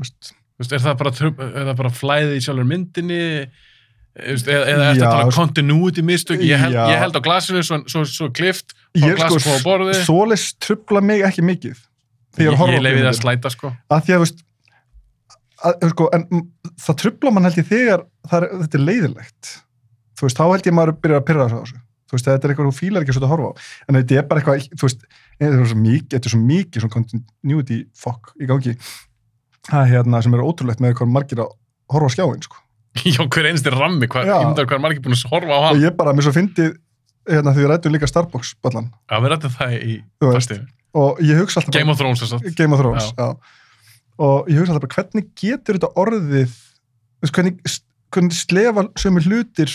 veist, 0.00 0.32
er 0.72 0.84
það 0.84 0.96
bara, 1.02 1.12
er 1.12 1.68
það 1.70 1.76
bara 1.82 1.92
flæðið 1.94 2.38
í 2.38 2.44
sjálfur 2.46 2.70
myndinni? 2.70 3.20
Eða 4.20 4.66
er 4.66 4.78
Já, 4.80 4.92
þetta 4.94 5.10
bara 5.10 5.30
sko- 5.30 5.40
continuity 5.40 6.02
mistök? 6.06 6.42
Ég 6.44 6.58
held, 6.60 6.74
ég 6.76 6.98
held 7.02 7.16
á 7.16 7.20
glasinu, 7.24 7.62
svo, 7.66 7.80
svo, 7.90 8.04
svo 8.08 8.28
klift, 8.34 8.74
Ég 8.94 9.12
og 9.12 9.18
glasinu 9.20 9.40
sko- 9.40 9.56
á 9.56 9.64
borði. 9.64 9.96
svoleiðis 10.04 10.46
trubla 10.60 11.02
mig 11.02 11.22
ekki 11.26 11.42
mikið 11.46 11.76
Ég, 12.38 12.46
ég, 12.46 12.56
það 12.56 13.08
að 13.10 13.18
slæta, 13.18 13.50
sko. 13.50 13.72
að 13.90 14.04
því 14.06 14.14
að, 14.14 14.20
veist, 14.24 14.42
að, 15.64 15.88
sko, 15.90 16.08
en 16.14 16.26
það 16.80 16.98
trubla 17.02 17.32
mann 17.34 17.44
held 17.48 17.58
ég 17.60 17.68
þegar 17.70 18.04
er, 18.32 18.48
þetta 18.62 18.78
er 18.78 18.84
leiðilegt 18.86 19.52
þú 20.16 20.26
veist, 20.28 20.36
þá 20.38 20.44
held 20.52 20.68
ég 20.68 20.76
maður 20.76 20.96
byrjar 21.00 21.20
að 21.22 21.26
pyrra 21.30 21.48
þessu. 21.48 21.78
Þú 22.10 22.16
veist, 22.16 22.26
þetta 22.26 22.44
er 22.44 22.52
eitthvað 22.52 22.66
þú 22.68 22.74
fílar 22.76 23.04
ekki 23.04 23.14
svo 23.14 23.22
að 23.22 23.30
horfa 23.30 23.50
á. 23.50 23.52
En 23.88 23.94
þetta 23.94 24.16
er 24.18 24.24
bara 24.26 24.40
eitthvað, 24.40 24.64
þú 24.74 24.86
veist 24.88 25.04
þetta 25.40 25.60
er 25.60 25.68
svo 25.70 25.78
mikið, 25.80 26.08
þetta 26.10 26.26
er 26.26 26.32
svo 26.34 26.40
mikið 26.42 26.82
svona 26.82 26.94
continuity 26.96 27.78
fuck 27.94 28.32
í 28.40 28.48
gangi. 28.50 28.74
Það 29.70 29.80
er 29.84 29.92
hérna 29.94 30.22
sem 30.24 30.34
er 30.34 30.42
ótrúlegt 30.44 30.82
með 30.82 30.96
hvað 30.98 31.12
margir 31.14 31.42
að 31.44 31.52
horfa 31.94 32.10
á 32.10 32.14
skjáin, 32.16 32.42
sko 32.44 32.58
Já, 33.06 33.22
hver 33.22 33.46
einstu 33.50 33.70
rammi, 33.70 34.08
hvað, 34.10 34.30
er 34.74 34.80
margir 34.82 35.02
búin 35.04 35.14
að 35.14 35.28
horfa 35.30 35.54
á 35.54 35.58
og 35.60 35.64
hann. 35.68 35.82
ég 35.84 35.94
bara, 35.96 36.12
mér 36.16 36.26
svo 36.26 36.32
fyndið 36.34 36.72
hérna, 37.30 37.52
því 37.54 37.62
við 37.62 37.68
rættum 37.70 37.92
líka 37.94 38.08
Starbucks 38.10 38.54
ballan 38.64 38.88
Já, 39.10 39.16
við 39.22 39.30
rættum 39.34 39.52
það 39.54 39.74
í 39.78 39.94
fastinu. 40.24 40.66
og 40.98 41.20
ég 41.22 41.38
hugsa 41.38 41.60
alltaf 41.60 41.70
bara- 41.70 41.78
Game 41.80 41.90
of 41.94 41.98
Thrones, 42.00 42.20
þess 42.24 42.34
að. 42.40 42.56
Game 42.58 42.74
of 42.74 42.80
Thrones, 42.82 43.12
Já. 43.12 43.14
já. 43.22 43.36
Og 44.18 44.48
ég 44.50 44.58
hugsa 44.58 44.74
alltaf 44.74 44.88
bara, 44.88 44.96
hvernig 44.98 45.28
getur 45.38 45.78
þetta 45.78 45.92
orðið, 46.02 46.56
veist, 47.22 47.34
hvernig, 47.38 47.62
hvernig 48.10 48.34
slefa 48.40 48.84
sömu 48.98 49.22
hlutir 49.22 49.70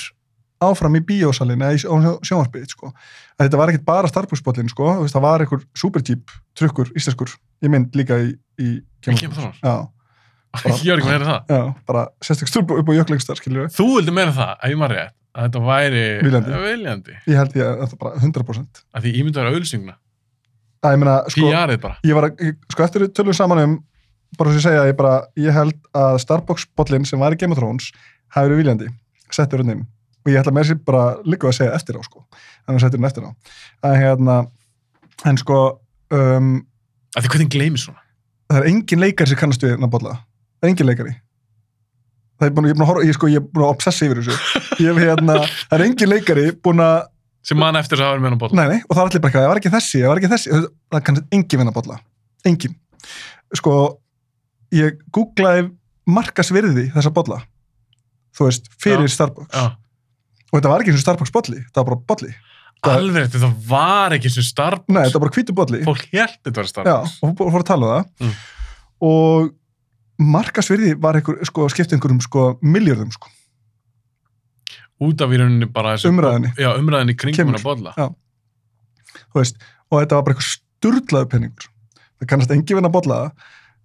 áfram 0.65 0.95
í 0.99 1.01
bíósalinn 1.07 1.61
eða 1.63 1.75
í 1.75 1.79
sjó- 1.83 2.19
sjónvarpið, 2.25 2.67
sko. 2.75 2.91
Að 3.39 3.47
þetta 3.47 3.57
var 3.59 3.69
ekkit 3.71 3.85
bara 3.85 4.07
Starbucks-bollin, 4.11 4.69
sko, 4.71 4.91
þú 4.91 5.01
veist, 5.07 5.15
það 5.15 5.21
var 5.29 5.39
einhver 5.45 5.63
superjeep, 5.75 6.35
trukkur, 6.55 6.91
íslenskur, 6.95 7.31
ég 7.63 7.69
mynd 7.71 7.91
líka 7.95 8.19
í, 8.19 8.35
í 8.59 8.69
Í 9.07 9.15
Game 9.19 9.31
of 9.31 9.37
Thrones? 9.39 9.59
Já, 9.63 9.87
Ég 10.63 10.91
var 10.93 11.01
ekki 11.01 11.09
meira 11.11 11.27
það. 11.29 11.53
já, 11.55 11.61
bara 11.89 12.03
sérstaklega 12.23 12.51
stúrbu 12.53 12.77
upp 12.81 12.89
á 12.89 12.93
jöklengstar, 12.99 13.39
skiljum 13.41 13.65
við. 13.65 13.75
Þú 13.75 13.87
vildi 13.95 14.15
meira 14.15 14.33
það, 14.35 14.53
ef 14.61 14.71
ég 14.73 14.79
maður 14.81 14.95
rétt, 14.99 15.15
að 15.35 15.47
þetta 15.49 15.61
væri 15.69 16.03
Viljandi. 16.25 16.59
viljandi. 16.65 17.17
Ég 17.27 17.39
held 17.41 17.57
ég 17.59 17.65
að 17.69 17.81
þetta 17.83 17.99
bara 18.05 18.21
100%. 18.23 18.83
Að 18.95 19.05
því 19.07 19.13
ímyndar 19.21 19.49
auðlýsinguna. 19.51 19.95
Að 20.85 20.95
ég 20.95 21.01
meina, 21.01 21.15
sko, 21.33 21.51
bara. 21.81 21.97
ég 22.05 22.13
var 22.19 22.29
að, 22.29 22.43
ég- 22.45 22.57
sko 22.71 22.83
eftir 22.85 23.07
tölum 23.09 23.33
saman 23.35 23.59
um 23.63 23.75
bara 24.37 24.51
sem 24.51 24.59
ég 24.59 24.65
segja, 24.67 24.85
ég 24.91 24.95
bara, 24.99 25.13
ég 25.39 25.53
held 25.55 25.75
að 25.95 26.19
Starbucks 26.19 26.65
bollin 26.75 27.05
sem 27.07 27.19
var 27.19 27.31
í 27.31 27.37
Game 27.39 27.51
of 27.55 27.59
Thrones 27.59 27.91
hafi 28.35 28.49
verið 28.49 28.59
viljandi, 28.63 28.87
settur 29.31 29.61
hann 29.63 29.71
inn 29.71 29.83
og 30.25 30.31
ég 30.33 30.41
ætla 30.41 30.51
með 30.53 30.69
sér 30.71 30.79
bara 30.85 31.03
líka 31.23 31.47
að 31.47 31.55
segja 31.59 31.75
eftir 31.77 31.95
á 31.95 32.01
sko, 32.03 32.25
þannig 32.65 32.79
að 32.79 32.83
settur 32.83 32.99
hann 32.99 33.09
eftir 33.09 33.23
á 33.23 33.31
að 33.85 33.95
hérna, 34.01 34.37
en 35.25 35.37
sko 35.37 35.59
um, 36.11 36.65
Að 37.15 37.23
því 37.23 37.29
það 38.51 38.57
er 38.59 38.67
engin 38.69 38.99
leikari 39.01 39.29
sem 39.31 39.39
kannast 39.39 39.63
við 39.63 39.75
hann 39.77 39.87
að 39.87 39.93
bolla, 39.95 40.15
það 40.65 40.67
er 40.67 40.71
engin 40.73 40.89
leikari. 40.89 41.13
Það 42.35 42.47
er 42.49 42.53
búin, 42.55 42.65
ég 42.67 42.73
er 42.73 42.77
búin 42.79 42.83
að 42.85 42.89
horfa, 42.91 43.03
ég, 43.07 43.15
sko, 43.15 43.27
ég 43.31 43.39
er 43.39 43.45
búin 43.47 43.63
að 43.63 43.73
obsessa 43.75 44.05
yfir 44.09 44.19
þessu. 44.19 44.63
Ég 44.83 44.89
hef 44.89 44.97
hérna, 45.05 45.35
það 45.69 45.75
er 45.77 45.83
engin 45.85 46.11
leikari 46.11 46.45
búin 46.65 46.81
að, 46.83 46.95
sem 47.45 47.59
mann 47.61 47.77
eftir 47.79 47.95
þess 47.99 48.03
að 48.03 48.09
hafa 48.09 48.17
verið 48.17 48.25
með 48.25 48.33
hann 48.33 48.41
bolla. 48.41 48.57
Nei, 48.59 48.67
nei, 48.73 48.81
og 48.89 48.97
það 48.97 49.01
er 49.03 49.09
allir 49.11 49.21
bara 49.23 49.29
eitthvað, 49.31 49.45
það 49.45 49.51
var 49.53 49.61
ekki 49.61 49.71
þessi, 49.75 50.01
það 50.01 50.11
var 50.11 50.21
ekki 50.21 50.31
þessi. 50.33 50.59
Það 50.95 51.03
kann 51.07 51.21
engin 51.37 51.61
vinna 51.61 51.73
bolla, 51.77 51.97
engin 52.51 52.75
sko, 53.55 53.75
ég 54.75 54.97
googlaði 55.15 55.67
markasvirði 56.17 56.87
þessa 56.97 57.13
bolla. 57.15 57.39
Þú 58.35 58.49
veist, 58.49 58.67
fyrir 58.83 59.07
Já. 59.07 59.13
Starbucks. 59.15 59.55
Já. 59.55 59.69
og 60.51 60.57
þetta 60.59 60.71
var 60.73 60.83
ekki 60.83 60.91
eins 60.91 60.99
og 60.99 61.05
Starbucks 61.05 61.31
bolli, 61.37 61.61
það 61.71 61.79
var 61.79 61.85
bara 61.95 62.01
Það- 62.85 62.97
alveg, 62.99 63.29
þetta 63.31 63.51
var 63.69 64.13
ekki 64.17 64.29
sem 64.33 64.43
Starbucks. 64.45 64.91
Nei, 64.91 65.03
þetta 65.07 65.19
var 65.21 65.23
bara 65.29 65.35
hvítu 65.39 65.55
bolli. 65.55 65.79
Fólk 65.87 66.03
held 66.11 66.35
þetta 66.43 66.59
var 66.59 66.67
Já, 66.67 66.73
Starbucks. 66.73 67.15
og 67.23 67.53
að 67.63 67.69
tala 67.71 67.85
um 67.85 67.93
það. 67.95 68.09
Mm. 68.25 68.35
og 69.07 69.53
markasvirði 70.21 70.95
var 71.01 71.19
einhver, 71.19 71.41
sko, 71.47 71.67
skipt 71.71 71.95
einhverjum 71.95 72.21
sko, 72.23 72.45
miljörðum 72.63 73.11
sko. 73.15 73.31
út 75.05 75.21
af 75.21 75.33
í 75.33 75.39
rauninni 75.41 75.67
bara 75.67 75.95
þessu 75.95 76.13
Umræðunni. 76.13 76.53
já, 76.55 76.69
umræðinni 76.79 77.17
kringum 77.19 77.35
Kemur. 77.35 77.59
hennar 77.59 77.63
bolla 77.63 78.13
og 79.35 79.99
þetta 79.99 80.15
var 80.15 80.23
bara 80.23 80.35
eitthvað 80.35 80.53
sturlaðu 80.53 81.29
penningur 81.33 81.69
það 82.15 82.29
kannast 82.31 82.55
engi 82.55 82.77
vinna 82.77 82.89
að 82.91 82.95
bolla 82.95 83.19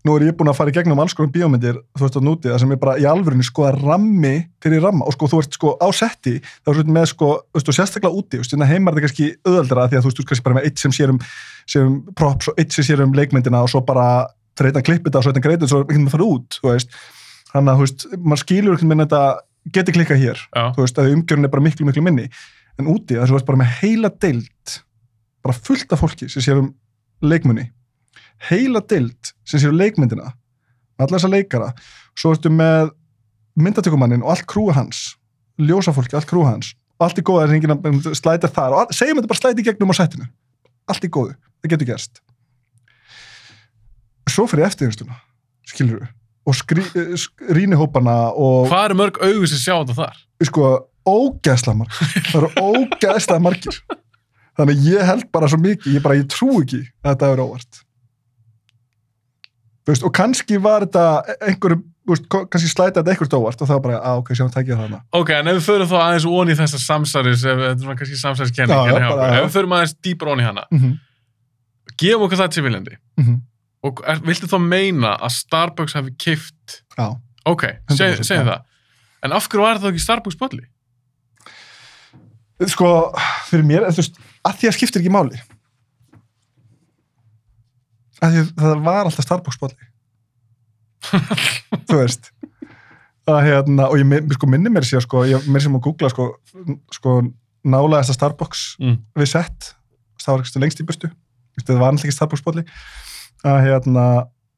nú 0.07 0.15
er 0.17 0.25
ég 0.31 0.37
búin 0.39 0.49
að 0.49 0.57
fara 0.57 0.73
í 0.73 0.75
gegnum 0.79 1.01
alls 1.03 1.13
konar 1.17 1.33
bíómyndir 1.35 1.77
þú 1.99 2.07
veist 2.07 2.17
á 2.17 2.23
núti, 2.25 2.49
það 2.49 2.61
sem 2.63 2.73
er 2.73 2.81
bara 2.81 2.95
í 2.97 3.05
alvörunni 3.09 3.45
sko 3.45 3.67
að 3.69 3.83
rammi 3.83 4.33
fyrir 4.65 4.81
ramma 4.87 5.05
og 5.05 5.17
sko 5.17 5.29
þú 5.29 5.41
ert 5.43 5.59
sko 5.59 5.75
á 5.77 5.89
setti 5.93 6.39
þá 6.41 6.71
er 6.73 6.79
svona 6.79 6.97
með 6.97 7.09
sko, 7.13 7.29
veist, 7.53 7.73
sérstaklega 7.77 8.17
úti 8.23 8.41
veist, 8.41 8.55
hérna 8.55 8.69
heima 8.71 8.89
er 8.89 8.97
þetta 8.97 9.07
kannski 9.09 9.29
öðaldra 9.51 9.89
því 9.91 9.99
að 9.99 10.07
þú 10.07 10.13
veist, 10.13 10.23
kannski 10.31 10.47
bara 10.47 10.57
með 10.57 10.69
eitt 10.71 10.81
sem 10.81 10.95
sér 10.97 11.13
um, 11.13 11.21
sér 11.69 11.85
um 11.91 11.99
props 12.17 12.49
og 12.49 12.63
eitt 12.63 12.73
sem 12.73 12.87
sér 12.87 13.05
um 13.05 13.13
leikmyndina 13.19 13.61
og 13.67 13.73
svo 13.75 13.83
bara 13.85 14.07
fyrir 14.61 14.71
eitt 14.71 14.81
að 14.81 14.87
klippa 14.87 15.11
þetta 15.11 15.23
og 15.23 15.31
að 15.33 15.43
greita 15.49 15.71
svo 15.71 15.83
ekki 15.87 16.05
með 16.05 16.15
fara 16.15 16.29
út, 16.29 16.61
þannig 17.51 17.73
að 17.73 17.83
veist, 17.83 18.07
maður 18.21 18.43
skilur 18.45 18.77
ekki 18.77 18.91
með 18.91 19.03
þetta 19.05 19.23
geti 19.77 19.97
klikkað 19.97 20.23
hér 20.23 20.39
já, 20.45 20.63
þú 20.77 20.85
veist, 20.85 21.01
að 21.01 21.13
umgjörun 21.17 21.49
er 21.49 21.53
bara 21.53 21.65
miklu, 21.65 21.89
miklu 21.89 22.05
minni. 22.05 22.29
En 22.79 22.89
úti, 22.89 23.17
þess 23.17 23.27
að 23.27 23.33
þú 23.33 23.39
veist 23.39 23.49
bara 23.51 23.61
með 23.61 23.75
heila 23.81 24.11
deild 24.23 24.79
bara 25.45 25.57
fullt 25.57 25.93
af 25.93 26.01
fólki 26.01 26.29
sem 26.31 26.45
sér 26.45 26.63
um 26.63 26.71
leikmunni 27.25 27.67
heila 28.49 28.81
deild 28.89 29.33
sem 29.45 29.61
sér 29.61 29.75
um 29.75 29.81
leikmyndina 29.81 30.31
með 30.31 31.07
alla 31.07 31.19
þessa 31.19 31.33
leikara. 31.33 31.71
Svo 32.19 32.35
ertu 32.35 32.53
með 32.53 32.93
myndatökumannin 33.61 34.25
og 34.25 34.35
allt 34.35 34.47
krúa 34.49 34.77
hans 34.77 35.15
ljósafólki, 35.61 36.17
allt 36.17 36.29
krúa 36.31 36.55
hans. 36.55 36.75
Allt 37.01 37.21
í 37.21 37.25
góða 37.25 37.47
er 37.47 37.55
enginn 37.57 37.73
að 37.75 38.13
slæta 38.17 38.49
þar. 38.53 38.77
Og 38.77 38.97
segjum 38.97 39.21
þetta 39.21 39.33
bara 39.33 39.41
slæti 39.41 39.65
í 39.65 39.69
gegnum 39.69 39.93
á 39.93 39.97
settinu. 39.97 40.29
Allt 40.89 41.05
í 41.05 41.13
góðu, 41.13 41.37
það 41.61 41.75
getur 41.75 41.91
gerst 41.93 42.23
svo 44.33 44.47
fyrir 44.51 44.69
eftirðinstuna 44.71 45.21
skilur 45.71 46.01
við 46.01 46.09
og 46.49 46.57
skrí, 46.57 46.85
rínihópana 47.53 48.17
og 48.33 48.71
hvað 48.71 48.87
eru 48.89 48.99
mörg 48.99 49.21
augu 49.21 49.51
sem 49.51 49.61
sjá 49.61 49.75
þetta 49.75 49.97
þar? 49.99 50.23
Sko, 50.49 50.71
ógæðslega 51.07 51.77
margir. 51.77 52.15
Það 52.31 52.39
eru 52.41 52.51
ógæðslega 52.65 53.45
margir. 53.45 53.79
Þannig 54.59 54.89
ég 54.89 55.07
held 55.09 55.29
bara 55.33 55.49
svo 55.51 55.61
mikið 55.61 55.97
ég 55.97 56.05
bara, 56.05 56.19
ég 56.19 56.29
trú 56.33 56.61
ekki 56.63 56.83
að 56.83 57.13
þetta 57.13 57.31
er 57.35 57.43
óvart. 57.45 57.83
Veist, 59.89 60.05
og 60.07 60.13
kannski 60.15 60.59
var 60.63 60.85
þetta 60.87 61.05
einhverjum, 61.49 61.85
veist, 62.09 62.27
kannski 62.31 62.73
slæta 62.73 63.01
þetta 63.01 63.15
einhvert 63.15 63.37
óvart 63.39 63.63
og 63.63 63.71
það 63.71 63.79
var 63.79 63.85
bara, 63.87 64.01
að 64.11 64.23
ok, 64.23 64.33
sjáum 64.39 64.51
tækja 64.55 64.81
þarna. 64.81 65.03
Ok, 65.21 65.35
en 65.37 65.53
ef 65.53 65.61
við 65.61 65.69
förum 65.69 65.93
þá 65.93 65.97
aðeins 66.01 66.29
ón 66.31 66.53
í 66.53 66.59
þessa 66.59 66.83
samsæris 66.83 67.47
kannski 67.85 68.19
samsæriskenning 68.21 68.97
ef 68.97 69.39
við 69.45 69.55
förum 69.55 69.77
aðeins 69.77 69.97
dýpar 70.05 70.35
ón 70.35 70.43
í 70.43 70.49
hana. 70.49 70.67
Mm 70.73 70.83
-hmm. 70.83 70.99
gefum 72.01 72.27
okkur 72.27 72.43
það 72.43 72.53
til 72.57 72.67
viljandi. 72.67 73.01
Mm 73.21 73.41
og 73.87 74.03
er, 74.05 74.21
viltu 74.27 74.49
þá 74.51 74.59
meina 74.63 75.15
að 75.17 75.33
Starbucks 75.39 75.95
hafi 75.97 76.13
kift 76.21 76.81
já, 76.99 77.07
ok, 77.49 77.65
seg, 77.95 78.19
100%, 78.21 78.29
segjum 78.29 78.51
já. 78.51 78.51
það. 78.53 78.67
En 79.25 79.35
af 79.37 79.49
hverju 79.49 79.65
var 79.65 79.81
það 79.81 79.93
ekki 79.95 80.03
Starbucks 80.05 80.39
bolli? 80.41 80.67
sko, 82.69 82.91
fyrir 83.49 83.65
mér 83.65 83.87
þú 83.89 84.03
veist, 84.03 84.19
að 84.45 84.59
því 84.61 84.69
að 84.69 84.77
skiptir 84.77 85.01
ekki 85.01 85.13
máli. 85.15 85.39
Að 88.21 88.35
því 88.35 88.43
að 88.45 88.51
það 88.61 88.83
var 88.85 89.09
alltaf 89.09 89.25
Starbucks 89.25 89.61
bolli. 89.63 89.89
Þú 91.89 92.01
veist. 92.03 92.29
Að 93.31 93.39
hérna, 93.47 93.87
og 93.89 93.97
ég 94.01 94.33
sko, 94.37 94.49
minni 94.51 94.73
mér 94.73 94.85
sér 94.85 95.05
sko, 95.05 95.23
ég 95.29 95.49
mér 95.49 95.65
sem 95.65 95.77
að 95.79 95.85
googla 95.87 96.11
sko, 96.13 96.27
sko 96.93 97.21
nálaðasta 97.65 98.17
Starbucks 98.17 98.65
Mm. 98.81 98.99
við 99.17 99.29
sett, 99.33 99.75
það 100.21 100.37
var 100.37 100.63
lengst 100.65 100.81
í 100.83 100.87
burtu. 100.89 101.11
Það 101.65 101.81
var 101.81 101.93
alltaf 101.93 102.05
ekki 102.09 102.17
Starbucks 102.17 102.45
bolli 102.45 102.65
að 103.47 103.61
hérna 103.67 104.07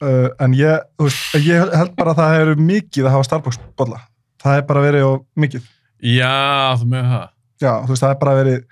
uh, 0.02 0.30
en 0.42 0.56
ég, 0.58 0.88
veist, 1.00 1.36
ég 1.38 1.68
held 1.74 1.94
bara 1.98 2.14
að 2.14 2.22
það 2.22 2.34
hefur 2.38 2.64
mikið 2.70 3.06
að 3.06 3.14
hafa 3.16 3.28
Starbucks 3.28 3.62
bolla 3.78 4.02
það 4.42 4.58
er 4.58 4.68
bara 4.68 4.84
verið 4.84 5.08
og 5.08 5.24
mikið. 5.38 5.66
Já, 6.12 6.74
þú 6.80 6.88
með 6.92 7.10
það. 7.12 7.26
Já, 7.62 7.72
þú 7.72 7.94
veist, 7.94 8.04
það 8.04 8.12
er 8.14 8.20
bara 8.22 8.36
verið, 8.38 8.62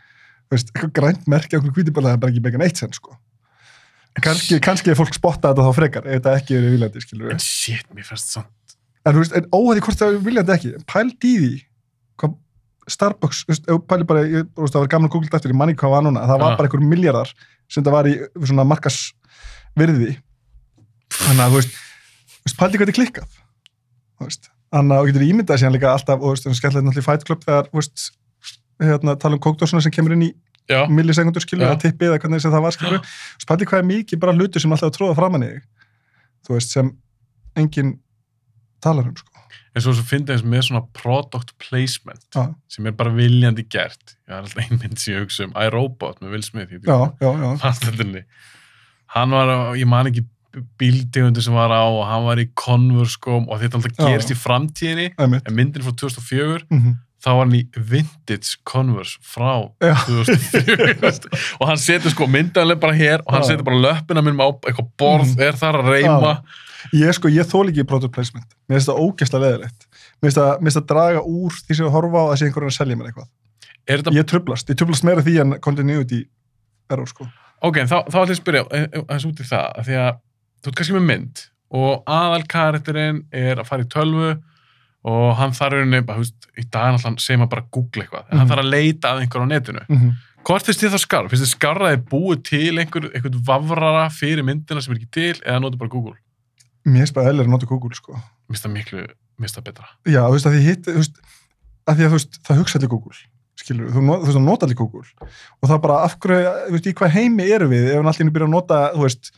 veist, 0.51 0.71
eitthvað 0.75 0.95
grænt 0.99 1.29
á 1.31 1.59
okkur 1.61 1.75
hvítiböla, 1.77 2.11
það 2.11 2.17
er 2.17 2.23
bara 2.25 2.35
ekki 2.35 2.45
megan 2.47 2.65
eitt 2.67 2.81
sen, 2.81 2.95
sko. 2.97 3.17
Kanski, 4.21 4.59
kannski 4.59 4.91
er 4.91 4.99
fólk 4.99 5.15
spottað 5.15 5.55
þetta 5.55 5.65
þá 5.69 5.77
frekar, 5.77 6.07
ef 6.09 6.19
þetta 6.19 6.33
ekki 6.41 6.57
verið 6.57 6.73
viljandi, 6.75 7.03
skilur 7.05 7.31
en 7.31 7.43
shit, 7.45 7.87
mér 7.95 8.09
fannst 8.09 8.33
samt 8.35 8.75
En 9.07 9.15
þú 9.15 9.21
veist, 9.23 9.37
en 9.39 9.47
óhæði 9.55 9.85
hvort 9.87 10.01
það 10.01 10.17
er 10.17 10.25
viljandi 10.27 10.53
ekki, 10.57 10.71
pælt 10.91 11.27
í 11.29 11.31
því, 11.37 11.51
hvað 12.19 12.35
Starbucks, 12.91 13.45
þú 13.47 13.53
veist, 13.55 13.71
pæli 13.93 14.09
bara, 14.11 14.25
ég, 14.27 14.49
veist, 14.59 14.75
það 14.75 14.83
var 14.83 14.91
gamla 14.97 15.13
googlet 15.15 15.37
eftir, 15.39 15.55
ég 15.55 15.61
manni 15.61 15.79
hvað 15.79 15.95
var 15.95 16.05
núna, 16.09 16.27
það 16.27 16.43
var 16.43 16.59
bara 16.59 16.69
einhver 16.69 16.83
miljardar 16.91 17.31
sem 17.71 17.87
það 17.87 17.97
var 17.97 18.11
í 18.11 18.17
svona 18.43 18.67
markas 18.67 18.99
virði. 19.79 20.17
Þannig 21.21 21.45
að, 21.45 21.51
þú 21.51 21.61
veist, 21.61 22.57
pældi 22.59 22.81
hvað 22.81 22.87
þetta 22.87 22.95
er 22.95 22.99
klikkað. 22.99 23.39
Þannig 24.71 24.95
að 24.97 25.01
þú 25.01 25.11
getur 25.11 25.27
ímyndað 25.27 25.61
síðan 25.63 25.75
líka 25.75 25.93
alltaf, 25.95 26.21
og 26.21 26.39
þú 26.39 26.51
veist, 26.51 26.61
skemmtilegt 26.61 26.87
náttúrulega 26.87 27.05
í 27.05 27.09
Fight 27.09 27.27
Club 27.27 27.47
þegar, 27.47 27.71
þú 27.71 27.81
veist, 27.81 28.05
hérna, 28.81 29.17
tala 29.21 29.37
um 29.37 29.43
kókdósuna 29.43 29.83
sem 29.85 29.95
kemur 29.95 30.15
inn 30.17 30.29
í 30.29 30.31
millisekundur 30.91 31.43
skilur, 31.43 31.67
eða 31.67 31.81
tippi 31.83 32.07
eða 32.07 32.21
hvernig 32.23 32.45
það 32.45 32.63
var 32.63 32.75
skilur 32.77 33.01
spaldi 33.43 33.67
hvað 33.67 33.83
er 33.83 33.89
mikið 33.89 34.21
bara 34.23 34.35
hlutur 34.37 34.63
sem 34.63 34.71
alltaf 34.71 34.93
að 34.93 34.97
tróða 34.99 35.17
framann 35.19 35.47
í 35.47 35.51
þig? 35.51 35.65
Þú 36.47 36.55
veist, 36.57 36.77
sem 36.77 36.93
enginn 37.59 37.97
talar 38.85 39.09
um, 39.11 39.17
sko. 39.19 39.27
En 39.75 39.85
svo, 39.85 39.95
svo 39.95 40.05
fyndi 40.07 40.35
eins 40.35 40.45
með 40.47 40.65
svona 40.69 40.85
product 40.97 41.53
placement 41.63 42.23
já, 42.35 42.47
sem 42.71 42.87
er 42.89 42.95
bara 42.99 43.13
viljandi 43.15 43.67
gert. 43.71 44.17
Ég 44.27 44.35
er 44.35 44.41
alltaf 44.41 44.63
einmynd 44.65 45.03
sem 45.03 45.15
ég 45.15 45.27
hugsa 45.27 45.47
um. 45.47 45.55
iRobot 45.67 46.23
með 46.23 46.37
Will 46.37 46.47
Smith 46.47 46.73
já, 46.75 46.97
já, 47.21 47.29
já, 47.29 47.51
hann 49.15 49.31
var, 49.35 49.53
ég 49.79 49.87
man 49.91 50.07
ekki 50.11 50.25
bíltegundu 50.81 51.43
sem 51.45 51.55
var 51.55 51.71
á 51.71 51.83
og 51.87 52.03
hann 52.09 52.25
var 52.27 52.41
í 52.43 52.49
Converse 52.59 53.15
skóm 53.19 53.47
og 53.51 53.61
þetta 53.63 53.79
alltaf 53.79 53.95
Já. 54.01 54.09
gerist 54.09 54.33
í 54.35 54.39
framtíðinni. 54.39 55.13
En 55.21 55.55
myndin 55.55 55.85
frá 55.87 55.95
2004 55.95 56.67
mm 56.71 56.99
þá 57.21 57.35
var 57.37 57.45
hann 57.45 57.53
í 57.53 57.67
vintage 57.77 58.55
Converse 58.65 59.19
frá 59.21 59.69
Já. 59.85 59.93
2004 60.09 61.29
og 61.61 61.67
hann 61.69 61.77
setur 61.83 62.15
sko 62.15 62.25
myndanlega 62.33 62.81
bara 62.81 62.97
hér 62.97 63.21
og 63.27 63.35
hann 63.35 63.45
Já. 63.45 63.51
setur 63.53 63.67
bara 63.67 63.77
löppina 63.85 64.23
minnum 64.25 64.41
á 64.41 64.49
eitthvað 64.57 64.89
borð, 64.99 65.35
Mhm. 65.35 65.43
er 65.45 65.59
þar 65.61 65.79
að 65.83 65.91
reyma. 65.93 66.33
Ég 66.97 67.13
sko, 67.13 67.29
ég 67.29 67.45
þól 67.45 67.69
ekki 67.69 67.85
product 67.85 68.15
placement. 68.17 68.49
Mér 68.71 68.79
finnst 68.81 68.89
það 68.89 69.03
ógeðslega 69.05 69.45
leðilegt 69.45 69.85
mér 70.23 70.31
finnst 70.31 70.41
það, 70.41 70.73
það 70.81 70.87
draga 70.95 71.21
úr 71.29 71.53
því 71.61 71.77
sem 71.77 71.87
ég 71.87 71.93
horfa 71.93 72.17
á 72.17 72.25
að 72.31 72.37
sé 72.41 72.49
einhverjum 72.49 72.73
að 72.73 72.79
selja 72.81 72.97
mér 72.97 73.11
eitthvað. 73.13 73.29
Ég 74.17 74.27
trublast, 74.33 74.73
ég 74.73 74.77
trublast 74.81 75.05
meira 75.05 75.21
því 75.27 75.35
en 75.45 75.55
continuity 75.61 76.23
error, 76.91 77.07
sko 77.07 77.29
ok, 77.63 77.77
þá, 77.87 77.97
þá 78.11 78.17
ætlum 78.21 78.31
ég 78.31 78.37
að 78.37 78.41
spyrja 78.43 78.63
eh, 78.71 78.87
eh, 78.93 79.03
aðeins 79.09 79.27
út 79.31 79.41
í 79.41 79.49
það, 79.51 79.67
af 79.79 79.87
því 79.89 79.97
að 80.01 80.13
þú 80.61 80.71
ert 80.71 80.77
kannski 80.81 80.97
með 80.99 81.07
mynd 81.11 81.43
og 81.81 82.03
aðal 82.11 82.45
karakterinn 82.51 83.21
er 83.33 83.61
að 83.63 83.69
fara 83.71 83.85
í 83.87 83.91
tölvu 83.93 84.31
og 85.11 85.29
hann 85.39 85.55
þarf 85.57 85.73
rauninni, 85.79 86.03
bara, 86.05 86.19
veist, 86.21 86.49
í 86.61 86.65
dag 86.69 86.91
náttúrulega 86.93 87.23
segir 87.25 87.39
maður 87.41 87.53
bara 87.55 87.63
að 87.65 87.71
googla 87.77 88.03
eitthvað, 88.05 88.25
en 88.31 88.39
hann 88.39 88.47
Mhm. 88.47 88.51
þarf 88.53 88.65
að 88.65 88.73
leita 88.75 89.13
að 89.15 89.21
einhver 89.23 89.41
á 89.41 89.47
netinu. 89.49 89.85
mm 89.89 89.97
-hmm. 90.01 90.17
Hvort 90.45 90.65
finnst 90.67 90.81
þið 90.81 90.91
það 90.95 91.03
skarf? 91.05 91.31
Finnst 91.31 91.45
þið 91.45 91.55
skarf 91.57 91.81
að 91.85 91.91
þið 91.93 92.05
búið 92.11 92.43
til 92.49 92.79
einhver, 92.81 93.05
einhver 93.15 93.41
vafrara 93.45 94.09
fyrir 94.11 94.43
myndina 94.45 94.81
sem 94.81 94.93
er 94.95 94.99
ekki 94.99 95.11
til 95.13 95.35
eða 95.45 95.61
notu 95.61 95.77
bara 95.79 95.89
Google? 95.91 96.15
mér 96.87 97.01
finnst 97.05 97.15
bara 97.15 97.29
eðlir 97.31 97.45
að 97.45 97.51
nota 97.53 97.67
Google, 97.67 97.95
sko 97.95 98.13
Mér 98.13 98.57
finnst 98.57 98.65
það 98.65 98.73
miklu, 98.73 99.01
mér 99.01 99.45
finnst 99.49 99.57
það 99.59 99.65
betra. 99.69 99.87
já, 100.07 100.21
þú 100.25 100.33
veist, 100.33 100.47
að 100.47 100.53
því 100.57 100.63
hitt, 100.65 100.85
þú 100.87 100.97
veist 100.97 101.17
að 101.87 101.95
því 101.97 102.03
að 102.05 102.09
þú 102.09 102.17
veist, 102.17 102.33
það 102.45 102.57
hugsa 102.59 102.79
allir 102.79 102.89
Google 102.89 103.17
skilur, 103.61 103.91
þú, 103.93 104.01
þú 104.03 104.17
veist, 104.25 104.37
það 104.39 104.47
nota 104.49 104.67
allir 104.69 104.79
Google 104.81 105.05
og 105.31 105.71
það 105.71 105.81
bara, 105.85 105.99
af 106.09 106.17
hverju, 106.23 106.51
þú 106.67 106.75
veist, 106.77 106.89
í 106.91 106.95
hvað 107.01 107.15
heimi 107.17 107.47
eru 107.57 107.69
við 107.71 107.89
ef 107.93 108.01
hann 108.01 108.11
allir 108.13 108.33
byrja 108.35 108.49
að 108.51 108.55
nota, 108.57 108.81
þú 108.97 109.05
veist 109.07 109.33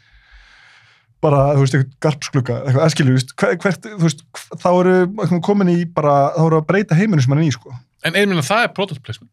bara, 1.23 1.43
þú 1.55 1.63
veist, 1.63 1.77
eitthvað 1.79 1.99
garpsklukka 2.07 2.57
eitthvað, 2.63 2.81
eða 2.83 2.93
skilur, 2.97 3.13
þú 3.13 3.19
veist, 3.21 3.35
hver- 3.39 3.59
hvert, 3.63 3.89
þú 3.93 4.07
veist 4.09 4.25
þá 4.63 4.69
eru 4.73 5.41
komin 5.47 5.71
í 5.71 5.79
bara, 5.99 6.15
þá 6.35 6.43
eru 6.49 6.59
að 6.63 6.67
breyta 6.73 6.99
heiminu 6.99 7.23
sem 7.23 7.35
hann 7.35 7.43
er 7.45 7.49
í, 7.51 7.55
sko 7.55 7.75
En 8.03 8.17
einminn 8.19 8.41
að 8.43 8.49
það 8.49 8.65
er 8.67 8.71
product 8.75 9.03
placement. 9.07 9.31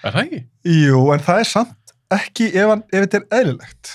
Er 0.00 0.14
það 0.14 0.22
ekki? 0.22 0.38
Jú, 0.72 1.00
en 1.12 1.20
það 1.26 1.40
er 1.42 1.48
samt 1.50 1.92
ekki 2.16 2.46
ef, 2.56 2.70
hann, 2.70 2.84
ef 2.88 3.02
þetta 3.04 3.18
er 3.20 3.26
eðlilegt 3.42 3.90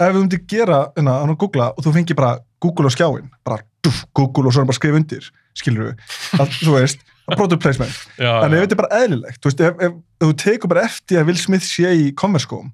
ef 0.00 0.14
við 0.14 0.22
myndum 0.22 0.46
gera, 0.48 0.78
hérna, 0.96 1.18
hann 1.20 1.34
að 1.34 1.40
googla 1.42 1.66
og 1.76 1.84
þú 1.84 1.92
fengir 1.98 2.16
bara 2.16 2.38
Google 2.64 2.88
á 2.88 2.92
skjáin 2.96 3.28
bara 3.44 3.60
Google 4.16 4.48
og 4.48 4.54
svo 4.56 4.62
hann 4.62 4.70
bara 4.70 4.78
skrifa 4.80 4.96
undir 4.96 5.28
skilur 5.60 5.90
við, 5.90 6.56
þú 6.64 6.72
veist 6.78 7.04
product 7.36 7.62
placement. 7.62 7.96
Já, 8.18 8.32
en 8.44 8.54
ef 8.54 8.64
þetta 8.64 8.76
er 8.76 8.80
bara 8.82 9.00
eðlilegt 9.04 9.40
þú 9.40 9.50
veist, 9.50 9.64
ef, 9.66 9.80
ef, 9.88 9.96
ef 10.20 10.26
þú 10.28 10.36
tekur 10.44 10.72
bara 10.74 10.84
eftir 10.88 11.20
að 11.22 11.30
Will 11.30 11.40
Smith 11.40 11.66
sé 11.66 11.94
í 11.96 12.10
konverskóm 12.18 12.70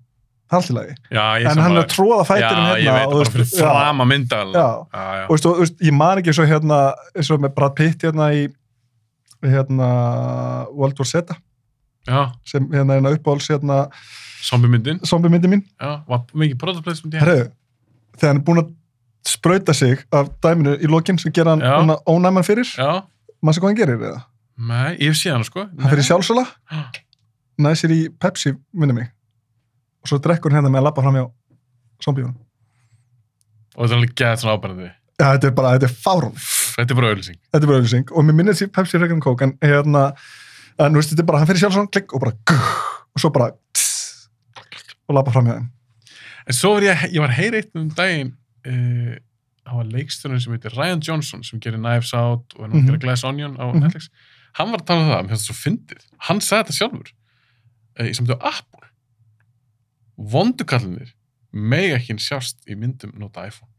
það 0.46 0.56
er 0.56 0.60
allt 0.60 0.70
í 0.70 0.76
lagi. 0.76 0.94
Já, 1.10 1.24
ég 1.42 1.48
en 1.50 1.62
hann 1.62 1.74
er 1.76 1.82
að 1.82 1.88
tróða 1.90 2.20
Já, 2.26 2.46
hérna 2.46 2.76
ég 2.78 2.92
veit, 2.94 3.06
og, 3.06 3.16
bara 3.16 3.26
þú 3.26 3.32
fyrir 3.34 3.48
já, 3.50 3.70
fram 3.72 4.04
að 4.04 4.10
mynda 4.12 4.42
Já. 4.44 4.52
já, 4.54 5.06
já. 5.18 5.24
og, 5.26 5.40
og, 5.50 5.58
veist, 5.62 5.80
ég 5.88 5.96
man 5.96 6.22
ekki 6.22 6.36
svo 6.36 6.46
hérna 6.46 6.78
eins 7.16 7.32
og 7.34 7.42
með 7.42 7.56
Brad 7.56 7.74
Pitt 7.78 8.06
hérna 8.06 8.28
í 8.36 8.46
hérna 9.46 9.88
World 10.72 11.02
War 11.02 11.10
Z. 11.10 11.36
Já, 12.06 12.20
sem 12.46 12.68
hérna 12.70 13.00
er 13.00 13.18
uppáhalds 13.18 13.50
hérna 13.50 13.86
zombie-myndin. 14.46 15.00
zombie 15.04 15.30
myndi 15.30 15.50
mín. 15.50 15.64
Já, 15.80 16.02
var 16.06 16.24
mikið 16.32 16.58
product 16.62 16.86
placement 16.86 17.14
henni? 17.14 17.26
Herru, 17.26 17.50
þegar 18.16 18.32
hann 18.32 18.40
er 18.40 18.46
búinn 18.46 18.62
að 18.62 18.72
sprauta 19.26 19.74
sig 19.74 19.98
af 20.14 20.30
dæminu 20.42 20.76
í 20.78 20.90
lokin 20.90 21.18
sem 21.18 21.34
gera 21.34 21.56
hann 21.56 21.64
Já. 21.66 21.98
ónæman 22.06 22.46
fyrir. 22.46 22.68
Já, 22.78 23.02
maður 23.42 23.58
sem 23.58 23.64
hvað 23.64 23.72
hann 23.72 23.80
gerir 23.80 24.06
eða? 24.10 24.22
Nei, 24.58 24.96
ég 25.00 25.10
hef 25.12 25.18
séð 25.20 25.32
hann 25.36 25.44
sko. 25.44 25.66
Hann 25.68 25.90
fyrir 25.92 26.06
sjálfsala, 26.06 26.46
næði 27.60 27.80
sér 27.82 27.94
í 27.96 28.00
Pepsi 28.20 28.54
minni 28.72 28.94
mig. 28.96 29.10
Og 30.02 30.08
svo 30.10 30.18
drekkur 30.22 30.52
hann 30.52 30.60
hérna 30.62 30.72
með 30.72 30.82
að 30.82 30.86
labba 30.88 31.02
fram 31.04 31.18
hjá 31.18 31.26
zombíunum. 32.04 32.36
Og 33.76 33.84
þetta 33.84 33.92
er 33.92 33.98
alveg 34.00 34.14
gett 34.16 34.40
svona 34.42 34.56
ábærandi. 34.56 34.88
Já, 35.16 35.26
þetta 35.32 35.48
er 35.50 35.54
bara, 35.56 35.70
þetta 35.76 35.88
er 35.88 35.94
fárán 35.96 36.34
Þetta 36.76 36.92
er 36.92 36.96
bara 36.98 37.08
auðlýsing 37.14 37.36
þetta 37.40 37.62
er 37.64 37.68
bara 37.70 37.78
auðlýsing 37.80 38.10
og 38.12 38.24
mér 38.28 38.34
minnir 38.36 38.52
þessi 38.52 38.66
Pepsi 38.76 38.98
Regan 39.00 39.20
Coke 39.24 39.46
en 39.46 39.54
hérna, 39.64 40.02
en 40.76 40.92
þú 40.92 41.00
veist, 41.00 41.12
þetta 41.14 41.22
er 41.24 41.28
bara 41.30 41.38
hann 41.40 41.48
fyrir 41.48 41.62
sjálfsala, 41.62 41.88
klikk 41.88 42.12
og 42.12 42.20
bara 42.20 42.34
guh, 42.50 42.66
og 43.16 43.22
svo 43.22 43.30
bara 43.32 43.46
tss, 43.72 44.26
og 45.08 45.16
labba 45.16 45.32
fram 45.32 45.48
hjá 45.48 45.54
þeim. 45.56 45.70
En 46.46 46.58
svo 46.58 46.74
var 46.76 46.84
ég, 46.84 47.06
ég 47.16 47.24
var 47.24 47.32
að 47.32 47.38
heyra 47.40 47.62
eitt 47.62 47.72
um 47.80 47.88
daginn 47.96 48.34
uh, 48.68 49.14
Það 49.66 49.78
var 49.80 49.88
leiksturinn 49.96 50.38
sem 50.44 50.52
heitir 50.54 50.76
Ryan 50.78 51.00
Johnson 51.02 51.40
sem 51.42 51.58
gerir 51.64 51.80
Knives 51.80 52.12
Out 52.14 52.52
og 52.54 52.60
er 52.60 52.68
að 52.68 52.76
Mhm. 52.76 52.84
gera 52.92 53.00
Glass 53.02 53.24
Onion 53.26 53.56
á 53.58 53.64
Mhm. 53.72 53.80
Netflix 53.82 54.10
Hann 54.56 54.70
var 54.72 54.80
að 54.82 54.86
tala 54.88 55.02
um 55.04 55.10
það, 55.12 55.22
mér 55.26 55.32
finnst 55.34 55.46
það 55.46 55.52
svo 55.52 55.58
fyndið 55.64 56.04
Hann 56.28 56.40
sagði 56.40 56.62
þetta 56.64 56.76
sjálfur 56.80 57.10
uh, 58.00 58.12
sem 58.16 58.26
þetta 58.26 58.52
Apple 58.52 58.88
Vondukallinir 60.16 61.12
mega 61.56 61.96
ekki 62.00 62.16
sjást 62.20 62.62
í 62.68 62.76
myndum 62.78 63.12
nota 63.20 63.46
iPhone 63.48 63.70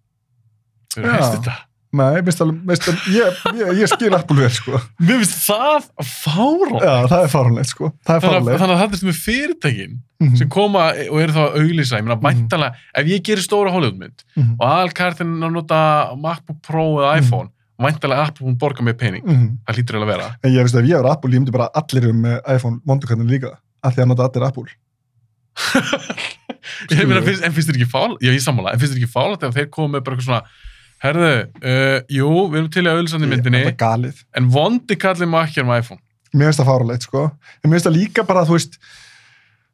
Þau 0.94 1.02
eru 1.04 1.16
heist 1.18 1.36
þetta 1.40 1.58
Nei, 1.98 2.18
minnst 2.22 2.42
alveg, 2.44 2.58
minnst 2.68 2.88
alveg, 2.92 3.06
ég, 3.16 3.38
ég, 3.58 3.70
ég 3.80 3.88
skil 3.90 4.10
Apple 4.14 4.36
vel, 4.44 4.50
sko. 4.52 4.76
Mér 5.00 5.22
finnst 5.22 5.38
það 5.48 5.86
fárán 6.04 6.82
Já, 6.84 6.92
það 7.08 7.22
er 7.24 7.30
fáránlegt, 7.32 7.70
sko. 7.72 7.88
Það 8.06 8.18
er 8.20 8.24
fáránlegt. 8.26 8.60
þannig 8.60 8.74
að 8.76 8.82
þetta 8.82 8.98
er 8.98 9.02
sem 9.02 9.12
er 9.14 9.20
fyrirtækin 9.24 9.96
Mhm, 10.18 10.34
sem 10.40 10.48
koma 10.50 10.84
og 11.14 11.20
eru 11.22 11.34
þá 11.36 11.40
að 11.46 11.56
auglýsa 11.62 11.98
ég 12.00 12.06
meina 12.08 12.16
Mhm. 12.18 12.26
væntalega, 12.28 12.76
ef 12.98 13.06
ég 13.06 13.20
gerir 13.24 13.44
stóra 13.46 13.70
Hollywoodmynd 13.72 14.24
mhm, 14.36 14.54
og 14.60 14.64
aðalkartin 14.68 15.34
að 15.46 15.52
nota 15.54 15.80
MacBook 16.18 16.60
Pro 16.66 16.86
eða 16.98 17.12
Mhm. 17.16 17.24
iPhone 17.24 17.50
væntalega 17.82 18.28
Apple 18.30 18.48
hún 18.48 18.58
borga 18.60 18.86
mér 18.86 18.98
pening 18.98 19.26
mhm. 19.26 19.50
það 19.68 19.78
hlýtur 19.80 19.98
eiginlega 19.98 20.08
að 20.08 20.14
vera 20.16 20.30
En 20.44 20.54
ég 20.56 20.66
veist 20.66 20.78
að 20.78 20.84
ef 20.84 20.92
ég 20.92 21.04
var 21.04 21.12
Apple, 21.14 21.34
ég 21.34 21.44
myndi 21.44 21.56
bara 21.56 21.70
allir 21.82 22.10
um 22.12 22.24
með 22.26 22.40
iPhone 22.56 22.82
mondukallin 22.88 23.30
líka, 23.30 23.54
af 23.84 23.96
því 23.96 24.04
að 24.04 24.10
nota 24.12 24.28
allir 24.28 24.48
Apple. 24.48 24.66
ég 26.94 27.06
meina, 27.06 27.22
finnst, 27.26 27.46
en 27.46 27.54
finnst 27.54 27.70
þér 27.70 27.80
ekki 27.80 27.92
fál 27.92 28.18
já 28.22 28.32
ég 28.32 28.42
sammála, 28.44 28.74
en 28.74 28.82
finnst 28.82 28.96
þér 28.96 29.04
ekki 29.04 29.14
fál 29.14 29.38
þegar 29.38 29.56
þeir 29.56 29.70
komu 29.74 29.96
með 29.96 30.04
bara 30.06 30.18
eitthvað 30.18 30.28
svona 30.28 30.66
herðu, 31.02 31.32
uh, 31.62 31.98
jú, 32.14 32.30
við 32.52 32.60
erum 32.60 32.70
til 32.74 32.84
í 32.84 32.90
að 32.90 33.00
auðlýsandi 33.00 33.30
myndinni 33.32 33.64
Það 33.68 34.22
en 34.38 34.52
vondi 34.54 34.98
kallið 34.98 35.32
maður 35.32 35.50
ekki 35.52 35.66
með 35.66 35.82
iPhone 35.84 36.02
Mér 36.36 36.50
finnst 36.50 36.62
það 36.62 36.70
fáránlegt, 36.70 37.06
sko. 37.08 37.24
En 37.62 37.70
mér 37.70 37.78
finnst 37.78 37.88
það 37.88 37.98
líka 37.98 38.26
bara, 38.28 38.44
þú 38.48 38.58
veist, 38.58 38.78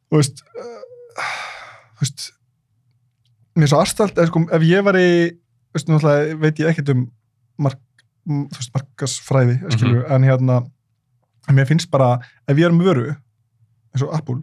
þú 0.08 0.20
veist, 0.20 0.42
uh, 0.54 1.32
þú 1.98 2.04
veist, 2.04 2.26
mér 3.58 3.66
er 3.66 3.72
svo 3.72 3.80
aðstælt, 3.82 4.20
ef, 4.22 4.30
sko, 4.30 4.44
ef 4.54 4.66
ég 4.68 4.86
var 4.86 4.98
í, 5.00 5.08
veist, 5.74 5.90
náttúrulega 5.90 6.38
veit 6.44 6.62
ég 6.62 6.70
ekkert 6.70 6.92
um 6.94 7.02
mark, 7.66 7.80
markasfræði, 8.28 9.58
Mhm. 9.62 9.70
skilju, 9.76 10.04
en 10.10 10.22
hérna, 10.22 10.58
mér 11.52 11.66
finnst 11.68 11.90
bara, 11.90 12.18
ef 12.48 12.56
ég 12.56 12.64
er 12.66 12.72
með 12.72 12.88
vöru, 12.90 13.16
eins 13.94 14.02
og 14.06 14.14
Apple, 14.16 14.40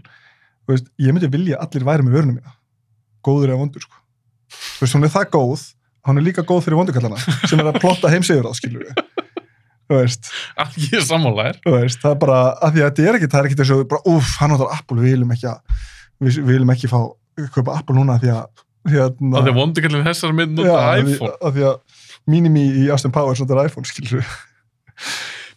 þú 0.68 0.74
veist, 0.76 0.90
ég 0.99 1.14
myndi 1.16 1.30
vilja 1.32 1.58
að 1.58 1.68
allir 1.76 1.88
væri 1.90 2.06
með 2.08 2.16
vörunum 2.18 2.36
mína, 2.40 2.53
góður 3.26 3.49
eða 3.53 3.60
vondur, 3.64 3.82
sko. 3.82 3.95
Þú 4.52 4.86
veist, 4.86 4.95
hún 4.95 5.03
er 5.08 5.14
það 5.16 5.30
góð, 5.32 5.66
hún 6.08 6.18
er 6.18 6.26
líka 6.28 6.44
góð 6.45 6.64
fyrir 6.66 6.78
vondukallana, 6.80 7.18
sem 7.49 7.60
er 7.60 7.72
að 7.72 7.80
plotta 7.82 8.10
heimsegur 8.12 8.49
á, 8.49 8.53
skilju, 8.53 8.94
þú 9.90 9.98
veist. 10.02 10.30
ég 10.78 10.94
er 11.02 11.06
sammála 11.08 11.48
þér 11.52 11.62
þú 11.66 11.76
veist, 11.80 11.99
það 12.02 12.12
er 12.16 12.20
bara, 12.22 12.40
að 12.62 12.74
því 12.76 12.82
að 12.82 12.90
þetta 12.91 13.08
er 13.10 13.16
ekki, 13.20 13.32
það 13.32 13.40
er 13.41 13.49
ekki 13.49 13.60
þess 13.62 13.74
að, 13.76 13.84
bara, 13.91 14.02
uff, 14.16 14.36
hann 14.40 14.53
notar 14.53 14.76
Apple, 14.78 14.98
við 15.02 15.16
viljum 15.16 15.32
ekki 15.36 15.48
að, 15.52 15.80
við, 16.22 16.38
við 16.38 16.52
viljum 16.53 16.74
ekki 16.76 16.91
fá, 16.91 16.99
kaupa 17.56 17.78
Apple 17.80 17.95
núna 17.98 18.20
því 18.22 18.32
að, 18.38 18.45
hérna, 18.91 19.38
að 19.41 19.48
því 19.49 19.53
vondi 19.58 19.82
kallið 19.86 20.08
þessar 20.08 20.34
mynd 20.38 20.56
nota 20.58 20.78
að 20.80 21.02
því, 21.03 21.16
iPhone 21.16 21.36
að 21.41 21.58
því 21.58 21.66
að 21.72 21.90
Minimi 22.30 22.64
í 22.84 22.88
Austin 22.93 23.14
Powers 23.15 23.41
notar 23.41 23.64
iPhone, 23.65 23.88
skilur 23.88 24.22
við. 24.22 24.31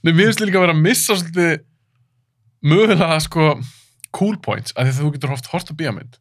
Nei, 0.05 0.12
mér 0.12 0.31
finnst 0.31 0.43
líka 0.45 0.61
að 0.61 0.66
vera 0.66 0.77
að 0.77 0.85
missa 0.85 1.16
svolítið 1.16 1.55
mögulega 2.65 3.16
sko 3.24 3.49
cool 4.15 4.36
points, 4.41 4.73
af 4.77 4.86
því 4.86 4.93
að 4.93 5.01
þú 5.03 5.11
getur 5.16 5.35
oft 5.35 5.51
hort 5.53 5.73
á 5.73 5.74
bíamynd 5.77 6.20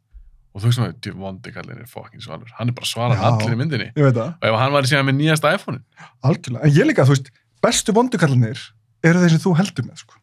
og 0.54 0.62
þú 0.62 0.70
veist 0.70 0.82
maður, 0.82 0.98
djú, 1.02 1.14
vondi 1.18 1.52
kallin 1.54 1.80
er 1.82 1.90
fucking 1.90 2.22
svalur, 2.22 2.50
hann 2.60 2.70
er 2.70 2.76
bara 2.78 2.90
svarað 2.90 3.24
allir 3.26 3.56
í 3.56 3.58
myndinni 3.58 3.88
Ég 3.90 4.06
veit 4.06 4.18
það, 4.18 4.34
og 4.38 4.48
ef 4.50 4.58
hann 4.62 4.74
var 4.76 4.88
síðan 4.90 5.08
með 5.08 5.16
nýjasta 5.18 5.54
iPhone 5.58 5.80
algjörlega. 6.22 6.68
En 6.68 6.76
ég 6.76 6.90
líka, 6.90 7.06
þú 7.08 7.16
veist, 7.16 7.32
bestu 7.64 7.96
vondukallanir 7.98 8.62
eru 9.04 9.24
þeir 9.24 9.34
sem 9.34 9.42
þú 9.42 9.54
heldur 9.58 9.88
með, 9.88 10.04
sko. 10.04 10.20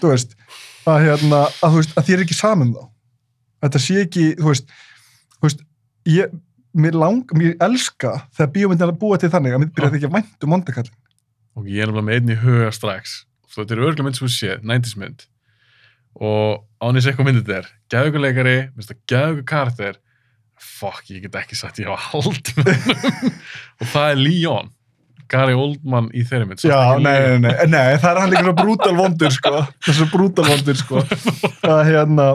Þú 0.00 0.12
veist, 0.12 0.32
að 0.88 1.04
hérna, 1.04 1.42
að 1.60 1.74
þú 1.74 1.82
veist, 1.82 1.92
að 1.96 2.08
þér 2.08 2.16
er 2.16 2.24
ekki 2.24 2.38
saman 2.38 2.72
þá. 2.72 2.82
Þetta 3.66 3.82
sé 3.84 3.98
ekki, 4.06 4.26
þú 4.40 4.48
veist, 4.50 4.74
þú 5.36 5.48
veist, 5.48 5.62
ég, 6.12 6.34
mér 6.76 6.98
lang, 7.00 7.32
mér 7.36 7.56
elska 7.66 8.12
þegar 8.36 8.52
bíómyndin 8.54 8.86
er 8.86 8.92
að 8.92 9.00
búa 9.00 9.18
til 9.20 9.30
þannig 9.32 9.56
að 9.56 9.62
mér 9.62 9.72
byrja 9.76 9.92
ekki 9.98 10.08
að 10.10 10.16
væntu 10.18 10.50
mondakallin. 10.52 10.96
og 11.56 11.68
ég 11.72 11.80
er 11.82 11.88
náttúrulega 11.88 12.06
með 12.08 12.18
einn 12.18 12.32
í 12.34 12.38
huga 12.42 12.70
strax. 12.76 13.16
Þetta 13.56 13.72
er 13.74 13.82
örgulega 13.86 14.04
mynd 14.04 14.18
sem 14.18 14.26
þú 14.26 14.32
séð, 14.34 14.64
90s 14.68 14.96
mynd. 15.00 15.22
Og 16.20 16.64
ánins 16.84 17.06
eitthvað 17.08 17.28
myndið 17.30 17.54
er 17.56 17.70
gæðuguleikari, 17.92 18.56
gæðugu 19.08 19.44
karakter. 19.48 20.00
Fuck, 20.56 21.08
ég 21.12 21.24
get 21.24 21.36
ekki 21.40 21.56
sagt 21.56 21.80
ég 21.80 21.88
hafa 21.88 22.20
haldið 22.24 22.62
með 22.64 22.84
hann 22.86 23.32
og 23.80 23.90
það 23.92 24.10
er 24.10 24.20
Leon 24.22 24.70
Gary 25.28 25.56
Oldman 25.58 26.06
í 26.14 26.22
þeirri 26.26 26.46
mynd. 26.48 26.62
Já, 26.64 26.96
nei, 27.02 27.16
nei, 27.18 27.38
nei, 27.42 27.66
nei, 27.72 27.96
það 27.98 28.10
er 28.12 28.20
hann 28.22 28.32
líka 28.32 28.54
brútal 28.56 28.92
vondur, 28.96 29.32
sko. 29.34 29.62
Svo 29.88 30.06
brútal 30.12 30.46
vondur, 30.46 30.78
sko. 30.78 31.02
Það 31.64 31.80
er 31.80 31.88
hérna, 31.90 32.28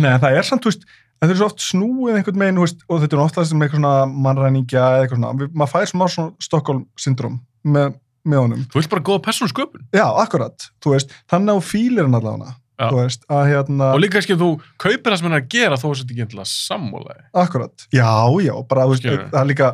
nei, 0.00 0.14
það 0.22 0.38
er 0.38 0.46
samt, 0.48 0.64
þú 0.64 0.72
veist, 0.72 0.86
en 1.18 1.26
þau 1.26 1.32
eru 1.32 1.38
svo 1.40 1.48
oft 1.50 1.64
snúið 1.64 2.18
einhvern 2.18 2.40
meginn, 2.40 2.58
þú 2.60 2.64
veist, 2.66 2.84
og 2.86 3.02
þetta 3.02 3.16
er 3.16 3.22
oftast 3.24 3.54
með 3.54 3.66
eitthvað 3.66 3.82
svona 3.82 4.22
mannræningja 4.26 4.84
eða 4.84 5.02
eitthvað 5.02 5.20
svona, 5.20 5.50
maður 5.50 5.72
fær 5.72 5.90
smá 5.90 6.04
svona 6.14 6.46
Stockholm-syndrom 6.46 7.36
með, 7.66 7.98
með 8.28 8.42
honum. 8.44 8.64
Þú 8.70 8.80
vilt 8.80 8.92
bara 8.94 9.06
góða 9.10 9.24
persónu 9.26 9.52
sköpun. 9.52 9.84
Já, 9.94 10.06
akkurat, 10.22 10.68
þú 10.84 10.94
veist, 10.94 11.14
þannig 11.30 11.54
að 11.54 11.60
þú 11.60 11.66
fílir 11.72 12.06
hann 12.06 12.18
allavega, 12.20 12.54
veist, 12.94 13.24
að 13.34 13.46
hérna, 13.50 13.92
og 13.96 14.02
líka 14.04 14.18
kannski 14.18 14.36
að 14.36 14.44
þú 14.44 14.50
kaupir 14.78 15.10
það 15.10 15.18
sem 15.18 15.28
hann 15.28 15.38
er 15.38 15.42
að 15.42 15.52
gera 15.56 15.80
þó 15.80 15.86
að 15.88 15.96
þetta 16.02 16.14
ekki 16.14 16.26
endilega 16.26 16.50
sammálaði 16.52 17.24
akkurat, 17.42 17.86
já, 17.90 18.10
já, 18.44 18.54
bara, 18.70 18.86
veist, 18.92 19.08
það 19.08 19.40
er 19.42 19.50
líka 19.50 19.72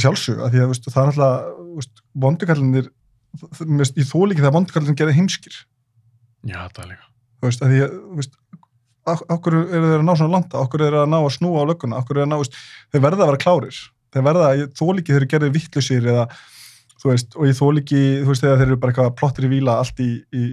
sjálfsög, 0.00 0.40
að 0.40 0.54
því 0.54 0.64
að, 0.64 0.76
það 0.86 1.00
er 1.02 1.10
alltaf, 1.12 2.04
vondukallinir, 2.24 2.92
ég 3.98 4.08
þó 4.08 4.18
líka 4.30 4.40
þegar 4.40 4.54
vondukallinir 4.54 4.96
gerði 4.98 5.16
heimskir. 5.18 5.56
Já, 6.46 6.60
það 6.70 6.84
er 6.84 6.90
líka. 6.94 7.08
Þú 7.40 7.50
veist, 7.50 7.64
að 7.64 7.72
því 7.72 7.80
að, 7.84 7.94
þú 7.98 8.18
veist, 8.20 8.36
hverju 9.04 9.62
eru 9.68 9.90
þeir 9.90 10.00
að 10.00 10.06
ná 10.06 10.14
svona 10.16 10.34
landa, 10.38 10.64
hverju 10.72 10.88
eru 10.88 11.00
að 11.02 11.10
ná 11.12 11.18
að 11.20 11.30
snúa 11.36 11.64
á 11.64 11.68
lögguna, 11.70 12.02
hverju 12.06 12.22
eru 12.22 12.24
að 12.24 12.32
ná, 12.32 12.58
þeir 12.94 13.04
verða 13.04 13.24
að 13.24 13.30
vera 13.30 13.42
klárir, 13.44 13.80
þeir 14.14 14.26
verða 14.28 14.50
þó 14.72 14.84
líki 14.90 15.12
þeir 15.12 15.20
eru 15.20 15.30
gerðið 15.34 15.54
vittlusir 15.58 16.08
eða, 16.14 16.26
þú 17.02 17.10
veist, 17.12 17.36
og 17.36 17.48
ég 17.48 17.58
þó 17.58 17.64
líki, 17.78 18.02
þú 18.22 18.32
veist, 18.32 18.44
þegar 18.44 18.60
þeir 18.60 18.68
eru 18.70 18.80
bara 18.80 18.94
eitthvað 18.94 19.14
plottir 19.20 19.48
í 19.48 19.52
víla 19.52 19.78
allt 19.82 20.02
í, 20.04 20.10
í 20.32 20.44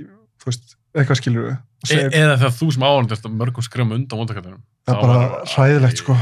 þú 0.41 0.51
veist, 0.51 0.77
eitthvað 0.97 1.21
skilur 1.21 1.51
e 1.51 1.57
eða 1.81 2.37
þegar 2.37 2.55
þú 2.59 2.71
sem 2.75 2.85
ert 2.85 3.27
mörgum 3.33 3.65
skrum 3.65 3.93
undan 3.95 4.19
vondakallinum 4.19 4.61
það 4.85 4.95
er 4.95 5.01
bara 5.01 5.43
hræðilegt, 5.55 6.01
sko, 6.03 6.17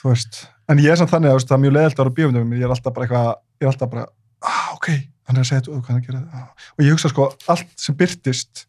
þú 0.00 0.12
veist, 0.12 0.44
en 0.70 0.80
ég 0.80 0.94
er 0.94 1.00
samt 1.00 1.12
þannig 1.12 1.34
að, 1.34 1.46
það 1.48 1.56
er 1.58 1.64
mjög 1.64 1.74
leðilt 1.76 1.96
að 1.98 2.04
vera 2.04 2.14
bíómyndum, 2.18 2.54
ég 2.56 2.66
er 2.66 2.74
alltaf 2.76 2.94
bara 2.96 3.08
eitthvað, 3.08 3.32
ég 3.58 3.66
er 3.66 3.72
alltaf 3.72 3.90
bara, 3.92 4.06
ah, 4.48 4.62
ok, 4.76 4.88
hann 5.28 5.40
er 5.40 5.44
að 5.44 5.50
segja 5.50 5.64
þetta, 5.66 6.44
og 6.78 6.84
ég 6.86 6.94
hugsa, 6.94 7.10
sko, 7.12 7.28
allt 7.52 7.74
sem 7.80 7.98
byrtist, 7.98 8.64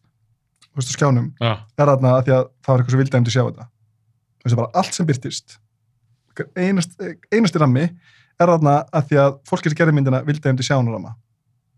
veist, 0.78 0.94
skjánum, 0.94 1.28
Já, 1.40 1.52
er 1.78 1.90
þarna 1.92 2.16
að 2.18 2.24
því 2.26 2.34
að 2.36 2.48
það 2.64 2.72
var 2.72 2.82
eitthvað 2.82 2.94
svo 2.96 3.02
vildi 3.02 3.20
að 3.20 3.34
sjá 3.34 3.44
þetta. 3.44 3.68
Veist 4.44 4.58
bara 4.60 4.80
allt 4.80 4.96
sem 4.96 5.06
byrtist 5.08 5.58
einast, 6.58 6.98
einasti 7.32 7.60
rammi 7.62 7.84
er 7.84 8.50
þarna 8.50 8.74
að 8.90 9.08
því 9.10 9.20
að 9.22 9.38
fólki 9.48 9.70
sem 9.70 9.78
gerði 9.78 9.96
myndina 9.96 10.22
vildi 10.26 10.50
að 10.50 10.62
sjá 10.66 10.76
hana 10.76 10.94
ramma 10.94 11.14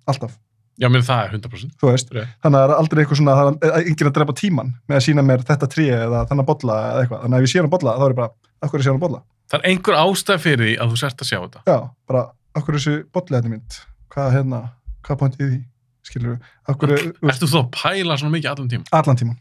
alltaf, 0.09 0.37
já 0.81 0.89
mér 0.93 1.05
það 1.05 1.23
er 1.25 1.35
100% 1.37 1.77
þú 1.81 1.91
veist 1.91 2.13
Rétt. 2.15 2.33
þannig 2.45 2.59
að 2.59 2.65
það 2.65 2.73
er 2.73 2.81
aldrei 2.81 3.03
eitthvað 3.03 3.21
svona, 3.21 3.37
það 3.37 3.69
er 3.69 3.79
enginn 3.91 4.11
að 4.11 4.17
drepa 4.19 4.37
tíman 4.41 4.73
með 4.87 4.99
að 4.99 5.07
sína 5.09 5.25
mér 5.27 5.45
þetta 5.51 5.71
trí 5.73 5.87
eða 5.97 6.25
þannig 6.31 6.49
bolla 6.51 6.79
eða 6.91 7.05
eitthvað, 7.05 7.23
þannig 7.25 7.37
að 7.37 7.43
ef 7.43 7.49
ég 7.49 7.53
sé 7.53 7.63
hana 7.63 7.73
bolla 7.77 7.97
þá 7.97 8.05
er 8.07 8.15
ég 8.15 8.21
bara, 8.21 8.31
akkur 8.67 8.81
er 8.81 8.87
sé 8.87 8.93
hana 8.95 9.05
bolla? 9.05 9.23
Það 9.47 9.59
er 9.61 9.71
einhver 9.71 9.99
ástæð 10.01 10.43
fyrir 10.43 10.65
því 10.65 10.77
að 10.83 10.93
þú 10.93 11.01
sért 11.03 11.23
að 11.23 11.29
sjá 11.29 11.39
þetta. 11.39 11.61
Já, 11.71 11.77
bara, 12.11 12.23
akkur 12.59 12.75
er 12.75 12.81
þessi 12.83 12.95
bolli 13.15 13.37
þetta 13.37 13.53
mynd? 13.53 13.77
Hvað 14.15 14.33
hérna, 14.35 14.63
hvað 15.07 15.21
pointið 15.21 15.45
í 15.45 15.51
því 15.51 15.61
skilur 16.07 16.35
við, 16.35 16.49
akkur 16.73 16.95
er, 16.97 17.05
þú 17.43 17.61
að 17.63 17.71
pæla 17.77 18.19
svona 18.21 18.35
mikið 18.37 18.51
allan 18.53 18.73
tíma 18.73 18.99
allan 19.01 19.21
tíman 19.21 19.39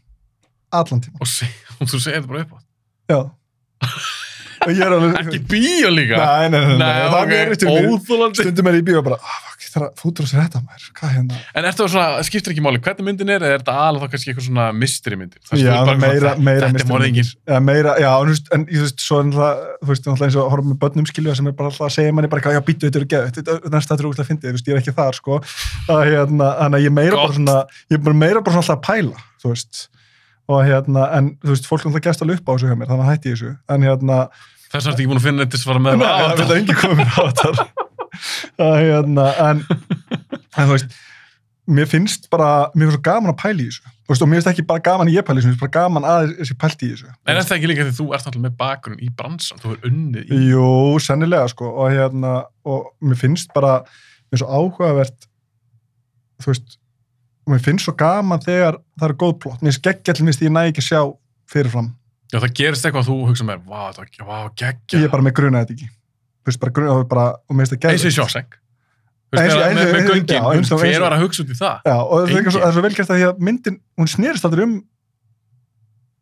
allan 0.76 1.02
tíman, 1.04 1.22
og, 1.22 1.34
og 1.80 1.90
þú 1.92 2.00
segir 2.02 2.20
þetta 2.20 2.32
bara 2.32 2.46
upp 2.46 2.56
á? 2.56 2.58
Já 3.12 3.20
alveg 4.66 5.18
Ekki 5.22 5.42
bíó 5.50 5.90
líka? 5.94 6.20
Nei, 6.20 6.48
nei, 6.52 6.60
nei, 6.66 6.78
nei, 6.80 6.94
það 7.12 7.20
er 7.20 7.32
mér 7.32 7.52
eftir 7.56 7.72
mér 7.72 8.38
stundum 8.40 8.70
er 8.70 8.78
ég 8.78 8.84
í 8.84 8.88
bíó 8.90 9.00
og 9.02 9.06
bara, 9.10 9.20
ah, 9.22 9.46
það 9.76 9.84
er 9.86 9.92
fútur 10.00 10.24
að 10.24 10.30
sér 10.30 10.40
þetta 10.42 10.60
maður. 10.64 10.84
Hvað 10.96 11.10
hérna? 11.14 11.38
En 11.56 11.66
ertu 11.68 11.86
svona, 11.90 12.24
skiptir 12.26 12.52
ekki 12.52 12.64
máli 12.64 12.80
hvernig 12.84 13.06
myndin 13.06 13.32
er, 13.32 13.40
eða 13.44 13.56
er 13.56 13.60
þetta 13.62 13.74
alveg 13.86 14.02
þá 14.02 14.08
kannski 14.14 14.30
eitthvað 14.32 14.46
svona 14.46 14.66
mystery 14.76 15.16
myndir? 15.20 15.40
Það 15.48 15.56
Já, 15.60 15.72
er 15.76 16.00
meira, 16.00 16.30
meira 16.48 16.66
er 16.70 16.86
morðingin. 16.88 17.28
Já, 17.46 17.56
meira, 17.64 17.92
já, 18.00 18.10
en, 18.12 18.26
þú 18.26 18.32
veist, 18.32 18.46
en 18.56 18.62
svo 19.02 19.16
er 19.20 19.24
náttúrulega, 19.28 19.54
þú 19.82 19.86
veist, 19.90 20.04
náttúrulega 20.06 20.28
eins 20.28 20.38
og 20.40 20.44
horfum 20.54 20.70
með 20.72 20.78
börnum 20.84 21.08
skilja 21.10 21.36
sem 21.36 21.50
er 21.50 21.56
bara 21.58 21.68
alltaf 21.72 21.86
að 21.88 21.94
segja 21.96 22.14
manni 22.16 22.30
bara, 22.32 22.54
já, 22.56 22.60
býtu, 22.66 22.82
þetta 22.86 23.00
eru 23.02 23.10
geð, 23.12 23.24
þetta 23.36 23.50
næst 23.74 23.88
þetta 23.92 24.02
eru 24.02 24.10
útlæð 24.12 24.24
að 24.24 24.30
fyndi, 24.30 24.44
þú 24.46 24.54
veist, 24.56 24.68
ég 24.70 24.74
er 24.76 24.80
ekki 24.82 24.96
þar, 24.96 25.14
sko, 25.20 25.32
að 25.92 26.00
hérna, 26.10 26.46
að 26.66 26.80
ég 26.86 26.92
meira 26.96 27.14
bara 27.20 27.36
svona, 27.36 27.58
ég 27.92 27.96
er 28.00 28.00
meira 28.16 28.40
bara 28.40 28.52
svona 28.56 28.64
alltaf 28.64 28.78
að 28.78 28.86
pæla, 28.88 29.18
þú 29.42 29.52
veist, 29.52 29.72
og 30.46 30.58
hérna, 30.62 31.02
en 31.18 31.24
þú 31.42 31.50
veist, 31.52 31.66
fólk 31.68 31.82
mér, 34.66 34.78
þannig 34.78 34.86
að 34.86 34.86
Þess 34.86 34.86
vegna 34.86 34.92
ertu 34.92 35.02
ekki 35.02 35.10
búin 35.10 35.20
að 35.20 35.26
finna 35.26 35.44
þetta 35.44 35.58
sem 35.60 35.72
var 35.72 35.82
með 35.82 35.98
Nei, 36.00 36.06
það 36.40 36.56
enginn 36.56 36.80
komið 36.80 36.98
mér 37.00 37.10
á 37.12 37.22
þetta. 37.26 37.50
Það 38.56 38.72
er 38.72 38.86
hérna 38.86 39.26
en, 39.44 39.60
en 40.56 40.64
þú 40.64 40.72
veist 40.72 40.96
mér 41.66 41.88
finnst 41.90 42.28
bara, 42.30 42.48
mér 42.74 42.88
finnst 42.88 42.98
svo 42.98 43.04
gaman 43.06 43.32
að 43.32 43.38
pæla 43.42 43.62
í 43.62 43.68
þessu. 43.68 43.92
Þú 44.06 44.12
veist, 44.12 44.22
og 44.22 44.30
mér 44.30 44.38
finnst 44.38 44.50
ekki 44.52 44.64
bara 44.68 44.84
gaman 44.86 45.10
að 45.10 45.16
ég 45.16 45.26
pæla 45.26 45.40
í 45.40 45.42
þessu 45.42 45.50
mér 45.50 45.56
finnst 45.56 45.64
bara 45.64 45.74
gaman 45.76 46.08
að 46.08 46.26
þessi 46.38 46.56
pælt 46.62 46.84
í 46.84 46.90
þessu. 46.92 47.12
En 47.26 47.32
er 47.34 47.46
það 47.46 47.56
ekki 47.56 47.70
líka 47.70 47.86
því 47.86 47.94
þú 47.96 48.06
ert 48.06 48.28
alltaf 48.30 48.42
með 48.44 48.56
bakgrunn 48.60 49.02
í 49.02 49.10
bransan, 49.18 49.62
þú 49.62 49.72
er 49.74 49.88
unnið 49.90 50.30
í... 50.30 50.40
Jú, 50.52 50.70
sennilega 51.02 51.50
sko 51.52 51.70
og 51.72 51.90
hérna, 51.94 52.34
og 52.66 52.90
mér 53.02 53.20
finnst 53.20 53.52
bara 53.56 53.74
mér 53.82 54.36
finnst 54.36 54.44
svo 54.44 54.60
áhugavert 54.60 55.28
þú 56.42 56.52
veist, 56.52 56.78
mér 57.50 57.66
finnst 57.66 57.88
svo 57.88 57.96
gaman 57.98 58.42
þegar 58.46 58.80
það 58.94 59.08
er 59.10 59.18
góð 59.24 59.38
plott. 59.42 59.62
Mér 59.62 59.74
finnst 59.74 59.86
geggjallin 59.88 60.30
minnst 60.30 60.46
ég 60.46 60.54
næ 60.54 60.68
ekki 60.70 60.86
sjá 60.86 61.00
fyrirfram 61.50 61.90
Já, 62.32 62.38
það 62.42 62.52
gerist 62.58 62.86
eitthvað 62.86 63.02
að 63.04 63.10
þú 63.10 63.16
hugsa 63.30 63.44
með, 63.46 63.60
vá, 63.70 63.82
það 63.94 64.26
var, 64.26 64.50
geggja. 64.58 64.98
ég 64.98 65.04
er 65.06 65.12
bara 65.12 65.22
með 65.26 65.34
gruna 65.38 65.60
þetta 65.64 65.76
ekki 65.76 65.88
þú 65.90 66.50
veist, 66.50 66.60
bara 66.62 66.72
gruna, 66.78 66.94
og 66.96 67.08
bara, 67.10 67.26
og 67.46 67.54
mér 67.58 67.66
finnst 67.70 67.82
það 67.84 67.92
Eins 67.92 68.04
og 68.06 68.10
í 68.10 68.16
sjóseng. 68.16 68.56
Með, 69.34 69.40
eins 69.42 69.54
og- 69.54 69.62
með, 69.76 69.92
með 69.92 70.04
göngin, 70.10 70.26
já, 70.36 70.42
eins 70.56 70.70
hver 70.70 71.00
var 71.02 71.14
að 71.16 71.22
hugsa 71.26 71.42
út 71.42 71.50
í 71.50 71.56
það? 71.58 71.80
Já, 71.86 71.96
og 72.02 72.28
það 72.28 72.36
er, 72.40 72.50
svo, 72.50 72.60
er 72.66 72.72
svo 72.76 72.82
velgert 72.86 73.10
að 73.10 73.16
því 73.20 73.24
að 73.28 73.40
myndin, 73.48 73.78
hún 73.98 74.10
snerist 74.10 74.44
aldrei 74.46 74.62
um 74.66 74.76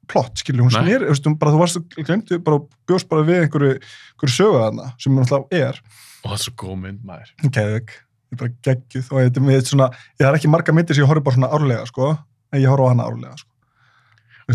plott, 0.08 0.36
skilur, 0.40 0.64
hún 0.66 0.72
snerist, 0.72 1.04
þú 1.08 1.12
veist, 1.14 1.28
hún 1.28 1.36
bara, 1.40 1.52
þú 1.54 1.60
varst, 1.62 1.78
glemdu, 2.08 2.38
bara 2.44 2.58
bjóst 2.88 3.08
bara 3.08 3.24
við 3.24 3.42
einhverju, 3.46 3.76
einhverju 3.80 4.34
sögu 4.36 4.58
þarna, 4.60 4.88
sem 5.00 5.12
hún 5.16 5.24
alltaf 5.24 5.46
er, 5.56 5.80
Og 6.24 6.30
það 6.30 6.36
er 6.38 6.42
svo 6.44 6.52
góð 6.64 6.76
mynd, 6.80 7.00
maður. 7.04 7.32
geðvig, 7.56 7.94
ég 7.94 8.36
er 8.36 8.40
bara 8.42 8.52
geggjuð, 8.68 9.08
og 9.12 9.20
er 9.24 9.44
með 9.44 9.64
svona, 9.68 9.88
ég 10.20 10.24
har 10.28 10.36
ekki 10.38 10.50
marga 10.52 10.72
myndir 10.76 10.96
sem 10.96 11.04
ég 11.04 11.08
horfi 11.10 11.24
bara 11.24 11.36
svona 11.38 11.50
árlega, 11.56 11.86
sko, 11.88 12.10
en 12.52 12.60
ég 12.64 12.68
horfi 12.72 12.84
á 12.84 12.92
hana 12.92 13.08
árlega, 13.08 13.36
sko. 13.40 13.50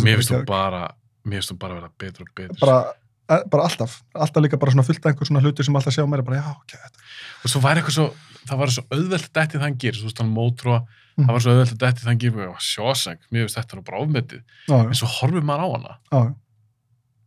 Mér 0.06 0.18
finnst 0.22 0.34
þú 0.34 0.44
bara, 0.50 0.84
mér 1.26 1.40
finnst 1.42 1.52
þú 1.54 1.58
bara 1.60 1.74
vera 1.80 1.90
betur 2.00 2.22
og 2.26 2.32
betur. 2.36 2.60
bara, 2.62 2.94
eh, 3.30 3.44
bara 3.52 3.64
alltaf, 3.68 4.02
alltaf 4.16 4.44
líka 4.44 4.60
bara 4.60 4.72
svona 4.72 4.86
fullt 4.88 5.06
af 5.06 5.12
einhver 5.14 5.28
svona 5.30 5.42
hluti 5.44 5.64
sem 5.66 5.76
alltaf 5.76 5.94
sjá 5.94 6.06
mér, 6.08 6.24
bara, 6.26 6.38
já, 6.42 6.52
ok, 6.56 6.72
þetta, 6.86 7.00
Og 7.44 7.50
svo 7.54 7.62
var 7.62 7.76
eitthvað 7.80 7.96
svo, 7.96 8.08
það 8.48 8.58
var 8.58 8.68
svo 8.76 8.84
auðvelt 8.92 9.30
detti 9.34 9.58
það 9.58 9.62
hann 9.68 9.78
gerir, 9.78 10.00
þú 10.00 10.08
veist, 10.10 10.18
hann 10.24 10.34
mótrúa, 10.36 10.80
Mhm. 11.18 11.26
það 11.28 11.32
var 11.36 11.40
svo 11.40 11.52
auðvelt 11.52 11.78
detti 11.78 12.02
það 12.02 12.12
hann 12.12 12.20
og 12.50 12.60
sjóseng, 12.60 13.20
mér 13.32 13.46
finnst 13.48 13.58
þetta 13.60 13.76
nú 13.76 13.84
bara 13.84 14.00
ofmetið. 14.04 14.42
En 14.70 14.94
svo 14.94 15.08
horfir 15.08 15.42
maður 15.44 15.64
á 15.64 15.70
hana, 15.76 16.00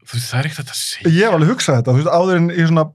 þú 0.02 0.18
það 0.32 0.38
er 0.40 0.48
ekkert 0.50 0.72
að 0.72 0.80
segja. 0.80 1.10
ég 1.12 1.24
hef 1.26 1.34
alveg 1.36 1.50
hugsað 1.52 1.76
þetta, 1.78 1.92
þú 1.92 1.98
veist, 2.02 2.12
áður 2.16 2.36
en 2.36 2.48
ég 2.50 2.68
svona 2.68 2.92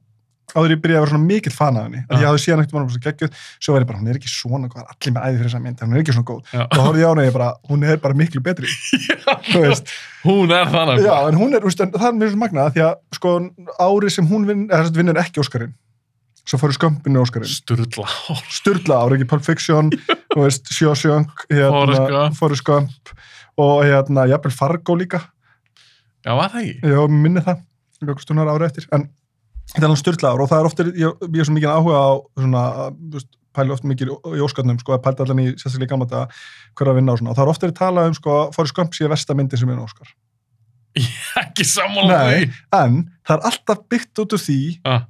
áður 0.56 0.72
ég 0.74 0.80
byrjaði 0.84 0.98
að 0.98 1.03
vera 1.03 1.11
svona 1.11 1.28
mikill 1.28 1.52
fan 1.53 1.78
af 1.78 1.86
henni 1.88 2.02
Já. 2.07 2.14
ég 2.22 2.26
hafði 2.28 2.41
síðan 2.45 2.61
ekkert 2.64 2.76
mann 2.78 2.90
svo 2.94 3.02
geggjuð 3.03 3.34
svo 3.60 3.74
var 3.76 3.84
ég 3.84 3.90
bara, 3.90 3.99
hún 3.99 4.11
er 4.14 4.19
ekki 4.19 4.30
svona, 4.32 4.69
hvað 4.72 4.86
allir 4.94 5.15
með 5.18 5.26
æði 5.28 5.38
fyrir 5.41 5.49
þessa 5.49 5.61
mynd 5.65 5.82
hún 5.84 5.95
er 5.98 6.03
ekki 6.03 6.15
svona 6.15 6.30
góð, 6.30 6.53
Já. 6.53 6.61
þá 6.72 6.80
horfði 6.86 7.02
ég 7.03 7.07
á 7.07 7.11
hana 7.11 7.24
og 7.24 7.28
ég 7.28 7.36
bara 7.36 7.49
hún 7.68 7.84
er 7.88 7.99
bara 8.06 8.18
miklu 8.22 8.44
betri, 8.45 8.69
Hún 10.28 10.52
er 10.52 10.68
þannig. 10.72 11.03
já, 11.06 11.15
en 11.30 11.38
hún 11.40 11.53
er, 11.56 11.64
veist, 11.64 11.82
en 11.84 11.91
það 11.94 12.07
er 12.10 12.15
mjög 12.18 12.32
svo 12.34 12.40
magnað 12.41 12.72
því 12.76 12.82
að, 12.88 12.95
sko, 13.15 13.34
árið 13.80 14.15
sem 14.18 14.28
hún 14.32 14.48
vinn 14.48 14.64
eða 14.68 14.88
að 14.88 14.98
vinnur 15.02 15.19
ekki 15.22 15.44
Óskarinn 15.44 15.76
svo 16.48 16.60
fóru 16.61 16.76
skömpinu 16.76 17.22
Óskarinn 17.22 17.52
Sturla 17.52 18.07
hál. 18.07 18.40
Sturla 18.52 19.02
árið 19.03 19.19
ekki 19.22 19.30
Pulp 19.34 19.45
Fiction 19.48 19.91
veist, 20.40 20.68
Forrest 20.74 21.07
hérna. 21.52 22.26
Forrest 22.36 22.65
Gump 22.68 23.14
og 23.60 23.84
hérna, 23.88 24.28
jafnvel 24.32 24.56
Fargo 24.56 24.95
líka 24.99 25.22
Já, 26.26 26.34
var 26.36 26.52
það 26.52 26.64
ekki? 26.65 26.91
Já, 26.91 26.99
minni 27.07 27.44
það, 27.45 27.61
einhver 28.02 28.24
stunnar 28.26 28.52
ára 28.52 28.68
eftir 28.68 28.88
en 28.95 29.07
þetta 29.73 29.84
er 29.84 29.89
alveg 29.89 30.02
styrla 30.03 30.31
ár 30.34 30.44
og 30.45 30.49
það 30.52 30.60
er 30.64 30.69
ofta 30.72 30.85
ég, 30.88 31.26
ég 31.27 31.41
er 31.44 31.48
svo 31.49 31.56
mikið 31.57 31.73
áhuga 31.73 31.99
á 31.99 32.10
svona, 32.38 32.61
að, 32.85 33.26
pæli 33.57 33.73
oft 33.73 33.84
mikið 33.89 34.11
í 34.38 34.41
óskarnum 34.45 34.77
sko, 34.80 34.94
að 34.95 35.03
pæli 35.07 35.23
allan 35.26 35.41
í 35.44 35.48
sérstaklega 35.57 35.88
í 35.88 35.91
gamla 35.95 36.07
daga 36.11 36.27
hver 36.77 36.91
að 36.91 36.98
vinna 36.99 37.14
og 37.15 37.19
svona, 37.22 37.31
og 37.34 37.38
það 37.39 37.45
er 37.48 37.52
ofta 37.56 37.68
að 37.72 37.76
tala 37.80 38.06
um 38.07 38.15
sko, 38.18 38.35
fóri 38.56 38.69
skömp 38.72 38.94
síðan 38.98 39.14
versta 39.15 39.35
myndin 39.38 39.61
sem 39.64 39.72
er 39.73 39.81
óskar 39.84 40.11
Ekki 41.44 41.65
sammála 41.68 42.18
Nei. 42.23 42.39
því. 42.45 42.49
en 42.80 42.98
það 43.27 43.35
er 43.39 43.48
alltaf 43.52 43.81
byggt 43.91 44.22
út 44.23 44.35
úr 44.38 44.41
því 44.41 44.60
Ah. 44.88 45.03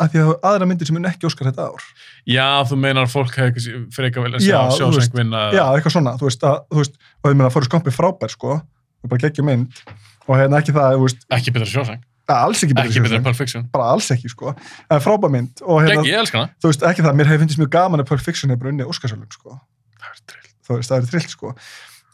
að 0.00 0.12
því 0.14 0.20
að 0.20 0.28
það 0.28 0.34
er 0.36 0.46
aðra 0.50 0.68
myndir 0.70 0.88
sem 0.88 0.96
er 1.00 1.08
ekki 1.10 1.28
óskar 1.28 1.50
þetta 1.50 1.66
ár 1.72 1.88
Já, 2.30 2.46
þú 2.70 2.78
meinar 2.84 3.04
að 3.08 3.14
fólk 3.16 3.34
ekki 3.48 3.64
fyrir 3.92 4.08
ekki 4.10 4.20
að 4.22 4.28
vilja 4.28 4.40
sjá 4.44 4.52
Já, 4.54 4.60
þú 4.70 4.78
sjóseng 4.78 5.00
veist, 5.00 5.16
vinna. 5.18 5.42
já, 5.56 5.64
eitthvað 5.74 5.96
svona, 5.96 6.14
þú 6.20 6.28
veist, 6.30 6.46
að, 6.48 6.60
þú 6.70 6.80
veist 6.84 6.94
og 7.24 7.32
ég 7.32 7.36
meina 7.40 7.50
fóri 7.56 7.68
skömp 7.68 7.90
er 7.90 7.96
frábær 7.96 8.32
sko 8.36 8.54
er 8.60 9.12
bara 9.12 9.24
geggja 9.26 9.44
mynd 9.44 9.82
og 10.28 10.32
hérna 10.40 10.60
ekki 10.62 10.72
það, 10.76 10.96
þú 10.96 11.04
veist, 11.08 11.26
Ekki 11.36 11.52
betra 11.56 11.68
sjóseng. 11.68 12.00
Alls 12.46 12.62
ekki 12.64 12.76
betra 12.78 13.20
Pulp 13.24 13.36
Fiction. 13.36 13.68
bara 13.72 13.90
alls 13.94 14.10
ekki 14.14 14.30
sko, 14.32 14.54
en 14.90 15.00
frábær 15.04 15.30
mynd 15.34 15.62
og 15.66 15.82
hérna, 15.82 16.00
Gegn, 16.02 16.10
ég 16.10 16.18
elska 16.22 16.38
hana. 16.38 16.52
þú 16.62 16.70
veist, 16.72 16.82
ekki 16.90 17.02
það, 17.06 17.14
mér 17.20 17.30
hefði 17.32 17.44
finnst 17.44 17.58
mjög 17.62 17.70
gaman 17.76 18.00
að 18.04 18.10
Pulp 18.12 18.20
Fiction 18.24 18.50
hefur 18.54 18.70
unnið 18.72 18.90
Óskarsölum, 18.92 19.28
sko. 19.32 19.58
Það 20.00 20.10
er 20.14 20.24
drill. 20.32 20.50
Þú 20.66 20.78
veist, 20.80 20.90
það 20.90 20.98
er 21.02 21.10
trillt, 21.14 21.30
sko. 21.36 21.54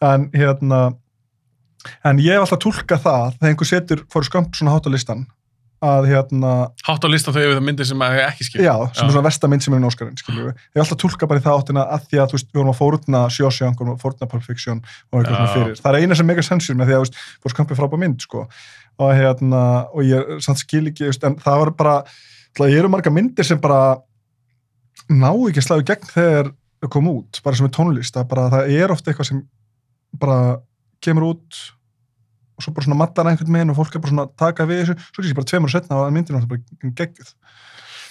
En, 0.06 0.28
hérna, 0.36 0.82
en 2.05 2.18
ég 2.24 2.34
hef 2.36 2.44
alltaf 2.47 2.62
tólkað 2.64 3.02
það, 3.06 3.32
þegar 3.40 3.51
einhver 3.55 3.70
setur 3.72 4.05
fór 4.12 4.26
skömp 4.28 4.55
svona 4.59 4.74
hátt 4.76 4.86
á 4.86 4.90
listan, 4.93 5.26
að, 5.86 6.06
hérna, 6.09 6.52
Hátt 6.86 7.05
á 7.05 7.09
listan 7.12 7.34
þau 7.36 7.43
yfir 7.44 7.59
það 7.59 7.66
myndir 7.66 7.86
sem 7.86 8.01
að 8.02 8.14
ekki 8.24 8.47
skil. 8.48 8.62
já, 8.64 8.72
sem 8.97 9.05
er 9.06 9.12
svona 9.12 9.26
versta 9.26 9.48
mynd 9.52 9.62
sem 9.62 9.74
er 9.76 9.84
Óskarinn, 9.86 10.16
skiljum 10.16 10.47
við. 10.48 10.55
Ég 10.56 10.80
hef 10.80 10.82
alltaf 10.86 11.01
tólkað 11.02 11.28
bara 11.30 11.40
í 11.40 11.44
það 11.44 11.59
áttina 11.60 11.84
að 11.93 12.06
því 12.09 12.16
að, 12.22 12.30
þú 12.32 12.38
veist, 12.38 12.48
við 12.48 12.60
vorum 12.62 12.72
að 12.72 12.78
vorum 13.84 13.93
að 13.93 14.01
fórna 14.02 14.28
Pulp 14.32 14.47
Fiction 14.48 14.80
og 15.12 15.20
eitthvað 15.20 15.36
svona 15.36 15.47
Já. 15.47 15.55
fyrir. 15.55 15.76
Það 15.84 15.90
er 15.93 16.01
eina 16.01 16.16
sem 16.16 16.26
mega 16.32 16.43
sensur 16.48 16.74
með 16.80 16.88
því 16.90 16.97
að, 16.97 17.02
þú 17.02 17.05
veist, 17.05 17.20
fór 17.44 17.55
skömp 17.55 17.70
er 17.70 17.76
frábær 17.82 18.02
mynd, 18.02 18.18
sko. 18.24 18.47
Og, 18.98 19.10
hérna, 19.12 19.62
og 19.93 20.02
ég 20.09 20.39
samt 20.40 20.59
skil 20.62 20.86
ekki, 20.89 21.10
en 21.28 21.35
það 21.36 21.59
var 21.60 21.70
bara, 21.77 21.97
það 22.56 22.77
eru 22.78 22.89
marga 22.89 23.10
myndir 23.12 23.44
sem 23.44 23.59
bara 23.60 23.98
ná 25.12 25.28
ekki 25.51 25.60
að 25.60 25.66
slæðu 25.66 25.85
gegn 25.90 26.09
þegar 26.14 26.48
þau 26.81 26.89
kom 26.94 27.09
út, 27.12 27.40
bara 27.44 27.56
sem 27.59 27.66
er 27.68 27.74
tónlist 27.77 28.16
að 28.16 28.28
bara 28.31 28.47
það 28.55 28.73
er 28.78 28.94
ofta 28.94 29.10
eitthvað 29.12 29.28
sem 29.28 29.43
bara 30.16 30.39
kemur 31.05 31.27
út 31.35 31.60
og 32.56 32.64
svo 32.64 32.73
bara 32.73 32.86
svona 32.89 32.97
mattar 33.02 33.28
einhvern 33.28 33.52
meginn 33.52 33.70
og 33.74 33.77
fólk 33.77 33.94
er 33.98 34.01
bara 34.01 34.14
svona 34.14 34.24
að 34.31 34.35
taka 34.40 34.64
við 34.70 34.81
þessu, 34.82 34.97
svo 35.12 35.23
ekki 35.27 35.36
bara 35.36 35.51
tveimur 35.52 35.68
og 35.68 35.74
setna 35.77 35.98
og 36.01 36.12
myndin 36.16 36.39
er 36.40 36.47
bara 36.48 36.93
geggjuð. 37.02 37.32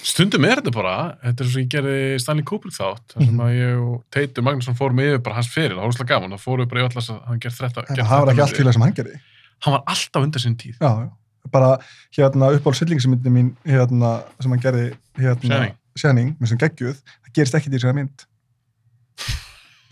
Stundum 0.06 0.45
er 0.45 0.60
þetta 0.62 0.74
bara, 0.76 0.95
þetta 1.26 1.41
er 1.41 1.48
svo 1.49 1.62
ég 1.64 1.70
gerði 1.74 1.95
Stanley 2.22 2.45
Kubrick 2.45 2.76
þátt, 2.78 3.16
þar 3.16 3.26
sem 3.26 3.34
Mhm. 3.34 3.41
að 3.41 3.56
ég 3.57 3.80
og 3.82 4.03
Teitur 4.14 4.44
Magnússon 4.45 4.78
fórum 4.78 5.02
yfir 5.02 5.24
bara 5.26 5.36
hans 5.41 5.49
fyrir, 5.49 5.74
það 5.74 5.82
var 5.82 5.90
úrslega 5.90 6.12
gaman, 6.14 6.36
það 6.38 6.44
fórum 6.45 6.62
við 6.62 6.70
bara 6.70 6.82
í 6.82 6.86
allas 6.86 7.10
að 7.10 7.24
hann 7.26 7.40
gerði 7.41 7.57
þetta. 7.66 7.86
Það 7.95 8.20
var 8.22 8.30
ekki 8.36 8.44
allt 8.45 8.60
fíla 8.62 8.74
sem 8.74 8.82
hann 8.86 8.94
gerði. 8.94 9.18
Hann 9.64 9.73
var 9.77 9.84
alltaf 9.88 10.23
undir 10.23 10.40
sinn 10.44 10.56
tíð. 10.57 10.76
Já. 10.82 11.11
Bara 11.52 11.77
hérna 12.18 12.49
uppáhald 12.56 12.76
syllingsmyndin 12.82 13.32
mín 13.34 13.49
hérna, 13.65 14.23
sem 14.41 14.52
hann 14.52 14.60
gerði 14.64 14.88
hérna. 15.18 15.72
Shining, 15.95 16.34
með 16.41 16.48
sem 16.52 16.57
geggjuð, 16.60 16.98
það 17.23 17.34
gerist 17.38 17.56
ekki 17.56 17.69
í 17.69 17.73
þessari 17.77 17.95
mynd. 17.95 18.26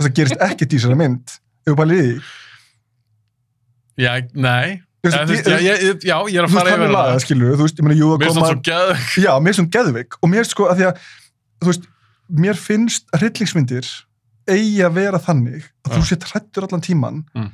Það 0.02 0.10
gerist 0.18 0.41
ekki 0.44 0.65
í 0.65 0.72
þessari 0.73 0.98
mynd. 0.99 1.35
Ef 1.64 1.69
þú 1.72 1.76
bara 1.80 1.90
liði. 1.94 2.18
Já, 4.03 4.11
nei, 4.34 4.81
já, 5.06 5.22
ég, 5.61 5.84
ég- 5.85 6.06
já, 6.10 6.15
ég 6.34 6.38
er 6.41 6.48
að 6.48 6.53
fara 6.57 6.73
yfir 6.73 6.91
það. 6.95 7.19
skilur 7.23 7.56
þú 7.60 7.65
veist, 7.68 7.77
ég 7.80 7.85
meina, 7.88 7.98
jú, 7.99 8.07
að 8.15 8.23
koma, 8.27 8.48
já, 9.22 9.31
mér 9.45 9.60
hún 9.61 9.69
geðvik 9.76 10.18
og 10.23 10.30
mér 10.34 10.48
sko 10.49 10.68
að 10.72 10.80
því 10.80 10.88
að, 10.90 11.02
þú 11.61 11.69
veist, 11.69 11.88
mér 12.44 12.57
finnst 12.57 13.06
hryllingsmyndir 13.19 13.90
eigi 14.49 14.81
að 14.84 14.95
vera 14.98 15.19
þannig 15.22 15.68
að 15.85 15.94
þú 15.94 16.02
Já. 16.02 16.07
sé 16.10 16.18
trættur 16.23 16.65
allan 16.68 16.81
tíman 16.84 17.22
Mm. 17.35 17.52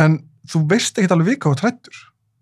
En 0.00 0.18
þú 0.50 0.64
veist 0.70 0.98
ekkert 0.98 1.14
alveg 1.16 1.34
vika 1.34 1.52
á 1.52 1.60
trættur. 1.60 2.00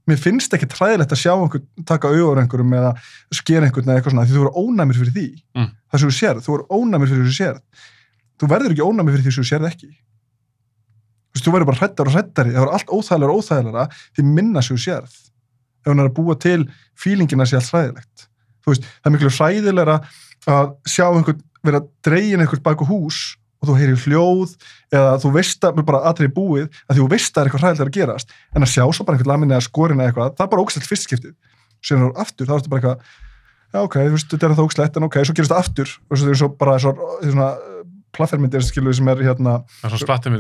Mér 0.09 0.21
finnst 0.23 0.55
ekki 0.57 0.69
træðilegt 0.73 1.13
að 1.13 1.21
sjá 1.21 1.33
einhvern 1.35 1.85
taka 1.89 2.09
auður 2.09 2.41
einhverjum 2.41 2.75
eða 2.79 2.93
skera 3.35 3.69
einhvern 3.69 3.91
eða 3.91 3.99
eitthvað 3.99 4.15
svona 4.15 4.27
því 4.29 4.37
þú 4.37 4.45
eru 4.45 4.63
ónæmir 4.63 4.99
fyrir 4.99 5.15
því. 5.17 5.29
Mm. 5.59 5.71
Það 5.91 6.01
sem 6.01 6.13
þú 6.13 6.17
sérð, 6.19 6.45
þú 6.47 6.55
eru 6.55 6.79
ónæmir 6.79 7.11
fyrir 7.11 7.25
því 7.25 7.33
þú 7.33 7.39
sérð. 7.39 7.89
Þú 8.39 8.51
verður 8.55 8.75
ekki 8.75 8.87
ónæmir 8.87 9.17
fyrir 9.17 9.27
því 9.27 9.35
sem 9.35 9.45
þú 9.45 9.51
sérð 9.51 9.69
ekki. 9.69 9.91
Þú 11.37 11.43
þú 11.45 11.55
verður 11.55 11.69
bara 11.69 11.81
hrættar 11.83 12.09
og 12.09 12.17
hrættari, 12.17 12.55
það 12.55 12.65
verður 12.65 12.79
allt 12.79 12.95
óþægilega 12.95 13.35
og 13.35 13.43
óþægilega 13.43 13.85
því 14.17 14.25
minna 14.31 14.63
sem 14.65 14.79
þú 14.79 14.85
sérð. 14.87 15.19
Ef 15.85 15.93
hún 15.93 16.03
er 16.03 16.09
að 16.09 16.17
búa 16.17 16.39
til 16.41 16.63
fílingina 16.99 17.47
sé 17.47 17.59
allt 17.59 17.73
hræðilegt. 17.75 18.25
Veist, 18.69 18.89
það 18.89 19.11
er 19.11 19.15
miklu 19.15 19.35
hræðilegra 19.37 19.99
að 20.49 20.73
sjá 20.89 21.05
einhvern 21.09 21.45
vera 21.65 21.83
dregin 22.05 22.43
einhvern 22.45 22.65
baku 22.65 22.89
hús 22.89 23.37
og 23.59 23.69
þú 23.69 23.77
heyrir 23.79 24.03
hljóð 24.05 24.55
eða 24.95 25.15
þú 25.23 25.33
veist 25.35 25.65
að 25.67 25.81
bara 25.83 26.03
aðrið 26.11 26.35
búið 26.37 26.67
að 26.87 27.01
þú 27.01 27.07
veist 27.13 27.31
að 27.31 27.35
það 27.35 27.43
er 27.43 27.49
eitthvað 27.51 27.65
hræðilega 27.65 27.89
að 27.89 27.97
gerast 27.99 28.35
en 28.55 28.67
að 28.67 28.73
sjá 28.75 28.85
svo 28.87 29.07
bara 29.07 29.19
einhvern 29.19 29.33
lamin 29.33 29.55
eða 29.55 29.67
skorin 29.67 30.03
eða 30.03 30.13
eitthvað 30.13 30.37
það 30.39 30.45
er 30.47 30.53
bara 30.53 30.65
ógstætt 30.65 30.89
fyrst 30.89 31.09
skiptið 31.09 31.35
síðan 31.83 32.05
er 32.07 32.13
það 32.13 32.23
aftur, 32.25 32.47
þá 32.49 32.55
er 32.55 32.63
þetta 32.63 32.73
bara 32.75 32.81
eitthvað 32.83 33.17
já 33.69 33.81
ok, 33.83 33.97
þú 33.99 34.15
veist, 34.15 34.31
þetta 34.33 34.47
er 34.49 34.55
það 34.55 34.69
ógstætt 34.69 34.99
en 34.99 35.09
ok, 35.09 35.19
svo 35.27 35.37
gerist 35.39 35.53
það 35.53 35.63
aftur 35.65 35.95
og 35.99 36.21
svo 36.21 36.31
er 36.33 36.41
svo 36.41 36.49
bara 36.59 36.79
svo, 36.83 36.95
svona 37.25 37.49
plaffermyndir 38.17 38.65
skilu 38.65 38.95
sem 38.97 39.11
er 39.13 39.23
hérna 39.27 39.59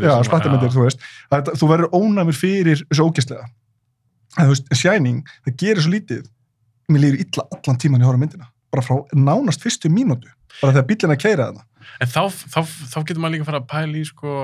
Það 0.08 0.22
er 0.22 0.28
splattamyndir, 0.28 0.72
þú 0.72 0.84
veist. 0.86 1.04
Að 1.34 1.50
þú 1.60 1.68
verður 1.70 1.98
ónæmur 1.98 2.36
fyrir 2.36 2.80
þessu 2.86 3.04
ógæslega 3.04 3.44
en 4.38 4.48
þú 4.48 4.54
veist, 4.54 4.72
Shining, 4.80 5.20
það 5.44 5.58
gerir 5.62 5.84
svo 5.84 5.92
lítið 5.92 6.24
bara 10.60 10.74
þegar 10.74 10.88
bílinn 10.88 11.14
að 11.14 11.20
keira 11.24 11.48
þarna. 11.48 11.66
En 11.98 12.10
þá, 12.12 12.22
þá, 12.54 12.60
þá 12.92 12.98
getur 13.02 13.22
maður 13.22 13.36
líka 13.36 13.48
fara 13.48 13.60
að 13.62 13.70
pæla 13.72 14.00
í 14.00 14.06
sko 14.08 14.38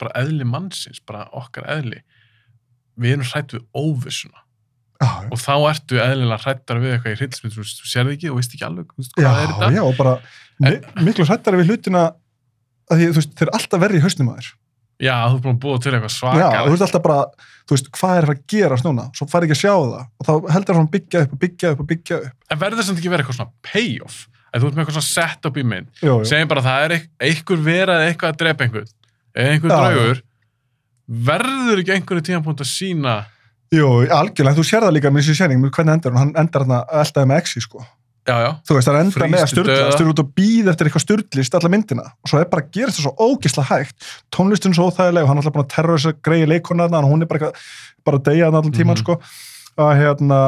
bara 0.00 0.22
eðli 0.22 0.46
mannsins, 0.48 1.02
bara 1.06 1.26
okkar 1.36 1.66
eðli. 1.76 2.00
Við 3.00 3.16
erum 3.16 3.28
hrætt 3.28 3.52
við 3.56 3.66
óvissuna. 3.76 4.46
Já, 5.00 5.12
og 5.32 5.38
þá 5.40 5.52
ertu 5.70 6.00
eðlilega 6.00 6.44
hrættar 6.44 6.80
við 6.82 6.94
eitthvað 6.94 7.14
í 7.14 7.18
hryllsmynd, 7.22 7.54
þú 7.54 7.62
þú 7.64 7.86
sérði 7.88 8.16
ekki 8.18 8.28
og 8.28 8.36
veist 8.36 8.56
ekki 8.56 8.66
alveg, 8.66 8.90
veist, 9.00 9.14
já, 9.16 9.30
já, 9.72 9.80
og 9.80 9.94
bara 9.96 10.18
mi 10.60 10.74
miklu 11.06 11.24
hrættari 11.24 11.60
við 11.62 11.72
hlutina 11.72 12.02
að 12.90 13.00
því, 13.00 13.06
þú 13.06 13.20
veist, 13.22 13.32
þeir 13.38 13.52
alltaf 13.56 13.80
verri 13.80 14.00
í 14.00 14.04
hausnum 14.04 14.28
að 14.28 14.42
þér 14.42 14.50
Já, 15.00 15.14
þú 15.30 15.36
er 15.38 15.44
búin 15.44 15.54
að 15.56 15.62
búa 15.64 15.80
til 15.80 15.92
eitthvað 15.94 16.10
já, 16.10 16.16
svakar. 16.18 16.66
þú 16.66 16.74
veist 16.74 16.84
alltaf 16.86 17.04
bara, 17.06 17.20
þú 17.64 17.76
veist, 17.76 17.90
hvað 17.96 18.16
er 18.16 18.24
að 18.24 18.28
fara 18.30 18.36
að 18.36 18.42
gerast 18.52 18.86
núna 18.86 19.06
svo 19.16 19.26
fær 19.30 19.46
ekki 19.46 19.56
að 19.56 19.60
sjá 19.62 19.72
það 19.72 19.94
og 20.04 20.28
þá 20.28 20.32
heldur 20.54 20.78
það 20.80 20.90
byggja 20.96 21.22
upp 21.24 21.32
og 21.32 21.40
byggja 21.44 21.72
upp 21.74 21.80
og 21.80 21.88
byggja 21.92 22.18
upp 22.20 22.52
En 22.52 22.60
verður 22.60 22.86
samt 22.88 23.00
ekki 23.00 23.12
verið 23.12 23.24
eitthvað 23.24 23.38
svona 23.40 23.54
payoff? 23.70 24.18
Að 24.50 24.60
þú 24.64 24.68
ert 24.68 24.76
með 24.76 24.82
eitthvað 24.82 24.96
svona 24.98 25.10
setup 25.14 25.56
í 25.60 25.64
mynd. 25.70 25.90
jú, 26.02 26.10
jú. 26.10 26.26
Segjum 26.26 26.50
bara 26.50 26.60
að 26.60 26.68
það 26.68 26.84
er 26.86 26.94
einhver 27.30 27.60
verað 27.64 28.06
eitthvað 28.08 28.32
að 28.32 28.40
drepa 28.40 28.66
einhvern. 28.66 28.88
Eða 29.30 29.52
einhver 29.54 29.70
Já. 29.70 29.76
draugur. 29.78 30.22
Verður 31.30 31.82
ekki 31.84 31.94
einhverju 31.94 32.24
tímapunkt 32.26 32.64
að 32.64 32.70
sína 32.72 33.14
jú, 33.70 33.86
algjörlega, 34.10 34.58
þú 34.58 34.64
sér 34.66 34.82
það 34.86 34.96
líka 34.96 35.12
með 35.14 35.22
þessi 35.22 35.38
séning, 35.38 35.62
hvernig 35.70 35.94
endar 35.94 36.14
hún, 36.14 36.20
hann 36.24 36.32
endar 36.42 36.64
hann 36.66 36.76
að 36.80 36.94
eldaði 37.04 37.30
með 37.30 37.42
exi, 37.44 37.62
sko 37.62 37.84
Já, 38.28 38.36
já. 38.44 38.50
þú 38.68 38.74
veist, 38.76 38.86
það 38.88 38.94
er 38.94 39.00
enda 39.00 39.26
með 39.32 39.40
að 39.42 39.50
styrla 39.50 39.76
styrla 39.94 40.12
út 40.12 40.22
og 40.22 40.32
býð 40.36 40.68
eftir 40.70 40.86
eitthvað 40.90 41.04
styrlist 41.06 41.54
alla 41.56 41.70
myndina. 41.72 42.02
Og 42.20 42.28
svo 42.30 42.38
er 42.40 42.48
bara 42.52 42.62
að 42.62 42.70
gera 42.76 42.92
þetta 42.92 43.04
svo 43.06 43.14
ógisla 43.30 43.64
hægt. 43.70 43.96
Tónlistin 44.30 44.74
svo 44.76 44.90
óþægileg 44.90 45.24
og 45.24 45.28
hann 45.30 45.38
er 45.38 45.42
alltaf 45.42 45.54
búin 45.56 45.64
að 45.64 45.72
terra 45.74 45.96
þess 45.96 46.10
að 46.12 46.18
greiði 46.28 46.48
leikona 46.52 46.86
þarna 46.88 47.00
og 47.06 47.10
hún 47.14 47.22
er 47.22 47.30
bara, 47.30 47.40
eitthvað- 47.40 48.04
bara 48.04 48.18
að 48.20 48.26
deyja 48.28 48.44
þarna 48.50 48.58
allan 48.60 48.76
tíman 48.76 48.96
Mhm. 48.96 49.02
sko. 49.02 49.20
Að 49.80 49.92
hérna 50.00 50.40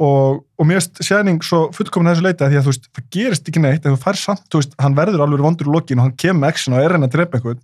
og, 0.00 0.44
og 0.58 0.64
mér 0.66 0.80
finnst 0.80 1.02
séning 1.04 1.42
svo 1.44 1.68
fullkomin 1.76 2.08
að 2.08 2.16
þessu 2.16 2.24
leita 2.24 2.48
því 2.48 2.56
að 2.56 2.64
þú 2.64 2.72
veist, 2.72 2.88
það 2.96 3.04
gerist 3.12 3.48
ekki 3.50 3.60
neitt 3.60 3.84
en 3.86 3.92
þú 3.94 4.00
fær 4.00 4.16
samt, 4.16 4.44
þú 4.48 4.56
veist, 4.62 4.74
hann 4.80 4.94
verður 4.96 5.20
alveg 5.26 5.44
vondur 5.44 5.68
í 5.68 5.72
lokin 5.76 5.98
og 6.00 6.04
hann 6.08 6.16
kemur 6.16 6.48
action 6.48 6.72
og 6.74 6.80
er 6.80 6.94
henni 6.96 7.06
að 7.06 7.12
drepa 7.18 7.36
einhvern 7.36 7.60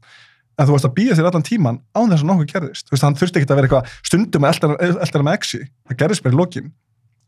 en 0.58 0.66
þú 0.66 0.72
veist 0.76 0.84
að 0.88 0.94
býða 0.98 1.16
þér 1.16 1.28
allan 1.30 1.42
tíman 1.48 1.78
án 1.96 2.10
þess 2.12 2.22
að 2.24 2.28
nokkuð 2.28 2.50
gerðist, 2.52 2.84
þú 2.88 2.92
veist, 2.92 3.02
hann 3.08 3.14
þurfti 3.16 3.40
ekki 3.40 3.48
að 3.48 3.56
vera 3.56 3.68
eitthvað 3.68 3.88
stundum 4.04 4.44
að 4.44 4.52
elda 4.52 5.16
hann 5.16 5.24
með 5.24 5.38
exi 5.40 5.60
það 5.88 5.96
gerðist 5.96 6.22
bara 6.26 6.34
í 6.34 6.36
lokin, 6.36 6.72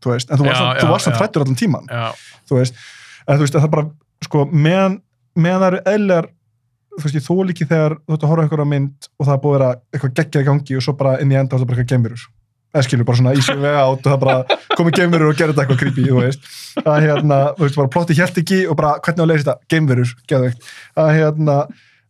þú 0.02 0.14
veist 0.14 0.32
en 0.32 0.40
þú 0.40 0.48
varst, 0.48 1.10
að 1.10 1.18
trættur 1.18 1.44
allan 1.44 1.58
tíman 1.58 1.86
Já, 1.90 2.08
þú 2.48 2.58
veist, 2.60 2.80
en 3.26 3.38
þú 3.38 3.44
veist, 3.44 3.58
að 3.58 3.64
það 3.66 3.74
bara 3.76 3.86
sko, 4.26 4.44
meðan, 4.52 4.98
meðan 5.38 5.62
það 5.64 5.68
eru 5.70 5.82
eðlar 5.94 6.30
þú 6.98 7.04
veist, 7.04 7.18
ég 7.18 7.26
þól 7.28 7.52
ekki 7.52 7.68
þegar 7.68 7.96
þú 8.00 8.16
ert 8.16 8.24
að 8.24 8.32
horfa 8.32 8.42
á 8.42 8.44
einhverja 8.46 8.72
mynd 8.72 9.08
og 9.18 9.28
það 9.28 9.34
er 9.34 9.42
búið 9.44 9.54
að 9.54 9.58
vera 9.58 9.70
eitthvað 9.92 10.16
geggjað 10.20 10.44
í 10.44 10.48
gangi 10.50 10.78
og 10.78 10.84
svo 10.86 10.96
bara 10.98 11.16
inn 11.22 11.32
í 11.32 11.38
enda 11.38 11.54
á 11.54 11.58
það 11.58 11.68
bara 11.70 11.82
eitthvað 11.82 11.94
gemurur 11.94 12.26
eða 12.68 12.84
skilur, 12.84 13.06
bara 13.08 13.16
svona 13.16 13.30
easy 13.32 13.54
way 13.56 13.76
out 13.80 14.02
og 14.04 14.10
það 14.12 14.18
bara 14.26 14.56
komið 14.76 14.98
gemurur 14.98 15.30
og 15.30 15.38
gera 15.38 15.54
þetta 15.54 15.62
eitthvað 15.64 15.78
creepy, 15.80 16.02
þú 16.04 16.18
veist. 16.20 16.48
Að 16.82 16.98
hérna, 17.06 17.38
þú 17.56 17.64
veist, 17.64 17.78
bara 17.80 17.90
plotti 17.94 18.16
hjælt 18.18 18.40
ekki 18.42 18.58
og 18.68 18.76
bara 18.76 18.90
hvernig 19.06 19.24
á 19.24 19.28
leysa 19.30 19.40
þetta, 19.46 19.54
gemurur, 19.72 20.10
geðveikt. 20.28 20.68
Að 21.00 21.08
hérna, 21.16 21.54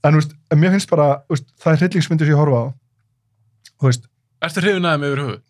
en 0.03 0.15
þú 0.17 0.23
veist, 0.23 0.35
en 0.51 0.61
mér 0.61 0.75
finnst 0.75 0.91
bara 0.91 1.09
veist, 1.31 1.47
það 1.63 1.73
er 1.73 1.83
hryllingsmyndir 1.83 2.29
sem 2.29 2.35
ég 2.35 2.41
horfa 2.41 2.59
á 2.59 2.67
þú 3.79 3.89
veist, 3.89 4.11
ertu 4.45 4.65
hrifin 4.65 4.89
aðeim 4.89 5.07
yfir 5.09 5.23
höfuð? 5.25 5.41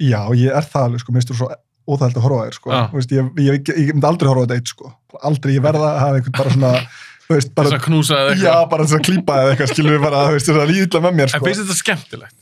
já, 0.00 0.20
ég 0.40 0.56
er 0.56 0.68
það 0.72 0.86
alveg, 0.86 1.02
sko, 1.04 1.16
minnst 1.16 1.32
þú 1.32 1.38
svo 1.40 1.50
óþægild 1.90 2.18
að 2.20 2.24
horfa 2.26 2.42
þér, 2.46 2.56
sko, 2.58 2.72
Já. 2.74 2.80
Þú 2.92 2.98
veist, 3.00 3.14
ég, 3.16 3.30
ég, 3.44 3.54
ég, 3.60 3.80
ég 3.86 3.94
myndi 3.96 4.08
aldrei 4.10 4.30
horfa 4.30 4.44
þetta 4.46 4.58
eitt, 4.60 4.72
sko, 4.74 4.90
aldrei, 5.30 5.54
ég 5.56 5.64
verða 5.64 5.88
að 5.90 6.00
hafa 6.04 6.20
einhvern 6.20 6.36
bara 6.40 6.54
svona, 6.56 6.72
veist, 7.30 7.52
bara, 7.56 7.70
Þess 7.70 7.78
að 7.78 7.84
knúsa 7.88 8.18
eða 8.20 8.34
já, 8.34 8.36
eitthvað? 8.40 8.68
bara 8.74 8.86
þess 8.88 8.98
að 8.98 9.04
klípa 9.10 9.38
eða 9.42 9.54
eitthvað, 9.54 9.72
skilur 9.74 9.96
við 9.96 10.04
bara, 10.06 10.22
þess 10.36 10.52
að 10.54 10.72
líðla 10.74 11.02
með 11.06 11.18
mér, 11.20 11.28
En 11.30 11.34
sko. 11.36 11.48
finnst 11.50 11.62
þetta 11.64 11.78
skemmtilegt? 11.80 12.36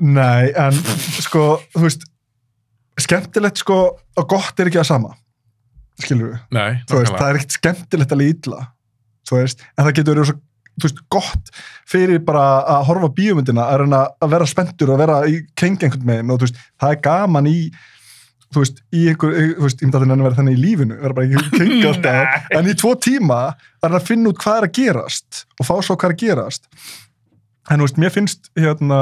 Nei, 0.00 0.50
en, 0.64 0.82
sko, 1.26 1.46
þú 1.76 1.84
veist, 1.86 2.06
skemmtilegt, 3.00 3.60
sko, 3.62 3.80
og 4.20 4.28
gott 4.30 4.60
er 4.60 4.70
ekki 4.70 4.80
að 4.82 4.88
sama, 4.90 5.14
skilur 6.00 6.32
við, 6.32 6.38
Nei, 6.56 6.70
þú 6.88 7.00
veist, 7.02 7.16
það 7.16 7.26
er 7.32 7.40
ekkert 7.40 7.56
skemmtilegt 7.58 8.14
að 8.16 8.22
líðla, 8.22 8.62
þú 9.28 9.40
veist, 9.42 9.66
en 9.76 9.84
það 9.86 9.94
getur 10.00 10.16
verið 10.16 10.30
svo, 10.30 10.38
þú 10.80 10.86
veist, 10.88 11.00
gott 11.12 11.50
fyrir 11.90 12.22
bara 12.24 12.44
að 12.78 12.84
horfa 12.88 13.10
á 13.12 13.16
bíómyndina, 13.18 13.66
að 13.68 14.32
vera 14.32 14.46
spenntur 14.48 14.92
og 14.94 15.00
vera 15.02 15.18
í 15.28 15.40
kengi 15.58 15.84
einhvern 15.88 16.06
meginn 16.08 16.32
og 16.32 16.40
þú 16.40 16.48
veist, 16.48 16.60
það 16.80 16.94
er 16.94 17.00
gaman 17.04 17.50
í 17.50 17.56
þú 18.50 18.64
veist, 18.64 18.80
í 18.94 19.04
einhver, 19.10 19.36
þú 19.58 19.66
veist, 19.66 19.82
ég 19.82 19.86
myndi 19.86 19.98
að 20.00 20.06
það 20.06 20.24
vera 20.24 20.38
þannig 20.38 20.56
í 20.56 20.64
lífinu, 20.64 20.96
vera 21.04 21.16
bara 21.16 21.28
í 21.28 21.44
kengi 21.54 21.84
alltaf, 21.90 22.48
en 22.58 22.70
í 22.70 22.74
tvo 22.78 22.96
tíma 22.98 23.38
er 23.52 23.86
það 23.86 24.00
að 24.00 24.08
finna 24.08 24.32
út 24.32 24.42
hvað 24.42 24.58
er 24.58 24.66
að 24.66 24.74
gerast 24.80 25.44
og 25.56 25.68
fá 25.68 25.72
svo 25.78 25.94
hvað 25.94 26.10
er 26.10 26.16
að 26.16 26.24
gerast. 26.24 26.68
En 27.70 27.78
þú 27.78 27.86
veist, 27.86 28.02
mér 28.02 28.14
finnst 28.14 28.52
hérna 28.58 29.00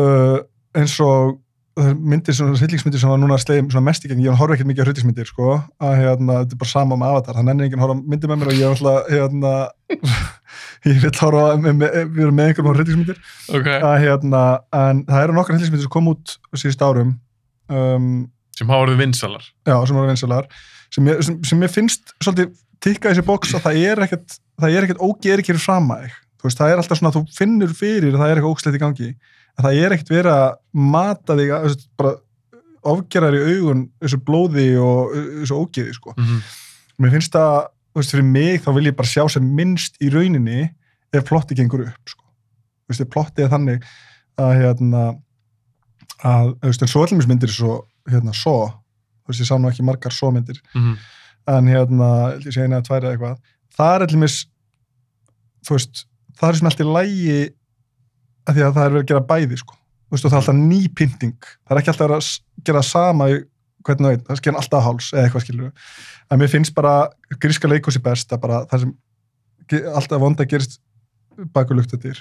uh, 0.00 0.40
eins 0.80 0.96
og 1.04 1.36
uh, 1.36 1.92
myndir, 1.92 2.36
svona 2.38 2.56
hryllingsmyndir 2.56 3.04
sem 3.04 3.12
var 3.12 3.20
núna 3.20 3.38
slegum 3.42 3.68
svona 3.74 3.90
mest 3.90 4.08
í 4.08 4.12
gegn, 4.14 4.24
ég 4.24 4.40
horf 4.40 4.56
ekkert 4.56 4.72
mikið 4.72 4.82
á 4.82 4.86
hryllingsmyndir 4.88 5.28
sko, 5.28 5.60
að 5.84 5.96
hérna, 6.00 6.40
þetta 6.40 6.56
er 6.56 6.64
bara 6.64 6.72
sama 6.72 6.96
um 6.96 7.08
avatar 7.10 7.40
hann 7.42 7.52
ennir 7.52 7.68
enginn 7.68 7.84
horfa 7.84 8.00
myndir 8.00 8.32
með 8.32 8.40
mér 8.40 8.54
og 8.54 8.56
ég 8.56 8.64
er 8.64 8.72
alltaf 8.72 9.10
hérna, 9.12 9.56
ég 10.88 11.02
vil 11.04 11.16
horfa 11.20 11.48
við 11.60 12.22
erum 12.24 12.38
með 12.40 12.54
einhverjum 12.54 12.76
hryllingsmyndir. 12.78 13.24
Ok, 13.52 13.74
að 13.76 13.98
hérna, 14.06 14.46
en 14.86 15.04
það 15.10 15.26
eru 15.26 15.36
nokkar 15.36 15.58
hryllingsmyndir 15.58 15.90
sem 15.90 15.98
kom 15.98 16.14
út 16.14 16.40
síðust 16.56 16.88
árum 16.88 17.18
um, 17.70 18.08
sem 18.58 18.68
hafa 18.68 18.84
orðið 18.86 19.00
vinsalar. 19.04 19.44
já, 19.66 19.76
sem 19.86 19.96
voru 19.96 20.10
vinsalar 20.10 20.48
sem, 20.90 21.06
ég- 21.10 21.22
sem, 21.26 21.38
sem 21.46 21.60
mér 21.62 21.72
finnst 21.72 22.14
svolítið 22.20 22.50
tikka 22.84 23.10
í 23.10 23.14
þessi 23.14 23.26
bóks 23.28 23.54
að 23.56 23.66
það 23.68 23.82
er 23.90 24.02
ekkert 24.06 24.38
það 24.60 24.76
er 24.76 24.86
ekkert 24.88 25.04
ógerir 25.06 25.42
ekki 25.44 25.56
fram 25.60 25.90
að 25.94 26.06
þig 26.08 26.16
þú 26.40 26.48
veist, 26.48 26.58
það 26.60 26.70
er 26.74 26.80
alltaf 26.82 26.98
svona 27.00 27.10
að 27.12 27.18
þú 27.20 27.36
finnur 27.36 27.74
fyrir 27.76 28.14
að 28.14 28.20
það 28.22 28.30
er 28.32 28.38
eitthvað 28.40 28.54
ógslegt 28.56 28.78
í 28.78 28.82
gangi 28.84 29.08
en 29.10 29.64
það 29.66 29.78
er 29.84 29.94
ekkert 29.96 30.12
verið 30.14 30.32
að 30.36 30.50
mata 30.96 31.36
þig 31.40 31.50
að, 31.56 31.66
veist, 31.68 31.86
bara 32.00 32.14
ofgerar 32.90 33.36
í 33.36 33.40
augun 33.44 33.82
þessu 34.00 34.18
blóði 34.24 34.68
og 34.80 35.10
þessu 35.42 35.58
ógeði 35.60 35.92
sko. 35.98 36.14
Mm 36.16 36.40
mér 37.00 37.14
finnst 37.14 37.32
það, 37.32 37.54
veist, 37.96 38.10
fyrir 38.12 38.26
mig 38.28 38.58
þá 38.60 38.70
vil 38.76 38.86
ég 38.90 38.96
bara 38.96 39.08
sjá 39.08 39.22
sem 39.32 39.44
minnst 39.56 39.94
í 40.04 40.10
rauninni 40.12 40.66
ef 41.16 41.22
plotti 41.28 41.56
gengur 41.56 41.86
upp 41.86 42.10
sko. 42.12 42.24
veist, 42.90 43.04
plotti 43.08 43.44
er 43.46 43.48
þannig 43.52 43.86
að 44.40 44.50
hérna 44.58 45.04
að, 46.26 46.52
en 46.62 46.74
svo 46.90 47.04
allir 47.04 47.28
myndir 47.28 47.52
svo, 47.52 47.80
hérna, 48.08 48.34
svo 48.36 48.58
þú 48.68 49.32
veist, 49.32 49.42
ég 49.42 49.48
sá 49.48 49.56
nú 49.58 49.70
ekki 49.70 49.86
margar 49.86 50.12
svo 50.12 50.30
myndir 50.34 50.60
-hmm. 50.74 50.96
en 51.46 51.68
hérna, 51.68 52.10
ég 52.40 52.52
sé 52.52 52.62
eina 52.62 52.80
að 52.80 52.88
tværa 52.88 53.12
eitthvað. 53.12 53.38
Það 53.76 53.94
er 53.94 54.02
allir 54.02 54.18
mis 54.18 54.46
þú 55.66 55.76
veist, 55.76 56.06
það 56.38 56.48
er 56.48 56.56
sem 56.56 56.66
allt 56.66 56.80
í 56.80 56.92
lægi 56.96 57.40
að 58.46 58.54
því 58.54 58.62
að 58.64 58.74
það 58.74 58.84
er 58.84 58.92
verið 58.92 59.02
að 59.02 59.10
gera 59.10 59.28
bæði 59.30 59.56
sko, 59.56 59.74
þú 59.74 60.10
veist, 60.10 60.24
og 60.24 60.30
það 60.30 60.36
er 60.36 60.42
alltaf 60.42 60.54
ný 60.54 60.88
pynting. 60.88 61.40
Það 61.64 61.76
er 61.76 61.78
ekki 61.80 61.90
alltaf 61.90 62.10
að 62.10 62.64
gera 62.64 62.82
sama 62.82 63.30
í 63.30 63.44
hvernig 63.86 64.06
það 64.06 64.14
veit, 64.14 64.24
það 64.28 64.40
sker 64.40 64.58
alltaf 64.60 64.82
á 64.82 64.86
háls 64.86 65.12
eða 65.14 65.26
eitthvað 65.26 65.44
skilur 65.44 65.70
en 66.30 66.40
mér 66.40 66.52
finnst 66.52 66.74
bara 66.76 66.94
gríska 67.42 67.70
leikhúsi 67.70 68.02
best 68.04 68.32
að 68.34 68.42
bara 68.44 68.64
það 68.70 68.84
sem 68.84 69.86
alltaf 69.94 70.22
vonda 70.22 70.48
gerist 70.48 70.80
baku 71.54 71.76
luktatir 71.76 72.18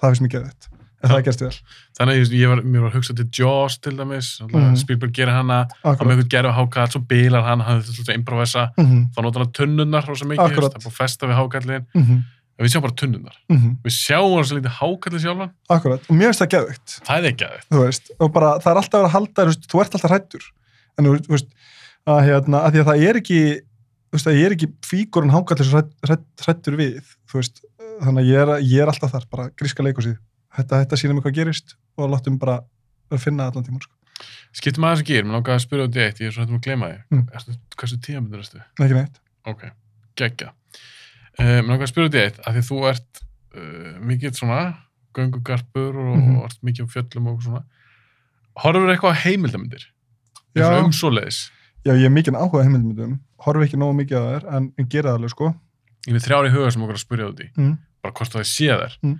það 0.00 0.14
finnst 0.14 0.26
mér 0.26 0.34
geðið 0.36 0.79
en 1.02 1.10
það 1.10 1.22
gerst 1.24 1.40
vel. 1.44 1.52
Þannig 1.98 2.18
að 2.26 2.34
ég 2.36 2.48
var, 2.52 2.60
mér 2.62 2.82
var 2.84 2.92
hugsað 2.96 3.16
til 3.20 3.28
Jaws 3.40 3.78
til 3.80 3.92
dæmis, 3.96 4.28
mm 4.40 4.50
Mhm. 4.60 4.76
Spielberg 4.76 5.12
gerir 5.16 5.32
hana, 5.32 5.66
hann 5.84 5.96
með 5.96 6.10
einhvern 6.12 6.28
gerðu 6.34 6.52
hákall, 6.58 6.90
svo 6.92 7.00
bilar 7.08 7.42
hann, 7.46 7.60
hann 7.60 7.80
þetta 7.80 7.94
svolítið 7.96 8.18
improvisa, 8.20 8.66
Mhm, 8.78 9.06
þá 9.14 9.22
notar 9.22 9.42
hann 9.44 9.52
tunnunnar 9.52 10.06
rosa 10.06 10.24
mikið, 10.24 10.36
það 10.36 10.52
er 10.52 10.76
búið 10.76 10.86
að 10.90 10.98
festa 11.00 11.26
við 11.26 11.36
hákallin, 11.40 11.86
mhm, 11.94 12.24
en 12.58 12.66
við 12.66 12.70
sjáum 12.74 12.82
bara 12.82 12.92
tunnunnar. 13.00 13.36
mhm, 13.48 13.76
Við 13.84 13.92
sjáum 13.96 14.34
hann 14.36 14.44
svo 14.44 14.58
lítið 14.60 14.76
hákallin 14.80 15.20
sjálfan, 15.24 15.50
Akkurat, 15.70 16.00
og 16.10 16.16
mér 16.16 16.28
finnst 16.28 16.42
það 16.44 16.52
geðvikt 16.56 17.00
það 17.06 17.16
er 17.16 17.30
veist, 17.86 18.10
og 18.20 18.32
bara 18.32 18.58
það 18.60 18.70
er 18.70 18.76
alltaf 18.76 18.94
að 18.94 19.00
vera 19.00 19.08
að 19.08 19.16
halda 19.16 19.44
þér, 19.46 19.66
þú 19.72 19.80
ert 19.80 19.94
alltaf 19.94 20.10
hrættur 20.10 20.44
en 20.98 21.04
þú 21.06 21.28
veist, 21.32 21.48
að 22.06 22.20
hérna, 22.28 22.56
að 22.66 22.72
að 22.84 22.88
það 22.90 23.08
er 23.08 23.16
ekki 23.16 23.40
það 24.26 24.40
er 24.44 24.50
ekki 24.56 24.66
hrætt, 25.72 25.92
hrætt, 26.04 26.24
hrættur 26.42 26.76
við, 26.76 27.02
þú 27.30 27.34
veist. 27.38 27.60
Þannig 28.00 28.24
að 28.24 28.30
ég 28.32 28.38
er, 28.40 28.50
ég 28.64 28.80
er 28.82 28.88
alltaf 28.90 29.12
þar, 29.12 29.24
bara 29.30 29.50
gríska 29.60 29.84
leikusið 29.84 30.16
þetta, 30.56 30.80
þetta 30.84 30.98
sýnir 31.00 31.14
mig 31.18 31.24
hvað 31.26 31.36
gerist 31.40 31.76
og 32.00 32.10
láttum 32.12 32.38
bara 32.42 32.60
að 33.10 33.22
finna 33.24 33.46
allan 33.50 33.64
tíma 33.66 33.80
sko. 33.82 33.94
Skiptum 34.52 34.84
að 34.84 35.02
gera, 35.08 35.24
mér 35.26 35.38
langaði 35.38 35.56
að 35.56 35.64
spyrja 35.64 35.86
út 35.88 35.96
í 35.96 36.02
eitt, 36.04 36.20
ég 36.20 36.28
er 36.28 36.34
svo 36.34 36.42
hættum 36.44 36.58
að 36.58 36.64
gleyma 36.66 36.88
því. 36.90 36.98
Mm. 37.10 37.22
Hversu 37.80 37.98
tíðamöndur 38.04 38.42
erstu? 38.42 38.62
ekki 38.80 38.96
neitt, 38.98 39.20
Ok, 39.48 39.62
geggja. 40.20 40.50
Uh, 41.38 41.60
mér 41.62 41.70
langaði 41.70 41.86
að 41.86 41.92
spyrja 41.94 42.10
út 42.10 42.18
í 42.18 42.22
eitt, 42.24 42.40
af 42.44 42.54
því 42.56 42.64
þú 42.68 42.80
ert 42.90 43.22
uh, 43.56 43.94
mikið 44.10 44.34
svona 44.40 44.58
göngugarpur 45.16 45.96
og, 45.96 46.16
Mhm. 46.18 46.36
og 46.38 46.44
ert 46.50 46.60
mikið 46.66 46.84
á 46.86 46.92
fjöllum 46.92 47.30
og 47.32 47.40
svona. 47.42 47.62
Horfur 48.60 48.90
eitthvað 48.92 49.14
á 49.16 49.22
heimildamindir? 49.24 49.86
Já. 50.54 50.66
Já. 50.66 50.84
Um 50.84 50.92
svoleiðis. 50.92 51.50
já 51.86 51.94
ég 51.96 52.04
er 52.04 52.12
mikið 52.12 52.36
áhuga 52.36 52.62
heimildmyndum 52.66 53.20
horfi 53.40 53.64
ekki 53.64 53.78
nógu 53.80 53.94
mikið 53.96 54.16
að 54.18 54.26
þær, 54.34 54.48
en, 54.56 54.72
en 54.76 54.86
gera 54.92 55.10
það 55.14 55.18
alveg 55.20 55.30
sko 55.30 55.54
Ég 56.08 56.14
er 56.16 56.20
þrjári 56.24 56.50
huga 56.52 56.70
sem 56.72 56.82
okkur 56.82 56.96
að 56.98 57.04
spyrja 57.04 57.28
út 57.30 57.40
í. 57.40 57.46
mm. 57.56 57.78
Bara 58.02 58.12
hvort 58.18 58.32
það 58.34 58.44
sé 58.48 58.66
þær. 58.72 58.94
Mm. 59.04 59.14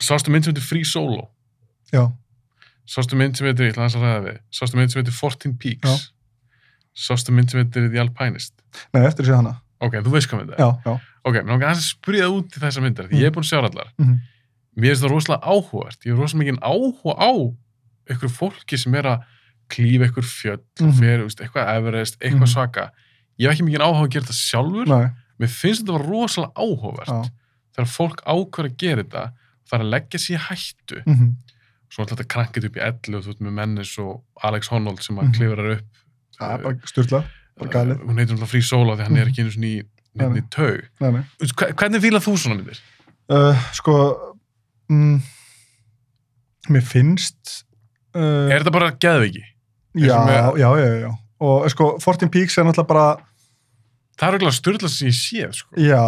Sástu 0.00 0.32
mynd 0.32 0.44
sem 0.46 0.54
heitir 0.54 0.64
Free 0.66 0.84
Solo? 0.84 1.28
já, 1.92 2.06
Sástu 2.90 3.16
mynd 3.18 3.36
sem 3.38 3.46
heitir, 3.46 3.68
ég 3.68 3.74
ætla 3.74 3.84
aðeins 3.86 3.96
að 3.98 4.04
ræða 4.06 4.22
við, 4.24 4.38
sástu 4.50 4.78
mynd 4.78 4.90
sem 4.92 5.00
heitir 5.02 5.14
14 5.14 5.52
Peaks? 5.60 5.90
Já. 5.90 6.14
Sástu 7.10 7.32
mynd 7.36 7.50
sem 7.52 7.60
heitir 7.62 7.90
The 7.92 8.00
Alpinist? 8.02 8.54
nei, 8.94 9.04
eftir 9.06 9.24
að 9.26 9.30
sé 9.30 9.36
hana 9.36 9.56
Ok, 9.80 9.94
þú 10.04 10.10
veist 10.12 10.28
hvað 10.28 10.40
mynd 10.42 10.50
það 10.50 10.58
er. 10.58 10.64
já, 10.64 10.70
já, 10.84 11.00
Ok, 11.24 11.34
mér 11.36 11.52
langar 11.52 11.70
að 11.74 11.82
spyrja 11.84 12.24
það 12.26 12.34
út 12.38 12.56
í 12.56 12.60
þessar 12.64 12.82
myndar, 12.84 13.06
því 13.08 13.14
Mm. 13.14 13.20
ég 13.20 13.26
er 13.26 13.30
búin 13.30 13.44
að 13.44 13.50
sjá 13.50 13.58
allar. 13.60 13.88
Mhm. 13.98 14.14
Mér 14.76 14.88
finnst 14.90 15.02
það 15.04 15.10
rosalega 15.10 15.42
áhugavert. 15.52 16.00
Ég 16.06 16.12
er 16.12 16.16
rosalega 16.20 16.40
mikið 16.40 16.60
áhuga 16.64 17.12
á 17.20 17.32
einhverju 18.10 18.30
fólki 18.40 18.78
sem 18.78 18.94
er 18.94 19.02
að 19.04 19.24
klífa 19.68 20.04
einhver 20.06 20.24
fjöll, 20.24 20.64
mm 20.80 20.86
Mhm. 20.86 20.98
fer, 20.98 21.18
þú 21.20 21.24
veist, 21.28 21.40
eitthvað 21.40 21.68
Everest, 21.76 22.18
eitthvað 22.20 22.48
Mhm. 22.48 22.54
svaka. 22.54 22.90
Ég 23.38 23.48
hef 23.50 23.58
ekki 23.58 23.66
mikið 23.68 23.84
áhuga 23.84 24.04
að 24.06 24.10
gera 24.10 24.24
þetta 24.24 24.40
sjálfur. 24.48 24.86
Nei, 24.88 25.10
Mér 25.40 25.48
finnst 25.48 25.82
þetta 25.84 25.92
var 25.98 26.06
rosalega 26.08 26.52
áhugavert. 26.56 27.08
já. 27.08 27.30
Þegar 27.76 27.88
fólk 27.88 28.16
ákveður 28.26 28.68
að 28.68 28.76
gera 28.76 29.02
þetta, 29.04 29.32
er 29.78 29.84
að 29.84 29.90
leggja 29.94 30.18
sér 30.18 30.38
hættu. 30.48 31.02
mhm, 31.06 31.36
Svo 31.90 32.04
er 32.04 32.06
þetta 32.12 32.24
krankið 32.30 32.64
upp 32.68 32.76
í 32.76 32.82
ellu 32.86 33.16
og 33.18 33.24
þú 33.24 33.30
ert 33.30 33.40
með 33.42 33.52
mennis 33.52 33.98
og 33.98 34.22
Alex 34.46 34.68
Honnold 34.70 35.02
sem 35.02 35.16
að 35.16 35.24
Mhm. 35.24 35.32
klifrar 35.34 35.70
upp. 35.76 35.86
Það 36.38 36.52
er 36.54 36.62
bara 36.62 36.76
styrla, 36.86 37.24
bara 37.58 37.70
galið. 37.70 37.96
Uh, 38.00 38.06
Hún 38.06 38.16
heitir 38.18 38.34
náttúrulega 38.36 38.52
frí 38.54 38.62
sóla 38.62 38.96
því 38.96 39.02
hann 39.02 39.16
er 39.16 39.24
Mhm. 39.24 39.30
ekki 39.32 39.40
einu 39.42 39.50
svona 39.50 39.66
í, 39.66 40.38
í 40.38 40.50
tau. 40.50 40.78
Nei, 41.00 41.10
nei. 41.10 41.24
Hvernig 41.74 42.00
fílað 42.00 42.24
þú 42.26 42.36
svona 42.38 42.56
myndir? 42.60 42.80
Uh, 43.28 43.54
sko, 43.72 44.36
mm, 44.90 45.20
mér 46.70 46.82
finnst, 46.86 47.64
uh, 48.14 48.50
Er 48.50 48.60
þetta 48.62 48.72
bara 48.72 48.92
geðviki? 48.92 49.42
já, 49.96 50.54
já, 50.56 50.70
já, 50.76 51.00
já. 51.00 51.10
Og 51.40 51.70
sko, 51.70 51.98
14 51.98 52.28
Peaks 52.30 52.58
er 52.58 52.64
náttúrulega 52.64 52.86
bara, 52.88 53.16
Það 54.20 54.28
er 54.28 54.38
auðvitað 54.38 54.58
styrla 54.58 54.88
sem 54.90 55.08
ég 55.08 55.16
séð, 55.16 55.54
sko. 55.54 55.76
já, 55.80 56.00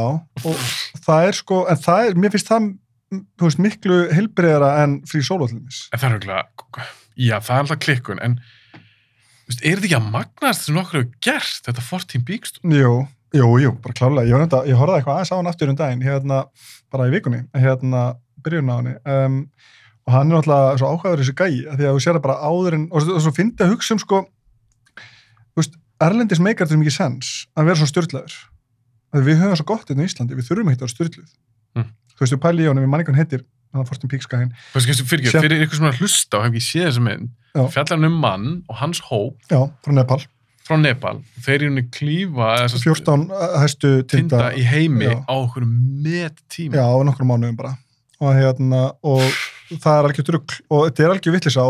og 0.44 0.56
það 1.00 1.28
er 1.28 1.32
sko, 1.32 1.66
en 1.70 1.76
það 1.76 2.08
er, 2.10 2.14
mér 2.20 2.30
finnst 2.34 2.48
það, 2.50 2.60
mm, 2.60 2.78
þú 3.12 3.48
veist, 3.48 3.60
miklu 3.62 3.98
heilbreyðara 4.14 4.72
en 4.82 4.98
frí 5.08 5.22
sólóðlumis. 5.26 5.86
En 5.92 6.00
það 6.00 6.08
er 6.08 6.16
auðvitað, 6.16 6.92
já, 7.16 7.34
það 7.38 7.54
er 7.54 7.64
alltaf 7.64 7.80
klikkun, 7.84 8.22
en 8.24 8.38
þú 8.38 9.52
veist, 9.52 9.62
er 9.62 9.76
þetta 9.76 9.88
ekki 9.88 9.98
að 9.98 10.08
magnast 10.14 10.66
sem 10.66 10.78
nokkur 10.78 11.00
hefur 11.00 11.12
gert, 11.26 11.60
þetta 11.68 11.86
14 11.88 12.24
Peaks? 12.28 12.56
Jú, 12.62 12.94
jú, 13.36 13.50
jú, 13.62 13.74
bara 13.84 13.98
klálega. 13.98 14.28
Ég, 14.30 14.42
nefnda, 14.42 14.62
ég 14.70 14.80
horfði 14.80 14.98
eitthvað 15.00 15.18
aðeins 15.18 15.32
á 15.32 15.36
hann 15.38 15.50
aftur 15.52 15.72
um 15.72 15.78
daginn, 15.80 16.06
hérna, 16.06 16.42
bara 16.92 17.08
í 17.08 17.14
vikunni, 17.14 17.42
hérna, 17.56 18.04
byrjun 18.44 18.72
á 18.72 18.74
henni. 18.78 18.94
Um, 19.04 19.40
og 20.08 20.16
hann 20.16 20.32
er 20.32 20.38
náttúrulega 20.38 20.78
svo 20.80 20.92
áhugaður 20.92 21.22
þessi 21.22 21.36
gæi, 21.38 21.58
því 21.76 21.88
að 21.88 21.96
þú 21.96 22.02
sér 22.02 22.16
það 22.18 22.24
bara 22.24 22.40
áður 22.42 22.78
en, 22.78 22.88
og 22.90 23.10
svo 23.22 23.34
fyndi 23.36 23.62
að 23.62 23.74
hugsa 23.76 23.94
um, 23.94 24.00
sko, 24.02 24.22
þú 25.52 25.62
veist, 25.62 25.76
Erlendis 26.02 26.40
meikar 26.42 26.66
þetta 26.66 26.80
mikið 26.80 26.96
sens 26.96 27.28
að 27.54 27.68
vera 27.68 27.78
svo 27.78 27.86
styrlaður. 27.86 28.38
Við 29.12 29.38
höfum 29.38 29.58
svo 29.60 29.66
gott 29.68 29.90
í 32.22 32.26
ekki. 32.26 32.28
Þú 32.28 32.28
veist, 32.28 32.36
við 32.36 32.42
pæli 32.46 32.64
í 32.64 32.70
honum, 32.70 32.84
við 32.86 32.92
manningan 32.94 33.18
heitir, 33.18 33.44
hann 33.72 33.88
Fortin 33.88 34.12
Píkskæðin. 34.12 34.52
Fyrir, 34.74 35.32
fyrir 35.42 35.64
ykkur 35.66 35.78
sem 35.80 35.88
er 35.88 35.94
að 35.94 36.02
hlusta 36.02 36.38
og 36.38 36.44
hef 36.46 36.52
ekki 36.52 36.64
séð 36.66 37.00
Já. 37.52 37.66
fjallar 37.68 37.98
hann 37.98 38.08
um 38.08 38.14
mann 38.20 38.46
og 38.68 38.78
hans 38.80 39.00
hóp 39.10 39.36
Já, 39.50 39.60
frá 39.84 39.92
Nepal. 39.92 40.22
frá 40.64 40.78
Nepal, 40.80 41.18
þeir 41.44 41.66
eru 41.66 41.82
klífa 41.92 42.52
þessa 42.62 42.80
14 42.80 43.24
hæstu 43.60 43.90
tinda 44.08 44.08
tinda. 44.08 44.52
í 44.56 44.62
heimi 44.64 45.10
Já. 45.10 45.18
á 45.28 45.34
okkur 45.36 45.66
met 45.66 46.38
tíma. 46.48 46.78
Já, 46.80 46.84
á 46.88 46.96
nokkrum 47.04 47.28
mánuðum 47.28 47.56
bara. 47.58 47.76
Og 48.22 48.32
hérna, 48.38 48.94
og 49.02 49.20
það 49.82 49.98
er 49.98 50.08
algjör 50.08 50.28
drugg 50.30 50.54
og 50.70 50.86
þetta 50.88 51.04
er 51.04 51.14
algjör 51.16 51.36
vittlisa 51.36 51.66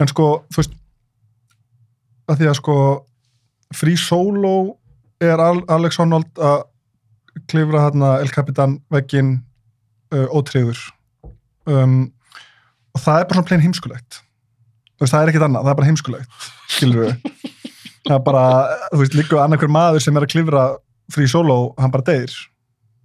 en 0.00 0.10
sko, 0.10 0.26
þú 0.52 0.60
veist 0.60 0.74
að 2.28 2.42
því 2.42 2.50
að 2.50 2.58
sko 2.60 2.76
Free 3.74 3.96
Solo 3.96 4.76
er 5.20 5.40
Al 5.40 5.62
Alex 5.68 5.96
Honnold 6.00 6.28
að 6.36 6.66
klifra 7.48 7.86
hérna 7.86 8.18
El 8.20 8.28
Capitan 8.34 8.78
veggin 8.92 9.38
uh, 10.14 10.26
ótreyður 10.34 10.80
um, 11.68 12.00
og 12.94 13.02
það 13.04 13.20
er 13.20 13.28
bara 13.28 13.38
svona 13.38 13.48
plain 13.50 13.64
heimskulegt. 13.64 14.20
Veist, 14.98 15.12
það 15.14 15.20
er 15.22 15.32
ekkit 15.32 15.46
annað, 15.46 15.66
það 15.66 15.72
er 15.72 15.80
bara 15.80 15.88
heimskulegt 15.90 16.46
skilur 16.74 17.04
við 17.04 17.16
það 18.08 18.14
er 18.16 18.22
bara, 18.26 18.44
þú 18.92 19.02
veist, 19.02 19.18
líka 19.18 19.42
annarkur 19.44 19.72
maður 19.72 20.04
sem 20.04 20.16
er 20.18 20.26
að 20.26 20.32
klifra 20.34 20.68
Free 21.12 21.28
Solo, 21.30 21.72
hann 21.80 21.92
bara 21.92 22.04
deyr. 22.04 22.32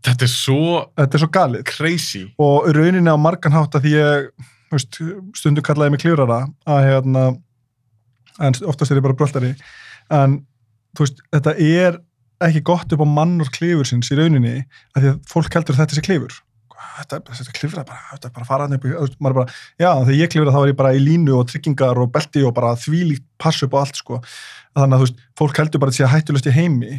Þetta 0.03 0.25
er 0.25 0.31
svo 0.31 0.63
þetta 0.99 1.15
er 1.15 1.21
svo 1.21 1.29
galið. 1.31 1.61
crazy. 1.69 2.25
og 2.37 2.67
rauninni 2.75 3.07
á 3.07 3.15
margan 3.15 3.55
hátt 3.55 3.77
að 3.77 3.85
því 3.85 3.93
ég 3.95 4.49
veist, 4.73 4.99
stundu 5.37 5.63
kallaði 5.63 5.93
mig 5.93 6.03
klifrara 6.03 6.41
að 6.67 6.87
hérna 6.89 7.27
en 8.43 8.57
oftast 8.67 8.91
er 8.91 8.99
ég 8.99 9.05
bara 9.05 9.17
bröltari 9.17 9.53
en 10.13 10.41
þú 10.97 11.05
veist, 11.05 11.21
þetta 11.31 11.55
er 11.59 12.01
ekki 12.43 12.63
gott 12.67 12.91
upp 12.93 13.03
á 13.05 13.07
mann 13.07 13.37
og 13.43 13.51
klifur 13.55 13.87
sinns 13.87 14.11
í 14.11 14.17
rauninni 14.19 14.57
að 14.95 14.99
því 15.05 15.11
að 15.13 15.21
fólk 15.31 15.55
heldur 15.55 15.77
að 15.77 15.83
þetta 15.83 15.99
sé 15.99 16.05
klifur 16.05 16.39
þetta, 16.99 17.19
þetta 17.29 17.55
klifra 17.57 17.83
bara, 17.87 18.01
þetta 18.11 18.29
er 18.29 18.33
bara 18.35 18.67
veist, 18.73 19.17
maður 19.19 19.33
er 19.33 19.39
bara, 19.39 19.49
já, 19.81 19.89
þegar 20.03 20.19
ég 20.19 20.31
klifra 20.33 20.53
þá 20.53 20.59
er 20.61 20.69
ég 20.71 20.79
bara 20.79 20.93
í 20.93 21.01
línu 21.03 21.33
og 21.37 21.47
tryggingar 21.49 21.97
og 22.03 22.11
belti 22.13 22.43
og 22.45 22.53
bara 22.57 22.75
þvílíkt 22.79 23.25
pass 23.41 23.63
upp 23.65 23.73
á 23.73 23.77
allt 23.81 23.97
sko. 23.99 24.19
Þannig 24.77 24.95
að 24.95 24.99
þú 25.01 25.05
veist, 25.07 25.17
fólk 25.39 25.55
heldur 25.61 25.81
bara 25.83 25.91
að 25.93 25.97
sé 25.99 26.05
hættulust 26.09 26.49
í 26.49 26.55
heimi 26.55 26.93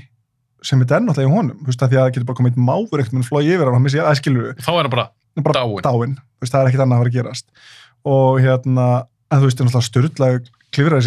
sem 0.65 0.81
þetta 0.81 0.97
er 0.97 1.02
náttúrulega 1.05 1.31
í 1.31 1.35
honum, 1.35 1.59
þú 1.61 1.69
veist, 1.69 1.82
að 1.85 1.89
því 1.90 1.97
að 1.98 2.05
það 2.05 2.12
getur 2.15 2.28
bara 2.31 2.39
komið 2.40 2.52
einn 2.55 2.69
máfur 2.69 2.98
ekkert 3.02 3.16
með 3.19 3.28
flói 3.28 3.44
yfir 3.44 3.65
hann 3.65 3.69
og 3.69 3.77
hann 3.77 3.85
missi 3.85 4.01
aðskilur 4.01 4.47
Þá 4.65 4.73
er 4.73 4.81
hann 4.81 4.94
bara, 4.94 5.06
bara 5.44 5.65
dáin. 5.85 6.15
Þú 6.16 6.40
veist, 6.40 6.55
það 6.55 6.61
er 6.61 6.69
ekkert 6.70 6.85
annað 6.85 6.98
að 6.98 7.05
að 7.05 7.16
gerast. 7.19 7.47
Og 8.09 8.31
hérna, 8.40 8.86
en 9.28 9.39
þú 9.43 9.47
veist, 9.48 9.59
það 9.59 9.65
er 9.65 9.69
náttúrulega 9.69 9.89
styrlaði 9.90 10.39
klifra 10.74 10.98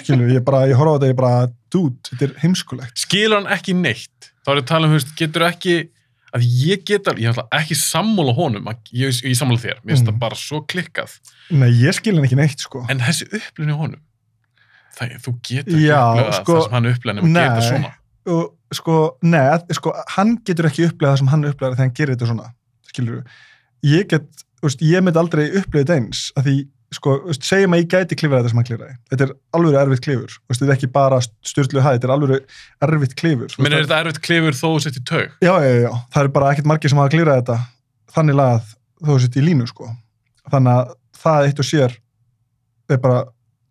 og, 0.00 0.06
og 0.06 0.06
og, 0.06 0.06
og 0.06 0.06
skilur, 0.06 0.32
ég 0.38 0.44
bara, 0.46 0.60
ég 0.70 0.78
horfa 0.78 0.94
á 0.94 0.96
þetta, 0.98 1.10
ég 1.12 1.18
bara 1.18 1.48
dude, 1.74 1.98
þetta 2.10 2.24
er 2.28 2.34
heimskulegt 2.42 2.98
skilur 3.04 3.36
hann 3.42 3.52
ekki 3.58 3.74
neitt. 3.76 4.32
Þá 4.46 4.50
er 4.52 4.56
ég 4.60 4.62
að 4.64 4.68
tala 4.72 4.86
um, 4.86 4.92
þú 4.94 4.98
veist, 5.00 5.14
getur 5.18 5.44
ekki, 5.48 5.76
að 6.38 6.44
ég 6.64 6.82
get 6.88 7.08
alveg, 7.08 7.22
ég 7.24 7.30
alltaf 7.32 7.48
ekki 7.60 7.76
sammála 7.80 8.34
honum, 8.36 8.66
að- 8.68 8.92
ég, 8.92 9.20
ég 9.24 9.36
sammála 9.36 9.60
þér, 9.64 9.78
mér 9.84 9.94
finnst 9.94 10.04
Mm. 10.06 10.12
það 10.12 10.18
bara 10.18 10.34
svo 10.36 10.60
klikkað. 10.66 11.14
Nei, 11.50 11.70
ég 11.82 11.94
skil 11.96 12.14
hann 12.16 12.24
ekki 12.24 12.36
neitt, 12.36 12.60
sko 12.60 12.84
En 12.88 12.98
þessi 13.00 13.28
upplunni 13.32 13.72
honum, 13.76 14.00
það, 14.98 15.14
þú 15.24 15.34
getur 15.42 15.74
ekki 15.74 15.86
Já, 15.88 16.00
upplegað 16.04 16.38
sko, 16.42 16.52
það 16.52 16.62
sem 16.62 16.72
hann 16.72 16.88
gera 16.92 17.22
nei. 17.22 17.48
þetta 17.48 17.68
svona. 17.68 17.92
og 18.28 18.54
sko, 18.72 18.96
neð, 19.22 19.62
sko, 19.78 19.92
hann 20.16 20.36
getur 20.44 20.66
ekki 20.68 20.88
upplegað 20.88 21.12
það 21.14 21.18
sem 21.22 21.30
hann 21.32 21.44
upplegaði 21.48 21.76
þegar 21.78 21.86
hann 21.86 21.94
gerir 21.96 22.16
þetta 22.16 22.26
svona 22.28 22.48
skilur 22.88 23.24
ég 23.88 24.08
get, 24.08 24.26
þú 24.60 24.66
veist, 24.68 24.80
ég 24.82 25.02
myndi 25.06 25.18
aldrei 25.22 25.44
upplegað 25.60 25.94
eins, 25.96 26.32
að 26.36 26.44
því, 26.48 26.56
sko, 26.94 27.18
segjum 27.36 27.74
að 27.76 27.82
ég 27.82 27.90
gæti 27.92 28.16
klifrað 28.16 28.40
þetta 28.40 28.52
sem 28.52 28.60
hann 28.60 28.68
klifraði 28.68 28.94
þetta 29.10 29.26
er 29.26 29.32
alveg 29.58 29.80
erfitt 29.82 30.04
klifur, 30.06 30.36
veist, 30.48 30.60
þetta 30.62 30.70
er 30.70 30.76
ekki 30.78 30.90
bara 30.94 31.18
styrlu 31.20 31.82
hæð, 31.84 31.98
þetta 31.98 32.08
er 32.08 32.14
alveg 32.14 32.60
erfitt 32.86 33.16
klifur 33.18 33.52
þú 33.52 33.66
Menn 33.66 33.76
er 33.76 33.84
þetta 33.84 33.98
erfitt 34.04 34.22
klifur 34.24 34.56
þó 34.56 34.66
þú 34.68 34.78
sett 34.86 34.96
í 34.96 35.04
taug? 35.10 35.34
já, 35.44 35.52
já, 35.66 35.74
já, 35.84 35.90
það 36.14 36.22
er 36.22 36.32
bara 36.38 36.52
ekkert 36.54 36.70
margir 36.72 36.92
sem 36.92 37.02
hafa 37.02 37.12
klifrað 37.12 37.42
þetta 37.42 37.58
þannig 38.14 38.38
lagað 38.38 38.74
þó 38.98 39.12
þú 39.12 39.20
sitt 39.22 39.38
í 39.38 39.44
línu, 39.44 39.68
sko. 39.70 39.88
Þannig 40.52 40.74
að 40.74 40.92
það 41.18 41.48
eitt 41.48 41.62
og 41.62 41.68
sér 41.68 41.96
er 42.88 43.00
bara 43.02 43.22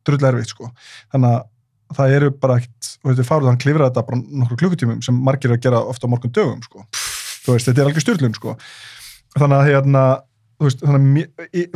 drull 0.08 0.28
erfitt, 0.30 0.54
sko. 0.54 0.70
Þannig 1.14 1.36
að 1.36 1.98
það 1.98 2.16
eru 2.18 2.32
bara 2.44 2.58
ekkert, 2.60 2.90
og 3.02 3.12
þetta 3.12 3.24
er 3.24 3.30
fárið 3.30 3.46
að 3.46 3.52
hann 3.52 3.62
klifra 3.64 3.90
þetta 3.90 4.06
bara 4.10 4.22
nokkur 4.44 4.62
klukkutímum 4.62 5.04
sem 5.06 5.22
margir 5.24 5.54
að 5.56 5.64
gera 5.64 5.84
ofta 5.92 6.08
á 6.08 6.12
morgun 6.12 6.34
dögum, 6.36 6.62
sko. 6.66 6.84
Þú 7.48 7.56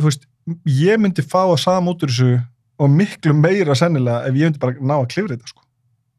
veist, 0.04 0.24
ég- 0.52 0.78
ég 0.92 1.00
myndi 1.00 1.22
fá 1.22 1.42
að 1.48 1.58
sama 1.60 1.90
út 1.92 2.02
úr 2.02 2.08
þessu 2.12 2.44
og 2.78 2.90
miklu 2.90 3.34
meira 3.34 3.74
sennilega 3.78 4.26
ef 4.28 4.34
ég 4.34 4.48
myndi 4.50 4.58
bara 4.58 4.72
ná 4.80 4.94
að 5.00 5.08
klifra 5.12 5.36
þetta, 5.36 5.48
sko. 5.48 5.60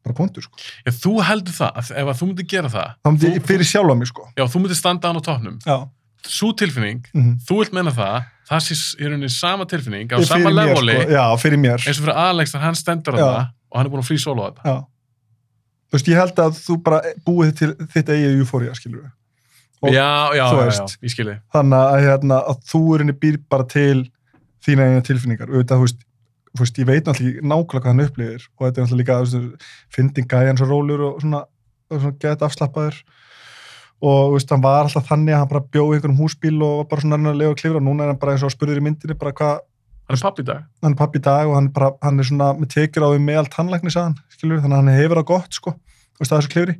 Bara 0.04 0.14
punktur, 0.14 0.42
sko. 0.44 0.56
Já, 0.86 0.90
þú 0.92 1.12
heldur 1.24 1.52
það, 1.56 1.72
að 1.80 1.90
ef 1.96 2.06
að 2.12 2.18
þú 2.20 2.26
myndir 2.28 2.46
gera 2.48 2.68
það, 2.68 2.88
Það 3.04 3.12
myndi 3.14 3.30
ég 3.34 3.44
fyrir 3.48 3.64
sjálfa 3.70 3.96
mig, 3.98 4.08
sko. 4.08 4.28
já, 4.36 4.44
þú 4.44 4.60
myndir 4.60 4.76
standa 4.76 5.08
hann 5.08 5.16
á 5.16 5.22
tóknum, 5.24 5.58
svo 6.24 6.52
tilfinning, 6.56 7.04
Mm 7.14 7.36
þú 7.48 7.58
vilt 7.60 7.72
menna 7.72 7.90
það, 7.92 8.24
það 8.48 8.60
sé 8.66 8.74
í 9.00 9.04
rauninni 9.08 9.30
sama 9.30 9.64
tilfinning 9.64 10.08
á 10.12 10.16
Fyrir 10.20 10.26
sama 10.28 10.50
mér, 10.50 10.74
leveli, 10.74 10.96
sko. 11.00 11.10
Já, 11.12 11.24
fyrir 11.40 11.58
mér. 11.58 11.78
eins 11.88 11.98
og 12.00 12.04
fyrir 12.04 12.16
Alex 12.16 12.52
hann 12.52 12.74
stendur 12.74 13.14
á 13.14 13.18
Já. 13.18 13.24
það 13.32 13.48
og 13.72 13.76
hann 13.78 13.86
er 13.86 13.90
búin 13.90 14.02
að 14.04 14.08
frí 14.10 14.18
sóla 14.20 14.40
á 14.44 14.46
þetta. 14.52 14.62
Já. 14.64 14.76
Þú 15.88 15.92
veist, 15.94 16.08
ég 16.08 16.16
held 16.20 16.34
að 16.36 16.52
þú 16.64 16.82
bara 16.82 17.00
búið 17.26 17.52
til 17.56 17.74
þitt 17.74 18.08
eigið 18.12 18.40
eufória, 18.40 18.74
skilur 18.74 19.02
við. 19.04 19.12
Já, 19.84 20.32
já, 20.32 20.44
já, 20.48 20.70
já, 20.72 20.84
ég 21.04 21.10
skilji. 21.12 21.34
þannig 21.52 21.80
að, 21.80 22.00
hérna, 22.04 22.36
að 22.48 22.60
þú 22.64 22.80
er 22.94 22.98
henni 23.04 23.12
býr 23.20 23.36
bara 23.50 23.64
til 23.64 24.04
þína 24.64 24.86
einu 24.90 25.02
tilfinningar 25.06 25.50
auðvitað, 25.52 25.80
þú 25.80 25.86
veist, 25.86 26.04
þú 26.54 26.62
veist, 26.62 26.78
ég 26.80 26.86
veit 26.88 27.08
náttúrulega 27.08 27.48
nákvæmlega 27.50 27.82
hvað 27.82 27.90
hann 27.92 28.04
upplifir 28.06 28.46
og 28.54 28.64
þetta 28.66 28.80
er 28.80 28.84
náttúrulega 28.86 29.02
líka 29.02 29.18
þú 29.20 29.42
veist, 29.42 29.68
fynding 29.96 30.28
gæjan 30.30 30.60
svo 30.60 30.68
rólur 30.70 31.04
og 31.08 31.20
svona, 31.24 31.40
og 31.90 32.00
svona 32.04 32.18
gett 32.24 32.44
afslappaður 32.46 33.00
og 34.04 34.18
þú 34.28 34.34
veist, 34.38 34.50
hann 34.54 34.64
var 34.64 34.84
alltaf 34.84 35.06
þannig 35.08 35.34
að 35.34 35.40
hann 35.42 35.52
bara 35.54 35.64
bjóði 35.74 35.98
einhverjum 35.98 36.18
húsbíl 36.20 36.56
og 36.64 36.74
var 36.82 36.88
bara 36.92 37.04
svona 37.04 37.18
að 37.32 37.38
lega 37.40 37.54
og 37.54 37.78
og 37.78 37.84
núna 37.86 38.04
er 38.04 38.12
hann 38.12 38.20
bara 38.22 38.34
eins 38.36 38.44
og 38.46 38.52
spurður 38.54 38.80
í 38.82 38.84
myndinni 38.88 39.16
bara 39.20 39.32
hvað, 39.32 39.62
Hann 40.04 40.18
er 40.18 40.20
pappi 40.20 40.42
í 40.42 40.44
dag. 40.44 40.64
hann 40.84 40.92
er 40.92 40.98
pappi 41.00 41.16
í 41.18 41.22
dag 41.24 41.48
og 41.48 41.54
hann, 41.56 41.68
bara, 41.72 41.92
hann 42.04 42.18
er 42.20 42.26
svona 42.28 42.50
með 42.58 42.68
tekjur 42.74 43.06
á 43.06 43.08
því 43.14 43.20
með 43.24 43.38
allt 43.40 43.54
tannlækni 43.56 43.92
sagðan, 43.94 44.18
skilur 44.34 44.60
þannig 44.60 44.76
að 44.76 44.82
hann 44.82 44.98
hefur 45.00 45.16
það 45.22 45.28
gott 45.30 45.56
sko, 45.56 45.72
það 46.20 46.34
er 46.36 46.44
svo 46.44 46.52
klifri 46.52 46.74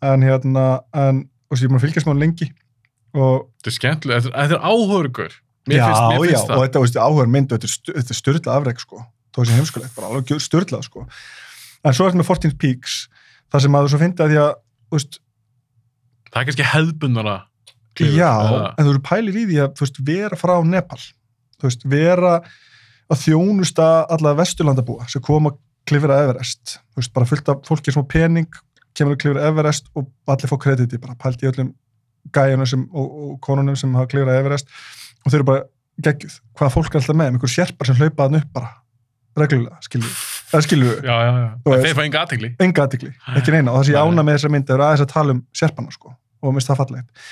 en 0.00 0.24
hérna, 0.24 0.62
en, 0.96 1.18
er 1.52 1.68
búin 1.68 1.76
að 1.76 1.84
fylgjast 1.84 2.06
með 2.08 2.14
hann 2.14 2.22
lengi 2.24 2.48
og 3.14 3.34
Þetta 3.60 3.68
er 3.68 3.76
skemmtilega, 3.76 4.16
er- 4.24 4.32
þetta 4.48 4.56
er 4.56 4.64
áhugur. 4.64 5.36
Mér 5.66 5.78
já, 5.80 5.84
finnst, 5.88 6.02
mér 6.04 6.18
já, 6.18 6.30
finnst 6.30 6.44
og 6.44 6.50
það. 6.50 6.62
þetta, 6.66 6.80
veist, 6.84 6.96
áhugur 7.00 7.30
mynd 7.32 7.52
og 7.56 7.62
þetta 7.64 8.00
er, 8.12 8.18
styrla 8.18 8.56
afreg 8.58 8.80
sko, 8.82 8.98
þó 9.32 9.38
þessi 9.42 9.54
heimskulegt, 9.58 9.94
bara 9.96 10.10
alveg 10.12 10.42
styrlað 10.44 10.82
sko, 10.84 11.04
en 11.84 11.94
svo 11.96 12.04
er 12.04 12.12
þetta 12.12 12.20
með 12.20 12.28
14 12.28 12.58
Peaks, 12.60 12.96
það 13.52 13.64
sem 13.64 13.78
að 13.78 13.86
þú 13.86 13.92
svo 13.94 14.00
fyndi 14.02 14.24
að 14.26 14.32
því 14.34 14.40
að, 14.44 14.52
þú 14.90 14.98
veist, 14.98 15.20
Það 16.34 16.40
er 16.42 16.46
kannski 16.50 16.66
hefðbundara. 16.74 17.34
klifur, 17.94 18.16
já, 18.18 18.30
eða- 18.44 18.74
en 18.78 18.84
þú 18.86 18.90
eru 18.94 19.02
pælir 19.08 19.36
í 19.38 19.44
því 19.48 19.58
að, 19.64 19.74
þú 19.78 19.84
veist, 19.86 19.98
vera 20.08 20.36
frá 20.36 20.54
Nepal, 20.66 20.98
þú 21.60 21.68
veist, 21.68 21.84
vera 21.88 22.32
að 23.12 23.20
þjónusta 23.24 23.86
alla 24.10 24.34
vesturlandabúa 24.34 25.08
sem 25.08 25.22
koma 25.22 25.50
að 25.52 25.58
klifra 25.86 26.16
Everest, 26.24 26.78
þú 26.92 27.00
veist, 27.00 27.12
bara 27.14 27.26
fullt 27.26 27.48
af 27.48 27.62
fólki 27.68 27.92
sem 27.92 28.02
á 28.02 28.06
pening, 28.08 28.48
kemur 28.94 29.14
að 29.16 29.22
klifra 29.24 29.46
Everest 29.48 29.88
og 29.94 30.08
allir 30.26 30.48
fá 30.50 30.56
krediti, 30.58 30.98
bara 31.00 31.14
pælt 31.14 31.40
í 31.44 31.48
öllum 31.50 31.72
gæjunum 32.32 32.66
sem, 32.66 32.84
og, 32.92 33.08
og 33.34 33.40
konunum 33.40 33.76
sem 33.76 33.92
hafa 33.94 34.06
klifrað 34.10 34.40
Everest. 34.40 34.66
og 34.66 35.03
þau 35.32 35.40
eru 35.40 35.48
bara 35.50 35.66
geggjuð, 36.04 36.38
hvaða 36.58 36.74
fólk 36.74 36.94
er 36.94 37.02
alltaf 37.02 37.18
með, 37.18 37.34
einhver 37.34 37.54
sérpar 37.54 37.90
sem 37.90 38.00
hlaupa 38.00 38.28
hann 38.28 38.40
upp 38.40 38.54
bara, 38.54 38.72
reglulega, 39.38 39.78
skilju 39.86 40.14
það 40.54 40.66
skilju 40.66 40.92
við, 40.92 41.82
þeir 41.84 41.96
fá 41.96 42.04
enga 42.04 42.22
aðtegli. 42.24 42.50
enga 42.62 42.86
aðtikli, 42.86 43.10
ekki 43.38 43.54
neina. 43.54 43.72
Og 43.72 43.80
það 43.80 43.88
sé 43.88 43.96
ána 43.98 44.24
með 44.26 44.38
þessa 44.38 44.52
mynd, 44.54 44.68
það 44.68 44.76
eru 44.76 44.86
aðeins 44.86 45.04
að 45.04 45.12
tala 45.14 45.34
um 45.34 45.42
sérparna 45.60 45.94
sko, 45.94 46.14
og 46.44 46.54
minnst 46.54 46.70
það 46.70 46.80
fallegt. 46.82 47.24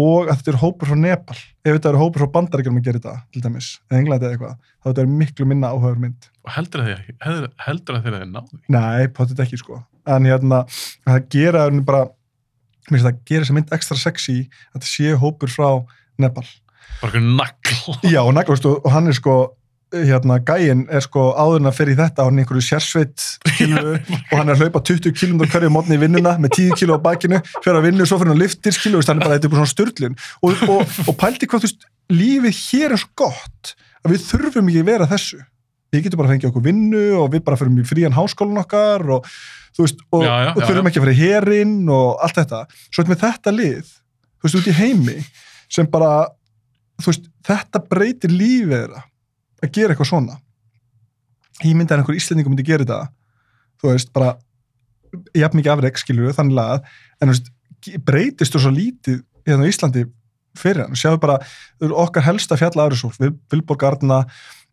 Og 0.00 0.28
að 0.30 0.38
þetta 0.38 0.52
eru 0.52 0.60
hópur 0.60 0.90
frá 0.90 0.98
Nepal. 1.00 1.36
Ef 1.66 1.74
þetta 1.74 1.90
eru 1.90 2.00
hópur 2.00 2.22
frá 2.22 2.32
bandaríkjum 2.36 2.76
að 2.78 2.84
gera 2.86 3.00
þetta 3.00 3.14
til 3.34 3.42
dæmis, 3.42 3.70
eða 3.90 4.00
Englandi 4.00 4.28
eða 4.28 4.36
eitthvað 4.36 4.52
þá 4.70 4.86
þetta 4.86 5.02
er 5.02 5.10
miklu 5.20 5.46
minna 5.50 5.72
áhugaður 5.74 6.04
mynd. 6.04 6.28
Og 6.46 6.52
heldur 6.54 6.84
að 6.84 6.90
þeir, 6.92 7.18
heldur, 7.66 7.98
að 7.98 8.06
þeir 8.06 8.18
að 8.20 8.24
náðu. 8.30 8.60
Nei, 8.70 9.10
potið 9.16 9.42
ekki 9.44 9.58
sko. 9.60 9.80
En 10.14 10.30
hérna, 10.30 10.62
það 11.08 11.26
gera 11.34 11.66
bara, 11.90 12.04
það 12.86 13.18
gera 13.26 13.42
þessa 13.42 13.58
mynd 13.58 13.74
ekstra 13.76 13.98
sexy 13.98 14.38
að 14.70 14.78
þetta 14.78 14.92
sé 14.92 15.16
hópur 15.24 15.52
frá 15.52 15.68
Nepal. 16.22 16.46
Bara 17.00 17.10
eitthvað 17.12 17.32
nagl. 17.38 17.96
Já, 18.10 18.20
og 18.24 18.34
nægast, 18.36 18.66
og 18.68 18.84
og 18.84 18.92
hann 18.94 19.08
er 19.10 19.16
sko, 19.16 19.36
hérna, 19.90 20.36
gæinn 20.46 20.84
er 20.92 21.02
sko 21.02 21.30
áður 21.34 21.62
en 21.62 21.70
að 21.70 21.78
fyrir 21.80 21.98
þetta, 21.98 22.26
hann 22.26 22.38
er 22.38 22.44
einhverju 22.44 22.62
sérsveit 22.62 23.24
kilu, 23.56 23.94
og 23.96 24.34
hann 24.36 24.48
er 24.50 24.54
að 24.54 24.64
hlaupa 24.66 24.82
20 24.86 25.14
km 25.18 25.40
hverju 25.50 25.70
mótni 25.74 25.96
í 25.98 26.02
vinnuna 26.04 26.36
með 26.38 26.54
10 26.58 26.76
kg 26.78 26.94
á 26.94 27.04
bakinu, 27.08 27.40
fyrir 27.64 27.80
að 27.80 27.86
vinna 27.88 28.06
svo 28.06 28.20
fyrir 28.20 28.34
hann 28.34 28.42
liftir 28.42 28.76
skilu, 28.76 29.00
hann 29.02 29.18
er 29.18 29.26
bara, 29.26 29.38
þetta 29.38 29.48
er 29.48 29.54
bara 29.54 29.64
svona 29.64 29.74
styrlun 29.74 30.18
og, 30.46 30.66
og, 30.70 30.98
og 31.10 31.16
pældi 31.18 31.48
hvað, 31.50 31.64
þú 31.64 31.70
veist, 31.70 31.88
lífið 32.14 32.60
hér 32.68 32.94
er 32.94 33.02
svo 33.02 33.10
gott 33.18 33.74
að 34.04 34.14
við 34.14 34.28
þurfum 34.28 34.70
ekki 34.70 34.84
að 34.84 34.92
vera 34.92 35.10
þessu 35.10 35.40
við 35.90 36.04
getum 36.06 36.20
bara 36.20 36.30
að 36.30 36.34
fengja 36.36 36.50
okkur 36.52 36.66
vinnu 36.68 37.04
og 37.18 37.32
við 37.34 37.42
bara 37.46 37.58
fyrir 37.58 37.82
í 37.82 37.86
frían 37.88 38.14
háskólan 38.14 38.62
okkar 38.62 39.06
og 39.16 39.26
þú 39.74 39.86
veist, 39.86 40.04
og, 40.14 40.22
Já, 40.22 40.34
já, 40.46 40.50
og 40.54 40.60
þurfum 40.62 40.86
já. 40.86 40.90
ekki 40.90 41.00
að 41.00 41.06
fara 41.06 41.14
í 41.16 41.20
herinn 41.20 41.78
og 41.90 42.22
allt 42.22 42.38
þetta, 42.38 42.60
svo 42.90 43.04
er 43.04 43.22
þetta 43.24 43.54
lið 43.54 43.88
þú 43.90 44.46
veist, 44.46 44.60
út 44.60 44.70
í 44.70 44.76
heimi 44.78 45.16
sem 45.70 45.88
bara, 45.90 46.28
veist, 47.06 47.30
þetta 47.46 47.82
breytir 47.90 48.34
lífið 48.34 48.76
þeirra 48.76 49.02
að 49.60 49.72
gera 49.76 49.94
eitthvað 49.94 50.10
svona. 50.10 50.36
Ég 51.60 51.74
myndi 51.76 51.92
að 51.92 52.02
einhver 52.02 52.16
íslendingur 52.16 52.54
myndi 52.54 52.66
gera 52.66 52.86
þetta 52.86 53.00
þú 53.80 53.92
veist, 53.94 54.12
bara 54.16 54.34
jafn 55.36 55.58
mikið 55.58 55.74
afreg, 55.74 55.98
skilur 56.00 56.28
við, 56.28 56.36
þannig 56.38 56.58
lagað. 56.58 56.88
En 57.18 57.30
þú 57.30 57.34
veist, 57.34 57.52
breytist 58.06 58.54
þú 58.54 58.64
svo 58.64 58.72
lítið 58.74 59.20
hérna 59.48 59.66
á 59.66 59.70
Íslandi 59.70 60.04
fyrir 60.58 60.84
hann? 60.84 60.98
Sjáðu 60.98 61.22
bara, 61.22 61.38
okkar 62.04 62.26
helsta 62.26 62.58
fjalla 62.60 62.86
aðrisúl 62.86 63.12
Vilborg 63.52 63.86
Arna 63.88 64.20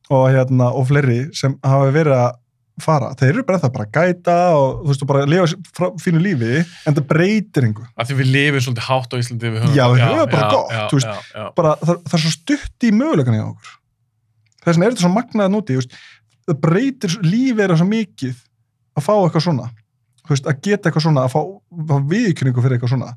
og, 0.09 0.25
hérna, 0.33 0.71
og 0.71 0.87
fleiri 0.89 1.27
sem 1.37 1.55
hafa 1.65 1.91
verið 1.95 2.17
að 2.17 2.29
fara, 2.81 3.07
þeir 3.17 3.29
eru 3.31 3.43
bara 3.47 3.59
það 3.63 3.71
bara 3.77 3.85
að 3.87 3.95
gæta 3.97 4.35
og 4.57 4.81
þú 4.83 4.91
veist, 4.91 5.05
bara 5.09 5.21
að 5.25 5.31
lifa 5.33 5.87
fínu 6.03 6.19
lífi 6.21 6.51
en 6.61 6.97
það 6.97 7.05
breytir 7.09 7.65
einhver 7.67 7.87
Af 7.97 8.09
því 8.09 8.17
við 8.19 8.29
lifum 8.35 8.63
svolítið 8.67 8.87
hátt 8.87 9.13
á 9.13 9.15
Íslandi. 9.17 9.51
Höfum, 9.55 9.73
Já, 9.77 9.83
við 9.93 10.03
höfum 10.05 10.31
bara 10.35 10.49
gott, 10.53 10.73
já, 10.75 10.83
þú 10.91 10.99
veist. 10.99 11.07
Já, 11.09 11.39
já. 11.41 11.47
bara, 11.57 11.71
það, 11.81 12.03
það 12.05 12.17
er 12.19 12.23
svo 12.25 12.33
stutt 12.35 12.85
í 12.87 12.91
mögulegan 12.99 13.37
í 13.39 13.41
okkur 13.47 13.73
þess 14.67 14.75
vegna 14.75 14.85
er 14.89 14.93
þetta 14.93 15.05
svo 15.07 15.13
magnað 15.15 15.51
núti 15.55 15.79
veist, 15.79 15.97
það 16.47 16.59
breytir 16.67 17.17
lífið 17.25 17.65
er 17.65 17.75
svo 17.81 17.89
mikið 17.89 18.37
að 18.97 19.05
fá 19.07 19.13
eitthvað 19.23 19.45
svona 19.47 19.67
veist, 20.27 20.47
að 20.51 20.61
geta 20.67 20.89
eitthvað 20.91 21.05
svona 21.07 21.25
að 21.25 21.33
fá, 21.33 21.41
fá 21.89 21.95
viðkynningu 22.13 22.63
fyrir 22.65 22.77
eitthvað 22.77 22.93
svona 22.93 23.11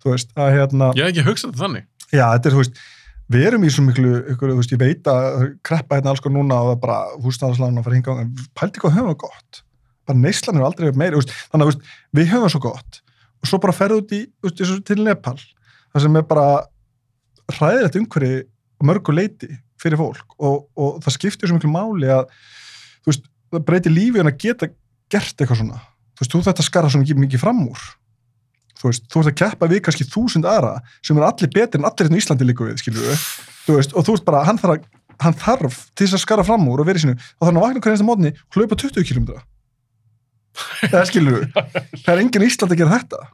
þú 0.00 0.14
veist, 0.14 0.30
að 0.38 0.54
hérna, 0.58 0.90
Ég 0.98 1.06
hef 1.08 1.12
ekki 1.14 1.26
hugsað 1.26 1.50
þetta 1.54 1.64
þannig. 1.66 1.86
já, 2.14 2.24
þetta 2.36 2.50
er, 2.50 2.54
þú 2.56 2.62
veist 2.62 2.82
við 3.30 3.46
erum 3.50 3.64
í 3.66 3.70
svo 3.72 3.84
miklu, 3.86 4.12
ykkur, 4.34 4.52
þú 4.52 4.58
veist, 4.58 4.74
ég 4.74 4.80
veit 4.80 5.10
að 5.10 5.44
kreppa 5.66 5.98
hérna 5.98 6.14
alls 6.14 6.22
konar 6.24 6.40
núna 6.40 6.58
og 6.72 6.80
bara 6.82 7.02
húsnæðarslána 7.22 7.82
að 7.82 7.86
fara 7.86 7.98
hinga, 7.98 8.16
en 8.24 8.32
pælti 8.58 8.82
hvað 8.82 8.96
höfum 8.96 9.12
við 9.12 9.20
gott. 9.22 9.62
Bara 10.08 10.18
neyslan 10.18 10.58
er 10.58 10.66
aldrei 10.66 10.90
meiri, 10.98 11.22
þannig 11.52 11.70
að 11.70 11.80
við 12.18 12.30
höfum 12.32 12.46
það 12.46 12.54
svo 12.56 12.62
gott. 12.66 13.00
Og 13.40 13.50
svo 13.50 13.60
bara 13.62 13.76
ferðu 13.76 14.00
út 14.02 14.14
í, 14.16 14.20
eins 14.44 14.72
og 14.74 14.82
til 14.88 14.98
Nepal 15.04 15.36
það 15.90 16.04
sem 16.04 16.18
er 16.18 16.26
bara 16.30 16.48
hræðilegt 17.50 17.98
umhverfi 18.00 18.42
á 18.46 18.82
mörgu 18.86 19.14
leiti 19.14 19.50
fyrir 19.80 20.00
fólk. 20.00 20.36
Og, 20.38 20.66
og 20.78 20.98
það 21.04 21.16
skiptir 21.16 21.50
svo 21.50 21.58
miklu 21.58 21.70
máli 21.72 22.10
að 22.10 22.26
þú 23.04 23.12
veist, 23.12 23.30
það 23.50 23.64
breytir 23.70 23.94
lífi 23.94 24.22
en 24.22 24.30
að 24.30 24.42
geta 24.42 24.70
gert 25.10 25.34
eitthvað 25.38 25.62
svona. 25.62 25.80
Þú 26.14 26.24
veist, 26.24 26.34
þú 26.34 26.42
þetta 26.50 26.66
skara 26.66 26.92
svo 26.92 27.02
mikið 27.02 27.42
fram 27.42 27.64
úr 27.66 27.88
þú 28.80 28.90
veist, 28.90 29.06
þú 29.12 29.22
ert 29.22 29.32
að 29.32 29.38
keppa 29.42 29.68
við 29.70 29.84
kannski 29.86 30.08
þúsund 30.08 30.48
aðra 30.48 30.78
sem 31.04 31.20
er 31.20 31.28
allir 31.28 31.52
betri 31.52 31.80
en 31.80 31.86
allir 31.88 32.08
hérna 32.08 32.18
í 32.18 32.24
Íslandi 32.24 32.48
líka 32.48 32.66
við, 32.66 32.80
skilur 32.80 33.06
við 33.10 33.28
þú 33.66 33.76
veist, 33.76 33.94
og 33.94 34.06
þú 34.06 34.16
veist 34.16 34.26
bara, 34.26 34.42
hann 34.48 34.60
þarf, 34.60 34.78
að, 34.78 35.14
hann 35.26 35.38
þarf 35.44 35.80
til 35.92 36.06
þess 36.06 36.18
að 36.18 36.24
skara 36.24 36.46
fram 36.48 36.68
úr 36.72 36.82
og 36.82 36.88
vera 36.88 37.00
í 37.00 37.04
sinu 37.04 37.16
og 37.16 37.46
þannig 37.46 37.60
að 37.60 37.66
vakna 37.66 37.84
hverjast 37.86 38.04
að 38.04 38.10
mótni 38.10 38.34
hlaupa 38.56 38.80
20 38.80 39.08
km 39.10 39.30
það 40.90 41.06
skilur 41.10 41.38
við 41.38 41.60
það 42.04 42.12
er 42.14 42.22
enginn 42.24 42.44
í 42.44 42.50
Íslandi 42.50 42.76
að 42.76 42.82
gera 42.82 42.98
þetta. 42.98 43.24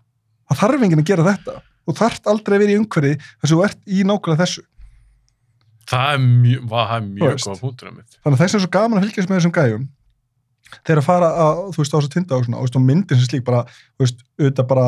Það 0.47 0.63
þarf 0.63 0.87
enginn 0.87 1.03
að 1.03 1.11
gera 1.11 1.27
þetta. 1.27 1.59
Og 1.87 1.99
þarf 1.99 2.31
aldrei 2.33 2.57
að 2.57 2.63
vera 2.65 2.75
í 2.75 2.79
umhverfi 2.81 3.13
þess 3.23 3.47
að 3.47 3.53
þú 3.53 3.61
ert 3.67 3.81
í 3.87 4.07
nákvæmlega 4.07 4.43
þessu. 4.43 4.65
Það 5.87 6.09
er 6.13 6.23
mjög, 6.23 6.63
það 6.73 6.95
er 6.97 7.05
mjög 7.07 7.37
góða 7.45 7.61
punktur 7.61 7.91
um 7.91 7.99
mitt. 8.01 8.17
þannig 8.19 8.37
að 8.37 8.43
þess 8.43 8.57
er 8.57 8.63
svo 8.65 8.71
gaman 8.75 8.99
að 8.99 9.05
fylgjast 9.07 9.31
með 9.31 9.39
þessum 9.39 9.55
gæjum. 9.55 9.85
Þeir 10.83 11.01
að 11.01 11.07
fara 11.07 11.29
að, 11.45 11.61
þú 11.77 11.83
veist, 11.83 11.93
á 11.95 11.97
þess 11.97 12.09
að 12.09 12.15
tinda 12.17 12.35
og 12.35 12.47
svona, 12.47 12.59
og, 12.59 12.65
þú 12.65 12.67
veist, 12.67 12.79
og 12.81 12.87
myndin 12.89 13.21
sem 13.21 13.29
slík 13.29 13.45
bara, 13.47 13.61
þú 13.95 14.03
veist, 14.03 14.25
auðvitað 14.41 14.69
bara 14.73 14.87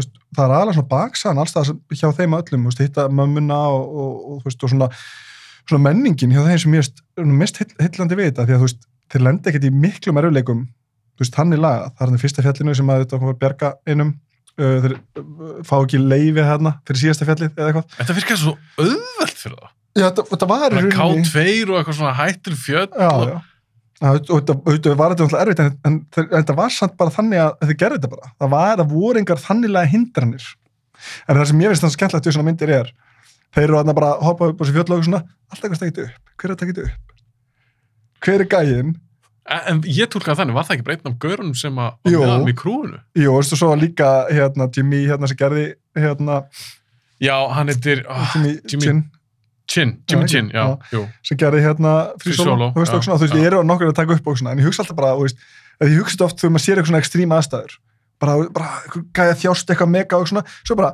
veist, 0.00 0.12
það 0.36 0.44
er 0.46 0.54
aðalega 0.56 0.76
svona 0.78 0.92
baksaðan 0.94 1.42
alls 1.44 1.54
það 1.56 1.70
hjá 2.00 2.08
þeim 2.18 2.36
öllum, 2.40 2.64
veist, 2.70 2.82
hitta 2.84 3.06
mömmuna 3.08 3.60
og, 3.70 3.84
og, 4.04 4.12
og 4.34 4.42
veist, 4.48 4.64
og 4.66 4.72
svona, 4.74 4.90
svona 5.68 5.84
menningin 5.88 6.34
hjá 6.34 6.42
þeim 6.48 6.62
sem 6.64 6.76
ég 6.80 6.90
er 7.20 7.30
mest 7.40 7.62
heillandi 7.78 8.18
við 8.18 8.30
þetta, 8.32 8.48
því 8.50 8.58
að 8.58 8.64
þeir 9.10 9.26
lenda 9.26 9.50
ekkert 9.50 9.70
í 9.70 10.66
þú 11.20 11.26
veist, 11.26 11.36
hann 11.36 11.52
er 11.52 11.60
lagað 11.60 11.90
það 11.98 12.06
er 12.06 12.16
í 12.16 12.22
fyrsta 12.22 12.44
fjallinu 12.46 12.74
sem 12.78 12.90
að 12.92 13.02
þetta 13.04 13.18
var 13.20 13.34
að 13.34 13.40
bjarga 13.42 13.70
einum, 13.92 14.14
uh, 14.56 14.78
þeir 14.86 14.94
fá 15.68 15.74
ekki 15.82 16.00
leifi 16.00 16.46
hérna 16.46 16.72
fyrir 16.88 17.02
síðasta 17.02 17.28
fjallið 17.28 17.50
eða 17.60 17.66
eitthvað. 17.68 17.98
Þetta 17.98 18.16
virkar 18.16 18.40
svo 18.40 18.54
auðvelt 18.80 19.42
fyrir 19.42 19.58
það. 19.58 19.74
Já, 20.00 20.04
þetta, 20.06 20.24
þetta 20.30 20.48
var 20.48 20.64
í 20.64 20.78
Það 20.78 20.86
rauninni- 20.86 21.28
K2 21.34 21.66
og 21.74 21.76
eitthvað 21.80 21.98
svona 21.98 22.14
hættur 22.16 22.56
fjöll. 22.56 22.88
já, 22.88 23.10
og- 23.10 23.28
já. 23.28 23.36
Þetta- 24.00 24.96
var 24.96 25.12
náttúrulega 25.12 25.42
erfitt 25.44 25.60
en, 25.60 25.74
en, 25.84 25.98
en, 26.16 26.28
þetta 26.32 26.56
var 26.56 26.72
samt 26.72 26.96
bara 27.00 27.12
þannig 27.12 27.42
að 27.42 27.66
þið 27.68 27.76
gerði 27.82 27.98
þetta 27.98 28.12
bara. 28.14 28.30
Það 28.40 28.52
var, 28.54 28.72
það 28.80 28.94
voru 28.94 29.20
engar 29.20 29.42
þanniglega 29.44 29.92
hindranir. 29.92 30.46
En 31.28 31.36
það 31.36 31.46
sem 31.50 31.60
ég 31.64 31.72
finnst 31.74 31.84
það 31.84 31.94
skemmtilegt 31.96 32.28
við 32.30 32.36
svona 32.36 32.48
myndir 32.48 32.72
er, 32.78 32.90
þeir 33.56 33.66
eru 33.66 33.78
þarna 33.78 33.96
bara 34.00 34.10
að 34.14 34.24
hoppa 34.28 34.48
upp 34.50 34.58
á 34.58 34.62
þessi 34.64 34.76
fjöll 34.78 34.96
og 34.96 35.04
svona, 35.06 35.22
alltaf 35.52 35.68
eitthvað 35.68 35.80
stekit 35.82 36.02
upp. 36.06 36.34
Hver 36.40 36.48
er 36.50 36.56
að 36.56 36.62
tekið 36.64 36.82
upp? 36.86 37.14
Hver 38.24 38.44
er 38.44 38.50
gæinn? 38.56 38.90
En, 39.50 39.62
en 39.72 39.78
ég 39.88 40.10
tólkaði 40.12 40.42
þannig, 40.42 40.56
var 40.56 40.68
það 40.68 40.76
ekki 40.78 40.88
breytn 40.88 41.10
af 41.10 41.14
görunum 41.20 41.54
sem 41.58 41.78
að 41.80 42.12
Jú. 42.12 42.20
var 42.24 42.44
með 42.44 42.58
krúinu? 42.60 43.00
Jú, 43.18 43.32
og 43.36 43.48
svo 43.48 43.72
líka 43.80 44.10
hérna, 44.30 44.68
Jimmy 44.76 45.00
hérna 45.08 45.28
sem 45.28 45.40
gerði 45.40 45.64
hérna, 45.98 46.42
Já, 47.20 47.34
hann 47.52 47.68
heitir 47.68 48.00
oh, 48.08 48.30
Jimmy, 48.34 48.52
Jimmy- 48.64 49.02
Chin, 49.70 49.96
Jimmy 50.10 50.26
Chin, 50.30 50.48
já, 50.54 50.64
já. 50.90 51.02
sem 51.26 51.38
gerði 51.38 51.62
hérna 51.64 51.92
Solo, 52.34 52.72
þú 52.74 52.82
veist, 52.82 52.94
já, 52.96 53.04
svona, 53.06 53.18
þú 53.20 53.26
veist, 53.26 53.36
ég 53.38 53.50
eru 53.50 53.60
nokkur 53.66 53.92
að 53.92 54.00
taka 54.00 54.16
upp 54.16 54.32
og 54.32 54.40
svona, 54.40 54.54
en 54.56 54.62
ég 54.62 54.66
hugsa 54.66 54.82
alltaf 54.84 54.98
bara, 54.98 55.12
þú 55.18 55.28
veist, 55.28 55.44
að 55.78 55.92
ég 55.92 56.02
hugsa 56.02 56.26
oft 56.26 56.42
þegar 56.42 56.54
maður 56.56 56.64
sér 56.64 56.80
eitthvað 56.80 56.90
svona 56.90 57.02
ekstrím 57.04 57.36
aðstæður, 57.36 57.76
bara, 58.20 58.34
bara 58.56 58.72
einhver 58.80 59.06
gæja 59.20 59.38
þjást 59.44 59.70
eitthvað 59.70 59.92
mega 59.94 60.18
og 60.18 60.32
svona, 60.32 60.44
svo 60.64 60.78
bara, 60.80 60.90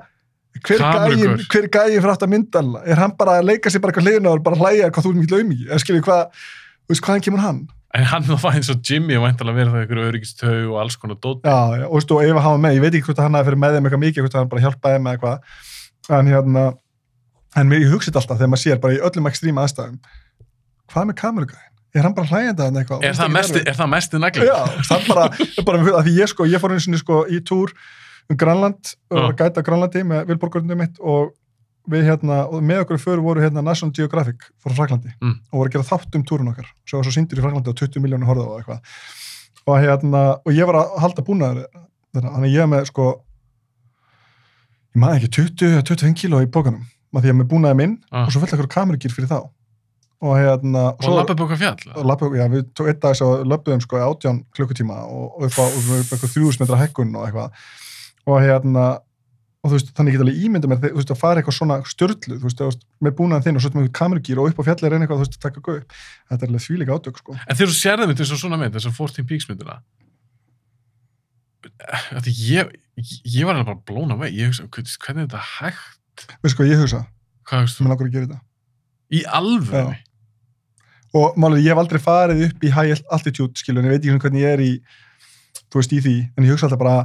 hver 0.64 0.80
er 0.80 1.14
er 1.16 1.68
gæjin 1.68 2.00
fyrir 2.00 2.12
aftur 2.12 2.28
að 2.28 2.32
myndalna? 2.32 2.82
Er 2.86 3.00
hann 3.00 3.14
bara 3.18 3.38
að 3.40 3.48
leika 3.50 3.72
sér 3.72 3.82
bara 3.84 3.92
eitthvað 3.92 4.08
hliðina 4.08 4.32
og 4.32 4.44
bara 4.44 4.60
hlæja 4.60 4.90
hvað 4.92 5.06
þú 5.06 5.12
er 5.12 5.18
mikið 5.20 5.38
auðmiki? 5.38 5.66
Eða 5.68 5.80
skiljið 5.82 6.06
hvað, 6.06 6.44
þú 6.86 6.94
veist, 6.94 7.04
hvaðan 7.06 7.26
kemur 7.26 7.44
hann? 7.44 7.60
En 7.96 8.08
hann 8.10 8.26
var 8.42 8.56
eins 8.56 8.70
og 8.72 8.80
Jimmy 8.84 9.16
og 9.16 9.24
væntalega 9.24 9.56
verið 9.56 9.74
það 9.74 9.84
ykkur 9.86 10.00
öryggistau 10.04 10.56
og 10.72 10.80
alls 10.82 10.98
konar 11.00 11.20
dót. 11.20 11.46
Já, 11.46 11.80
já, 11.80 11.86
og, 11.86 12.10
og 12.16 12.24
ef 12.24 12.40
hann 12.44 12.56
var 12.56 12.62
með, 12.64 12.76
ég 12.76 12.84
veit 12.84 12.96
ekki 12.98 13.08
hvort 13.08 13.22
hann 13.24 13.38
hafi 13.38 13.48
fyrir 13.48 13.62
með 13.62 13.76
þeim 13.76 13.88
eitthvað 13.88 14.02
mikið, 14.02 14.26
hvort 14.26 14.36
hann 14.36 14.50
bara 14.52 14.64
hjálpaði 14.64 14.98
eða 14.98 15.14
eitthvað, 15.14 15.62
en 16.18 16.32
hérna, 16.32 16.64
en 17.56 17.70
mér, 17.70 17.86
þetta 18.04 18.20
alltaf 18.22 18.38
þegar 18.40 18.52
maður 18.52 18.62
sér 18.64 18.82
bara 18.82 18.96
í 18.96 19.00
öllum 19.08 19.30
ekstrím 19.30 19.60
aðstæðum, 19.62 19.96
hvað 20.92 21.08
með 21.10 21.18
kamerugæðin? 21.22 21.72
Er 21.96 22.04
hann 22.04 22.14
bara 22.16 22.28
hlægjandi 22.28 22.62
að 22.66 22.78
eitthvað? 22.82 23.04
Er 23.08 23.16
það 23.16 23.30
mesti, 23.32 23.60
er 23.64 23.76
það 23.78 23.88
mesti 23.94 24.18
nagli? 24.20 24.44
Já, 24.50 24.56
það 24.90 25.06
bara, 25.08 25.26
bara 25.68 25.78
að 26.00 26.08
því 26.10 26.14
ég 26.18 26.28
sko, 26.32 26.46
ég 26.50 26.60
fór 26.60 26.74
eins 26.76 26.88
og 26.90 27.00
sko 27.00 27.20
í 27.32 27.40
túr 27.40 27.72
um 28.28 28.36
Grænland 28.36 28.92
að 29.14 29.30
gæta 29.38 29.62
Grænlandi 29.64 30.02
með 30.04 30.26
Vilborgurinn 30.28 30.76
mitt 30.76 30.98
og 31.00 31.32
við 31.86 32.08
hérna, 32.08 32.40
og 32.50 32.64
með 32.66 32.80
okkur 32.82 32.98
fyrir 32.98 33.20
voru 33.22 33.40
hérna 33.44 33.62
National 33.62 33.94
Geographic 33.94 34.42
frá 34.58 34.74
Fraklandi 34.74 35.12
Mm. 35.22 35.36
og 35.52 35.60
voru 35.60 35.70
að 35.70 35.76
gera 35.76 35.86
þátt 35.86 36.16
um 36.18 36.24
túrun 36.26 36.50
okkar 36.50 36.66
svo 36.84 36.98
var 36.98 37.06
svo 37.06 37.14
síndur 37.14 37.38
í 37.38 37.44
Fraklandi 37.44 37.70
og 37.70 37.76
20 37.78 38.02
miljónu 38.02 38.26
horfða 38.26 38.46
og 38.50 38.56
eitthvað 38.58 38.80
og 39.70 39.78
hérna, 39.84 40.22
og 40.42 40.50
ég 40.52 40.66
var 40.66 40.80
að 40.80 40.96
halda 41.04 41.22
búnaður 41.26 41.62
þannig 42.16 42.48
að 42.50 42.56
ég 42.56 42.64
er 42.66 42.70
með 42.74 42.88
sko 42.90 43.06
ég 44.96 45.00
maður 45.04 45.20
ekki 45.20 45.30
20-25 45.38 46.18
kíló 46.24 46.42
í 46.42 46.50
bókanum, 46.50 46.82
maður 47.12 47.24
því 47.26 47.32
er 47.34 47.38
með 47.40 47.48
búnaði 47.52 47.76
minn 47.82 47.94
Ah. 48.10 48.24
og 48.26 48.32
svo 48.32 48.40
fullt 48.42 48.56
ekkur 48.56 48.70
kamerugýr 48.76 49.14
fyrir 49.14 49.30
þá 49.30 49.38
og 50.26 50.32
hérna 50.40 50.82
Og 50.96 51.12
lappið 51.18 51.36
bóka 51.42 51.56
fjall? 51.60 51.92
og 51.94 52.04
lappa, 52.08 52.26
já, 52.32 52.46
við 52.48 52.62
tók 52.72 52.88
einn 52.88 53.00
dag 53.00 53.16
svo 53.18 53.44
löpum 53.44 53.80
sko 53.84 53.96
átján 54.00 54.44
klukkutíma 54.56 54.96
og, 55.06 55.26
og 55.36 55.44
upp 55.50 55.58
á 55.60 55.64
og 55.68 55.76
upp 55.76 56.08
á 56.08 56.14
eitthvað 56.16 56.32
þrjúðus 56.34 56.60
metra 56.62 56.78
hækkun 56.80 57.12
og 57.16 57.26
eitthvað 57.26 57.50
og 58.26 58.40
hérna 58.42 58.86
og 59.66 59.70
þú 59.72 59.76
veist, 59.76 59.88
þannig 59.98 60.12
ég 60.14 60.16
get 60.16 60.22
alveg 60.24 60.42
ímynda 60.46 60.68
mér 60.70 60.78
þú 60.78 60.94
veist, 60.94 61.10
að 61.10 61.18
fara 61.18 61.40
eitthvað 61.42 61.56
svona 61.58 61.76
störlu, 61.90 62.36
þú 62.38 62.46
veist, 62.46 62.82
með 63.02 63.14
búnaðan 63.18 63.42
þinn 63.44 63.56
og 63.58 63.62
svo 63.64 63.70
með 63.74 63.88
kamerugýr 63.98 64.38
og 64.38 64.48
upp 64.52 64.60
á 64.62 64.66
fjalli 64.68 64.90
reyna 64.92 65.04
eitthvað, 65.06 65.18
þú 65.18 65.24
veist, 65.26 65.36
að 65.36 65.42
taka 65.42 65.60
gau 65.66 65.74
upp. 65.80 65.92
Þetta 66.30 66.46
er 66.46 66.50
alveg 66.52 66.64
þvílíka 66.66 66.94
átök, 66.96 67.18
sko. 67.18 67.34
En 67.34 67.56
þegar 67.58 67.72
þú 67.72 67.76
sérðum 67.80 68.12
þetta 68.12 68.22
eins 68.22 68.34
og 68.36 68.40
svona 68.44 68.58
mynd, 68.62 68.76
þess 68.78 68.86
að 68.86 68.94
14 69.00 69.26
Peaks 69.26 69.48
myndina, 76.16 76.38
að 76.42 76.66
því 76.66 76.70
ég, 76.70 76.76
alveg 76.76 76.82
hugsa, 76.82 76.82
hvað 76.82 76.82
hugsa? 76.82 77.00
Hvað 77.46 77.62
veist 77.64 77.80
Mér 77.80 77.86
þú? 77.86 77.90
langar 77.90 78.06
að 78.06 78.14
gera 78.16 78.26
þetta. 78.26 78.40
Í 79.06 79.20
alvöru? 79.38 79.96
Og 81.16 81.36
málið, 81.40 81.62
ég 81.64 81.72
hef 81.72 81.80
aldrei 81.80 82.00
farið 82.02 82.40
upp 82.48 82.64
í 82.66 82.72
high 82.74 83.02
altitude, 83.14 83.56
skilur, 83.60 83.82
en 83.84 83.88
ég 83.88 83.94
veit 83.96 84.04
ekki 84.06 84.22
hvernig 84.26 84.42
ég 84.42 84.54
er 84.56 84.62
í, 84.64 84.70
þú 85.70 85.80
veist, 85.80 85.92
í 85.94 86.00
því, 86.04 86.16
en 86.36 86.44
ég 86.46 86.52
hugsa 86.52 86.66
alltaf 86.68 86.80
bara, 86.82 86.96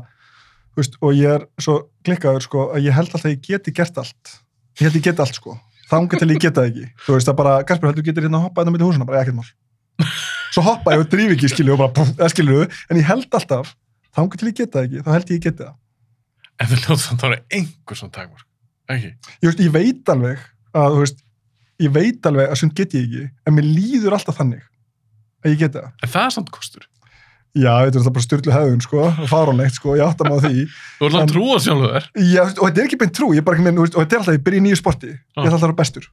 þú 0.74 0.82
veist, 0.82 0.98
og 1.02 1.14
ég 1.16 1.36
er 1.38 1.46
svo 1.62 1.78
klikkaður, 2.04 2.46
sko, 2.48 2.66
að 2.76 2.88
ég 2.90 2.98
held 2.98 3.12
alltaf 3.12 3.28
að 3.30 3.36
ég 3.36 3.44
geti 3.48 3.76
gert 3.78 4.02
allt. 4.02 4.34
Ég 4.80 4.88
held 4.88 4.98
ég 5.00 5.06
geti 5.08 5.24
allt, 5.24 5.38
sko. 5.40 5.58
Þangar 5.92 6.24
til 6.24 6.30
ég 6.32 6.42
geta 6.42 6.64
það 6.64 6.70
ekki. 6.72 6.86
Þú 7.06 7.16
veist, 7.18 7.30
það 7.30 7.40
bara, 7.42 7.56
Gaspar, 7.68 7.92
heldur 7.92 8.04
þú 8.04 8.10
getur 8.10 8.28
hérna 8.28 8.40
að 8.42 8.46
hoppa 8.48 8.64
þetta 8.64 8.76
með 8.76 8.86
húsuna, 8.88 9.08
bara 9.08 9.22
ekkert 9.22 9.38
mál. 9.38 9.50
Svo 10.56 10.64
hoppa 10.66 10.96
ég 10.96 11.04
og 11.06 11.10
dríf 11.12 11.34
ekki, 11.36 11.52
skilur, 11.52 11.78
og 11.78 11.84
bara, 11.86 11.94
pff, 11.96 12.32
skilur, 12.34 12.68
en 12.90 13.00
ég 13.00 13.08
held 13.08 13.28
alltaf, 13.40 13.76
þangar 14.16 14.42
til 14.42 14.52
ég 14.52 14.58
geta 14.60 14.80
það 14.80 14.88
ekki, 14.88 15.04
þá 15.06 15.12
held 15.16 15.36
ég 15.36 15.52
það. 15.62 15.76
En 16.62 16.72
þú 16.72 16.78
þannig 16.82 17.12
að 17.12 17.22
það 17.22 17.36
er 17.36 17.44
einhver 17.58 18.00
svona 18.02 18.16
takmörk. 18.18 18.48
Ekki? 18.92 19.12
Ég, 19.12 19.48
veist, 19.50 19.62
ég 19.66 19.74
veit 19.76 20.12
alveg 20.14 20.40
að, 20.76 20.96
þú 20.96 21.02
veist, 21.04 21.20
ég 21.82 21.94
veit 21.96 22.30
alveg 22.32 22.52
að 22.54 22.60
sem 22.62 22.72
get 22.78 22.96
ég 22.98 23.04
ekki, 23.08 23.26
en 23.48 23.58
mér 23.58 23.68
líður 23.68 24.16
alltaf 24.18 24.40
þannig 24.40 24.64
að 25.44 25.54
ég 25.54 25.62
geti 25.66 25.80
það. 25.82 25.92
En 26.06 26.14
það 26.16 26.26
er 26.30 26.36
samt 26.38 26.52
kostur. 26.54 26.88
Já, 27.52 27.72
þetta 27.84 28.00
er 28.00 28.14
bara 28.16 28.24
styrlu 28.24 28.52
hefðun, 28.56 28.84
sko, 28.86 29.00
og 29.10 29.26
fáránlegt, 29.28 29.76
sko, 29.76 29.96
ég 30.00 30.06
átta 30.06 30.24
mig 30.24 30.38
á 30.40 30.44
því. 30.46 30.62
Þú 31.02 31.08
ert 31.10 31.16
En- 31.18 31.24
að 31.26 31.32
trúa 31.34 31.58
sjálfu 31.60 31.90
þér. 31.92 32.06
Já, 32.32 32.42
og 32.48 32.62
þetta 32.64 32.80
er 32.80 32.86
ekki 32.88 33.00
beint 33.02 33.16
trú, 33.18 33.32
ég 33.36 33.42
er 33.44 33.48
bara 33.50 33.60
veist, 33.66 33.98
og 33.98 34.06
þetta 34.06 34.16
er 34.16 34.22
alltaf, 34.22 34.38
ég 34.38 34.46
byrja 34.46 34.62
í 34.62 34.66
nýju 34.70 34.80
sporti, 34.80 35.10
ég 35.12 35.20
Já. 35.20 35.42
ætla 35.42 35.50
alltaf 35.50 35.60
að 35.60 35.66
vera 35.68 35.80
bestur. 35.82 36.06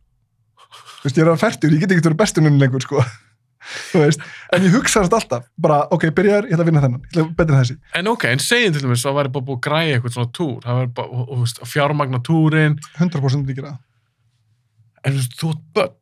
Veist, 1.04 1.14
ég 1.14 1.22
er 1.22 1.28
að 1.28 1.34
vera 1.36 1.42
færtur, 1.44 1.74
ég 1.76 1.84
get 1.84 1.94
ekki 1.94 2.06
verið 2.08 2.18
bestur 2.24 2.42
núna 2.42 2.58
lengur, 2.64 2.82
sko. 2.82 3.04
Þú 3.92 4.00
veist, 4.02 4.20
en 4.56 4.62
ég 4.64 4.72
hugsa 4.76 5.02
þetta 5.04 5.18
alltaf, 5.20 5.44
bara, 5.60 5.78
ok, 5.94 6.06
byrjar, 6.16 6.46
ég 6.48 6.54
ætla 6.56 6.64
að 6.64 6.70
vinna 6.70 6.80
þennan, 6.84 7.02
ég 7.04 7.10
ætla 7.12 7.24
að 7.26 7.34
betra 7.36 7.56
en 7.56 7.62
þessi. 7.64 7.76
En 8.00 8.08
ok, 8.12 8.24
en 8.32 8.38
segjum 8.44 8.72
til 8.76 8.82
dæmis 8.84 9.02
að 9.04 9.08
það 9.10 9.18
væri 9.18 9.32
bara 9.34 9.44
búið 9.48 9.58
að 9.58 9.64
græja 9.68 9.94
eitthvað 9.98 10.14
svona 10.16 10.32
túr. 10.38 10.56
Það 10.64 10.78
væri 10.80 10.90
bara, 10.98 11.08
og, 11.08 11.24
og, 11.28 11.38
veist, 11.44 11.60
fjármagna 11.72 12.20
túrin. 12.24 12.78
100% 12.98 13.36
myndi 13.42 13.52
ég 13.52 13.60
gera 13.60 13.74
það. 13.74 13.80
En 15.08 15.18
þú 15.38 15.50
ert 15.52 15.64
börn. 15.76 15.94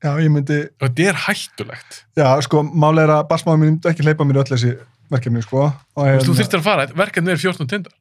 Já, 0.00 0.10
ég 0.24 0.30
myndi, 0.32 0.58
Og 0.80 0.88
þetta 0.88 1.08
er 1.10 1.18
hættulegt. 1.26 2.04
já, 2.16 2.28
sko, 2.46 2.62
málega 2.64 3.04
er 3.04 3.10
að 3.18 3.28
basmáðum 3.28 3.60
myndi 3.66 3.88
ekki 3.90 4.02
hleypa 4.06 4.24
mér 4.24 4.40
öll 4.40 4.48
þessi 4.54 4.70
verkefni, 5.12 5.42
sko. 5.44 5.66
Og, 5.68 5.74
Þú 6.00 6.08
hérna- 6.08 6.38
þyrftir 6.40 6.58
að 6.58 6.64
fara, 6.64 6.86
verkefni 6.86 7.30
er 7.34 7.36
14 7.36 7.68
tindar. 7.68 7.92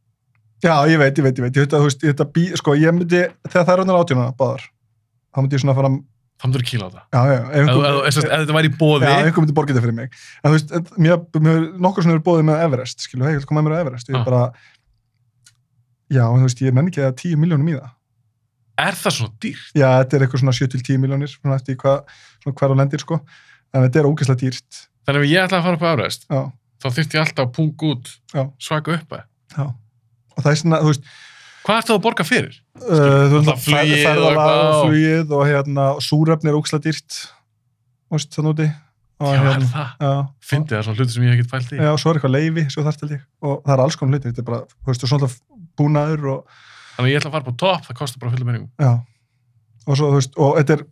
Já, 0.63 0.75
ég 0.87 0.97
veit, 0.99 1.15
ég 1.19 1.23
veit, 1.23 1.35
ég 1.35 1.43
veit, 1.43 1.55
ég 1.55 1.65
veit 1.67 1.73
að, 1.75 1.79
þú 1.79 1.87
veist, 1.89 2.01
ég 2.03 2.13
veit 2.13 2.23
að 2.23 2.31
bí, 2.33 2.45
sko, 2.55 2.71
ég 2.75 2.91
myndi, 2.95 3.21
þá 6.39 6.45
myndur 6.47 6.63
að 6.63 6.69
kýla 6.71 6.87
á 6.87 6.91
það. 6.95 7.03
ef 8.07 8.17
þetta 8.23 8.55
væri 8.55 8.69
í 8.71 8.75
bóði, 8.79 9.05
Já, 9.09 9.15
einhver 9.27 9.43
myndi 9.43 9.55
borga 9.57 9.73
þetta 9.75 9.83
fyrir 9.85 9.95
mig. 9.97 10.09
En 10.43 10.51
þú 10.51 10.55
veist, 10.55 10.91
mér, 10.97 11.17
mér 11.43 11.57
nokkur 11.83 12.05
svona 12.05 12.15
eru 12.15 12.23
bóðið 12.23 12.45
með 12.49 12.61
Everest, 12.65 13.03
skilu, 13.07 13.25
hei, 13.27 13.39
koma 13.49 13.61
með 13.61 13.67
mér 13.69 13.75
á 13.75 13.81
Everest. 13.83 14.07
Ég 14.09 14.15
Ah. 14.15 14.21
er 14.21 14.25
bara, 14.29 14.53
já, 16.09 16.23
en 16.25 16.39
þú 16.39 16.47
veist, 16.47 16.61
ég 16.63 16.73
nenni 16.73 16.91
ekki 16.93 17.03
að 17.05 17.15
10 17.21 17.35
miljónum 17.43 17.69
í 17.69 17.75
það. 17.79 17.89
er 18.79 18.95
það 18.95 19.11
svona 19.17 19.33
dýrt? 19.43 19.71
Já, 19.75 19.87
þetta 19.99 20.13
er 20.15 20.23
eitthvað 20.23 20.39
svona 20.39 20.55
7-10 20.55 20.97
miljónir, 21.03 21.27
svona 21.33 21.55
eftir 21.59 21.75
hvað, 21.75 22.05
svona 22.43 22.55
hver 22.55 22.71
á 22.71 22.75
lendir, 22.79 23.01
sko. 23.03 23.17
En 23.75 23.83
þetta 23.83 23.99
er 23.99 24.07
ógeðslega 24.07 24.39
dýrt. 24.39 24.77
Þannig 25.05 25.25
ef 25.25 25.29
ég 25.33 25.43
ætla 25.43 25.59
að 25.59 25.65
fara 25.67 25.75
upp 25.75 25.83
á 25.83 25.91
Everest, 25.91 26.23
Já, 26.31 26.41
þá 26.79 26.87
þyrfti 26.95 27.17
ég 27.19 27.25
alltaf 27.25 27.43
að 27.43 27.53
punga 27.59 27.89
út 27.91 28.13
svaka 28.63 28.95
upp 28.95 29.09
að. 29.19 29.23
já. 29.57 29.65
Og 30.37 30.43
það 30.45 30.51
er 30.53 30.59
svona, 30.63 30.79
þú 30.79 30.93
veist, 30.93 31.03
Hvað 31.69 31.79
ert 31.79 31.89
þú 31.89 31.95
að 31.95 32.03
borga 32.07 32.25
fyrir? 32.25 32.55
uh, 32.81 33.33
veist, 33.35 33.65
flugið 33.67 34.05
og 34.17 34.37
og 34.41 35.33
og- 35.37 35.47
hérna, 35.49 35.83
og 35.93 36.01
súrefni 36.01 36.49
er 36.49 36.57
ógeðslega 36.57 36.85
dýrt, 36.87 37.17
veist, 38.09 38.31
þannig 38.33 38.55
úti. 38.55 38.69
Og, 39.19 39.33
Já, 39.35 39.41
hérna, 39.43 39.67
það? 39.67 39.87
já. 39.99 40.11
Fyndi 40.49 40.73
það 40.73 40.83
svona 40.87 40.97
hluti 40.97 41.13
sem 41.13 41.23
ég 41.23 41.29
hef 41.29 41.39
ekkert 41.39 41.51
pælt 41.51 41.71
í? 41.75 41.77
Já, 41.83 41.89
svo 41.99 42.09
er 42.09 42.17
eitthvað 42.17 42.33
leifi, 42.37 42.63
svo 42.71 42.83
þarft 42.85 43.01
held 43.03 43.11
ég. 43.17 43.23
Og 43.43 43.55
það 43.65 43.73
er 43.75 43.81
alls 43.83 43.97
konar 43.99 44.13
hluti, 44.15 44.29
þetta 44.31 44.39
er 44.39 44.47
bara, 44.47 44.59
þú 44.79 44.89
veist, 44.89 45.03
og 45.03 45.11
svona 45.11 45.29
búnaður 45.77 46.29
og, 46.33 46.39
Þannig 46.95 47.09
að 47.09 47.11
ég 47.13 47.19
ætla 47.19 47.29
að 47.29 47.35
fara 47.35 47.47
på 47.49 47.55
topp, 47.59 47.83
það 47.89 47.97
kostar 47.99 48.19
bara 48.23 48.31
fullu 48.33 48.47
menningum. 48.47 48.69
Já, 48.79 48.93
og 49.85 49.99
svo, 49.99 50.07
þú 50.09 50.17
veist, 50.19 50.33
og 50.39 50.55
þetta 50.59 50.73
er 50.77 50.85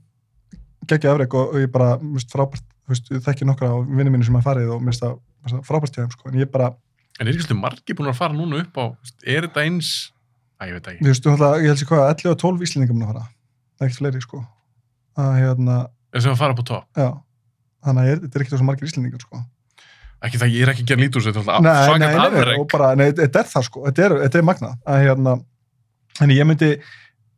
geggja 0.91 1.13
afreg 1.15 1.33
og, 1.39 1.55
ég 1.63 1.71
bara, 1.71 1.89
finnst 2.03 2.35
frábært, 2.35 2.67
þú 2.83 2.93
veist, 2.93 3.09
ég 3.15 3.23
þekki 3.25 3.47
nokkra 3.47 3.71
á 3.71 3.77
vinnum 3.87 4.11
minni 4.15 4.27
sem 4.27 4.35
hafa 4.39 4.51
farið 4.51 4.75
og 4.75 4.83
finnst 4.83 5.03
það 5.03 5.15
mér 5.17 5.47
finnst 5.47 5.55
það 5.57 5.65
frábært 5.71 5.95
hjá 5.97 6.03
þeim, 6.03 6.13
sko, 6.17 6.29
en 6.31 6.39
ég 6.43 6.51
bara, 6.51 6.69
En 7.17 7.25
er 7.25 7.31
ekki 7.33 7.47
svolítið 7.47 7.59
margi 7.63 7.95
búin 7.97 8.11
að 8.11 8.19
fara 8.19 8.35
núna 8.37 8.59
upp 8.61 8.75
á, 8.77 8.85
er 9.25 9.47
þetta 9.47 9.63
eins, 9.65 10.11
að 10.57 10.71
ég 10.71 10.77
veit 10.77 10.89
ekki, 10.91 11.03
þú 11.03 11.11
veist, 11.11 11.27
ég 11.27 11.69
held 11.69 11.81
sér 11.81 11.89
hvað, 11.91 12.07
11 12.13 12.31
og 12.31 12.39
12 12.43 12.65
íslendingar 12.67 12.97
mun 12.97 13.05
að 13.05 13.11
fara, 13.11 13.25
það 13.77 13.85
er 13.85 13.89
ekkert 13.89 14.01
fleiri, 14.01 14.23
sko, 14.23 14.41
að 15.21 15.35
hérna, 15.41 15.77
en 16.13 16.25
sem 16.25 16.33
að 16.33 16.41
fara 16.41 16.57
på 16.57 16.65
topp. 16.67 16.87
já, 16.97 17.09
þannig 17.85 18.07
að 18.07 18.23
þetta 18.23 18.39
er 18.39 18.45
ekkert 18.45 18.55
svo 18.55 18.67
margir 18.67 18.89
íslendingar, 18.89 19.25
sko. 19.27 19.43
Ekki 20.27 20.41
það, 20.41 20.55
ég 20.55 20.65
er 20.65 20.71
ekki 20.73 20.85
að 20.85 20.91
gera 20.91 21.03
lítúr 21.03 21.23
sér, 21.23 21.35
þetta 21.37 21.57
er 21.57 21.65
nei, 21.67 21.73
svakað 21.85 22.01
nei, 22.01 22.45
nei, 22.47 22.55
og 22.57 22.69
bara, 22.71 22.93
nei, 22.97 23.09
þetta 23.19 23.43
er 23.43 23.51
það, 23.51 23.67
sko, 23.67 23.83
þetta 23.85 24.07
er, 24.07 24.15
þetta 24.23 24.39
er 24.39 24.47
magnað, 24.49 24.79
að 24.89 25.03
hérna, 25.03 25.35
en 26.25 26.33
ég 26.33 26.49
myndi, 26.49 26.71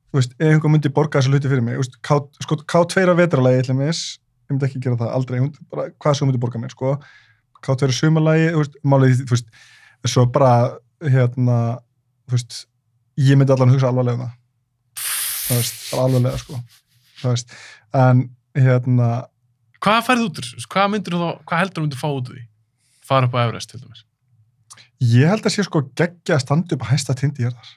þú 0.10 0.22
veist, 0.22 0.38
ef 0.40 0.54
einhver 0.54 0.72
myndi 0.72 0.94
borga 0.96 1.20
þessu 1.20 1.34
hluti 1.34 1.52
fyrir 1.52 1.66
mig, 1.66 1.76
veist, 1.82 2.00
K, 2.00 2.22
sko, 2.46 2.60
K2 2.64 3.04
á 3.12 3.16
vetralagi, 3.20 3.60
ég, 3.68 4.06
myndi 4.50 4.66
ekki 4.70 4.80
gera 4.86 5.02
það 5.02 5.12
aldrei, 5.18 5.42
bara, 5.70 5.90
hvað 6.00 6.16
sem 6.16 6.30
myndi 6.30 6.40
borga 6.42 6.62
mér, 6.64 6.72
sko, 6.72 6.96
K2 7.60 7.90
er 7.90 7.96
sumalagi, 8.00 8.48
þú 8.56 8.64
veist, 8.64 8.80
málið, 8.88 9.26
þú 9.26 9.36
veist, 9.36 9.52
svo 10.08 10.24
bara, 10.32 10.54
hérna, 11.04 11.60
þú 12.30 12.38
veist, 12.38 12.62
ég 13.20 13.40
myndi 13.40 13.56
allan 13.56 13.74
hugsa 13.74 13.90
alvarlega 13.92 14.20
um 14.20 14.28
það, 14.28 15.08
þú 15.48 15.58
veist, 15.60 15.82
alvarlega, 15.98 16.38
sko, 16.44 16.62
þú 17.22 17.34
veist, 17.34 17.58
en, 18.00 18.24
hérna, 18.58 19.10
Hvað 19.80 20.02
færðu 20.10 20.28
út 20.28 20.40
úr 20.42 20.48
þessu? 20.48 20.68
Hvað 20.68 20.90
þú 21.08 21.28
hvað 21.48 21.62
heldur 21.62 21.80
þú 21.80 21.84
myndir 21.86 22.00
fá 22.00 22.08
út 22.12 22.30
úr 22.30 22.36
því? 22.36 22.42
Fara 23.10 23.30
upp 23.30 23.36
á 23.36 23.40
Everest, 23.46 23.72
til 23.72 23.80
dæmis. 23.80 24.02
ég 25.00 25.30
held 25.32 25.46
að 25.48 25.54
sé, 25.56 25.64
sko, 25.64 25.82
geggja 25.96 26.36
að 26.36 26.44
standa 26.44 26.76
upp 26.76 26.84
að 26.84 26.92
hæsta 26.92 27.16
tindi 27.16 27.46
hérðar. 27.46 27.70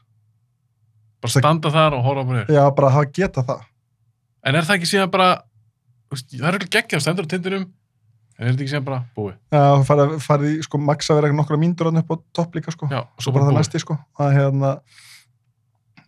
Bara 1.22 1.34
standa 1.36 1.70
þar 1.70 1.94
og 1.94 2.02
horfa 2.02 2.24
bara 2.26 2.40
hér. 2.40 2.50
Já, 2.50 2.64
bara 2.74 2.88
að 2.90 2.96
hafa 2.96 3.12
geta 3.14 3.44
það. 3.46 3.62
En 4.42 4.58
er 4.58 4.66
það 4.66 4.80
ekki 4.80 4.90
síðan 4.90 5.12
bara, 5.12 5.28
þú 6.10 6.18
það 6.32 6.48
er 6.50 6.58
ekki 6.58 6.72
geggjað, 6.74 7.04
stendur 7.04 7.28
á 7.30 7.32
tindinum, 7.32 7.68
en 8.34 8.42
er 8.42 8.50
þetta 8.50 8.64
ekki 8.64 8.72
síðan 8.74 8.88
bara 8.88 9.00
búið? 9.14 9.38
Já, 9.54 9.62
farið, 9.86 10.16
farið 10.26 10.50
í, 10.50 10.58
sko, 10.66 10.82
max 10.82 11.12
að 11.12 11.20
vera 11.20 11.30
nokkra 11.38 11.60
þarna 11.92 12.02
upp 12.02 12.10
á 12.10 12.16
topp 12.40 12.58
líka, 12.58 12.74
sko. 12.74 12.90
Já, 12.90 13.00
og 13.06 13.22
svo 13.22 13.36
bara 13.36 13.46
bara 13.46 13.52
það 13.52 13.60
næsti, 13.60 13.82
sko. 13.84 13.98
Að, 14.18 14.34
hérna, 14.40 14.72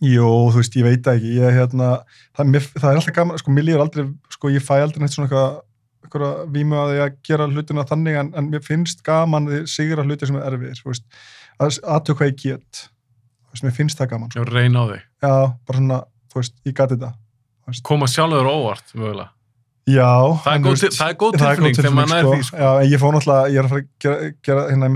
jú, 0.05 0.31
þú 0.53 0.61
veist, 0.61 0.75
ég 0.79 0.85
veit 0.87 1.09
ekki. 1.15 1.31
Ég, 1.39 1.55
hérna, 1.59 1.91
það, 2.37 2.51
mér, 2.55 2.67
það 2.75 2.89
er 2.91 2.99
alltaf 3.01 3.17
gaman, 3.17 3.41
sko, 3.41 3.55
mér 3.57 3.67
líður 3.69 3.85
aldrei, 3.87 4.05
sko, 4.37 4.51
ég 4.55 4.65
fæ 4.65 4.75
aldrei 4.79 5.03
neitt 5.05 5.15
svona 5.17 5.29
eitthvað, 5.29 5.59
eitthvað 6.05 6.41
vímu 6.55 6.79
að 6.81 6.91
því 6.93 7.03
að 7.05 7.15
gera 7.31 7.49
hlutina 7.51 7.87
þannig, 7.91 8.19
en, 8.23 8.33
en 8.41 8.51
mér 8.53 8.65
finnst 8.67 9.05
gaman 9.07 9.49
því 9.51 9.61
sigra 9.75 10.05
hluti 10.07 10.29
sem 10.31 10.39
er 10.41 10.49
erfiðir, 10.51 10.81
þú 10.83 10.93
veist, 10.93 11.07
að 11.59 11.79
aðtöku 11.97 12.21
hvað 12.21 12.33
ég 12.33 12.41
get. 12.45 12.83
Þú 13.45 13.57
veist, 13.57 13.67
mér 13.69 13.77
finnst 13.79 14.01
það 14.03 14.11
gaman, 14.15 14.33
sko. 14.35 14.43
Já, 14.45 14.51
reyna 14.55 14.83
á 14.83 14.85
þig. 14.93 15.07
Já, 15.25 15.33
bara 15.69 15.81
svona, 15.81 16.01
þú 16.33 16.41
veist, 16.43 16.57
ég 16.69 16.77
gati 16.81 16.99
þetta. 16.99 17.13
Koma 17.89 18.11
sjálfur 18.11 18.51
óvart, 18.51 18.93
mögulega. 18.99 19.31
Já, 19.85 20.09
Það 20.45 20.55
er 20.55 20.61
góð, 20.65 20.75
þú 20.75 20.81
til, 20.81 20.89
veist, 20.89 20.99
það 21.01 21.11
er 21.11 21.17
góð 21.21 21.35
er 21.35 21.41
tilfinning 21.61 22.09
sko. 22.09 22.31
því, 22.35 22.45
sko. 22.49 22.57
Já, 22.57 22.69
en 22.81 22.87
ég 22.93 23.01
fór 23.03 23.13
náttúrulega, 23.17 23.51
ég 23.53 23.59
er 23.61 23.67
að 23.67 23.73
fara 23.75 23.83
að 23.83 23.89
gera, 24.05 24.29
gera 24.49 24.63
hérna 24.71 24.89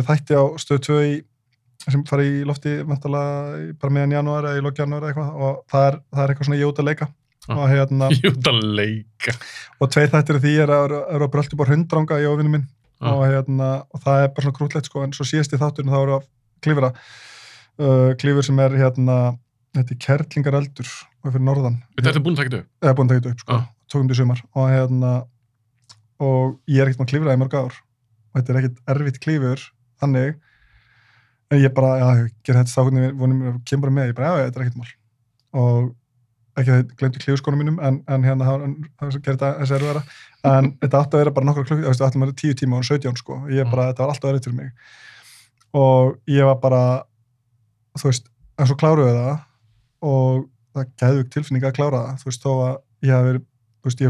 sem 1.95 2.03
fara 2.09 2.25
í 2.27 2.43
lofti 2.49 2.75
vantalega 2.89 3.75
bara 3.81 3.95
meðan 3.97 4.13
janúar 4.19 4.49
eða 4.51 4.59
í 4.61 4.65
lók 4.67 4.79
janúar 4.83 5.07
eitthvað 5.09 5.31
og 5.49 5.63
það 5.73 5.87
er, 5.89 5.99
það 6.15 6.23
er 6.25 6.33
eitthvað 6.35 6.51
svona 6.51 6.61
að 6.85 6.89
leika 6.91 7.09
Ah. 7.49 7.57
og 7.63 7.69
hérna, 7.71 8.09
það 8.45 8.57
leika. 8.77 9.33
og 9.81 9.89
tveir 9.95 10.11
þættir 10.13 10.37
af 10.37 10.43
því 10.43 10.51
er 10.61 10.69
að, 10.75 10.93
er 11.15 11.23
að 11.25 11.31
bröldi 11.33 11.57
bara 11.57 11.73
hundraanga 11.73 12.19
ég 12.21 12.29
og 12.29 12.37
vinnu 12.43 12.51
minn 12.53 12.67
Ah. 13.01 13.15
og 13.15 13.23
hérna, 13.25 13.69
og 13.95 14.03
það 14.05 14.23
er 14.25 14.29
bara 14.35 14.45
svona 14.45 14.57
krútlegt 14.59 14.89
sko, 14.91 15.03
en 15.07 15.15
svo 15.17 15.25
síðast 15.25 15.55
í 15.55 15.61
þátturinn 15.63 15.89
þá 15.95 15.97
eru 16.03 16.17
að 16.19 16.27
klifra 16.67 16.91
uh, 17.79 18.11
klifur 18.21 18.45
sem 18.45 18.59
er 18.61 18.75
hérna 18.77 19.17
þetta 19.79 19.95
er 19.95 20.01
kerlingareldur 20.05 20.91
og 20.93 21.31
er 21.31 21.35
fyrir 21.39 21.47
norðan 21.49 21.79
Þetta 21.97 22.11
ertu 22.13 22.23
búin 22.27 22.37
að 22.37 22.43
taka 22.43 22.51
þetta 22.51 22.61
upp? 22.61 22.69
eða 22.85 22.95
búin 22.99 23.09
að 23.09 23.15
taka 23.15 23.21
þetta 23.23 23.33
upp 23.33 23.45
sko, 23.47 23.57
Ah. 23.57 23.65
tókum 23.89 24.09
þetta 24.11 24.19
í 24.19 24.21
sumar 24.21 24.43
og 24.53 24.69
hérna 24.75 25.13
og 26.29 26.59
ég 26.69 26.83
er 26.83 26.91
ekkert 26.91 27.01
maður 27.01 27.09
að 27.09 27.13
klifra 27.15 27.37
í 27.39 27.41
mörg 27.45 27.57
ár 27.63 27.79
og 27.79 28.35
þetta 28.43 28.53
er 28.53 28.61
ekkert 28.61 28.79
erfitt 28.95 29.21
klifur 29.25 29.65
þannig 30.03 30.37
ég 31.57 31.73
bara, 31.73 31.95
já, 31.97 32.07
ég 32.19 32.33
ger 32.45 32.59
þetta 32.59 32.73
stákunni 32.73 33.13
vonum 33.17 33.39
mér 33.41 33.55
að 33.55 33.61
kemur 33.69 33.87
bara 33.87 33.95
með, 33.97 34.11
ég 34.11 34.17
bara, 34.19 34.29
já, 34.29 34.49
þetta 34.49 34.61
er 34.61 34.65
ekkert 34.67 34.81
mál. 34.83 34.91
Og 35.59 35.87
ekki 36.59 36.73
að 36.73 36.81
þetta 36.81 36.99
glemdi 37.01 37.23
klifurskónum 37.23 37.61
mínum 37.63 37.79
en, 37.85 37.95
en 38.11 38.25
hérna 38.27 38.45
það 38.49 38.57
það 38.99 39.09
gerir 39.15 39.37
þetta 39.39 39.51
þessi 39.61 39.75
erfara 39.77 40.03
en 40.51 40.65
þetta 40.83 41.01
átti 41.01 41.15
að 41.15 41.23
vera 41.23 41.35
bara 41.37 41.49
nokkra 41.49 41.67
klukk 41.69 41.83
þetta 41.85 42.09
átti 42.09 42.19
að 42.19 42.25
vera 42.25 42.41
tíu 42.43 42.53
tíma 42.59 42.81
og 42.81 42.85
17 42.89 43.21
sko. 43.23 43.35
Ég 43.55 43.71
bara, 43.71 43.89
þetta 43.93 44.05
var 44.05 44.11
alltaf 44.15 44.31
erfitt 44.33 44.49
fyrir 44.49 44.59
mig. 44.59 44.71
Og 45.79 46.03
ég 46.35 46.45
var 46.49 46.59
bara 46.63 46.83
þú 47.99 48.11
veist, 48.11 48.25
en 48.59 48.69
svo 48.69 48.77
kláruðu 48.81 49.15
það. 49.17 49.37
Og 50.09 50.45
það 50.77 50.85
gæðu 51.01 51.19
ekki 51.23 51.35
tilfinning 51.37 51.65
að 51.67 51.77
klára 51.79 52.05
það, 52.05 52.15
þú 52.21 52.27
veist, 52.31 52.43
þó 52.45 52.53
að 52.59 52.75
ég 53.09 53.13
hef 53.15 53.25
verið, 53.29 53.43
þú 53.79 53.87
veist, 53.89 54.01
ég 54.03 54.07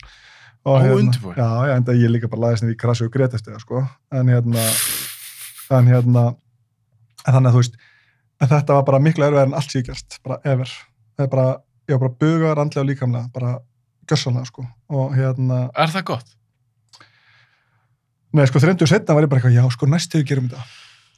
hef 0.00 0.20
að 0.66 0.74
að 0.76 0.84
að 0.84 0.90
og, 0.92 0.98
Óundirbúinn? 1.00 1.36
já, 1.40 1.48
já, 1.68 1.74
enda 1.76 1.92
ég 1.96 2.10
líka 2.12 2.28
bara 2.28 2.42
laðist 2.46 2.62
niður 2.66 2.74
í 2.76 2.80
krassi 2.82 3.04
og 3.06 3.12
grét 3.14 3.34
eftir 3.38 3.54
það, 3.54 3.60
sko 3.64 3.82
en 4.20 4.28
hérna, 4.34 4.64
en 5.78 5.86
hérna 5.88 6.24
en 7.26 7.32
þannig 7.34 7.48
að 7.50 7.54
þú 7.56 7.62
veist 7.62 7.78
en 8.40 8.48
þetta 8.48 8.76
var 8.78 8.84
bara 8.88 9.00
miklu 9.04 9.24
erfið 9.28 9.42
en 9.46 9.54
allt 9.54 9.74
gert 9.88 10.18
bara 10.24 10.38
ever, 10.44 10.70
það 11.16 11.26
er 11.26 11.32
bara 11.34 11.46
ég 11.88 11.96
var 11.96 12.02
bara 12.08 12.18
bugaður 12.24 12.60
andlega 12.64 12.84
og 12.84 12.90
líkamlega, 12.90 13.30
bara 13.34 13.54
gössanlega, 14.10 14.46
sko, 14.50 14.66
og 14.90 15.16
hérna 15.16 15.70
Er 15.78 15.90
það 15.92 16.04
gott? 16.12 16.36
Nei, 18.32 18.44
sko, 18.46 18.60
þröndu 18.62 18.86
setna 18.86 19.16
var 19.16 19.24
ég 19.26 19.30
bara 19.32 19.40
eitthvað, 19.40 19.56
já, 19.58 19.64
sko, 19.74 19.88
næstu 19.90 20.20
við 20.20 20.28
gerum 20.30 20.48
þetta. 20.50 20.62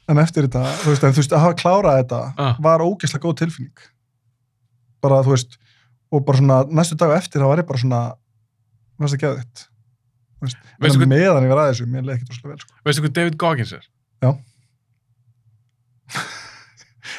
en 0.09 0.19
eftir 0.19 0.47
þetta, 0.47 0.63
þú 0.83 0.89
veist, 0.91 1.03
en 1.07 1.13
þú 1.15 1.21
veist, 1.21 1.33
að 1.37 1.43
hafa 1.45 1.55
klárað 1.61 1.99
þetta 2.01 2.21
Ah. 2.37 2.55
var 2.59 2.79
ógeðslega 2.83 3.23
góð 3.23 3.35
tilfinning 3.39 3.77
bara, 5.01 5.21
þú 5.23 5.31
veist 5.35 5.57
og 6.11 6.25
bara 6.25 6.37
svona, 6.37 6.57
næstu 6.69 6.97
dag 6.97 7.11
eftir, 7.17 7.39
þá 7.41 7.47
var 7.47 7.57
ég 7.61 7.67
bara 7.67 7.79
svona 7.79 8.01
mér 8.99 9.09
finnst 9.09 9.23
það 9.23 9.37
veist, 10.43 10.57
Veistu 10.83 11.07
meðan 11.07 11.45
ég 11.47 11.53
var 11.53 11.61
að 11.63 11.69
þessu, 11.71 11.85
mér 11.87 12.03
leið 12.07 12.15
ekki 12.17 12.27
droslega 12.29 12.51
vel 12.53 12.61
sko. 12.63 12.73
Veistu 12.87 13.03
hvað 13.05 13.13
David 13.19 13.37
Goggins 13.39 13.73
er? 13.77 13.85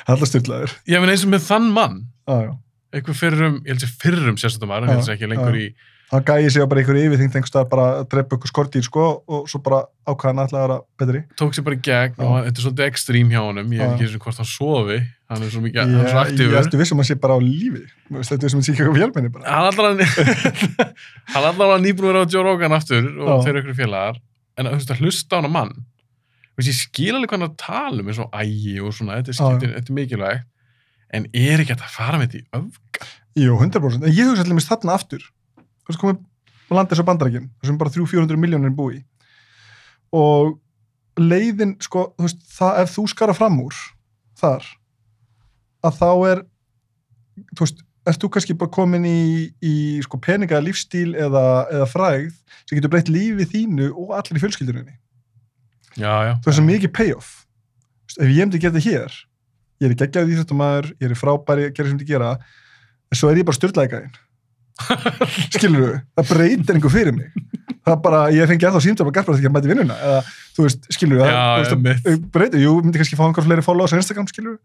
Alltaf 0.05 0.29
styrlaður 0.31 0.75
Ég 0.91 1.01
meina 1.01 1.15
eins 1.15 1.25
og 1.25 1.33
með 1.33 1.47
þann 1.49 1.71
mann, 1.75 1.97
Já, 2.29 2.37
já. 2.49 2.53
eitthvað 2.95 3.19
fyrrum, 3.21 3.57
ég 3.65 3.73
held 3.73 3.85
sér 3.85 3.95
fyrrum 4.05 4.39
sérstöndum 4.41 4.75
aðra, 4.77 4.91
ég 4.91 4.99
held 4.99 5.07
sér 5.09 5.17
ekki 5.17 5.31
lengur 5.33 5.57
í, 5.59 5.67
hann 6.15 6.25
gæði 6.27 6.51
sig 6.55 6.63
á 6.63 6.67
bara 6.71 6.83
einhverju 6.83 7.09
yfirþyngt 7.09 7.37
einhvers 7.39 7.51
staðar 7.51 7.69
bara 7.73 7.85
að 8.01 8.07
drepa 8.13 8.37
ykkur 8.37 8.51
skordýr 8.51 8.85
sko 8.87 9.05
og 9.25 9.49
svo 9.51 9.61
bara 9.65 9.81
ákvæðan 10.07 10.43
alltaf 10.45 10.59
að 10.59 10.65
vera 10.65 10.77
betri. 11.01 11.23
Tók 11.41 11.57
sér 11.57 11.65
bara 11.67 11.79
gegn 11.89 12.23
og 12.25 12.35
þetta 12.47 12.61
er 12.61 12.67
svolítið 12.67 12.87
ekstrím 12.87 13.33
hjá 13.33 13.41
honum, 13.41 13.73
ég 13.75 13.81
veit 13.81 13.95
ekki 13.95 14.07
eins 14.07 14.17
og 14.19 14.27
hvort 14.27 14.41
hann 14.43 14.51
sofi, 14.51 14.99
hann 15.33 15.47
er 15.47 15.55
svo 15.55 15.63
mikið, 15.65 15.81
ég, 15.81 15.83
hann 15.83 15.95
er 16.05 16.13
svo 16.13 16.21
ég 16.21 16.29
aktífur. 16.29 16.59
ertu 16.61 16.81
vissum 16.83 17.03
að 17.03 17.09
sé 17.09 17.17
bara 17.25 17.39
á 17.39 17.41
lífi. 17.43 17.83
Þetta 18.15 18.39
er 18.39 18.55
sem 18.55 18.61
að 18.61 18.69
sé 18.69 18.75
ekki 18.75 18.87
vélmenni 18.99 19.33
bara. 19.35 19.45
Hann 19.49 19.69
hann 21.35 21.49
allar 21.51 21.83
nýbúin 21.83 22.07
að 22.07 22.13
vera 22.13 22.23
á 22.23 22.33
Joe 22.37 22.47
Rogan 22.47 22.77
aftur 22.79 23.11
og 23.25 23.43
þeir 23.43 23.55
eru 23.55 23.65
ykkur 23.65 23.81
félagar, 23.81 24.23
en 24.55 24.71
þú 24.71 24.79
veist 24.79 24.95
að 24.95 25.03
hlusta 25.03 25.35
á 25.35 25.39
hana 25.41 25.53
mann, 25.57 25.75
þú 26.53 26.61
veist, 26.61 26.71
ég 26.71 26.81
skil 26.83 27.15
alveg 27.17 27.35
hann 27.35 27.49
er 27.49 27.53
að 27.53 27.59
tala 27.65 28.05
um 28.05 28.13
eins 28.13 28.23
og 28.23 28.39
ægi 28.45 28.77
og 28.85 28.95
svona, 28.95 29.19
er, 29.19 29.33
er 29.33 29.89
er 31.55 31.63
að 31.75 32.23
með? 32.23 32.41
Jú, 33.35 33.57
100% 33.59 34.07
En 34.07 34.15
ég 34.15 34.29
hugsa 34.29 34.45
allir 34.45 34.57
mist 34.59 34.71
þarna 34.71 34.95
aftur 34.95 35.25
Veist, 35.89 36.01
komið 36.01 36.21
að 36.71 36.79
landa 36.79 36.95
þessu 36.95 37.07
bandarækjum 37.09 37.49
þessum 37.63 37.81
bara 37.81 37.93
300-400 37.95 38.41
miljónir 38.41 38.75
búi 38.75 39.03
og 40.15 40.55
leiðin, 41.21 41.77
sko, 41.83 42.09
þú 42.17 42.27
veist, 42.27 42.45
það 42.57 42.81
ef 42.83 42.95
þú 42.95 43.07
skara 43.13 43.37
fram 43.37 43.59
úr 43.63 43.81
þar 44.41 44.69
að 45.85 45.99
þá 46.01 46.09
er 46.31 46.43
þú 47.55 47.67
veist, 47.67 47.85
ert 48.05 48.21
þú 48.23 48.31
kannski 48.35 48.57
bara 48.61 48.75
komin 48.75 49.07
í, 49.09 49.21
í 49.65 49.75
sko, 50.05 50.21
peninga 50.23 50.61
lífstíl 50.65 51.15
eða, 51.15 51.45
eða 51.73 51.91
frægð 51.91 52.35
sem 52.65 52.79
getur 52.79 52.93
breytt 52.93 53.13
lífi 53.13 53.49
þínu 53.53 53.93
og 53.93 54.17
allir 54.17 54.41
í 54.41 54.45
fjölskylduninni 54.45 54.99
þú 56.41 56.49
veist, 56.49 56.59
svo 56.59 56.67
mikið 56.67 56.93
payoff. 56.97 57.33
Ef 58.15 58.29
ég 58.29 58.43
hefndi 58.43 58.61
gert 58.63 58.77
það 58.77 58.89
hér 58.89 59.23
ég 59.83 59.91
er 59.91 59.95
í 59.95 60.37
þetta 60.39 60.57
maður, 60.57 60.93
ég 61.01 61.11
er 61.11 61.19
frábæri 61.19 61.67
að 61.69 61.75
gera 61.77 61.91
sem 61.91 61.99
þið 62.01 62.11
gera, 62.13 62.31
en 63.11 63.19
svo 63.19 63.31
er 63.31 63.41
ég 63.41 63.49
bara 63.49 63.59
styrlaðegæðin 63.59 64.15
skilur 65.55 65.85
þú, 65.85 65.91
það 66.19 66.31
breytir 66.33 66.77
einhver 66.77 66.93
fyrir 66.93 67.15
mig. 67.17 67.29
Það 67.85 68.01
bara, 68.05 68.23
ég 68.35 68.49
fengi 68.49 68.67
ennþá 68.67 68.81
símtöf 68.83 69.11
að 69.11 69.17
garpra 69.19 69.37
því 69.37 69.49
að 69.49 69.55
mæti 69.55 69.71
vinnuna, 69.71 69.97
eða 70.09 70.23
þú 70.57 70.65
veist, 70.67 70.89
skilur 70.97 71.21
þú, 71.21 71.27
það, 71.29 71.69
þú 71.69 71.79
veist, 71.85 72.25
breytir, 72.35 72.65
jú, 72.65 72.73
myndi 72.81 73.01
kannski 73.03 73.19
fá 73.19 73.27
einhver 73.27 73.47
fleiri 73.47 73.65
followers 73.67 73.95
á 73.95 74.01
Instagram, 74.01 74.29
skilur 74.31 74.57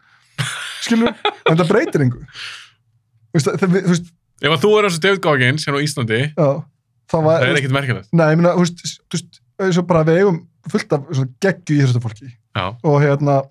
skilur, 0.86 1.12
en 1.52 1.60
það 1.60 1.72
breytir 1.74 2.06
einhver 2.06 2.24
þú 2.32 3.40
veist, 3.40 3.52
það, 3.52 3.76
þú 3.76 3.94
veist, 3.94 4.10
Ef 4.40 4.54
að 4.56 4.62
þú 4.64 4.70
er 4.78 4.86
eins 4.88 4.96
og 4.96 5.04
David 5.04 5.22
Goggins 5.26 5.66
hérna 5.68 5.82
á 5.82 5.84
Íslandi, 5.84 6.20
já 6.32 6.50
það 7.12 7.26
var, 7.26 7.42
það 7.42 7.50
er 7.50 7.60
ekkert 7.60 7.76
merkilegt. 7.76 8.10
nei, 8.16 8.28
ég 8.32 8.40
meina, 8.40 8.56
þú 8.56 8.64
veist, 8.64 8.84
þú 9.12 9.20
veist, 9.66 9.82
bara 9.90 10.06
við 10.08 10.22
eigum 10.22 10.40
fullt 10.70 10.96
af 10.96 11.10
geggju 11.44 11.80
íþróttafólki. 11.80 12.30
Já, 12.56 12.66
og 12.72 12.98
hérna 13.04 13.42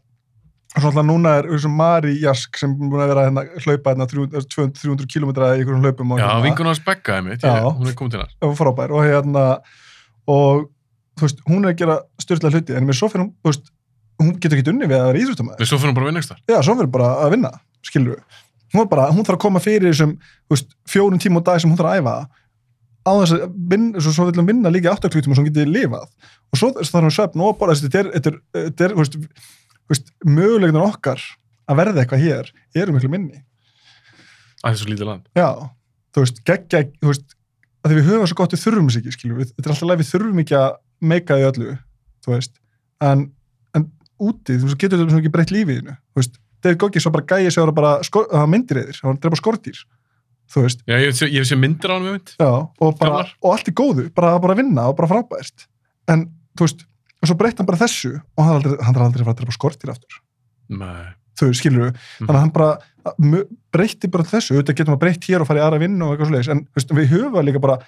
og 0.77 0.83
svo 0.83 0.91
alltaf 0.91 1.07
núna 1.09 1.31
er 1.41 1.47
eins 1.49 1.65
og 1.65 1.73
Mari 1.73 2.13
Jask 2.21 2.59
sem 2.61 2.75
er 2.75 2.91
búin 2.93 3.01
að 3.05 3.13
vera 3.15 3.23
hérna, 3.29 3.45
hlaupa 3.65 3.95
hérna 3.95 4.07
300, 4.11 4.45
300 4.53 5.07
km 5.09 5.31
í 5.33 5.47
einhverjum 5.55 5.85
hlaupum 5.87 6.13
og 6.13 6.21
já 6.21 6.27
hérna, 6.29 6.43
vingun 6.45 6.69
hans 6.71 6.83
beggaði 6.85 7.25
mitt, 7.31 7.47
hún 7.47 7.89
er 7.89 7.97
komin 7.97 8.13
til 8.13 8.21
hans. 8.21 8.35
og 8.45 8.53
frábær 8.59 8.93
og 8.93 9.07
hérna 9.07 9.45
og 10.29 10.67
þú 11.19 11.25
veist, 11.27 11.41
hún 11.49 11.65
er 11.65 11.73
að 11.73 11.79
gera 11.81 11.97
styrla 12.21 12.53
hluti 12.53 12.77
en 12.77 12.87
með 12.87 12.99
svo 13.01 13.09
fyrir 13.11 13.25
hún, 13.25 13.33
þú 13.43 13.53
veist, 13.53 13.73
hún 14.21 14.35
getur 14.43 14.59
ekki 14.61 14.71
unni 14.75 14.91
við 14.91 14.99
að 15.01 15.09
vera 15.09 15.23
íþróttamæður, 15.25 15.59
Við 15.63 15.71
svo 15.73 15.79
fyrir 15.81 15.91
hún 15.91 15.97
bara 15.99 16.05
að 16.05 16.11
vinna 16.13 16.23
ekstar. 16.23 16.43
já, 16.53 16.59
svo 16.67 16.77
fyrir 16.79 16.93
bara 16.99 17.09
að 17.25 17.33
vinna 17.35 17.51
skilur 17.89 18.13
við, 18.13 18.23
hún, 18.75 18.83
er 18.85 18.91
bara, 18.93 19.09
hún 19.15 19.25
þarf 19.25 19.39
að 19.39 19.45
koma 19.47 19.63
fyrir 19.65 19.89
þessum, 19.89 20.13
veist, 20.53 20.77
fjórum 20.87 21.19
tíma 21.23 21.41
á 21.41 21.47
dag 21.49 21.63
sem 21.65 21.73
hún 21.73 21.81
þarf 21.81 21.95
að 21.95 22.03
æfa. 22.03 22.17
Á 23.09 23.11
þess 23.23 23.33
að 23.39 23.53
vinna, 23.73 24.01
svo, 24.05 24.13
svo 24.13 24.27
vil 24.29 24.37
hún 24.43 24.49
vinna 24.51 24.69
líka 24.75 24.93
8 24.93 25.09
klútum 25.09 25.33
og 25.33 25.39
svo 25.39 25.45
hún 25.47 25.49
geti 25.49 25.65
lifað. 25.65 26.11
Og 26.53 26.61
svo 26.61 26.69
þarf 26.77 27.07
hún 27.09 27.15
svefn 27.15 27.41
og 27.47 27.55
bara, 27.59 27.73
þetta 27.79 28.03
er, 28.03 28.11
þetta 28.19 28.33
er, 28.35 28.37
þetta 28.69 28.85
er, 28.85 28.95
þú 28.99 29.01
veist 29.07 29.17
mögulegunar 30.29 30.87
okkar 30.93 31.23
að 31.69 31.79
verða 31.81 32.03
eitthvað 32.05 32.25
hér 32.25 32.51
eru 32.83 32.95
miklu 32.97 33.11
minni. 33.13 33.43
Það 34.63 34.71
er 34.73 34.79
svo 34.81 34.89
lítið 34.91 35.09
land. 35.09 35.27
Já, 35.39 35.49
þú 36.17 36.25
veist, 36.25 36.41
geggja, 36.49 36.81
þú 37.03 37.11
veist, 37.13 37.35
að 37.85 37.93
því 37.93 37.99
við 38.01 38.09
höfum 38.11 38.31
svo 38.31 38.39
gott 38.41 38.55
við 38.57 38.63
þurfum 38.65 38.89
þess 38.91 39.01
ekki, 39.03 39.15
skiljum 39.15 39.39
við, 39.43 39.53
þetta 39.55 39.69
er 39.69 39.75
alltaf 39.75 39.89
leið 39.93 40.01
við 40.03 40.11
þurfum 40.13 40.41
ekki 40.43 40.57
að 40.59 40.71
meika 41.13 41.37
því 41.39 41.47
öllu, 41.53 41.75
þú 42.27 42.33
veist, 42.35 42.55
en, 43.09 43.23
en 43.79 43.85
úti, 44.19 44.57
þú 44.59 44.67
veist, 44.67 44.81
getur 44.83 45.03
þetta 45.05 45.21
ekki 45.23 45.33
breytt 45.37 45.53
lífiðinu, 45.55 45.95
þú 46.13 46.23
veist, 46.23 46.41
David 46.59 46.81
Goggins 46.83 47.07
var 47.07 47.15
bara 47.15 47.29
gæði 47.31 47.53
sem 47.55 47.63
var 47.69 47.75
bara, 47.79 47.93
sko, 48.03 48.25
það 48.33 48.43
var 48.43 48.51
myndir 48.51 48.81
eðir, 48.83 48.99
að 49.15 49.21
drepa 49.23 49.39
veist, 50.65 50.83
Já, 50.89 50.97
ég 50.99 51.07
hef 51.13 51.19
sé- 51.21 51.29
ég 51.31 51.39
hef 51.45 51.47
séð 51.53 51.61
myndir 51.63 51.93
á 51.93 51.95
hann 51.95 52.09
og 52.83 52.99
bara, 52.99 53.23
og 53.45 53.53
allt 53.55 53.69
í 53.71 53.75
góðu, 53.79 54.09
bara, 54.17 54.35
bara 54.43 54.57
að 54.57 54.63
vinna 54.65 54.89
og 54.91 54.97
bara 54.99 55.11
frábært, 55.13 55.69
en, 56.11 56.27
þú 56.59 56.67
veist, 56.67 56.83
og 57.19 57.31
svo 57.31 57.39
breytt 57.39 57.61
hann 57.61 57.69
bara 57.69 57.81
þessu 57.81 58.13
og 58.19 58.43
hann 58.43 58.53
er 58.53 58.59
aldrei, 58.61 58.77
hann 58.87 58.99
er 58.99 59.07
aldrei 59.07 59.23
að 59.23 59.29
fara 59.29 59.37
að 59.37 59.41
drepa 59.43 59.57
skordýr 59.57 59.95
aftur, 59.95 60.21
Nei. 60.81 61.07
þau 61.39 61.49
skilur 61.57 61.87
við, 61.89 62.05
þannig 62.21 62.37
að 62.37 62.43
hann 62.43 62.55
bara 62.59 62.71
breytti 63.75 64.13
bara 64.13 64.29
þessu, 64.29 64.55
auðvitað 64.55 64.79
getum 64.83 64.97
að 64.99 65.03
breytt 65.07 65.31
hér 65.31 65.45
og 65.45 65.49
fara 65.49 65.63
í 65.63 65.65
aðra 65.65 65.83
vinnu 65.83 66.07
og 66.07 66.15
eitthvað 66.15 66.31
svoleiðis, 66.31 66.53
en 66.55 66.63
veist, 66.77 66.95
við 66.99 67.11
höfum 67.15 67.49
líka 67.49 67.65
bara, 67.65 67.81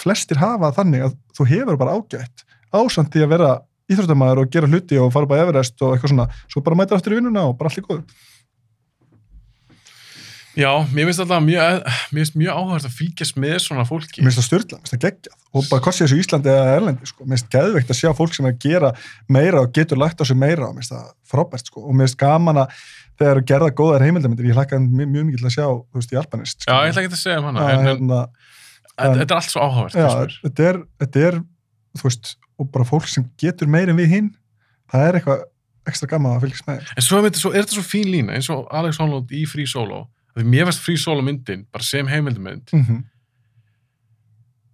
flestir 0.00 0.40
hafa 0.40 0.70
þannig 0.76 1.08
að 1.08 1.18
þú 1.36 1.48
hefur 1.50 1.80
bara 1.80 1.96
ágætt 1.98 2.46
því 2.70 3.24
að 3.24 3.32
vera 3.34 3.50
íþróttamæður 3.90 4.44
og 4.44 4.50
gera 4.54 4.70
hluti 4.70 4.98
og 5.00 5.10
fara 5.14 5.28
bara 5.30 5.46
Everest 5.46 5.80
og 5.82 5.94
eitthvað 5.94 6.12
svona, 6.12 6.26
svo 6.50 6.62
bara 6.62 6.78
mæta 6.78 6.96
aftur 6.96 7.16
í 7.16 7.18
vinnuna 7.18 7.48
og 7.48 7.56
bara 7.58 7.72
allir 7.72 7.86
góður. 7.86 8.04
Já, 10.58 10.70
mér 10.90 11.06
finnst 11.06 11.22
alltaf 11.22 11.42
mjög, 11.44 11.84
finnst 12.10 12.34
mjög 12.40 12.56
áhverð 12.58 12.86
að 12.88 12.94
fylgjast 12.96 13.36
með 13.38 13.56
svona 13.62 13.84
fólki. 13.86 14.22
Mér 14.24 14.32
finnst 14.32 14.40
það 14.40 14.46
styrla, 14.48 14.78
mér 14.80 14.88
finnst 14.88 14.94
það 14.96 15.02
geggjað 15.04 15.36
og 15.50 15.68
bara 15.70 15.84
hvort 15.84 15.96
sé 15.96 16.04
þessu 16.06 16.18
Íslandi 16.22 16.50
eða 16.50 16.72
Erlendi, 16.76 17.10
sko, 17.10 17.26
mér 17.26 17.38
finnst 17.38 17.52
geðveikt 17.54 17.92
að 17.94 17.98
sjá 18.00 18.10
fólk 18.18 18.34
sem 18.34 18.48
er 18.48 18.54
að 18.56 18.64
gera 18.64 18.90
meira 19.30 19.62
og 19.62 19.70
getur 19.74 20.00
lagt 20.00 20.22
á 20.22 20.24
sig 20.26 20.38
meira 20.38 20.66
og 20.66 20.74
mér 20.74 20.82
finnst 20.82 20.94
það 20.96 21.06
frábært, 21.30 21.70
sko, 21.70 21.84
og 21.86 21.94
mér 21.94 22.08
finnst 22.08 22.18
gaman 22.22 22.60
að 22.64 22.74
þegar 23.20 23.42
gerða 23.50 23.70
góðar 23.78 24.04
heimildamindir, 24.06 24.50
ég 24.50 24.58
hlakka 24.58 24.78
mjög, 24.82 25.10
mikið 25.28 25.42
til 25.42 25.48
að 25.50 25.54
sjá, 25.56 25.66
þú 25.70 26.00
veist, 26.00 26.14
í 26.14 26.20
Albanist, 26.20 26.66
Já, 26.66 26.74
ég 26.80 26.92
ætla 26.92 27.02
ekki 27.04 27.12
að 27.14 27.22
segja 27.22 27.40
um 27.42 27.48
hana, 27.50 27.66
en, 27.66 27.80
en 27.80 27.88
hérna, 27.90 28.20
þetta 28.94 29.18
þetta 29.20 29.34
er 29.34 29.40
allt 29.40 29.54
svo 29.54 29.64
áhugavert. 29.66 29.98
já, 29.98 30.38
þetta 30.46 30.68
er, 30.70 30.78
þetta 31.04 31.24
er, 31.28 31.40
þú 31.98 32.06
veist, 32.08 32.32
og 32.60 32.70
bara 32.74 32.88
fólk 32.88 33.10
sem 33.10 33.26
getur 33.42 33.70
meira 33.70 33.92
en 33.94 34.00
við 34.00 34.14
hinn, 34.14 34.30
það 34.90 35.06
er 35.08 35.20
eitthvað 35.20 35.44
ekstra 35.90 36.08
gaman 36.14 36.38
að 36.38 36.46
fylgjast 36.46 36.70
með. 36.70 36.88
En 36.96 37.04
svo 37.04 37.20
þetta 37.26 37.42
svo, 37.42 37.52
er 37.52 37.64
þetta 37.64 37.76
svo 37.76 37.84
fín 37.90 38.08
lína, 38.12 38.38
eins 38.38 38.48
og 38.52 38.66
Alex 38.80 39.00
Honnold 39.02 39.32
í 39.36 39.44
Free 39.50 39.68
Solo, 39.68 40.04
því 40.36 40.44
mér 40.46 40.68
fannst 40.68 40.82
Free 40.84 41.00
Solo 41.00 41.22
myndin, 41.26 41.66
bara 41.72 41.84
sem 41.84 42.06
heimildamynd, 42.10 42.70
Mm 42.72 42.84
-hmm. 42.84 43.00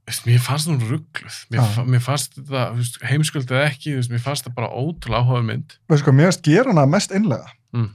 veist, 0.06 0.26
mér 0.26 0.38
fannst 0.38 0.68
það 0.68 0.88
ruggluð, 0.90 1.38
mér, 1.50 1.62
fa 1.74 1.84
mér 1.84 2.00
fannst 2.00 2.36
veist, 2.36 2.98
heimskuldið 3.02 3.62
ekki, 3.64 3.94
veist, 3.96 4.10
mér 4.10 4.22
fannst 4.22 4.46
það 4.46 4.54
bara 4.54 4.68
ótrúlega 4.70 5.22
áhugaður 5.22 5.46
mynd. 5.50 5.78
Hvað, 5.88 6.12
mér 6.12 6.30
finnst 6.30 6.44
gera 6.46 6.70
hana 6.70 6.86
mest 6.86 7.12
einlega. 7.12 7.48
Mm. 7.72 7.90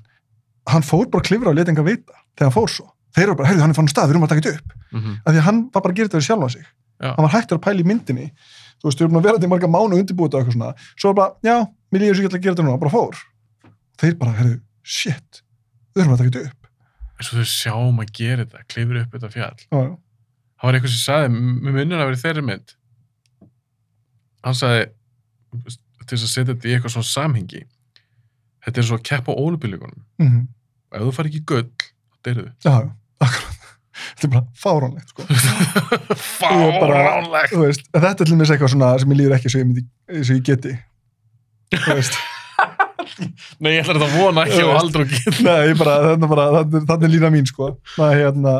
Hann 0.67 0.83
fór 0.83 1.09
bara 1.09 1.23
klifra 1.23 1.49
og 1.49 1.55
leta 1.55 1.71
enga 1.71 1.83
vita 1.83 2.13
þegar 2.35 2.49
hann 2.49 2.57
fór 2.57 2.69
svo. 2.69 2.87
Þeir 3.15 3.23
eru 3.27 3.35
bara, 3.35 3.49
heyrðu, 3.49 3.61
hann 3.61 3.73
er 3.73 3.75
fann 3.75 3.87
stað, 3.91 4.07
við 4.07 4.15
erum 4.15 4.23
að 4.23 4.29
taka 4.31 4.41
þetta 4.41 4.57
upp. 4.57 4.73
Mm 4.91 5.01
-hmm. 5.01 5.15
Af 5.25 5.33
því 5.33 5.39
að 5.39 5.47
hann 5.47 5.61
var 5.73 5.81
bara 5.81 5.91
að 5.91 5.97
gera 5.97 6.07
þetta 6.07 6.19
við 6.19 6.27
sjálfa 6.27 6.49
sig. 6.49 6.65
Já. 7.01 7.09
Hann 7.15 7.25
var 7.25 7.33
hættur 7.35 7.57
að 7.57 7.63
pæla 7.65 7.81
í 7.81 7.87
myndinni. 7.89 8.27
Þú 8.81 8.85
veist, 8.87 8.99
við 8.99 9.05
erum 9.05 9.17
að 9.19 9.23
vera 9.25 9.35
þetta 9.37 9.47
í 9.47 9.51
marga 9.51 9.67
mánu 9.67 9.99
undirbúið 9.99 10.33
og 10.33 10.39
eitthvað 10.39 10.55
svona. 10.55 10.73
Svo 10.95 11.13
bara, 11.13 11.33
já, 11.43 11.55
mér 11.91 12.01
líður 12.01 12.15
svo 12.15 12.23
ekki 12.23 12.37
að 12.37 12.43
gera 12.43 12.55
þetta 12.55 12.65
núna, 12.65 12.79
bara 12.79 12.91
fór. 12.91 13.15
Þeir 14.01 14.15
bara, 14.21 14.31
heyrðu, 14.39 14.61
shit, 14.83 15.43
við 15.93 16.03
erum 16.03 16.13
að 16.13 16.17
taka 16.21 16.29
þetta 16.31 16.45
upp. 16.47 16.60
En 17.21 17.27
svo 17.27 17.37
þau 17.37 17.49
sjáum 17.51 17.99
að 18.01 18.13
gera 18.17 18.45
þetta, 18.47 18.63
klifur 18.71 18.97
upp 19.03 19.11
þetta 19.13 19.29
fjall. 19.35 19.59
Já, 19.69 19.77
já. 19.85 19.91
Það 20.61 20.67
var 20.69 20.77
eitthvað 20.77 20.95
sem 20.97 21.35
minnur 21.67 22.01
að 22.01 22.07
vera 22.09 22.17
í 22.17 22.21
þeirri 22.21 22.43
mynd. 22.47 22.73
Hann 24.45 24.57
sagði, 24.57 24.87
til 25.61 26.15
þess 26.15 26.25
að 26.25 26.31
setja 26.33 26.47
þetta 26.55 26.69
í 26.69 26.73
eitthvað 26.75 26.93
svona 26.95 27.09
samhengi, 27.11 27.61
þetta 28.65 28.81
er 28.81 28.87
svo 28.89 28.97
að 28.97 29.05
keppa 29.11 29.35
á 29.37 29.41
ólupilíkunum. 29.41 30.01
Mm 30.21 30.41
Og 30.91 30.97
ef 30.99 31.03
þú 31.07 31.11
fari 31.15 31.29
ekki 31.31 31.39
gull, 31.47 31.67
þá 32.11 32.17
deyrðu. 32.27 32.49
Já, 32.65 32.71
já, 32.83 32.89
akkurat. 33.23 33.57
Þetta 34.11 34.25
er 34.27 34.31
bara 34.33 34.41
fáránlegt, 34.59 35.11
sko. 35.13 35.23
Bara- 35.29 36.17
Fáránlegt. 36.81 37.53
Þú 37.53 37.59
veist, 37.61 37.85
þetta 37.93 38.09
er 38.11 38.27
til 38.31 38.35
mér 38.39 38.51
eitthvað 38.55 38.71
svona 38.73 38.89
sem 38.99 39.13
ég 39.13 39.19
líður 39.21 39.35
ekki 39.37 39.51
svo 39.53 39.61
ég, 39.61 39.69
myndi, 39.69 39.83
svo 40.25 40.35
ég 40.35 40.43
geti. 40.49 40.73
Þú 41.77 41.95
veist. 41.99 42.17
Nei, 43.59 43.71
ég 43.75 43.81
ætla 43.83 43.95
þetta 43.97 44.07
að 44.07 44.15
vona 44.19 44.45
ekki 44.47 44.61
veist. 44.61 44.81
aldrei 44.83 45.03
og 45.05 45.11
gill. 45.15 45.43
Nei, 45.47 45.73
bara, 45.79 45.95
þetta 46.11 46.27
er 46.27 46.31
bara, 46.35 46.63
þetta 46.63 46.97
er- 47.07 47.13
lína 47.15 47.31
mín, 47.33 47.47
sko. 47.49 47.69
Er 47.97 48.15
hérna, 48.21 48.55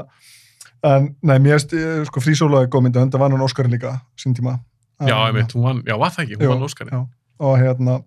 en, 0.83 1.15
nei, 1.23 1.37
mér 1.39 1.57
erst, 1.59 1.73
sko, 2.09 2.23
frísóla 2.23 2.63
er 2.65 2.69
góð 2.73 2.85
myndi, 2.87 3.01
en 3.01 3.11
það 3.13 3.19
var 3.25 3.31
hann 3.35 3.45
Óskarinn 3.47 3.75
líka, 3.77 3.95
sín 4.19 4.33
tíma. 4.37 4.59
Já, 5.01 5.15
En, 5.17 5.27
ég 5.31 5.33
veit, 5.39 5.53
hún 5.57 5.63
vann, 5.65 5.83
já, 5.87 5.95
var 5.97 6.11
það 6.13 6.23
ekki, 6.27 6.39
hún 6.41 6.53
vann 6.55 6.67
Óskarinn. 6.69 6.93
já. 6.93 7.07
Og 7.41 7.57
hérna, 7.57 8.03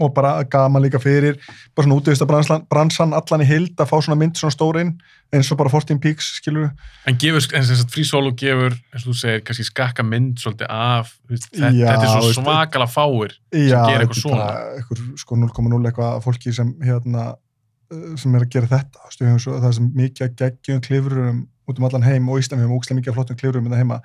og 0.00 0.12
bara 0.16 0.32
gaman 0.50 0.82
líka 0.84 1.00
fyrir 1.02 1.36
bara 1.76 1.86
svona 1.86 1.98
útvista 2.00 2.26
bransan, 2.26 3.14
allan 3.16 3.44
í 3.44 3.48
hild 3.48 3.74
að 3.80 3.90
fá 3.90 3.96
svona 3.98 4.18
mynd 4.20 4.38
svona 4.40 4.54
stórin 4.54 4.94
eins 5.34 5.50
og 5.52 5.60
bara 5.60 5.70
14 5.70 6.00
Peaks, 6.02 6.32
skilur 6.40 6.70
En 7.06 7.18
gefur, 7.20 7.44
en 7.54 7.66
sem 7.66 7.78
sagt, 7.78 7.92
Free 7.94 8.08
Solo 8.08 8.32
gefur, 8.38 8.74
eins 8.90 9.04
og 9.04 9.12
þú 9.12 9.18
segir, 9.20 9.44
kannski 9.46 9.66
skakka 9.68 10.06
mynd 10.06 10.40
svolítið 10.42 10.72
af, 10.74 11.12
þetta, 11.30 11.70
Já, 11.76 11.86
þetta 11.92 12.08
er 12.08 12.16
svo 12.16 12.32
svakala 12.40 12.88
fáir 12.90 13.36
Já, 13.52 13.78
gera 13.86 14.00
eitthvað 14.00 14.00
þetta 14.00 14.16
er 14.16 14.24
svona. 14.24 14.48
bara 14.48 14.80
Eitthvað, 14.80 15.06
sko 15.22 15.40
0,0 15.44 15.92
eitthvað 15.92 16.18
fólki 16.26 16.56
sem 16.56 16.74
hérna 16.86 17.28
uh, 17.30 18.10
sem 18.18 18.34
er 18.34 18.48
að 18.48 18.52
gera 18.56 18.72
þetta 18.74 19.14
svo, 19.14 19.56
það 19.60 19.70
er 19.70 19.78
sem 19.78 19.94
mikið 20.02 20.26
að 20.26 20.36
geggjum 20.42 20.84
klifurum 20.88 21.46
út 21.70 21.78
um 21.78 21.86
allan 21.86 22.06
heim 22.06 22.28
og 22.30 22.42
Ísland 22.42 22.60
við 22.60 22.66
höfum 22.66 22.80
ógstlega 22.80 23.00
mikið 23.00 23.12
af 23.12 23.18
flottum 23.20 23.40
klifurum 23.40 23.68
þetta 23.68 23.82
heima 23.84 24.00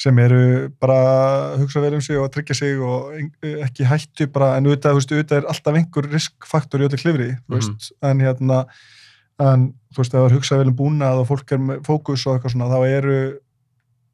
sem 0.00 0.16
eru 0.22 0.70
bara 0.80 0.94
að 1.52 1.58
hugsa 1.64 1.82
vel 1.84 1.92
um 1.98 2.00
sig 2.04 2.16
og 2.16 2.24
að 2.28 2.32
tryggja 2.38 2.56
sig 2.56 2.78
og 2.80 3.10
en- 3.18 3.32
ekki 3.66 3.84
hættu 3.84 4.26
bara, 4.32 4.54
en 4.56 4.64
auðvitað, 4.70 4.94
þú 4.94 5.00
veist, 5.00 5.12
auðvitað 5.12 5.36
er 5.42 5.48
alltaf 5.52 5.76
einhver 5.76 6.08
riskfaktor 6.14 6.80
í 6.80 6.86
öllu 6.88 7.00
klifri, 7.02 7.28
þú 7.44 7.58
veist, 7.58 7.90
en 8.02 8.22
hérna 8.24 8.62
en 9.40 9.68
þú 9.92 10.00
veist, 10.02 10.14
ef 10.14 10.18
það 10.20 10.26
er 10.30 10.36
hugsað 10.38 10.58
vel 10.62 10.72
um 10.72 10.76
búnað 10.80 11.20
og 11.20 11.28
fólk 11.28 11.52
er 11.52 11.58
með 11.58 11.84
fókus 11.84 12.26
og 12.26 12.38
eitthvað 12.38 12.52
svona, 12.56 12.70
þá 12.72 12.80
eru 12.88 13.18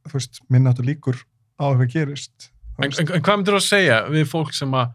þú 0.07 0.13
veist, 0.19 0.41
minnáttu 0.51 0.83
líkur 0.87 1.17
á 1.59 1.65
eitthvað 1.71 1.93
gerist 1.95 2.51
En, 2.79 2.91
en, 2.93 3.07
en 3.15 3.23
hvað 3.25 3.37
myndir 3.39 3.55
þú 3.55 3.61
að 3.63 3.69
segja 3.71 4.01
við 4.13 4.27
fólk 4.29 4.53
sem 4.55 4.75
að 4.77 4.91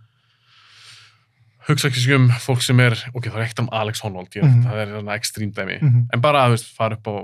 hugsa 1.70 1.88
ekki 1.92 2.14
um 2.18 2.28
fólk 2.42 2.62
sem 2.66 2.80
er, 2.84 2.96
ok, 3.16 3.30
það 3.30 3.38
er 3.40 3.46
ekkert 3.48 3.62
um 3.64 3.70
Alex 3.80 4.02
Honnold, 4.04 4.30
ég, 4.36 4.44
Mhm. 4.44 4.64
það 4.66 4.82
er 4.84 5.16
ekstrím 5.16 5.52
dæmi, 5.54 5.80
Mhm. 5.82 6.08
en 6.14 6.22
bara, 6.22 6.48
þú 6.48 6.52
veist, 6.58 6.70
fara 6.76 6.96
upp 6.96 7.08
á 7.08 7.16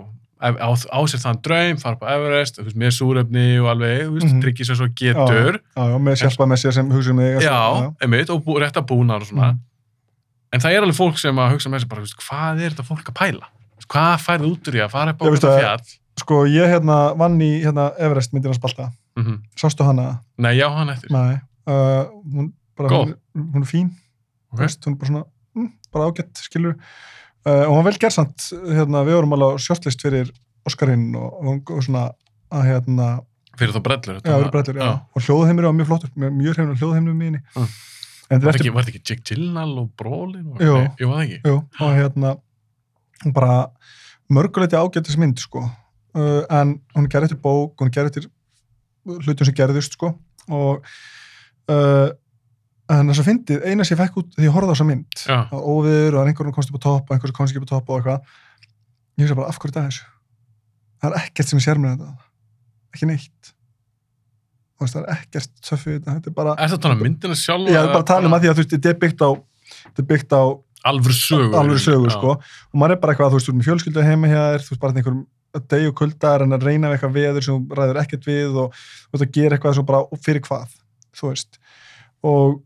á, 0.41 0.69
á 0.69 0.99
sér 1.09 1.21
þann 1.23 1.41
draum, 1.41 1.77
fara 1.81 1.95
upp 1.97 2.03
á 2.05 2.09
Everest, 2.15 2.59
veist, 2.61 2.77
með 2.77 2.91
súrefni 2.97 3.45
og 3.61 3.67
alveg, 3.73 4.09
veist, 4.13 4.27
Mhm. 4.33 4.41
tryggja 4.43 4.65
sér 4.69 4.75
svo 4.79 4.87
getur, 4.93 5.59
já, 5.75 5.83
já, 5.91 5.97
með 5.97 6.15
sjálpa 6.21 6.45
með 6.47 6.59
sér 6.63 6.73
sem 6.73 6.89
hugsa 6.91 7.11
um 7.11 7.17
þig 7.17 7.41
já, 7.41 7.93
einmitt, 8.01 8.29
og 8.29 8.43
bú, 8.45 8.57
rétt 8.59 8.77
að 8.77 8.85
búna 8.87 9.15
og 9.15 9.23
svona, 9.23 9.51
Mhm. 9.53 9.59
en 10.53 10.59
það 10.59 10.71
er 10.77 10.81
alveg 10.83 10.95
fólk 10.97 11.17
sem 11.17 11.35
að 11.35 11.51
hugsa 11.53 11.69
með 11.69 11.79
sér 11.83 11.89
bara, 11.89 12.01
veist, 12.01 12.17
hvað 12.17 12.61
er 12.61 12.69
þetta 12.71 12.85
fólk 12.85 13.03
að 13.03 13.13
pæla? 13.15 13.45
Hvað 13.87 14.19
færði 14.19 14.51
út 14.51 14.67
úr 14.67 14.73
því 14.73 14.81
að 14.85 14.91
fara 14.91 15.09
upp 15.11 15.21
á 15.21 15.25
að- 15.25 15.59
fjall? 15.61 15.97
sko, 16.19 16.45
ég 16.49 16.67
hérna 16.67 17.15
vann 17.17 17.39
í 17.39 17.61
hérna, 17.63 17.93
Everest 17.99 18.33
myndina 18.33 18.53
spalta, 18.53 18.91
Mm 19.17 19.41
sástu 19.55 19.83
hana 19.85 20.19
Nei, 20.37 20.57
já, 20.57 20.69
hann 20.69 20.89
eftir. 20.89 21.09
nei, 21.11 21.39
uh, 21.67 22.05
hún, 22.33 22.53
bara, 22.77 22.89
hún, 22.89 23.15
hún 23.35 23.61
er 23.63 23.65
fín 23.65 23.91
Ok. 24.53 24.59
þú 24.59 24.63
veist, 24.63 24.85
hún 24.85 24.93
er 24.93 24.97
bara 24.97 25.09
svona, 25.09 25.23
mm, 25.55 25.71
bara 25.91 26.11
ágætt 26.11 26.33
skilur, 26.37 26.75
og 27.47 27.71
hún 27.71 27.79
var 27.81 27.87
vel 27.91 27.99
gerðsamt 28.01 28.47
hérna, 28.67 29.03
við 29.07 29.17
vorum 29.19 29.35
alveg 29.37 29.55
á 29.55 29.63
shortlist 29.63 30.01
fyrir 30.03 30.31
Oscarinn 30.67 31.09
og, 31.15 31.37
og, 31.41 31.71
og 31.77 31.83
svona 31.85 32.09
að 32.51 32.65
hérna, 32.71 33.09
Fyrir 33.57 33.73
þá 33.73 33.81
brellur. 33.87 34.17
já, 34.21 34.49
brellur, 34.53 34.79
já, 34.83 34.89
og 35.15 35.23
hljóðheimur 35.25 35.65
var 35.69 35.75
mjög 35.77 35.87
flottur, 35.89 36.11
mjög 36.17 36.57
hrifin 36.57 36.75
hljóðheimur 36.81 37.15
mínu 37.17 37.39
Mm. 37.57 37.69
Var 38.27 38.41
þetta 38.43 38.59
ekki, 38.59 38.71
ekki 38.91 38.99
Jake 39.07 39.23
Gyllenhaal 39.23 39.77
og 39.79 39.85
Brolin? 39.95 40.49
Og, 40.51 40.59
Jú. 40.59 40.73
Jú? 40.99 41.11
Jú, 41.47 41.53
og 41.79 41.93
hérna 41.95 42.33
bara 43.33 43.69
mörguleiti 44.29 44.75
ágættis 44.75 45.15
mynd 45.17 45.39
sko 45.39 45.61
uh, 45.63 46.43
en 46.51 46.73
hún 46.93 47.07
gerði 47.07 47.29
eftir 47.31 47.39
bók, 47.39 47.79
hún 47.79 47.89
gerði 47.95 48.11
eftir 48.11 48.27
hlutum 49.07 49.47
sem 49.47 49.55
gerðust 49.55 49.95
sko 49.95 50.11
og 50.51 50.83
uh, 51.71 52.09
en 52.89 53.09
þess 53.11 53.19
að 53.23 53.27
fyndið, 53.27 53.63
eina 53.67 53.83
sem 53.83 53.97
ég 53.97 54.01
fekk 54.03 54.17
út 54.21 54.29
því 54.37 54.45
ég 54.47 54.53
horfði 54.55 54.69
á 54.69 54.73
þessa 54.73 54.87
mynd 54.87 55.23
Já. 55.27 55.37
að 55.51 55.65
óviður 55.73 56.15
og 56.15 56.21
að 56.21 56.29
einhverjum 56.31 56.55
komst 56.55 56.71
upp 56.71 56.77
á 56.79 56.85
topp 56.87 57.09
og 57.09 57.15
einhverjum 57.17 57.37
komst 57.39 57.51
ekki 57.53 57.61
upp 57.63 57.67
á 57.67 57.73
topp 57.73 57.89
og 57.91 57.97
eitthvað 57.99 58.19
ég 59.17 59.25
veist 59.27 59.37
bara 59.39 59.49
af 59.51 59.59
hverju 59.59 59.73
þetta 59.73 59.83
er 59.83 59.91
þessu 59.91 60.05
það 61.01 61.09
er 61.11 61.17
ekkert 61.23 61.51
sem 61.51 61.59
ég 61.59 61.65
sér 61.67 61.81
með 61.83 61.95
þetta 61.97 62.13
ekki 62.97 63.09
neitt 63.11 63.53
Þú 64.77 64.85
veist, 64.85 64.93
það 64.93 65.03
er 65.07 65.13
ekkert 65.17 65.53
töff 65.65 65.85
við 65.87 65.95
þetta 65.97 66.13
þetta 66.19 66.29
er 66.29 66.33
bara, 66.37 66.51
Er 66.61 66.69
þetta 66.69 66.89
um 66.93 66.99
myndina 67.01 67.35
sjálf? 67.37 67.69
ég 67.71 67.77
er 67.81 67.87
bara 67.89 68.03
að 68.03 68.09
tala 68.11 68.29
um 68.29 68.35
að 68.37 68.43
því 68.43 68.49
að 68.51 68.57
þú 68.57 68.61
veist, 68.63 68.73
þetta 68.75 68.91
er 68.93 68.99
byggt 69.01 69.23
á 69.25 69.29
þetta 69.73 70.03
er 70.03 70.07
byggt 70.11 70.35
á 70.37 70.41
Alvöru 70.87 71.15
sögur. 71.17 71.55
alveg 71.57 71.79
sögur 71.81 72.13
sko 72.13 72.29
og 72.37 72.75
maður 72.77 72.93
er 72.93 72.99
bara 73.01 73.15
eitthvað, 73.15 73.31
þú 73.33 73.39
veist, 73.39 73.47
þú 73.47 73.51
ert 73.51 73.57
með 73.57 73.67
fjölskyldu 73.67 74.03
heima 74.05 74.29
hjá 74.29 74.37
þér 74.53 74.61
þú 74.67 74.71
veist, 74.71 74.81
bara 74.83 74.93
einhverjum 75.01 75.23
deg 75.73 75.87
og 75.89 75.95
kuldar 75.97 76.45
en 76.45 76.53
að 76.53 76.67
reyna 76.69 76.91
við 76.91 76.95
eitthvað 76.99 77.15
veður 77.17 77.45
sem 77.47 77.57
þú 77.57 77.79
ræður 77.79 77.99
ekkert 78.03 78.27
við 78.29 78.59
og 78.61 78.77
þú 78.77 79.17
veist 79.17 79.25
að 79.25 79.33
gera 79.39 79.57
eitthvað 79.57 79.75
sem 79.79 79.87
bara 79.89 80.03
og 80.05 80.21
fyrir 80.27 80.43
hvað, 80.45 80.75
þú 81.17 81.31
veist 81.33 81.57
og 82.29 82.61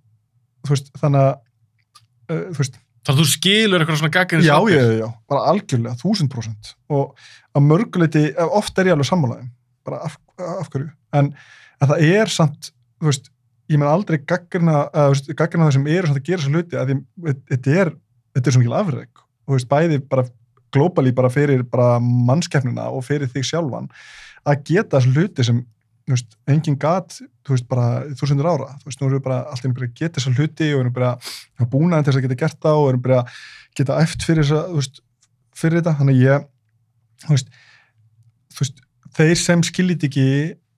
þú 0.66 0.76
veist, 0.76 0.94
þannig 1.02 1.26
að 1.26 1.34
uh, 1.34 2.48
þú 2.52 2.64
veist, 2.64 2.80
Þannig 3.02 3.18
að 3.18 3.26
þú 3.26 3.32
skilur 3.32 3.82
eitthvað 3.82 3.96
svona 3.98 4.14
gagginni 4.14 4.46
já, 4.46 4.56
já, 4.70 4.82
já, 4.94 5.08
bara 5.32 5.46
algjörlega, 5.50 5.98
þúsund 5.98 6.30
prósent. 6.30 6.68
Og 6.94 7.16
að 7.58 7.64
mörguleiti, 7.66 8.22
oft 8.46 8.78
er 8.78 8.92
ég 8.92 8.94
alveg 8.94 9.08
sammálaðum, 9.10 9.48
bara 9.90 10.04
af, 10.06 10.20
af 10.38 10.68
hverju. 10.70 10.92
En, 11.18 11.32
en 11.82 11.90
það 11.90 12.04
er 12.06 12.30
samt, 12.30 12.70
þú 13.02 13.10
veist 13.10 13.32
ég 13.72 13.80
menn 13.82 13.90
aldrei 13.90 14.20
þú 14.20 15.08
veist, 15.16 15.32
gaggrina 15.34 15.68
það 15.68 15.76
sem 15.78 15.90
eru 15.96 16.12
samt 16.12 16.22
að 16.22 16.30
gera 16.30 16.44
þessu 16.44 16.54
hluti, 16.54 16.78
að 16.78 16.94
þetta 17.50 17.76
er 17.82 17.94
þetta 18.36 18.48
er 18.48 18.56
svo 18.56 18.62
mikil 18.62 18.78
afreg, 18.78 19.26
þú 19.48 19.58
veist, 19.58 19.70
bæði 19.72 20.00
bara 20.12 20.28
globally 20.72 21.14
bara 21.16 21.32
fyrir 21.32 21.64
bara 21.68 22.00
mannskeppnina 22.02 22.90
og 22.96 23.04
fyrir 23.08 23.32
þig 23.32 23.48
sjálfan 23.50 23.90
að 24.48 24.64
geta 24.70 25.00
þessu 25.00 25.16
hluti 25.16 25.48
sem 25.48 25.64
veist, 26.10 26.38
engin 26.50 26.78
gat, 26.82 27.20
þú 27.46 27.56
veist, 27.56 27.68
bara 27.70 27.88
þúsundur 28.20 28.50
ára, 28.50 28.70
þú 28.82 28.90
veist, 28.90 29.02
nú 29.02 29.08
erum 29.08 29.18
við 29.20 29.26
bara 29.28 29.40
alltaf 29.52 29.70
að 29.70 29.94
geta 30.00 30.18
þessa 30.18 30.34
hluti 30.36 30.70
og 30.74 30.82
erum 30.82 30.96
bara 30.96 31.12
að 31.62 31.70
búna 31.72 32.00
til 32.02 32.12
þess 32.12 32.20
að 32.20 32.26
geta 32.28 32.40
gert 32.42 32.60
það 32.66 32.80
og 32.82 32.90
erum 32.90 33.04
bara 33.06 33.20
geta 33.78 34.00
æft 34.02 34.26
fyrir 34.26 34.48
þessa, 34.48 34.64
þú 34.72 34.80
veist, 34.82 35.04
fyrir 35.62 35.80
þetta, 35.80 35.96
þannig 36.00 36.22
ég 36.22 36.48
þú 37.26 37.36
veist, 37.36 37.54
þú 38.52 38.66
veist 38.66 38.82
þeir 39.20 39.36
sem 39.44 39.64
skiljit 39.68 40.08
ekki 40.10 40.28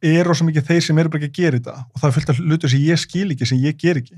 er 0.04 0.28
rosa 0.28 0.44
mikið 0.48 0.68
þeir 0.68 0.84
sem 0.84 1.00
eru 1.00 1.14
bara 1.14 1.24
ekki 1.24 1.32
að 1.32 1.40
gera 1.40 1.60
þetta. 1.62 1.76
Og 1.94 2.02
það 2.02 2.10
er 2.10 2.16
fullt 2.18 2.34
af 2.34 2.42
hlutur 2.42 2.74
sem 2.74 2.84
ég 2.84 3.00
skil 3.00 3.30
ekki 3.32 3.48
sem 3.48 3.62
ég 3.64 3.78
ger 3.80 4.00
ekki, 4.02 4.18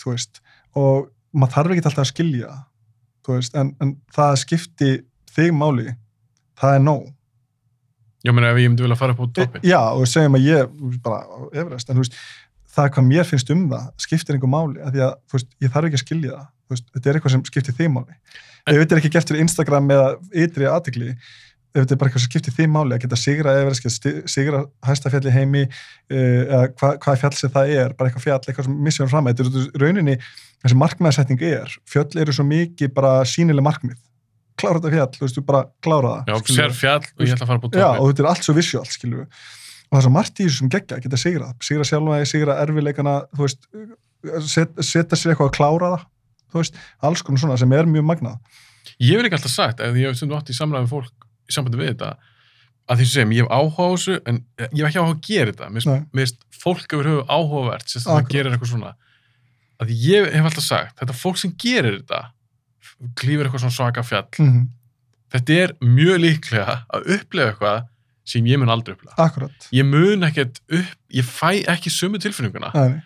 þú 0.00 0.14
veist. 0.14 0.40
Og 0.78 1.10
maður 1.36 1.54
þarf 1.56 1.74
ekki 1.74 1.84
alltaf 1.84 2.04
að 2.06 2.10
skilja 2.14 2.54
þú 3.26 3.36
veist, 3.36 3.56
en, 3.58 3.74
en 3.82 3.96
það 4.14 4.38
skipti 4.44 4.90
þig 5.36 5.52
máli, 5.56 5.90
það 6.60 6.78
er 6.78 6.84
nóg 6.86 7.06
Já, 8.26 8.32
meni, 8.34 8.48
ef 8.50 8.58
ég 8.58 8.72
myndi 8.72 8.82
vilja 8.84 8.98
fara 8.98 9.14
upp 9.14 9.22
á 9.22 9.26
toppin. 9.38 9.62
Já, 9.66 9.78
og 9.94 10.04
segjum 10.10 10.36
að 10.40 10.48
ég 10.50 10.76
bara 11.04 11.22
á 11.22 11.38
Everest, 11.62 11.88
en 11.92 11.96
þú 12.00 12.02
veist 12.04 12.18
það 12.76 12.92
hvað 12.96 13.08
mér 13.08 13.24
finnst 13.30 13.50
um 13.54 13.64
það 13.72 13.88
skiptir 14.04 14.36
einhver 14.36 14.52
máli 14.52 14.82
af 14.84 14.92
því 14.94 15.02
að 15.06 15.16
þú 15.30 15.38
veist, 15.38 15.50
ég 15.64 15.72
þarf 15.74 15.88
ekki 15.88 15.98
að 16.00 16.04
skilja 16.04 16.32
það 16.36 16.46
þú 16.66 16.74
veist, 16.74 16.86
þetta 16.96 17.08
er 17.12 17.18
eitthvað 17.18 17.34
sem 17.36 17.44
skiptir 17.50 17.76
þig 17.78 17.92
máli 17.94 18.16
ef 18.66 18.78
þetta 18.80 18.96
er 18.96 19.00
ekki 19.00 19.12
gert 19.14 19.30
fyrir 19.32 19.44
Instagram 19.46 19.92
eða 19.96 20.08
ytri 20.44 20.68
aðtegli 20.70 21.10
ef 21.14 21.84
þetta 21.84 21.94
er 21.94 22.00
bara 22.00 22.10
eitthvað 22.10 22.24
sem 22.24 22.32
skiptir 22.32 22.56
þig 22.56 22.70
máli 22.72 22.96
að 22.96 23.02
geta 23.04 23.18
sigra 23.20 23.54
sti- 23.76 24.14
sigra 24.32 24.62
hæsta 24.88 25.12
fjall 25.12 25.28
í 25.28 25.34
heimi 25.34 25.62
uh, 25.66 26.16
eða 26.16 26.62
hva, 26.72 26.92
hvað 27.04 27.20
fjall 27.22 27.34
sem 27.38 27.52
það 27.56 27.72
er, 27.76 27.94
bara 27.96 28.10
eitthvað 28.10 28.26
fjall, 28.26 28.40
eitthvað 28.44 28.68
sem 28.68 28.78
missum 28.88 29.10
fram 29.12 29.28
þetta 29.30 29.46
er 29.46 29.82
rauninni 29.84 30.16
þessi 30.64 30.80
markmiðasetning 30.82 31.44
er, 31.46 31.76
fjöll 31.88 32.08
eru 32.24 32.34
svo 32.34 32.46
mikið 32.48 32.92
bara 32.96 33.18
sínileg 33.28 33.64
markmið 33.66 34.00
klára 34.60 34.80
þetta 34.80 34.92
fjall, 34.96 35.12
þú 35.16 35.24
veist, 35.26 35.40
bara 35.46 35.62
klára 35.84 36.10
það 36.12 36.30
Já, 36.32 36.34
skilurðu. 36.40 36.56
sér 36.56 36.74
fjall 36.80 37.04
og 37.06 37.22
ég 37.26 37.32
ætla 37.36 37.46
að 37.46 37.50
fara 37.52 37.60
á 37.60 37.68
Já, 37.76 37.88
og 38.00 38.08
þetta 38.10 38.22
er 38.24 38.28
allt 38.32 38.46
svo 38.46 38.54
skilur 38.96 39.18
við. 39.22 39.28
Og 39.86 39.94
það 39.94 39.98
er 40.00 40.04
svo 40.06 40.10
margt 40.16 40.40
í 40.40 40.44
þessu 40.46 40.58
sem 40.58 40.70
geggja, 40.74 40.96
geta 41.04 41.16
sigrað. 41.20 41.52
Sigra 41.62 41.84
sjálfa, 41.86 42.16
sigra 42.26 42.56
erfileikana, 42.64 43.12
þú 43.36 43.44
veist, 43.46 43.68
set, 44.50 44.72
setja 44.82 45.16
sér 45.18 45.32
eitthvað 45.34 45.50
að 45.52 45.56
klára 45.58 45.90
það, 45.92 46.06
þú 46.50 46.58
veist, 46.62 46.80
alls 47.06 47.22
konar 47.22 47.42
svona 47.44 47.58
sem 47.60 47.72
er 47.76 47.86
mjög 47.86 48.06
magnað. 48.08 48.40
Ég 48.98 49.18
vil 49.20 49.28
ekki 49.28 49.38
alltaf 49.38 49.52
sagt, 49.54 49.80
ef 49.84 49.94
ég 49.94 50.08
hef 50.10 50.16
stundum 50.18 50.38
átt 50.40 50.50
í 50.50 50.56
samræðum 50.56 50.90
fólk 50.90 51.26
í 51.46 51.54
sambandi 51.54 51.78
við 51.78 51.92
þetta, 51.92 52.10
að 52.90 53.00
því 53.02 53.06
sem 53.12 53.32
ég 53.36 53.44
hef 53.46 53.52
áhuga 53.54 53.86
á 53.86 53.88
þessu, 53.94 54.16
en 54.26 54.40
ég 54.66 54.82
hef 54.82 54.88
ekki 54.90 55.00
áhuga 55.02 55.14
að 55.14 55.24
gera 55.28 55.52
þetta. 55.52 55.70
Mér 55.70 55.86
finnst- 55.86 56.42
fólk 56.66 56.86
yfir 56.96 57.10
höfu 57.12 57.24
áhugavert, 57.30 57.86
það 57.86 58.10
Akkurat. 58.10 58.30
gerir 58.34 58.50
eitthvað 58.56 58.72
svona. 58.72 58.92
Að 59.82 59.90
ég 60.02 60.32
hef 60.34 60.46
alltaf 60.50 60.64
sagt, 60.66 60.96
þetta 60.98 61.14
fólk 61.14 61.36
sem 61.38 61.52
gerir 61.62 62.00
þetta, 62.00 62.20
klífur 63.18 63.46
eitthvað 63.46 63.66
svona 63.66 63.78
svaka 63.78 64.06
fjall, 64.06 64.28
Mm 64.38 64.66
þetta 65.34 65.58
er 65.64 65.74
mjög 65.84 66.22
líklega 66.22 66.78
að 66.86 67.10
upplega 67.16 67.52
eitthvað 67.52 67.82
sem 68.26 68.46
ég 68.50 68.58
mun 68.58 68.72
aldrei 68.72 68.96
upplega. 68.96 69.16
Akkurat. 69.22 69.68
Ég 69.74 69.86
mun 69.86 70.26
ekkert 70.26 70.58
upp, 70.66 70.94
ég 71.14 71.26
fæ 71.26 71.50
ekki 71.70 71.92
sömu 71.94 72.20
tilfinninguna. 72.22 72.72
Nei. 72.74 72.96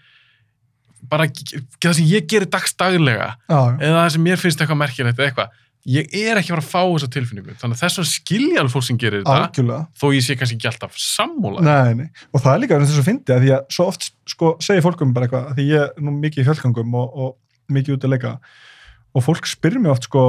Bara 1.11 1.27
það 1.29 1.97
sem 1.97 2.07
ég 2.09 2.29
gerir 2.29 2.49
dagstaglega, 2.53 3.35
eða 3.49 3.97
það 3.97 4.15
sem 4.15 4.25
mér 4.25 4.41
finnst 4.41 4.63
eitthvað 4.63 4.81
merkilegt 4.81 5.21
eða 5.21 5.29
eitthvað, 5.29 5.59
ég 5.91 6.11
er 6.13 6.39
ekki 6.41 6.53
að 6.53 6.59
fara 6.59 6.65
að 6.65 6.71
fá 6.71 6.83
þessa 6.85 7.11
tilfinningu. 7.17 7.57
Þannig 7.61 7.77
að 7.77 7.83
þess 7.83 8.01
vegna 8.01 8.11
skilja 8.13 8.63
alveg 8.63 8.75
fólk 8.75 8.87
sem 8.87 9.01
gerir 9.01 9.25
þetta, 9.27 9.79
þó 9.97 10.07
ég 10.13 10.25
sé 10.25 10.37
kannski 10.41 10.59
ekki 10.59 10.71
alltaf 10.71 10.99
sammúla. 11.01 11.65
Nei, 11.65 11.95
nei. 12.03 12.25
Og 12.31 12.45
það 12.45 12.53
er 12.53 12.65
líka 12.65 12.81
þess 12.85 13.01
að 13.01 13.13
að 13.37 13.47
því 13.47 13.55
að 13.57 13.77
svo 13.77 13.89
oft 13.93 14.11
sko 14.29 14.53
segir 14.65 14.85
fólkum 14.85 15.15
bara 15.17 15.29
eitthvað, 15.29 15.49
að 15.51 15.61
því 15.61 15.69
ég 15.73 15.87
er 15.87 16.05
nú 16.05 16.17
mikið 16.21 16.45
í 16.45 16.49
fjölkangum 16.51 16.99
og, 17.01 17.17
og 17.25 17.73
mikið 17.73 17.97
út 17.97 18.07
að 18.07 18.15
leika 18.15 18.35
og 19.15 19.25
fólk 19.27 19.47
spyrir 19.51 19.81
mig 19.83 19.91
oft 19.93 20.07
sko 20.09 20.25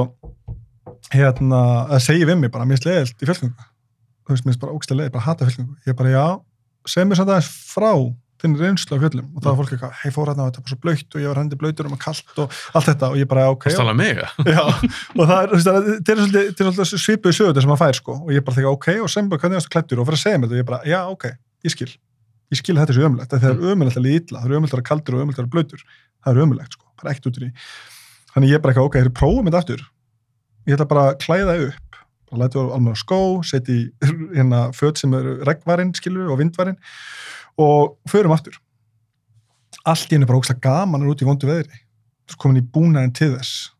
hérna, 1.12 1.60
að 1.92 2.00
segja 2.06 2.28
við 2.28 2.40
mig 2.40 2.50
bara, 2.54 2.64
mér 2.68 2.80
er 2.80 2.88
leiðilt 2.88 3.22
í 3.22 3.28
fjölkangu. 3.28 3.68
Þú 4.26 4.34
veist, 4.34 4.46
mér 4.48 4.56
er 4.56 4.60
bara 4.62 4.74
ógstlega 4.76 4.98
leiðilt, 5.02 5.14
bara 5.16 5.26
hata 5.28 5.46
fjölkangu. 5.48 5.76
Ég 5.86 5.92
er 5.92 5.98
bara, 5.98 6.12
já, 6.14 6.26
segð 6.88 7.08
mér 7.10 7.20
samt 7.20 7.32
aðeins 7.34 7.50
frá 7.72 7.90
þinn 8.42 8.56
reynslu 8.58 8.96
af 8.96 9.02
fjöllum. 9.04 9.26
Og 9.36 9.42
það 9.44 9.50
var 9.52 9.58
fólk 9.60 9.72
eitthvað, 9.76 9.92
hei 10.02 10.10
fór 10.14 10.30
hérna 10.32 10.42
og 10.42 10.48
þetta 10.50 10.62
var 10.64 10.72
svo 10.72 10.78
blöytt 10.82 11.14
og 11.14 11.20
ég 11.22 11.30
var 11.30 11.38
hendi 11.38 11.58
blöytur 11.60 11.86
um 11.86 11.92
að 11.94 12.00
kallt 12.02 12.40
og 12.42 12.56
allt 12.74 12.88
þetta. 12.90 13.10
Og 13.12 13.18
ég 13.20 13.28
bara, 13.30 13.44
ok, 13.54 13.66
Það 13.68 13.76
stala 13.76 13.94
mig. 13.94 14.18
Já, 14.50 14.62
og 14.66 15.22
það 15.30 15.36
er, 15.36 15.52
það 15.52 15.76
er- 15.78 15.86
þetta 15.92 16.14
er 16.16 16.22
svolítið, 16.22 16.48
þetta 16.58 16.86
er 16.86 17.02
svipuð 17.04 17.36
sögur 17.38 17.62
sem 17.62 17.70
maður 17.70 17.82
fær, 17.84 17.98
sko, 18.00 18.16
og 18.24 18.32
ég 18.34 18.46
bara 18.48 18.56
þekka, 18.58 18.72
ok, 18.78 18.88
og 19.04 19.12
sem 19.14 19.28
bara, 19.30 19.44
hvernig 19.44 19.60
klættur, 19.76 20.02
og 20.02 20.10
mér 20.10 20.42
þetta, 20.42 20.56
og 20.56 20.58
ég 20.58 20.66
bara, 20.72 20.80
já, 20.90 20.98
ok, 21.14 21.28
ég 21.68 21.76
skil, 21.76 21.90
ég 22.50 22.58
skil 22.58 22.74
að 22.74 22.82
þetta 22.82 22.96
er 22.96 22.98
svo 22.98 23.06
ömulegt, 23.12 23.36
það 23.36 23.48
er 23.52 23.62
ömulegt 23.76 24.00
að 24.02 24.06
líða 24.08 24.18
illa, 24.24 24.42
það 24.42 24.50
er 24.50 24.56
ömulegt 24.58 24.74
að 24.74 24.78
vera 24.80 24.88
kaldur 24.90 25.14
og 25.14 25.22
ömulegt 25.22 25.38
að 25.38 25.46
vera 25.46 25.54
blöytur, 25.54 25.86
það 26.26 26.32
er 26.34 26.42
ömulegt, 26.48 26.74
sko, 26.80 26.90
bara 26.98 27.14
ekkert 27.14 27.30
út 27.30 27.38
í 27.38 27.44
þannig 28.34 28.52
ég 28.52 28.58
er 28.58 28.64
bara 28.64 28.74
eitthvað, 28.74 28.88
ok, 28.90 28.98
þeir 29.00 29.14
prófum 29.18 29.48
þetta 29.48 29.62
aftur. 29.62 29.84
Ég 30.66 30.76
ætla 30.76 30.88
bara 30.92 31.04
að 31.10 31.18
klæða 31.24 31.58
upp. 31.68 32.00
Bara 32.32 32.44
læta 32.44 32.62
á 32.62 32.74
alveg 32.78 32.98
skó, 33.00 33.20
setja 33.44 33.76
í 33.76 33.84
hérna 34.38 34.64
föt 34.76 35.02
sem 35.02 35.14
eru 35.18 35.36
regnvarinn 35.48 35.92
skilur 35.98 36.32
og 36.32 36.40
vindvarinn 36.40 36.80
og 37.60 37.98
förum 38.08 38.34
aftur. 38.34 38.56
Allt 39.88 40.10
í 40.12 40.16
hennu 40.16 40.28
bara 40.30 40.40
ógslag 40.40 40.62
gaman 40.62 41.04
er 41.04 41.12
út 41.12 41.22
í 41.24 41.28
vondu 41.28 41.50
veðri. 41.50 41.82
Þú 42.24 42.36
ert 42.36 42.42
komin 42.44 42.62
í 42.62 42.66
búnaðin 42.72 43.14
til 43.18 43.32
þess 43.34 43.70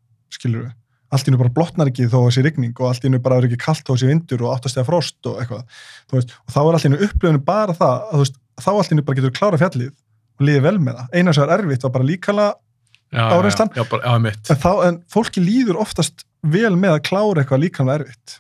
skilur 0.43 0.67
við, 0.67 0.73
allt 1.13 1.27
í 1.27 1.31
hennu 1.31 1.41
bara 1.43 1.55
blotnar 1.55 1.91
ekki 1.91 2.09
þó 2.11 2.19
að 2.23 2.33
sé 2.37 2.45
rigning 2.47 2.75
og 2.79 2.89
allt 2.89 3.05
í 3.05 3.09
hennu 3.09 3.21
bara 3.23 3.39
er 3.41 3.49
ekki 3.49 3.61
kallt 3.63 3.85
þó 3.87 3.95
að 3.95 4.03
sé 4.03 4.11
vindur 4.11 4.45
og 4.47 4.55
áttast 4.57 4.79
eða 4.79 4.89
frost 4.89 5.31
og 5.31 5.41
eitthvað 5.43 5.65
þú 6.11 6.19
veist, 6.19 6.35
og 6.47 6.55
þá 6.55 6.61
er 6.63 6.77
allt 6.77 6.85
í 6.85 6.89
hennu 6.89 7.09
upplöfinu 7.09 7.43
bara 7.47 7.77
það 7.79 7.95
að 7.95 8.13
þú 8.13 8.23
veist, 8.25 8.39
þá 8.65 8.71
allt 8.73 8.89
í 8.89 8.95
hennu 8.95 9.07
bara 9.09 9.21
getur 9.21 9.35
klára 9.37 9.61
fjallið 9.61 9.93
og 9.93 10.47
liðið 10.49 10.67
vel 10.67 10.77
með 10.81 11.01
það, 11.01 11.11
eina 11.19 11.37
sem 11.37 11.45
er 11.47 11.55
erfitt 11.59 11.87
var 11.87 11.95
bara 11.97 12.09
líkala 12.09 12.49
mitt 14.23 14.53
en, 14.53 14.61
þá, 14.63 14.71
en 14.89 15.03
fólki 15.13 15.43
líður 15.45 15.81
oftast 15.83 16.25
vel 16.43 16.73
með 16.77 16.97
að 16.97 17.05
klára 17.11 17.43
eitthvað 17.43 17.63
líkamlega 17.67 18.03
erfitt. 18.03 18.39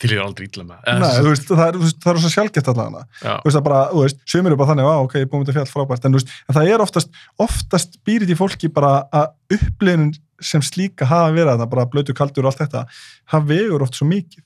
Þið 0.00 0.10
líður 0.10 0.24
aldrei 0.24 0.46
illa 0.48 0.64
með. 0.66 0.78
Nei, 1.00 1.10
þú 1.20 1.30
veist, 1.30 1.46
það 1.50 1.64
er, 1.66 1.78
það 2.02 2.10
er 2.12 2.20
svo 2.22 2.30
sjálfgett 2.32 2.70
allavega 2.72 3.04
þú 3.20 3.46
veist, 3.46 3.56
það 3.56 3.64
bara, 3.68 3.80
þú 3.92 4.02
veist, 4.04 4.20
sömur 4.32 4.50
eru 4.50 4.58
bara 4.60 4.70
þannig, 4.72 4.88
ok, 5.04 5.14
ég 5.14 5.26
er 5.26 5.30
búin 5.30 5.44
þetta 5.44 5.56
fjall 5.58 5.70
frábært, 5.70 6.06
en, 6.08 6.14
þú 6.14 6.20
veist, 6.20 6.32
en 6.48 6.56
það 6.56 6.70
er 6.72 6.84
oftast, 6.84 7.20
oftast 7.44 7.98
býrið 8.08 8.34
í 8.34 8.38
fólki 8.38 8.70
bara 8.74 8.92
að 9.14 9.58
upplifun 9.58 10.10
sem 10.42 10.64
slíka 10.64 11.08
hafa 11.08 11.30
verið 11.36 11.60
það, 11.62 11.70
bara 11.76 11.86
blötu 11.92 12.16
kaldur 12.16 12.48
og 12.48 12.52
allt 12.52 12.64
þetta, 12.64 12.84
það 13.30 13.48
vegur 13.52 13.86
oft 13.86 14.00
svo 14.00 14.08
mikið. 14.10 14.42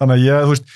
Þannig 0.00 0.14
að 0.14 0.26
ég, 0.28 0.46
þú 0.46 0.54
veist, 0.54 0.72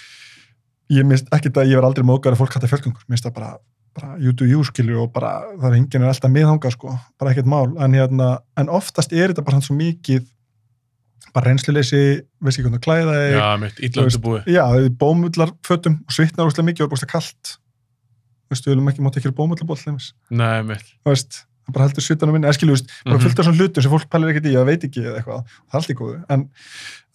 ég 0.96 1.08
minnst 1.12 1.32
ekkert 1.36 1.62
að 1.62 1.70
ég 1.70 1.78
verð 1.78 1.90
aldrei 1.92 2.08
móðgar 2.08 2.36
að 2.36 2.42
fólk 2.42 2.56
hætta 2.56 2.72
fjölgöngur, 2.72 3.06
minnst 3.12 3.28
það 3.28 3.36
bara, 3.38 3.52
bara 3.96 4.14
you 4.20 4.32
do 4.36 4.44
you 4.48 4.62
skilju 4.68 5.02
og 5.06 5.12
bara, 5.14 5.34
það 5.56 5.68
er 5.70 5.76
enginn 5.80 6.04
er 6.04 6.12
alltaf 6.12 6.32
miðhanga, 6.32 6.70
sko, 6.74 6.94
bara 7.18 7.32
ekkert 7.32 7.48
mál, 7.48 7.70
en 7.80 7.96
hérna, 7.96 8.30
en 8.60 8.68
oftast 8.68 9.12
er 9.16 9.32
þetta 9.32 9.44
bara 9.46 9.56
hann 9.58 9.64
svo 9.66 9.76
mikið, 9.78 10.26
bara 11.36 11.50
reynsluleysi, 11.50 12.02
veist 12.44 12.58
ekki 12.60 12.66
hvernig 12.68 12.80
að 12.80 12.86
klæða 12.86 13.16
þig, 13.16 13.34
já, 13.36 13.46
mitt, 13.62 13.80
veist, 13.80 13.98
undirbúið. 14.04 14.46
Já, 14.52 14.62
er 14.78 14.88
bómullar 15.00 15.52
fötum 15.66 15.98
og 16.06 16.16
svitnar 16.16 16.48
úrslega 16.48 16.68
mikið 16.70 16.84
og 16.84 16.88
er 16.88 16.92
búinlega 16.94 17.12
kallt. 17.12 17.56
Þú 18.46 18.54
veist, 18.54 18.66
við 18.68 18.72
viljum 18.76 18.88
ekki 18.92 19.04
mátt 19.04 19.18
ekki 19.20 19.32
bómullarból 19.36 19.76
þeimist. 19.80 20.14
Nei, 20.30 20.62
mitt. 20.68 20.86
Þú 21.04 21.10
veist, 21.12 21.40
það 21.66 21.74
bara 21.76 21.88
heldur 21.88 22.04
svitanum 22.06 22.36
minni. 22.36 22.46
Eða 22.46 22.56
skilju, 22.60 22.76
þú 22.76 22.78
veist, 22.78 22.92
bara 23.04 23.16
Mhm. 23.16 23.24
fullt 23.26 23.38
af 23.40 23.44
svona 23.48 23.58
hlutum 23.58 23.82
sem 23.82 23.92
fólk 23.96 24.08
pælir 24.12 24.30
ekkert 24.32 24.46
í 24.46 24.54
eða 24.54 24.66
veit 24.70 24.84
ekki 24.86 25.02
eða 25.02 25.16
eitthvað. 25.18 25.42
Það 25.66 25.74
er 25.74 25.80
allt 25.80 25.90
í 25.90 25.98
góðu. 25.98 26.24
En, 26.30 26.48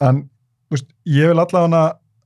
en 0.01 0.29
veist, 0.69 0.87
ég 1.07 1.27
vil 1.31 1.39
allavega 1.39 1.85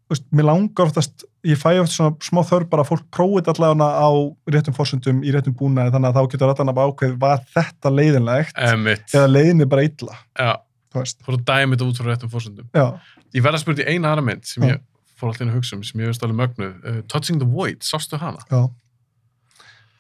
veist, 0.10 0.26
mér 0.32 0.46
langar 0.50 0.86
oftast, 0.90 1.24
ég 1.46 1.58
fæ 1.58 1.80
oft 1.82 1.92
svona 1.96 2.16
smá 2.22 2.42
þörf 2.46 2.70
bara 2.70 2.84
að 2.86 2.90
fólk 2.92 3.06
prófið 3.16 3.48
allavega 3.54 3.88
á 4.06 4.10
réttum 4.54 4.76
fórsöndum, 4.78 5.24
í 5.26 5.32
réttum 5.34 5.56
búnaði, 5.58 5.94
þannig 5.96 6.12
að 6.12 6.18
þá 6.20 6.32
getur 6.34 6.52
allavega 6.54 6.86
ákveð, 6.92 7.16
var 7.22 7.42
þetta 7.56 7.92
leiðinlegt 7.96 8.54
Eh, 8.58 8.76
mitt. 8.78 9.06
eða 9.14 9.32
leiðinni 9.32 9.66
bara 9.70 9.84
illa, 9.88 10.18
Já, 10.38 10.52
þú 10.94 11.00
veist. 11.02 11.18
fór 11.26 11.38
að 11.40 11.46
dæmi 11.50 11.76
þetta 11.76 11.88
út 11.90 11.98
frá 12.02 12.10
réttum 12.12 12.30
fórsöndum. 12.36 12.68
Já, 12.74 13.00
Ég 13.36 13.44
verð 13.44 13.56
að 13.58 13.64
spyrja 13.66 13.86
í 13.90 13.96
eina 13.96 14.12
aðra 14.14 14.24
mynd 14.24 14.46
sem 14.46 14.64
Já. 14.64 14.70
ég 14.76 14.82
fór 15.20 15.28
alltaf 15.30 15.42
inn 15.42 15.50
að 15.52 15.56
hugsa 15.58 15.76
um, 15.76 15.84
sem 15.84 16.00
ég 16.02 16.08
veist 16.08 16.24
alveg 16.24 16.38
mögnuð. 16.38 16.76
Uh, 16.86 17.02
Touching 17.12 17.40
the 17.42 17.46
Void, 17.50 17.82
sástu 17.84 18.18
hana? 18.22 18.38
já. 18.52 18.70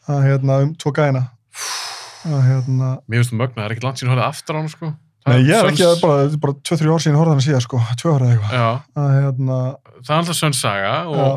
Það 0.05 0.21
er 0.21 0.27
hérna 0.29 0.59
um 0.63 0.75
tvo 0.75 0.91
gæna. 0.93 1.29
Er 2.25 2.41
hérna, 2.45 2.99
Mér 3.09 3.21
veist 3.21 3.33
um 3.33 3.39
mögnuð, 3.41 3.57
það 3.57 3.65
er 3.65 3.73
ekkert 3.75 3.83
langt 3.89 3.99
síðan 3.99 4.13
horfið 4.15 4.95
sko. 5.25 5.31
Það 5.31 5.39
Nei, 5.39 5.43
ég 5.49 5.57
er 5.57 5.69
ekki 5.71 5.83
að 5.85 5.91
Sönns- 5.95 6.01
bara, 6.05 6.23
þetta 6.25 6.37
er 6.37 6.43
bara 6.45 6.53
2-3 6.69 6.93
ár 6.95 7.01
síðan 7.05 7.17
horfðan 7.19 7.39
að 7.41 7.45
síðan 7.47 7.63
sko, 7.65 7.79
2 8.01 8.13
ára 8.13 8.27
eitthvað. 8.29 8.55
Það 8.95 9.13
hérna, 9.15 9.59
það 10.05 10.11
er 10.13 10.19
alltaf 10.21 10.37
sönn 10.39 10.53
saga 10.57 10.93
og 11.09 11.15
já, 11.17 11.29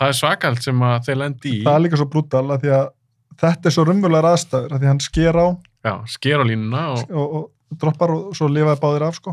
það 0.00 0.08
er 0.12 0.18
svakalt 0.20 0.62
sem 0.66 0.82
að 0.90 0.98
þeir 1.08 1.16
lendi 1.22 1.52
í. 1.54 1.62
það 1.64 1.74
er 1.78 1.84
líka 1.86 1.96
svo 2.00 2.08
brútal 2.12 2.44
að 2.50 2.60
því 2.66 2.72
að 2.76 2.86
þetta 3.40 3.66
er 3.70 3.74
svo 3.76 3.84
raunverulegar 3.88 4.28
aðstæður, 4.34 4.72
að 4.76 4.80
því 4.84 4.90
hann 4.90 5.00
sker 5.00 5.40
á 5.40 5.46
Já, 5.80 5.94
sker 6.12 6.36
á 6.36 6.44
línuna 6.44 6.82
og 6.92 7.10
og, 7.16 7.34
og 7.40 7.78
droppar 7.80 8.10
og 8.12 8.34
svo 8.36 8.48
lifaði 8.52 8.80
báðir 8.82 9.06
af 9.06 9.14
sko. 9.16 9.32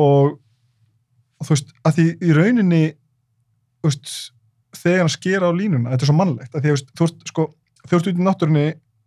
Og, 0.00 0.32
og 1.38 1.46
þú 1.46 1.54
veist, 1.54 1.70
að 1.86 1.94
því 2.00 2.06
í 2.26 2.34
rauninni, 2.34 2.82
þú 3.78 3.90
veist, 3.92 4.14
þegar 4.80 5.04
hann 5.04 5.12
sker 5.14 5.44
á 5.46 5.50
línuna, 5.54 5.90
þetta 5.92 6.02
er 6.06 6.10
svo 6.10 6.16
mannlegt, 6.18 6.54
að 6.56 6.64
því 6.66 6.72
að 6.74 6.82
þú 6.98 7.06
veist, 7.06 7.22
sko, 7.30 7.46
þú 7.86 7.94
veist 7.94 8.08
út 8.10 8.18
í 8.18 8.26
náttúrunni 8.26 8.64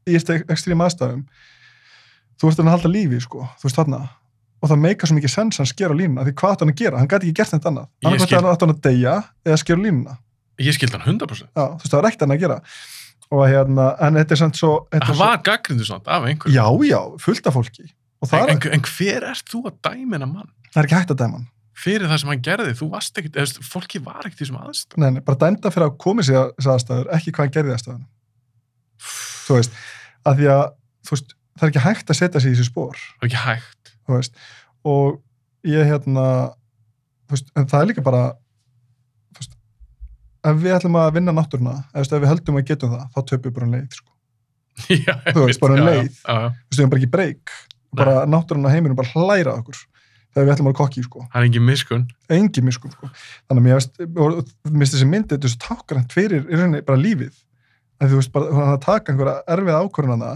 í 0.07 0.15
ekstrím 0.53 0.83
aðstæðum, 0.85 1.25
þú 2.39 2.49
veist 2.49 2.59
að 2.59 2.65
hann 2.67 2.73
halda 2.75 2.91
lífi, 2.93 3.19
sko, 3.23 3.45
þú 3.61 3.67
veist 3.69 3.79
þarna 3.79 4.01
og 4.63 4.69
það 4.71 4.79
meika 4.85 5.07
svo 5.09 5.15
mikið 5.17 5.33
sens 5.33 5.57
að 5.57 5.63
hann 5.63 5.71
sker 5.73 5.91
á 5.91 5.95
línuna 5.99 6.23
því 6.27 6.33
hvað 6.39 6.53
átti 6.53 6.63
hann 6.63 6.73
að 6.73 6.79
gera, 6.81 6.99
hann 7.01 7.09
gæti 7.11 7.27
ekki 7.29 7.37
gert 7.41 7.51
þetta 7.53 7.69
annað 7.71 7.87
Ég 8.03 8.07
annað 8.09 8.27
skil. 8.27 8.37
hann 8.63 8.73
að 8.73 8.81
deyja 8.87 9.15
eða 9.45 9.57
sker 9.63 9.75
á 9.75 9.81
línuna 9.83 10.13
ég 10.63 10.75
skildi 10.77 10.99
hann 10.99 11.17
100%. 11.19 11.49
já, 11.51 11.63
þú 11.67 11.81
veist, 11.83 11.91
það 11.91 11.97
var 11.99 12.07
ekkert 12.09 12.23
hann 12.23 12.35
að 12.37 12.43
gera 12.45 12.57
og 13.33 13.41
hérna, 13.49 13.85
en 14.05 14.19
þetta 14.21 14.35
er 14.35 14.39
samt 14.43 14.59
svo 14.59 14.71
Hann 14.93 15.07
svo, 15.09 15.15
var 15.19 15.39
gaggrindu 15.43 15.83
svona 15.87 16.05
af 16.15 16.27
einhverju. 16.29 16.53
já, 16.53 16.65
já, 16.87 16.99
fullt 17.25 17.47
af 17.49 17.53
fólki 17.57 17.87
það 18.23 18.43
En, 18.53 18.55
en, 18.55 18.73
en 18.77 18.85
hver 18.87 19.25
ert 19.33 19.49
þú 19.51 19.63
að 19.67 19.75
dæma 19.89 20.15
hennar 20.15 20.29
mann? 20.31 20.51
það 20.71 20.79
er 20.83 20.87
ekki 20.87 20.99
hægt 21.01 21.11
að 21.15 21.21
dæma 21.25 21.39
hann 21.41 21.49
Fyrir 21.83 22.05
það 22.07 22.19
sem 22.21 22.29
hann 22.29 22.41
gerði, 22.45 22.73
þú 22.77 22.87
varst 22.93 23.17
ekkert, 23.17 23.35
eða, 23.41 23.63
fólki 23.65 23.99
var 24.05 24.21
ekkert 24.29 24.37
í 24.37 24.45
þessum 24.45 24.59
aðstæð. 24.61 24.97
nei, 25.01 25.09
nei, 25.17 25.21
bara 25.25 25.39
dæmda 25.41 25.71
fyrir 25.73 25.87
að 25.89 25.95
komið 26.05 26.27
sér 26.29 26.51
þess 26.53 26.69
aðstæður 26.75 27.09
ekki 27.17 27.33
hvað 27.33 27.43
hann 27.47 27.55
gerði 27.57 27.73
aðstæðan 27.73 28.03
þú 29.47 29.57
veist, 29.57 29.79
að 30.29 30.37
því 30.39 30.47
að 30.53 30.63
þú 31.03 31.15
veist, 31.17 31.33
það 31.57 31.65
er 31.67 31.71
ekki 31.73 31.83
hægt 31.85 32.09
að 32.13 32.19
setja 32.19 32.41
sig 32.43 32.53
í 32.53 32.57
þessi 32.57 32.69
spór 32.71 32.97
Það 32.97 33.25
er 33.25 33.29
ekki 33.29 33.41
hægt. 33.43 33.93
veist, 34.09 34.39
og 34.83 35.19
ég 35.67 35.85
hérna 35.87 36.25
veist, 37.31 37.51
en 37.55 37.67
það 37.71 37.81
er 37.83 37.89
líka 37.91 38.05
bara 38.05 38.23
veist, 39.37 39.53
ef 40.49 40.59
við 40.63 40.75
ætlum 40.77 40.97
að 40.99 41.13
vinna 41.19 41.35
náttúruna, 41.37 41.75
ef 41.95 42.11
við 42.11 42.27
höldum 42.31 42.59
að 42.59 42.67
getum 42.71 42.95
það, 42.97 43.05
þá 43.13 43.19
töpum 43.31 43.47
við 43.49 43.55
bara 43.59 43.69
um 43.69 43.77
leið, 43.77 43.97
sko. 43.99 44.09
já, 45.07 45.15
Þú 45.29 45.45
veist, 45.47 45.61
bara 45.63 45.77
um 45.77 45.81
já, 45.81 45.87
leið. 45.89 46.19
Já, 46.25 46.37
við 46.73 46.79
erum 46.81 46.93
bara 46.93 47.01
ekki 47.03 47.11
breyk, 47.13 47.57
bara 47.93 48.15
náttúruna 48.29 48.73
heiminum 48.73 48.97
bara 48.99 49.13
hlæra 49.13 49.55
okkur, 49.61 49.79
þegar 50.33 50.47
við 50.49 50.53
ætlum 50.55 50.71
að 50.71 50.77
kokki, 50.81 51.05
sko. 51.05 51.25
Það 51.29 51.39
er 51.43 51.47
engin 51.49 51.67
miskun. 51.67 52.05
Engi 52.33 52.63
miskum, 52.65 52.93
sko. 52.95 53.09
Þannig 53.47 53.61
að 53.61 53.67
mér 53.69 53.83
finnst 54.81 54.95
þessi 54.97 55.09
myndi, 55.09 55.37
svo 55.45 55.61
tákgrænt 55.67 56.15
fyrir, 56.17 56.47
í 56.49 56.57
rauninni, 56.57 56.81
bara 56.87 56.99
lífið. 56.99 57.37
Að 58.01 58.17
bara, 58.33 58.65
að 58.73 58.79
taka 58.83 59.13
einhverja 59.13 59.35
erfið 59.53 59.77
ákvörðunana 59.79 60.31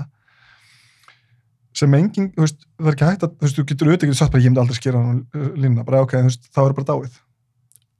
sem 1.77 1.93
engin, 1.97 2.27
þú 2.35 2.43
veist, 2.45 2.59
það 2.79 2.89
er 2.91 2.95
ekki 2.97 3.07
hægt 3.11 3.23
að, 3.27 3.33
þú 3.37 3.45
veist, 3.47 3.57
þú 3.59 3.65
getur 3.71 3.89
auðvitað 3.91 4.09
getur 4.09 4.19
sagt 4.19 4.33
bara, 4.33 4.43
ég 4.43 4.51
myndi 4.51 4.61
aldrei 4.63 4.77
skera 4.79 5.01
línuna, 5.61 5.85
bara, 5.87 6.01
ok, 6.05 6.15
þú 6.17 6.29
veist, 6.31 6.47
þá 6.53 6.61
er 6.65 6.75
bara 6.77 6.87
dáið. 6.91 7.17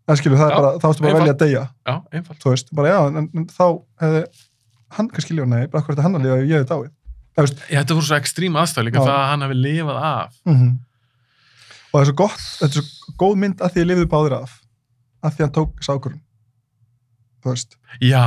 Það 0.07 0.19
skilur, 0.21 0.39
það 0.39 0.47
er 0.47 0.53
Já, 0.53 0.57
bara, 0.57 0.71
þá 0.81 0.87
ertu 0.89 1.03
bara 1.03 1.13
að 1.13 1.19
velja 1.21 1.33
að 1.35 1.41
deyja, 1.43 1.63
Já, 1.89 1.95
einfalt. 2.17 2.39
þú 2.43 2.53
veist, 2.53 2.69
bara, 2.79 2.91
já, 2.93 2.99
en, 3.11 3.29
en 3.41 3.47
þá 3.51 3.65
hefði 4.03 4.21
hann 4.97 5.09
kannski 5.13 5.35
lífað, 5.37 5.49
nei, 5.53 5.63
bara 5.73 5.95
er 5.97 6.03
hann 6.05 6.17
að 6.17 6.25
lifa 6.27 6.37
ég 6.41 6.53
hefði 6.57 6.69
dáið. 6.71 6.91
Það, 7.37 7.45
veist, 7.47 7.63
Já, 7.67 7.77
þetta 7.81 7.97
voru 7.97 8.07
svo 8.07 8.17
ekstrím 8.21 8.55
aðstæð 8.61 8.87
líka 8.87 9.03
það 9.03 9.17
að 9.17 9.27
hann 9.33 9.45
hefði 9.47 9.57
lifað 9.67 10.03
af. 10.09 10.37
mm 10.47 10.69
Og 11.87 11.93
það 11.95 12.01
er 12.03 12.07
svo 12.09 12.15
gott, 12.19 12.41
þetta 12.59 12.79
er 12.81 12.85
svo 12.87 13.13
góð 13.21 13.35
mynd 13.41 13.61
að 13.63 13.71
því 13.73 13.79
ég 13.83 13.87
lifði 13.91 14.07
báðir 14.11 14.33
af, 14.41 14.55
að 15.23 15.35
því 15.37 15.43
hann 15.45 15.53
tók 15.55 15.85
sákurinn. 15.85 16.19
Þú 16.19 16.26
veist, 17.51 17.77
Já, 18.01 18.23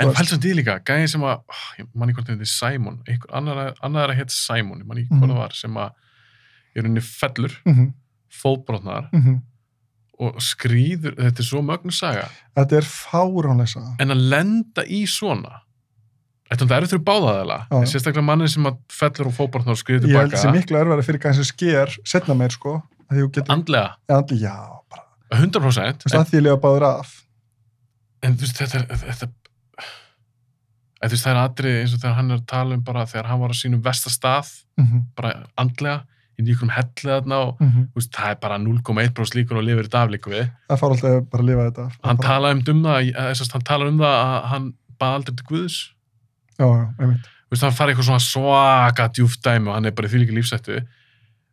en 0.00 0.08
veist. 0.10 0.18
pælsum 0.18 0.40
því 0.42 0.54
líka, 0.60 0.78
gæði 0.84 1.08
sem 1.14 1.20
að, 1.22 1.42
oh, 1.48 1.64
ég 1.78 1.86
manni 1.94 2.12
hvort 2.16 2.26
þetta 2.30 2.46
er 2.46 2.52
Simon, 2.52 3.00
einhver 3.08 3.34
annar, 3.40 3.74
annar 3.82 4.10
að 4.12 4.20
hétt 4.22 4.30
Simon, 4.34 4.80
ég 4.80 4.86
manni 4.86 5.06
Mhm. 5.10 5.20
hvað 5.20 5.30
það 5.32 5.40
var, 5.42 5.52
sem 5.54 5.74
að 5.74 5.90
í 6.76 6.82
rauninni 6.82 7.02
fellur, 7.02 7.56
mm 7.66 7.74
-hmm, 7.74 7.92
fótbrotnar 8.30 9.08
mm 9.12 9.40
og 10.20 10.36
skrýður, 10.44 11.14
þetta 11.16 11.40
er 11.40 11.46
svo 11.48 11.62
mögnu 11.64 11.90
saga, 11.96 12.26
þetta 12.54 12.76
er 12.76 12.82
fáránleisa. 12.84 13.80
en 13.98 14.10
að 14.12 14.20
lenda 14.28 14.82
í 14.84 15.06
svona, 15.08 15.62
þetta 16.50 16.76
er 16.76 16.86
fyrir 16.90 17.04
báðaðala, 17.06 17.66
en 17.72 17.86
sérstaklega 17.88 18.24
manni 18.26 18.48
sem 18.48 18.66
að 18.68 18.76
fellur 18.92 19.30
og 19.30 19.32
fótbrotnar 19.38 19.72
og 19.72 19.80
skrýður 19.80 20.10
Ég 20.10 20.18
held 20.20 20.32
þessi 20.34 20.42
tilbaka, 20.42 20.58
miklu 20.58 20.76
erfæri 20.82 21.06
fyrir 21.08 21.20
gæðin 21.24 21.34
sem 21.40 21.44
sker 21.44 21.96
setna 22.04 22.36
meir, 22.36 22.50
sko, 22.50 22.82
að 23.08 23.16
því 23.16 23.30
getur, 23.32 23.54
andlega, 23.56 23.94
andli, 24.10 24.38
já, 24.44 24.56
bara, 24.90 25.04
100%, 25.40 26.04
þú 26.04 26.04
veist, 26.04 26.14
en, 26.14 26.20
að 26.20 26.28
því 26.34 26.42
lifa 26.42 26.60
báðir 26.60 26.82
af. 26.90 27.16
En 28.22 28.36
þú 28.36 28.46
veist, 28.46 28.60
þetta, 28.60 28.98
þetta, 29.02 29.28
en 31.00 31.08
þú 31.08 31.14
veist, 31.14 31.24
það 31.24 31.32
er 31.32 31.42
atrið 31.42 31.76
eins 31.80 31.96
og 31.96 32.02
þegar 32.02 32.16
hann 32.18 32.30
er 32.30 32.40
að 32.40 32.48
tala 32.52 32.78
um 32.78 32.86
bara 32.86 33.06
þegar 33.08 33.30
hann 33.30 33.42
var 33.42 33.54
á 33.54 33.60
sínum 33.60 33.84
vestastað, 33.84 34.54
Mm 34.80 35.04
bara 35.16 35.32
andlega, 35.60 36.04
í 36.40 36.44
nýjum 36.46 36.70
hellið 36.72 37.10
þarna 37.10 37.38
og 37.44 37.58
-hmm. 37.60 37.88
þú 37.92 38.00
veist, 38.00 38.12
það 38.16 38.30
er 38.30 38.38
bara 38.40 38.58
0,1% 38.58 39.34
líkur 39.36 39.58
og 39.60 39.64
lifir 39.64 39.88
þetta 39.88 40.02
af 40.02 40.10
líku 40.10 40.30
við. 40.30 40.46
Það 40.68 40.80
fár 40.80 40.94
alltaf 40.94 41.26
bara 41.30 41.42
að 41.42 41.48
lifa 41.48 41.66
þetta 41.68 41.84
af. 41.86 41.98
Hann 42.04 42.22
talaði 42.24 42.70
um, 42.72 42.84
það, 42.84 43.10
eða 43.10 43.28
þess 43.30 43.42
að 43.42 43.52
hann 43.52 43.68
talaði 43.70 43.90
um 43.90 43.98
það 43.98 44.16
að 44.20 44.48
hann 44.52 44.72
bað 45.00 45.16
aldrei 45.18 45.36
til 45.36 45.46
Guðs. 45.50 45.76
Já, 46.56 46.66
já, 46.66 46.86
einmitt. 47.00 47.28
Þú 47.50 47.56
veist, 47.56 47.64
hann 47.66 47.76
farið 47.76 47.92
eitthvað 47.92 48.08
svona 48.08 48.24
svaka 48.24 49.08
djúft 49.10 49.42
dæmi 49.44 49.68
og 49.68 49.74
hann 49.74 49.88
er 49.88 49.94
bara 49.96 50.08
í 50.08 50.10
því 50.10 50.18
líka 50.22 50.36
lífsættu. 50.36 50.80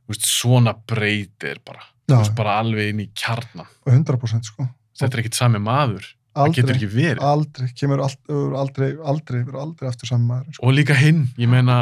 Veist, 0.07 0.27
svona 0.29 0.73
breytir 0.87 1.59
bara. 1.65 1.83
Já, 2.07 2.21
bara 2.37 2.59
alveg 2.61 2.93
inn 2.93 3.03
í 3.03 3.09
kjarnan. 3.17 3.67
og 3.85 3.91
100% 3.91 4.47
sko. 4.47 4.67
Þetta 4.97 5.17
er 5.17 5.23
ekkit 5.23 5.39
sami 5.39 5.59
maður. 5.59 6.05
Það 6.37 6.55
getur 6.55 6.69
Aldrei, 6.69 6.77
ekki 6.77 6.89
verið. 6.93 7.21
aldrei, 7.31 7.67
kemur 7.81 8.03
verður 8.05 8.57
aldrei, 8.61 8.89
aldrei, 9.13 9.39
verður 9.43 9.61
aldrei 9.63 9.89
aftur 9.89 10.09
saman 10.11 10.27
maður. 10.31 10.57
Sko. 10.57 10.65
Og 10.69 10.75
líka 10.77 10.97
hinn, 10.97 11.23
ég 11.41 11.49
meina, 11.51 11.77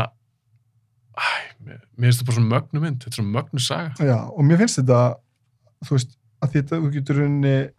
æ, 1.16 1.28
mér 1.66 1.82
finnst 2.00 2.22
þetta 2.22 2.30
bara 2.30 2.40
svona 2.40 2.54
mögnu 2.56 2.84
mynd. 2.84 3.02
Þetta 3.04 3.14
er 3.14 3.20
svona 3.22 3.36
mögnu 3.40 3.64
saga. 3.64 3.94
Já, 4.00 4.18
og 4.32 4.44
mér 4.48 4.62
finnst 4.64 4.80
þetta, 4.82 5.02
þú 5.88 5.98
veist, 5.98 6.18
að 6.44 6.58
þetta 6.58 6.82
getur 6.94 7.22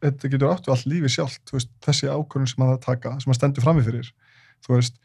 þetta 0.03 0.31
getur 0.33 0.51
áttu 0.53 0.73
allt 0.75 0.89
lífi 0.91 1.13
sjálft, 1.17 1.43
þú 1.49 1.59
veist, 1.59 1.71
þessi 1.87 2.09
ákvörðun 2.11 2.51
sem 2.51 2.65
það 2.67 2.81
taka, 2.87 3.15
sem 3.21 3.31
hann 3.33 3.39
stendur 3.39 3.65
frammi 3.67 3.85
fyrir, 3.87 4.09
þú 4.67 4.75
veist, 4.77 4.97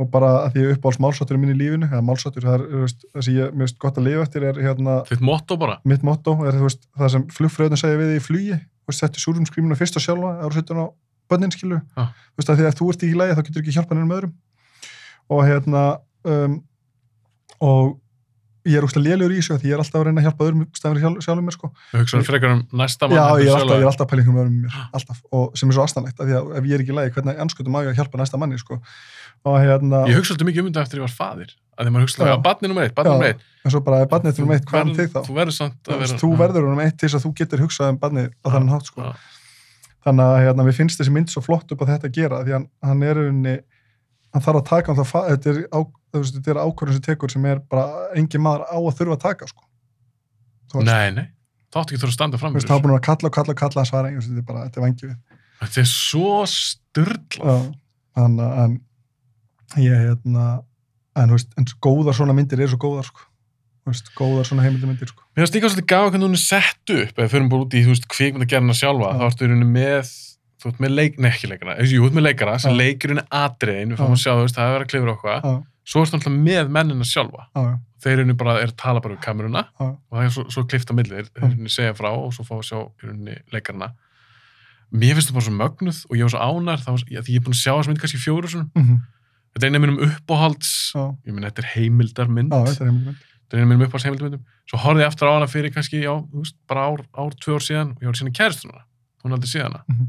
og 0.00 0.08
bara 0.10 0.30
að 0.46 0.54
því 0.54 0.62
ég 0.62 0.76
uppáhalds 0.78 1.00
málsáttur 1.02 1.38
minn 1.38 1.52
í 1.52 1.58
lífinu, 1.58 1.86
eða 1.90 2.00
málsáttur, 2.06 2.46
það 2.46 2.54
er, 2.56 2.64
veist, 2.86 3.04
það 3.12 3.26
sem 3.26 3.36
ég, 3.36 3.50
finnst 3.58 3.78
gott 3.82 3.98
að 4.00 4.06
lifa 4.08 4.24
eftir 4.24 4.46
er 4.48 4.60
hérna, 4.64 4.94
Þitt 5.10 5.24
motto 5.28 5.58
bara. 5.60 5.76
mitt 5.84 6.06
motto, 6.06 6.38
er 6.48 6.56
veist, 6.62 6.86
það 6.96 7.12
sem 7.16 7.26
flugfröðun 7.36 7.80
segja 7.82 8.00
við 8.00 8.14
í 8.16 8.22
flugi, 8.24 8.56
veist, 8.88 9.02
settu 9.02 9.20
súrumskrýmuna 9.20 9.76
fyrst 9.78 9.98
og 10.00 10.06
sjálfa, 10.06 10.32
á 10.80 10.86
bönnin, 11.32 11.54
skilur, 11.54 11.82
Já. 11.96 12.04
þú 12.12 12.42
veist, 12.42 12.52
að 12.52 12.60
því 12.60 12.68
að 12.68 12.78
þú 12.78 12.92
ert 12.92 13.06
í 13.08 13.12
lagi, 13.18 13.36
þá 13.38 13.42
getur 13.48 13.64
ekki 13.64 13.76
hjálpað 13.78 13.98
nefnum 13.98 14.16
öðrum 14.18 14.36
og 15.32 15.44
hérna 15.48 15.82
um, 16.28 16.56
og 17.62 17.98
ég 18.62 18.78
er 18.78 18.86
úrslega 18.86 19.08
lélegur 19.08 19.34
í 19.34 19.40
þessu 19.40 19.56
því 19.58 19.70
ég 19.70 19.74
er 19.74 19.82
alltaf 19.82 19.98
að 19.98 20.04
reyna 20.06 20.22
að 20.22 20.26
hjálpa 20.28 20.46
öðrum 20.46 20.66
stafir 20.76 21.00
sjálf, 21.02 21.24
sjálfum 21.24 21.48
mér, 21.48 21.56
sko. 21.56 21.70
Við 21.90 22.02
hugsaðum 22.04 22.26
frekar 22.28 22.52
um 22.54 22.60
næsta 22.78 23.08
mann. 23.08 23.18
Já, 23.18 23.42
ég 23.42 23.50
er 23.50 23.56
alltaf, 23.58 23.86
alltaf 23.88 24.04
að 24.04 24.10
pæla 24.12 24.22
einhverjum 24.22 24.42
öðrum 24.42 24.60
mér, 24.62 24.76
alltaf, 24.98 25.22
og 25.34 25.58
sem 25.58 25.72
er 25.72 25.76
svo 25.78 25.86
astanlegt, 25.86 26.20
því 26.20 26.36
að 26.38 26.52
ef 26.60 26.68
ég 26.70 26.76
er 26.76 26.84
ekki 26.84 26.94
í 26.94 26.98
lagi, 26.98 27.12
hvernig 27.16 27.42
anskutum 27.42 27.78
á 27.78 27.80
ég 27.82 27.90
að 27.90 27.98
hjálpa 27.98 28.22
næsta 28.22 28.38
manni, 28.38 28.60
sko, 28.62 28.78
og 29.42 29.58
hérna, 29.58 30.04
Ég 30.12 30.20
hugsa 30.20 30.36
alltaf 30.36 30.50
mikið 30.52 30.62
um 30.62 30.70
þetta 30.70 30.86
eftir 30.86 31.02
ég 31.02 31.06
var 31.08 31.14
faðir. 31.16 31.54
Að 31.74 31.88
því 31.88 31.94
maður 31.96 32.06
hugsa 32.06 32.22
Já. 32.22 32.24
alltaf, 32.28 32.44
barni 32.46 32.70
nummer 32.70 32.86
eitt, 32.86 32.94
barni 32.94 33.10
Já. 33.10 33.16
nummer 33.16 33.32
eitt. 33.32 33.44
en 33.62 33.74
svo 33.74 33.82
bara, 33.82 34.06
barnið 34.06 34.38
til 34.38 34.46
um 34.46 34.54
eitt, 34.54 34.66
hvað 34.70 34.82
er 34.82 34.96
þig 35.00 35.10
þá? 35.10 35.20
Þú 35.26 35.36
verður 35.40 35.56
samt 35.58 35.90
að 35.90 36.02
vera... 36.04 36.18
þú 36.22 36.30
verður 36.38 36.68
um 36.70 36.82
eitt 36.84 36.98
til 37.00 37.08
þess 37.08 37.18
að 37.18 37.24
þú 37.26 37.32
getur 37.40 37.62
hugsað 37.64 37.94
um 37.94 37.98
barnið 38.02 38.28
á 38.30 38.46
Já, 38.46 38.52
þannig 38.54 38.74
hátt, 38.76 38.90
sko. 38.92 39.12
Þannig 40.02 40.28
að 40.28 40.40
hérna, 40.42 40.66
við 40.66 40.78
finnst 40.80 41.00
þessi 41.00 41.14
mynd 41.14 41.30
svo 41.30 41.42
flott 41.44 41.72
upp 41.74 41.84
á 41.86 41.90
þetta 41.92 42.08
að 42.08 42.16
gera, 42.16 42.40
því 42.46 42.56
hann, 42.56 42.64
hann 42.82 43.04
er 43.06 43.20
unni, 43.22 43.52
hann 44.34 44.44
þarf 44.44 44.62
að 44.62 44.64
taka, 44.70 44.90
hann 44.90 44.98
þarf, 44.98 45.28
þetta 45.28 45.52
er, 45.52 45.60
á, 45.70 45.80
er 46.42 46.60
ákvörðun 46.62 46.96
sem 46.96 47.04
tekur 47.06 47.32
sem 47.32 47.46
er 47.46 47.60
bara 47.70 48.08
engin 48.18 48.42
maður 48.42 48.66
á 48.66 48.78
að 48.80 48.96
þurfa 48.98 49.18
að 49.18 49.22
taka, 49.28 49.50
sko. 49.52 49.68
Veist, 50.72 50.88
Nei, 50.88 51.12
nei. 51.14 51.28
Það 51.72 51.84
átti 51.84 51.94
ekki 51.94 52.02
þurfa 52.02 52.12
að 52.12 52.16
standa 52.18 52.40
fram 52.40 52.56
það 52.58 52.74
var 52.74 52.82
búin 52.84 52.96
að 52.96 53.04
kalla 53.06 53.28
og 53.30 53.36
kalla 53.36 53.54
og 53.54 53.60
kalla 53.62 53.82
að 53.84 53.88
svara, 53.92 54.10
einhvers, 54.10 54.28
þetta 54.28 54.42
er 54.42 54.48
bara, 54.50 54.64
þetta 54.66 54.80
er 54.80 54.86
vangið. 54.86 55.14
Þetta 55.62 55.82
er 55.82 55.88
svo 55.92 56.32
styrla. 56.50 57.54
Þannig 58.18 58.42
að, 58.48 58.58
en, 58.64 58.74
ég, 59.80 60.02
hérna, 60.02 60.48
en, 61.16 61.30
þú 61.30 61.38
veist, 61.38 61.54
en 61.62 61.70
góðar 61.86 62.18
svona 62.18 62.36
myndir 62.36 62.60
eru 62.60 62.74
svo 62.74 62.82
góðar, 62.82 63.08
sko. 63.08 63.28
Veist, 63.88 64.12
góðar 64.14 64.46
svona 64.46 64.62
heimildamyndir, 64.62 65.10
sko. 65.10 65.24
Mér 65.34 65.42
finnst 65.42 65.56
líka 65.56 65.68
svolítið 65.72 65.86
gafa 65.90 66.10
hvernig 66.12 66.28
hún 66.28 66.36
er 66.36 66.42
sett 66.42 66.92
upp. 66.94 67.16
Ef 67.18 67.32
förum 67.32 67.48
bara 67.50 67.64
út 67.64 67.74
í, 67.74 67.80
þú 67.82 67.90
veist, 67.90 68.04
kvikmyndagerðina 68.12 68.76
sjálfa 68.78 69.08
Já. 69.08 69.16
þá 69.18 69.24
ertu 69.26 69.42
í 69.42 69.48
rauninni 69.50 69.70
með, 69.74 70.12
þú 70.62 70.70
ert 70.70 70.82
með 70.84 70.92
leik, 70.94 71.16
nei 71.18 71.30
ekki 71.32 71.48
jú, 71.50 72.02
þú 72.04 72.06
ert 72.06 72.18
með 72.18 72.26
leikara 72.28 72.54
sem 72.62 72.70
Já. 72.70 72.78
leikir 72.78 73.10
henni 73.10 73.24
atriðin, 73.40 73.90
við 73.90 73.98
fáum 73.98 74.14
að 74.14 74.22
sjá, 74.22 74.30
þú 74.30 74.44
veist, 74.44 74.58
það 74.58 74.62
er 74.62 74.70
að 74.70 74.76
vera 74.76 74.90
klifur 74.92 75.10
og 75.10 75.16
eitthvað 75.16 75.40
Já, 75.42 75.56
svo 75.92 76.04
ertu 76.04 76.18
alltaf 76.18 76.36
með 76.36 76.70
mennina 76.76 77.08
sjálfa. 77.10 77.48
Já, 77.50 77.62
já, 77.66 77.74
þeir 78.06 78.22
eru 78.22 78.36
bara, 78.38 78.54
er 78.62 78.70
að 78.70 78.78
tala 78.84 79.02
bara 79.02 79.16
við 79.16 79.24
kameruna 79.26 79.64
og 79.82 79.96
það 80.14 80.28
er 80.28 80.32
svo, 80.36 80.44
svo 80.54 80.62
klift 80.70 80.90
á 80.90 80.94
milli, 80.94 81.24
þeir 81.26 81.42
rauninni 81.42 81.74
segja 81.74 81.96
frá 81.98 82.10
og 82.12 82.30
svo 82.36 82.46
fá 82.46 82.54
að 82.60 82.68
sjá 82.70 82.78
rauninni 83.02 83.34
leikarana. 83.50 83.90
Mér 84.94 85.16
finnst 85.18 85.32
það 85.32 85.38
bara 85.40 85.46
svo 85.48 85.56
mögnuð 85.58 85.98
er 87.82 87.82
að 87.82 87.90
mynd 87.90 88.78
mhm, 88.78 89.02
þetta 89.52 89.66
er 89.66 89.68
eina 89.68 89.78
af 89.78 89.82
mínum 89.84 90.00
uppáhalds 90.06 90.70
já, 90.94 91.02
ég 91.26 91.34
minn, 91.34 91.44
þetta 91.44 91.62
er 91.62 91.70
heimildarmynd. 91.74 92.52
Já, 92.52 92.70
þetta 92.70 92.84
er 92.84 92.88
heimildamynd. 92.88 93.31
Þetta 93.52 93.58
er 93.58 93.62
eina 93.62 93.68
af 93.68 93.72
mínum 93.76 93.84
uppáhalds 93.86 94.06
heimildarmyndum 94.08 94.44
svo 94.70 94.78
horfði 94.80 95.02
ég 95.04 95.10
aftur 95.12 95.28
á 95.28 95.32
hana 95.36 95.46
fyrir 95.52 95.72
kannski, 95.74 96.00
já, 96.00 96.12
veist, 96.32 96.56
bara 96.66 96.86
ár, 96.88 97.02
ár, 97.12 97.34
tvö 97.36 97.58
ár 97.58 97.64
síðan 97.66 97.90
og 97.92 98.00
ég 98.00 98.08
var 98.08 98.16
síðan 98.16 98.32
kæristuna, 98.38 98.80
hún 99.24 99.32
aldrei 99.36 99.50
síðan 99.52 99.68
hana. 99.76 99.84
Mhm. 99.92 100.08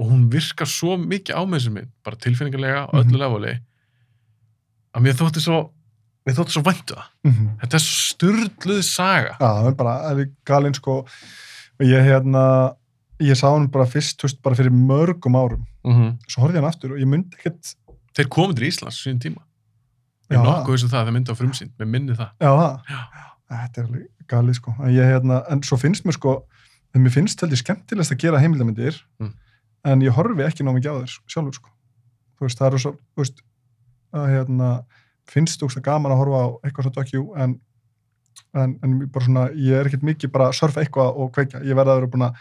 og 0.00 0.06
hún 0.08 0.30
virkar 0.32 0.64
svo 0.66 0.96
mikið 0.96 1.36
á 1.36 1.42
með 1.44 1.58
þessu 1.60 1.72
mynd, 1.74 1.90
bara 2.02 2.16
tilfinningarlega 2.16 2.86
á 2.88 2.92
öllu 2.96 3.12
Mhm. 3.12 3.20
leveli 3.20 3.58
að 4.96 5.02
mér 5.04 5.18
þótti 5.18 5.42
svo 5.44 5.58
mér 6.26 6.36
þótti 6.38 6.54
svo 6.56 6.62
væntu 6.64 6.94
það, 6.96 7.04
Mhm. 7.24 7.46
þetta 7.60 7.74
er 7.74 7.84
styrluð 7.84 8.82
saga. 8.84 9.36
Já, 9.40 9.46
það 9.60 9.66
er 9.68 9.74
bara, 9.74 9.94
það 10.08 10.20
er 10.20 10.30
galinn 10.46 10.74
sko 10.74 10.96
og 11.00 11.84
ég 11.86 12.02
hérna 12.04 12.74
ég 13.20 13.36
sá 13.36 13.52
hann 13.52 13.66
bara 13.68 13.84
fyrst, 13.84 14.16
þú 14.16 14.22
veist, 14.28 14.42
bara 14.42 14.54
fyrir 14.56 14.70
mörgum 14.72 15.36
árum. 15.36 15.66
Mm 15.84 16.18
svo 16.28 16.42
horfði 16.44 16.56
ég 16.56 16.62
hann 16.62 16.70
aftur 16.72 16.92
og 16.92 16.98
ég 16.98 17.06
myndi 17.08 17.36
ekkert 17.36 17.74
þeir 18.14 18.28
komið 18.28 18.56
til 18.56 18.68
Íslands 18.68 19.00
síðan 19.04 19.20
tíma 19.20 19.42
ég 20.30 20.36
Já. 20.36 20.40
er 20.40 20.46
nokkuð 20.50 20.76
þessu 20.76 20.90
það, 20.92 21.04
þeir 21.08 21.16
myndi 21.16 21.32
á 21.34 21.40
frumsýnd 21.40 21.72
mér 21.80 21.88
minni 21.90 22.16
það. 22.18 22.30
Já, 22.40 22.50
það, 22.60 22.74
Já. 22.90 23.00
þetta 23.50 23.80
er 23.82 23.86
alveg 23.88 24.06
galið 24.30 24.58
sko. 24.60 24.74
Ég, 24.94 25.10
hérna, 25.10 25.40
en 25.50 25.62
svo 25.66 25.76
finnst 25.80 26.04
mér 26.06 26.16
sko 26.18 26.34
en 26.94 27.04
mér 27.04 27.14
finnst 27.14 27.40
heldur 27.42 27.58
skemmtilegast 27.60 28.14
að 28.14 28.20
gera 28.24 28.38
heimildamindir 28.42 29.00
Mm. 29.20 29.32
en 29.84 30.00
ég 30.02 30.14
horfi 30.14 30.42
ekki 30.46 30.62
ná 30.66 30.70
mikið 30.74 30.90
á 30.90 30.96
þér 31.02 31.16
sjálfur 31.26 31.54
sko. 31.58 31.68
Þú 32.38 32.46
veist, 32.46 32.58
það 32.58 32.66
eru 32.70 32.78
svo, 32.84 32.92
þú 33.16 33.24
veist 33.24 33.42
að 34.14 34.28
hérna, 34.34 34.70
finnst 35.30 35.60
þú 35.60 35.68
veist 35.68 35.82
gaman 35.86 36.12
að 36.12 36.20
horfa 36.22 36.38
á 36.40 36.46
eitthvað 36.66 36.86
svo 36.88 36.92
dokkjú 36.98 37.24
en 37.38 37.60
en, 38.54 38.78
en 38.82 38.94
bara 39.12 39.24
svona, 39.24 39.44
ég 39.54 39.76
er 39.78 39.86
ekkert 39.90 40.02
mikið 40.06 40.30
bara 40.32 40.48
að 40.50 40.56
surfa 40.58 40.80
eitthvað 40.82 41.18
og 41.20 41.30
kveikja, 41.34 41.60
ég 41.66 41.76
verða 41.78 41.94
að 41.94 42.00
vera 42.00 42.10
búin 42.10 42.24
að 42.26 42.34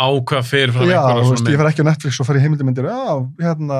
ákvað 0.00 0.44
fyrir 0.46 0.72
frá 0.74 0.84
Já, 0.86 1.00
einhverja 1.00 1.24
þú 1.26 1.30
veist, 1.34 1.48
ég 1.50 1.58
fer 1.60 1.68
ekki 1.70 1.82
á 1.82 1.88
Netflix 1.90 2.20
og 2.22 2.26
fer 2.28 2.38
í 2.38 2.42
heimildamindir 2.44 2.86
já, 2.90 3.00
hérna, 3.40 3.78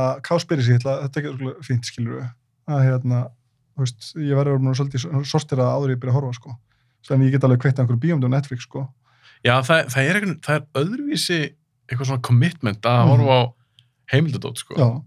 Er 3.81 3.87
að 3.87 3.89
veist, 3.89 4.11
ég 4.21 4.37
verður 4.37 4.57
að 4.59 4.65
vera 4.67 4.79
svolítið 4.81 5.27
sortira 5.31 5.67
áður 5.73 5.91
en 5.91 5.95
ég 5.97 6.01
byrja 6.03 6.13
að 6.13 6.19
horfa, 6.21 6.35
sko 6.37 6.57
þannig 7.09 7.27
ég 7.31 7.33
get 7.33 7.45
alveg 7.49 7.61
kveitt 7.63 7.79
einhverju 7.81 8.01
bíómyndu 8.03 8.29
á 8.29 8.35
Netflix, 8.37 8.67
sko 8.69 8.83
Já, 9.41 9.55
það, 9.65 9.87
það, 9.89 10.03
er 10.05 10.19
eitthvað, 10.21 10.35
það 10.45 10.57
er 10.59 10.83
öðruvísi 10.83 11.39
eitthvað 11.89 12.07
svona 12.11 12.23
commitment 12.29 12.83
að 12.85 12.99
Mhm. 13.01 13.09
horfa 13.15 13.37
á 13.41 13.43
heimildadót, 14.13 14.59
sko. 14.61 14.75
Já, 14.77 15.03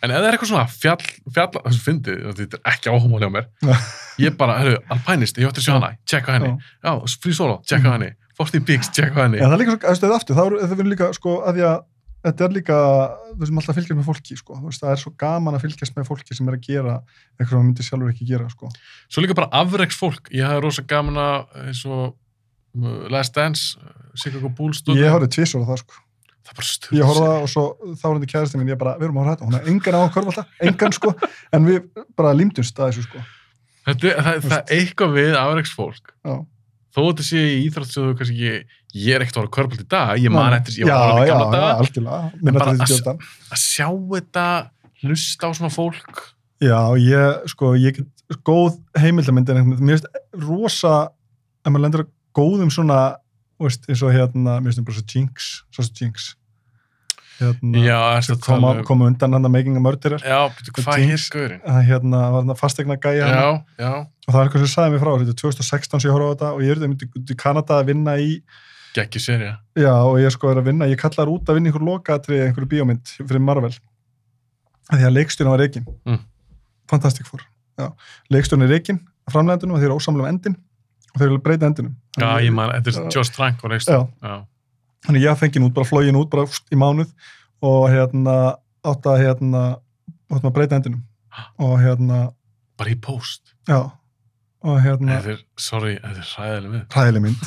En 0.00 0.10
ef 0.12 0.16
það 0.20 0.26
er 0.28 0.34
eitthvað 0.36 0.50
svona 0.52 0.68
fjall, 0.70 1.06
fjall, 1.34 1.48
þessu 1.64 1.80
fyndið, 1.82 2.18
þetta 2.38 2.58
er 2.60 2.70
ekki 2.70 2.90
áhumáli 2.92 3.26
á 3.26 3.32
mér, 3.34 3.46
Já. 3.64 3.74
ég 4.28 4.36
bara, 4.38 4.58
herru, 4.60 4.76
Alpinist, 4.94 5.36
ég 5.40 5.48
ætti 5.48 5.58
að 5.58 5.66
sjá 5.66 5.72
Já. 5.74 5.78
hana, 5.80 5.96
tjekka 6.06 6.32
henni, 6.36 6.52
já. 6.52 6.58
já, 6.84 7.18
Free 7.22 7.32
Solo, 7.34 7.56
tjekka 7.66 7.88
Mhm. 7.88 7.92
henni, 7.98 8.12
Forty 8.36 8.60
Peaks, 8.60 8.88
tjekka 8.94 9.24
henni. 9.24 9.38
En 9.42 9.50
það 9.50 9.54
er 9.58 9.64
líka, 9.64 9.88
veist, 9.88 10.02
eða 10.06 10.14
aftur, 10.20 10.36
er 10.38 10.68
það 10.68 10.76
verður 10.78 10.92
líka, 10.94 11.08
sko, 11.14 11.42
að 11.42 11.54
því 11.56 11.62
að 11.66 11.82
þetta 12.26 12.46
er 12.48 12.54
líka, 12.56 12.78
þú 13.30 13.38
veist, 13.42 13.52
maður 13.54 13.62
alltaf 13.62 13.78
fylgjast 13.78 13.98
með 13.98 14.08
fólki, 14.08 14.36
sko, 14.40 14.56
veist, 14.64 14.82
það 14.82 14.92
er 14.94 15.02
svo 15.02 15.12
gaman 15.22 15.54
að 15.58 15.64
fylgjast 15.66 15.94
með 15.98 16.08
fólki 16.08 16.36
sem 16.38 16.48
er 16.50 16.56
að 16.58 16.64
gera 16.66 16.96
eitthvað 16.98 17.52
sem 17.52 17.58
maður 17.58 17.68
myndi 17.68 17.86
sjálfur 17.86 18.10
ekki 18.14 18.28
gera, 18.32 18.48
sko. 18.52 18.72
Svo 19.08 19.24
líka 19.24 19.36
bara 19.38 19.50
afreks 19.60 19.98
fólk, 20.00 20.28
ég 20.34 20.48
hafði 20.48 20.64
rosa 20.66 20.84
gaman 20.90 21.20
að, 21.22 21.38
eins 21.68 21.84
og 21.86 22.04
uh, 22.10 22.98
Last 23.14 23.38
Dance, 23.38 23.78
uh, 23.78 24.50
Bulls, 24.50 24.82
stundu. 24.82 24.98
Ég 25.00 25.14
horfði 25.14 25.30
tvisvar 25.38 25.64
á 25.64 25.68
það, 25.70 25.82
sko. 25.84 26.02
það. 26.48 26.98
Ég 26.98 27.04
horfði 27.08 27.24
það 27.28 27.42
og 27.46 27.50
svo 27.54 27.64
þá 27.94 28.04
var 28.08 28.18
þetta 28.18 28.30
kæðasti 28.34 28.60
mín, 28.62 28.70
ég 28.74 28.78
bara, 28.80 28.96
við 28.98 29.08
erum 29.08 29.18
að 29.20 29.26
horfa 29.26 29.34
þetta, 29.36 29.48
hún 29.48 29.58
er 29.60 29.72
engan 29.74 29.98
á 29.98 30.00
að 30.02 30.12
körfa 30.18 30.32
alltaf, 30.34 30.54
engan, 30.70 30.94
sko, 30.98 31.14
en 31.54 31.66
við 31.68 32.04
bara 32.18 32.34
límdumst 32.36 32.78
að 32.80 32.92
þessu, 32.92 33.06
sko. 33.08 33.24
Þetta, 33.88 34.08
er- 34.10 34.22
það, 34.24 34.46
það 34.48 34.58
er 34.58 34.78
eitthvað 34.78 35.12
við 35.18 35.36
afreks 35.40 35.74
fólk. 35.76 36.14
Já. 36.24 36.38
Þó 36.94 37.00
þetta 37.04 37.24
sé 37.28 37.40
í 37.44 37.58
íþrótt 37.68 37.90
sem 37.92 38.06
þú 38.06 38.14
kannski 38.18 38.48
ekki, 38.48 38.78
ég 39.04 39.14
er 39.14 39.22
ekkert 39.24 39.36
að 39.36 39.42
horfa 39.42 39.54
kvörbult 39.58 39.82
í 39.84 39.88
dag, 39.92 40.12
ég 40.22 40.32
man 40.32 40.54
eftir, 40.56 40.78
ég 40.80 40.88
var 40.88 40.96
að 40.96 41.10
horfa 41.12 41.26
í 41.26 41.28
já, 41.28 41.34
gamla 41.38 41.58
já, 41.60 41.76
algjörlega, 41.82 42.30
minna 42.42 42.58
til 42.58 42.68
að- 42.72 42.80
þessi 42.82 42.98
þetta. 42.98 43.14
að 43.52 43.62
sjá 43.62 43.88
þetta, 44.14 44.46
hlusta 45.02 45.42
á 45.44 45.50
svona 45.58 45.72
fólk 45.74 46.22
Já, 46.58 46.78
ég, 46.98 47.44
sko, 47.52 47.74
ég 47.78 47.94
get 48.00 48.38
góð 48.42 48.80
heimildamynd 48.98 49.50
en 49.52 49.68
mér 49.78 50.00
finnst 50.00 50.08
rosa, 50.42 50.94
ef 51.62 51.70
maður 51.70 51.84
lendur 51.84 52.02
að 52.02 52.08
góðum 52.34 52.72
svona, 52.74 52.96
veist, 53.62 53.86
eins 53.88 54.02
og 54.02 54.10
hérna, 54.16 54.56
mér 54.58 54.72
finnst 54.72 54.80
það 54.80 54.88
bara 54.88 54.98
svo 54.98 55.06
jinx, 55.14 55.46
svo 55.70 55.84
svo 55.86 55.94
jinx. 56.02 56.26
Hérna, 57.38 57.82
já, 57.86 58.36
koma, 58.42 58.70
koma 58.82 59.06
undan 59.06 59.36
hann 59.36 59.46
að 59.46 59.52
Making 59.54 59.76
a 59.78 59.82
Murderer. 59.82 60.22
já, 60.26 60.38
betur, 60.50 60.74
hvað 60.74 61.04
hér 61.06 61.20
Það 61.62 61.82
hérna, 61.86 62.22
var 62.32 62.40
hann 62.42 62.54
að 62.54 62.58
fastegna 62.58 62.96
gæja 62.98 63.28
já, 63.30 63.50
já, 63.78 63.92
Og 64.26 64.32
það 64.32 64.38
var 64.38 64.48
eitthvað 64.48 64.64
sem 64.64 64.72
sagði 64.72 64.94
mér 64.94 65.02
frá, 65.04 65.12
þetta 65.20 65.34
er 65.34 65.38
2016 65.42 66.02
sem 66.02 66.08
ég 66.08 66.16
horfði 66.16 66.28
á 66.28 66.32
þetta 66.34 66.48
og 66.56 66.64
ég 66.64 66.72
er 66.72 66.80
þetta 66.80 66.90
myndi 66.90 67.08
út 67.20 67.30
í 67.30 67.36
Kanada 67.38 67.78
að 67.78 67.92
vinna 67.92 68.16
í, 68.18 68.32
geggi 68.98 69.22
serja 69.22 69.52
já, 69.78 69.92
og 69.94 70.18
ég 70.18 70.34
sko 70.34 70.50
er 70.50 70.58
að 70.58 70.72
vinna, 70.72 70.90
ég 70.90 70.98
kallar 70.98 71.30
út 71.30 71.46
að 71.46 71.60
vinna 71.60 71.70
einhver 71.70 71.86
lokaatri, 71.86 72.40
einhverju 72.48 72.72
bíómynd 72.74 73.14
fyrir 73.20 73.44
Marvel. 73.44 73.72
Því 74.88 75.04
að 75.04 75.14
leikstjórn 75.14 75.52
var 75.52 75.62
reikin. 75.62 75.86
Mm. 76.08 76.22
Fantastic 76.90 77.28
Four. 77.28 77.44
Já. 77.78 77.92
Leikstjórn 78.32 78.64
er 78.64 78.72
reikin, 78.72 79.02
framlegandunum, 79.30 79.76
og 79.76 79.82
þeir 79.82 79.92
eru 79.92 79.98
ósamlega 80.00 80.26
um 80.26 80.32
endin 80.32 80.56
og 81.12 81.20
þeir 81.20 81.28
eru 81.30 81.42
breyta 81.44 81.68
endinum. 81.68 81.96
já, 82.18 82.28
ég 82.42 82.54
man, 82.54 82.72
þetta 82.78 82.94
er 83.04 83.12
Josh 83.14 83.34
Trank 83.34 83.62
og 83.62 83.74
já, 83.78 84.00
Þannig 85.06 85.24
ég 85.24 85.38
fengið 85.38 85.68
út, 85.68 85.76
bara 85.76 85.88
flógin 85.88 86.18
út, 86.18 86.30
bara 86.32 86.46
úst, 86.48 86.66
í 86.74 86.78
mánuð 86.78 87.12
og 87.64 87.84
hérna 87.92 88.34
átt 88.86 89.06
að 89.10 89.22
hérna 89.24 89.62
að 90.38 90.50
breyta 90.54 90.78
endinum 90.78 91.04
og 91.62 91.78
hérna, 91.82 92.28
bara 92.78 92.92
í 92.92 92.98
post 93.00 93.54
já. 93.68 93.88
Og 94.66 94.80
hérna, 94.82 95.20
er, 95.22 95.42
sorry, 95.54 95.92
þetta 96.02 96.18
er 96.18 96.30
hræðileg 96.32 96.72
við 96.72 96.80
hræðileg 96.96 97.22
mynd. 97.22 97.44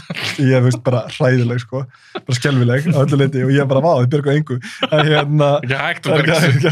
Ég 0.47 0.63
veist 0.63 0.79
bara 0.85 1.01
hræðileg 1.11 1.59
sko. 1.59 1.81
Bara 2.15 2.37
skelvileg 2.37 2.87
á 2.87 3.03
öllu 3.03 3.19
leiti 3.19 3.41
og 3.43 3.51
ég 3.51 3.67
bara 3.67 3.81
vá, 3.83 3.89
þið 3.99 4.07
byrgu 4.13 4.31
engu. 4.31 4.57
En 4.87 5.09
hérna, 5.09 5.49
ekki 5.65 5.81
hægt 5.81 6.07
að 6.07 6.21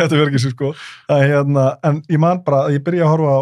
er 0.05 0.21
verka 0.23 0.39
sér 0.39 0.53
sko. 0.55 0.71
En 1.11 1.25
hérna, 1.25 1.65
en 1.83 1.99
ég 2.07 2.23
man 2.23 2.39
bara 2.47 2.69
að 2.69 2.77
ég 2.77 2.85
byrja 2.87 3.03
að 3.03 3.11
horfa 3.17 3.35
á 3.35 3.41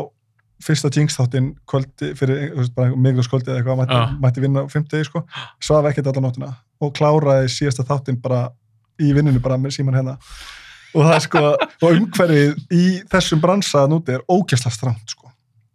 fyrsta 0.66 0.90
Jinx 0.96 1.20
þáttinn 1.20 1.52
kvöldi 1.70 2.16
fyrir, 2.18 2.48
þú 2.56 2.64
veist, 2.64 2.74
bara 2.82 3.02
miklu 3.06 3.26
skóldi 3.26 3.52
eða 3.52 3.62
eitthvað, 3.62 3.80
mætti, 3.84 4.00
Já. 4.02 4.18
mætti 4.26 4.44
vinna 4.48 4.66
á 4.66 4.74
fimmtegi 4.74 5.06
sko, 5.06 5.22
svaf 5.62 5.86
ekkert 5.92 6.10
allan 6.10 6.26
nóttina 6.26 6.50
og 6.84 6.94
kláraði 6.98 7.50
síðasta 7.54 7.86
þáttinn 7.88 8.22
bara 8.22 8.48
í 9.02 9.12
vinninu 9.14 9.40
bara 9.44 9.58
með 9.62 9.76
síman 9.78 9.98
hérna. 10.00 10.18
Og 10.96 11.04
það 11.06 11.16
er 11.18 11.26
sko, 11.26 11.42
og 11.84 11.90
umhverfið 11.98 12.62
í 12.74 12.86
þessum 13.12 13.42
bransa 13.44 13.84
núti 13.92 14.16
er 14.16 14.24
ógæsla 14.32 14.72
stránt 14.74 15.14
sko, 15.14 15.30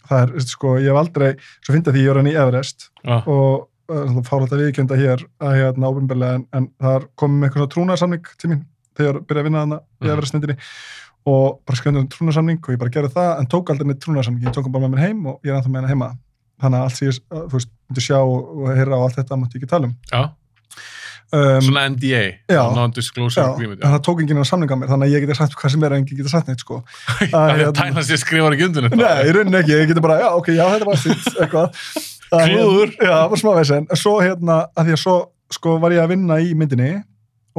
það 0.08 0.24
er 0.38 0.46
sko, 0.48 0.76
ég 0.82 0.88
hef 0.90 0.98
aldrei, 1.02 1.28
svo 1.62 1.74
fyndi 1.76 1.92
að 1.92 1.98
því 1.98 2.02
ég 2.06 2.10
var 2.14 2.20
hann 2.22 2.30
í 2.32 2.36
Everest 2.42 2.88
já, 3.04 3.16
og 3.20 3.68
uh, 3.92 4.18
fáralt 4.26 4.54
að 4.56 4.64
viðkjönda 4.64 4.98
hér 4.98 5.22
að 5.44 5.56
hérna 5.60 5.92
ábyrmberlega 5.92 6.40
en, 6.40 6.46
en 6.58 6.66
það 6.82 7.06
komið 7.20 7.38
með 7.38 7.48
eitthvað 7.48 7.62
svona 7.62 7.74
trúnaðarsamning 7.76 8.32
til 8.40 8.50
mín 8.54 8.64
þegar 8.98 9.20
ég 9.20 9.26
byrjaði 9.28 9.42
að 9.42 9.48
vinna 9.50 9.62
þarna 9.62 9.78
í 9.82 10.02
Mhm. 10.02 10.12
Everest-myndinni 10.16 10.56
og 11.32 11.60
bara 11.68 11.78
skrifum 11.78 12.00
um 12.02 12.08
trúnarsamning 12.10 12.58
og 12.64 12.72
ég 12.74 12.80
bara 12.82 12.90
gerði 12.96 13.12
það 13.14 13.30
en 13.38 13.46
tók 13.52 13.70
aldrei 13.70 13.86
neitt 13.92 14.00
trúnarsamning, 14.02 14.42
ég 14.42 14.54
tók 14.56 14.66
hann 14.66 14.74
bara 14.74 14.88
með 14.88 14.96
mér 14.96 15.04
heim 15.06 15.26
og 15.30 15.46
ég 15.46 15.52
er 15.52 15.60
ennþá 15.60 15.70
með 15.70 15.84
hann 15.84 15.92
heima. 15.92 16.08
Þannig 16.62 16.78
að 16.80 16.86
allt 16.88 17.02
ég, 17.02 17.20
uh, 17.30 17.44
þú 17.46 17.58
veist, 17.58 17.70
myndi 17.90 18.02
sjá 18.04 18.16
og, 18.22 18.66
heyra 18.74 18.98
og 18.98 19.04
allt 19.06 19.16
þetta 19.20 19.38
ég 19.38 19.54
ekki 19.60 19.70
tala 19.70 19.88
um, 19.88 19.94
Já, 20.10 20.20
um 21.32 21.60
svona 21.64 21.82
NDA, 21.88 22.22
já, 22.52 22.62
non-disclosure 22.76 23.40
já, 23.44 23.52
agreement. 23.54 23.80
en 23.84 23.92
það 23.94 24.02
tók 24.08 24.18
enginn 24.20 24.40
að 24.42 24.48
samninga 24.50 24.76
mér 24.82 24.90
þannig 24.92 25.08
að 25.08 25.14
ég 25.16 25.24
geti 25.26 25.36
sagt 25.38 25.54
hvað 25.56 25.72
sem 25.74 25.84
er 25.86 25.94
en 25.96 26.02
enginn 26.02 26.18
geti 26.22 26.32
sagt 26.32 26.50
neitt 26.50 26.60
sko 26.64 26.80
Það 27.20 27.36
að, 27.38 27.52
er 27.52 27.62
hérna- 27.62 27.76
tæna 27.78 28.04
sér 28.08 28.20
skrifar 28.20 28.56
ekki 28.56 28.66
undir 28.68 28.88
þetta. 28.88 28.98
Nei, 29.00 29.28
í 29.30 29.36
rauninni 29.38 29.60
ekki, 29.62 29.76
ég 29.78 29.88
geti 29.92 30.04
bara, 30.04 30.18
já, 30.20 30.28
ok, 30.36 30.50
já, 30.58 30.64
þetta 30.74 30.90
var 30.90 31.00
sitt, 31.00 31.30
eitthvað. 31.40 31.80
Að, 32.32 32.44
Klúður. 32.50 32.92
hérna- 32.98 33.08
Já, 33.08 33.16
var 33.32 33.40
smá 33.44 33.50
veginn. 33.60 33.88
Svo 34.02 34.12
hérna, 34.20 34.58
að 34.76 34.86
því 34.90 34.94
að 34.98 35.00
svo, 35.06 35.16
sko, 35.56 35.78
var 35.82 35.96
ég 35.96 36.04
að 36.04 36.12
vinna 36.14 36.38
í 36.44 36.52
myndinni 36.56 36.92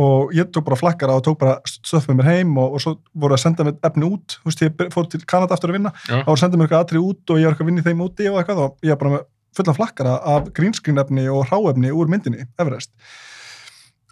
og 0.03 0.31
ég 0.33 0.47
tók 0.49 0.63
bara 0.65 0.77
flakkara 0.79 1.13
og 1.19 1.21
tók 1.25 1.35
bara 1.41 1.59
stöð 1.69 2.07
með 2.09 2.15
mér 2.23 2.29
heim 2.31 2.55
og, 2.57 2.71
og 2.77 2.81
svo 2.81 2.95
voru 3.21 3.35
að 3.35 3.43
senda 3.43 3.65
mér 3.67 3.75
efni 3.85 4.07
út, 4.07 4.39
þú 4.41 4.49
veist, 4.49 4.63
ég 4.65 4.87
fór 4.95 5.05
til 5.11 5.19
Kanada 5.29 5.53
aftur 5.53 5.69
að 5.69 5.77
vinna, 5.77 5.91
Já. 6.09 6.15
þá 6.23 6.29
voru 6.31 6.33
að 6.33 6.41
senda 6.41 6.57
mér 6.57 6.65
eitthvað 6.65 6.85
atrið 6.87 7.03
út 7.11 7.33
og 7.35 7.37
ég 7.37 7.45
var 7.45 7.53
eitthvað 7.53 7.67
að 7.67 7.69
vinna 7.69 7.83
í 7.83 7.85
þeim 7.85 8.01
úti 8.07 8.29
og 8.31 8.39
eitthvað 8.41 8.61
og 8.63 8.87
ég 8.89 8.95
var 8.95 9.01
bara 9.03 9.19
fullan 9.53 9.77
flakkara 9.77 10.15
af 10.33 10.47
greenskrin 10.57 10.97
efni 11.03 11.27
og 11.29 11.45
hráefni 11.51 11.91
úr 11.93 12.09
myndinni, 12.09 12.47
Everest. 12.57 12.89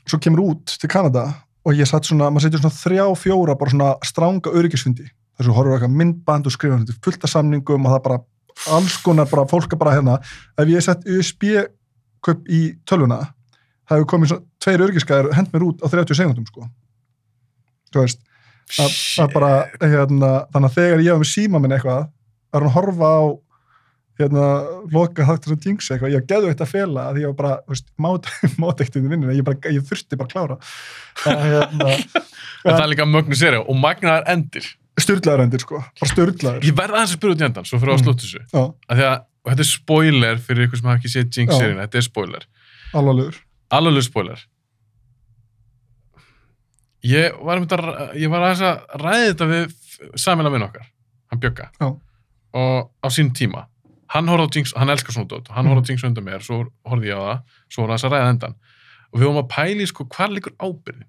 Svo 0.10 0.20
kemur 0.22 0.44
út 0.46 0.78
til 0.82 0.90
Kanada 0.92 1.28
og 1.66 1.78
ég 1.78 1.90
satt 1.90 2.08
svona, 2.10 2.32
maður 2.34 2.48
setur 2.48 2.64
svona 2.64 2.78
þrjá, 2.78 3.04
fjóra 3.22 3.58
bara 3.58 3.74
svona 3.74 3.92
stranga 4.06 4.54
öryggisfundi. 4.58 5.06
Þess 5.38 5.50
að 5.50 5.58
horfum 5.58 5.76
eitthvað 5.76 6.00
myndband 6.00 6.48
og 6.50 6.56
skrifa 6.56 6.80
þetta 6.82 7.04
fullt 7.06 7.28
af 7.28 7.34
samningum 7.36 7.86
og 7.86 7.94
það 7.96 8.02
bara 8.08 8.22
alls 8.78 8.98
konar 9.06 9.30
bara 9.30 9.46
fólk 9.50 9.74
er 9.74 9.82
bara 9.82 9.94
hérna. 9.98 10.18
Ef 10.58 10.72
ég 10.72 10.84
sett 10.86 11.06
USB-köp 11.06 12.50
í 12.50 12.64
tölvuna 12.90 13.22
það 13.92 14.00
hefur 14.00 14.10
komið 14.14 14.32
svona 14.32 14.46
tveir 14.64 14.84
öryggiskæðir 14.86 15.34
hend 15.36 15.52
mér 15.52 15.68
út 15.68 15.82
á 15.84 15.88
30 15.92 16.18
segundum 16.18 16.48
sko. 16.48 16.68
Þú 17.92 18.04
veist, 18.06 18.22
að, 18.80 18.98
að 19.20 19.34
bara 19.36 19.52
hérna, 19.82 20.30
þannig 20.54 20.70
að 20.70 20.78
þegar 20.78 21.04
ég 21.04 21.16
var 21.16 21.24
með 21.24 21.32
síma 21.32 21.62
minn 21.62 21.76
eitthvað 21.76 22.06
er 22.06 22.60
hann 22.62 22.70
að 22.70 22.76
horfa 22.78 23.10
á 23.12 23.22
hérna, 24.20 24.44
loka 24.94 25.26
þáttur 25.26 25.54
sem 25.56 25.62
jinx 25.66 25.88
eitthvað, 25.92 26.12
ég 26.14 26.26
geðu 26.30 26.50
eitt 26.52 26.62
að 26.62 26.70
fela 26.74 27.08
að 27.12 27.22
ég 27.22 27.32
var 27.32 27.38
bara, 27.40 27.54
þú 27.66 27.74
veist, 27.76 27.88
mátt 28.60 28.82
eitt 28.84 28.96
í 28.96 29.02
vinninu, 29.06 29.34
ég, 29.38 29.44
bara, 29.48 29.58
ég 29.72 29.86
þurfti 29.88 30.20
bara 30.20 30.28
að 30.28 30.34
klára 30.36 30.58
að 31.32 31.48
hérna 31.48 31.90
En 32.66 32.76
það 32.76 32.84
er 32.86 32.92
líka 32.92 33.08
mögnu 33.10 33.38
séri 33.40 33.58
og 33.64 33.76
magnaðar 33.82 34.28
endir. 34.36 34.68
styrlaður 35.02 35.42
endir 35.48 35.64
sko, 35.64 35.80
bara 36.02 36.12
styrlaður 36.12 36.68
Ég 36.68 36.76
verða 36.78 37.00
aðeins 37.00 37.16
að 37.16 37.18
spyrja 37.18 37.36
út 37.38 37.42
í 37.42 37.48
endan, 37.50 37.66
svo 37.70 37.80
fyrir 37.82 37.94
að 37.96 38.02
Mm. 38.02 38.06
slúta 38.06 38.26
þessu. 38.28 38.42
Af 38.92 38.98
því 39.00 39.06
að 39.08 39.20
og 39.42 39.50
þetta 39.50 39.64
er 39.64 39.70
spoiler 39.72 40.38
fyrir 40.46 40.68
ykkur 40.68 40.78
sem 40.78 40.90
hafa 40.92 41.00
ekki 41.02 41.10
séð 41.16 41.24
Já. 41.26 41.32
Jinx-seríuna, 41.40 41.86
þetta 41.88 41.98
er 41.98 42.06
spoiler. 42.06 42.44
alvarlegur 42.94 43.40
Alveg 43.74 44.04
spoiler. 44.06 44.44
Ég 47.02 47.34
var, 47.42 47.58
um 47.58 47.66
þetta, 47.66 48.12
ég 48.22 48.30
var 48.30 48.44
aðeins 48.46 48.62
að 48.68 49.00
ræði 49.02 49.30
þetta 49.32 49.48
við 49.50 49.76
samina 50.22 50.52
minn 50.54 50.66
okkar, 50.68 50.86
hann 51.32 51.42
Bjögga. 51.42 51.70
Og 51.82 52.92
á 53.02 53.08
sín 53.10 53.32
tíma. 53.34 53.64
Hann 54.12 54.28
horfði 54.32 54.48
á 54.48 54.54
Jinx, 54.58 54.74
hann 54.76 54.92
elskar 54.92 55.16
svona 55.16 55.30
dót, 55.32 55.48
hann 55.56 55.70
horfði 55.72 55.84
á 55.84 55.88
Jinx 55.92 56.04
undan 56.08 56.26
mér, 56.28 56.44
svo 56.44 56.58
horfði 56.88 57.12
ég 57.12 57.20
á 57.20 57.24
það, 57.24 57.58
svo 57.72 57.84
voru 57.84 57.94
aðeins 57.94 58.06
að 58.08 58.16
ræða 58.16 58.32
endan. 58.34 58.56
Og 59.12 59.20
við 59.20 59.28
vorum 59.28 59.42
að 59.44 59.50
pæli, 59.54 59.88
sko, 59.88 60.06
hvað 60.12 60.36
liggur 60.36 60.56
ábyrðin? 60.60 61.08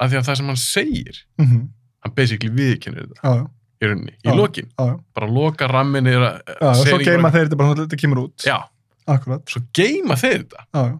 Af 0.00 0.10
því 0.10 0.18
að 0.20 0.26
það 0.28 0.38
sem 0.40 0.50
hann 0.50 0.60
segir, 0.64 1.20
mm 1.38 1.46
-hmm. 1.46 1.62
hann 2.04 2.14
basically 2.16 2.50
viðkennir 2.56 3.06
þetta 3.10 3.34
já, 3.34 3.44
í 3.80 3.90
rauninni, 3.90 4.14
í 4.16 4.28
Já. 4.28 4.34
lokin. 4.36 4.68
já, 4.78 4.84
já, 4.86 4.96
Bara 5.14 5.26
loka 5.26 5.68
rammin 5.68 6.06
er 6.06 6.20
að... 6.20 6.40
já, 6.48 6.66
já 6.66 6.74
svo 6.84 6.98
geima 6.98 7.30
þeir 7.30 7.44
þetta 7.48 7.56
bara 7.56 7.74
þetta 7.74 7.96
kemur 8.00 8.18
út 8.24 8.46
Já, 8.46 8.58
akkurat, 9.06 9.42
svo 9.48 9.62
geima 9.74 10.16
þeir 10.16 10.38
þetta. 10.44 10.64
já, 10.74 10.80
já, 10.88 10.96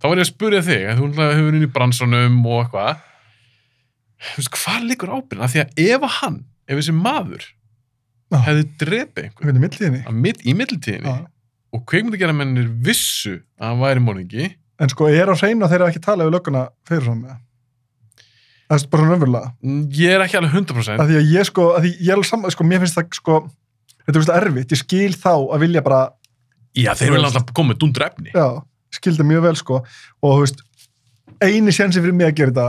þá 0.00 0.08
var 0.08 0.16
ég 0.16 0.26
að 0.26 0.32
spurja 0.32 0.62
þig, 0.62 0.82
að 0.90 0.98
þú 0.98 1.06
hefur 1.30 1.54
inn 1.54 1.62
í 1.68 1.72
bransanum 1.72 2.46
og 2.46 2.64
eitthvað 2.64 2.96
hvað 4.50 4.84
liggur 4.88 5.14
ábyrðin? 5.14 5.44
Af 5.44 5.54
því 5.54 5.62
að 5.64 5.82
ef 5.86 6.06
hann, 6.20 6.38
ef 6.68 6.76
þessi 6.80 6.94
maður. 6.96 7.46
Hefði 8.30 8.64
drepið 8.80 9.28
einhvern. 9.28 10.16
Mid, 10.22 10.42
í 10.46 10.56
mittiltíðinni 10.56 11.14
og 11.70 11.84
kveikmyndagera 11.86 12.34
mennir 12.34 12.70
vissu 12.82 13.36
að 13.60 13.68
hann 13.68 13.84
væri 13.84 14.02
morðingi. 14.02 14.50
En 14.80 14.90
sko, 14.90 15.10
ég 15.12 15.22
er 15.22 15.30
á 15.30 15.36
hreinu 15.36 15.66
að 15.66 15.74
þeir 15.74 15.84
hafa 15.84 15.92
ekki 15.92 16.02
talað 16.04 16.30
við 16.30 16.36
lögguna 16.38 16.66
fyrir 16.88 17.06
svona 17.06 17.38
það 18.70 18.76
er 18.84 18.90
bara 18.90 19.02
svona 19.02 19.14
raunverulega. 19.14 19.50
Ég 19.98 20.14
er 20.14 20.24
ekki 20.24 20.38
alveg 20.38 20.52
100% 20.54 21.02
að 21.02 21.10
því 21.10 21.18
að 21.18 21.32
ég 21.34 21.48
sko, 21.48 21.66
að 21.74 21.88
ég 21.90 22.10
er 22.14 22.26
saman 22.26 22.54
sko, 22.54 22.66
mér 22.70 22.82
finnst 22.84 22.98
það 22.98 23.16
sko, 23.18 23.38
þetta 24.04 24.14
er 24.14 24.20
vist 24.20 24.34
erfitt. 24.36 24.74
Ég 24.74 24.82
skil 24.84 25.16
þá 25.18 25.32
að 25.34 25.64
vilja 25.64 25.82
bara 25.86 26.02
já, 26.78 26.92
þeir 26.98 27.16
vilja 27.16 27.30
alltaf 27.32 27.50
koma 27.56 27.72
með 27.72 27.80
dundur 27.82 28.06
efni. 28.06 28.30
Já, 28.34 28.46
skil 28.94 29.16
það 29.16 29.28
mjög 29.32 29.42
vel 29.48 29.56
sko. 29.58 29.80
Og 30.22 30.36
þú 30.36 30.44
veist, 30.44 30.62
eini 31.42 31.74
sénsi 31.74 32.02
fyrir 32.02 32.16
mig 32.16 32.30
að 32.30 32.38
gera 32.38 32.54
þetta 32.54 32.68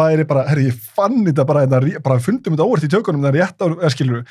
væri 0.00 0.26
bara, 0.28 0.46
herri, 0.48 0.70
ég 0.70 0.80
fann 0.96 1.20
þetta 1.26 1.44
bara, 1.48 1.66
bara 2.00 2.20
fundum 2.24 2.56
þetta 2.56 2.64
óvart 2.64 2.86
í 2.86 2.92
tökunum 2.92 3.26
það 3.26 3.34
er 3.34 3.42
rétt 3.42 3.60
á, 3.60 3.66
skilur 3.92 4.22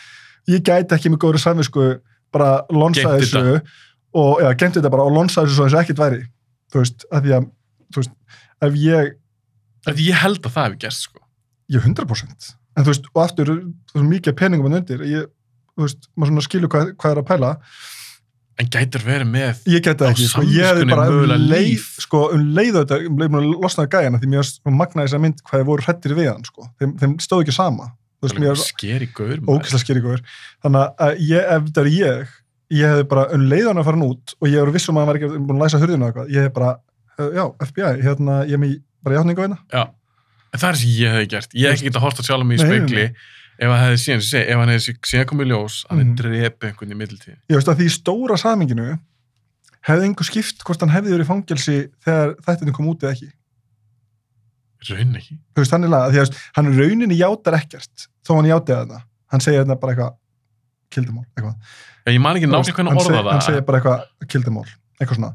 ég 0.49 0.65
gæti 0.65 0.97
ekki 0.97 1.11
með 1.13 1.21
góður 1.25 1.43
samvisku 1.43 1.87
bara 2.33 2.61
lonsa 2.73 3.17
þessu 3.17 3.43
og, 4.11 4.41
já, 4.43 4.49
gemt 4.59 4.77
þetta 4.77 4.91
bara 4.91 5.05
og 5.07 5.15
lonsa 5.15 5.43
þessu 5.43 5.57
svo 5.57 5.67
þessu 5.67 5.81
ekkert 5.83 6.01
væri 6.01 6.23
þú 6.71 6.83
veist, 6.83 7.05
að 7.11 7.27
því 7.27 7.35
að 7.37 7.47
þú 7.91 8.03
veist, 8.03 8.15
ef 8.67 8.81
ég, 8.81 9.13
því 9.89 10.09
ég 10.09 10.19
held 10.23 10.41
að 10.41 10.55
það 10.55 10.67
hefði 10.67 10.81
gerst 10.85 11.07
sko. 11.07 11.23
ég 11.71 11.87
100% 11.87 12.51
en 12.77 12.85
þú 12.85 12.93
veist, 12.93 13.09
og 13.11 13.23
aftur, 13.25 13.55
þú 13.91 13.97
veist, 13.97 14.11
mikið 14.11 14.37
peningum 14.39 14.69
en 14.69 14.77
undir, 14.79 15.07
ég, 15.07 15.31
þú 15.75 15.87
veist, 15.87 16.05
maður 16.15 16.31
svona 16.31 16.45
skilur 16.47 16.71
hvað, 16.71 16.93
hvað 17.01 17.15
er 17.15 17.21
að 17.21 17.27
pæla. 17.31 17.51
En 18.61 18.69
gætur 18.71 19.03
verið 19.03 19.29
með 19.31 19.61
ég 19.71 19.85
það 19.87 20.11
ekki, 20.11 20.27
sko, 20.29 20.43
ég 20.53 20.67
hefði 20.69 20.87
bara 20.91 21.07
um 21.09 21.47
leið, 21.49 21.87
sko, 22.03 22.21
um 22.35 22.43
leið 22.55 22.77
þetta, 22.81 22.99
um 23.09 23.21
leið 23.21 23.33
mér 23.33 23.47
losnaði 23.49 23.91
gæjana 23.95 24.21
því 24.21 24.31
mér 24.31 24.51
magnaði 24.77 25.07
þess 25.07 25.17
að 25.17 25.23
mynd 25.25 25.41
hvað 25.47 25.61
þið 25.61 25.69
voru 25.71 25.85
hrættir 25.87 26.15
við 26.19 26.29
hann, 26.29 26.45
sko, 26.45 26.67
þeim, 26.79 26.93
þeim 27.01 27.15
stóð 27.23 27.45
ekki 27.45 27.55
sama 27.55 27.87
mér 28.21 28.55
skeri 28.61 29.07
gaur 29.17 29.37
maður. 29.41 29.57
ógæslega 29.57 29.83
skýringur 29.85 30.21
þannig 30.63 30.95
að 31.07 31.21
ég, 31.25 31.41
ef 31.55 31.63
þetta 31.69 31.81
er 31.81 31.89
ég 31.95 32.27
ég 32.71 32.87
hefði 32.93 33.07
bara 33.11 33.23
um 33.35 33.41
leiðan 33.51 33.77
að 33.81 33.83
fara 33.89 33.97
hann 33.97 34.07
út 34.11 34.35
og 34.39 34.47
ég 34.47 34.59
hefur 34.61 34.71
vissum 34.77 34.95
að 34.95 35.01
hann 35.01 35.09
var 35.11 35.19
ekki 35.19 35.31
búin 35.41 35.57
að 35.57 35.63
læsa 35.65 35.81
hurðinu 35.81 36.05
eitthvað 36.07 36.29
ég 36.31 36.41
hef 36.47 36.53
bara, 36.53 36.71
já, 37.19 37.43
FBI, 37.67 38.01
hérna 38.05 38.37
ég 38.47 38.53
er 38.53 38.61
með 38.63 38.75
bara 39.03 39.15
játningu 39.19 39.41
hérna 39.45 39.57
Já, 39.73 39.83
en 40.53 40.59
það 40.61 40.69
er 40.69 40.75
sem 40.81 40.89
ég 41.01 41.11
hefði 41.15 41.27
gert. 41.33 41.53
Ég 41.55 41.67
hef 41.67 41.77
ekki 41.79 41.89
getað 41.89 42.05
horta 42.05 42.23
sjálf 42.23 42.45
mig 42.47 42.59
í 42.59 42.63
spekli 42.65 43.03
ef 43.61 43.67
hann 43.69 43.81
hefði 43.83 43.99
síðan, 44.05 44.23
ef 44.41 44.57
hann 44.61 44.71
hefði 44.71 44.95
síðan 45.11 45.27
komið 45.33 45.51
ljós, 45.51 45.75
hann 45.89 45.99
hefði 45.99 46.11
Mhm. 46.11 46.17
drepið 46.21 46.69
einhvern 46.71 46.91
í 46.91 46.97
middeltíð. 47.01 47.35
ég 47.49 47.55
veist 47.59 47.67
að 47.73 47.77
því 47.81 47.89
stóra 47.97 48.37
saminginu 48.37 48.87
hefði 49.89 50.07
einhver 50.07 50.25
skipt 50.29 50.63
hvort 50.63 50.79
hann 50.85 50.89
hefði 50.95 51.13
verið 51.17 51.27
fangelsi 51.27 51.77
þegar 52.05 52.35
þættinu 52.45 52.73
kom 52.73 52.87
út 52.93 53.03
eða 53.03 53.11
ekki 53.17 53.31
Raun 54.89 55.13
ekki. 55.19 55.35
þú 55.53 55.61
veist, 55.61 55.71
hann 55.75 55.83
er 55.83 56.71
að 56.71 56.79
rauninni 56.79 57.17
játar 57.19 57.53
ekkert 57.59 58.07
þó 58.27 58.31
hann 58.37 58.49
játi 58.51 58.75
að 58.75 58.91
það 58.91 59.01
hann 59.31 59.41
segir 59.45 59.63
þetta 59.63 59.79
bara 59.81 59.93
eitthvað 59.95 60.17
kildumál, 60.91 61.25
eitthvað 61.37 61.55
Já, 62.01 62.11
ég 62.15 62.21
man 62.21 62.35
ekki 62.39 62.47
nákvæmlega 62.49 62.75
hvernig 62.75 62.91
hann 62.91 63.01
orða 63.01 63.09
segir- 63.11 63.31
hann 63.31 63.39
það. 63.41 63.47
segir 63.47 63.65
bara 63.67 63.79
eitthvað 63.81 64.29
kildumál, 64.33 64.69
eitthvað 65.01 65.19
svona 65.21 65.33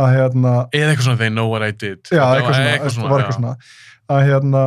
að 0.00 0.12
hérna, 0.14 0.52
Eða 0.72 0.90
eitthvað 0.92 1.06
svona, 1.08 1.18
they 1.18 1.28
know 1.34 1.48
what 1.50 1.62
I 1.66 1.70
did. 1.72 1.98
já, 2.10 2.22
eitthvað 2.22 2.54
svona, 2.54 2.70
eitthvað 2.70 2.92
já. 2.94 3.16
eitthvað 3.18 3.36
svona 3.36 3.56
að 4.10 4.20
hérna, 4.30 4.62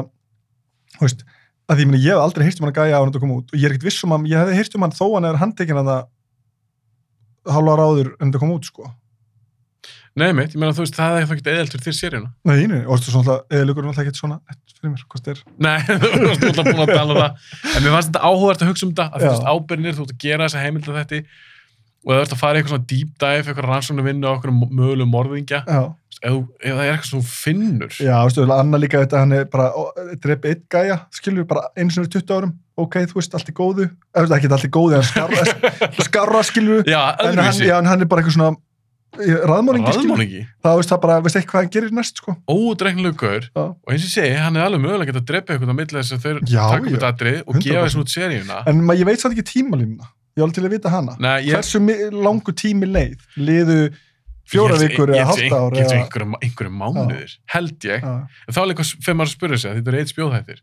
veist 1.02 1.24
að 1.72 1.78
því, 1.78 1.84
ég 1.86 1.88
meni, 1.94 2.02
ég 2.04 2.12
hef 2.12 2.20
aldrei 2.26 2.44
heyrt 2.46 2.60
um 2.60 2.66
hann 2.68 2.74
að 2.74 2.80
gæja 2.84 2.98
á 3.00 3.02
hann 3.02 3.14
að 3.14 3.22
koma 3.24 3.38
út 3.40 3.54
og 3.54 3.58
ég 3.60 3.66
er 3.66 3.72
ekkert 3.74 3.88
viss 3.88 4.04
um 4.04 4.12
hann, 4.12 4.26
ég 4.28 4.38
hefði 4.44 4.58
heyrt 4.60 4.76
um 4.76 4.84
hann 4.86 4.92
þó 5.00 5.06
hann 5.16 5.26
er 5.32 5.40
handtekinn 5.40 5.80
að 5.80 5.88
það 5.90 7.54
hálfa 7.56 7.76
ráður 7.80 8.10
en 8.22 8.32
það 8.34 8.40
kom 8.44 8.52
út, 8.58 8.68
sko 8.68 8.90
Nei, 10.14 10.30
mitt, 10.38 10.52
ég 10.54 10.60
meina 10.62 10.76
þú 10.78 10.84
veist, 10.84 10.94
það 10.98 11.16
er 11.18 11.32
ekki 11.34 11.50
eðelt 11.50 11.72
fyrir 11.74 11.86
þér 11.88 11.96
seríuna. 11.98 12.28
Nei, 12.46 12.68
nei, 12.70 12.82
og 12.86 13.00
þú 13.02 13.08
veist 13.08 13.16
svona, 13.16 13.38
eða 13.50 13.64
er 13.64 13.88
alltaf 13.88 14.04
ekki 14.04 14.20
svona 14.20 14.36
nett 14.38 14.76
fyrir 14.78 14.92
mér, 14.92 15.06
hvað 15.10 15.24
það 15.26 15.32
er 15.34 15.40
Nei, 15.66 15.80
þú 15.88 16.28
varst 16.28 16.46
alltaf 16.50 16.70
búin 16.70 16.84
að 16.84 16.92
tala 16.94 17.16
um 17.16 17.22
það. 17.24 17.48
En 17.72 17.82
mér 17.88 17.96
fannst 17.96 18.12
þetta 18.12 18.22
áhugavert 18.30 18.62
að 18.66 18.70
hugsa 18.70 18.86
um 18.86 18.94
þetta, 18.94 19.08
að 19.10 19.24
þú 19.26 19.32
veist, 19.32 19.50
ábyrnir, 19.50 19.98
þú 19.98 20.06
ert 20.06 20.14
að 20.14 20.22
gera 20.28 20.46
þessa 20.50 20.64
heimilda 20.68 20.96
þetta 21.00 21.24
og 22.04 22.12
það 22.12 22.22
ert 22.26 22.36
að 22.36 22.42
fara 22.44 22.54
í 22.54 22.62
eitthvað 22.62 22.74
svona 22.76 22.88
deep 22.94 23.12
dive, 23.24 23.44
eitthvað 23.48 23.68
rannsóknu 23.70 24.04
vinnu 24.06 24.28
á 24.28 24.32
okkur 24.36 24.52
mögulegum 24.60 25.14
morðingja. 25.14 25.62
Þú- 25.64 26.42
ef 26.60 26.74
það 26.76 26.82
er 26.84 26.92
eitthvað 26.94 27.14
þú 27.14 27.22
finnur. 27.28 27.96
Já, 28.04 28.16
veistu, 28.28 28.44
Anna 28.54 28.80
líka 28.80 29.02
þetta, 29.02 29.22
hann 29.24 29.36
er 29.38 29.48
bara 29.52 29.70
drepi 30.24 30.52
eitt 30.52 30.66
gæja, 30.72 30.98
skilur 31.16 31.48
bara 31.48 31.64
sinni 31.80 32.06
í 32.08 32.12
20 32.12 32.36
árum, 32.36 32.54
ok, 32.80 33.00
þú 33.12 33.18
veist, 33.20 33.34
allt 33.40 33.50
í 33.52 33.56
góðu 33.56 33.88
eða 34.20 34.38
ekki 34.38 34.52
allt 34.52 34.68
í 34.68 34.72
góðu, 34.76 35.00
en 35.00 35.08
skarra, 35.08 35.48
skarra 36.10 36.44
skilur, 36.48 36.84
Já, 36.88 37.02
en 37.24 37.40
hann, 37.40 37.60
já, 37.64 37.76
en 37.80 37.90
hann 37.92 38.04
er 38.06 38.12
bara 38.12 38.24
eitthvað 38.24 38.38
svona 38.38 38.54
raðmóningi, 39.14 39.92
Raðmóningi. 39.94 40.42
það 40.64 40.78
veist 40.80 40.92
það 40.94 41.02
bara, 41.04 41.18
veist 41.26 41.38
ekki 41.40 41.50
hvað 41.52 41.62
hann 41.64 41.72
gerir 41.76 41.92
næst, 41.94 42.18
sko 42.22 42.36
Ódreiknilegur 42.50 43.18
gaur. 43.20 43.46
Já. 43.54 43.64
Og 43.70 43.94
eins 43.94 44.04
og 44.04 44.10
ég 44.10 44.14
segi, 44.16 44.34
hann 44.42 44.56
er 44.58 44.66
alveg 44.66 44.82
mögulega 44.86 45.14
að 45.20 45.28
drepa 45.30 45.54
eitthvað 45.54 45.74
á 45.74 45.78
milli 45.80 46.00
þess 46.00 46.16
að 46.18 46.28
upp 46.34 46.48
já. 46.50 46.64
þetta 46.88 47.12
atrið 47.14 47.38
og 47.46 47.54
100%. 47.56 47.68
gefa 47.68 47.84
þessu 47.86 48.02
út 48.04 48.14
seríuna. 48.16 48.58
en 48.68 48.82
ég 48.98 49.06
veit 49.06 49.20
samt 49.22 49.38
ekki 49.38 49.46
tímalínuna, 49.52 50.10
ég 50.34 50.42
er 50.42 50.48
alveg 50.48 50.58
til 50.58 50.66
að 50.66 50.74
vita 50.78 50.90
hana 50.90 51.16
Nei, 51.20 51.38
ég, 51.46 51.54
hversu 51.54 51.80
langur 52.24 52.54
tími 52.58 52.90
leið 52.90 53.20
liðu 53.38 53.80
fjóra 54.50 54.76
vikur 54.82 55.14
eða 55.14 55.30
held 55.30 55.40
hálft 55.40 55.54
ár 55.56 55.78
Ég 55.78 55.84
held 55.84 55.94
eða, 55.94 56.02
einhverjum, 56.04 56.36
einhverjum 56.44 56.78
mánuðir, 56.82 57.38
held 57.54 57.86
ég. 57.88 58.02
Já. 58.04 58.28
En 58.48 58.54
þá 58.54 58.60
er 58.64 58.70
líka 58.74 58.84
fyrir 58.90 59.16
maður 59.18 59.30
að 59.30 59.36
spyrja 59.38 59.58
sig 59.62 59.72
að 59.72 59.78
þetta 59.80 59.92
eru 59.94 60.02
eitt 60.02 60.12
spjóðhættir. 60.12 60.60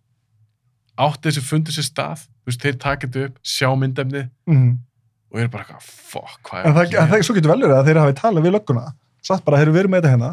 Átti 1.01 1.31
þessi 1.31 1.43
fundið 1.49 1.77
sér 1.79 1.87
stað, 1.89 2.25
þeir 2.61 2.77
taka 2.83 3.07
þetta 3.09 3.23
upp, 3.31 3.39
sjá 3.47 3.69
myndefnið 3.81 4.27
Mhm. 4.51 4.75
Og 5.31 5.41
eru 5.41 5.51
bara 5.53 5.65
eitthvað, 5.67 5.91
fuck, 6.11 6.39
hvað 6.49 6.65
en 6.65 6.71
er 6.71 6.77
það, 6.77 6.85
en 6.85 6.95
það, 6.95 7.03
að 7.03 7.11
gera? 7.11 7.27
svo 7.27 7.37
getur 7.37 7.53
vel 7.53 7.61
verið 7.65 7.77
að 7.77 7.91
þeir 7.91 8.01
hafi 8.03 8.17
talað 8.19 8.47
við 8.47 8.55
lögguna. 8.57 8.85
Satt 9.27 9.45
bara, 9.47 9.61
þeir 9.61 9.71
eru 9.73 9.93
með 9.93 10.01
þetta 10.01 10.13
hérna. 10.15 10.31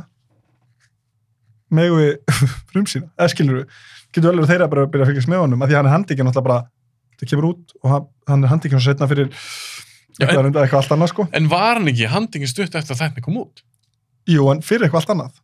Megu 1.77 1.99
við 1.99 2.39
frumsýna, 2.71 3.11
eða 3.17 3.31
skilur 3.33 3.61
við 3.61 3.77
getur 4.15 4.31
vel 4.31 4.39
verið 4.39 4.53
þeirra 4.53 4.69
bara 4.71 4.85
að 4.85 4.91
byrja 4.93 5.05
að 5.05 5.11
fylgjast 5.11 5.31
með 5.31 5.43
honum? 5.43 5.63
Af 5.63 5.69
því 5.69 5.77
hann 5.77 5.89
er 5.89 5.93
handikinn 5.93 6.31
alltaf 6.31 6.45
bara, 6.47 6.59
það 7.19 7.31
kemur 7.33 7.49
út 7.51 7.75
og 7.81 7.89
hann, 7.93 8.45
er 8.45 8.53
handikinn 8.53 8.79
svo 8.81 8.91
setna 8.91 9.09
fyrir 9.11 9.31
eitthvað, 10.17 10.47
eitthvað 10.63 10.79
allt 10.81 10.95
annað 10.95 11.11
sko. 11.13 11.27
En 11.37 11.49
var 11.51 11.77
hann 11.77 11.91
ekki 11.91 12.09
handingin 12.13 12.49
stutt 12.49 12.77
eftir 12.79 12.95
að 12.95 13.03
þetta 13.03 13.25
kom 13.25 13.41
út? 13.43 13.61
Jú, 14.31 14.47
en 14.53 14.63
fyrir 14.65 14.87
eitthvað 14.87 15.03
allt 15.03 15.13
annað 15.13 15.35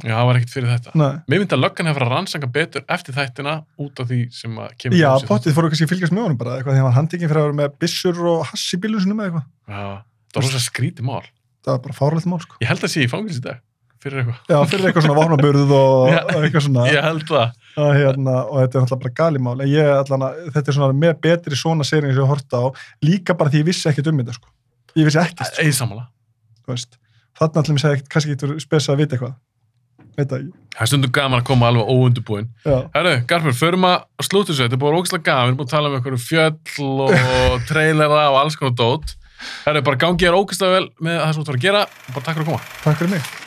Já, 0.00 0.14
það 0.16 0.26
var 0.30 0.38
ekkert 0.40 0.52
fyrir 0.54 0.70
þetta. 0.70 0.92
Nei. 0.96 1.10
Mér 1.28 1.40
myndi 1.42 1.56
að 1.56 1.62
löggan 1.64 1.88
hefur 1.90 2.04
að 2.06 2.12
rannsaka 2.14 2.48
betur 2.54 2.84
eftir 2.96 3.16
þættina 3.16 3.54
út 3.84 4.00
af 4.00 4.08
því 4.10 4.20
sem 4.32 4.58
að 4.64 4.70
kemur 4.80 4.96
Já, 5.00 5.10
pottið 5.28 5.56
fóru 5.58 5.70
kannski 5.72 5.86
að 5.88 5.92
fylgjast 5.94 6.14
með 6.16 6.24
honum 6.26 6.38
bara 6.40 6.54
eitthvað 6.58 6.72
því 6.76 6.80
hann 6.80 6.88
var 6.88 6.96
handikinn 6.98 7.30
fyrir 7.32 7.40
að 7.42 7.48
vera 7.50 7.58
með 7.60 7.74
byssur 7.84 8.20
og 8.32 8.44
hass 8.50 8.64
í 8.72 8.80
bílun 8.80 9.02
sinum 9.04 9.20
eða 9.20 9.28
eitthvað 9.30 9.74
Já, 9.74 9.82
það 10.32 10.40
var 10.40 10.46
rosa 10.48 10.62
skrítið 10.66 11.08
mál. 11.10 11.24
það 11.66 11.72
var 11.74 11.82
bara 11.88 11.98
fárlegt 12.00 12.30
mál 12.32 12.40
sko 12.44 12.56
Ég 12.64 12.70
held 12.72 12.86
að 12.88 12.92
sé 12.94 13.04
í 13.04 13.10
fangils 13.12 13.40
í 13.40 13.44
dag, 13.44 13.58
fyrir 14.00 14.22
eitthvað. 14.22 14.38
Já, 14.48 14.58
fyrir 14.72 14.88
eitthvað 14.88 15.04
svona 15.06 15.18
vopnaburð 15.20 15.74
og 15.76 16.14
og 16.36 16.40
eitthvað 16.46 16.64
svona 16.68 16.86
Ég 16.88 17.04
held 17.04 17.26
það. 17.28 17.52
að, 17.76 17.90
hérna, 18.00 18.36
og 18.48 18.56
þetta 18.62 18.78
er 18.80 18.86
alltaf 18.86 19.02
bara 19.04 19.14
galimál 19.20 19.58
en 19.60 19.68
ég, 19.70 19.90
allan, 20.00 20.24
að- 20.30 20.40
þetta 20.56 20.72
er 20.72 20.78
svona 20.78 20.96
með 21.04 21.12
betri 21.28 21.58
svona 21.60 21.84
serið 21.86 22.14
sem 22.16 22.22
ég 22.24 22.32
horta 22.32 22.62
á, 22.64 22.66
líka 23.04 23.36
bara 23.36 23.52
því 23.52 23.60
ég 23.62 23.68
vissi 23.68 23.90
ekkert 23.92 24.08
um 24.10 24.18
þetta 24.24 24.38
sko. 24.38 24.48
ég 24.96 25.06
vissi 25.10 25.20
ekkert 25.20 25.52
sko, 25.76 26.98
þannig 27.40 27.60
allir 27.60 27.76
mér 27.76 27.82
segja 27.84 28.02
kannski 28.10 28.34
getur 28.34 28.56
spesað 28.60 28.94
að 28.94 29.00
vita 29.04 29.16
eitthvað 29.16 29.36
veit 30.16 30.26
það 30.26 30.40
ekki 30.40 30.56
Það 30.70 30.84
er 30.84 30.90
stundum 30.92 31.12
gaman 31.12 31.40
að 31.42 31.46
koma 31.48 31.66
alveg 31.68 31.88
óundubúinn. 31.90 32.46
Herru, 32.64 33.14
Garpur, 33.28 33.56
förum 33.58 33.88
að 33.88 33.96
slúta 34.22 34.52
þessu. 34.52 34.62
Þetta 34.62 34.78
er 34.78 34.82
búin 34.84 34.98
ógæslega 35.00 35.26
gaman. 35.26 35.42
Við 35.42 35.50
erum 35.50 35.58
búin 35.58 35.68
að 35.68 35.74
tala 35.74 35.90
um 35.90 35.96
einhverju 35.98 36.22
fjöll 36.22 36.86
og 37.08 37.66
trailera 37.72 38.22
og 38.30 38.38
alls 38.44 38.56
konar 38.60 38.78
dót. 38.78 39.16
Herru, 39.66 39.84
bara 39.90 40.00
gangi 40.06 40.28
þér 40.28 40.38
ógæslega 40.38 40.78
vel 40.78 40.88
með 41.02 41.20
það 41.20 41.34
sem 41.34 41.42
þú 41.42 41.46
ætlar 41.48 41.60
að 41.60 41.68
gera. 41.68 41.84
Bara 42.14 42.26
takk 42.30 42.34
fyrir 42.38 42.46
að 42.46 42.52
koma. 42.54 42.74
takk 42.86 43.02
fyrir 43.02 43.16
mig 43.18 43.39